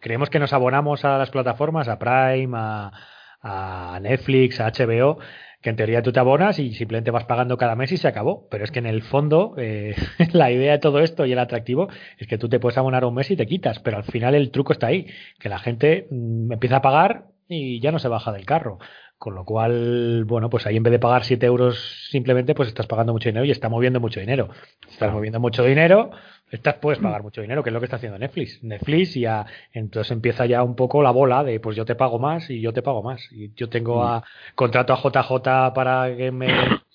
creemos 0.00 0.30
que 0.30 0.38
nos 0.38 0.52
abonamos 0.52 1.04
a 1.04 1.18
las 1.18 1.30
plataformas, 1.30 1.88
a 1.88 1.98
Prime, 1.98 2.56
a, 2.56 3.98
Netflix, 4.02 4.60
a 4.60 4.70
HBO, 4.70 5.18
que 5.62 5.70
en 5.70 5.76
teoría 5.76 6.02
tú 6.02 6.12
te 6.12 6.20
abonas 6.20 6.58
y 6.58 6.74
simplemente 6.74 7.10
vas 7.10 7.24
pagando 7.24 7.56
cada 7.56 7.74
mes 7.74 7.92
y 7.92 7.96
se 7.96 8.08
acabó. 8.08 8.48
Pero 8.50 8.64
es 8.64 8.70
que 8.70 8.80
en 8.80 8.86
el 8.86 9.02
fondo 9.02 9.54
eh, 9.56 9.94
la 10.32 10.50
idea 10.50 10.72
de 10.72 10.78
todo 10.78 11.00
esto 11.00 11.24
y 11.26 11.32
el 11.32 11.38
atractivo 11.38 11.88
es 12.18 12.26
que 12.26 12.38
tú 12.38 12.48
te 12.48 12.60
puedes 12.60 12.78
abonar 12.78 13.04
un 13.04 13.14
mes 13.14 13.30
y 13.30 13.36
te 13.36 13.46
quitas, 13.46 13.78
pero 13.78 13.98
al 13.98 14.04
final 14.04 14.34
el 14.34 14.50
truco 14.50 14.72
está 14.72 14.88
ahí, 14.88 15.06
que 15.38 15.48
la 15.48 15.58
gente 15.58 16.06
mm, 16.10 16.52
empieza 16.52 16.76
a 16.76 16.82
pagar 16.82 17.26
y 17.48 17.80
ya 17.80 17.92
no 17.92 17.98
se 17.98 18.08
baja 18.08 18.32
del 18.32 18.46
carro. 18.46 18.78
Con 19.20 19.34
lo 19.34 19.44
cual, 19.44 20.24
bueno, 20.24 20.48
pues 20.48 20.66
ahí 20.66 20.78
en 20.78 20.82
vez 20.82 20.92
de 20.92 20.98
pagar 20.98 21.24
7 21.24 21.44
euros 21.44 22.08
simplemente, 22.08 22.54
pues 22.54 22.70
estás 22.70 22.86
pagando 22.86 23.12
mucho 23.12 23.28
dinero 23.28 23.44
y 23.44 23.50
está 23.50 23.68
moviendo 23.68 24.00
mucho 24.00 24.18
dinero. 24.18 24.48
Estás 24.90 25.12
moviendo 25.12 25.38
mucho 25.38 25.62
dinero, 25.62 26.10
estás, 26.50 26.76
puedes 26.76 27.00
pagar 27.00 27.22
mucho 27.22 27.42
dinero, 27.42 27.62
que 27.62 27.68
es 27.68 27.74
lo 27.74 27.80
que 27.80 27.84
está 27.84 27.96
haciendo 27.96 28.18
Netflix. 28.18 28.64
Netflix 28.64 29.18
y 29.18 29.20
ya, 29.20 29.44
entonces 29.74 30.10
empieza 30.10 30.46
ya 30.46 30.62
un 30.62 30.74
poco 30.74 31.02
la 31.02 31.10
bola 31.10 31.44
de, 31.44 31.60
pues 31.60 31.76
yo 31.76 31.84
te 31.84 31.96
pago 31.96 32.18
más 32.18 32.48
y 32.48 32.62
yo 32.62 32.72
te 32.72 32.80
pago 32.80 33.02
más. 33.02 33.20
Y 33.30 33.52
yo 33.52 33.68
tengo 33.68 34.02
a, 34.02 34.24
contrato 34.54 34.94
a 34.94 34.96
JJ 34.96 35.74
para 35.74 36.16
que 36.16 36.32
me, 36.32 36.48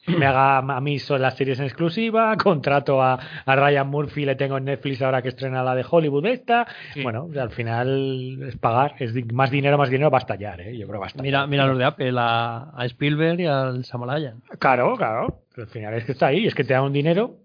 me 0.07 0.25
haga 0.25 0.57
a 0.57 0.81
mí 0.81 0.99
son 0.99 1.21
las 1.21 1.35
series 1.35 1.59
en 1.59 1.65
exclusiva, 1.65 2.35
contrato 2.43 3.01
a, 3.01 3.19
a 3.45 3.55
Ryan 3.55 3.87
Murphy, 3.87 4.25
le 4.25 4.35
tengo 4.35 4.57
en 4.57 4.65
Netflix 4.65 5.01
ahora 5.01 5.21
que 5.21 5.29
estrena 5.29 5.63
la 5.63 5.75
de 5.75 5.85
Hollywood 5.89 6.25
esta. 6.27 6.67
Sí. 6.93 7.03
Bueno, 7.03 7.27
al 7.39 7.51
final 7.51 8.43
es 8.43 8.57
pagar, 8.57 8.95
es 8.99 9.13
más 9.33 9.51
dinero, 9.51 9.77
más 9.77 9.89
dinero 9.89 10.11
va 10.11 10.17
a 10.17 10.21
estallar, 10.21 10.61
¿eh? 10.61 10.77
yo 10.77 10.87
creo 10.87 10.93
que 10.93 10.99
va 10.99 11.05
a 11.05 11.07
estallar. 11.07 11.25
Mira, 11.25 11.47
mira 11.47 11.65
los 11.67 11.77
de 11.77 11.85
Apple, 11.85 12.13
a, 12.17 12.71
a 12.75 12.85
Spielberg 12.85 13.39
y 13.39 13.45
al 13.45 13.85
Samalayan. 13.85 14.41
Claro, 14.59 14.95
claro. 14.95 15.43
Al 15.57 15.67
final 15.67 15.93
es 15.93 16.05
que 16.05 16.11
está 16.11 16.27
ahí, 16.27 16.45
es 16.45 16.55
que 16.55 16.63
te 16.63 16.73
da 16.73 16.81
un 16.81 16.93
dinero 16.93 17.37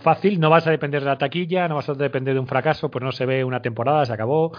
fácil, 0.00 0.40
no 0.40 0.50
vas 0.50 0.66
a 0.66 0.70
depender 0.70 1.02
de 1.02 1.08
la 1.08 1.18
taquilla, 1.18 1.68
no 1.68 1.76
vas 1.76 1.88
a 1.88 1.94
depender 1.94 2.34
de 2.34 2.40
un 2.40 2.46
fracaso, 2.46 2.90
pues 2.90 3.02
no 3.02 3.12
se 3.12 3.26
ve 3.26 3.44
una 3.44 3.60
temporada, 3.62 4.04
se 4.04 4.12
acabó. 4.12 4.52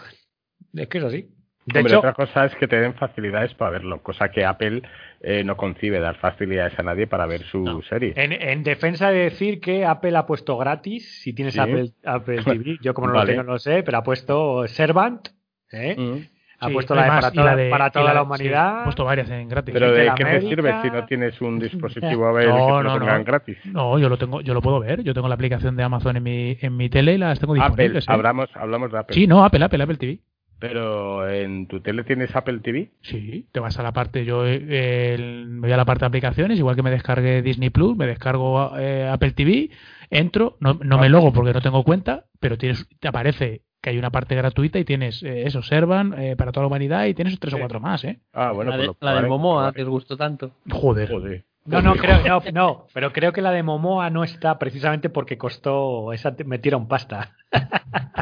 Es 0.73 0.87
que 0.87 0.97
es 0.97 1.03
así. 1.03 1.29
De 1.65 1.79
Hombre, 1.79 1.91
hecho, 1.93 1.99
otra 1.99 2.13
cosa 2.13 2.45
es 2.45 2.55
que 2.55 2.67
te 2.67 2.79
den 2.79 2.93
facilidades 2.93 3.53
para 3.55 3.71
verlo, 3.71 4.01
cosa 4.03 4.29
que 4.29 4.45
Apple 4.45 4.83
eh, 5.21 5.43
no 5.43 5.57
concibe 5.57 5.99
dar 5.99 6.15
facilidades 6.17 6.77
a 6.77 6.83
nadie 6.83 7.07
para 7.07 7.25
ver 7.25 7.41
su 7.43 7.59
No. 7.63 7.81
serie. 7.81 8.13
en, 8.15 8.33
en 8.33 8.63
defensa 8.63 9.09
de 9.09 9.19
decir 9.23 9.59
que 9.59 9.83
Apple 9.85 10.15
ha 10.15 10.27
puesto 10.27 10.57
gratis, 10.57 11.21
si 11.23 11.33
tienes 11.33 11.55
Sí. 11.55 11.59
Apple, 11.59 11.91
Apple 12.05 12.43
TV, 12.43 12.77
yo 12.81 12.93
como 12.93 13.07
no 13.07 13.13
Vale. 13.13 13.31
lo 13.31 13.31
tengo 13.33 13.43
no 13.47 13.53
lo 13.53 13.59
sé, 13.59 13.81
pero 13.83 13.97
ha 13.97 14.03
puesto 14.03 14.67
Servant, 14.67 15.27
¿eh? 15.71 15.95
Mm. 15.97 16.27
ha 16.59 16.67
Sí, 16.67 16.73
puesto 16.73 16.93
la 16.93 17.03
de 17.03 17.07
para 17.09 17.31
toda, 17.31 17.45
la 17.45 17.55
de- 17.55 17.69
para 17.71 17.87
y 17.87 17.91
toda 17.91 18.05
la 18.05 18.13
la, 18.13 18.19
de- 18.19 18.23
sí, 18.23 18.27
humanidad. 18.27 18.81
he 18.81 18.83
puesto 18.83 19.03
varias 19.05 19.29
en 19.31 19.49
gratis. 19.49 19.73
Pero 19.73 19.91
¿de 19.91 20.11
qué 20.15 20.23
te 20.25 20.41
sirve 20.41 20.81
si 20.83 20.91
no 20.91 21.05
tienes 21.07 21.41
un 21.41 21.57
dispositivo 21.59 22.27
a 22.27 22.31
ver 22.31 22.47
No, 22.49 22.55
que 22.55 22.61
te 22.61 22.67
no, 22.71 22.83
lo 22.83 22.93
no. 22.93 22.99
pongan 22.99 23.23
gratis? 23.23 23.57
No, 23.65 23.97
yo 23.97 24.07
lo 24.07 24.17
tengo, 24.19 24.41
yo 24.41 24.53
lo 24.53 24.61
puedo 24.61 24.79
ver. 24.79 25.01
Yo 25.01 25.15
tengo 25.15 25.27
la 25.27 25.33
aplicación 25.35 25.75
de 25.75 25.81
Amazon 25.83 26.15
en 26.17 26.21
mi, 26.23 26.57
en 26.61 26.77
mi 26.77 26.89
tele 26.89 27.13
y 27.15 27.17
las 27.17 27.39
tengo 27.39 27.53
Apple, 27.55 27.65
disponibles. 27.69 28.03
¿eh? 28.07 28.11
hablamos, 28.13 28.49
hablamos 28.55 28.91
de 28.91 28.99
Apple. 28.99 29.15
Sí, 29.15 29.25
no, 29.25 29.43
Apple, 29.43 29.65
Apple, 29.65 29.81
Apple 29.83 29.97
TV. 29.97 30.19
Pero 30.59 31.29
en 31.29 31.67
tu 31.67 31.81
tele 31.81 32.03
tienes 32.03 32.35
Apple 32.35 32.59
TV. 32.59 32.91
Sí, 33.01 33.47
te 33.51 33.59
vas 33.59 33.77
a 33.77 33.83
la 33.83 33.91
parte, 33.91 34.25
yo 34.25 34.43
eh, 34.45 35.17
me 35.47 35.61
voy 35.61 35.71
a 35.71 35.77
la 35.77 35.85
parte 35.85 36.01
de 36.01 36.07
aplicaciones, 36.07 36.57
igual 36.57 36.75
que 36.75 36.83
me 36.83 36.91
descargué 36.91 37.41
Disney 37.41 37.69
Plus, 37.69 37.97
me 37.97 38.07
descargo 38.07 38.77
eh, 38.77 39.07
Apple 39.07 39.31
TV, 39.31 39.69
entro, 40.09 40.57
no, 40.59 40.79
no 40.81 40.97
me 40.97 41.09
logo 41.09 41.33
porque 41.33 41.53
no 41.53 41.61
tengo 41.61 41.83
cuenta, 41.83 42.25
pero 42.39 42.57
tienes, 42.57 42.87
te 42.99 43.07
aparece 43.07 43.63
que 43.85 43.91
hay 43.91 43.99
una 43.99 44.09
parte 44.09 44.33
gratuita 44.33 44.79
y 44.79 44.83
tienes 44.83 45.21
eh, 45.21 45.43
eso, 45.45 45.61
Servan 45.61 46.15
eh, 46.17 46.35
para 46.35 46.51
toda 46.51 46.63
la 46.63 46.67
humanidad 46.69 47.05
y 47.05 47.13
tienes 47.13 47.39
tres 47.39 47.53
o 47.53 47.59
cuatro 47.59 47.79
más, 47.79 48.03
¿eh? 48.03 48.19
Ah, 48.33 48.51
bueno, 48.51 48.71
la, 48.71 48.77
pues 48.77 48.87
de, 48.87 48.93
lo 48.93 48.97
la 48.99 49.21
del 49.21 49.27
Momoa, 49.27 49.73
que 49.73 49.83
os 49.83 49.89
gustó 49.89 50.17
tanto. 50.17 50.53
Joder. 50.67 51.11
Joder. 51.11 51.45
No, 51.65 51.81
no, 51.81 51.95
creo, 51.95 52.19
no, 52.27 52.41
no, 52.53 52.87
pero 52.93 53.11
creo 53.11 53.33
que 53.33 53.41
la 53.41 53.51
de 53.51 53.63
Momoa 53.63 54.09
no 54.11 54.23
está 54.23 54.59
precisamente 54.59 55.09
porque 55.09 55.37
costó, 55.37 56.13
esa 56.13 56.35
metieron 56.45 56.87
pasta. 56.87 57.31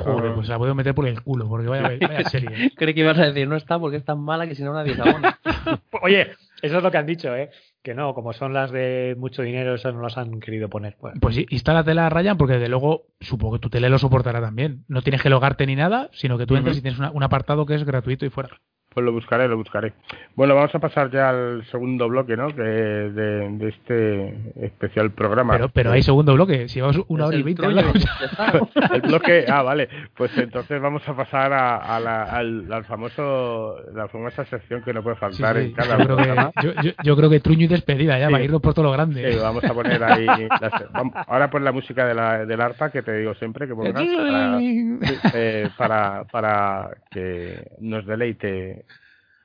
Joder, 0.04 0.34
pues 0.36 0.48
la 0.48 0.58
puedo 0.58 0.74
meter 0.76 0.94
por 0.96 1.08
el 1.08 1.22
culo, 1.22 1.48
porque 1.50 1.68
vaya, 1.68 1.84
vaya 2.00 2.24
serie. 2.30 2.66
¿eh? 2.68 2.72
Creí 2.76 2.94
que 2.94 3.02
ibas 3.02 3.18
a 3.20 3.26
decir, 3.26 3.48
no 3.48 3.56
está 3.56 3.78
porque 3.80 3.98
es 3.98 4.06
tan 4.06 4.20
mala 4.22 4.48
que 4.48 4.56
si 4.56 4.64
no 4.64 4.74
nadie 4.74 4.96
se 4.96 5.02
abona. 5.02 5.38
Oye, 6.02 6.32
eso 6.62 6.78
es 6.78 6.84
lo 6.84 6.92
que 6.92 6.98
han 6.98 7.06
dicho, 7.06 7.36
¿eh? 7.36 7.50
Que 7.82 7.94
no, 7.94 8.14
como 8.14 8.32
son 8.34 8.54
las 8.54 8.72
de 8.72 9.16
mucho 9.18 9.42
dinero, 9.42 9.76
esas 9.76 9.94
no 9.94 10.02
las 10.02 10.18
han 10.18 10.40
querido 10.40 10.70
poner. 10.70 10.96
Bueno, 11.02 11.20
Pues 11.20 11.36
sí, 11.36 11.46
instálatela, 11.50 12.10
Ryan, 12.10 12.38
porque 12.38 12.54
desde 12.54 12.70
luego 12.70 13.08
supongo 13.20 13.56
que 13.56 13.60
tu 13.60 13.70
tele 13.70 13.90
lo 13.90 13.98
soportará 14.00 14.40
también. 14.42 14.86
No 14.88 15.02
tienes 15.02 15.22
que 15.22 15.30
logarte 15.30 15.66
ni 15.66 15.76
nada, 15.76 16.10
sino 16.14 16.38
que 16.38 16.46
tú 16.46 16.56
entras 16.56 16.78
y 16.78 16.82
tienes 16.82 17.00
una- 17.00 17.12
un 17.12 17.24
apartado 17.24 17.66
que 17.66 17.76
es 17.76 17.84
gratuito 17.84 18.26
y 18.26 18.30
fuera. 18.30 18.62
Pues 18.94 19.04
lo 19.06 19.12
buscaré, 19.12 19.48
lo 19.48 19.58
buscaré. 19.58 19.94
Bueno, 20.36 20.54
vamos 20.56 20.74
a 20.76 20.80
pasar 20.80 21.10
ya 21.10 21.30
al 21.30 21.66
segundo 21.72 22.08
bloque, 22.08 22.38
¿no? 22.38 22.48
Que 22.48 22.62
de, 22.62 23.50
de 23.50 23.68
este 23.70 24.66
especial 24.66 25.12
programa. 25.12 25.54
Pero, 25.54 25.70
pero 25.70 25.92
hay 25.92 26.04
segundo 26.04 26.34
bloque, 26.36 26.68
si 26.70 26.80
vamos 26.80 27.00
una 27.08 27.24
Es 27.24 27.28
hora 27.30 27.38
y 27.38 27.44
veinte. 27.44 27.64
El 28.94 29.02
bloque, 29.02 29.46
ah, 29.48 29.64
vale. 29.64 29.88
Pues 30.16 30.36
entonces 30.38 30.82
vamos 30.82 31.08
a 31.08 31.16
pasar 31.16 31.54
a, 31.54 31.78
a 31.78 32.00
la, 32.00 32.24
al, 32.24 32.72
al 32.72 32.86
famoso, 32.86 33.78
la 33.94 34.08
famosa 34.08 34.46
sección 34.46 34.84
que 34.84 34.94
no 34.94 35.02
puede 35.04 35.16
faltar 35.16 35.58
sí, 35.58 35.64
en 35.66 35.72
cada 35.74 35.98
yo, 35.98 36.06
creo 36.06 36.18
programa. 36.18 36.52
que, 36.60 36.68
yo, 36.68 36.74
yo- 36.82 36.92
yo 37.04 37.16
creo 37.18 37.30
que 37.30 37.40
truño 37.40 37.66
y 37.66 37.68
despedida 37.68 38.20
ya, 38.20 38.28
Sí. 38.28 38.32
para 38.32 38.44
irnos 38.44 38.62
por 38.62 38.74
todo 38.74 38.86
lo 38.86 38.92
grande. 38.92 39.32
Sí, 39.32 39.38
vamos 39.40 39.64
a 39.64 39.74
poner 39.74 40.04
ahí. 40.04 40.26
las- 40.26 40.92
vamos- 40.92 41.14
ahora 41.28 41.50
pon 41.50 41.64
la 41.64 41.72
música 41.72 42.06
de 42.06 42.14
la, 42.14 42.46
del 42.46 42.62
arpa 42.62 42.92
que 42.92 43.02
te 43.02 43.18
digo 43.18 43.34
siempre 43.36 43.68
que 43.68 43.74
pongas 43.76 43.94
para, 43.94 44.60
eh, 44.62 45.70
para, 45.78 46.24
para 46.26 46.90
que 47.12 47.72
nos 47.80 48.06
deleite 48.06 48.83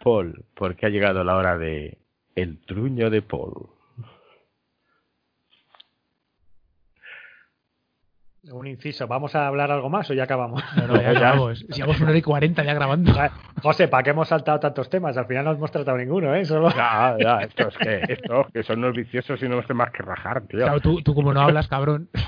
Paul, 0.09 0.47
porque 0.55 0.87
ha 0.87 0.89
llegado 0.89 1.23
la 1.23 1.37
hora 1.37 1.59
de 1.59 1.99
El 2.35 2.65
truño 2.65 3.11
de 3.11 3.21
Paul. 3.21 3.69
un 8.51 8.67
inciso, 8.67 9.07
¿vamos 9.07 9.35
a 9.35 9.47
hablar 9.47 9.71
algo 9.71 9.91
más 9.91 10.09
o 10.11 10.15
ya 10.15 10.23
acabamos? 10.25 10.65
No, 10.75 10.87
no, 10.87 11.03
ya 11.03 11.11
acabamos. 11.11 11.67
Si 11.71 11.83
vamos 11.83 12.01
una 12.01 12.09
hora 12.09 12.19
y 12.19 12.23
cuarenta 12.23 12.65
ya 12.65 12.73
grabando. 12.73 13.13
José, 13.61 13.89
¿para 13.89 14.03
qué 14.03 14.11
hemos 14.11 14.29
saltado 14.29 14.59
tantos 14.59 14.89
temas? 14.89 15.15
Al 15.19 15.27
final 15.27 15.45
no 15.45 15.53
hemos 15.53 15.71
tratado 15.71 15.99
ninguno, 15.99 16.35
¿eh? 16.35 16.47
Solo... 16.47 16.71
Ya, 16.71 17.15
ya, 17.21 17.41
estos 17.41 17.77
que, 17.77 18.01
estos 18.09 18.47
que 18.51 18.63
son 18.63 18.79
unos 18.79 18.97
viciosos 18.97 19.43
y 19.43 19.49
no 19.51 19.59
hacen 19.59 19.77
más 19.77 19.91
que 19.91 20.03
rajar, 20.03 20.41
tío. 20.47 20.61
Claro, 20.61 20.81
tú, 20.81 21.03
tú 21.03 21.15
como 21.15 21.35
no 21.35 21.43
hablas, 21.43 21.69
cabrón. 21.69 22.09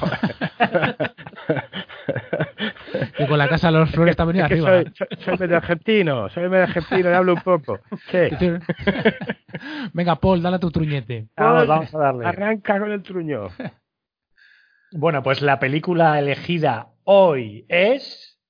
Tú 3.17 3.27
con 3.27 3.39
la 3.39 3.49
casa 3.49 3.69
de 3.69 3.79
los 3.79 3.91
flores 3.91 4.13
está 4.13 4.25
venido 4.25 4.47
Es 4.47 4.49
que 4.49 4.55
arriba. 4.55 4.83
soy, 4.83 4.93
soy, 4.97 5.25
soy 5.25 5.39
medio 5.39 5.57
argentino, 5.57 6.29
soy 6.29 6.49
medio 6.49 6.65
argentino 6.65 7.11
y 7.11 7.13
hablo 7.13 7.35
un 7.35 7.41
poco. 7.43 7.81
Sí. 8.11 8.19
Venga, 9.93 10.17
Paul, 10.17 10.43
dale 10.43 10.57
a 10.57 10.61
tu 10.61 10.71
truñete. 10.71 11.29
Vamos, 11.37 11.67
vamos 11.67 11.95
a 11.95 11.99
darle. 11.99 12.27
Arranca 12.27 12.79
con 12.79 12.91
el 12.91 13.03
truño. 13.03 13.49
Bueno, 14.93 15.23
pues 15.23 15.41
la 15.41 15.61
película 15.61 16.19
elegida 16.19 16.89
hoy 17.05 17.65
es... 17.69 18.41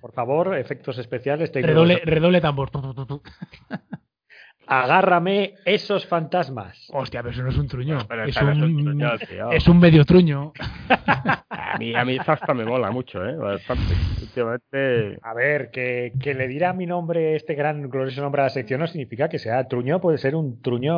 Por 0.00 0.12
favor, 0.12 0.56
efectos 0.56 0.98
especiales. 0.98 1.52
Redoble, 1.54 2.00
redoble 2.04 2.40
tambor. 2.40 2.70
Agárrame 4.66 5.54
esos 5.64 6.06
fantasmas. 6.06 6.88
Hostia, 6.92 7.22
pero 7.22 7.32
eso 7.32 7.42
no 7.42 7.50
es 7.50 7.58
un 7.58 7.68
truño. 7.68 7.98
Pero 8.08 8.24
Es 8.24 8.30
esta 8.30 8.42
no 8.42 8.52
es 8.52 8.58
un 8.62 8.84
truño, 8.84 9.18
tío. 9.18 9.50
es 9.52 9.68
un 9.68 9.78
medio 9.78 10.04
truño. 10.04 10.52
A 11.48 11.78
mí, 11.78 11.94
a 11.94 12.04
mí 12.06 12.16
esa 12.16 12.34
hasta 12.34 12.54
me 12.54 12.64
mola 12.64 12.90
mucho, 12.90 13.22
¿eh? 13.26 13.36
Bastante. 13.36 13.92
Últimamente... 14.22 15.18
A 15.22 15.34
ver, 15.34 15.70
que, 15.70 16.12
que 16.18 16.32
le 16.32 16.48
dirá 16.48 16.72
mi 16.72 16.86
nombre, 16.86 17.36
este 17.36 17.54
gran 17.54 17.90
glorioso 17.90 18.22
nombre 18.22 18.40
a 18.40 18.44
la 18.44 18.50
sección, 18.50 18.80
no 18.80 18.86
significa 18.86 19.28
que 19.28 19.38
sea 19.38 19.66
truño, 19.68 20.00
puede 20.00 20.16
ser 20.16 20.36
un 20.36 20.62
truño 20.62 20.94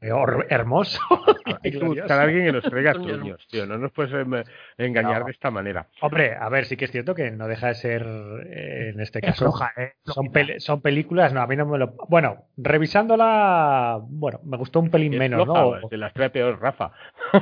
hermoso. 0.00 1.00
y 1.46 1.52
Hay 1.68 1.72
que 1.78 1.84
buscar 1.84 2.18
a 2.18 2.22
alguien 2.22 2.44
que 2.46 2.52
nos 2.52 2.64
traiga 2.64 2.92
Truño, 2.92 3.16
truños, 3.16 3.46
tío. 3.48 3.66
No 3.66 3.78
nos 3.78 3.92
puedes 3.92 4.12
em, 4.12 4.42
engañar 4.78 5.20
No. 5.20 5.26
de 5.26 5.32
esta 5.32 5.50
manera. 5.50 5.86
Hombre, 6.00 6.34
a 6.34 6.48
ver, 6.48 6.64
sí 6.66 6.76
que 6.76 6.86
es 6.86 6.90
cierto 6.90 7.14
que 7.14 7.30
no 7.30 7.46
deja 7.48 7.68
de 7.68 7.74
ser, 7.74 8.06
eh, 8.46 8.90
en 8.94 9.00
este 9.00 9.18
Es 9.20 9.24
caso, 9.26 9.44
floja, 9.46 9.72
¿eh? 9.76 9.92
son, 10.06 10.26
pel- 10.28 10.58
son 10.60 10.80
películas, 10.80 11.32
no, 11.32 11.40
a 11.42 11.46
mí 11.46 11.56
no 11.56 11.66
me 11.66 11.78
lo... 11.78 11.94
Bueno, 12.08 12.44
revisándola, 12.56 13.98
bueno, 14.02 14.40
me 14.44 14.56
gustó 14.56 14.80
un 14.80 14.90
pelín 14.90 15.12
Es 15.14 15.18
menos, 15.18 15.44
floja, 15.44 15.80
¿no? 15.82 15.88
Se 15.88 15.96
las 15.96 16.12
trae 16.12 16.30
peor 16.30 16.60
Rafa. 16.60 16.92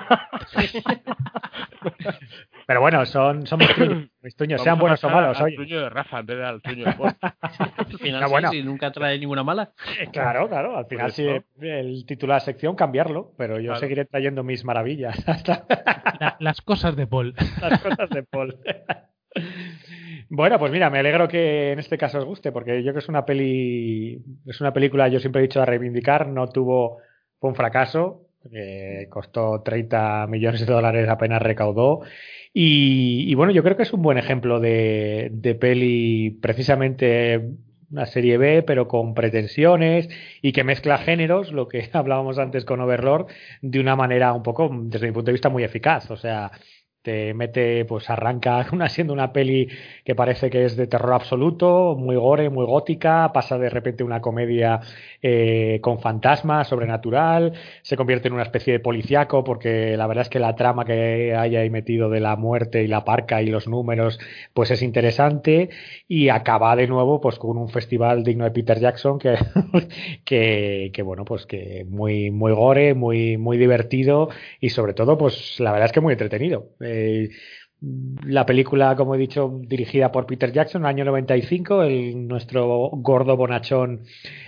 Pero 2.66 2.80
bueno, 2.82 3.06
son, 3.06 3.46
son 3.46 3.58
mis 3.60 3.68
truños, 3.74 4.08
mis 4.20 4.36
truños, 4.36 4.62
sean 4.62 4.78
buenos 4.78 5.02
o 5.02 5.08
malos, 5.08 5.38
al 5.38 5.46
oye. 5.46 5.56
truño 5.56 5.80
de 5.80 5.88
Rafa 5.88 6.18
en 6.20 6.26
vez 6.26 6.38
del 6.38 6.60
truño 6.62 6.84
de 6.84 6.92
Paul. 6.92 7.12
Al 7.78 7.98
final, 7.98 8.24
sí, 8.24 8.30
bueno. 8.30 8.50
si 8.50 8.62
nunca 8.62 8.90
trae 8.92 9.18
ninguna 9.18 9.42
mala. 9.42 9.70
Claro, 10.12 10.48
claro, 10.48 10.76
al 10.76 10.86
final 10.86 11.10
si 11.12 11.26
el 11.60 12.04
titular 12.06 12.40
sección 12.48 12.76
cambiarlo, 12.76 13.32
pero 13.36 13.60
yo 13.60 13.76
seguiré 13.76 14.06
trayendo 14.06 14.42
mis 14.42 14.64
maravillas. 14.64 15.22
las 16.40 16.62
cosas 16.62 16.96
de 16.96 17.06
Paul. 17.06 17.34
Las 17.60 17.80
cosas 17.80 18.08
de 18.08 18.22
Paul. 18.22 18.58
Bueno, 20.30 20.58
pues 20.58 20.72
mira, 20.72 20.88
me 20.88 20.98
alegro 20.98 21.28
que 21.28 21.72
en 21.72 21.78
este 21.78 21.98
caso 21.98 22.18
os 22.18 22.24
guste, 22.24 22.50
porque 22.50 22.78
yo 22.78 22.84
creo 22.84 22.94
que 22.94 22.98
es 23.00 23.08
una 23.08 23.26
peli, 23.26 24.22
es 24.46 24.60
una 24.60 24.72
película, 24.72 25.08
yo 25.08 25.20
siempre 25.20 25.40
he 25.40 25.46
dicho 25.46 25.60
a 25.60 25.66
reivindicar, 25.66 26.28
no 26.28 26.48
tuvo, 26.48 26.98
fue 27.38 27.50
un 27.50 27.56
fracaso, 27.56 28.26
costó 29.10 29.62
30 29.62 30.26
millones 30.26 30.66
de 30.66 30.72
dólares, 30.72 31.08
apenas 31.08 31.42
recaudó. 31.42 32.00
Y, 32.52 33.34
bueno, 33.34 33.52
yo 33.52 33.62
creo 33.62 33.76
que 33.76 33.82
es 33.82 33.92
un 33.92 34.02
buen 34.02 34.16
ejemplo 34.16 34.58
de, 34.58 35.28
de 35.32 35.54
peli 35.54 36.30
precisamente 36.40 37.42
una 37.90 38.06
serie 38.06 38.38
B, 38.38 38.62
pero 38.62 38.88
con 38.88 39.14
pretensiones 39.14 40.08
y 40.42 40.52
que 40.52 40.64
mezcla 40.64 40.98
géneros, 40.98 41.52
lo 41.52 41.68
que 41.68 41.88
hablábamos 41.92 42.38
antes 42.38 42.64
con 42.64 42.80
Overlord, 42.80 43.26
de 43.62 43.80
una 43.80 43.96
manera 43.96 44.32
un 44.32 44.42
poco, 44.42 44.70
desde 44.72 45.06
mi 45.06 45.12
punto 45.12 45.26
de 45.26 45.32
vista, 45.32 45.48
muy 45.48 45.64
eficaz. 45.64 46.10
O 46.10 46.16
sea, 46.16 46.50
te 47.08 47.32
mete, 47.32 47.86
pues 47.86 48.10
arranca 48.10 48.66
una, 48.72 48.90
siendo 48.90 49.14
una 49.14 49.32
peli 49.32 49.66
que 50.04 50.14
parece 50.14 50.50
que 50.50 50.66
es 50.66 50.76
de 50.76 50.86
terror 50.86 51.14
absoluto, 51.14 51.96
muy 51.98 52.16
gore, 52.16 52.50
muy 52.50 52.66
gótica, 52.66 53.32
pasa 53.32 53.56
de 53.56 53.70
repente 53.70 54.04
una 54.04 54.20
comedia 54.20 54.80
eh, 55.22 55.78
con 55.80 56.00
fantasmas, 56.00 56.68
sobrenatural, 56.68 57.54
se 57.80 57.96
convierte 57.96 58.28
en 58.28 58.34
una 58.34 58.42
especie 58.42 58.74
de 58.74 58.80
policiaco, 58.80 59.42
porque 59.42 59.96
la 59.96 60.06
verdad 60.06 60.22
es 60.22 60.28
que 60.28 60.38
la 60.38 60.54
trama 60.54 60.84
que 60.84 61.34
hay 61.34 61.56
ahí 61.56 61.70
metido 61.70 62.10
de 62.10 62.20
la 62.20 62.36
muerte 62.36 62.82
y 62.82 62.88
la 62.88 63.04
parca 63.06 63.40
y 63.40 63.46
los 63.46 63.68
números, 63.68 64.20
pues 64.52 64.70
es 64.70 64.82
interesante, 64.82 65.70
y 66.08 66.28
acaba 66.28 66.76
de 66.76 66.88
nuevo 66.88 67.22
pues 67.22 67.38
con 67.38 67.56
un 67.56 67.70
festival 67.70 68.22
digno 68.22 68.44
de 68.44 68.50
Peter 68.50 68.78
Jackson, 68.78 69.18
que, 69.18 69.34
que, 70.26 70.90
que 70.92 71.02
bueno, 71.02 71.24
pues 71.24 71.46
que 71.46 71.86
muy, 71.88 72.30
muy 72.30 72.52
gore, 72.52 72.92
muy, 72.92 73.38
muy 73.38 73.56
divertido, 73.56 74.28
y 74.60 74.68
sobre 74.68 74.92
todo, 74.92 75.16
pues 75.16 75.58
la 75.58 75.72
verdad 75.72 75.86
es 75.86 75.92
que 75.92 76.02
muy 76.02 76.12
entretenido. 76.12 76.74
Eh, 76.80 76.97
la 77.80 78.44
película, 78.44 78.96
como 78.96 79.14
he 79.14 79.18
dicho, 79.18 79.60
dirigida 79.62 80.10
por 80.10 80.26
Peter 80.26 80.52
Jackson, 80.52 80.84
año 80.84 81.04
95, 81.04 81.82
el, 81.84 82.26
nuestro 82.26 82.66
gordo 82.92 83.36
bonachón 83.36 84.04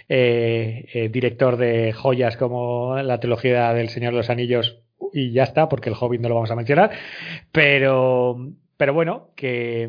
eh, 0.08 0.86
eh, 0.92 1.08
director 1.08 1.56
de 1.56 1.92
joyas 1.92 2.36
como 2.36 2.96
la 2.96 3.20
trilogía 3.20 3.72
del 3.72 3.88
Señor 3.88 4.12
de 4.12 4.18
los 4.18 4.30
Anillos 4.30 4.82
y 5.12 5.32
ya 5.32 5.44
está, 5.44 5.68
porque 5.68 5.90
el 5.90 5.96
Hobbit 5.98 6.20
no 6.20 6.28
lo 6.28 6.34
vamos 6.36 6.50
a 6.50 6.56
mencionar, 6.56 6.90
pero, 7.52 8.36
pero 8.76 8.94
bueno, 8.94 9.30
que 9.36 9.88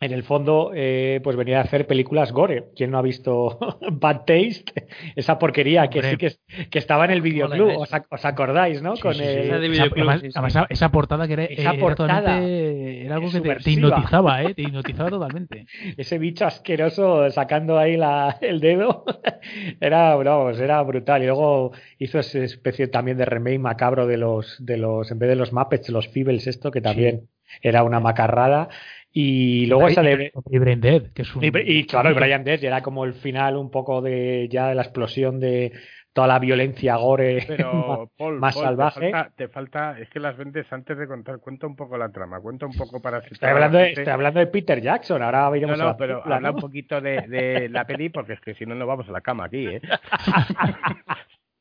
en 0.00 0.12
el 0.12 0.22
fondo, 0.22 0.70
eh, 0.74 1.20
pues 1.24 1.34
venía 1.36 1.58
a 1.58 1.62
hacer 1.62 1.86
películas 1.86 2.30
gore. 2.30 2.66
¿Quién 2.76 2.92
no 2.92 2.98
ha 2.98 3.02
visto 3.02 3.58
Bad 3.92 4.18
Taste? 4.18 4.86
Esa 5.16 5.38
porquería 5.40 5.88
que 5.90 6.02
sí 6.02 6.16
que, 6.16 6.36
que, 6.70 6.78
estaba 6.78 7.04
en 7.04 7.10
el 7.10 7.20
videoclub. 7.20 7.78
¿Os, 7.78 7.90
os 8.08 8.24
acordáis, 8.24 8.80
no? 8.80 8.94
Con 8.96 9.14
esa, 9.20 10.90
portada 10.90 11.26
que 11.26 11.32
era, 11.32 11.44
esa 11.44 11.74
portada 11.74 12.40
era 12.40 13.16
algo 13.16 13.30
que 13.30 13.40
te, 13.40 13.70
hipnotizaba, 13.70 14.42
¿eh? 14.44 14.54
Te 14.54 14.62
hipnotizaba 14.68 15.10
totalmente. 15.10 15.66
Ese 15.96 16.18
bicho 16.18 16.46
asqueroso 16.46 17.28
sacando 17.30 17.76
ahí 17.76 17.96
la, 17.96 18.38
el 18.40 18.60
dedo 18.60 19.04
era, 19.80 20.14
vamos, 20.14 20.60
era 20.60 20.80
brutal. 20.82 21.24
Y 21.24 21.26
luego 21.26 21.72
hizo 21.98 22.20
esa 22.20 22.38
especie 22.38 22.86
también 22.86 23.18
de 23.18 23.24
remake 23.24 23.58
macabro 23.58 24.06
de 24.06 24.16
los, 24.16 24.64
de 24.64 24.76
los, 24.76 25.10
en 25.10 25.18
vez 25.18 25.28
de 25.28 25.36
los 25.36 25.52
Muppets, 25.52 25.88
los 25.88 26.06
Feebles, 26.06 26.46
esto 26.46 26.70
que 26.70 26.80
también 26.80 27.28
era 27.62 27.82
una 27.82 28.00
macarrada. 28.00 28.68
Y 29.12 29.66
luego 29.66 29.90
sale. 29.90 30.32
Y 30.50 30.58
Brian 30.58 30.80
Dead, 30.80 31.12
que 31.12 31.22
es 31.22 31.34
un... 31.34 31.42
y, 31.44 31.84
claro, 31.86 32.14
Brian 32.14 32.44
Dead 32.44 32.62
era 32.62 32.82
como 32.82 33.04
el 33.04 33.14
final 33.14 33.56
un 33.56 33.70
poco 33.70 34.02
de 34.02 34.48
ya 34.50 34.68
de 34.68 34.74
la 34.74 34.82
explosión 34.82 35.40
de 35.40 35.72
toda 36.12 36.26
la 36.26 36.38
violencia 36.40 36.96
gore 36.96 37.44
Pero, 37.48 38.10
más 38.38 38.54
salvaje. 38.54 39.12
Te 39.36 39.48
falta, 39.48 39.98
es 40.00 40.10
que 40.10 40.18
las 40.18 40.36
vendes 40.36 40.66
antes 40.72 40.98
de 40.98 41.06
contar, 41.06 41.38
cuenta 41.38 41.66
un 41.66 41.76
poco 41.76 41.96
la 41.96 42.10
trama, 42.10 42.40
cuenta 42.40 42.66
un 42.66 42.72
poco 42.72 43.00
para 43.00 43.18
estoy 43.18 43.48
hablando, 43.48 43.78
de, 43.78 43.90
estoy 43.90 44.08
hablando 44.08 44.40
de 44.40 44.48
Peter 44.48 44.80
Jackson, 44.80 45.22
ahora 45.22 45.56
iremos 45.56 45.78
no, 45.78 45.84
no, 45.84 45.96
pero 45.96 46.22
habla 46.24 46.50
un 46.50 46.60
poquito 46.60 47.00
de, 47.00 47.22
de, 47.28 47.68
la 47.68 47.86
peli 47.86 48.08
porque 48.08 48.32
es 48.32 48.40
que 48.40 48.54
si 48.54 48.66
no 48.66 48.74
nos 48.74 48.88
vamos 48.88 49.08
a 49.08 49.12
la 49.12 49.20
cama 49.20 49.44
aquí, 49.44 49.66
¿eh? 49.66 49.80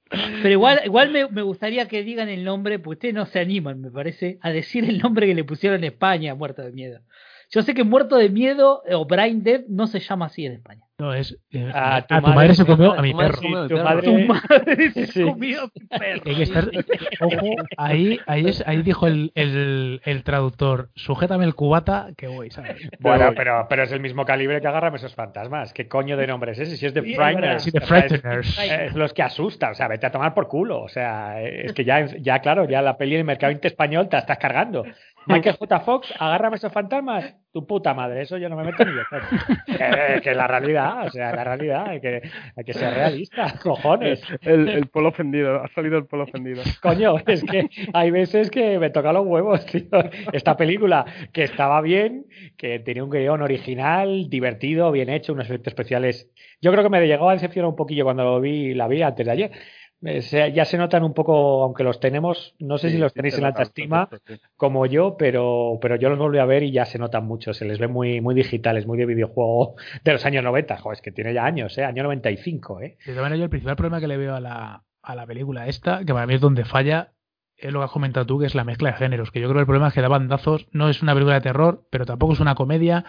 Pero 0.09 0.49
igual, 0.49 0.81
igual 0.85 1.11
me, 1.11 1.27
me, 1.27 1.41
gustaría 1.41 1.87
que 1.89 2.01
digan 2.01 2.29
el 2.29 2.45
nombre, 2.45 2.79
porque 2.79 2.95
ustedes 2.95 3.13
no 3.13 3.25
se 3.25 3.39
animan, 3.39 3.81
me 3.81 3.91
parece, 3.91 4.39
a 4.41 4.51
decir 4.51 4.85
el 4.85 4.99
nombre 4.99 5.27
que 5.27 5.35
le 5.35 5.43
pusieron 5.43 5.79
en 5.79 5.83
España, 5.83 6.33
Muerto 6.33 6.61
de 6.61 6.71
Miedo. 6.71 7.01
Yo 7.49 7.61
sé 7.61 7.73
que 7.73 7.83
Muerto 7.83 8.17
de 8.17 8.29
Miedo 8.29 8.83
o 8.91 9.05
Brain 9.05 9.43
Dead 9.43 9.61
no 9.69 9.87
se 9.87 9.99
llama 9.99 10.25
así 10.25 10.45
en 10.45 10.53
España. 10.53 10.87
No, 10.99 11.13
es. 11.13 11.37
Eh, 11.51 11.71
a, 11.75 12.01
tu, 12.07 12.15
madre, 12.15 12.55
se 12.55 12.65
comió 12.65 12.93
a 12.93 13.03
mi 13.03 13.13
perro. 13.13 13.67
tu, 13.67 13.77
madre, 13.77 14.89
se 15.05 15.23
comió 15.23 15.61
a 15.61 15.65
mi 15.65 15.85
perro. 15.87 16.21
Hay 16.25 16.35
que 16.35 16.43
estar, 16.43 16.71
ojo, 17.21 17.55
ahí, 17.77 18.19
ahí, 18.25 18.47
es, 18.47 18.67
ahí 18.67 18.81
dijo 18.81 19.05
el, 19.05 19.31
el, 19.35 20.01
el, 20.05 20.23
traductor: 20.23 20.89
sujétame 20.95 21.45
el 21.45 21.53
cubata 21.53 22.09
que 22.17 22.27
voy, 22.27 22.49
¿sabes? 22.49 22.89
Bueno, 22.99 23.31
pero, 23.35 23.67
pero 23.69 23.83
es 23.83 23.91
el 23.91 23.99
mismo 23.99 24.25
calibre 24.25 24.59
que 24.59 24.67
agarra 24.67 24.93
esos 24.95 25.13
fantasmas. 25.13 25.71
¿Qué 25.71 25.87
coño 25.87 26.17
de 26.17 26.25
nombre 26.25 26.53
es 26.53 26.59
ese? 26.59 26.77
Si 26.77 26.87
es 26.87 26.95
de 26.95 27.03
Frighteners. 27.03 27.63
Sí, 27.63 27.69
de 27.69 27.81
Frighteners. 27.81 28.57
Es, 28.57 28.95
los 28.95 29.13
que 29.13 29.21
asustan. 29.21 29.73
O 29.73 29.75
sea, 29.75 29.87
vete 29.87 30.07
a 30.07 30.11
tomar 30.11 30.33
por 30.33 30.47
culo. 30.47 30.81
O 30.81 30.89
sea, 30.89 31.43
es 31.43 31.73
que 31.73 31.85
ya, 31.85 32.07
ya 32.19 32.39
claro, 32.39 32.67
ya 32.67 32.81
la 32.81 32.97
peli 32.97 33.13
en 33.13 33.19
el 33.19 33.25
mercado 33.25 33.53
español 33.61 34.09
te 34.09 34.17
estás 34.17 34.39
cargando. 34.39 34.83
Michael 35.27 35.57
J. 35.57 35.79
Fox, 35.81 36.13
agárrame 36.19 36.55
esos 36.55 36.71
fantasmas. 36.71 37.35
Tu 37.51 37.65
puta 37.65 37.93
madre, 37.93 38.21
eso 38.21 38.37
yo 38.37 38.49
no 38.49 38.55
me 38.55 38.63
meto 38.63 38.85
ni 38.85 38.91
de 38.93 39.01
que, 39.77 40.21
que 40.21 40.35
la 40.35 40.47
realidad, 40.47 41.07
o 41.07 41.09
sea, 41.09 41.35
la 41.35 41.43
realidad, 41.43 41.87
hay 41.87 41.99
que, 41.99 42.21
hay 42.55 42.63
que 42.63 42.73
ser 42.73 42.93
realista, 42.93 43.55
cojones. 43.63 44.21
El, 44.41 44.69
el 44.69 44.87
polo 44.87 45.09
ofendido, 45.09 45.63
ha 45.63 45.67
salido 45.69 45.97
el 45.97 46.05
polo 46.05 46.23
ofendido. 46.23 46.61
Coño, 46.81 47.15
es 47.25 47.43
que 47.43 47.67
hay 47.93 48.11
veces 48.11 48.51
que 48.51 48.77
me 48.77 48.89
toca 48.89 49.11
los 49.11 49.25
huevos, 49.25 49.65
tío. 49.65 49.87
Esta 50.31 50.55
película 50.55 51.05
que 51.33 51.43
estaba 51.43 51.81
bien, 51.81 52.25
que 52.57 52.79
tenía 52.79 53.03
un 53.03 53.09
guion 53.09 53.41
original, 53.41 54.29
divertido, 54.29 54.91
bien 54.91 55.09
hecho, 55.09 55.33
unos 55.33 55.45
efectos 55.45 55.71
especiales. 55.71 56.29
Yo 56.61 56.71
creo 56.71 56.83
que 56.83 56.89
me 56.89 57.05
llegó 57.07 57.29
a 57.29 57.33
decepcionar 57.33 57.69
un 57.69 57.75
poquillo 57.75 58.03
cuando 58.03 58.23
lo 58.23 58.39
vi, 58.39 58.73
la 58.73 58.87
vi 58.87 59.01
antes 59.01 59.25
de 59.25 59.31
ayer 59.31 59.51
ya 60.01 60.65
se 60.65 60.77
notan 60.77 61.03
un 61.03 61.13
poco, 61.13 61.63
aunque 61.63 61.83
los 61.83 61.99
tenemos, 61.99 62.55
no 62.59 62.77
sé 62.77 62.91
si 62.91 62.97
los 62.97 63.13
tenéis 63.13 63.37
en 63.37 63.45
alta 63.45 63.63
estima 63.63 64.09
como 64.55 64.85
yo, 64.85 65.17
pero, 65.17 65.79
pero 65.81 65.95
yo 65.95 66.09
los 66.09 66.19
volví 66.19 66.37
a 66.37 66.45
ver 66.45 66.63
y 66.63 66.71
ya 66.71 66.85
se 66.85 66.99
notan 66.99 67.25
mucho, 67.25 67.53
se 67.53 67.65
les 67.65 67.79
ve 67.79 67.87
muy, 67.87 68.21
muy 68.21 68.35
digitales, 68.35 68.85
muy 68.85 68.97
de 68.97 69.05
videojuego 69.05 69.75
de 70.03 70.13
los 70.13 70.25
años 70.25 70.43
90, 70.43 70.77
joder, 70.77 70.97
es 70.97 71.01
que 71.01 71.11
tiene 71.11 71.33
ya 71.33 71.45
años, 71.45 71.77
¿eh? 71.77 71.83
año 71.83 72.03
95. 72.03 72.81
¿eh? 72.81 72.97
De 73.05 73.13
yo 73.13 73.23
el 73.23 73.49
principal 73.49 73.75
problema 73.75 73.99
que 73.99 74.07
le 74.07 74.17
veo 74.17 74.35
a 74.35 74.39
la, 74.39 74.83
a 75.01 75.15
la 75.15 75.25
película 75.25 75.67
esta, 75.67 75.99
que 76.05 76.13
para 76.13 76.27
mí 76.27 76.35
es 76.35 76.41
donde 76.41 76.63
falla, 76.63 77.13
es 77.55 77.73
lo 77.73 77.79
que 77.79 77.85
has 77.85 77.91
comentado 77.91 78.25
tú, 78.25 78.39
que 78.39 78.45
es 78.45 78.53
la 78.53 78.63
mezcla 78.63 78.91
de 78.91 78.97
géneros, 78.97 79.31
que 79.31 79.39
yo 79.39 79.47
creo 79.47 79.55
que 79.55 79.61
el 79.61 79.65
problema 79.65 79.87
es 79.87 79.93
que 79.95 80.01
da 80.01 80.07
bandazos, 80.07 80.67
no 80.71 80.89
es 80.89 81.01
una 81.01 81.13
película 81.13 81.35
de 81.35 81.41
terror, 81.41 81.87
pero 81.89 82.05
tampoco 82.05 82.33
es 82.33 82.39
una 82.39 82.53
comedia, 82.53 83.03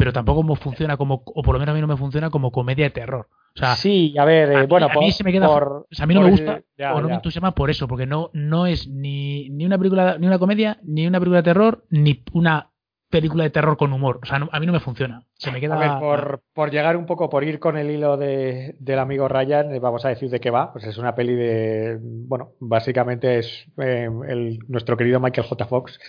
pero 0.00 0.14
tampoco 0.14 0.56
funciona 0.56 0.96
como, 0.96 1.22
o 1.26 1.42
por 1.42 1.52
lo 1.52 1.58
menos 1.58 1.74
a 1.74 1.74
mí 1.74 1.80
no 1.82 1.86
me 1.86 1.98
funciona 1.98 2.30
como 2.30 2.50
comedia 2.50 2.86
de 2.86 2.90
terror. 2.90 3.28
O 3.54 3.58
sea, 3.58 3.76
sí, 3.76 4.14
a 4.18 4.24
ver, 4.24 4.50
eh, 4.50 4.66
bueno, 4.66 4.88
a 4.90 4.98
mí 4.98 5.12
se 5.12 5.22
me 5.22 5.30
queda, 5.30 5.50
o 5.50 5.86
sea, 5.90 6.04
a 6.04 6.06
mí 6.06 6.14
no 6.14 6.22
me 6.22 6.30
gusta 6.30 6.62
o 6.94 7.02
no 7.02 7.08
me 7.08 7.16
entusiasma 7.16 7.54
por 7.54 7.68
eso, 7.68 7.86
porque 7.86 8.06
no 8.06 8.30
no 8.32 8.64
es 8.64 8.88
ni, 8.88 9.50
ni 9.50 9.66
una 9.66 9.76
película 9.76 10.16
ni 10.18 10.26
una 10.26 10.38
comedia, 10.38 10.78
ni 10.84 11.06
una 11.06 11.18
película 11.18 11.40
de 11.40 11.42
terror, 11.42 11.84
ni 11.90 12.24
una 12.32 12.70
película 13.10 13.44
de 13.44 13.50
terror 13.50 13.76
con 13.76 13.92
humor. 13.92 14.20
O 14.22 14.26
sea, 14.26 14.40
a 14.50 14.60
mí 14.60 14.64
no 14.66 14.72
me 14.72 14.80
funciona. 14.80 15.26
Se 15.34 15.52
me 15.52 15.60
queda. 15.60 15.76
A 15.76 15.78
ver, 15.78 16.00
por, 16.00 16.42
por 16.54 16.70
llegar 16.70 16.96
un 16.96 17.04
poco, 17.04 17.28
por 17.28 17.44
ir 17.44 17.58
con 17.58 17.76
el 17.76 17.90
hilo 17.90 18.16
de, 18.16 18.76
del 18.78 19.00
amigo 19.00 19.28
Ryan, 19.28 19.74
eh, 19.74 19.80
vamos 19.80 20.06
a 20.06 20.08
decir 20.08 20.30
de 20.30 20.40
qué 20.40 20.48
va. 20.48 20.72
Pues 20.72 20.84
es 20.84 20.96
una 20.96 21.14
peli 21.14 21.34
de. 21.34 21.98
Bueno, 22.00 22.52
básicamente 22.58 23.38
es 23.38 23.66
eh, 23.76 24.08
el, 24.28 24.60
nuestro 24.68 24.96
querido 24.96 25.20
Michael 25.20 25.46
J. 25.46 25.66
Fox 25.66 26.00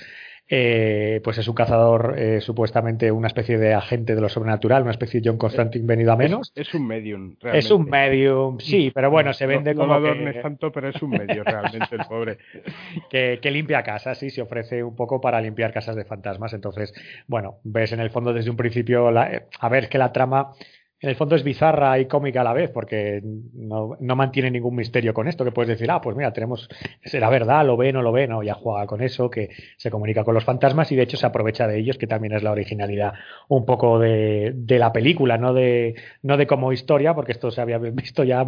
eh, 0.53 1.21
pues 1.23 1.37
es 1.37 1.47
un 1.47 1.55
cazador 1.55 2.15
eh, 2.17 2.41
supuestamente 2.41 3.09
una 3.09 3.27
especie 3.27 3.57
de 3.57 3.73
agente 3.73 4.15
de 4.15 4.19
lo 4.19 4.27
sobrenatural, 4.27 4.81
una 4.81 4.91
especie 4.91 5.21
de 5.21 5.29
John 5.29 5.37
Constantine 5.37 5.85
venido 5.87 6.11
a 6.11 6.17
menos. 6.17 6.51
Es, 6.53 6.73
un 6.73 6.87
medium, 6.87 7.37
realmente. 7.39 7.59
Es 7.59 7.71
un 7.71 7.85
medium, 7.85 8.59
sí, 8.59 8.91
pero 8.93 9.09
bueno, 9.09 9.31
se 9.31 9.45
vende 9.45 9.73
como. 9.73 9.97
No 9.97 10.13
que... 10.33 10.41
tanto, 10.41 10.69
pero 10.69 10.89
es 10.89 11.01
un 11.01 11.11
medium 11.11 11.45
realmente, 11.45 11.95
el 11.95 12.05
pobre. 12.05 12.37
que, 13.09 13.39
que, 13.41 13.49
limpia 13.49 13.81
casas, 13.81 14.17
sí, 14.17 14.29
se 14.29 14.41
ofrece 14.41 14.83
un 14.83 14.93
poco 14.93 15.21
para 15.21 15.39
limpiar 15.39 15.71
casas 15.71 15.95
de 15.95 16.03
fantasmas. 16.03 16.51
Entonces, 16.51 16.93
bueno, 17.27 17.59
ves 17.63 17.93
en 17.93 18.01
el 18.01 18.09
fondo 18.09 18.33
desde 18.33 18.49
un 18.49 18.57
principio, 18.57 19.09
la, 19.09 19.43
a 19.57 19.69
ver, 19.69 19.87
que 19.87 19.97
la 19.97 20.11
trama 20.11 20.51
en 21.01 21.09
el 21.09 21.15
fondo 21.15 21.35
es 21.35 21.43
bizarra 21.43 21.97
y 21.97 22.05
cómica 22.05 22.41
a 22.41 22.43
la 22.43 22.53
vez, 22.53 22.69
porque 22.69 23.21
no, 23.23 23.97
no, 23.99 24.15
mantiene 24.15 24.51
ningún 24.51 24.75
misterio 24.75 25.15
con 25.15 25.27
esto, 25.27 25.43
que 25.43 25.51
puedes 25.51 25.69
decir, 25.69 25.89
ah, 25.89 25.99
pues 25.99 26.15
mira, 26.15 26.31
tenemos, 26.31 26.69
será 27.03 27.29
verdad, 27.29 27.65
lo 27.65 27.75
ve, 27.75 27.91
no 27.91 28.03
lo 28.03 28.11
ve, 28.11 28.27
no, 28.27 28.43
ya 28.43 28.53
juega 28.53 28.85
con 28.85 29.01
eso, 29.01 29.29
que 29.29 29.49
se 29.77 29.89
comunica 29.89 30.23
con 30.23 30.35
los 30.35 30.43
fantasmas 30.43 30.91
y 30.91 30.95
de 30.95 31.03
hecho 31.03 31.17
se 31.17 31.25
aprovecha 31.25 31.67
de 31.67 31.79
ellos, 31.79 31.97
que 31.97 32.05
también 32.05 32.33
es 32.33 32.43
la 32.43 32.51
originalidad 32.51 33.13
un 33.47 33.65
poco 33.65 33.97
de, 33.97 34.51
de 34.53 34.77
la 34.77 34.93
película, 34.93 35.39
no 35.39 35.53
de, 35.53 35.95
no 36.21 36.37
de 36.37 36.45
como 36.45 36.71
historia, 36.71 37.15
porque 37.15 37.31
esto 37.31 37.49
se 37.49 37.61
había 37.61 37.79
visto 37.79 38.23
ya 38.23 38.45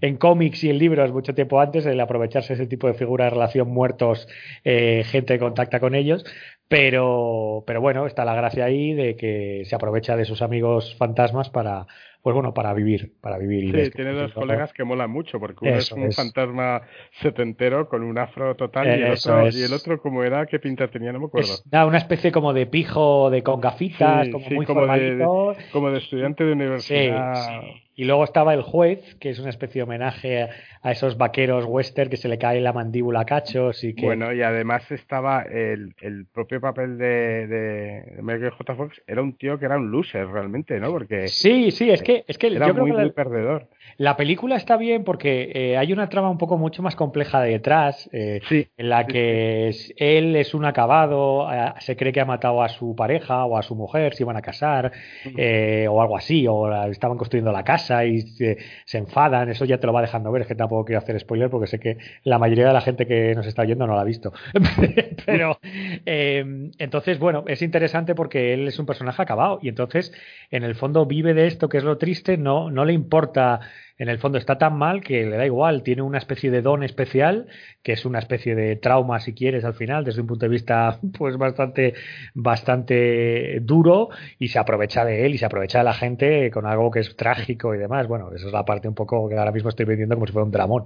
en 0.00 0.16
cómics 0.16 0.64
y 0.64 0.70
en 0.70 0.78
libros 0.78 1.12
mucho 1.12 1.34
tiempo 1.34 1.60
antes, 1.60 1.84
el 1.84 2.00
aprovecharse 2.00 2.54
ese 2.54 2.66
tipo 2.66 2.86
de 2.86 2.94
figuras 2.94 3.30
relación 3.30 3.68
muertos, 3.68 4.26
eh, 4.64 5.04
gente 5.04 5.34
que 5.34 5.40
contacta 5.40 5.80
con 5.80 5.94
ellos, 5.94 6.24
pero, 6.70 7.64
pero 7.66 7.80
bueno, 7.80 8.06
está 8.06 8.24
la 8.24 8.36
gracia 8.36 8.64
ahí 8.64 8.94
de 8.94 9.16
que 9.16 9.64
se 9.66 9.74
aprovecha 9.74 10.16
de 10.16 10.24
sus 10.24 10.40
amigos 10.40 10.94
fantasmas 10.94 11.50
para, 11.50 11.88
pues 12.22 12.34
bueno, 12.34 12.52
para 12.52 12.74
vivir, 12.74 13.12
para 13.20 13.38
vivir. 13.38 13.64
Y 13.64 13.84
sí, 13.84 13.90
tiene 13.92 14.12
dos 14.12 14.32
colegas 14.32 14.72
que 14.72 14.84
molan 14.84 15.10
mucho, 15.10 15.40
porque 15.40 15.58
uno 15.62 15.76
es 15.76 15.90
un 15.92 16.12
fantasma 16.12 16.82
setentero 17.22 17.88
con 17.88 18.02
un 18.02 18.18
afro 18.18 18.54
total 18.56 18.86
y 18.88 19.02
el, 19.02 19.12
otro, 19.12 19.48
y 19.48 19.62
el 19.62 19.72
otro, 19.72 20.00
como 20.00 20.22
era, 20.22 20.46
qué 20.46 20.58
pinta 20.58 20.88
tenía, 20.88 21.12
no 21.12 21.20
me 21.20 21.26
acuerdo. 21.26 21.54
una 21.72 21.98
especie 21.98 22.30
como 22.30 22.52
de 22.52 22.66
pijo, 22.66 23.30
de 23.30 23.42
con 23.42 23.60
gafitas, 23.60 24.28
como 24.28 24.46
muy 24.50 24.66
como 24.66 24.86
de, 24.86 25.56
como 25.72 25.90
de 25.90 25.98
estudiante 25.98 26.44
de 26.44 26.52
universidad. 26.52 27.62
Y 28.00 28.04
luego 28.04 28.24
estaba 28.24 28.54
el 28.54 28.62
juez, 28.62 29.14
que 29.16 29.28
es 29.28 29.38
una 29.40 29.50
especie 29.50 29.80
de 29.80 29.82
homenaje 29.82 30.48
a 30.82 30.90
esos 30.90 31.18
vaqueros 31.18 31.66
western 31.66 32.08
que 32.08 32.16
se 32.16 32.28
le 32.28 32.38
cae 32.38 32.58
la 32.58 32.72
mandíbula 32.72 33.20
a 33.20 33.24
cachos 33.26 33.84
y 33.84 33.94
que... 33.94 34.06
Bueno, 34.06 34.32
y 34.32 34.40
además 34.40 34.90
estaba 34.90 35.42
el, 35.42 35.94
el 36.00 36.24
propio 36.24 36.62
papel 36.62 36.96
de, 36.96 37.46
de 37.46 38.22
Michael 38.22 38.52
J. 38.52 38.74
Fox, 38.74 39.02
era 39.06 39.20
un 39.20 39.36
tío 39.36 39.58
que 39.58 39.66
era 39.66 39.76
un 39.76 39.90
loser 39.90 40.26
realmente, 40.28 40.80
¿no? 40.80 40.90
Porque... 40.90 41.28
Sí, 41.28 41.70
sí, 41.70 41.90
es 41.90 42.02
que, 42.02 42.09
es 42.26 42.38
que 42.38 42.48
era 42.48 42.66
yo 42.68 42.74
muy, 42.74 42.90
creo 42.90 42.96
que 42.96 43.02
muy 43.02 43.12
perdedor. 43.12 43.68
La 44.00 44.16
película 44.16 44.56
está 44.56 44.78
bien 44.78 45.04
porque 45.04 45.52
eh, 45.54 45.76
hay 45.76 45.92
una 45.92 46.08
trama 46.08 46.30
un 46.30 46.38
poco 46.38 46.56
mucho 46.56 46.82
más 46.82 46.96
compleja 46.96 47.42
detrás, 47.42 48.08
eh, 48.14 48.40
en 48.50 48.88
la 48.88 49.06
que 49.06 49.70
él 49.98 50.36
es 50.36 50.54
un 50.54 50.64
acabado, 50.64 51.52
eh, 51.52 51.74
se 51.80 51.96
cree 51.96 52.10
que 52.10 52.22
ha 52.22 52.24
matado 52.24 52.62
a 52.62 52.70
su 52.70 52.96
pareja 52.96 53.44
o 53.44 53.58
a 53.58 53.62
su 53.62 53.74
mujer, 53.74 54.14
se 54.14 54.22
iban 54.22 54.38
a 54.38 54.40
casar 54.40 54.90
o 55.26 56.00
algo 56.00 56.16
así, 56.16 56.46
o 56.48 56.72
estaban 56.86 57.18
construyendo 57.18 57.52
la 57.52 57.62
casa 57.62 58.06
y 58.06 58.22
se, 58.22 58.56
enfadan, 58.94 59.50
eso 59.50 59.66
ya 59.66 59.76
te 59.76 59.86
lo 59.86 59.92
va 59.92 60.00
dejando 60.00 60.32
ver, 60.32 60.42
es 60.42 60.48
que 60.48 60.54
tampoco 60.54 60.86
quiero 60.86 61.00
hacer 61.00 61.20
spoiler 61.20 61.50
porque 61.50 61.66
sé 61.66 61.78
que 61.78 61.98
la 62.24 62.38
mayoría 62.38 62.68
de 62.68 62.72
la 62.72 62.80
gente 62.80 63.06
que 63.06 63.34
nos 63.34 63.46
está 63.46 63.62
oyendo 63.62 63.86
no 63.86 63.96
la 63.96 64.00
ha 64.00 64.04
visto. 64.04 64.32
Pero 65.26 65.58
entonces, 66.06 67.18
bueno, 67.18 67.44
es 67.48 67.60
interesante 67.60 68.14
porque 68.14 68.54
él 68.54 68.66
es 68.66 68.78
un 68.78 68.86
personaje 68.86 69.20
acabado 69.20 69.58
y 69.60 69.68
entonces 69.68 70.10
en 70.50 70.62
el 70.62 70.74
fondo 70.74 71.04
vive 71.04 71.34
de 71.34 71.48
esto, 71.48 71.68
que 71.68 71.76
es 71.76 71.84
lo 71.84 71.98
triste, 71.98 72.38
no, 72.38 72.70
no 72.70 72.86
le 72.86 72.94
importa 72.94 73.60
en 74.00 74.08
el 74.08 74.18
fondo 74.18 74.38
está 74.38 74.56
tan 74.56 74.78
mal 74.78 75.02
que 75.02 75.26
le 75.26 75.36
da 75.36 75.44
igual, 75.44 75.82
tiene 75.82 76.00
una 76.00 76.16
especie 76.16 76.50
de 76.50 76.62
don 76.62 76.82
especial, 76.82 77.48
que 77.82 77.92
es 77.92 78.06
una 78.06 78.18
especie 78.18 78.54
de 78.54 78.76
trauma, 78.76 79.20
si 79.20 79.34
quieres, 79.34 79.62
al 79.66 79.74
final, 79.74 80.04
desde 80.04 80.22
un 80.22 80.26
punto 80.26 80.46
de 80.46 80.48
vista 80.48 80.98
pues 81.18 81.36
bastante, 81.36 81.92
bastante 82.32 83.60
duro, 83.60 84.08
y 84.38 84.48
se 84.48 84.58
aprovecha 84.58 85.04
de 85.04 85.26
él 85.26 85.34
y 85.34 85.38
se 85.38 85.44
aprovecha 85.44 85.78
de 85.80 85.84
la 85.84 85.92
gente 85.92 86.50
con 86.50 86.64
algo 86.64 86.90
que 86.90 87.00
es 87.00 87.14
trágico 87.14 87.74
y 87.74 87.78
demás. 87.78 88.08
Bueno, 88.08 88.32
esa 88.34 88.46
es 88.46 88.52
la 88.54 88.64
parte 88.64 88.88
un 88.88 88.94
poco 88.94 89.28
que 89.28 89.36
ahora 89.36 89.52
mismo 89.52 89.68
estoy 89.68 89.84
vendiendo 89.84 90.14
como 90.14 90.26
si 90.26 90.32
fuera 90.32 90.46
un 90.46 90.50
dramón. 90.50 90.84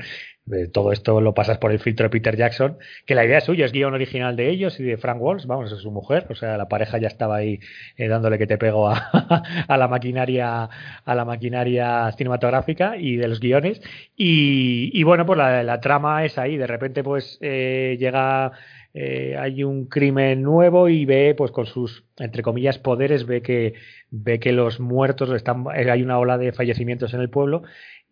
Todo 0.72 0.92
esto 0.92 1.20
lo 1.20 1.32
pasas 1.32 1.58
por 1.58 1.72
el 1.72 1.78
filtro 1.78 2.04
de 2.04 2.10
Peter 2.10 2.36
Jackson, 2.36 2.76
que 3.06 3.14
la 3.14 3.24
idea 3.24 3.38
es 3.38 3.44
suya, 3.44 3.64
es 3.64 3.72
guion 3.72 3.94
original 3.94 4.36
de 4.36 4.50
ellos 4.50 4.78
y 4.78 4.82
de 4.82 4.98
Frank 4.98 5.20
Walsh, 5.20 5.46
vamos, 5.46 5.72
es 5.72 5.78
su 5.78 5.90
mujer, 5.90 6.26
o 6.28 6.34
sea, 6.34 6.58
la 6.58 6.68
pareja 6.68 6.98
ya 6.98 7.08
estaba 7.08 7.36
ahí 7.36 7.60
eh, 7.96 8.08
dándole 8.08 8.36
que 8.36 8.46
te 8.46 8.58
pego 8.58 8.88
a, 8.88 9.10
a 9.68 9.76
la 9.78 9.88
maquinaria, 9.88 10.68
a 11.04 11.14
la 11.14 11.24
maquinaria 11.24 12.12
cinematográfica 12.12 12.96
y 12.96 13.16
de 13.16 13.28
los 13.28 13.40
guiones. 13.40 13.80
Y, 14.16 15.02
bueno, 15.02 15.26
pues 15.26 15.38
la, 15.38 15.80
trama 15.80 16.24
es 16.24 16.38
ahí. 16.38 16.56
De 16.56 16.66
repente, 16.66 17.02
pues 17.02 17.38
eh, 17.40 17.96
llega. 17.98 18.52
Eh, 18.96 19.36
hay 19.36 19.64
un 19.64 19.86
crimen 19.86 20.42
nuevo 20.42 20.88
y 20.88 21.04
ve, 21.04 21.34
pues 21.36 21.50
con 21.50 21.66
sus, 21.66 22.04
entre 22.16 22.42
comillas, 22.44 22.78
poderes, 22.78 23.26
ve 23.26 23.42
que, 23.42 23.74
ve 24.10 24.38
que 24.38 24.52
los 24.52 24.78
muertos 24.78 25.32
están, 25.32 25.64
hay 25.68 26.00
una 26.00 26.20
ola 26.20 26.38
de 26.38 26.52
fallecimientos 26.52 27.12
en 27.12 27.20
el 27.20 27.28
pueblo 27.28 27.64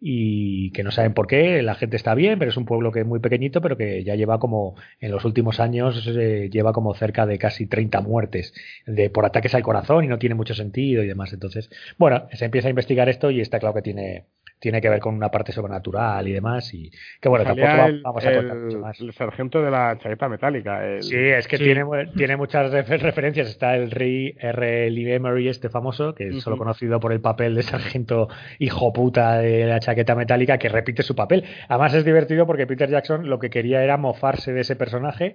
y 0.04 0.72
que 0.72 0.82
no 0.82 0.90
saben 0.90 1.14
por 1.14 1.28
qué, 1.28 1.62
la 1.62 1.76
gente 1.76 1.96
está 1.96 2.16
bien, 2.16 2.36
pero 2.36 2.50
es 2.50 2.56
un 2.56 2.64
pueblo 2.64 2.90
que 2.90 3.00
es 3.00 3.06
muy 3.06 3.20
pequeñito, 3.20 3.60
pero 3.60 3.76
que 3.76 4.02
ya 4.02 4.16
lleva 4.16 4.40
como, 4.40 4.74
en 4.98 5.12
los 5.12 5.24
últimos 5.24 5.60
años, 5.60 6.04
eh, 6.08 6.50
lleva 6.50 6.72
como 6.72 6.92
cerca 6.94 7.24
de 7.24 7.38
casi 7.38 7.66
30 7.68 8.00
muertes 8.00 8.52
de, 8.84 9.10
por 9.10 9.24
ataques 9.24 9.54
al 9.54 9.62
corazón 9.62 10.04
y 10.04 10.08
no 10.08 10.18
tiene 10.18 10.34
mucho 10.34 10.54
sentido 10.54 11.04
y 11.04 11.06
demás. 11.06 11.32
Entonces, 11.32 11.70
bueno, 11.98 12.26
se 12.32 12.46
empieza 12.46 12.66
a 12.66 12.70
investigar 12.70 13.08
esto 13.08 13.30
y 13.30 13.40
está 13.40 13.60
claro 13.60 13.76
que 13.76 13.82
tiene, 13.82 14.24
tiene 14.62 14.80
que 14.80 14.88
ver 14.88 15.00
con 15.00 15.16
una 15.16 15.28
parte 15.28 15.50
sobrenatural 15.50 16.28
y 16.28 16.32
demás. 16.32 16.72
Y 16.72 16.88
que 17.20 17.28
bueno, 17.28 17.44
tampoco 17.44 17.66
vamos 18.04 18.24
a 18.24 18.32
contar 18.32 18.56
mucho 18.56 18.78
más. 18.78 19.00
El 19.00 19.12
sargento 19.12 19.60
de 19.60 19.72
la 19.72 19.98
chaqueta 19.98 20.28
metálica. 20.28 20.80
Sí, 21.00 21.16
es 21.16 21.48
que 21.48 21.58
Tiene, 21.58 21.84
tiene 22.16 22.36
muchas 22.36 22.70
referencias. 22.70 23.48
Está 23.48 23.74
el 23.74 23.90
Rey 23.90 24.36
R. 24.38 24.88
Lee 24.90 25.14
Emery, 25.14 25.48
este 25.48 25.68
famoso, 25.68 26.14
que 26.14 26.28
es 26.28 26.42
solo 26.44 26.56
conocido 26.56 27.00
por 27.00 27.12
el 27.12 27.20
papel 27.20 27.56
de 27.56 27.64
sargento 27.64 28.28
hijo 28.60 28.92
puta 28.92 29.38
de 29.38 29.66
la 29.66 29.80
chaqueta 29.80 30.14
metálica, 30.14 30.58
que 30.58 30.68
repite 30.68 31.02
su 31.02 31.16
papel. 31.16 31.44
Además, 31.68 31.94
es 31.94 32.04
divertido 32.04 32.46
porque 32.46 32.68
Peter 32.68 32.88
Jackson 32.88 33.28
lo 33.28 33.40
que 33.40 33.50
quería 33.50 33.82
era 33.82 33.96
mofarse 33.96 34.52
de 34.52 34.60
ese 34.60 34.76
personaje, 34.76 35.34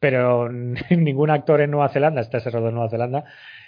pero 0.00 0.48
ningún 0.90 1.30
actor 1.30 1.60
en 1.60 1.70
Nueva 1.70 1.88
Zelanda, 1.88 2.20
está 2.20 2.38
ese 2.38 2.50
rodo 2.50 2.68
en 2.68 2.74
Nueva 2.74 2.90
Zelanda, 2.90 3.24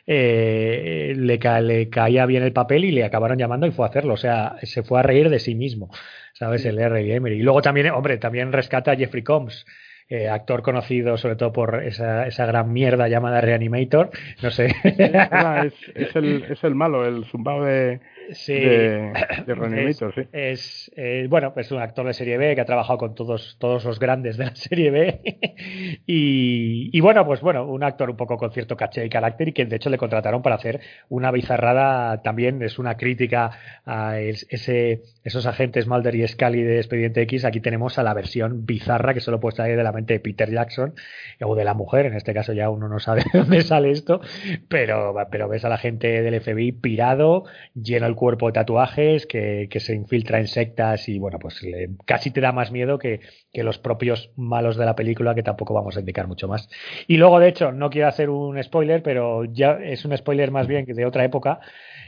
eh, 0.07 1.15
le, 1.16 1.39
le, 1.62 1.89
caía 1.90 2.27
bien 2.27 2.43
el 2.43 2.52
papel 2.52 2.85
y 2.85 2.93
le 2.93 3.05
acabaron 3.05 3.39
llamando 3.39 3.66
y 3.66 3.70
fue 3.70 3.86
a 3.86 3.89
hacerlo. 3.89 4.15
O 4.15 4.16
sea, 4.16 4.57
se 4.62 4.82
fue 4.82 5.01
a 5.01 5.02
reír 5.02 5.28
de 5.28 5.39
sí 5.39 5.55
mismo, 5.55 5.90
¿sabes? 6.35 6.65
El 6.65 6.78
R. 6.78 7.15
Emery. 7.15 7.39
Y 7.39 7.43
luego 7.43 7.62
también, 7.62 7.90
hombre, 7.90 8.19
también 8.19 8.52
rescata 8.52 8.93
a 8.93 8.97
Jeffrey 8.97 9.23
Combs. 9.23 9.66
Eh, 10.12 10.28
actor 10.28 10.62
conocido 10.62 11.16
sobre 11.16 11.36
todo 11.36 11.52
por 11.52 11.84
esa, 11.84 12.26
esa 12.26 12.44
gran 12.44 12.72
mierda 12.72 13.06
llamada 13.06 13.40
Reanimator, 13.40 14.10
no 14.42 14.50
sé. 14.50 14.74
es, 14.84 15.74
es, 15.94 16.16
el, 16.16 16.44
es 16.50 16.64
el 16.64 16.74
malo, 16.74 17.06
el 17.06 17.24
zumbao 17.26 17.62
de, 17.62 18.00
sí, 18.32 18.54
de, 18.54 19.12
de 19.46 19.88
es, 19.88 19.98
sí. 19.98 20.22
Es, 20.32 20.92
eh, 20.96 21.26
bueno, 21.30 21.52
es 21.54 21.70
un 21.70 21.80
actor 21.80 22.06
de 22.06 22.12
serie 22.12 22.38
B 22.38 22.56
que 22.56 22.60
ha 22.60 22.64
trabajado 22.64 22.98
con 22.98 23.14
todos, 23.14 23.56
todos 23.60 23.84
los 23.84 24.00
grandes 24.00 24.36
de 24.36 24.46
la 24.46 24.56
serie 24.56 24.90
B. 24.90 25.20
y, 26.06 26.90
y, 26.92 27.00
bueno, 27.00 27.24
pues 27.24 27.40
bueno, 27.40 27.66
un 27.66 27.84
actor 27.84 28.10
un 28.10 28.16
poco 28.16 28.36
con 28.36 28.50
cierto 28.50 28.76
caché 28.76 29.06
y 29.06 29.10
carácter 29.10 29.48
y 29.48 29.52
que 29.52 29.64
de 29.64 29.76
hecho 29.76 29.90
le 29.90 29.98
contrataron 29.98 30.42
para 30.42 30.56
hacer 30.56 30.80
una 31.08 31.30
bizarrada 31.30 32.20
también, 32.22 32.62
es 32.62 32.80
una 32.80 32.96
crítica 32.96 33.52
a 33.84 34.18
ese, 34.18 35.02
esos 35.22 35.46
agentes 35.46 35.86
Mulder 35.86 36.16
y 36.16 36.26
Scully 36.26 36.62
de 36.62 36.78
Expediente 36.78 37.22
X. 37.22 37.44
Aquí 37.44 37.60
tenemos 37.60 37.96
a 37.98 38.02
la 38.02 38.14
versión 38.14 38.66
bizarra 38.66 39.14
que 39.14 39.20
solo 39.20 39.38
puede 39.38 39.56
salir 39.56 39.76
de 39.76 39.84
la 39.84 39.92
de 40.02 40.20
Peter 40.20 40.51
Jackson 40.51 40.94
o 41.40 41.55
de 41.55 41.64
la 41.64 41.74
mujer, 41.74 42.06
en 42.06 42.14
este 42.14 42.35
caso 42.35 42.52
ya 42.52 42.70
uno 42.70 42.89
no 42.89 42.98
sabe 42.98 43.22
de 43.32 43.39
dónde 43.40 43.62
sale 43.62 43.90
esto, 43.90 44.20
pero, 44.68 45.14
pero 45.31 45.48
ves 45.48 45.64
a 45.64 45.68
la 45.68 45.78
gente 45.78 46.22
del 46.22 46.40
FBI 46.40 46.72
pirado, 46.72 47.44
lleno 47.74 48.06
el 48.06 48.14
cuerpo 48.14 48.47
de 48.47 48.52
tatuajes, 48.52 49.27
que, 49.27 49.68
se 49.81 49.94
infiltra 49.94 50.39
en 50.39 50.47
sectas 50.47 51.09
y 51.09 51.18
bueno, 51.18 51.39
pues 51.39 51.60
casi 52.05 52.31
te 52.31 52.40
da 52.40 52.52
más 52.52 52.70
miedo 52.70 52.98
que, 52.98 53.20
los 53.52 53.78
propios 53.78 54.31
malos 54.36 54.77
de 54.77 54.85
la 54.85 54.94
película, 54.94 55.35
que 55.35 55.43
tampoco 55.43 55.74
vamos 55.74 55.97
a 55.97 56.01
indicar 56.01 56.27
mucho 56.27 56.48
más. 56.48 56.68
Y 57.06 57.16
luego, 57.16 57.40
de 57.40 57.48
hecho, 57.48 57.72
no 57.72 57.90
quiero 57.90 58.09
hacer 58.09 58.31
un 58.31 58.62
spoiler, 58.62 59.02
pero 59.02 59.44
ya 59.44 59.72
es 59.82 60.05
un 60.05 60.16
spoiler 60.16 60.51
más 60.51 60.66
bien 60.66 60.86
que 60.86 60.94
de 60.94 61.05
otra 61.05 61.24
época, 61.24 61.60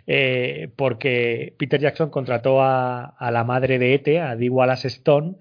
eh, 0.07 0.71
porque 0.77 1.55
Peter 1.59 1.81
Jackson 1.81 2.11
contrató 2.11 2.63
a, 2.63 3.05
a 3.05 3.31
la 3.31 3.45
madre 3.45 3.79
de 3.79 3.95
Ete, 3.95 4.21
a 4.21 4.37
Dee 4.37 4.49
Wallace 4.49 4.89
Stone, 4.89 5.37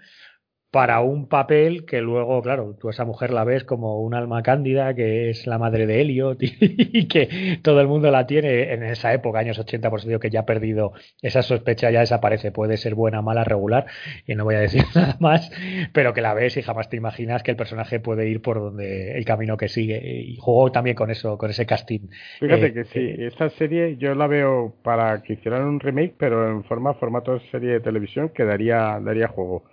para 0.72 1.02
un 1.02 1.28
papel 1.28 1.86
que 1.86 2.00
luego, 2.00 2.42
claro, 2.42 2.78
tú 2.80 2.90
esa 2.90 3.04
mujer 3.04 3.32
la 3.32 3.44
ves 3.44 3.66
como 3.66 4.02
un 4.02 4.14
alma 4.14 4.42
cándida, 4.42 4.94
que 4.96 5.30
es 5.30 5.46
la 5.46 5.58
madre 5.58 5.86
de 5.86 6.00
Elliot 6.00 6.38
y, 6.42 7.08
que 7.10 7.60
todo 7.62 7.82
el 7.82 7.88
mundo 7.88 8.10
la 8.10 8.26
tiene 8.26 8.72
en 8.72 8.82
esa 8.84 9.14
época, 9.14 9.40
años 9.40 9.60
80, 9.60 9.90
por 9.90 10.02
digo 10.02 10.20
que 10.20 10.30
ya 10.30 10.42
ha 10.42 10.46
perdido 10.46 10.94
esa 11.22 11.42
sospecha, 11.42 11.92
ya 11.92 12.00
desaparece, 12.00 12.54
puede 12.54 12.78
ser 12.78 12.96
buena, 12.96 13.22
mala, 13.22 13.44
regular, 13.44 13.86
y 14.26 14.36
no 14.36 14.46
voy 14.46 14.56
a 14.56 14.62
decir 14.62 14.84
nada 14.96 15.18
más, 15.20 15.52
pero 15.92 16.14
que 16.14 16.22
la 16.22 16.34
ves 16.34 16.56
y 16.56 16.62
jamás 16.62 16.90
te 16.90 16.96
imaginas 16.96 17.44
que 17.44 17.52
el 17.52 17.58
personaje 17.58 18.00
puede 18.00 18.30
ir 18.30 18.42
por 18.42 18.60
donde 18.60 19.18
el 19.18 19.26
camino 19.26 19.58
que 19.58 19.68
sigue. 19.68 20.00
Y 20.22 20.38
juego 20.38 20.72
también 20.72 20.96
con 20.96 21.12
eso, 21.12 21.38
con 21.38 21.50
ese 21.50 21.66
casting. 21.66 22.08
Fíjate 22.40 22.68
eh, 22.68 22.74
que 22.74 22.86
sí, 22.86 23.00
eh, 23.00 23.28
esta 23.28 23.50
serie 23.50 23.98
yo 23.98 24.16
la 24.16 24.28
veo 24.28 24.74
para 24.84 25.22
que 25.22 25.34
hicieran 25.34 25.64
un 25.64 25.80
remake, 25.82 26.14
pero 26.18 26.50
en 26.50 26.64
forma, 26.64 26.94
formato 26.94 27.40
serie 27.52 27.74
de 27.74 27.80
televisión 27.82 28.30
que 28.30 28.46
daría, 28.46 29.00
daría 29.02 29.28
juego 29.28 29.66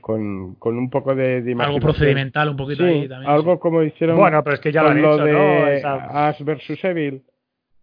con, 0.00 0.54
con 0.56 0.78
un 0.78 0.90
poco 0.90 1.14
de, 1.14 1.42
de 1.42 1.56
Algo 1.58 1.80
procedimental, 1.80 2.50
un 2.50 2.56
poquito 2.56 2.84
ahí 2.84 3.08
también. 3.08 3.30
Algo 3.30 3.58
como 3.58 3.82
hicieron 3.82 4.16
bueno, 4.16 4.42
pero 4.42 4.54
es 4.54 4.60
que 4.60 4.72
ya 4.72 4.82
lo, 4.82 4.90
han 4.90 4.98
hecho, 4.98 5.16
de 5.18 5.82
Ash 5.84 6.42
vs 6.42 6.84
Evil. 6.84 7.22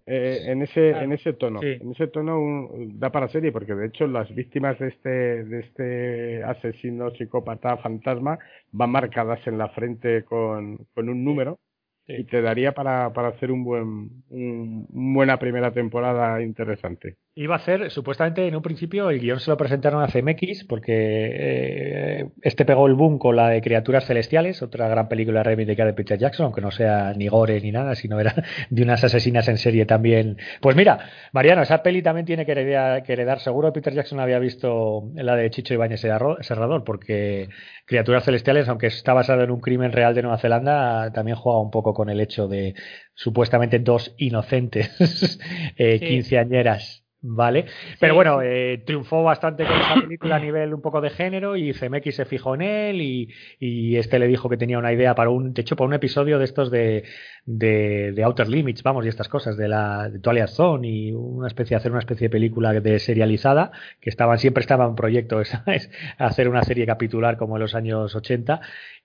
Eh, 0.05 0.51
en 0.51 0.61
ese 0.61 0.89
en 0.89 1.13
ese 1.13 1.31
tono. 1.31 1.61
En 1.63 1.91
ese 1.91 2.07
tono 2.07 2.69
da 2.95 3.09
para 3.09 3.29
serie 3.29 3.53
porque 3.53 3.73
de 3.73 3.87
hecho 3.87 4.05
las 4.05 4.33
víctimas 4.35 4.77
de 4.77 4.89
este 4.89 5.45
de 5.45 5.59
este 5.61 6.43
asesino 6.43 7.11
psicópata 7.11 7.77
fantasma 7.77 8.37
van 8.73 8.89
marcadas 8.89 9.39
en 9.47 9.57
la 9.57 9.69
frente 9.69 10.25
con, 10.25 10.77
con 10.93 11.07
un 11.07 11.23
número 11.23 11.59
y 12.07 12.25
te 12.25 12.41
daría 12.41 12.73
para, 12.73 13.13
para 13.13 13.29
hacer 13.29 13.51
un 13.51 13.63
buen 13.63 14.23
un, 14.29 14.87
buena 14.89 15.39
primera 15.39 15.71
temporada 15.71 16.41
interesante. 16.41 17.17
Iba 17.35 17.55
a 17.55 17.59
ser, 17.59 17.89
supuestamente 17.89 18.45
en 18.47 18.55
un 18.55 18.61
principio, 18.61 19.09
el 19.09 19.19
guion 19.19 19.39
se 19.39 19.49
lo 19.49 19.57
presentaron 19.57 20.03
a 20.03 20.07
CMX 20.07 20.65
porque 20.65 20.93
eh, 20.93 22.29
este 22.41 22.65
pegó 22.65 22.87
el 22.87 22.93
boom 22.93 23.17
con 23.17 23.35
la 23.35 23.49
de 23.49 23.61
Criaturas 23.61 24.05
Celestiales, 24.05 24.61
otra 24.61 24.87
gran 24.87 25.07
película 25.07 25.41
reivindicada 25.43 25.87
de 25.87 25.93
Peter 25.95 26.19
Jackson, 26.19 26.45
aunque 26.45 26.61
no 26.61 26.71
sea 26.71 27.13
ni 27.13 27.27
gore 27.27 27.59
ni 27.61 27.71
nada, 27.71 27.95
sino 27.95 28.19
era 28.19 28.35
de 28.69 28.83
unas 28.83 29.03
asesinas 29.03 29.47
en 29.47 29.57
serie 29.57 29.85
también. 29.85 30.37
Pues 30.61 30.75
mira, 30.75 31.09
Mariano, 31.31 31.61
esa 31.61 31.81
peli 31.81 32.01
también 32.01 32.25
tiene 32.25 32.45
que 32.45 32.51
heredar, 32.51 33.03
que 33.03 33.13
heredar. 33.13 33.39
Seguro 33.39 33.73
Peter 33.73 33.93
Jackson 33.93 34.19
había 34.19 34.39
visto 34.39 35.09
la 35.15 35.35
de 35.35 35.49
Chicho 35.49 35.73
Ibáñez 35.73 36.01
Serrador, 36.01 36.83
porque 36.83 37.49
Criaturas 37.85 38.25
Celestiales, 38.25 38.69
aunque 38.69 38.87
está 38.87 39.13
basado 39.13 39.43
en 39.43 39.51
un 39.51 39.59
crimen 39.59 39.91
real 39.91 40.13
de 40.13 40.21
Nueva 40.21 40.37
Zelanda, 40.37 41.11
también 41.13 41.37
juega 41.37 41.59
un 41.59 41.71
poco 41.71 41.92
con 41.93 42.09
el 42.09 42.19
hecho 42.19 42.47
de 42.47 42.75
supuestamente 43.13 43.79
dos 43.79 44.13
inocentes 44.17 44.89
eh, 45.77 45.99
quinceañeras 45.99 47.02
¿vale? 47.23 47.65
Pero 47.99 48.15
bueno, 48.15 48.41
eh, 48.41 48.83
triunfó 48.85 49.23
bastante 49.23 49.65
con 49.65 49.75
esa 49.77 49.95
película 49.95 50.35
a 50.35 50.39
nivel 50.39 50.73
un 50.73 50.81
poco 50.81 50.99
de 50.99 51.09
género 51.09 51.55
y 51.55 51.73
CMX 51.73 52.15
se 52.15 52.25
fijó 52.25 52.53
en 52.55 52.61
él 52.61 53.01
y, 53.01 53.29
y, 53.59 53.95
este 53.95 54.19
le 54.19 54.27
dijo 54.27 54.49
que 54.49 54.57
tenía 54.57 54.77
una 54.77 54.91
idea 54.91 55.15
para 55.15 55.29
un, 55.29 55.53
de 55.53 55.61
hecho, 55.61 55.77
para 55.77 55.87
un 55.87 55.93
episodio 55.93 56.37
de 56.37 56.45
estos 56.45 56.69
de, 56.69 57.05
de, 57.45 58.11
de 58.11 58.23
Outer 58.23 58.49
Limits, 58.49 58.83
vamos, 58.83 59.05
y 59.05 59.07
estas 59.07 59.29
cosas, 59.29 59.55
de 59.55 59.69
la 59.69 60.09
de 60.09 60.19
Twilight 60.19 60.49
Zone 60.49 60.87
y 60.87 61.11
una 61.13 61.47
especie, 61.47 61.77
hacer 61.77 61.91
una 61.91 62.01
especie 62.01 62.27
de 62.27 62.31
película 62.31 62.73
de 62.73 62.99
serializada, 62.99 63.71
que 64.01 64.09
estaban, 64.09 64.37
siempre 64.37 64.61
estaba 64.61 64.85
en 64.85 64.95
proyecto, 64.95 65.43
¿sabes? 65.45 65.89
hacer 66.17 66.49
una 66.49 66.63
serie 66.63 66.85
capitular 66.85 67.37
como 67.37 67.55
en 67.55 67.61
los 67.61 67.73
años 67.73 68.13
80 68.13 68.59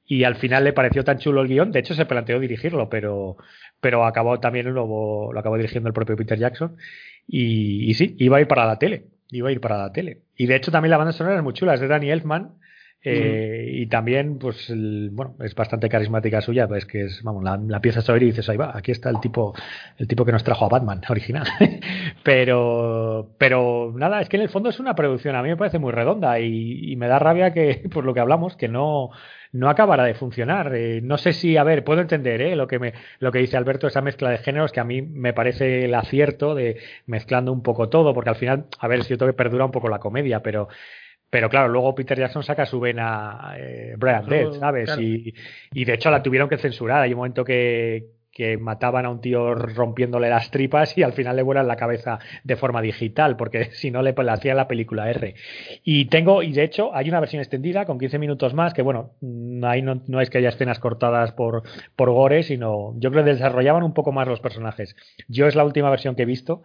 y 0.05 0.25
al 0.25 0.37
final 0.37 0.65
le 0.65 0.73
pareció 0.73 1.05
tan 1.05 1.19
chulo 1.19 1.43
el 1.43 1.49
guion, 1.49 1.71
de 1.71 1.81
hecho 1.81 1.95
se 1.95 2.07
planteó 2.07 2.41
dirigirlo, 2.41 2.89
pero, 2.89 3.37
pero 3.81 4.05
acabó 4.07 4.41
también 4.41 4.75
lo, 4.75 5.33
lo 5.33 5.39
acabó 5.39 5.57
dirigiendo 5.57 5.89
el 5.89 5.95
propio 5.95 6.17
Peter 6.17 6.39
Jackson 6.39 6.77
y, 7.29 7.89
y, 7.91 7.95
sí, 7.95 8.17
iba 8.19 8.39
a 8.39 8.41
ir 8.41 8.49
para 8.49 8.67
la 8.67 8.79
tele, 8.79 9.05
iba 9.31 9.51
a 9.51 9.53
ir 9.53 9.61
para 9.61 9.79
la 9.79 9.93
tele. 9.93 10.23
Y 10.37 10.47
de 10.47 10.57
hecho 10.57 10.73
también 10.73 10.91
la 10.91 10.97
banda 10.97 11.13
sonora 11.13 11.37
es 11.37 11.43
muy 11.43 11.53
chula, 11.53 11.75
es 11.75 11.81
de 11.81 11.87
Danny 11.87 12.11
Elfman, 12.11 12.55
eh, 13.03 13.67
Y 13.73 13.87
también, 13.87 14.39
pues, 14.39 14.73
bueno, 15.13 15.37
es 15.41 15.55
bastante 15.55 15.89
carismática 15.89 16.41
suya, 16.41 16.67
pues 16.67 16.85
que 16.85 17.05
es, 17.05 17.23
vamos, 17.23 17.45
la, 17.45 17.57
la 17.57 17.81
pieza 17.81 18.01
a 18.07 18.13
oír 18.13 18.25
y 18.25 18.27
dices, 18.27 18.49
ahí 18.49 18.57
va, 18.57 18.77
aquí 18.77 18.91
está 18.91 19.11
el 19.11 19.21
tipo, 19.21 19.55
el 19.97 20.09
tipo 20.09 20.25
que 20.25 20.33
nos 20.33 20.45
trajo 20.45 20.65
a 20.65 20.69
Batman 20.69 21.03
original. 21.09 21.47
pero, 22.23 23.31
pero 23.39 23.93
nada, 23.97 24.21
es 24.21 24.29
que 24.29 24.37
en 24.37 24.43
el 24.43 24.49
fondo 24.49 24.69
es 24.69 24.81
una 24.81 24.95
producción, 24.95 25.37
a 25.37 25.43
mí 25.43 25.49
me 25.49 25.57
parece 25.57 25.79
muy 25.79 25.93
redonda 25.93 26.41
y, 26.41 26.93
y 26.93 26.97
me 26.97 27.09
da 27.09 27.19
rabia 27.19 27.53
que, 27.53 27.89
por 27.93 28.05
lo 28.05 28.15
que 28.15 28.21
hablamos, 28.21 28.57
que 28.57 28.69
no, 28.69 29.11
no 29.53 29.69
acabará 29.69 30.05
de 30.05 30.15
funcionar. 30.15 30.75
Eh, 30.75 31.01
no 31.03 31.19
sé 31.19 31.33
si, 31.33 31.57
a 31.57 31.65
ver, 31.65 31.85
puedo 31.85 32.01
entender 32.01 32.41
¿eh? 32.43 32.57
lo, 32.57 32.67
que 32.67 32.79
me, 32.79 32.95
lo 33.19 33.33
que 33.33 33.39
dice 33.39 33.57
Alberto, 33.57 33.87
esa 33.87 34.03
mezcla 34.03 34.31
de 34.31 34.39
géneros, 34.39 34.73
que 34.73 34.81
a 34.81 34.85
mí 34.85 35.03
me 35.03 35.33
parece 35.33 35.85
el 35.85 35.95
acierto 35.95 36.55
de 36.55 36.79
mezclando 37.07 37.53
un 37.53 37.63
poco 37.63 37.89
todo, 37.89 38.15
porque 38.15 38.31
al 38.31 38.37
final, 38.37 38.67
a 38.79 38.89
ver, 38.89 39.01
es 39.01 39.07
cierto 39.07 39.27
que 39.27 39.33
perdura 39.33 39.65
un 39.65 39.71
poco 39.71 39.89
la 39.89 39.99
comedia, 39.99 40.43
pero 40.43 40.69
pero 41.31 41.49
claro, 41.49 41.69
luego 41.69 41.95
Peter 41.95 42.19
Jackson 42.19 42.43
saca 42.43 42.67
su 42.67 42.81
vena 42.81 43.55
eh, 43.57 43.95
Brian 43.99 44.27
Dead, 44.27 44.53
¿sabes? 44.53 44.87
claro. 44.87 45.03
Y, 45.03 45.35
y 45.73 45.85
de 45.85 45.95
hecho 45.95 46.11
la 46.11 46.23
tuvieron 46.23 46.49
que 46.49 46.59
censurar. 46.59 47.03
Hay 47.03 47.13
un 47.13 47.19
momento 47.19 47.45
que, 47.45 48.07
que 48.39 48.57
mataban 48.57 49.05
a 49.05 49.11
un 49.11 49.21
tío 49.21 49.53
rompiéndole 49.57 50.31
las 50.31 50.53
tripas 50.53 50.97
y 50.97 51.03
al 51.03 51.13
final 51.13 51.35
le 51.35 51.43
vuelan 51.43 51.67
la 51.67 51.75
cabeza 51.75 52.21
de 52.45 52.55
forma 52.55 52.81
digital, 52.81 53.37
porque 53.37 53.65
si 53.73 53.91
no 53.91 54.01
le, 54.01 54.15
le 54.17 54.31
hacía 54.31 54.55
la 54.55 54.69
película 54.69 55.11
R. 55.11 55.35
Y 55.83 56.05
tengo, 56.05 56.45
y 56.45 56.53
de 56.53 56.63
hecho, 56.63 56.95
hay 56.95 57.09
una 57.09 57.19
versión 57.19 57.41
extendida 57.41 57.85
con 57.85 57.99
15 57.99 58.21
minutos 58.21 58.55
más, 58.55 58.75
que 58.75 58.83
bueno, 58.83 59.11
ahí 59.65 59.83
no, 59.83 60.03
no 60.07 60.21
es 60.21 60.31
que 60.31 60.39
haya 60.39 60.51
escenas 60.51 60.79
cortadas 60.79 61.33
por, 61.33 61.65
por 61.97 62.11
gore, 62.13 62.45
sino 62.45 62.95
yo 62.99 63.11
creo 63.11 63.25
que 63.25 63.33
desarrollaban 63.33 63.83
un 63.83 63.93
poco 63.93 64.13
más 64.13 64.29
los 64.29 64.39
personajes. 64.39 64.95
Yo 65.27 65.49
es 65.49 65.57
la 65.57 65.65
última 65.65 65.91
versión 65.91 66.15
que 66.15 66.23
he 66.23 66.27
visto 66.27 66.63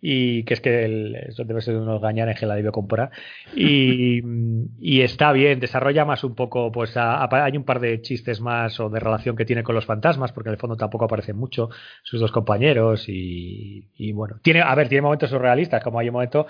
y 0.00 0.44
que 0.44 0.54
es 0.54 0.60
que 0.60 0.84
el, 0.84 1.14
eso 1.14 1.44
debe 1.44 1.60
ser 1.60 1.74
de 1.74 1.80
unos 1.80 2.00
gañanes 2.00 2.38
que 2.38 2.46
la 2.46 2.54
debió 2.54 2.72
comprar. 2.72 3.10
Y, 3.54 4.22
y, 4.80 5.02
está 5.02 5.32
bien, 5.32 5.60
desarrolla 5.60 6.04
más 6.04 6.24
un 6.24 6.34
poco, 6.34 6.72
pues 6.72 6.96
a, 6.96 7.22
a, 7.22 7.44
hay 7.44 7.56
un 7.56 7.64
par 7.64 7.80
de 7.80 8.00
chistes 8.00 8.40
más 8.40 8.80
o 8.80 8.88
de 8.88 9.00
relación 9.00 9.36
que 9.36 9.44
tiene 9.44 9.62
con 9.62 9.74
los 9.74 9.86
fantasmas, 9.86 10.32
porque 10.32 10.48
en 10.48 10.54
el 10.54 10.60
fondo 10.60 10.76
tampoco 10.76 11.04
aparecen 11.04 11.36
mucho 11.36 11.70
sus 12.02 12.20
dos 12.20 12.32
compañeros 12.32 13.08
y, 13.08 13.88
y 13.96 14.12
bueno, 14.12 14.38
tiene, 14.42 14.62
a 14.62 14.74
ver, 14.74 14.88
tiene 14.88 15.02
momentos 15.02 15.30
surrealistas, 15.30 15.82
como 15.82 15.98
hay 15.98 16.08
un 16.08 16.14
momento 16.14 16.46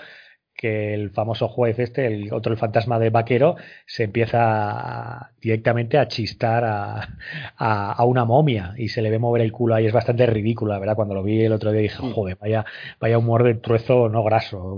que 0.55 0.93
el 0.93 1.09
famoso 1.09 1.47
juez 1.47 1.79
este, 1.79 2.05
el 2.05 2.31
otro 2.33 2.53
el 2.53 2.59
fantasma 2.59 2.99
de 2.99 3.09
vaquero, 3.09 3.55
se 3.85 4.03
empieza 4.03 5.31
directamente 5.41 5.97
a 5.97 6.07
chistar 6.07 6.63
a, 6.63 7.17
a, 7.57 7.91
a, 7.93 8.05
una 8.05 8.25
momia 8.25 8.73
y 8.77 8.89
se 8.89 9.01
le 9.01 9.09
ve 9.09 9.17
mover 9.17 9.41
el 9.41 9.51
culo 9.51 9.73
ahí, 9.73 9.87
es 9.87 9.93
bastante 9.93 10.25
ridículo, 10.27 10.73
la 10.73 10.79
verdad, 10.79 10.95
cuando 10.95 11.15
lo 11.15 11.23
vi 11.23 11.41
el 11.41 11.53
otro 11.53 11.71
día 11.71 11.81
dije, 11.81 11.97
joder, 11.97 12.37
vaya, 12.39 12.63
vaya 12.99 13.17
humor 13.17 13.43
de 13.43 13.55
truezo 13.55 14.07
no 14.07 14.23
graso, 14.23 14.75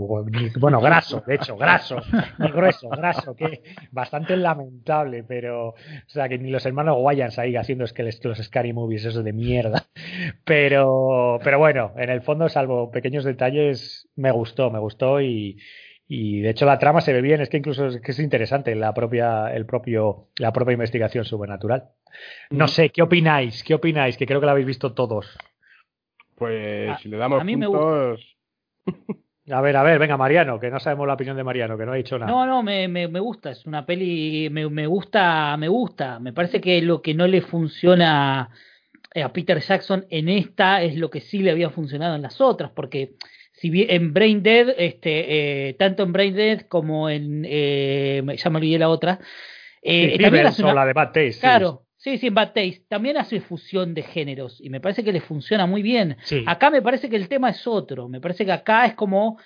bueno, 0.58 0.80
graso, 0.80 1.22
de 1.28 1.36
hecho, 1.36 1.58
graso, 1.58 1.98
no 2.38 2.50
grueso, 2.54 2.90
graso, 2.90 3.36
que 3.36 3.62
bastante 3.91 4.38
lamentable, 4.38 5.24
pero, 5.24 5.70
o 5.70 5.76
sea, 6.08 6.30
que 6.30 6.38
ni 6.38 6.50
los 6.50 6.66
hermanos 6.66 6.98
Wayans 7.00 7.40
ahí 7.40 7.58
haciendo 7.58 7.84
es 7.84 7.91
que 7.91 8.04
los 8.04 8.38
Scary 8.38 8.72
Movies, 8.72 9.06
eso 9.06 9.22
de 9.22 9.34
mierda, 9.34 9.88
pero, 10.45 11.40
pero 11.44 11.60
bueno, 11.60 11.91
en 11.98 12.10
el 12.10 12.22
fondo, 12.22 12.48
salvo 12.48 12.90
pequeños 12.90 13.26
detalles, 13.26 14.08
me 14.16 14.32
gustó, 14.32 14.72
me 14.72 14.80
gustó 14.80 15.20
y, 15.20 15.58
y 16.08 16.42
de 16.42 16.50
hecho 16.50 16.66
la 16.66 16.80
trama 16.80 17.02
se 17.02 17.14
ve 17.14 17.22
bien, 17.22 17.42
es 17.42 17.50
que 17.50 17.58
incluso 17.58 17.88
es, 17.88 18.02
que 18.02 18.12
es 18.12 18.20
interesante 18.20 18.76
la 18.76 18.94
propia, 18.94 19.54
el 19.54 19.66
propio, 19.66 20.28
la 20.38 20.52
propia 20.52 20.74
investigación 20.74 21.26
sobrenatural. 21.26 21.90
No 22.50 22.68
sé, 22.68 22.90
¿qué 22.90 23.02
opináis? 23.02 23.64
¿Qué 23.64 23.74
opináis? 23.74 24.18
Que 24.18 24.26
creo 24.26 24.40
que 24.40 24.46
la 24.46 24.52
habéis 24.52 24.68
visto 24.68 24.94
todos. 24.94 25.38
Pues 26.36 26.90
a, 26.90 26.98
si 26.98 27.10
le 27.10 27.18
damos 27.18 27.42
a 27.42 27.44
mí 27.44 27.56
puntos... 27.56 28.36
A 29.52 29.60
ver, 29.60 29.76
a 29.76 29.84
ver, 29.84 30.00
venga, 30.00 30.16
Mariano, 30.16 30.58
que 30.58 30.70
no 30.70 30.80
sabemos 30.80 31.06
la 31.06 31.16
opinión 31.16 31.36
de 31.36 31.44
Mariano, 31.44 31.78
que 31.78 31.86
no 31.86 31.92
ha 31.92 31.96
dicho 31.96 32.18
nada. 32.18 32.32
No, 32.32 32.46
no, 32.46 32.64
me, 32.64 32.88
me, 32.88 33.10
me 33.10 33.20
gusta, 33.20 33.52
es 33.52 33.66
una 33.66 33.86
peli, 33.86 34.50
me, 34.50 34.70
me, 34.70 34.88
gusta, 34.88 35.58
me 35.58 35.68
gusta. 35.68 36.20
Me 36.20 36.32
parece 36.32 36.62
que 36.62 36.82
lo 36.82 37.02
que 37.02 37.14
no 37.14 37.28
le 37.28 37.42
funciona 37.42 38.50
a 39.16 39.34
Peter 39.34 39.60
Jackson 39.60 40.06
en 40.10 40.30
esta 40.30 40.82
es 40.82 40.96
lo 40.96 41.10
que 41.10 41.20
sí 41.20 41.40
le 41.40 41.52
había 41.52 41.70
funcionado 41.72 42.16
en 42.16 42.22
las 42.22 42.40
otras, 42.40 42.72
porque 42.72 43.16
si 43.64 43.69
bien 43.69 43.90
en 43.90 44.11
Brain 44.11 44.44
Dead, 44.44 44.76
este, 44.77 45.69
eh, 45.69 45.73
tanto 45.76 46.03
en 46.03 46.11
Brain 46.11 46.35
Dead 46.35 46.61
como 46.68 47.10
en, 47.10 47.45
eh, 47.48 48.22
ya 48.35 48.49
me 48.49 48.57
olvidé 48.57 48.77
la 48.77 48.90
otra, 48.90 49.22
eh, 49.81 50.19
también 50.19 50.48
hace 50.48 50.64
una, 50.64 50.73
la 50.73 50.85
de 50.85 50.91
Bad 50.91 51.14
Taste. 51.14 51.38
Claro, 51.40 51.85
sí, 51.95 52.18
sí, 52.18 52.27
en 52.27 52.34
Bad 52.34 52.48
Taste 52.48 52.84
también 52.90 53.15
hace 53.15 53.40
fusión 53.40 53.94
de 53.94 54.03
géneros 54.03 54.60
y 54.60 54.69
me 54.69 54.81
parece 54.81 55.02
que 55.06 55.14
le 55.14 55.22
funciona 55.22 55.65
muy 55.65 55.81
bien. 55.81 56.18
Sí. 56.23 56.44
Acá 56.45 56.72
me 56.72 56.81
parece 56.81 57.10
que 57.10 57.15
el 57.15 57.30
tema 57.30 57.52
es 57.52 57.65
otro, 57.65 58.10
me 58.10 58.19
parece 58.19 58.44
que 58.44 58.52
acá 58.52 58.85
es 58.85 58.95
como 58.95 59.40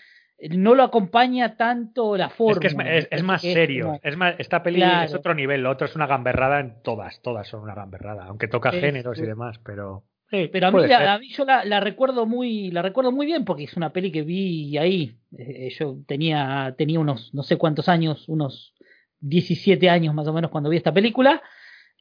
no 0.49 0.73
lo 0.73 0.81
acompaña 0.81 1.55
tanto 1.55 2.17
la 2.17 2.29
forma. 2.31 2.53
Es 2.65 2.73
que 2.73 2.97
es, 2.97 3.03
es, 3.03 3.07
es 3.11 3.23
más 3.23 3.43
serio. 3.43 3.83
Es, 3.83 3.85
como, 3.85 3.99
es, 4.01 4.17
más, 4.17 4.35
esta 4.39 4.63
peli 4.63 4.77
claro. 4.77 5.05
es 5.05 5.13
otro 5.13 5.35
nivel. 5.35 5.61
Lo 5.61 5.69
otro 5.69 5.85
es 5.85 5.95
una 5.95 6.07
gamberrada 6.07 6.59
en 6.59 6.81
todas. 6.81 7.21
Todas 7.21 7.47
son 7.47 7.61
una 7.61 7.75
gamberrada. 7.75 8.25
Aunque 8.25 8.47
toca 8.47 8.71
géneros 8.71 9.19
y 9.19 9.27
demás, 9.27 9.59
pero. 9.63 10.05
Sí, 10.29 10.49
pero 10.51 10.67
a 10.67 10.71
mí, 10.71 10.85
la, 10.87 11.13
a 11.13 11.19
mí, 11.19 11.29
yo 11.29 11.45
la, 11.45 11.63
la, 11.63 11.79
recuerdo 11.79 12.25
muy 12.25 12.69
la 12.71 12.81
recuerdo 12.81 13.13
muy 13.13 13.25
bien 13.25 13.45
porque 13.45 13.63
es 13.63 13.77
una 13.77 13.93
peli 13.93 14.11
que 14.11 14.23
vi 14.23 14.77
ahí. 14.77 15.15
Eh, 15.37 15.69
yo 15.79 15.99
tenía 16.05 16.75
tenía 16.77 16.99
unos 16.99 17.33
no 17.33 17.43
sé 17.43 17.57
cuántos 17.57 17.87
años 17.87 18.27
unos 18.27 18.73
17 19.21 19.89
años 19.89 20.13
más 20.13 20.27
o 20.27 20.33
menos 20.33 20.51
cuando 20.51 20.69
vi 20.69 20.77
esta 20.77 20.93
película. 20.93 21.41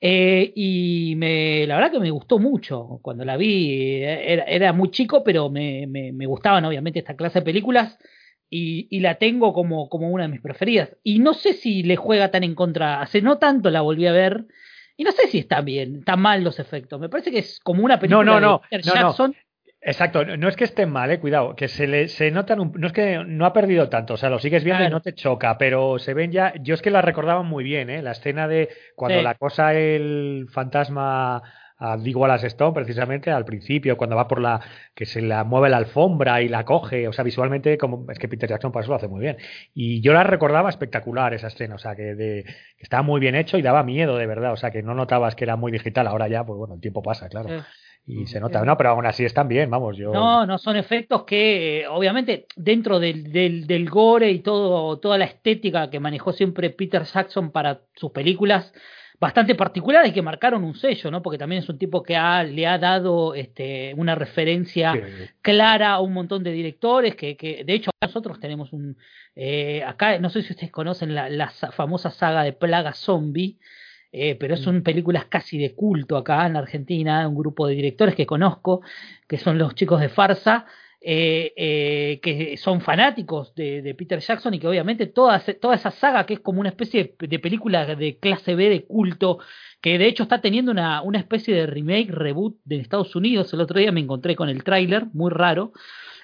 Eh, 0.00 0.52
y 0.56 1.14
me 1.16 1.66
la 1.66 1.76
verdad 1.76 1.92
que 1.92 2.00
me 2.00 2.10
gustó 2.10 2.38
mucho 2.40 2.98
cuando 3.00 3.24
la 3.24 3.36
vi. 3.36 4.02
Era, 4.02 4.44
era 4.44 4.72
muy 4.72 4.90
chico 4.90 5.22
pero 5.22 5.48
me, 5.48 5.86
me, 5.86 6.12
me, 6.12 6.26
gustaban 6.26 6.64
obviamente 6.64 6.98
esta 6.98 7.16
clase 7.16 7.38
de 7.40 7.44
películas. 7.44 7.96
Y, 8.50 8.86
y, 8.90 9.00
la 9.00 9.16
tengo 9.16 9.52
como, 9.52 9.88
como 9.88 10.08
una 10.08 10.24
de 10.24 10.28
mis 10.30 10.40
preferidas. 10.40 10.90
Y 11.02 11.18
no 11.18 11.34
sé 11.34 11.54
si 11.54 11.82
le 11.82 11.96
juega 11.96 12.30
tan 12.30 12.44
en 12.44 12.54
contra. 12.54 13.00
Hace 13.00 13.20
no 13.20 13.38
tanto 13.38 13.70
la 13.70 13.80
volví 13.80 14.06
a 14.06 14.12
ver 14.12 14.46
y 14.96 15.04
no 15.04 15.12
sé 15.12 15.28
si 15.28 15.38
está 15.38 15.60
bien, 15.60 15.96
están 15.96 16.20
mal 16.20 16.42
los 16.42 16.58
efectos. 16.58 17.00
Me 17.00 17.08
parece 17.08 17.30
que 17.30 17.38
es 17.38 17.60
como 17.60 17.84
una 17.84 17.98
película 17.98 18.24
no, 18.24 18.40
no, 18.40 18.46
no, 18.46 18.62
de 18.70 18.78
Peter 18.78 18.94
Jackson. 18.94 19.30
No. 19.30 19.46
Exacto, 19.88 20.24
no 20.24 20.48
es 20.48 20.56
que 20.56 20.64
estén 20.64 20.90
mal, 20.90 21.12
eh, 21.12 21.20
cuidado, 21.20 21.54
que 21.54 21.68
se 21.68 21.86
le 21.86 22.08
se 22.08 22.32
notan 22.32 22.58
un, 22.58 22.72
no 22.76 22.88
es 22.88 22.92
que 22.92 23.22
no 23.24 23.46
ha 23.46 23.52
perdido 23.52 23.88
tanto, 23.88 24.14
o 24.14 24.16
sea, 24.16 24.30
lo 24.30 24.40
sigues 24.40 24.64
viendo 24.64 24.80
claro. 24.80 24.90
y 24.90 24.94
no 24.94 25.00
te 25.00 25.14
choca, 25.14 25.58
pero 25.58 26.00
se 26.00 26.12
ven 26.12 26.32
ya, 26.32 26.54
yo 26.60 26.74
es 26.74 26.82
que 26.82 26.90
la 26.90 27.02
recordaba 27.02 27.44
muy 27.44 27.62
bien, 27.62 27.88
eh, 27.88 28.02
la 28.02 28.10
escena 28.10 28.48
de 28.48 28.68
cuando 28.96 29.18
sí. 29.18 29.24
la 29.24 29.36
cosa 29.36 29.74
el 29.74 30.48
fantasma 30.50 31.40
a 31.78 31.96
Wallace 31.96 32.46
Stone 32.48 32.72
precisamente 32.72 33.30
al 33.30 33.44
principio 33.44 33.96
cuando 33.96 34.16
va 34.16 34.26
por 34.26 34.40
la 34.40 34.60
que 34.94 35.04
se 35.04 35.20
la 35.20 35.44
mueve 35.44 35.68
la 35.68 35.76
alfombra 35.76 36.40
y 36.42 36.48
la 36.48 36.64
coge. 36.64 37.08
O 37.08 37.12
sea 37.12 37.24
visualmente 37.24 37.76
como 37.76 38.10
es 38.10 38.18
que 38.18 38.28
Peter 38.28 38.48
Jackson 38.48 38.72
para 38.72 38.82
eso 38.82 38.92
lo 38.92 38.96
hace 38.96 39.08
muy 39.08 39.20
bien. 39.20 39.36
Y 39.74 40.00
yo 40.00 40.12
la 40.12 40.24
recordaba 40.24 40.70
espectacular 40.70 41.34
esa 41.34 41.48
escena 41.48 41.74
o 41.74 41.78
sea 41.78 41.94
que, 41.94 42.14
de, 42.14 42.44
que 42.44 42.82
estaba 42.82 43.02
muy 43.02 43.20
bien 43.20 43.34
hecho 43.34 43.58
y 43.58 43.62
daba 43.62 43.82
miedo 43.82 44.16
de 44.16 44.26
verdad. 44.26 44.52
O 44.52 44.56
sea 44.56 44.70
que 44.70 44.82
no 44.82 44.94
notabas 44.94 45.34
que 45.34 45.44
era 45.44 45.56
muy 45.56 45.72
digital. 45.72 46.06
Ahora 46.06 46.28
ya 46.28 46.44
pues 46.44 46.56
bueno 46.56 46.74
el 46.74 46.80
tiempo 46.80 47.02
pasa 47.02 47.28
claro. 47.28 47.48
Sí. 47.48 47.64
Y 48.08 48.26
se 48.26 48.38
nota, 48.38 48.64
no, 48.64 48.76
pero 48.76 48.90
aún 48.90 49.04
así 49.04 49.24
están 49.24 49.48
bien, 49.48 49.68
vamos, 49.68 49.96
yo... 49.96 50.12
No, 50.12 50.46
no, 50.46 50.58
son 50.58 50.76
efectos 50.76 51.24
que, 51.24 51.80
eh, 51.80 51.88
obviamente, 51.88 52.46
dentro 52.54 53.00
del, 53.00 53.32
del, 53.32 53.66
del, 53.66 53.90
gore 53.90 54.30
y 54.30 54.38
todo, 54.38 55.00
toda 55.00 55.18
la 55.18 55.24
estética 55.24 55.90
que 55.90 55.98
manejó 55.98 56.32
siempre 56.32 56.70
Peter 56.70 57.02
Jackson 57.02 57.50
para 57.50 57.80
sus 57.96 58.12
películas, 58.12 58.72
bastante 59.18 59.54
particulares 59.54 60.12
que 60.12 60.22
marcaron 60.22 60.64
un 60.64 60.74
sello, 60.74 61.10
¿no? 61.10 61.22
Porque 61.22 61.38
también 61.38 61.62
es 61.62 61.68
un 61.68 61.78
tipo 61.78 62.02
que 62.02 62.16
ha, 62.16 62.42
le 62.42 62.66
ha 62.66 62.78
dado 62.78 63.34
este, 63.34 63.94
una 63.96 64.14
referencia 64.14 64.92
sí. 64.92 65.00
clara 65.42 65.92
a 65.92 66.00
un 66.00 66.12
montón 66.12 66.42
de 66.42 66.52
directores, 66.52 67.16
que, 67.16 67.36
que 67.36 67.64
de 67.64 67.74
hecho 67.74 67.90
nosotros 68.02 68.40
tenemos 68.40 68.72
un... 68.72 68.96
Eh, 69.34 69.82
acá, 69.84 70.18
no 70.18 70.30
sé 70.30 70.42
si 70.42 70.52
ustedes 70.52 70.72
conocen 70.72 71.14
la, 71.14 71.28
la 71.28 71.50
famosa 71.50 72.10
saga 72.10 72.42
de 72.42 72.52
Plaga 72.52 72.94
Zombie, 72.94 73.58
eh, 74.12 74.34
pero 74.36 74.56
son 74.56 74.82
películas 74.82 75.26
casi 75.26 75.58
de 75.58 75.74
culto 75.74 76.16
acá 76.16 76.46
en 76.46 76.56
Argentina, 76.56 77.28
un 77.28 77.36
grupo 77.36 77.66
de 77.66 77.74
directores 77.74 78.14
que 78.14 78.24
conozco, 78.24 78.80
que 79.28 79.36
son 79.36 79.58
los 79.58 79.74
chicos 79.74 80.00
de 80.00 80.08
Farsa, 80.08 80.66
eh, 81.00 81.52
eh, 81.56 82.20
que 82.22 82.56
son 82.56 82.80
fanáticos 82.80 83.54
de, 83.54 83.82
de, 83.82 83.94
Peter 83.94 84.18
Jackson 84.18 84.54
y 84.54 84.58
que 84.58 84.66
obviamente 84.66 85.06
toda, 85.06 85.38
toda 85.60 85.74
esa 85.74 85.90
saga, 85.90 86.24
que 86.24 86.34
es 86.34 86.40
como 86.40 86.60
una 86.60 86.70
especie 86.70 87.14
de, 87.18 87.38
película 87.38 87.94
de 87.94 88.18
clase 88.18 88.54
B 88.54 88.68
de 88.70 88.86
culto, 88.86 89.38
que 89.80 89.98
de 89.98 90.08
hecho 90.08 90.22
está 90.22 90.40
teniendo 90.40 90.72
una, 90.72 91.02
una 91.02 91.18
especie 91.18 91.54
de 91.54 91.66
remake, 91.66 92.10
reboot 92.10 92.56
de 92.64 92.78
Estados 92.78 93.14
Unidos, 93.14 93.52
el 93.52 93.60
otro 93.60 93.78
día 93.78 93.92
me 93.92 94.00
encontré 94.00 94.34
con 94.34 94.48
el 94.48 94.64
tráiler, 94.64 95.06
muy 95.12 95.30
raro, 95.30 95.72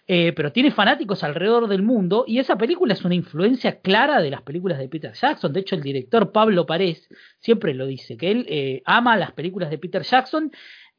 eh, 0.09 0.33
pero 0.33 0.53
tiene 0.53 0.73
fanáticos 0.73 1.23
alrededor 1.23 1.69
del 1.69 1.83
mundo 1.83 2.25
y 2.27 2.39
esa 2.39 2.57
película 2.57 2.95
es 2.95 3.05
una 3.05 3.15
influencia 3.15 3.81
clara 3.81 4.21
de 4.21 4.31
las 4.31 4.43
películas 4.43 4.79
de 4.79 4.89
Peter 4.89 5.13
Jackson. 5.13 5.53
De 5.53 5.61
hecho, 5.61 5.77
el 5.77 5.83
director 5.83 6.33
Pablo 6.33 6.67
Parés 6.67 7.09
siempre 7.39 7.75
lo 7.75 7.87
dice, 7.87 8.17
que 8.17 8.31
él 8.31 8.83
ama 8.85 9.17
las 9.17 9.33
películas 9.33 9.71
de 9.71 9.79
Peter 9.79 10.03
Jackson 10.03 10.51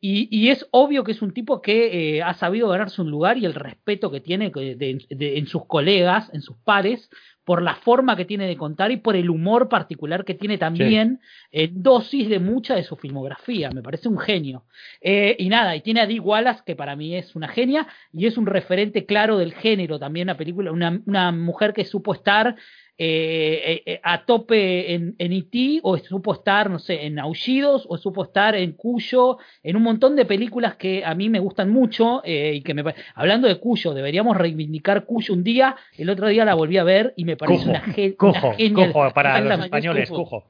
y, 0.05 0.49
es 0.49 0.67
obvio 0.71 1.05
que 1.05 1.13
es 1.13 1.21
un 1.21 1.31
tipo 1.31 1.61
que 1.61 2.17
eh, 2.17 2.21
ha 2.23 2.33
sabido 2.33 2.67
ganarse 2.67 3.01
un 3.01 3.09
lugar 3.09 3.37
y 3.37 3.45
el 3.45 3.53
respeto 3.53 4.11
que 4.11 4.19
tiene 4.19 4.51
en 4.53 5.47
sus 5.47 5.65
colegas, 5.65 6.29
en 6.33 6.41
sus 6.41 6.57
pares, 6.57 7.09
por 7.45 7.61
la 7.61 7.75
forma 7.75 8.17
que 8.17 8.25
tiene 8.25 8.45
de 8.45 8.57
contar 8.57 8.91
y 8.91 8.97
por 8.97 9.15
el 9.15 9.29
humor 9.29 9.69
particular 9.69 10.25
que 10.25 10.33
tiene 10.33 10.57
también, 10.57 11.21
en 11.51 11.81
dosis 11.81 12.27
de 12.27 12.39
mucha 12.39 12.75
de 12.75 12.83
su 12.83 12.97
filmografía. 12.97 13.71
Me 13.71 13.81
parece 13.81 14.09
un 14.09 14.19
genio. 14.19 14.65
Eh, 14.99 15.37
y 15.39 15.47
nada, 15.47 15.73
y 15.73 15.79
tiene 15.79 16.01
a 16.01 16.05
Dee 16.05 16.19
Wallace, 16.19 16.63
que 16.65 16.75
para 16.75 16.97
mí 16.97 17.15
es 17.15 17.33
una 17.33 17.47
genia, 17.47 17.87
y 18.11 18.25
es 18.25 18.37
un 18.37 18.45
referente 18.45 19.05
claro 19.05 19.37
del 19.37 19.53
género 19.53 19.99
también, 19.99 20.25
una 20.25 20.37
película, 20.37 20.73
una, 20.73 21.01
una 21.05 21.31
mujer 21.31 21.73
que 21.73 21.85
supo 21.85 22.13
estar 22.13 22.57
eh, 23.05 23.83
eh, 23.85 23.99
a 24.01 24.23
tope 24.23 24.93
en, 24.93 25.15
en 25.17 25.33
E.T. 25.33 25.81
o 25.83 25.97
supo 25.97 26.35
estar, 26.35 26.69
no 26.69 26.79
sé, 26.79 27.05
en 27.05 27.19
Aullidos 27.19 27.85
o 27.89 27.97
supo 27.97 28.23
estar 28.23 28.55
en 28.55 28.71
Cuyo, 28.71 29.39
en 29.61 29.75
un 29.75 29.83
montón 29.83 30.15
de 30.15 30.23
películas 30.23 30.75
que 30.75 31.03
a 31.03 31.13
mí 31.13 31.27
me 31.27 31.39
gustan 31.39 31.69
mucho 31.69 32.21
eh, 32.23 32.53
y 32.55 32.61
que 32.61 32.73
me 32.73 32.83
hablando 33.15 33.49
de 33.49 33.59
Cuyo, 33.59 33.93
deberíamos 33.93 34.37
reivindicar 34.37 35.03
Cuyo 35.03 35.33
un 35.33 35.43
día, 35.43 35.75
el 35.97 36.09
otro 36.09 36.27
día 36.29 36.45
la 36.45 36.53
volví 36.53 36.77
a 36.77 36.85
ver 36.85 37.13
y 37.17 37.25
me 37.25 37.35
parece 37.35 37.67
una, 37.67 37.81
ge 37.81 38.15
cujo, 38.15 38.53
para 39.13 39.41
los 39.41 39.59
españoles, 39.65 40.09
cujo. 40.09 40.45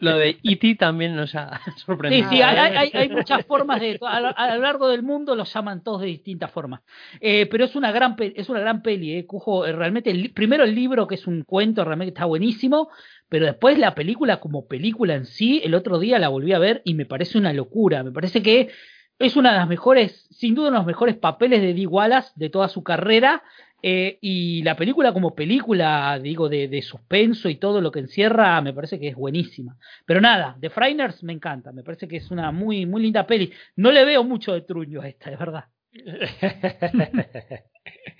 lo, 0.00 0.16
de 0.16 0.36
E.T. 0.42 0.74
también 0.74 1.14
nos 1.14 1.32
ha 1.36 1.60
sorprendido. 1.76 2.28
Sí, 2.28 2.36
sí, 2.36 2.42
hay, 2.42 2.90
hay, 2.92 3.08
muchas 3.08 3.46
formas 3.46 3.80
de, 3.80 4.00
a, 4.02 4.56
lo 4.56 4.62
largo 4.62 4.88
del 4.88 5.04
mundo 5.04 5.36
los 5.36 5.54
llaman 5.54 5.84
todos 5.84 6.00
de 6.00 6.08
distintas 6.08 6.50
formas, 6.50 6.80
pero 7.20 7.64
es 7.64 7.76
una 7.76 7.92
gran, 7.92 8.16
es 8.18 8.48
una 8.48 8.58
gran 8.58 8.82
peli, 8.82 9.22
Cujo, 9.24 9.64
realmente, 9.64 10.30
primero 10.34 10.64
el 10.64 10.74
libro, 10.74 10.87
que 11.08 11.14
es 11.14 11.26
un 11.26 11.42
cuento, 11.42 11.84
realmente 11.84 12.10
está 12.10 12.24
buenísimo, 12.24 12.90
pero 13.28 13.46
después 13.46 13.78
la 13.78 13.94
película 13.94 14.40
como 14.40 14.66
película 14.66 15.14
en 15.14 15.26
sí, 15.26 15.60
el 15.64 15.74
otro 15.74 15.98
día 15.98 16.18
la 16.18 16.28
volví 16.28 16.52
a 16.52 16.58
ver 16.58 16.82
y 16.84 16.94
me 16.94 17.06
parece 17.06 17.38
una 17.38 17.52
locura, 17.52 18.02
me 18.02 18.12
parece 18.12 18.42
que 18.42 18.70
es 19.18 19.36
una 19.36 19.52
de 19.52 19.58
las 19.58 19.68
mejores, 19.68 20.28
sin 20.30 20.54
duda 20.54 20.68
uno 20.68 20.76
de 20.76 20.80
los 20.80 20.86
mejores 20.86 21.16
papeles 21.16 21.60
de 21.60 21.74
Dee 21.74 21.86
Wallace 21.86 22.32
de 22.36 22.50
toda 22.50 22.68
su 22.68 22.82
carrera, 22.82 23.42
eh, 23.80 24.18
y 24.20 24.62
la 24.64 24.76
película 24.76 25.12
como 25.12 25.34
película, 25.34 26.18
digo, 26.20 26.48
de, 26.48 26.82
suspenso 26.82 27.48
y 27.48 27.56
todo 27.56 27.80
lo 27.80 27.92
que 27.92 28.00
encierra, 28.00 28.60
me 28.60 28.72
parece 28.72 28.98
que 28.98 29.08
es 29.08 29.14
buenísima. 29.14 29.76
Pero 30.04 30.20
nada, 30.20 30.56
The 30.60 30.70
Frighteners 30.70 31.22
me 31.22 31.32
encanta, 31.32 31.72
me 31.72 31.84
parece 31.84 32.08
que 32.08 32.16
es 32.16 32.30
una 32.30 32.50
muy, 32.50 32.86
muy 32.86 33.02
linda 33.02 33.26
peli. 33.26 33.52
No 33.76 33.92
le 33.92 34.04
veo 34.04 34.24
mucho 34.24 34.52
de 34.52 34.62
truño 34.62 35.00
a 35.00 35.08
esta, 35.08 35.30
de 35.30 35.36
verdad. 35.36 35.64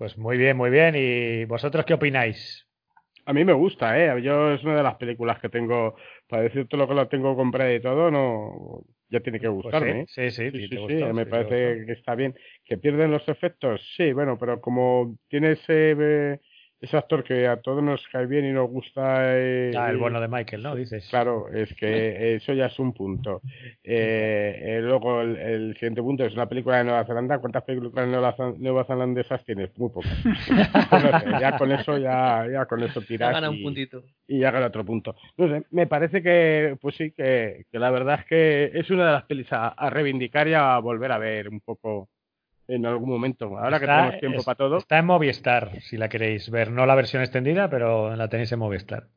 Pues 0.00 0.16
muy 0.16 0.38
bien, 0.38 0.56
muy 0.56 0.70
bien. 0.70 0.94
¿Y 0.96 1.44
vosotros 1.44 1.84
qué 1.84 1.92
opináis? 1.92 2.66
A 3.26 3.34
mí 3.34 3.44
me 3.44 3.52
gusta, 3.52 4.02
¿eh? 4.02 4.22
Yo 4.22 4.50
es 4.50 4.64
una 4.64 4.76
de 4.76 4.82
las 4.82 4.94
películas 4.94 5.38
que 5.40 5.50
tengo, 5.50 5.94
para 6.26 6.44
decirte 6.44 6.78
lo 6.78 6.88
que 6.88 6.94
lo 6.94 7.06
tengo 7.06 7.36
comprado 7.36 7.70
y 7.74 7.82
todo, 7.82 8.10
no, 8.10 8.82
ya 9.10 9.20
tiene 9.20 9.38
que 9.38 9.50
pues 9.50 9.62
gustarme. 9.62 10.06
sí, 10.08 10.30
sí, 10.30 10.50
sí, 10.50 10.78
me 11.12 11.26
parece 11.26 11.84
que 11.84 11.92
está 11.92 12.14
bien. 12.14 12.34
¿Que 12.64 12.78
pierden 12.78 13.10
los 13.10 13.28
efectos? 13.28 13.82
Sí, 13.94 14.14
bueno, 14.14 14.38
pero 14.38 14.58
como 14.62 15.18
tiene 15.28 15.52
ese 15.52 16.40
ese 16.80 16.96
actor 16.96 17.22
que 17.22 17.46
a 17.46 17.60
todos 17.60 17.82
nos 17.82 18.02
cae 18.08 18.26
bien 18.26 18.46
y 18.46 18.52
nos 18.52 18.70
gusta. 18.70 19.36
Eh, 19.38 19.72
ah, 19.76 19.90
el 19.90 19.98
bueno 19.98 20.20
de 20.20 20.28
Michael, 20.28 20.62
¿no? 20.62 20.74
Dices. 20.74 21.06
Claro, 21.10 21.48
es 21.52 21.72
que 21.74 22.36
eso 22.36 22.54
ya 22.54 22.66
es 22.66 22.78
un 22.78 22.94
punto. 22.94 23.42
Eh, 23.84 24.58
eh, 24.62 24.80
luego 24.80 25.20
el, 25.20 25.74
siguiente 25.74 26.00
punto 26.00 26.24
es 26.24 26.32
una 26.32 26.48
película 26.48 26.78
de 26.78 26.84
Nueva 26.84 27.04
Zelanda. 27.04 27.38
¿Cuántas 27.38 27.64
películas 27.64 28.08
nueva 28.08 28.84
zelandesas 28.84 29.44
tienes? 29.44 29.76
Muy 29.78 29.90
pocas. 29.90 30.10
ya 31.40 31.58
con 31.58 31.70
eso 31.70 31.98
ya, 31.98 32.46
ya 32.50 32.64
con 32.64 32.82
eso 32.82 33.02
tiras. 33.02 33.28
Ya 33.28 33.40
gana 33.40 33.50
un 33.50 33.62
puntito. 33.62 34.02
Y 34.26 34.38
ya 34.38 34.50
gana 34.50 34.66
otro 34.66 34.84
punto. 34.84 35.14
No 35.36 35.48
sé, 35.48 35.64
me 35.70 35.86
parece 35.86 36.22
que, 36.22 36.78
pues 36.80 36.96
sí, 36.96 37.10
que, 37.10 37.66
que 37.70 37.78
la 37.78 37.90
verdad 37.90 38.20
es 38.20 38.26
que 38.26 38.70
es 38.74 38.90
una 38.90 39.06
de 39.06 39.12
las 39.12 39.24
pelis 39.24 39.48
a 39.50 39.90
reivindicar 39.90 40.48
y 40.48 40.54
a 40.54 40.78
volver 40.78 41.12
a 41.12 41.18
ver 41.18 41.48
un 41.50 41.60
poco 41.60 42.08
en 42.70 42.86
algún 42.86 43.08
momento. 43.08 43.58
Ahora 43.58 43.78
que 43.78 43.86
tenemos 43.86 44.18
tiempo 44.18 44.42
para 44.42 44.56
todo. 44.56 44.78
Está 44.78 44.98
en 44.98 45.06
Movistar, 45.06 45.80
si 45.82 45.96
la 45.96 46.08
queréis 46.08 46.50
ver. 46.50 46.70
No 46.70 46.86
la 46.86 46.94
versión 46.94 47.22
extendida, 47.22 47.68
pero 47.68 48.14
la 48.16 48.28
tenéis 48.28 48.52
en 48.52 48.58
Movistar. 48.58 49.08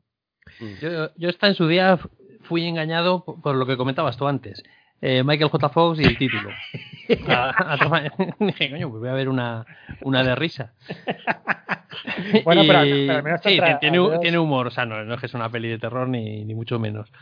Mm. 0.60 0.74
Yo, 0.80 1.10
yo 1.16 1.28
esta 1.28 1.46
en 1.46 1.54
su 1.54 1.66
día 1.66 1.98
fui 2.42 2.66
engañado 2.66 3.24
por 3.24 3.54
lo 3.54 3.66
que 3.66 3.76
comentabas 3.76 4.16
tú 4.16 4.26
antes. 4.26 4.62
Eh, 5.00 5.22
Michael 5.22 5.50
J. 5.50 5.68
Fox 5.68 6.00
y 6.00 6.04
el 6.04 6.16
título. 6.16 6.48
dije, 8.38 8.70
coño, 8.70 8.88
pues 8.90 9.00
voy 9.00 9.08
a 9.08 9.12
ver 9.12 9.28
una, 9.28 9.66
una 10.00 10.22
de 10.22 10.34
risa. 10.34 10.72
bueno, 12.44 12.62
pero, 12.66 12.78
al 12.78 13.22
menos 13.22 13.40
sí, 13.42 13.60
tiene, 13.80 14.18
tiene, 14.20 14.38
humor, 14.38 14.68
o 14.68 14.70
sea, 14.70 14.86
no, 14.86 15.04
no, 15.04 15.14
es 15.14 15.20
que 15.20 15.26
es 15.26 15.34
una 15.34 15.50
peli 15.50 15.68
de 15.68 15.78
terror 15.78 16.08
ni, 16.08 16.44
ni 16.44 16.54
mucho 16.54 16.78
menos. 16.78 17.12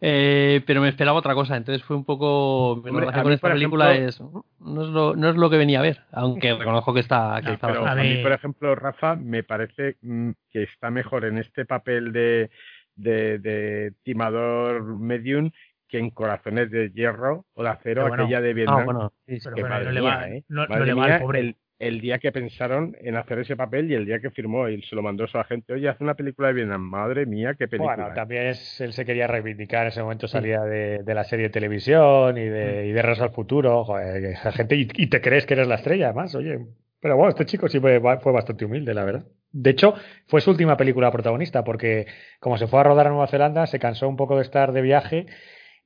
Eh, 0.00 0.62
pero 0.64 0.80
me 0.80 0.88
esperaba 0.88 1.18
otra 1.18 1.34
cosa, 1.34 1.56
entonces 1.56 1.84
fue 1.84 1.96
un 1.96 2.04
poco. 2.04 2.80
con 2.82 3.32
esta 3.32 3.52
película 3.52 3.94
es, 3.94 4.20
no, 4.20 4.82
es 4.82 4.88
lo, 4.88 5.16
no 5.16 5.30
es 5.30 5.36
lo 5.36 5.50
que 5.50 5.56
venía 5.56 5.80
a 5.80 5.82
ver, 5.82 6.02
aunque 6.12 6.54
reconozco 6.54 6.94
que 6.94 7.00
está. 7.00 7.40
Que 7.44 7.58
pero 7.60 7.86
a 7.86 7.94
mí, 7.96 8.22
por 8.22 8.32
ejemplo, 8.32 8.74
Rafa, 8.76 9.16
me 9.16 9.42
parece 9.42 9.96
mm, 10.02 10.30
que 10.50 10.62
está 10.62 10.90
mejor 10.90 11.24
en 11.24 11.38
este 11.38 11.64
papel 11.64 12.12
de, 12.12 12.50
de, 12.94 13.38
de 13.38 13.92
timador 14.04 14.98
medium 14.98 15.50
que 15.88 15.98
en 15.98 16.10
Corazones 16.10 16.70
de 16.70 16.90
Hierro 16.90 17.46
o 17.54 17.62
de 17.62 17.70
Acero, 17.70 18.06
aquella 18.12 18.40
de 18.40 18.54
Vietnam. 18.54 18.84
bueno, 18.84 19.12
sí, 19.26 19.38
pero 19.54 19.68
no 19.68 19.90
le 19.90 20.00
va, 20.00 20.28
¿eh? 20.28 20.44
no, 20.48 20.66
le 20.66 20.94
va 20.94 21.04
al 21.06 21.20
pobre 21.20 21.40
el 21.40 21.56
día 22.00 22.18
que 22.18 22.32
pensaron 22.32 22.96
en 23.00 23.16
hacer 23.16 23.38
ese 23.38 23.56
papel 23.56 23.90
y 23.90 23.94
el 23.94 24.04
día 24.04 24.18
que 24.18 24.30
firmó 24.30 24.68
y 24.68 24.82
se 24.82 24.96
lo 24.96 25.02
mandó 25.02 25.24
a 25.24 25.28
su 25.28 25.38
agente, 25.38 25.72
oye, 25.72 25.88
hace 25.88 26.02
una 26.02 26.14
película 26.14 26.48
de 26.48 26.54
Vietnam, 26.54 26.82
madre 26.82 27.24
mía, 27.26 27.54
qué 27.58 27.68
película. 27.68 27.96
Bueno, 27.96 28.14
también 28.14 28.46
él 28.46 28.56
se 28.56 29.04
quería 29.04 29.26
reivindicar, 29.26 29.82
en 29.82 29.88
ese 29.88 30.02
momento 30.02 30.26
salía 30.26 30.60
de, 30.62 31.02
la 31.06 31.24
serie 31.24 31.46
de 31.46 31.50
televisión 31.50 32.36
y 32.36 32.44
de, 32.44 32.86
y 32.86 32.92
de 32.92 33.00
al 33.00 33.30
Futuro, 33.30 33.84
joder, 33.84 34.36
gente, 34.52 34.74
y, 34.76 35.06
te 35.06 35.20
crees 35.20 35.46
que 35.46 35.54
eres 35.54 35.68
la 35.68 35.76
estrella, 35.76 36.06
además, 36.06 36.34
oye. 36.34 36.58
Pero 37.00 37.16
bueno, 37.16 37.30
este 37.30 37.46
chico 37.46 37.68
sí 37.68 37.78
fue, 37.78 38.00
fue 38.00 38.32
bastante 38.32 38.64
humilde, 38.64 38.92
la 38.92 39.04
verdad. 39.04 39.24
De 39.52 39.70
hecho, 39.70 39.94
fue 40.26 40.40
su 40.40 40.50
última 40.50 40.76
película 40.76 41.12
protagonista, 41.12 41.62
porque 41.62 42.06
como 42.40 42.58
se 42.58 42.66
fue 42.66 42.80
a 42.80 42.82
rodar 42.82 43.06
a 43.06 43.10
Nueva 43.10 43.28
Zelanda, 43.28 43.66
se 43.66 43.78
cansó 43.78 44.08
un 44.08 44.16
poco 44.16 44.36
de 44.36 44.42
estar 44.42 44.72
de 44.72 44.82
viaje 44.82 45.26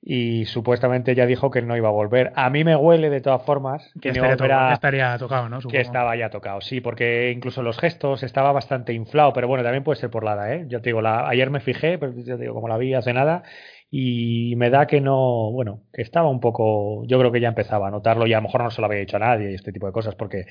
y 0.05 0.47
supuestamente 0.47 1.15
ya 1.15 1.27
dijo 1.27 1.51
que 1.51 1.63
no 1.63 1.77
iba 1.77 1.89
a 1.89 1.93
volver. 1.93 2.33
A 2.35 2.51
mí 2.51 2.65
me 2.65 2.75
huele 2.75 3.09
de 3.09 3.21
todas 3.21 3.45
formas 3.45 3.93
que, 4.01 4.13
no 4.13 4.27
estaría 4.73 5.17
tocado, 5.17 5.49
¿no? 5.49 5.61
Que 5.61 5.81
estaba 5.81 6.17
ya 6.17 6.29
tocado, 6.29 6.61
sí, 6.61 6.81
porque 6.81 7.31
incluso 7.31 7.63
los 7.63 7.79
gestos 7.79 8.25
estaba 8.25 8.51
bastante 8.51 8.93
inflado, 8.93 9.33
pero 9.33 9.47
bueno, 9.47 9.63
también 9.63 9.85
puede 9.85 10.01
ser 10.01 10.11
por 10.11 10.25
la 10.25 10.55
¿eh? 10.55 10.65
Yo 10.69 10.81
te 10.81 10.89
digo, 10.91 11.03
la, 11.03 11.29
ayer 11.29 11.51
me 11.51 11.61
fijé, 11.61 11.99
pero 11.99 12.13
yo 12.13 12.37
te 12.37 12.43
digo, 12.43 12.55
como 12.55 12.67
la 12.67 12.79
vi 12.79 12.95
hace 12.95 13.13
nada, 13.13 13.45
y 13.91 14.55
me 14.57 14.71
da 14.71 14.87
que 14.87 15.01
no, 15.01 15.53
bueno, 15.53 15.85
que 15.93 16.03
estaba 16.03 16.29
un 16.29 16.41
poco, 16.41 17.05
yo 17.07 17.19
creo 17.21 17.31
que 17.31 17.41
ya 17.41 17.49
empezaba 17.49 17.87
a 17.87 17.91
notarlo 17.91 18.27
y 18.27 18.33
a 18.33 18.39
lo 18.39 18.43
mejor 18.43 18.65
no 18.65 18.71
se 18.71 18.81
lo 18.81 18.87
había 18.87 19.01
dicho 19.01 19.19
a 19.19 19.21
nadie 19.21 19.53
y 19.53 19.55
este 19.55 19.71
tipo 19.71 19.87
de 19.87 19.93
cosas, 19.93 20.17
porque 20.17 20.47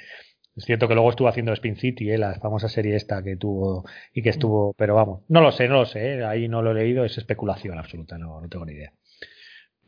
es 0.56 0.64
cierto 0.64 0.88
que 0.88 0.94
luego 0.94 1.10
estuvo 1.10 1.28
haciendo 1.28 1.52
Spin 1.52 1.76
City, 1.76 2.12
¿eh? 2.12 2.18
la 2.18 2.36
famosa 2.36 2.70
serie 2.70 2.96
esta 2.96 3.22
que 3.22 3.36
tuvo 3.36 3.84
y 4.14 4.22
que 4.22 4.30
estuvo, 4.30 4.74
pero 4.78 4.96
vamos, 4.96 5.24
no 5.28 5.42
lo 5.42 5.52
sé, 5.52 5.68
no 5.68 5.76
lo 5.76 5.86
sé, 5.86 6.20
¿eh? 6.20 6.26
ahí 6.26 6.48
no 6.48 6.62
lo 6.62 6.72
he 6.72 6.76
leído, 6.76 7.04
es 7.04 7.18
especulación 7.18 7.78
absoluta, 7.78 8.18
no, 8.18 8.40
no 8.40 8.48
tengo 8.48 8.66
ni 8.66 8.74
idea. 8.74 8.94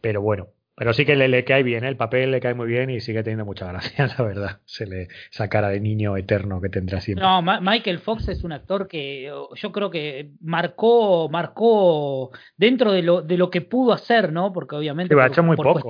Pero 0.04 0.22
bueno, 0.22 0.50
pero 0.76 0.92
sí 0.92 1.06
que 1.06 1.16
le, 1.16 1.30
le, 1.30 1.46
cae 1.46 1.64
bien, 1.64 1.86
¿eh? 1.86 1.88
el 1.88 1.96
papel 1.96 2.32
le 2.32 2.42
cae 2.42 2.56
muy 2.56 2.68
bien 2.68 2.90
y 2.90 3.00
sigue 3.00 3.24
teniendo 3.24 3.46
mucha 3.46 3.68
gracia, 3.68 4.08
la 4.18 4.26
verdad. 4.26 4.60
Se 4.66 4.86
le, 4.86 5.08
esa 5.32 5.48
cara 5.48 5.70
de 5.70 5.80
niño 5.80 6.18
eterno 6.18 6.60
que 6.60 6.68
tendrá 6.68 7.00
siempre. 7.00 7.26
No, 7.26 7.42
Michael 7.42 8.00
Fox 8.00 8.28
es 8.28 8.44
un 8.44 8.52
actor 8.52 8.90
que 8.90 9.32
yo 9.56 9.72
creo 9.72 9.90
que 9.90 10.32
marcó, 10.42 11.30
marcó 11.30 12.32
dentro 12.58 12.92
de 12.92 13.02
lo, 13.02 13.22
de 13.22 13.38
lo 13.38 13.50
que 13.50 13.62
pudo 13.62 13.94
hacer, 13.94 14.34
¿no? 14.34 14.52
Porque 14.52 14.76
obviamente. 14.76 15.16
ha 15.18 15.28
hecho 15.28 15.42
muy 15.42 15.56
poco. 15.56 15.90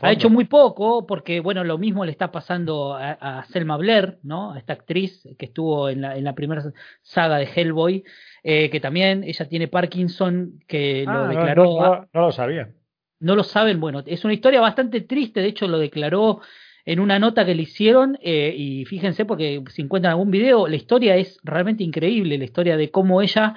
Ha 0.00 0.12
hecho 0.12 0.30
muy 0.30 0.46
poco, 0.46 1.04
porque 1.06 1.40
bueno, 1.40 1.62
lo 1.62 1.76
mismo 1.76 2.06
le 2.06 2.12
está 2.12 2.32
pasando 2.32 2.94
a, 2.96 3.44
Selma 3.50 3.76
Blair, 3.76 4.20
¿no? 4.22 4.52
A 4.52 4.58
esta 4.58 4.72
actriz 4.72 5.28
que 5.38 5.44
estuvo 5.44 5.90
en 5.90 6.00
la, 6.00 6.16
en 6.16 6.24
la 6.24 6.34
primera 6.34 6.62
saga 7.02 7.36
de 7.36 7.48
Hellboy, 7.54 8.04
eh, 8.42 8.70
que 8.70 8.80
también 8.80 9.22
ella 9.22 9.46
tiene 9.48 9.68
Parkinson, 9.68 10.60
que 10.66 11.04
lo 11.04 11.12
ah, 11.12 11.28
declaró. 11.28 12.08
no 12.10 12.20
lo 12.20 12.32
sabía 12.32 12.70
no 13.20 13.36
lo 13.36 13.44
saben, 13.44 13.80
bueno, 13.80 14.02
es 14.06 14.24
una 14.24 14.34
historia 14.34 14.60
bastante 14.60 15.00
triste, 15.00 15.40
de 15.40 15.48
hecho 15.48 15.66
lo 15.68 15.78
declaró 15.78 16.40
en 16.84 17.00
una 17.00 17.18
nota 17.18 17.46
que 17.46 17.54
le 17.54 17.62
hicieron 17.62 18.18
eh, 18.20 18.54
y 18.56 18.84
fíjense 18.84 19.24
porque 19.24 19.62
si 19.70 19.82
encuentran 19.82 20.12
algún 20.12 20.30
video, 20.30 20.68
la 20.68 20.76
historia 20.76 21.16
es 21.16 21.38
realmente 21.42 21.82
increíble, 21.82 22.38
la 22.38 22.44
historia 22.44 22.76
de 22.76 22.90
cómo 22.90 23.22
ella 23.22 23.54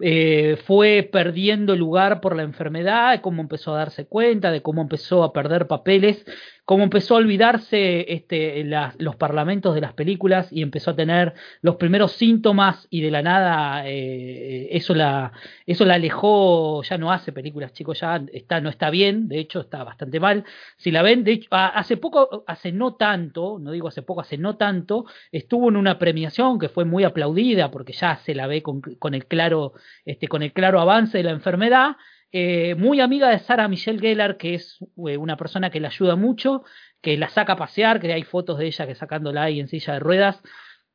eh, 0.00 0.56
fue 0.64 1.08
perdiendo 1.10 1.74
lugar 1.74 2.20
por 2.20 2.36
la 2.36 2.42
enfermedad, 2.42 3.12
de 3.12 3.20
cómo 3.20 3.42
empezó 3.42 3.74
a 3.74 3.78
darse 3.78 4.06
cuenta, 4.06 4.52
de 4.52 4.62
cómo 4.62 4.82
empezó 4.82 5.24
a 5.24 5.32
perder 5.32 5.66
papeles 5.66 6.24
como 6.68 6.84
empezó 6.84 7.14
a 7.14 7.16
olvidarse 7.20 8.12
este, 8.12 8.62
los 8.98 9.16
parlamentos 9.16 9.74
de 9.74 9.80
las 9.80 9.94
películas 9.94 10.52
y 10.52 10.60
empezó 10.60 10.90
a 10.90 10.96
tener 10.96 11.32
los 11.62 11.76
primeros 11.76 12.12
síntomas 12.12 12.86
y 12.90 13.00
de 13.00 13.10
la 13.10 13.22
nada 13.22 13.88
eh, 13.88 14.68
eso, 14.72 14.94
la, 14.94 15.32
eso 15.64 15.86
la 15.86 15.94
alejó, 15.94 16.82
ya 16.82 16.98
no 16.98 17.10
hace 17.10 17.32
películas, 17.32 17.72
chicos, 17.72 18.00
ya 18.00 18.22
está, 18.34 18.60
no 18.60 18.68
está 18.68 18.90
bien, 18.90 19.28
de 19.28 19.38
hecho 19.38 19.60
está 19.60 19.82
bastante 19.82 20.20
mal. 20.20 20.44
Si 20.76 20.90
la 20.90 21.00
ven, 21.00 21.24
de 21.24 21.32
hecho, 21.32 21.48
hace 21.50 21.96
poco, 21.96 22.44
hace 22.46 22.70
no 22.70 22.96
tanto, 22.96 23.58
no 23.58 23.70
digo 23.70 23.88
hace 23.88 24.02
poco, 24.02 24.20
hace 24.20 24.36
no 24.36 24.58
tanto, 24.58 25.06
estuvo 25.32 25.70
en 25.70 25.76
una 25.78 25.98
premiación 25.98 26.58
que 26.58 26.68
fue 26.68 26.84
muy 26.84 27.02
aplaudida 27.02 27.70
porque 27.70 27.94
ya 27.94 28.18
se 28.18 28.34
la 28.34 28.46
ve 28.46 28.62
con, 28.62 28.82
con 28.82 29.14
el 29.14 29.24
claro, 29.24 29.72
este, 30.04 30.28
con 30.28 30.42
el 30.42 30.52
claro 30.52 30.80
avance 30.80 31.16
de 31.16 31.24
la 31.24 31.30
enfermedad 31.30 31.96
eh, 32.32 32.74
muy 32.74 33.00
amiga 33.00 33.30
de 33.30 33.38
Sara 33.38 33.68
Michelle 33.68 34.00
Gellar, 34.00 34.36
que 34.36 34.54
es 34.54 34.78
eh, 35.06 35.16
una 35.16 35.36
persona 35.36 35.70
que 35.70 35.80
le 35.80 35.86
ayuda 35.86 36.16
mucho, 36.16 36.62
que 37.00 37.16
la 37.16 37.28
saca 37.28 37.54
a 37.54 37.56
pasear, 37.56 38.00
que 38.00 38.12
hay 38.12 38.22
fotos 38.22 38.58
de 38.58 38.66
ella 38.66 38.86
que 38.86 38.94
sacándola 38.94 39.44
ahí 39.44 39.60
en 39.60 39.68
silla 39.68 39.94
de 39.94 40.00
ruedas. 40.00 40.42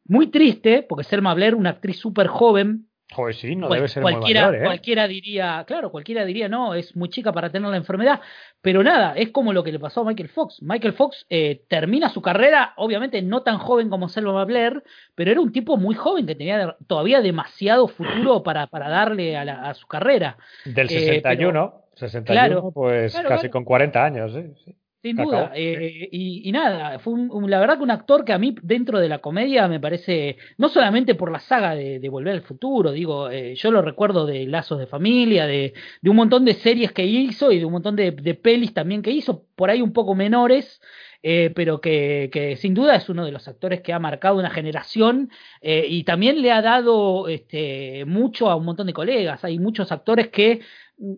Muy 0.06 0.28
triste, 0.28 0.86
porque 0.88 1.04
Selma 1.04 1.34
Blair, 1.34 1.56
una 1.56 1.72
actriz 1.72 1.98
súper 1.98 2.28
joven, 2.28 2.90
Joder, 3.12 3.36
sí, 3.36 3.56
no 3.56 3.70
debe 3.70 3.88
ser 3.88 4.02
cualquiera, 4.02 4.48
muy 4.48 4.58
¿eh? 4.58 4.64
Cualquiera 4.64 5.08
diría, 5.08 5.64
claro, 5.68 5.92
cualquiera 5.92 6.26
diría, 6.26 6.48
no, 6.48 6.74
es 6.74 6.96
muy 6.96 7.10
chica 7.10 7.32
para 7.32 7.52
tener 7.52 7.70
la 7.70 7.78
enfermedad. 7.78 8.22
Pero 8.62 8.82
nada, 8.82 9.14
es 9.16 9.30
como 9.30 9.54
lo 9.54 9.64
que 9.64 9.72
le 9.72 9.80
pasó 9.80 10.02
a 10.02 10.06
Michael 10.06 10.30
Fox. 10.30 10.62
Michael 10.62 10.94
Fox 10.94 11.26
eh, 11.30 11.64
termina 11.68 12.10
su 12.10 12.22
carrera, 12.22 12.74
obviamente 12.78 13.22
no 13.22 13.44
tan 13.44 13.58
joven 13.58 13.90
como 13.90 14.10
Selma 14.10 14.46
Blair, 14.46 14.84
pero 15.16 15.32
era 15.32 15.42
un 15.42 15.52
tipo 15.52 15.78
muy 15.78 15.96
joven 15.96 16.26
que 16.26 16.36
tenía 16.36 16.76
todavía 16.88 17.22
demasiado 17.22 17.88
futuro 17.88 18.42
para, 18.44 18.68
para 18.68 18.90
darle 18.90 19.38
a, 19.38 19.74
su 19.74 19.86
carrera. 19.88 20.38
Del 20.66 20.90
61, 20.90 21.84
eh, 21.94 21.98
61 21.98 22.72
pues 22.72 23.16
casi 23.28 23.50
con 23.50 23.64
40 23.64 24.04
años. 24.04 24.36
¿eh? 24.36 24.54
Sí. 24.64 24.76
Sin 25.04 25.18
duda. 25.18 25.52
Eh, 25.54 26.08
y, 26.14 26.50
nada, 26.54 26.98
fue 27.00 27.12
un, 27.12 27.52
la 27.52 27.60
verdad 27.60 27.76
que 27.76 27.84
un 27.84 27.92
actor 27.92 28.24
que 28.24 28.32
a 28.32 28.38
mí 28.38 28.56
dentro 28.62 29.02
de 29.02 29.10
la 29.10 29.20
comedia 29.20 29.68
me 29.68 29.82
parece, 29.82 30.38
no 30.58 30.70
solamente 30.70 31.14
por 31.14 31.30
la 31.30 31.40
saga 31.40 31.76
de, 31.76 32.08
Volver 32.08 32.36
al 32.36 32.42
Futuro, 32.42 32.94
digo, 32.94 33.30
eh, 33.30 33.54
yo 33.56 33.70
lo 33.70 33.82
recuerdo 33.82 34.26
de 34.26 34.48
Lazos 34.48 34.80
de 34.80 34.88
Familia, 34.88 35.46
de, 35.46 35.74
de, 36.02 36.10
un 36.10 36.16
montón 36.16 36.46
de 36.46 36.54
series 36.54 36.94
que 36.94 37.06
hizo 37.06 37.52
y 37.52 37.60
de 37.60 37.66
un 37.66 37.74
montón 37.74 37.98
de, 37.98 38.14
pelis 38.42 38.74
también 38.74 39.02
que 39.02 39.12
hizo, 39.12 39.44
por 39.58 39.70
ahí 39.70 39.82
un 39.82 39.92
poco 39.92 40.16
menores. 40.16 40.82
Eh, 41.26 41.54
pero 41.56 41.80
que, 41.80 42.58
sin 42.60 42.74
duda 42.74 42.96
es 42.96 43.08
uno 43.08 43.24
de 43.24 43.32
los 43.32 43.48
actores 43.48 43.80
que 43.80 43.94
ha 43.94 44.00
marcado 44.00 44.38
una 44.38 44.50
generación 44.50 45.32
y 45.62 46.04
también 46.04 46.42
le 46.42 46.52
ha 46.52 46.62
dado 46.62 47.30
este, 47.30 48.04
mucho 48.06 48.50
a 48.50 48.58
un 48.58 48.66
montón 48.66 48.88
de 48.88 48.94
colegas. 48.94 49.44
Hay 49.46 49.58
muchos 49.58 49.92
actores 49.94 50.28
que 50.28 50.60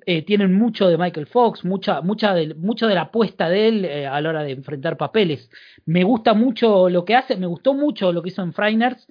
eh, 0.06 0.24
tienen 0.24 0.54
mucho 0.54 0.88
de 0.88 0.98
Michael 0.98 1.28
Fox, 1.28 1.64
mucha, 1.66 2.02
mucha 2.02 2.34
de, 2.34 2.48
de 2.56 2.96
la 2.96 3.02
apuesta 3.02 3.50
de 3.50 3.68
él 3.68 3.86
eh, 3.86 4.08
a 4.08 4.20
la 4.22 4.30
hora 4.30 4.44
de 4.44 4.52
enfrentar 4.52 4.98
papeles. 4.98 5.50
Me 5.86 6.04
gusta 6.04 6.34
mucho 6.34 6.90
lo 6.90 7.06
que 7.06 7.16
hace, 7.16 7.36
me 7.36 7.46
gustó 7.46 7.74
mucho 7.74 8.12
lo 8.12 8.22
que 8.24 8.30
hizo 8.30 8.42
en 8.42 8.54
Frainers. 8.54 9.06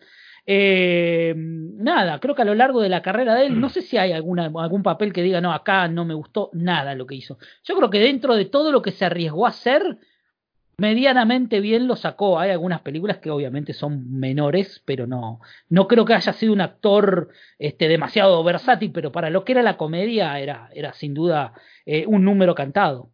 Eh, 0.47 1.35
nada, 1.37 2.19
creo 2.19 2.35
que 2.35 2.43
a 2.43 2.47
lo 2.47 2.55
largo 2.55 2.81
de 2.81 2.89
la 2.89 3.03
carrera 3.03 3.35
de 3.35 3.47
él, 3.47 3.61
no 3.61 3.69
sé 3.69 3.83
si 3.83 3.99
hay 3.99 4.12
alguna, 4.12 4.51
algún 4.57 4.83
papel 4.83 5.12
que 5.12 5.23
diga, 5.23 5.41
no, 5.41 5.53
acá 5.53 5.87
no 5.89 6.05
me 6.05 6.15
gustó 6.15 6.51
nada 6.55 6.95
lo 6.95 7.07
que 7.07 7.15
hizo. 7.15 7.39
Yo 7.62 7.77
creo 7.77 7.91
que 7.91 8.01
dentro 8.01 8.35
de 8.35 8.47
todo 8.47 8.73
lo 8.73 8.83
que 8.83 8.93
se 8.93 9.05
arriesgó 9.05 9.47
a 9.47 9.51
hacer, 9.51 9.99
medianamente 10.78 11.60
bien 11.60 11.86
lo 11.86 11.96
sacó. 11.96 12.38
Hay 12.38 12.51
algunas 12.51 12.80
películas 12.80 13.18
que 13.18 13.30
obviamente 13.30 13.72
son 13.72 14.18
menores, 14.18 14.82
pero 14.84 15.06
no, 15.06 15.40
no 15.68 15.88
creo 15.88 16.05
que 16.05 16.14
haya 16.14 16.32
sido 16.32 16.52
un 16.52 16.60
actor 16.60 17.28
este, 17.59 17.88
demasiado 17.88 18.42
versátil, 18.44 18.92
pero 18.92 19.12
para 19.12 19.30
lo 19.30 19.44
que 19.44 19.52
era 19.52 19.62
la 19.62 19.76
comedia 19.76 20.38
era, 20.38 20.68
era 20.74 20.92
sin 20.92 21.14
duda 21.14 21.52
eh, 21.86 22.05
un 22.06 22.24
número 22.24 22.55
cantado. 22.55 23.10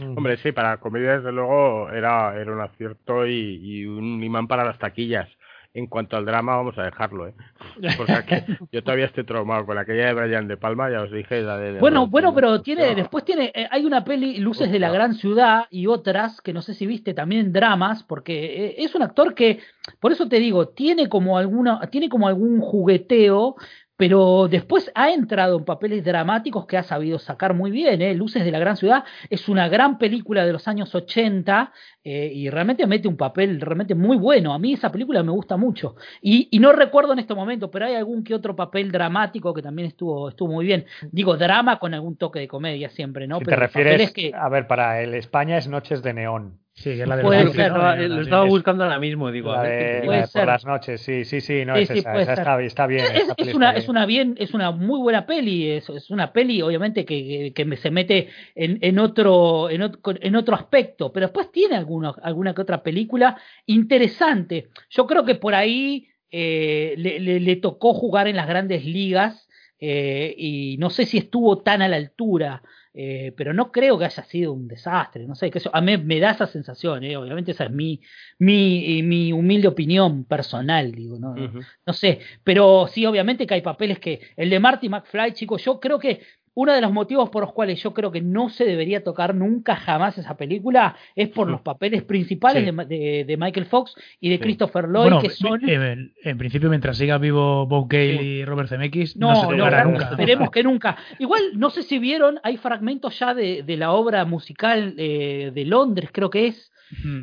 Hombre, 0.00 0.36
sí, 0.36 0.52
para 0.52 0.70
la 0.70 0.76
comedia 0.76 1.16
desde 1.16 1.32
luego 1.32 1.90
era, 1.90 2.40
era 2.40 2.52
un 2.52 2.60
acierto 2.60 3.26
y, 3.26 3.58
y 3.60 3.86
un 3.86 4.22
imán 4.22 4.46
para 4.46 4.64
las 4.64 4.78
taquillas 4.78 5.28
en 5.74 5.86
cuanto 5.86 6.16
al 6.16 6.24
drama 6.24 6.56
vamos 6.56 6.76
a 6.78 6.82
dejarlo, 6.82 7.28
¿eh? 7.28 7.34
Porque 7.96 8.44
yo 8.72 8.82
todavía 8.82 9.06
estoy 9.06 9.24
traumado 9.24 9.66
con 9.66 9.78
aquella 9.78 10.06
de 10.06 10.14
Brian 10.14 10.48
de 10.48 10.56
Palma, 10.56 10.90
ya 10.90 11.02
os 11.02 11.12
dije. 11.12 11.42
La 11.42 11.56
de, 11.58 11.78
bueno, 11.78 12.06
bueno, 12.06 12.34
pero 12.34 12.62
tiene, 12.62 12.94
después 12.94 13.24
tiene, 13.24 13.52
eh, 13.54 13.68
hay 13.70 13.84
una 13.84 14.04
peli, 14.04 14.38
Luces 14.38 14.70
de 14.70 14.78
la 14.78 14.90
Gran 14.90 15.14
Ciudad 15.14 15.66
y 15.70 15.86
otras 15.86 16.40
que 16.40 16.52
no 16.52 16.62
sé 16.62 16.74
si 16.74 16.86
viste 16.86 17.14
también 17.14 17.52
dramas, 17.52 18.02
porque 18.02 18.66
eh, 18.66 18.74
es 18.78 18.94
un 18.94 19.02
actor 19.02 19.34
que, 19.34 19.60
por 20.00 20.12
eso 20.12 20.28
te 20.28 20.38
digo, 20.38 20.68
tiene 20.68 21.08
como 21.08 21.38
alguna, 21.38 21.80
tiene 21.90 22.08
como 22.08 22.28
algún 22.28 22.60
jugueteo, 22.60 23.56
pero 23.98 24.46
después 24.48 24.92
ha 24.94 25.10
entrado 25.10 25.58
en 25.58 25.64
papeles 25.64 26.04
dramáticos 26.04 26.66
que 26.66 26.76
ha 26.76 26.84
sabido 26.84 27.18
sacar 27.18 27.52
muy 27.52 27.72
bien. 27.72 28.00
¿eh? 28.00 28.14
Luces 28.14 28.44
de 28.44 28.52
la 28.52 28.60
Gran 28.60 28.76
Ciudad 28.76 29.02
es 29.28 29.48
una 29.48 29.68
gran 29.68 29.98
película 29.98 30.46
de 30.46 30.52
los 30.52 30.68
años 30.68 30.94
80 30.94 31.72
eh, 32.04 32.30
y 32.32 32.48
realmente 32.48 32.86
mete 32.86 33.08
un 33.08 33.16
papel 33.16 33.60
realmente 33.60 33.96
muy 33.96 34.16
bueno. 34.16 34.54
A 34.54 34.58
mí 34.60 34.72
esa 34.72 34.92
película 34.92 35.24
me 35.24 35.32
gusta 35.32 35.56
mucho. 35.56 35.96
Y, 36.22 36.46
y, 36.52 36.60
no 36.60 36.70
recuerdo 36.70 37.12
en 37.12 37.18
este 37.18 37.34
momento, 37.34 37.72
pero 37.72 37.86
hay 37.86 37.96
algún 37.96 38.22
que 38.22 38.36
otro 38.36 38.54
papel 38.54 38.92
dramático 38.92 39.52
que 39.52 39.62
también 39.62 39.88
estuvo, 39.88 40.28
estuvo 40.28 40.52
muy 40.52 40.64
bien. 40.64 40.86
Digo, 41.10 41.36
drama 41.36 41.80
con 41.80 41.92
algún 41.92 42.16
toque 42.16 42.38
de 42.38 42.46
comedia 42.46 42.90
siempre, 42.90 43.26
¿no? 43.26 43.40
Si 43.40 43.46
te 43.46 43.56
refieres, 43.56 44.12
que... 44.12 44.30
a 44.32 44.48
ver, 44.48 44.68
para 44.68 45.02
el 45.02 45.12
España 45.14 45.58
es 45.58 45.66
Noches 45.66 46.04
de 46.04 46.14
Neón. 46.14 46.60
Sí, 46.78 46.94
que 46.94 47.02
es 47.02 47.08
la 47.08 47.16
de 47.16 47.22
puede 47.24 47.52
ser, 47.52 47.72
lo 47.72 48.20
estaba 48.20 48.44
buscando 48.44 48.84
ahora 48.84 49.00
mismo, 49.00 49.32
digo. 49.32 49.52
La 49.52 49.64
de, 49.64 50.28
por 50.32 50.46
las 50.46 50.64
noches, 50.64 51.00
sí, 51.00 51.24
sí, 51.24 51.40
sí, 51.40 51.64
no 51.64 51.74
es 51.74 51.90
esa, 51.90 52.20
esa 52.20 52.34
está, 52.34 52.62
está, 52.62 52.86
bien. 52.86 53.04
Es, 53.36 53.52
una, 53.52 53.72
es 53.72 53.88
una 53.88 54.06
bien, 54.06 54.36
es 54.38 54.54
una 54.54 54.70
muy 54.70 55.00
buena 55.00 55.26
peli, 55.26 55.72
es, 55.72 55.88
es 55.88 56.08
una 56.10 56.32
peli, 56.32 56.62
obviamente, 56.62 57.04
que, 57.04 57.52
que, 57.52 57.76
se 57.76 57.90
mete 57.90 58.28
en, 58.54 58.78
en 58.80 59.00
otro, 59.00 59.68
en, 59.70 59.90
en 60.04 60.36
otro 60.36 60.54
aspecto, 60.54 61.12
pero 61.12 61.26
después 61.26 61.50
tiene 61.50 61.74
alguna, 61.74 62.14
alguna 62.22 62.54
que 62.54 62.62
otra 62.62 62.80
película 62.84 63.36
interesante. 63.66 64.68
Yo 64.88 65.08
creo 65.08 65.24
que 65.24 65.34
por 65.34 65.56
ahí 65.56 66.08
eh, 66.30 66.94
le, 66.96 67.18
le, 67.18 67.40
le, 67.40 67.56
tocó 67.56 67.92
jugar 67.92 68.28
en 68.28 68.36
las 68.36 68.46
grandes 68.46 68.84
ligas 68.84 69.48
eh, 69.80 70.32
y 70.38 70.76
no 70.78 70.90
sé 70.90 71.06
si 71.06 71.18
estuvo 71.18 71.58
tan 71.58 71.82
a 71.82 71.88
la 71.88 71.96
altura 71.96 72.62
eh, 72.94 73.32
pero 73.36 73.52
no 73.52 73.70
creo 73.70 73.98
que 73.98 74.04
haya 74.04 74.24
sido 74.24 74.52
un 74.52 74.68
desastre, 74.68 75.26
no 75.26 75.34
sé, 75.34 75.50
que 75.50 75.58
eso, 75.58 75.70
a 75.72 75.80
mí 75.80 75.96
me 75.98 76.20
da 76.20 76.32
esa 76.32 76.46
sensación, 76.46 77.04
eh, 77.04 77.16
obviamente 77.16 77.52
esa 77.52 77.64
es 77.64 77.70
mi, 77.70 78.00
mi, 78.38 79.02
mi 79.02 79.32
humilde 79.32 79.68
opinión 79.68 80.24
personal, 80.24 80.92
digo, 80.92 81.18
no, 81.18 81.34
no 81.34 81.92
sé, 81.92 82.20
pero 82.44 82.88
sí, 82.88 83.06
obviamente 83.06 83.46
que 83.46 83.54
hay 83.54 83.62
papeles 83.62 83.98
que, 83.98 84.20
el 84.36 84.50
de 84.50 84.60
Marty 84.60 84.88
McFly, 84.88 85.32
chicos, 85.32 85.64
yo 85.64 85.80
creo 85.80 85.98
que 85.98 86.20
uno 86.58 86.72
de 86.72 86.80
los 86.80 86.92
motivos 86.92 87.30
por 87.30 87.44
los 87.44 87.52
cuales 87.52 87.80
yo 87.80 87.94
creo 87.94 88.10
que 88.10 88.20
no 88.20 88.48
se 88.48 88.64
debería 88.64 89.04
tocar 89.04 89.32
nunca 89.32 89.76
jamás 89.76 90.18
esa 90.18 90.36
película 90.36 90.96
es 91.14 91.28
por 91.28 91.48
los 91.48 91.60
papeles 91.60 92.02
principales 92.02 92.64
de, 92.64 93.36
Michael 93.38 93.66
Fox 93.66 93.94
y 94.18 94.28
de 94.28 94.40
Christopher 94.40 94.88
Lloyd, 94.88 95.20
que 95.22 95.30
son... 95.30 95.60
En, 95.68 96.36
principio, 96.36 96.68
mientras 96.68 96.98
siga 96.98 97.16
vivo 97.18 97.64
Bob 97.66 97.86
Gale 97.88 98.20
y 98.20 98.44
Robert 98.44 98.70
Zemeckis, 98.70 99.16
no, 99.16 99.36
se 99.36 99.46
tocará 99.46 99.84
nunca. 99.84 100.08
Esperemos 100.10 100.50
que 100.50 100.64
nunca. 100.64 100.96
Igual, 101.20 101.42
no 101.54 101.70
sé 101.70 101.84
si 101.84 102.00
vieron, 102.00 102.40
hay 102.42 102.56
fragmentos 102.56 103.16
ya 103.16 103.34
de, 103.34 103.64
la 103.78 103.92
obra 103.92 104.24
musical 104.24 104.96
eh, 104.98 105.52
de 105.54 105.64
Londres, 105.64 106.10
creo 106.12 106.28
que 106.28 106.48
es, 106.48 106.72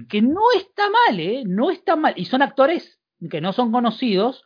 que 0.08 0.22
no 0.22 0.44
está 0.56 0.84
mal, 0.90 1.20
¿eh? 1.20 1.44
No 1.46 1.72
está 1.72 1.98
mal. 1.98 2.14
Y 2.16 2.24
son 2.24 2.42
actores 2.42 3.02
que 3.30 3.42
no 3.42 3.52
son 3.52 3.74
conocidos, 3.74 4.46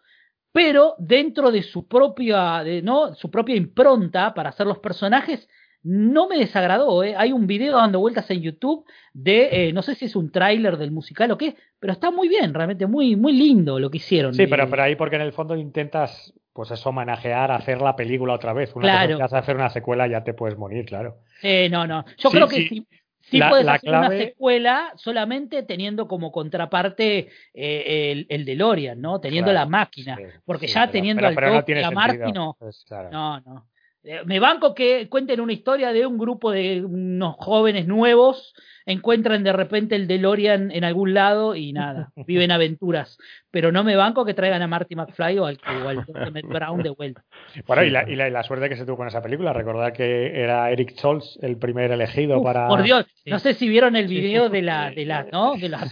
pero 0.51 0.95
dentro 0.97 1.51
de 1.51 1.63
su 1.63 1.87
propia, 1.87 2.63
de, 2.63 2.81
¿no? 2.81 3.13
su 3.15 3.29
propia 3.29 3.55
impronta 3.55 4.33
para 4.33 4.49
hacer 4.49 4.67
los 4.67 4.79
personajes, 4.79 5.47
no 5.83 6.27
me 6.27 6.37
desagradó. 6.37 7.03
¿eh? 7.03 7.15
Hay 7.17 7.31
un 7.31 7.47
video 7.47 7.77
dando 7.77 7.99
vueltas 7.99 8.29
en 8.31 8.41
YouTube 8.41 8.85
de, 9.13 9.67
eh, 9.69 9.73
no 9.73 9.81
sé 9.81 9.95
si 9.95 10.05
es 10.05 10.15
un 10.15 10.31
tráiler 10.31 10.77
del 10.77 10.91
musical 10.91 11.31
o 11.31 11.37
qué, 11.37 11.55
pero 11.79 11.93
está 11.93 12.11
muy 12.11 12.27
bien, 12.27 12.53
realmente 12.53 12.85
muy, 12.87 13.15
muy 13.15 13.33
lindo 13.33 13.79
lo 13.79 13.89
que 13.89 13.97
hicieron. 13.97 14.33
Sí, 14.33 14.47
pero, 14.47 14.69
pero 14.69 14.83
ahí 14.83 14.95
porque 14.95 15.15
en 15.15 15.21
el 15.21 15.31
fondo 15.31 15.55
intentas, 15.55 16.33
pues 16.53 16.71
eso, 16.71 16.89
homenajear, 16.89 17.51
hacer 17.51 17.81
la 17.81 17.95
película 17.95 18.33
otra 18.33 18.53
vez. 18.53 18.75
Una 18.75 18.87
claro. 18.87 19.19
cosa 19.19 19.35
que 19.35 19.39
hacer 19.39 19.55
una 19.55 19.69
secuela 19.69 20.07
ya 20.07 20.23
te 20.23 20.33
puedes 20.33 20.57
morir, 20.57 20.85
claro. 20.85 21.17
Eh, 21.41 21.69
no, 21.69 21.87
no. 21.87 22.03
Yo 22.17 22.29
creo 22.29 22.47
que 22.47 22.67
sí. 22.67 22.87
Sí 23.29 23.39
puedes 23.47 23.67
hacer 23.67 23.89
una 23.89 24.09
secuela 24.09 24.93
solamente 24.95 25.63
teniendo 25.63 26.07
como 26.07 26.31
contraparte 26.31 27.29
eh, 27.53 28.11
el, 28.11 28.25
el 28.29 28.45
DeLorean, 28.45 28.99
¿no? 28.99 29.19
Teniendo 29.19 29.53
la 29.53 29.65
máquina. 29.65 30.17
porque 30.45 30.67
ya 30.67 30.89
teniendo 30.89 31.25
al 31.27 31.35
pero 31.35 31.63
a 31.85 31.91
Marty 31.91 32.31
no. 32.31 32.55
Pues, 32.59 32.85
no, 33.11 33.39
no. 33.41 33.67
Eh, 34.03 34.21
me 34.25 34.39
banco 34.39 34.73
que 34.73 35.09
cuenten 35.09 35.41
una 35.41 35.51
historia 35.51 35.91
de 35.91 36.05
un 36.05 36.17
grupo 36.17 36.51
de 36.51 36.81
unos 36.83 37.35
jóvenes 37.37 37.85
nuevos 37.85 38.53
encuentran 38.89 39.43
de 39.43 39.53
repente 39.53 39.95
el 39.95 40.07
DeLorean 40.07 40.71
en 40.71 40.83
algún 40.83 41.13
lado 41.13 41.55
y 41.55 41.73
nada, 41.73 42.11
viven 42.27 42.51
aventuras. 42.51 43.17
Pero 43.51 43.71
no 43.71 43.83
me 43.83 43.95
banco 43.95 44.25
que 44.25 44.33
traigan 44.33 44.61
a 44.61 44.67
Marty 44.67 44.95
McFly 44.95 45.39
o 45.39 45.45
al, 45.45 45.59
o 45.83 45.87
al 45.87 46.05
Brown 46.43 46.83
de 46.83 46.89
vuelta. 46.89 47.23
Bueno, 47.65 47.83
y, 47.83 47.89
la, 47.89 48.09
y, 48.09 48.15
la, 48.15 48.43
suerte 48.43 48.69
que 48.69 48.75
se 48.75 48.85
tuvo 48.85 48.97
con 48.97 49.07
esa 49.07 49.21
película. 49.21 49.53
Recordar 49.53 49.93
que 49.93 50.39
era 50.39 50.69
Eric 50.71 50.95
Scholz 50.97 51.39
el 51.41 51.57
primer 51.57 51.91
elegido 51.91 52.43
para. 52.43 52.67
Por 52.67 52.83
Dios, 52.83 53.05
no 53.25 53.39
sé 53.39 53.53
si 53.53 53.67
vieron 53.67 53.95
el 53.95 54.07
video 54.07 54.49
de 54.49 54.61
la. 54.61 54.91
De 54.91 55.05
la 55.05 55.25
¿no? 55.31 55.55
De 55.55 55.69
la, 55.69 55.87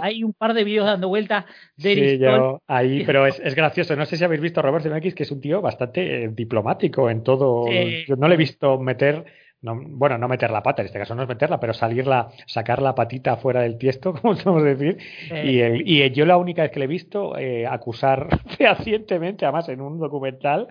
hay 0.00 0.24
un 0.24 0.32
par 0.32 0.54
de 0.54 0.64
videos 0.64 0.86
dando 0.86 1.08
vueltas 1.08 1.44
de 1.76 1.92
Eric 1.92 2.20
sí, 2.20 2.62
ahí, 2.66 3.04
pero 3.04 3.26
es, 3.26 3.40
es, 3.40 3.54
gracioso. 3.54 3.96
No 3.96 4.06
sé 4.06 4.16
si 4.16 4.24
habéis 4.24 4.40
visto 4.40 4.60
a 4.60 4.62
Robert 4.62 4.82
Zemeckis, 4.82 5.14
que 5.14 5.24
es 5.24 5.30
un 5.30 5.40
tío 5.40 5.60
bastante 5.60 6.24
eh, 6.24 6.28
diplomático 6.32 7.10
en 7.10 7.22
todo. 7.22 7.66
Yo 8.06 8.16
no 8.16 8.28
le 8.28 8.34
he 8.34 8.38
visto 8.38 8.78
meter 8.78 9.24
no, 9.62 9.80
bueno, 9.80 10.18
no 10.18 10.28
meter 10.28 10.50
la 10.50 10.62
pata, 10.62 10.82
en 10.82 10.86
este 10.86 10.98
caso 10.98 11.14
no 11.14 11.22
es 11.22 11.28
meterla, 11.28 11.60
pero 11.60 11.72
salirla, 11.72 12.30
sacar 12.46 12.82
la 12.82 12.96
patita 12.96 13.36
fuera 13.36 13.62
del 13.62 13.78
tiesto, 13.78 14.12
como 14.20 14.34
podemos 14.34 14.64
decir. 14.64 14.98
Y, 15.44 15.60
el, 15.60 15.88
y 15.88 16.10
yo 16.10 16.26
la 16.26 16.36
única 16.36 16.62
vez 16.62 16.72
que 16.72 16.80
le 16.80 16.86
he 16.86 16.88
visto 16.88 17.38
eh, 17.38 17.66
acusar 17.66 18.28
fehacientemente, 18.58 19.44
además 19.44 19.68
en 19.68 19.80
un 19.80 19.98
documental, 20.00 20.66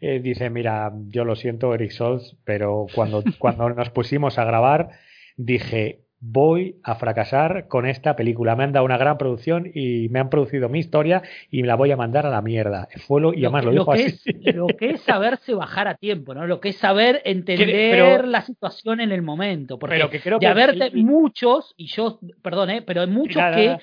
eh, 0.00 0.20
dice, 0.20 0.50
mira, 0.50 0.92
yo 1.08 1.24
lo 1.24 1.36
siento, 1.36 1.72
Eric 1.72 1.92
Solz, 1.92 2.36
pero 2.44 2.86
cuando, 2.92 3.22
cuando 3.38 3.70
nos 3.70 3.90
pusimos 3.90 4.38
a 4.38 4.44
grabar, 4.44 4.90
dije, 5.36 6.01
voy 6.24 6.76
a 6.84 6.94
fracasar 6.94 7.66
con 7.66 7.84
esta 7.84 8.14
película. 8.14 8.54
Me 8.54 8.62
han 8.62 8.72
dado 8.72 8.86
una 8.86 8.96
gran 8.96 9.18
producción 9.18 9.72
y 9.74 10.08
me 10.10 10.20
han 10.20 10.30
producido 10.30 10.68
mi 10.68 10.78
historia 10.78 11.20
y 11.50 11.62
me 11.62 11.68
la 11.68 11.74
voy 11.74 11.90
a 11.90 11.96
mandar 11.96 12.26
a 12.26 12.30
la 12.30 12.40
mierda. 12.40 12.88
Fue 13.08 13.20
lo, 13.20 13.34
y 13.34 13.44
además 13.44 13.64
lo, 13.64 13.72
dijo 13.72 13.92
que 13.92 14.04
así. 14.04 14.20
Es, 14.44 14.54
lo 14.54 14.68
que 14.68 14.90
es 14.90 15.00
saberse 15.00 15.52
bajar 15.52 15.88
a 15.88 15.96
tiempo, 15.96 16.32
¿no? 16.32 16.46
Lo 16.46 16.60
que 16.60 16.68
es 16.68 16.76
saber 16.76 17.20
entender 17.24 18.28
la 18.28 18.42
situación 18.42 19.00
en 19.00 19.10
el 19.10 19.22
momento. 19.22 19.80
Porque 19.80 19.96
pero 19.96 20.10
que 20.10 20.20
creo 20.20 20.38
de 20.38 20.46
haberte 20.46 20.92
muchos, 20.92 21.74
y 21.76 21.86
yo, 21.86 22.20
perdón, 22.40 22.70
¿eh? 22.70 22.82
pero 22.82 23.00
hay 23.00 23.08
muchos 23.08 23.42
que, 23.56 23.78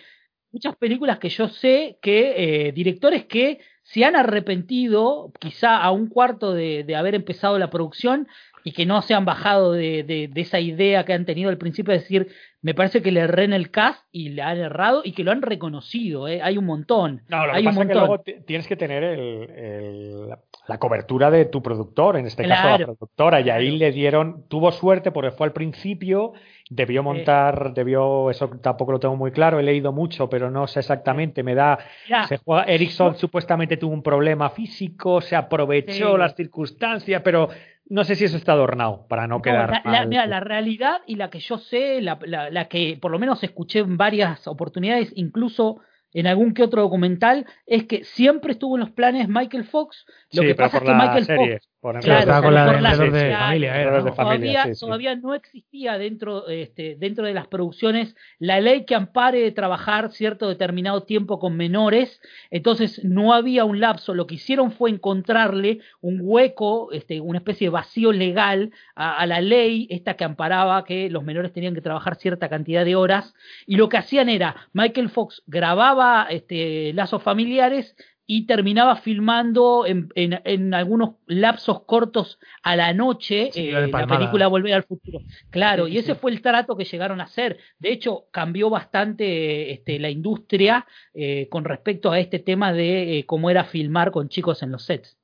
muchas 0.54 0.78
películas 0.78 1.20
que 1.20 1.30
yo 1.30 1.50
sé 1.50 1.98
que 2.02 2.68
eh, 2.68 2.72
directores 2.72 3.26
que 3.26 3.60
se 3.84 4.06
han 4.06 4.16
arrepentido, 4.16 5.34
quizá 5.40 5.78
a 5.78 5.92
un 5.92 6.08
cuarto 6.08 6.54
de, 6.54 6.86
de 6.86 6.96
haber 6.96 7.16
empezado 7.16 7.60
la 7.60 7.70
producción, 7.70 8.28
y 8.64 8.72
que 8.74 8.86
no 8.86 9.02
se 9.02 9.14
han 9.14 9.26
bajado 9.26 9.72
de, 9.74 10.04
de, 10.04 10.42
esa 10.42 10.60
idea 10.60 11.06
que 11.06 11.14
han 11.14 11.26
tenido 11.26 11.50
al 11.50 11.58
principio 11.58 11.94
de 11.94 12.00
decir, 12.00 12.28
me 12.62 12.74
parece 12.74 13.02
que 13.02 13.12
le 13.12 13.22
erré 13.22 13.46
en 13.46 13.54
el 13.54 13.72
cast 13.72 14.04
y 14.12 14.30
le 14.30 14.42
han 14.42 14.58
errado 14.58 15.02
y 15.06 15.14
que 15.14 15.24
lo 15.24 15.32
han 15.32 15.42
reconocido, 15.42 16.28
¿eh? 16.28 16.42
hay 16.42 16.58
un 16.58 16.66
montón. 16.66 17.22
No, 17.30 17.46
lo 17.46 17.54
hay 17.54 17.64
que 17.64 17.70
un 17.70 17.76
pasa 17.76 17.80
montón. 17.80 17.88
que 17.88 17.94
luego 18.08 18.44
tienes 18.46 18.68
que 18.68 18.76
tener 18.76 19.04
el, 19.04 19.50
el, 19.50 20.28
la 20.68 20.78
cobertura 20.78 21.32
de 21.32 21.46
tu 21.46 21.62
productor, 21.64 22.18
en 22.18 22.26
este 22.26 22.46
caso 22.48 22.68
la 22.70 22.78
productora, 22.86 23.40
y 23.42 23.50
ahí 23.50 23.72
le 23.78 23.92
dieron, 23.92 24.46
tuvo 24.50 24.72
suerte 24.72 25.12
porque 25.12 25.32
fue 25.32 25.48
al 25.48 25.54
principio, 25.54 26.34
debió 26.70 27.02
montar, 27.02 27.74
debió, 27.74 28.30
eso 28.30 28.50
tampoco 28.62 28.92
lo 28.92 29.00
tengo 29.00 29.16
muy 29.16 29.32
claro, 29.32 29.60
he 29.60 29.64
leído 29.64 29.92
mucho, 29.94 30.30
pero 30.30 30.52
no 30.52 30.68
sé 30.68 30.82
exactamente, 30.82 31.44
me 31.44 31.56
da, 31.56 31.80
Ya. 32.10 32.28
se 32.28 32.38
juega, 32.38 32.64
Ericsson 32.64 33.16
supuestamente 33.16 33.78
tuvo 33.78 33.94
un 33.94 34.04
problema 34.04 34.50
físico, 34.50 35.22
se 35.22 35.36
aprovechó 35.38 36.12
Sí. 36.14 36.18
las 36.20 36.36
circunstancias, 36.36 37.22
pero 37.24 37.50
no 37.90 38.04
sé 38.04 38.16
si 38.16 38.26
eso 38.26 38.38
está 38.38 38.54
adornado 38.54 39.08
para 39.08 39.28
no 39.28 39.38
No, 39.38 39.42
quedar 39.42 39.82
la, 39.86 40.06
mira, 40.06 40.26
la 40.28 40.40
realidad 40.40 41.02
y 41.08 41.16
la 41.16 41.30
que 41.30 41.40
yo 41.40 41.58
sé, 41.58 42.02
la, 42.02 42.20
la- 42.24 42.50
la 42.50 42.68
que 42.68 42.98
por 43.02 43.12
lo 43.12 43.20
menos 43.20 43.44
escuché 43.44 43.80
en 43.80 43.98
varias 43.98 44.48
oportunidades, 44.48 45.12
incluso 45.16 45.80
en 46.14 46.26
algún 46.28 46.54
que 46.54 46.64
otro 46.64 46.82
documental, 46.82 47.46
es 47.68 47.84
que 47.86 48.04
siempre 48.04 48.54
estuvo 48.54 48.76
en 48.76 48.82
los 48.82 48.92
planes 48.92 49.28
Michael 49.28 49.64
Fox. 49.66 50.06
Lo 50.32 50.42
Sí, 50.42 50.48
que 50.48 50.56
pasa 50.56 50.78
es 50.78 50.84
que 50.84 50.90
la 50.90 50.98
Michael 50.98 51.26
serie, 51.26 51.54
Fox 51.54 51.70
por 51.80 52.00
Claro, 52.02 52.20
estaba 52.20 52.42
con 52.42 52.54
la 52.54 52.66
de 52.66 52.72
de 52.72 52.80
claro, 52.80 53.46
familia, 53.46 53.70
era, 53.70 53.82
Enredos 53.82 54.04
¿no? 54.04 54.10
de 54.10 54.16
familia, 54.16 54.38
todavía, 54.40 54.64
sí, 54.66 54.76
sí. 54.76 54.86
todavía 54.86 55.16
no 55.16 55.34
existía 55.34 55.98
dentro, 55.98 56.48
este, 56.50 56.96
dentro 56.96 57.26
de 57.26 57.34
las 57.34 57.48
producciones 57.48 58.16
la 58.38 58.60
ley 58.60 58.86
que 58.86 58.96
ampare 58.96 59.40
de 59.40 59.52
trabajar 59.52 60.12
cierto 60.12 60.50
determinado 60.50 61.04
tiempo 61.04 61.40
con 61.40 61.56
menores, 61.56 62.22
entonces 62.52 63.04
no 63.04 63.34
había 63.34 63.64
un 63.64 63.80
lapso, 63.80 64.14
lo 64.14 64.28
que 64.28 64.36
hicieron 64.36 64.72
fue 64.72 64.90
encontrarle 64.90 65.80
un 66.02 66.20
hueco, 66.22 66.92
este, 66.92 67.22
una 67.22 67.40
especie 67.40 67.68
de 67.68 67.72
vacío 67.72 68.12
legal 68.12 68.72
a, 68.96 69.18
a 69.18 69.26
la 69.26 69.40
ley, 69.40 69.88
esta 69.90 70.16
que 70.16 70.26
amparaba 70.26 70.84
que 70.84 71.10
los 71.10 71.24
menores 71.24 71.54
tenían 71.54 71.76
que 71.76 71.82
trabajar 71.82 72.16
cierta 72.16 72.50
cantidad 72.50 72.84
de 72.84 72.96
horas, 72.96 73.34
y 73.66 73.78
lo 73.78 73.88
que 73.88 73.98
hacían 73.98 74.28
era, 74.28 74.56
Michael 74.74 75.10
Fox 75.10 75.44
grababa 75.48 76.28
este, 76.30 76.92
lazos 76.94 77.24
familiares 77.24 77.96
y 78.32 78.46
terminaba 78.46 78.96
filmando 78.98 79.88
en, 79.88 80.10
en, 80.14 80.40
en 80.46 80.76
algunos 80.76 81.16
lapsos 81.26 81.82
cortos 81.86 82.38
a 82.62 82.76
la 82.76 82.94
noche 82.94 83.50
Sí, 83.52 83.70
eh, 83.70 83.88
la 83.92 84.06
película 84.06 84.48
Volver 84.48 84.74
al 84.76 84.84
Futuro. 84.84 85.22
Claro, 85.50 85.88
Sí, 85.88 85.94
y 85.94 85.98
ese 85.98 86.14
sí. 86.14 86.20
fue 86.22 86.30
el 86.30 86.40
trato 86.44 86.78
que 86.78 86.86
llegaron 86.86 87.22
a 87.22 87.24
hacer. 87.24 87.58
De 87.80 87.92
hecho, 87.92 88.26
cambió 88.32 88.70
bastante 88.70 89.72
este, 89.72 89.98
la 89.98 90.12
industria 90.12 90.86
eh, 91.16 91.48
con 91.50 91.64
respecto 91.66 92.12
a 92.12 92.20
este 92.20 92.38
tema 92.38 92.72
de 92.72 93.18
eh, 93.18 93.26
cómo 93.26 93.50
era 93.50 93.64
filmar 93.64 94.12
con 94.12 94.30
chicos 94.30 94.62
en 94.62 94.74
los 94.74 94.86
sets. 94.86 95.18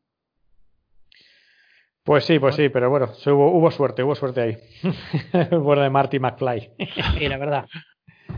Pues 2.03 2.25
sí, 2.25 2.39
pues 2.39 2.55
sí, 2.55 2.69
pero 2.69 2.89
bueno, 2.89 3.11
hubo, 3.27 3.51
hubo 3.57 3.69
suerte, 3.71 4.01
hubo 4.03 4.15
suerte 4.15 4.41
ahí. 4.41 4.57
bueno 5.51 5.83
de 5.83 5.89
Marty 5.91 6.19
McFly. 6.19 6.71
Sí, 7.19 7.27
la 7.27 7.37
verdad. 7.37 7.65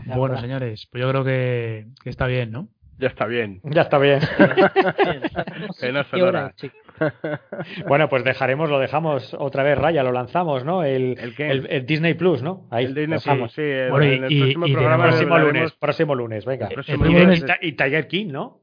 La 0.06 0.16
Bueno, 0.16 0.34
verdad. 0.34 0.40
señores, 0.42 0.88
pues 0.90 1.02
yo 1.02 1.08
creo 1.10 1.24
que, 1.24 1.86
que 2.02 2.10
está 2.10 2.26
bien, 2.26 2.50
¿no? 2.50 2.68
Ya 2.98 3.08
está 3.08 3.26
bien. 3.26 3.60
Ya 3.64 3.82
está 3.82 3.98
bien. 3.98 4.20
No 4.20 5.68
Que 5.74 5.92
son 6.04 6.22
hora 6.22 6.52
horas. 6.52 6.54
Bueno, 7.86 8.08
pues 8.08 8.24
dejaremos, 8.24 8.68
lo 8.70 8.80
dejamos 8.80 9.32
otra 9.38 9.62
vez, 9.62 9.78
Raya, 9.78 10.02
lo 10.02 10.10
lanzamos, 10.10 10.64
¿no? 10.64 10.82
El, 10.82 11.16
¿El 11.18 11.34
qué? 11.36 11.48
el- 11.48 11.66
el 11.70 11.86
Disney 11.86 12.14
Plus, 12.14 12.42
¿no? 12.42 12.66
Ahí 12.72 12.86
el 12.86 12.94
Disney. 12.94 13.18
Plus, 13.20 13.52
sí. 13.52 13.62
el- 13.62 13.90
Bueno, 13.90 14.06
y- 14.06 14.14
en 14.16 14.24
el 14.24 14.38
próximo 14.38 14.66
y 14.66 14.72
programa 14.72 14.96
tenemos- 15.04 15.14
Próximo 15.14 15.34
hablaremos- 15.34 15.54
lunes, 15.54 15.72
próximo 15.78 16.14
lunes, 16.16 16.44
venga. 16.44 16.66
El 16.66 16.74
próximo 16.74 17.04
lunes- 17.04 17.44
y 17.62 17.72
Tiger 17.72 18.08
King, 18.08 18.26
¿no? 18.32 18.60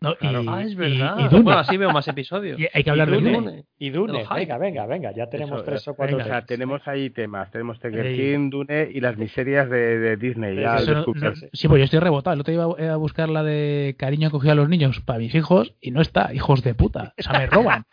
No, 0.00 0.14
Claro. 0.16 0.42
y, 0.42 0.46
Ah, 0.48 0.62
es 0.62 0.76
verdad. 0.76 1.16
y 1.18 1.28
Dune. 1.28 1.42
Bueno, 1.42 1.58
así 1.60 1.76
veo 1.76 1.90
más 1.90 2.06
episodios. 2.06 2.58
Y 2.60 2.66
hay 2.72 2.84
que 2.84 2.90
hablar 2.90 3.10
de 3.10 3.16
Dune. 3.16 3.32
Dune. 3.32 3.64
Y 3.78 3.90
Dune, 3.90 4.24
venga, 4.34 4.58
venga, 4.58 4.86
venga, 4.86 5.12
ya 5.12 5.28
tenemos 5.28 5.56
Eso, 5.56 5.64
tres 5.64 5.88
o 5.88 5.90
eh, 5.90 5.94
cuatro. 5.96 6.16
venga. 6.18 6.28
O 6.30 6.32
sea, 6.32 6.46
tenemos 6.46 6.86
ahí 6.86 7.10
temas. 7.10 7.50
Tenemos 7.50 7.80
Tiger. 7.80 8.14
King, 8.14 8.50
Dune 8.50 8.88
y 8.92 9.00
las 9.00 9.16
miserias 9.16 9.68
de, 9.68 9.98
de 9.98 10.16
Disney. 10.16 10.56
Ya 10.56 10.76
Eso 10.76 10.90
no- 10.92 10.96
disculpas. 10.98 11.42
no- 11.42 11.48
sí, 11.52 11.68
pues 11.68 11.80
yo 11.80 11.84
estoy 11.84 11.98
rebotado. 12.00 12.34
El 12.34 12.40
otro 12.40 12.52
día 12.54 12.84
iba 12.84 12.92
a 12.92 12.96
buscar 12.96 13.28
la 13.28 13.42
de 13.42 13.96
cariño 13.98 14.30
cogido 14.30 14.52
a 14.52 14.56
los 14.56 14.68
niños 14.68 15.00
para 15.00 15.18
mis 15.18 15.34
hijos 15.34 15.74
y 15.80 15.90
no 15.90 16.00
está. 16.00 16.32
Hijos 16.32 16.62
de 16.62 16.74
puta. 16.74 17.14
O 17.18 17.22
sea, 17.22 17.38
me 17.38 17.46
roban. 17.46 17.84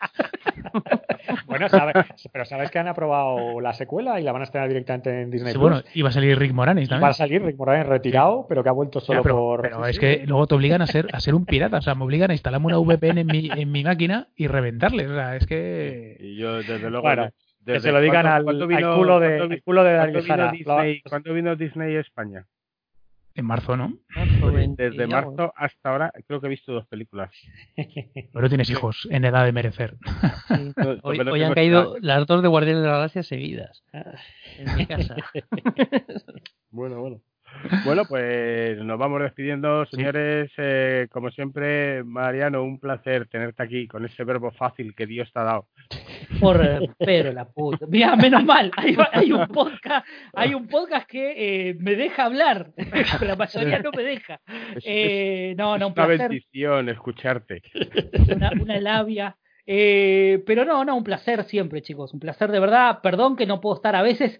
Bueno, 1.46 1.68
sabe- 1.68 1.92
pero 2.32 2.44
sabes 2.44 2.70
que 2.70 2.78
han 2.78 2.88
aprobado 2.88 3.60
la 3.60 3.72
secuela 3.72 4.20
y 4.20 4.22
la 4.24 4.32
van 4.32 4.42
a 4.42 4.44
estrenar 4.44 4.68
directamente 4.68 5.22
en 5.22 5.30
Disney 5.30 5.52
Sí, 5.52 5.58
Plus. 5.58 5.70
bueno, 5.70 5.84
iba 5.94 6.08
a 6.08 6.12
salir 6.12 6.38
Rick 6.38 6.52
Moranis 6.52 6.88
Va 6.88 6.90
también. 6.90 7.10
a 7.10 7.14
salir 7.14 7.42
Rick 7.42 7.56
Moranis 7.56 7.86
retirado, 7.86 8.46
pero 8.48 8.62
que 8.62 8.68
ha 8.68 8.72
vuelto 8.72 9.00
solo 9.00 9.20
Ya, 9.20 9.22
pero 9.22 9.36
por. 9.36 9.62
pero 9.62 9.82
sí, 9.84 9.90
es 9.90 9.96
sí. 9.96 10.00
que 10.00 10.22
luego 10.26 10.46
te 10.46 10.54
obligan 10.54 10.82
a 10.82 10.86
ser, 10.86 11.08
a 11.12 11.20
ser 11.20 11.34
un 11.34 11.44
pirata. 11.44 11.78
O 11.78 11.82
sea, 11.82 11.94
me 11.96 12.04
obligan 12.04 12.30
a 12.30 12.34
instalarme 12.34 12.66
una 12.66 12.78
VPN 12.78 13.18
en 13.20 13.26
mi, 13.26 13.50
en 13.50 13.72
mi 13.72 13.82
máquina 13.84 14.28
y 14.36 14.46
reventarle. 14.46 15.06
O 15.08 15.14
sea, 15.14 15.36
es 15.36 15.46
que. 15.46 16.16
Y 16.20 16.36
yo, 16.36 16.56
desde 16.58 16.78
luego. 16.90 17.02
Bueno, 17.02 17.30
que 17.64 17.80
se 17.80 17.90
lo 17.90 18.00
digan 18.00 18.26
al, 18.26 18.44
vino- 18.44 18.96
culo 18.96 19.18
de, 19.18 19.40
al 19.40 19.62
culo 19.62 19.82
de 19.82 19.96
cuándo 19.96 20.12
Daniel 20.12 20.22
vino 20.22 20.26
Jara. 20.26 20.52
Disney- 20.52 21.00
Lo- 21.04 21.10
¿Cuándo 21.10 21.34
vino 21.34 21.56
Disney 21.56 21.96
a 21.96 22.00
España? 22.00 22.46
En 23.34 23.44
marzo, 23.44 23.76
¿no? 23.76 23.92
Desde 24.78 25.06
marzo 25.06 25.52
hasta 25.56 25.90
ahora 25.90 26.10
creo 26.26 26.40
que 26.40 26.46
he 26.46 26.50
visto 26.50 26.72
dos 26.72 26.86
películas. 26.86 27.30
Pero 28.32 28.48
tienes 28.48 28.70
hijos 28.70 29.06
en 29.10 29.26
edad 29.26 29.44
de 29.44 29.52
merecer. 29.52 29.96
Hoy, 31.02 31.18
hoy 31.20 31.42
han 31.42 31.52
caído 31.52 31.96
las 32.00 32.26
dos 32.26 32.40
de 32.40 32.48
Guardianes 32.48 32.82
de 32.82 32.88
la 32.88 32.94
Galaxia 32.94 33.22
seguidas. 33.22 33.84
En 34.58 34.74
mi 34.76 34.86
casa. 34.86 35.16
Bueno, 36.70 37.00
bueno. 37.00 37.20
Bueno, 37.84 38.04
pues 38.08 38.78
nos 38.78 38.98
vamos 38.98 39.22
despidiendo, 39.22 39.84
señores. 39.86 40.50
Eh, 40.56 41.08
como 41.10 41.30
siempre, 41.30 42.02
Mariano, 42.04 42.62
un 42.62 42.78
placer 42.78 43.28
tenerte 43.28 43.62
aquí 43.62 43.86
con 43.86 44.04
ese 44.04 44.24
verbo 44.24 44.50
fácil 44.52 44.94
que 44.94 45.06
Dios 45.06 45.32
te 45.32 45.40
ha 45.40 45.44
dado. 45.44 45.66
Por 46.40 46.60
pero 46.98 47.32
la 47.32 47.46
puta. 47.46 47.86
Mira, 47.88 48.16
menos 48.16 48.44
mal, 48.44 48.70
hay, 48.76 48.96
hay 49.12 49.32
un 49.32 49.46
podcast, 49.48 50.06
hay 50.34 50.54
un 50.54 50.68
podcast 50.68 51.08
que 51.08 51.70
eh, 51.70 51.74
me 51.78 51.94
deja 51.94 52.24
hablar, 52.24 52.72
la 53.22 53.36
mayoría 53.36 53.78
no 53.80 53.90
me 53.92 54.02
deja. 54.02 54.40
Eh, 54.84 55.54
no, 55.56 55.78
no, 55.78 55.88
un 55.88 55.92
es 55.92 55.96
una 55.98 56.06
placer, 56.06 56.28
bendición 56.28 56.88
escucharte. 56.88 57.62
una, 58.34 58.50
una 58.60 58.80
labia. 58.80 59.36
Eh, 59.68 60.44
pero 60.46 60.64
no, 60.64 60.84
no, 60.84 60.96
un 60.96 61.02
placer 61.02 61.42
siempre, 61.44 61.82
chicos, 61.82 62.14
un 62.14 62.20
placer 62.20 62.50
de 62.50 62.60
verdad. 62.60 63.00
Perdón 63.02 63.36
que 63.36 63.46
no 63.46 63.60
puedo 63.60 63.76
estar 63.76 63.96
a 63.96 64.02
veces. 64.02 64.38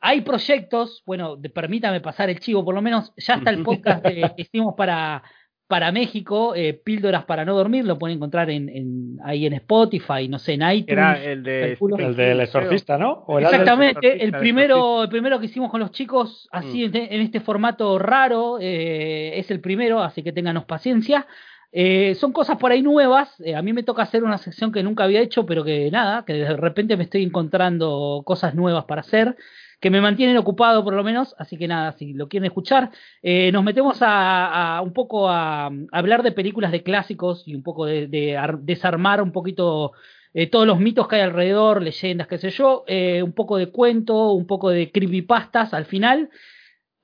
Hay 0.00 0.22
proyectos, 0.22 1.02
bueno, 1.06 1.36
de- 1.36 1.50
permítame 1.50 2.00
pasar 2.00 2.30
el 2.30 2.40
chivo, 2.40 2.64
por 2.64 2.74
lo 2.74 2.82
menos 2.82 3.12
ya 3.16 3.34
está 3.34 3.50
el 3.50 3.62
podcast 3.64 4.02
que 4.04 4.32
hicimos 4.38 4.74
para, 4.76 5.22
para 5.66 5.92
México, 5.92 6.54
eh, 6.56 6.72
Píldoras 6.74 7.24
para 7.26 7.44
no 7.44 7.54
dormir, 7.54 7.84
lo 7.84 7.98
pueden 7.98 8.16
encontrar 8.16 8.50
en, 8.50 8.68
en- 8.68 9.18
ahí 9.24 9.46
en 9.46 9.52
Spotify, 9.52 10.26
no 10.28 10.38
sé, 10.38 10.54
en 10.54 10.62
iTunes. 10.62 10.88
Era 10.88 11.22
el 11.22 11.42
de 11.42 11.78
el 11.98 12.16
del 12.16 12.40
exorcista, 12.40 12.98
¿no? 12.98 13.24
¿O 13.26 13.38
era 13.38 13.48
el 13.48 13.52
del- 13.52 13.60
Exactamente, 13.60 14.24
el 14.24 14.32
primero, 14.40 15.02
el 15.04 15.08
primero 15.10 15.38
que 15.38 15.46
hicimos 15.46 15.70
con 15.70 15.80
los 15.80 15.90
chicos, 15.92 16.48
así 16.50 16.88
Mm. 16.88 16.96
en, 16.96 17.12
en 17.12 17.20
este 17.20 17.40
formato 17.40 17.98
raro, 17.98 18.58
eh, 18.60 19.38
es 19.38 19.50
el 19.50 19.60
primero, 19.60 20.00
así 20.02 20.22
que 20.22 20.32
ténganos 20.32 20.64
paciencia. 20.64 21.26
Eh, 21.72 22.16
son 22.16 22.32
cosas 22.32 22.56
por 22.56 22.72
ahí 22.72 22.82
nuevas, 22.82 23.38
eh, 23.42 23.54
a 23.54 23.62
mí 23.62 23.72
me 23.72 23.84
toca 23.84 24.02
hacer 24.02 24.24
una 24.24 24.38
sección 24.38 24.72
que 24.72 24.82
nunca 24.82 25.04
había 25.04 25.20
hecho, 25.20 25.46
pero 25.46 25.62
que 25.62 25.88
nada, 25.92 26.24
que 26.24 26.32
de 26.32 26.56
repente 26.56 26.96
me 26.96 27.04
estoy 27.04 27.22
encontrando 27.22 28.22
cosas 28.24 28.56
nuevas 28.56 28.86
para 28.86 29.02
hacer, 29.02 29.36
que 29.80 29.90
me 29.90 30.00
mantienen 30.00 30.36
ocupado 30.36 30.84
por 30.84 30.94
lo 30.94 31.02
menos, 31.02 31.34
así 31.38 31.56
que 31.56 31.66
nada, 31.66 31.92
si 31.92 32.12
lo 32.12 32.28
quieren 32.28 32.46
escuchar, 32.46 32.90
eh, 33.22 33.50
nos 33.52 33.64
metemos 33.64 34.02
a, 34.02 34.76
a 34.76 34.82
un 34.82 34.92
poco 34.92 35.28
a, 35.28 35.70
hablar 35.92 36.22
de 36.22 36.32
películas 36.32 36.70
de 36.72 36.82
clásicos 36.82 37.42
y 37.46 37.54
un 37.54 37.62
poco 37.62 37.86
de, 37.86 38.06
de 38.06 38.36
ar- 38.36 38.58
desarmar 38.60 39.22
un 39.22 39.32
poquito 39.32 39.92
eh, 40.34 40.46
todos 40.48 40.66
los 40.66 40.78
mitos 40.78 41.08
que 41.08 41.16
hay 41.16 41.22
alrededor, 41.22 41.82
leyendas, 41.82 42.28
qué 42.28 42.38
sé 42.38 42.50
yo, 42.50 42.84
eh, 42.86 43.22
un 43.22 43.32
poco 43.32 43.56
de 43.56 43.70
cuento, 43.70 44.32
un 44.32 44.46
poco 44.46 44.70
de 44.70 44.92
creepypastas 44.92 45.72
al 45.74 45.86
final. 45.86 46.30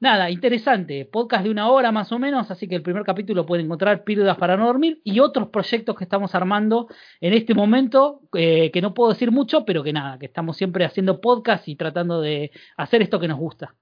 Nada, 0.01 0.31
interesante. 0.31 1.05
Podcast 1.07 1.45
de 1.45 1.51
una 1.51 1.71
hora 1.71 1.93
más 1.93 2.13
o 2.13 2.19
menos, 2.19 2.51
así 2.51 2.69
que 2.69 2.77
el 2.77 2.83
primer 2.83 3.05
capítulo 3.05 3.47
pueden 3.47 3.67
encontrar 3.67 4.05
Píldoras 4.05 4.37
para 4.39 4.57
no 4.57 4.67
dormir 4.67 5.01
y 5.05 5.21
otros 5.21 5.49
proyectos 5.49 5.97
que 5.97 6.05
estamos 6.05 6.35
armando 6.35 6.89
en 7.21 7.33
este 7.33 7.55
momento, 7.55 8.21
eh, 8.35 8.71
que 8.73 8.83
no 8.83 8.95
puedo 8.95 9.13
decir 9.13 9.31
mucho, 9.33 9.65
pero 9.65 9.83
que 9.83 9.93
nada, 9.93 10.19
que 10.19 10.27
estamos 10.27 10.57
siempre 10.57 10.85
haciendo 10.85 11.21
podcast 11.21 11.69
y 11.69 11.77
tratando 11.77 12.21
de 12.21 12.51
hacer 12.77 13.03
esto 13.03 13.21
que 13.21 13.29
nos 13.29 13.39
gusta. 13.39 13.75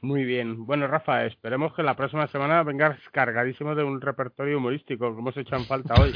Muy 0.00 0.24
bien. 0.24 0.64
Bueno, 0.64 0.86
Rafa, 0.86 1.26
esperemos 1.26 1.74
que 1.74 1.82
la 1.82 1.96
próxima 1.96 2.28
semana 2.28 2.62
vengas 2.62 2.96
cargadísimo 3.10 3.74
de 3.74 3.82
un 3.82 4.00
repertorio 4.00 4.58
humorístico 4.58 5.12
que 5.12 5.18
hemos 5.20 5.36
hecho 5.36 5.56
en 5.56 5.64
falta 5.64 6.00
hoy. 6.00 6.12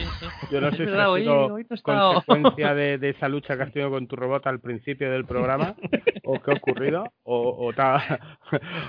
Yo 0.53 0.61
no 0.61 0.71
sé 0.77 0.87
si 0.87 0.93
ha 0.93 1.17
sido 1.17 1.59
consecuencia 1.83 2.75
de, 2.75 2.99
de, 2.99 3.09
esa 3.11 3.29
lucha 3.29 3.57
que 3.57 3.65
has 3.65 3.73
tenido 3.73 3.91
con 3.91 4.07
tu 4.07 4.15
robot 4.15 4.47
al 4.47 4.61
principio 4.61 5.11
del 5.11 5.25
programa 5.25 5.75
o 6.25 6.41
qué 6.41 6.53
ha 6.53 6.55
ocurrido 6.55 7.13
o, 7.25 7.73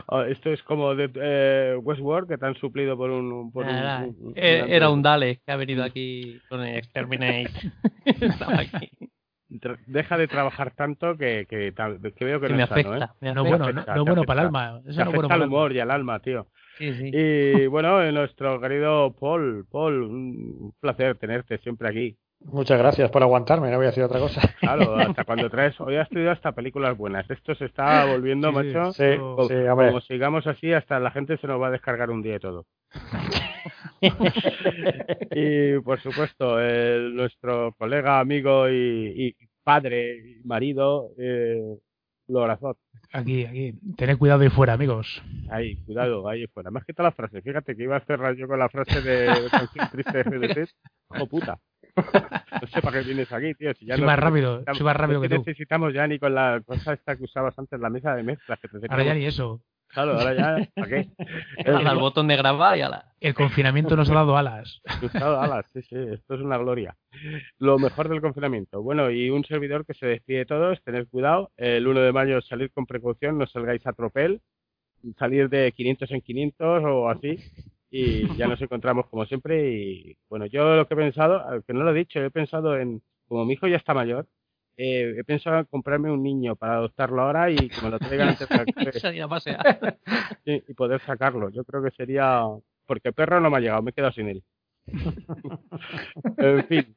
o, 0.08 0.22
esto 0.28 0.52
es 0.52 0.62
como 0.64 0.94
de 0.94 1.10
eh, 1.16 1.76
Westworld 1.82 2.28
que 2.28 2.38
te 2.38 2.46
han 2.46 2.56
suplido 2.56 2.96
por 2.96 3.10
un... 3.10 3.52
Por 3.52 3.66
un, 3.66 4.34
eh, 4.36 4.66
era 4.68 4.90
un 4.92 5.02
Dale 5.02 5.42
que 5.44 5.52
ha 5.52 5.56
venido 5.56 5.84
aquí 5.84 6.40
con 6.50 6.62
el 6.62 6.78
Exterminate. 6.78 7.52
Estaba 8.06 8.60
aquí 8.60 8.90
deja 9.86 10.18
de 10.18 10.28
trabar 10.28 10.72
tanto 10.72 11.18
que, 11.18 11.46
que, 11.50 11.74
que 11.74 12.26
veo 12.26 12.40
que, 12.40 12.50
no 12.50 12.56
me 12.56 12.64
está, 12.64 12.76
afecta, 12.76 13.16
¿no, 13.22 13.34
no, 13.34 13.44
bueno, 13.44 13.72
no, 13.72 14.06
bueno 14.06 14.24
para 14.24 14.42
el 14.42 14.48
alma. 14.48 14.82
Eso 14.86 15.06
no 15.06 15.12
bueno 15.12 15.28
para 15.28 15.44
el 15.44 15.50
humor 15.50 15.74
y 15.74 15.80
al 15.80 15.92
alma, 15.92 16.20
tío. 16.20 16.48
Sí, 16.78 16.94
sí. 16.94 17.12
Y 17.14 17.68
bueno, 17.68 18.12
nuestro 18.12 18.60
querido 18.60 19.16
Paul, 19.20 19.66
Paul, 19.72 20.04
un 20.04 20.74
placer 20.80 21.18
tenerte 21.18 21.58
siempre 21.60 21.90
aquí. 21.90 22.18
Muchas 22.46 22.78
gracias 22.78 23.10
por 23.10 23.24
aguantarme, 23.24 23.72
no 23.72 23.78
voy 23.78 23.86
a 23.86 23.90
decir 23.90 24.04
otra 24.04 24.20
cosa. 24.20 24.42
Claro, 24.60 24.96
hasta 24.98 25.24
cuando 25.24 25.50
traes, 25.50 25.80
hoy 25.80 25.96
has 25.96 26.08
estudiado 26.08 26.32
hasta 26.32 26.52
películas 26.52 26.98
buenas. 26.98 27.30
Esto 27.30 27.56
se 27.56 27.66
está 27.66 28.06
volviendo, 28.06 28.52
macho. 28.52 28.92
Sí, 28.94 29.16
sí, 29.48 29.54
a 29.54 29.74
ver. 29.74 29.88
Como 29.88 30.02
sigamos 30.02 30.46
así, 30.48 30.74
hasta 30.74 31.00
la 31.00 31.12
gente 31.12 31.38
se 31.38 31.48
nos 31.48 31.62
va 31.62 31.68
a 31.68 31.72
descargar 31.72 32.10
un 32.10 32.22
día 32.22 32.36
y 32.36 32.40
todo. 32.40 32.66
y 35.32 35.80
por 35.80 36.00
supuesto, 36.02 36.60
el, 36.60 37.16
nuestro 37.16 37.74
colega, 37.78 38.20
amigo 38.20 38.70
y, 38.70 39.14
y 39.16 39.36
padre, 39.64 40.40
marido, 40.44 41.12
eh, 41.18 41.78
Lorazot. 42.28 42.78
Aquí, 43.12 43.46
aquí. 43.46 43.74
Tened 43.98 44.18
cuidado 44.18 44.42
ahí 44.42 44.50
fuera, 44.50 44.74
amigos. 44.74 45.22
Ahí, 45.50 45.76
cuidado, 45.86 46.28
ahí 46.28 46.48
fuera. 46.48 46.72
Más 46.72 46.86
que 46.86 46.94
toda 46.94 47.10
la 47.10 47.16
frase. 47.16 47.42
Fíjate 47.42 47.76
que 47.76 47.84
iba 47.84 47.98
a 47.98 48.06
cerrar 48.06 48.36
yo 48.36 48.48
con 48.48 48.60
la 48.60 48.70
frase 48.70 49.02
de 49.02 49.28
Canción 49.52 49.90
Triste 49.92 50.24
de 50.24 50.68
¡Oh, 51.10 51.28
puta! 51.28 51.60
No 51.96 52.68
sé 52.68 52.82
para 52.82 53.00
qué 53.00 53.06
vienes 53.06 53.32
aquí, 53.32 53.54
tío. 53.54 53.74
Si 53.74 53.86
ya 53.86 53.96
soy 53.96 54.06
más 54.06 54.20
rápido, 54.20 54.64
soy 54.74 54.86
más 54.86 54.96
rápido 54.96 55.22
que 55.22 55.30
tú. 55.30 55.38
necesitamos 55.38 55.94
ya 55.94 56.08
ni 56.08 56.20
con 56.20 56.34
la 56.34 56.62
cosa 56.66 56.94
esta 56.94 57.16
que 57.16 57.24
usabas 57.24 57.58
antes, 57.58 57.80
la 57.80 57.90
mesa 57.90 58.16
de 58.16 58.24
mezclas. 58.24 58.60
Que 58.60 58.68
te 58.68 58.88
Ahora 58.90 59.04
ya 59.04 59.14
ni 59.14 59.26
eso. 59.26 59.62
Claro, 59.94 60.18
ahora 60.18 60.34
ya, 60.34 60.70
¿para 60.74 60.88
qué? 60.88 61.10
al 61.88 62.00
botón 62.00 62.28
de 62.28 62.36
grabar 62.36 62.78
y 62.78 62.82
ala. 62.82 63.14
El 63.20 63.36
confinamiento 63.36 63.96
nos 63.96 64.10
ha 64.10 64.16
dado 64.16 64.36
alas. 64.36 64.82
Nos 65.04 65.16
ha 65.16 65.20
dado 65.20 65.42
alas, 65.42 65.66
sí, 65.72 65.84
sí, 65.84 65.96
esto 65.96 66.34
es 66.34 66.42
una 66.42 66.58
gloria. 66.58 66.98
Lo 67.60 67.78
mejor 67.78 68.10
del 68.10 68.20
confinamiento. 68.20 68.82
Bueno, 68.82 69.12
y 69.12 69.30
un 69.30 69.46
servidor 69.46 69.86
que 69.86 69.94
se 69.94 70.08
despide 70.08 70.48
todos, 70.48 70.82
tener 70.84 71.08
cuidado. 71.08 71.52
El 71.58 71.88
1 71.88 72.02
de 72.02 72.12
mayo 72.12 72.42
salir 72.42 72.72
con 72.72 72.88
precaución, 72.88 73.38
no 73.38 73.46
salgáis 73.46 73.86
a 73.86 73.94
tropel, 73.94 74.42
salir 75.20 75.48
de 75.50 75.72
500 75.72 76.12
en 76.12 76.22
500 76.22 76.84
o 76.86 77.10
así. 77.10 77.38
Y 77.96 78.36
ya 78.38 78.48
nos 78.48 78.60
encontramos 78.60 79.06
como 79.06 79.24
siempre. 79.26 79.72
Y 79.72 80.18
bueno, 80.28 80.48
yo 80.48 80.76
lo 80.76 80.88
que 80.88 80.96
he 80.96 80.98
pensado, 80.98 81.64
que 81.64 81.74
no 81.74 81.84
lo 81.84 81.92
he 81.92 82.00
dicho, 82.00 82.20
he 82.20 82.32
pensado 82.32 82.76
en, 82.76 83.04
como 83.28 83.46
mi 83.46 83.54
hijo 83.54 83.68
ya 83.68 83.78
está 83.78 83.94
mayor, 83.94 84.28
eh, 84.78 85.14
he 85.16 85.24
pensado 85.24 85.60
en 85.60 85.66
comprarme 85.66 86.10
un 86.10 86.24
niño 86.24 86.56
para 86.56 86.78
adoptarlo 86.78 87.22
ahora 87.22 87.52
y 87.52 87.56
que 87.70 87.82
me 87.84 87.92
lo 87.92 88.00
traigan 88.00 88.30
antes 88.30 88.50
de 88.50 88.56
y, 90.46 90.54
y 90.68 90.74
poder 90.74 91.02
sacarlo. 91.02 91.50
Yo 91.50 91.64
creo 91.66 91.84
que 91.84 91.92
sería 91.92 92.42
porque 92.88 93.10
el 93.10 93.14
perro 93.14 93.40
no 93.40 93.52
me 93.52 93.58
ha 93.58 93.60
llegado, 93.60 93.84
me 93.84 93.92
he 93.92 93.94
quedado 93.94 94.14
sin 94.14 94.28
él. 94.28 94.44
en 96.38 96.66
fin, 96.66 96.94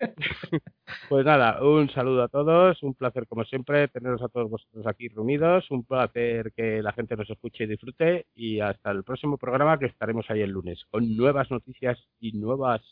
pues 1.08 1.24
nada, 1.24 1.62
un 1.62 1.88
saludo 1.90 2.24
a 2.24 2.28
todos, 2.28 2.82
un 2.82 2.94
placer 2.94 3.26
como 3.26 3.44
siempre 3.44 3.88
teneros 3.88 4.20
a 4.22 4.28
todos 4.28 4.50
vosotros 4.50 4.86
aquí 4.86 5.08
reunidos, 5.08 5.70
un 5.70 5.84
placer 5.84 6.52
que 6.52 6.82
la 6.82 6.92
gente 6.92 7.16
nos 7.16 7.30
escuche 7.30 7.64
y 7.64 7.68
disfrute 7.68 8.26
y 8.34 8.60
hasta 8.60 8.90
el 8.90 9.04
próximo 9.04 9.38
programa 9.38 9.78
que 9.78 9.86
estaremos 9.86 10.28
ahí 10.28 10.42
el 10.42 10.50
lunes 10.50 10.84
con 10.90 11.16
nuevas 11.16 11.50
noticias 11.50 11.98
y 12.18 12.32
nuevas 12.32 12.82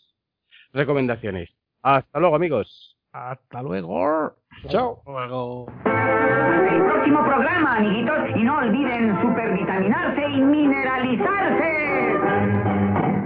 recomendaciones. 0.73 1.51
Hasta 1.83 2.21
luego 2.21 2.37
amigos. 2.37 2.97
Hasta 3.12 3.62
luego. 3.62 4.37
Chao. 4.69 4.99
Hasta 4.99 5.11
luego. 5.11 5.66
El 5.85 6.83
próximo 6.83 7.25
programa, 7.25 7.77
amiguitos, 7.77 8.37
y 8.37 8.43
no 8.43 8.59
olviden 8.59 9.21
supervitaminarse 9.23 10.23
y 10.23 10.41
mineralizarse. 10.41 13.24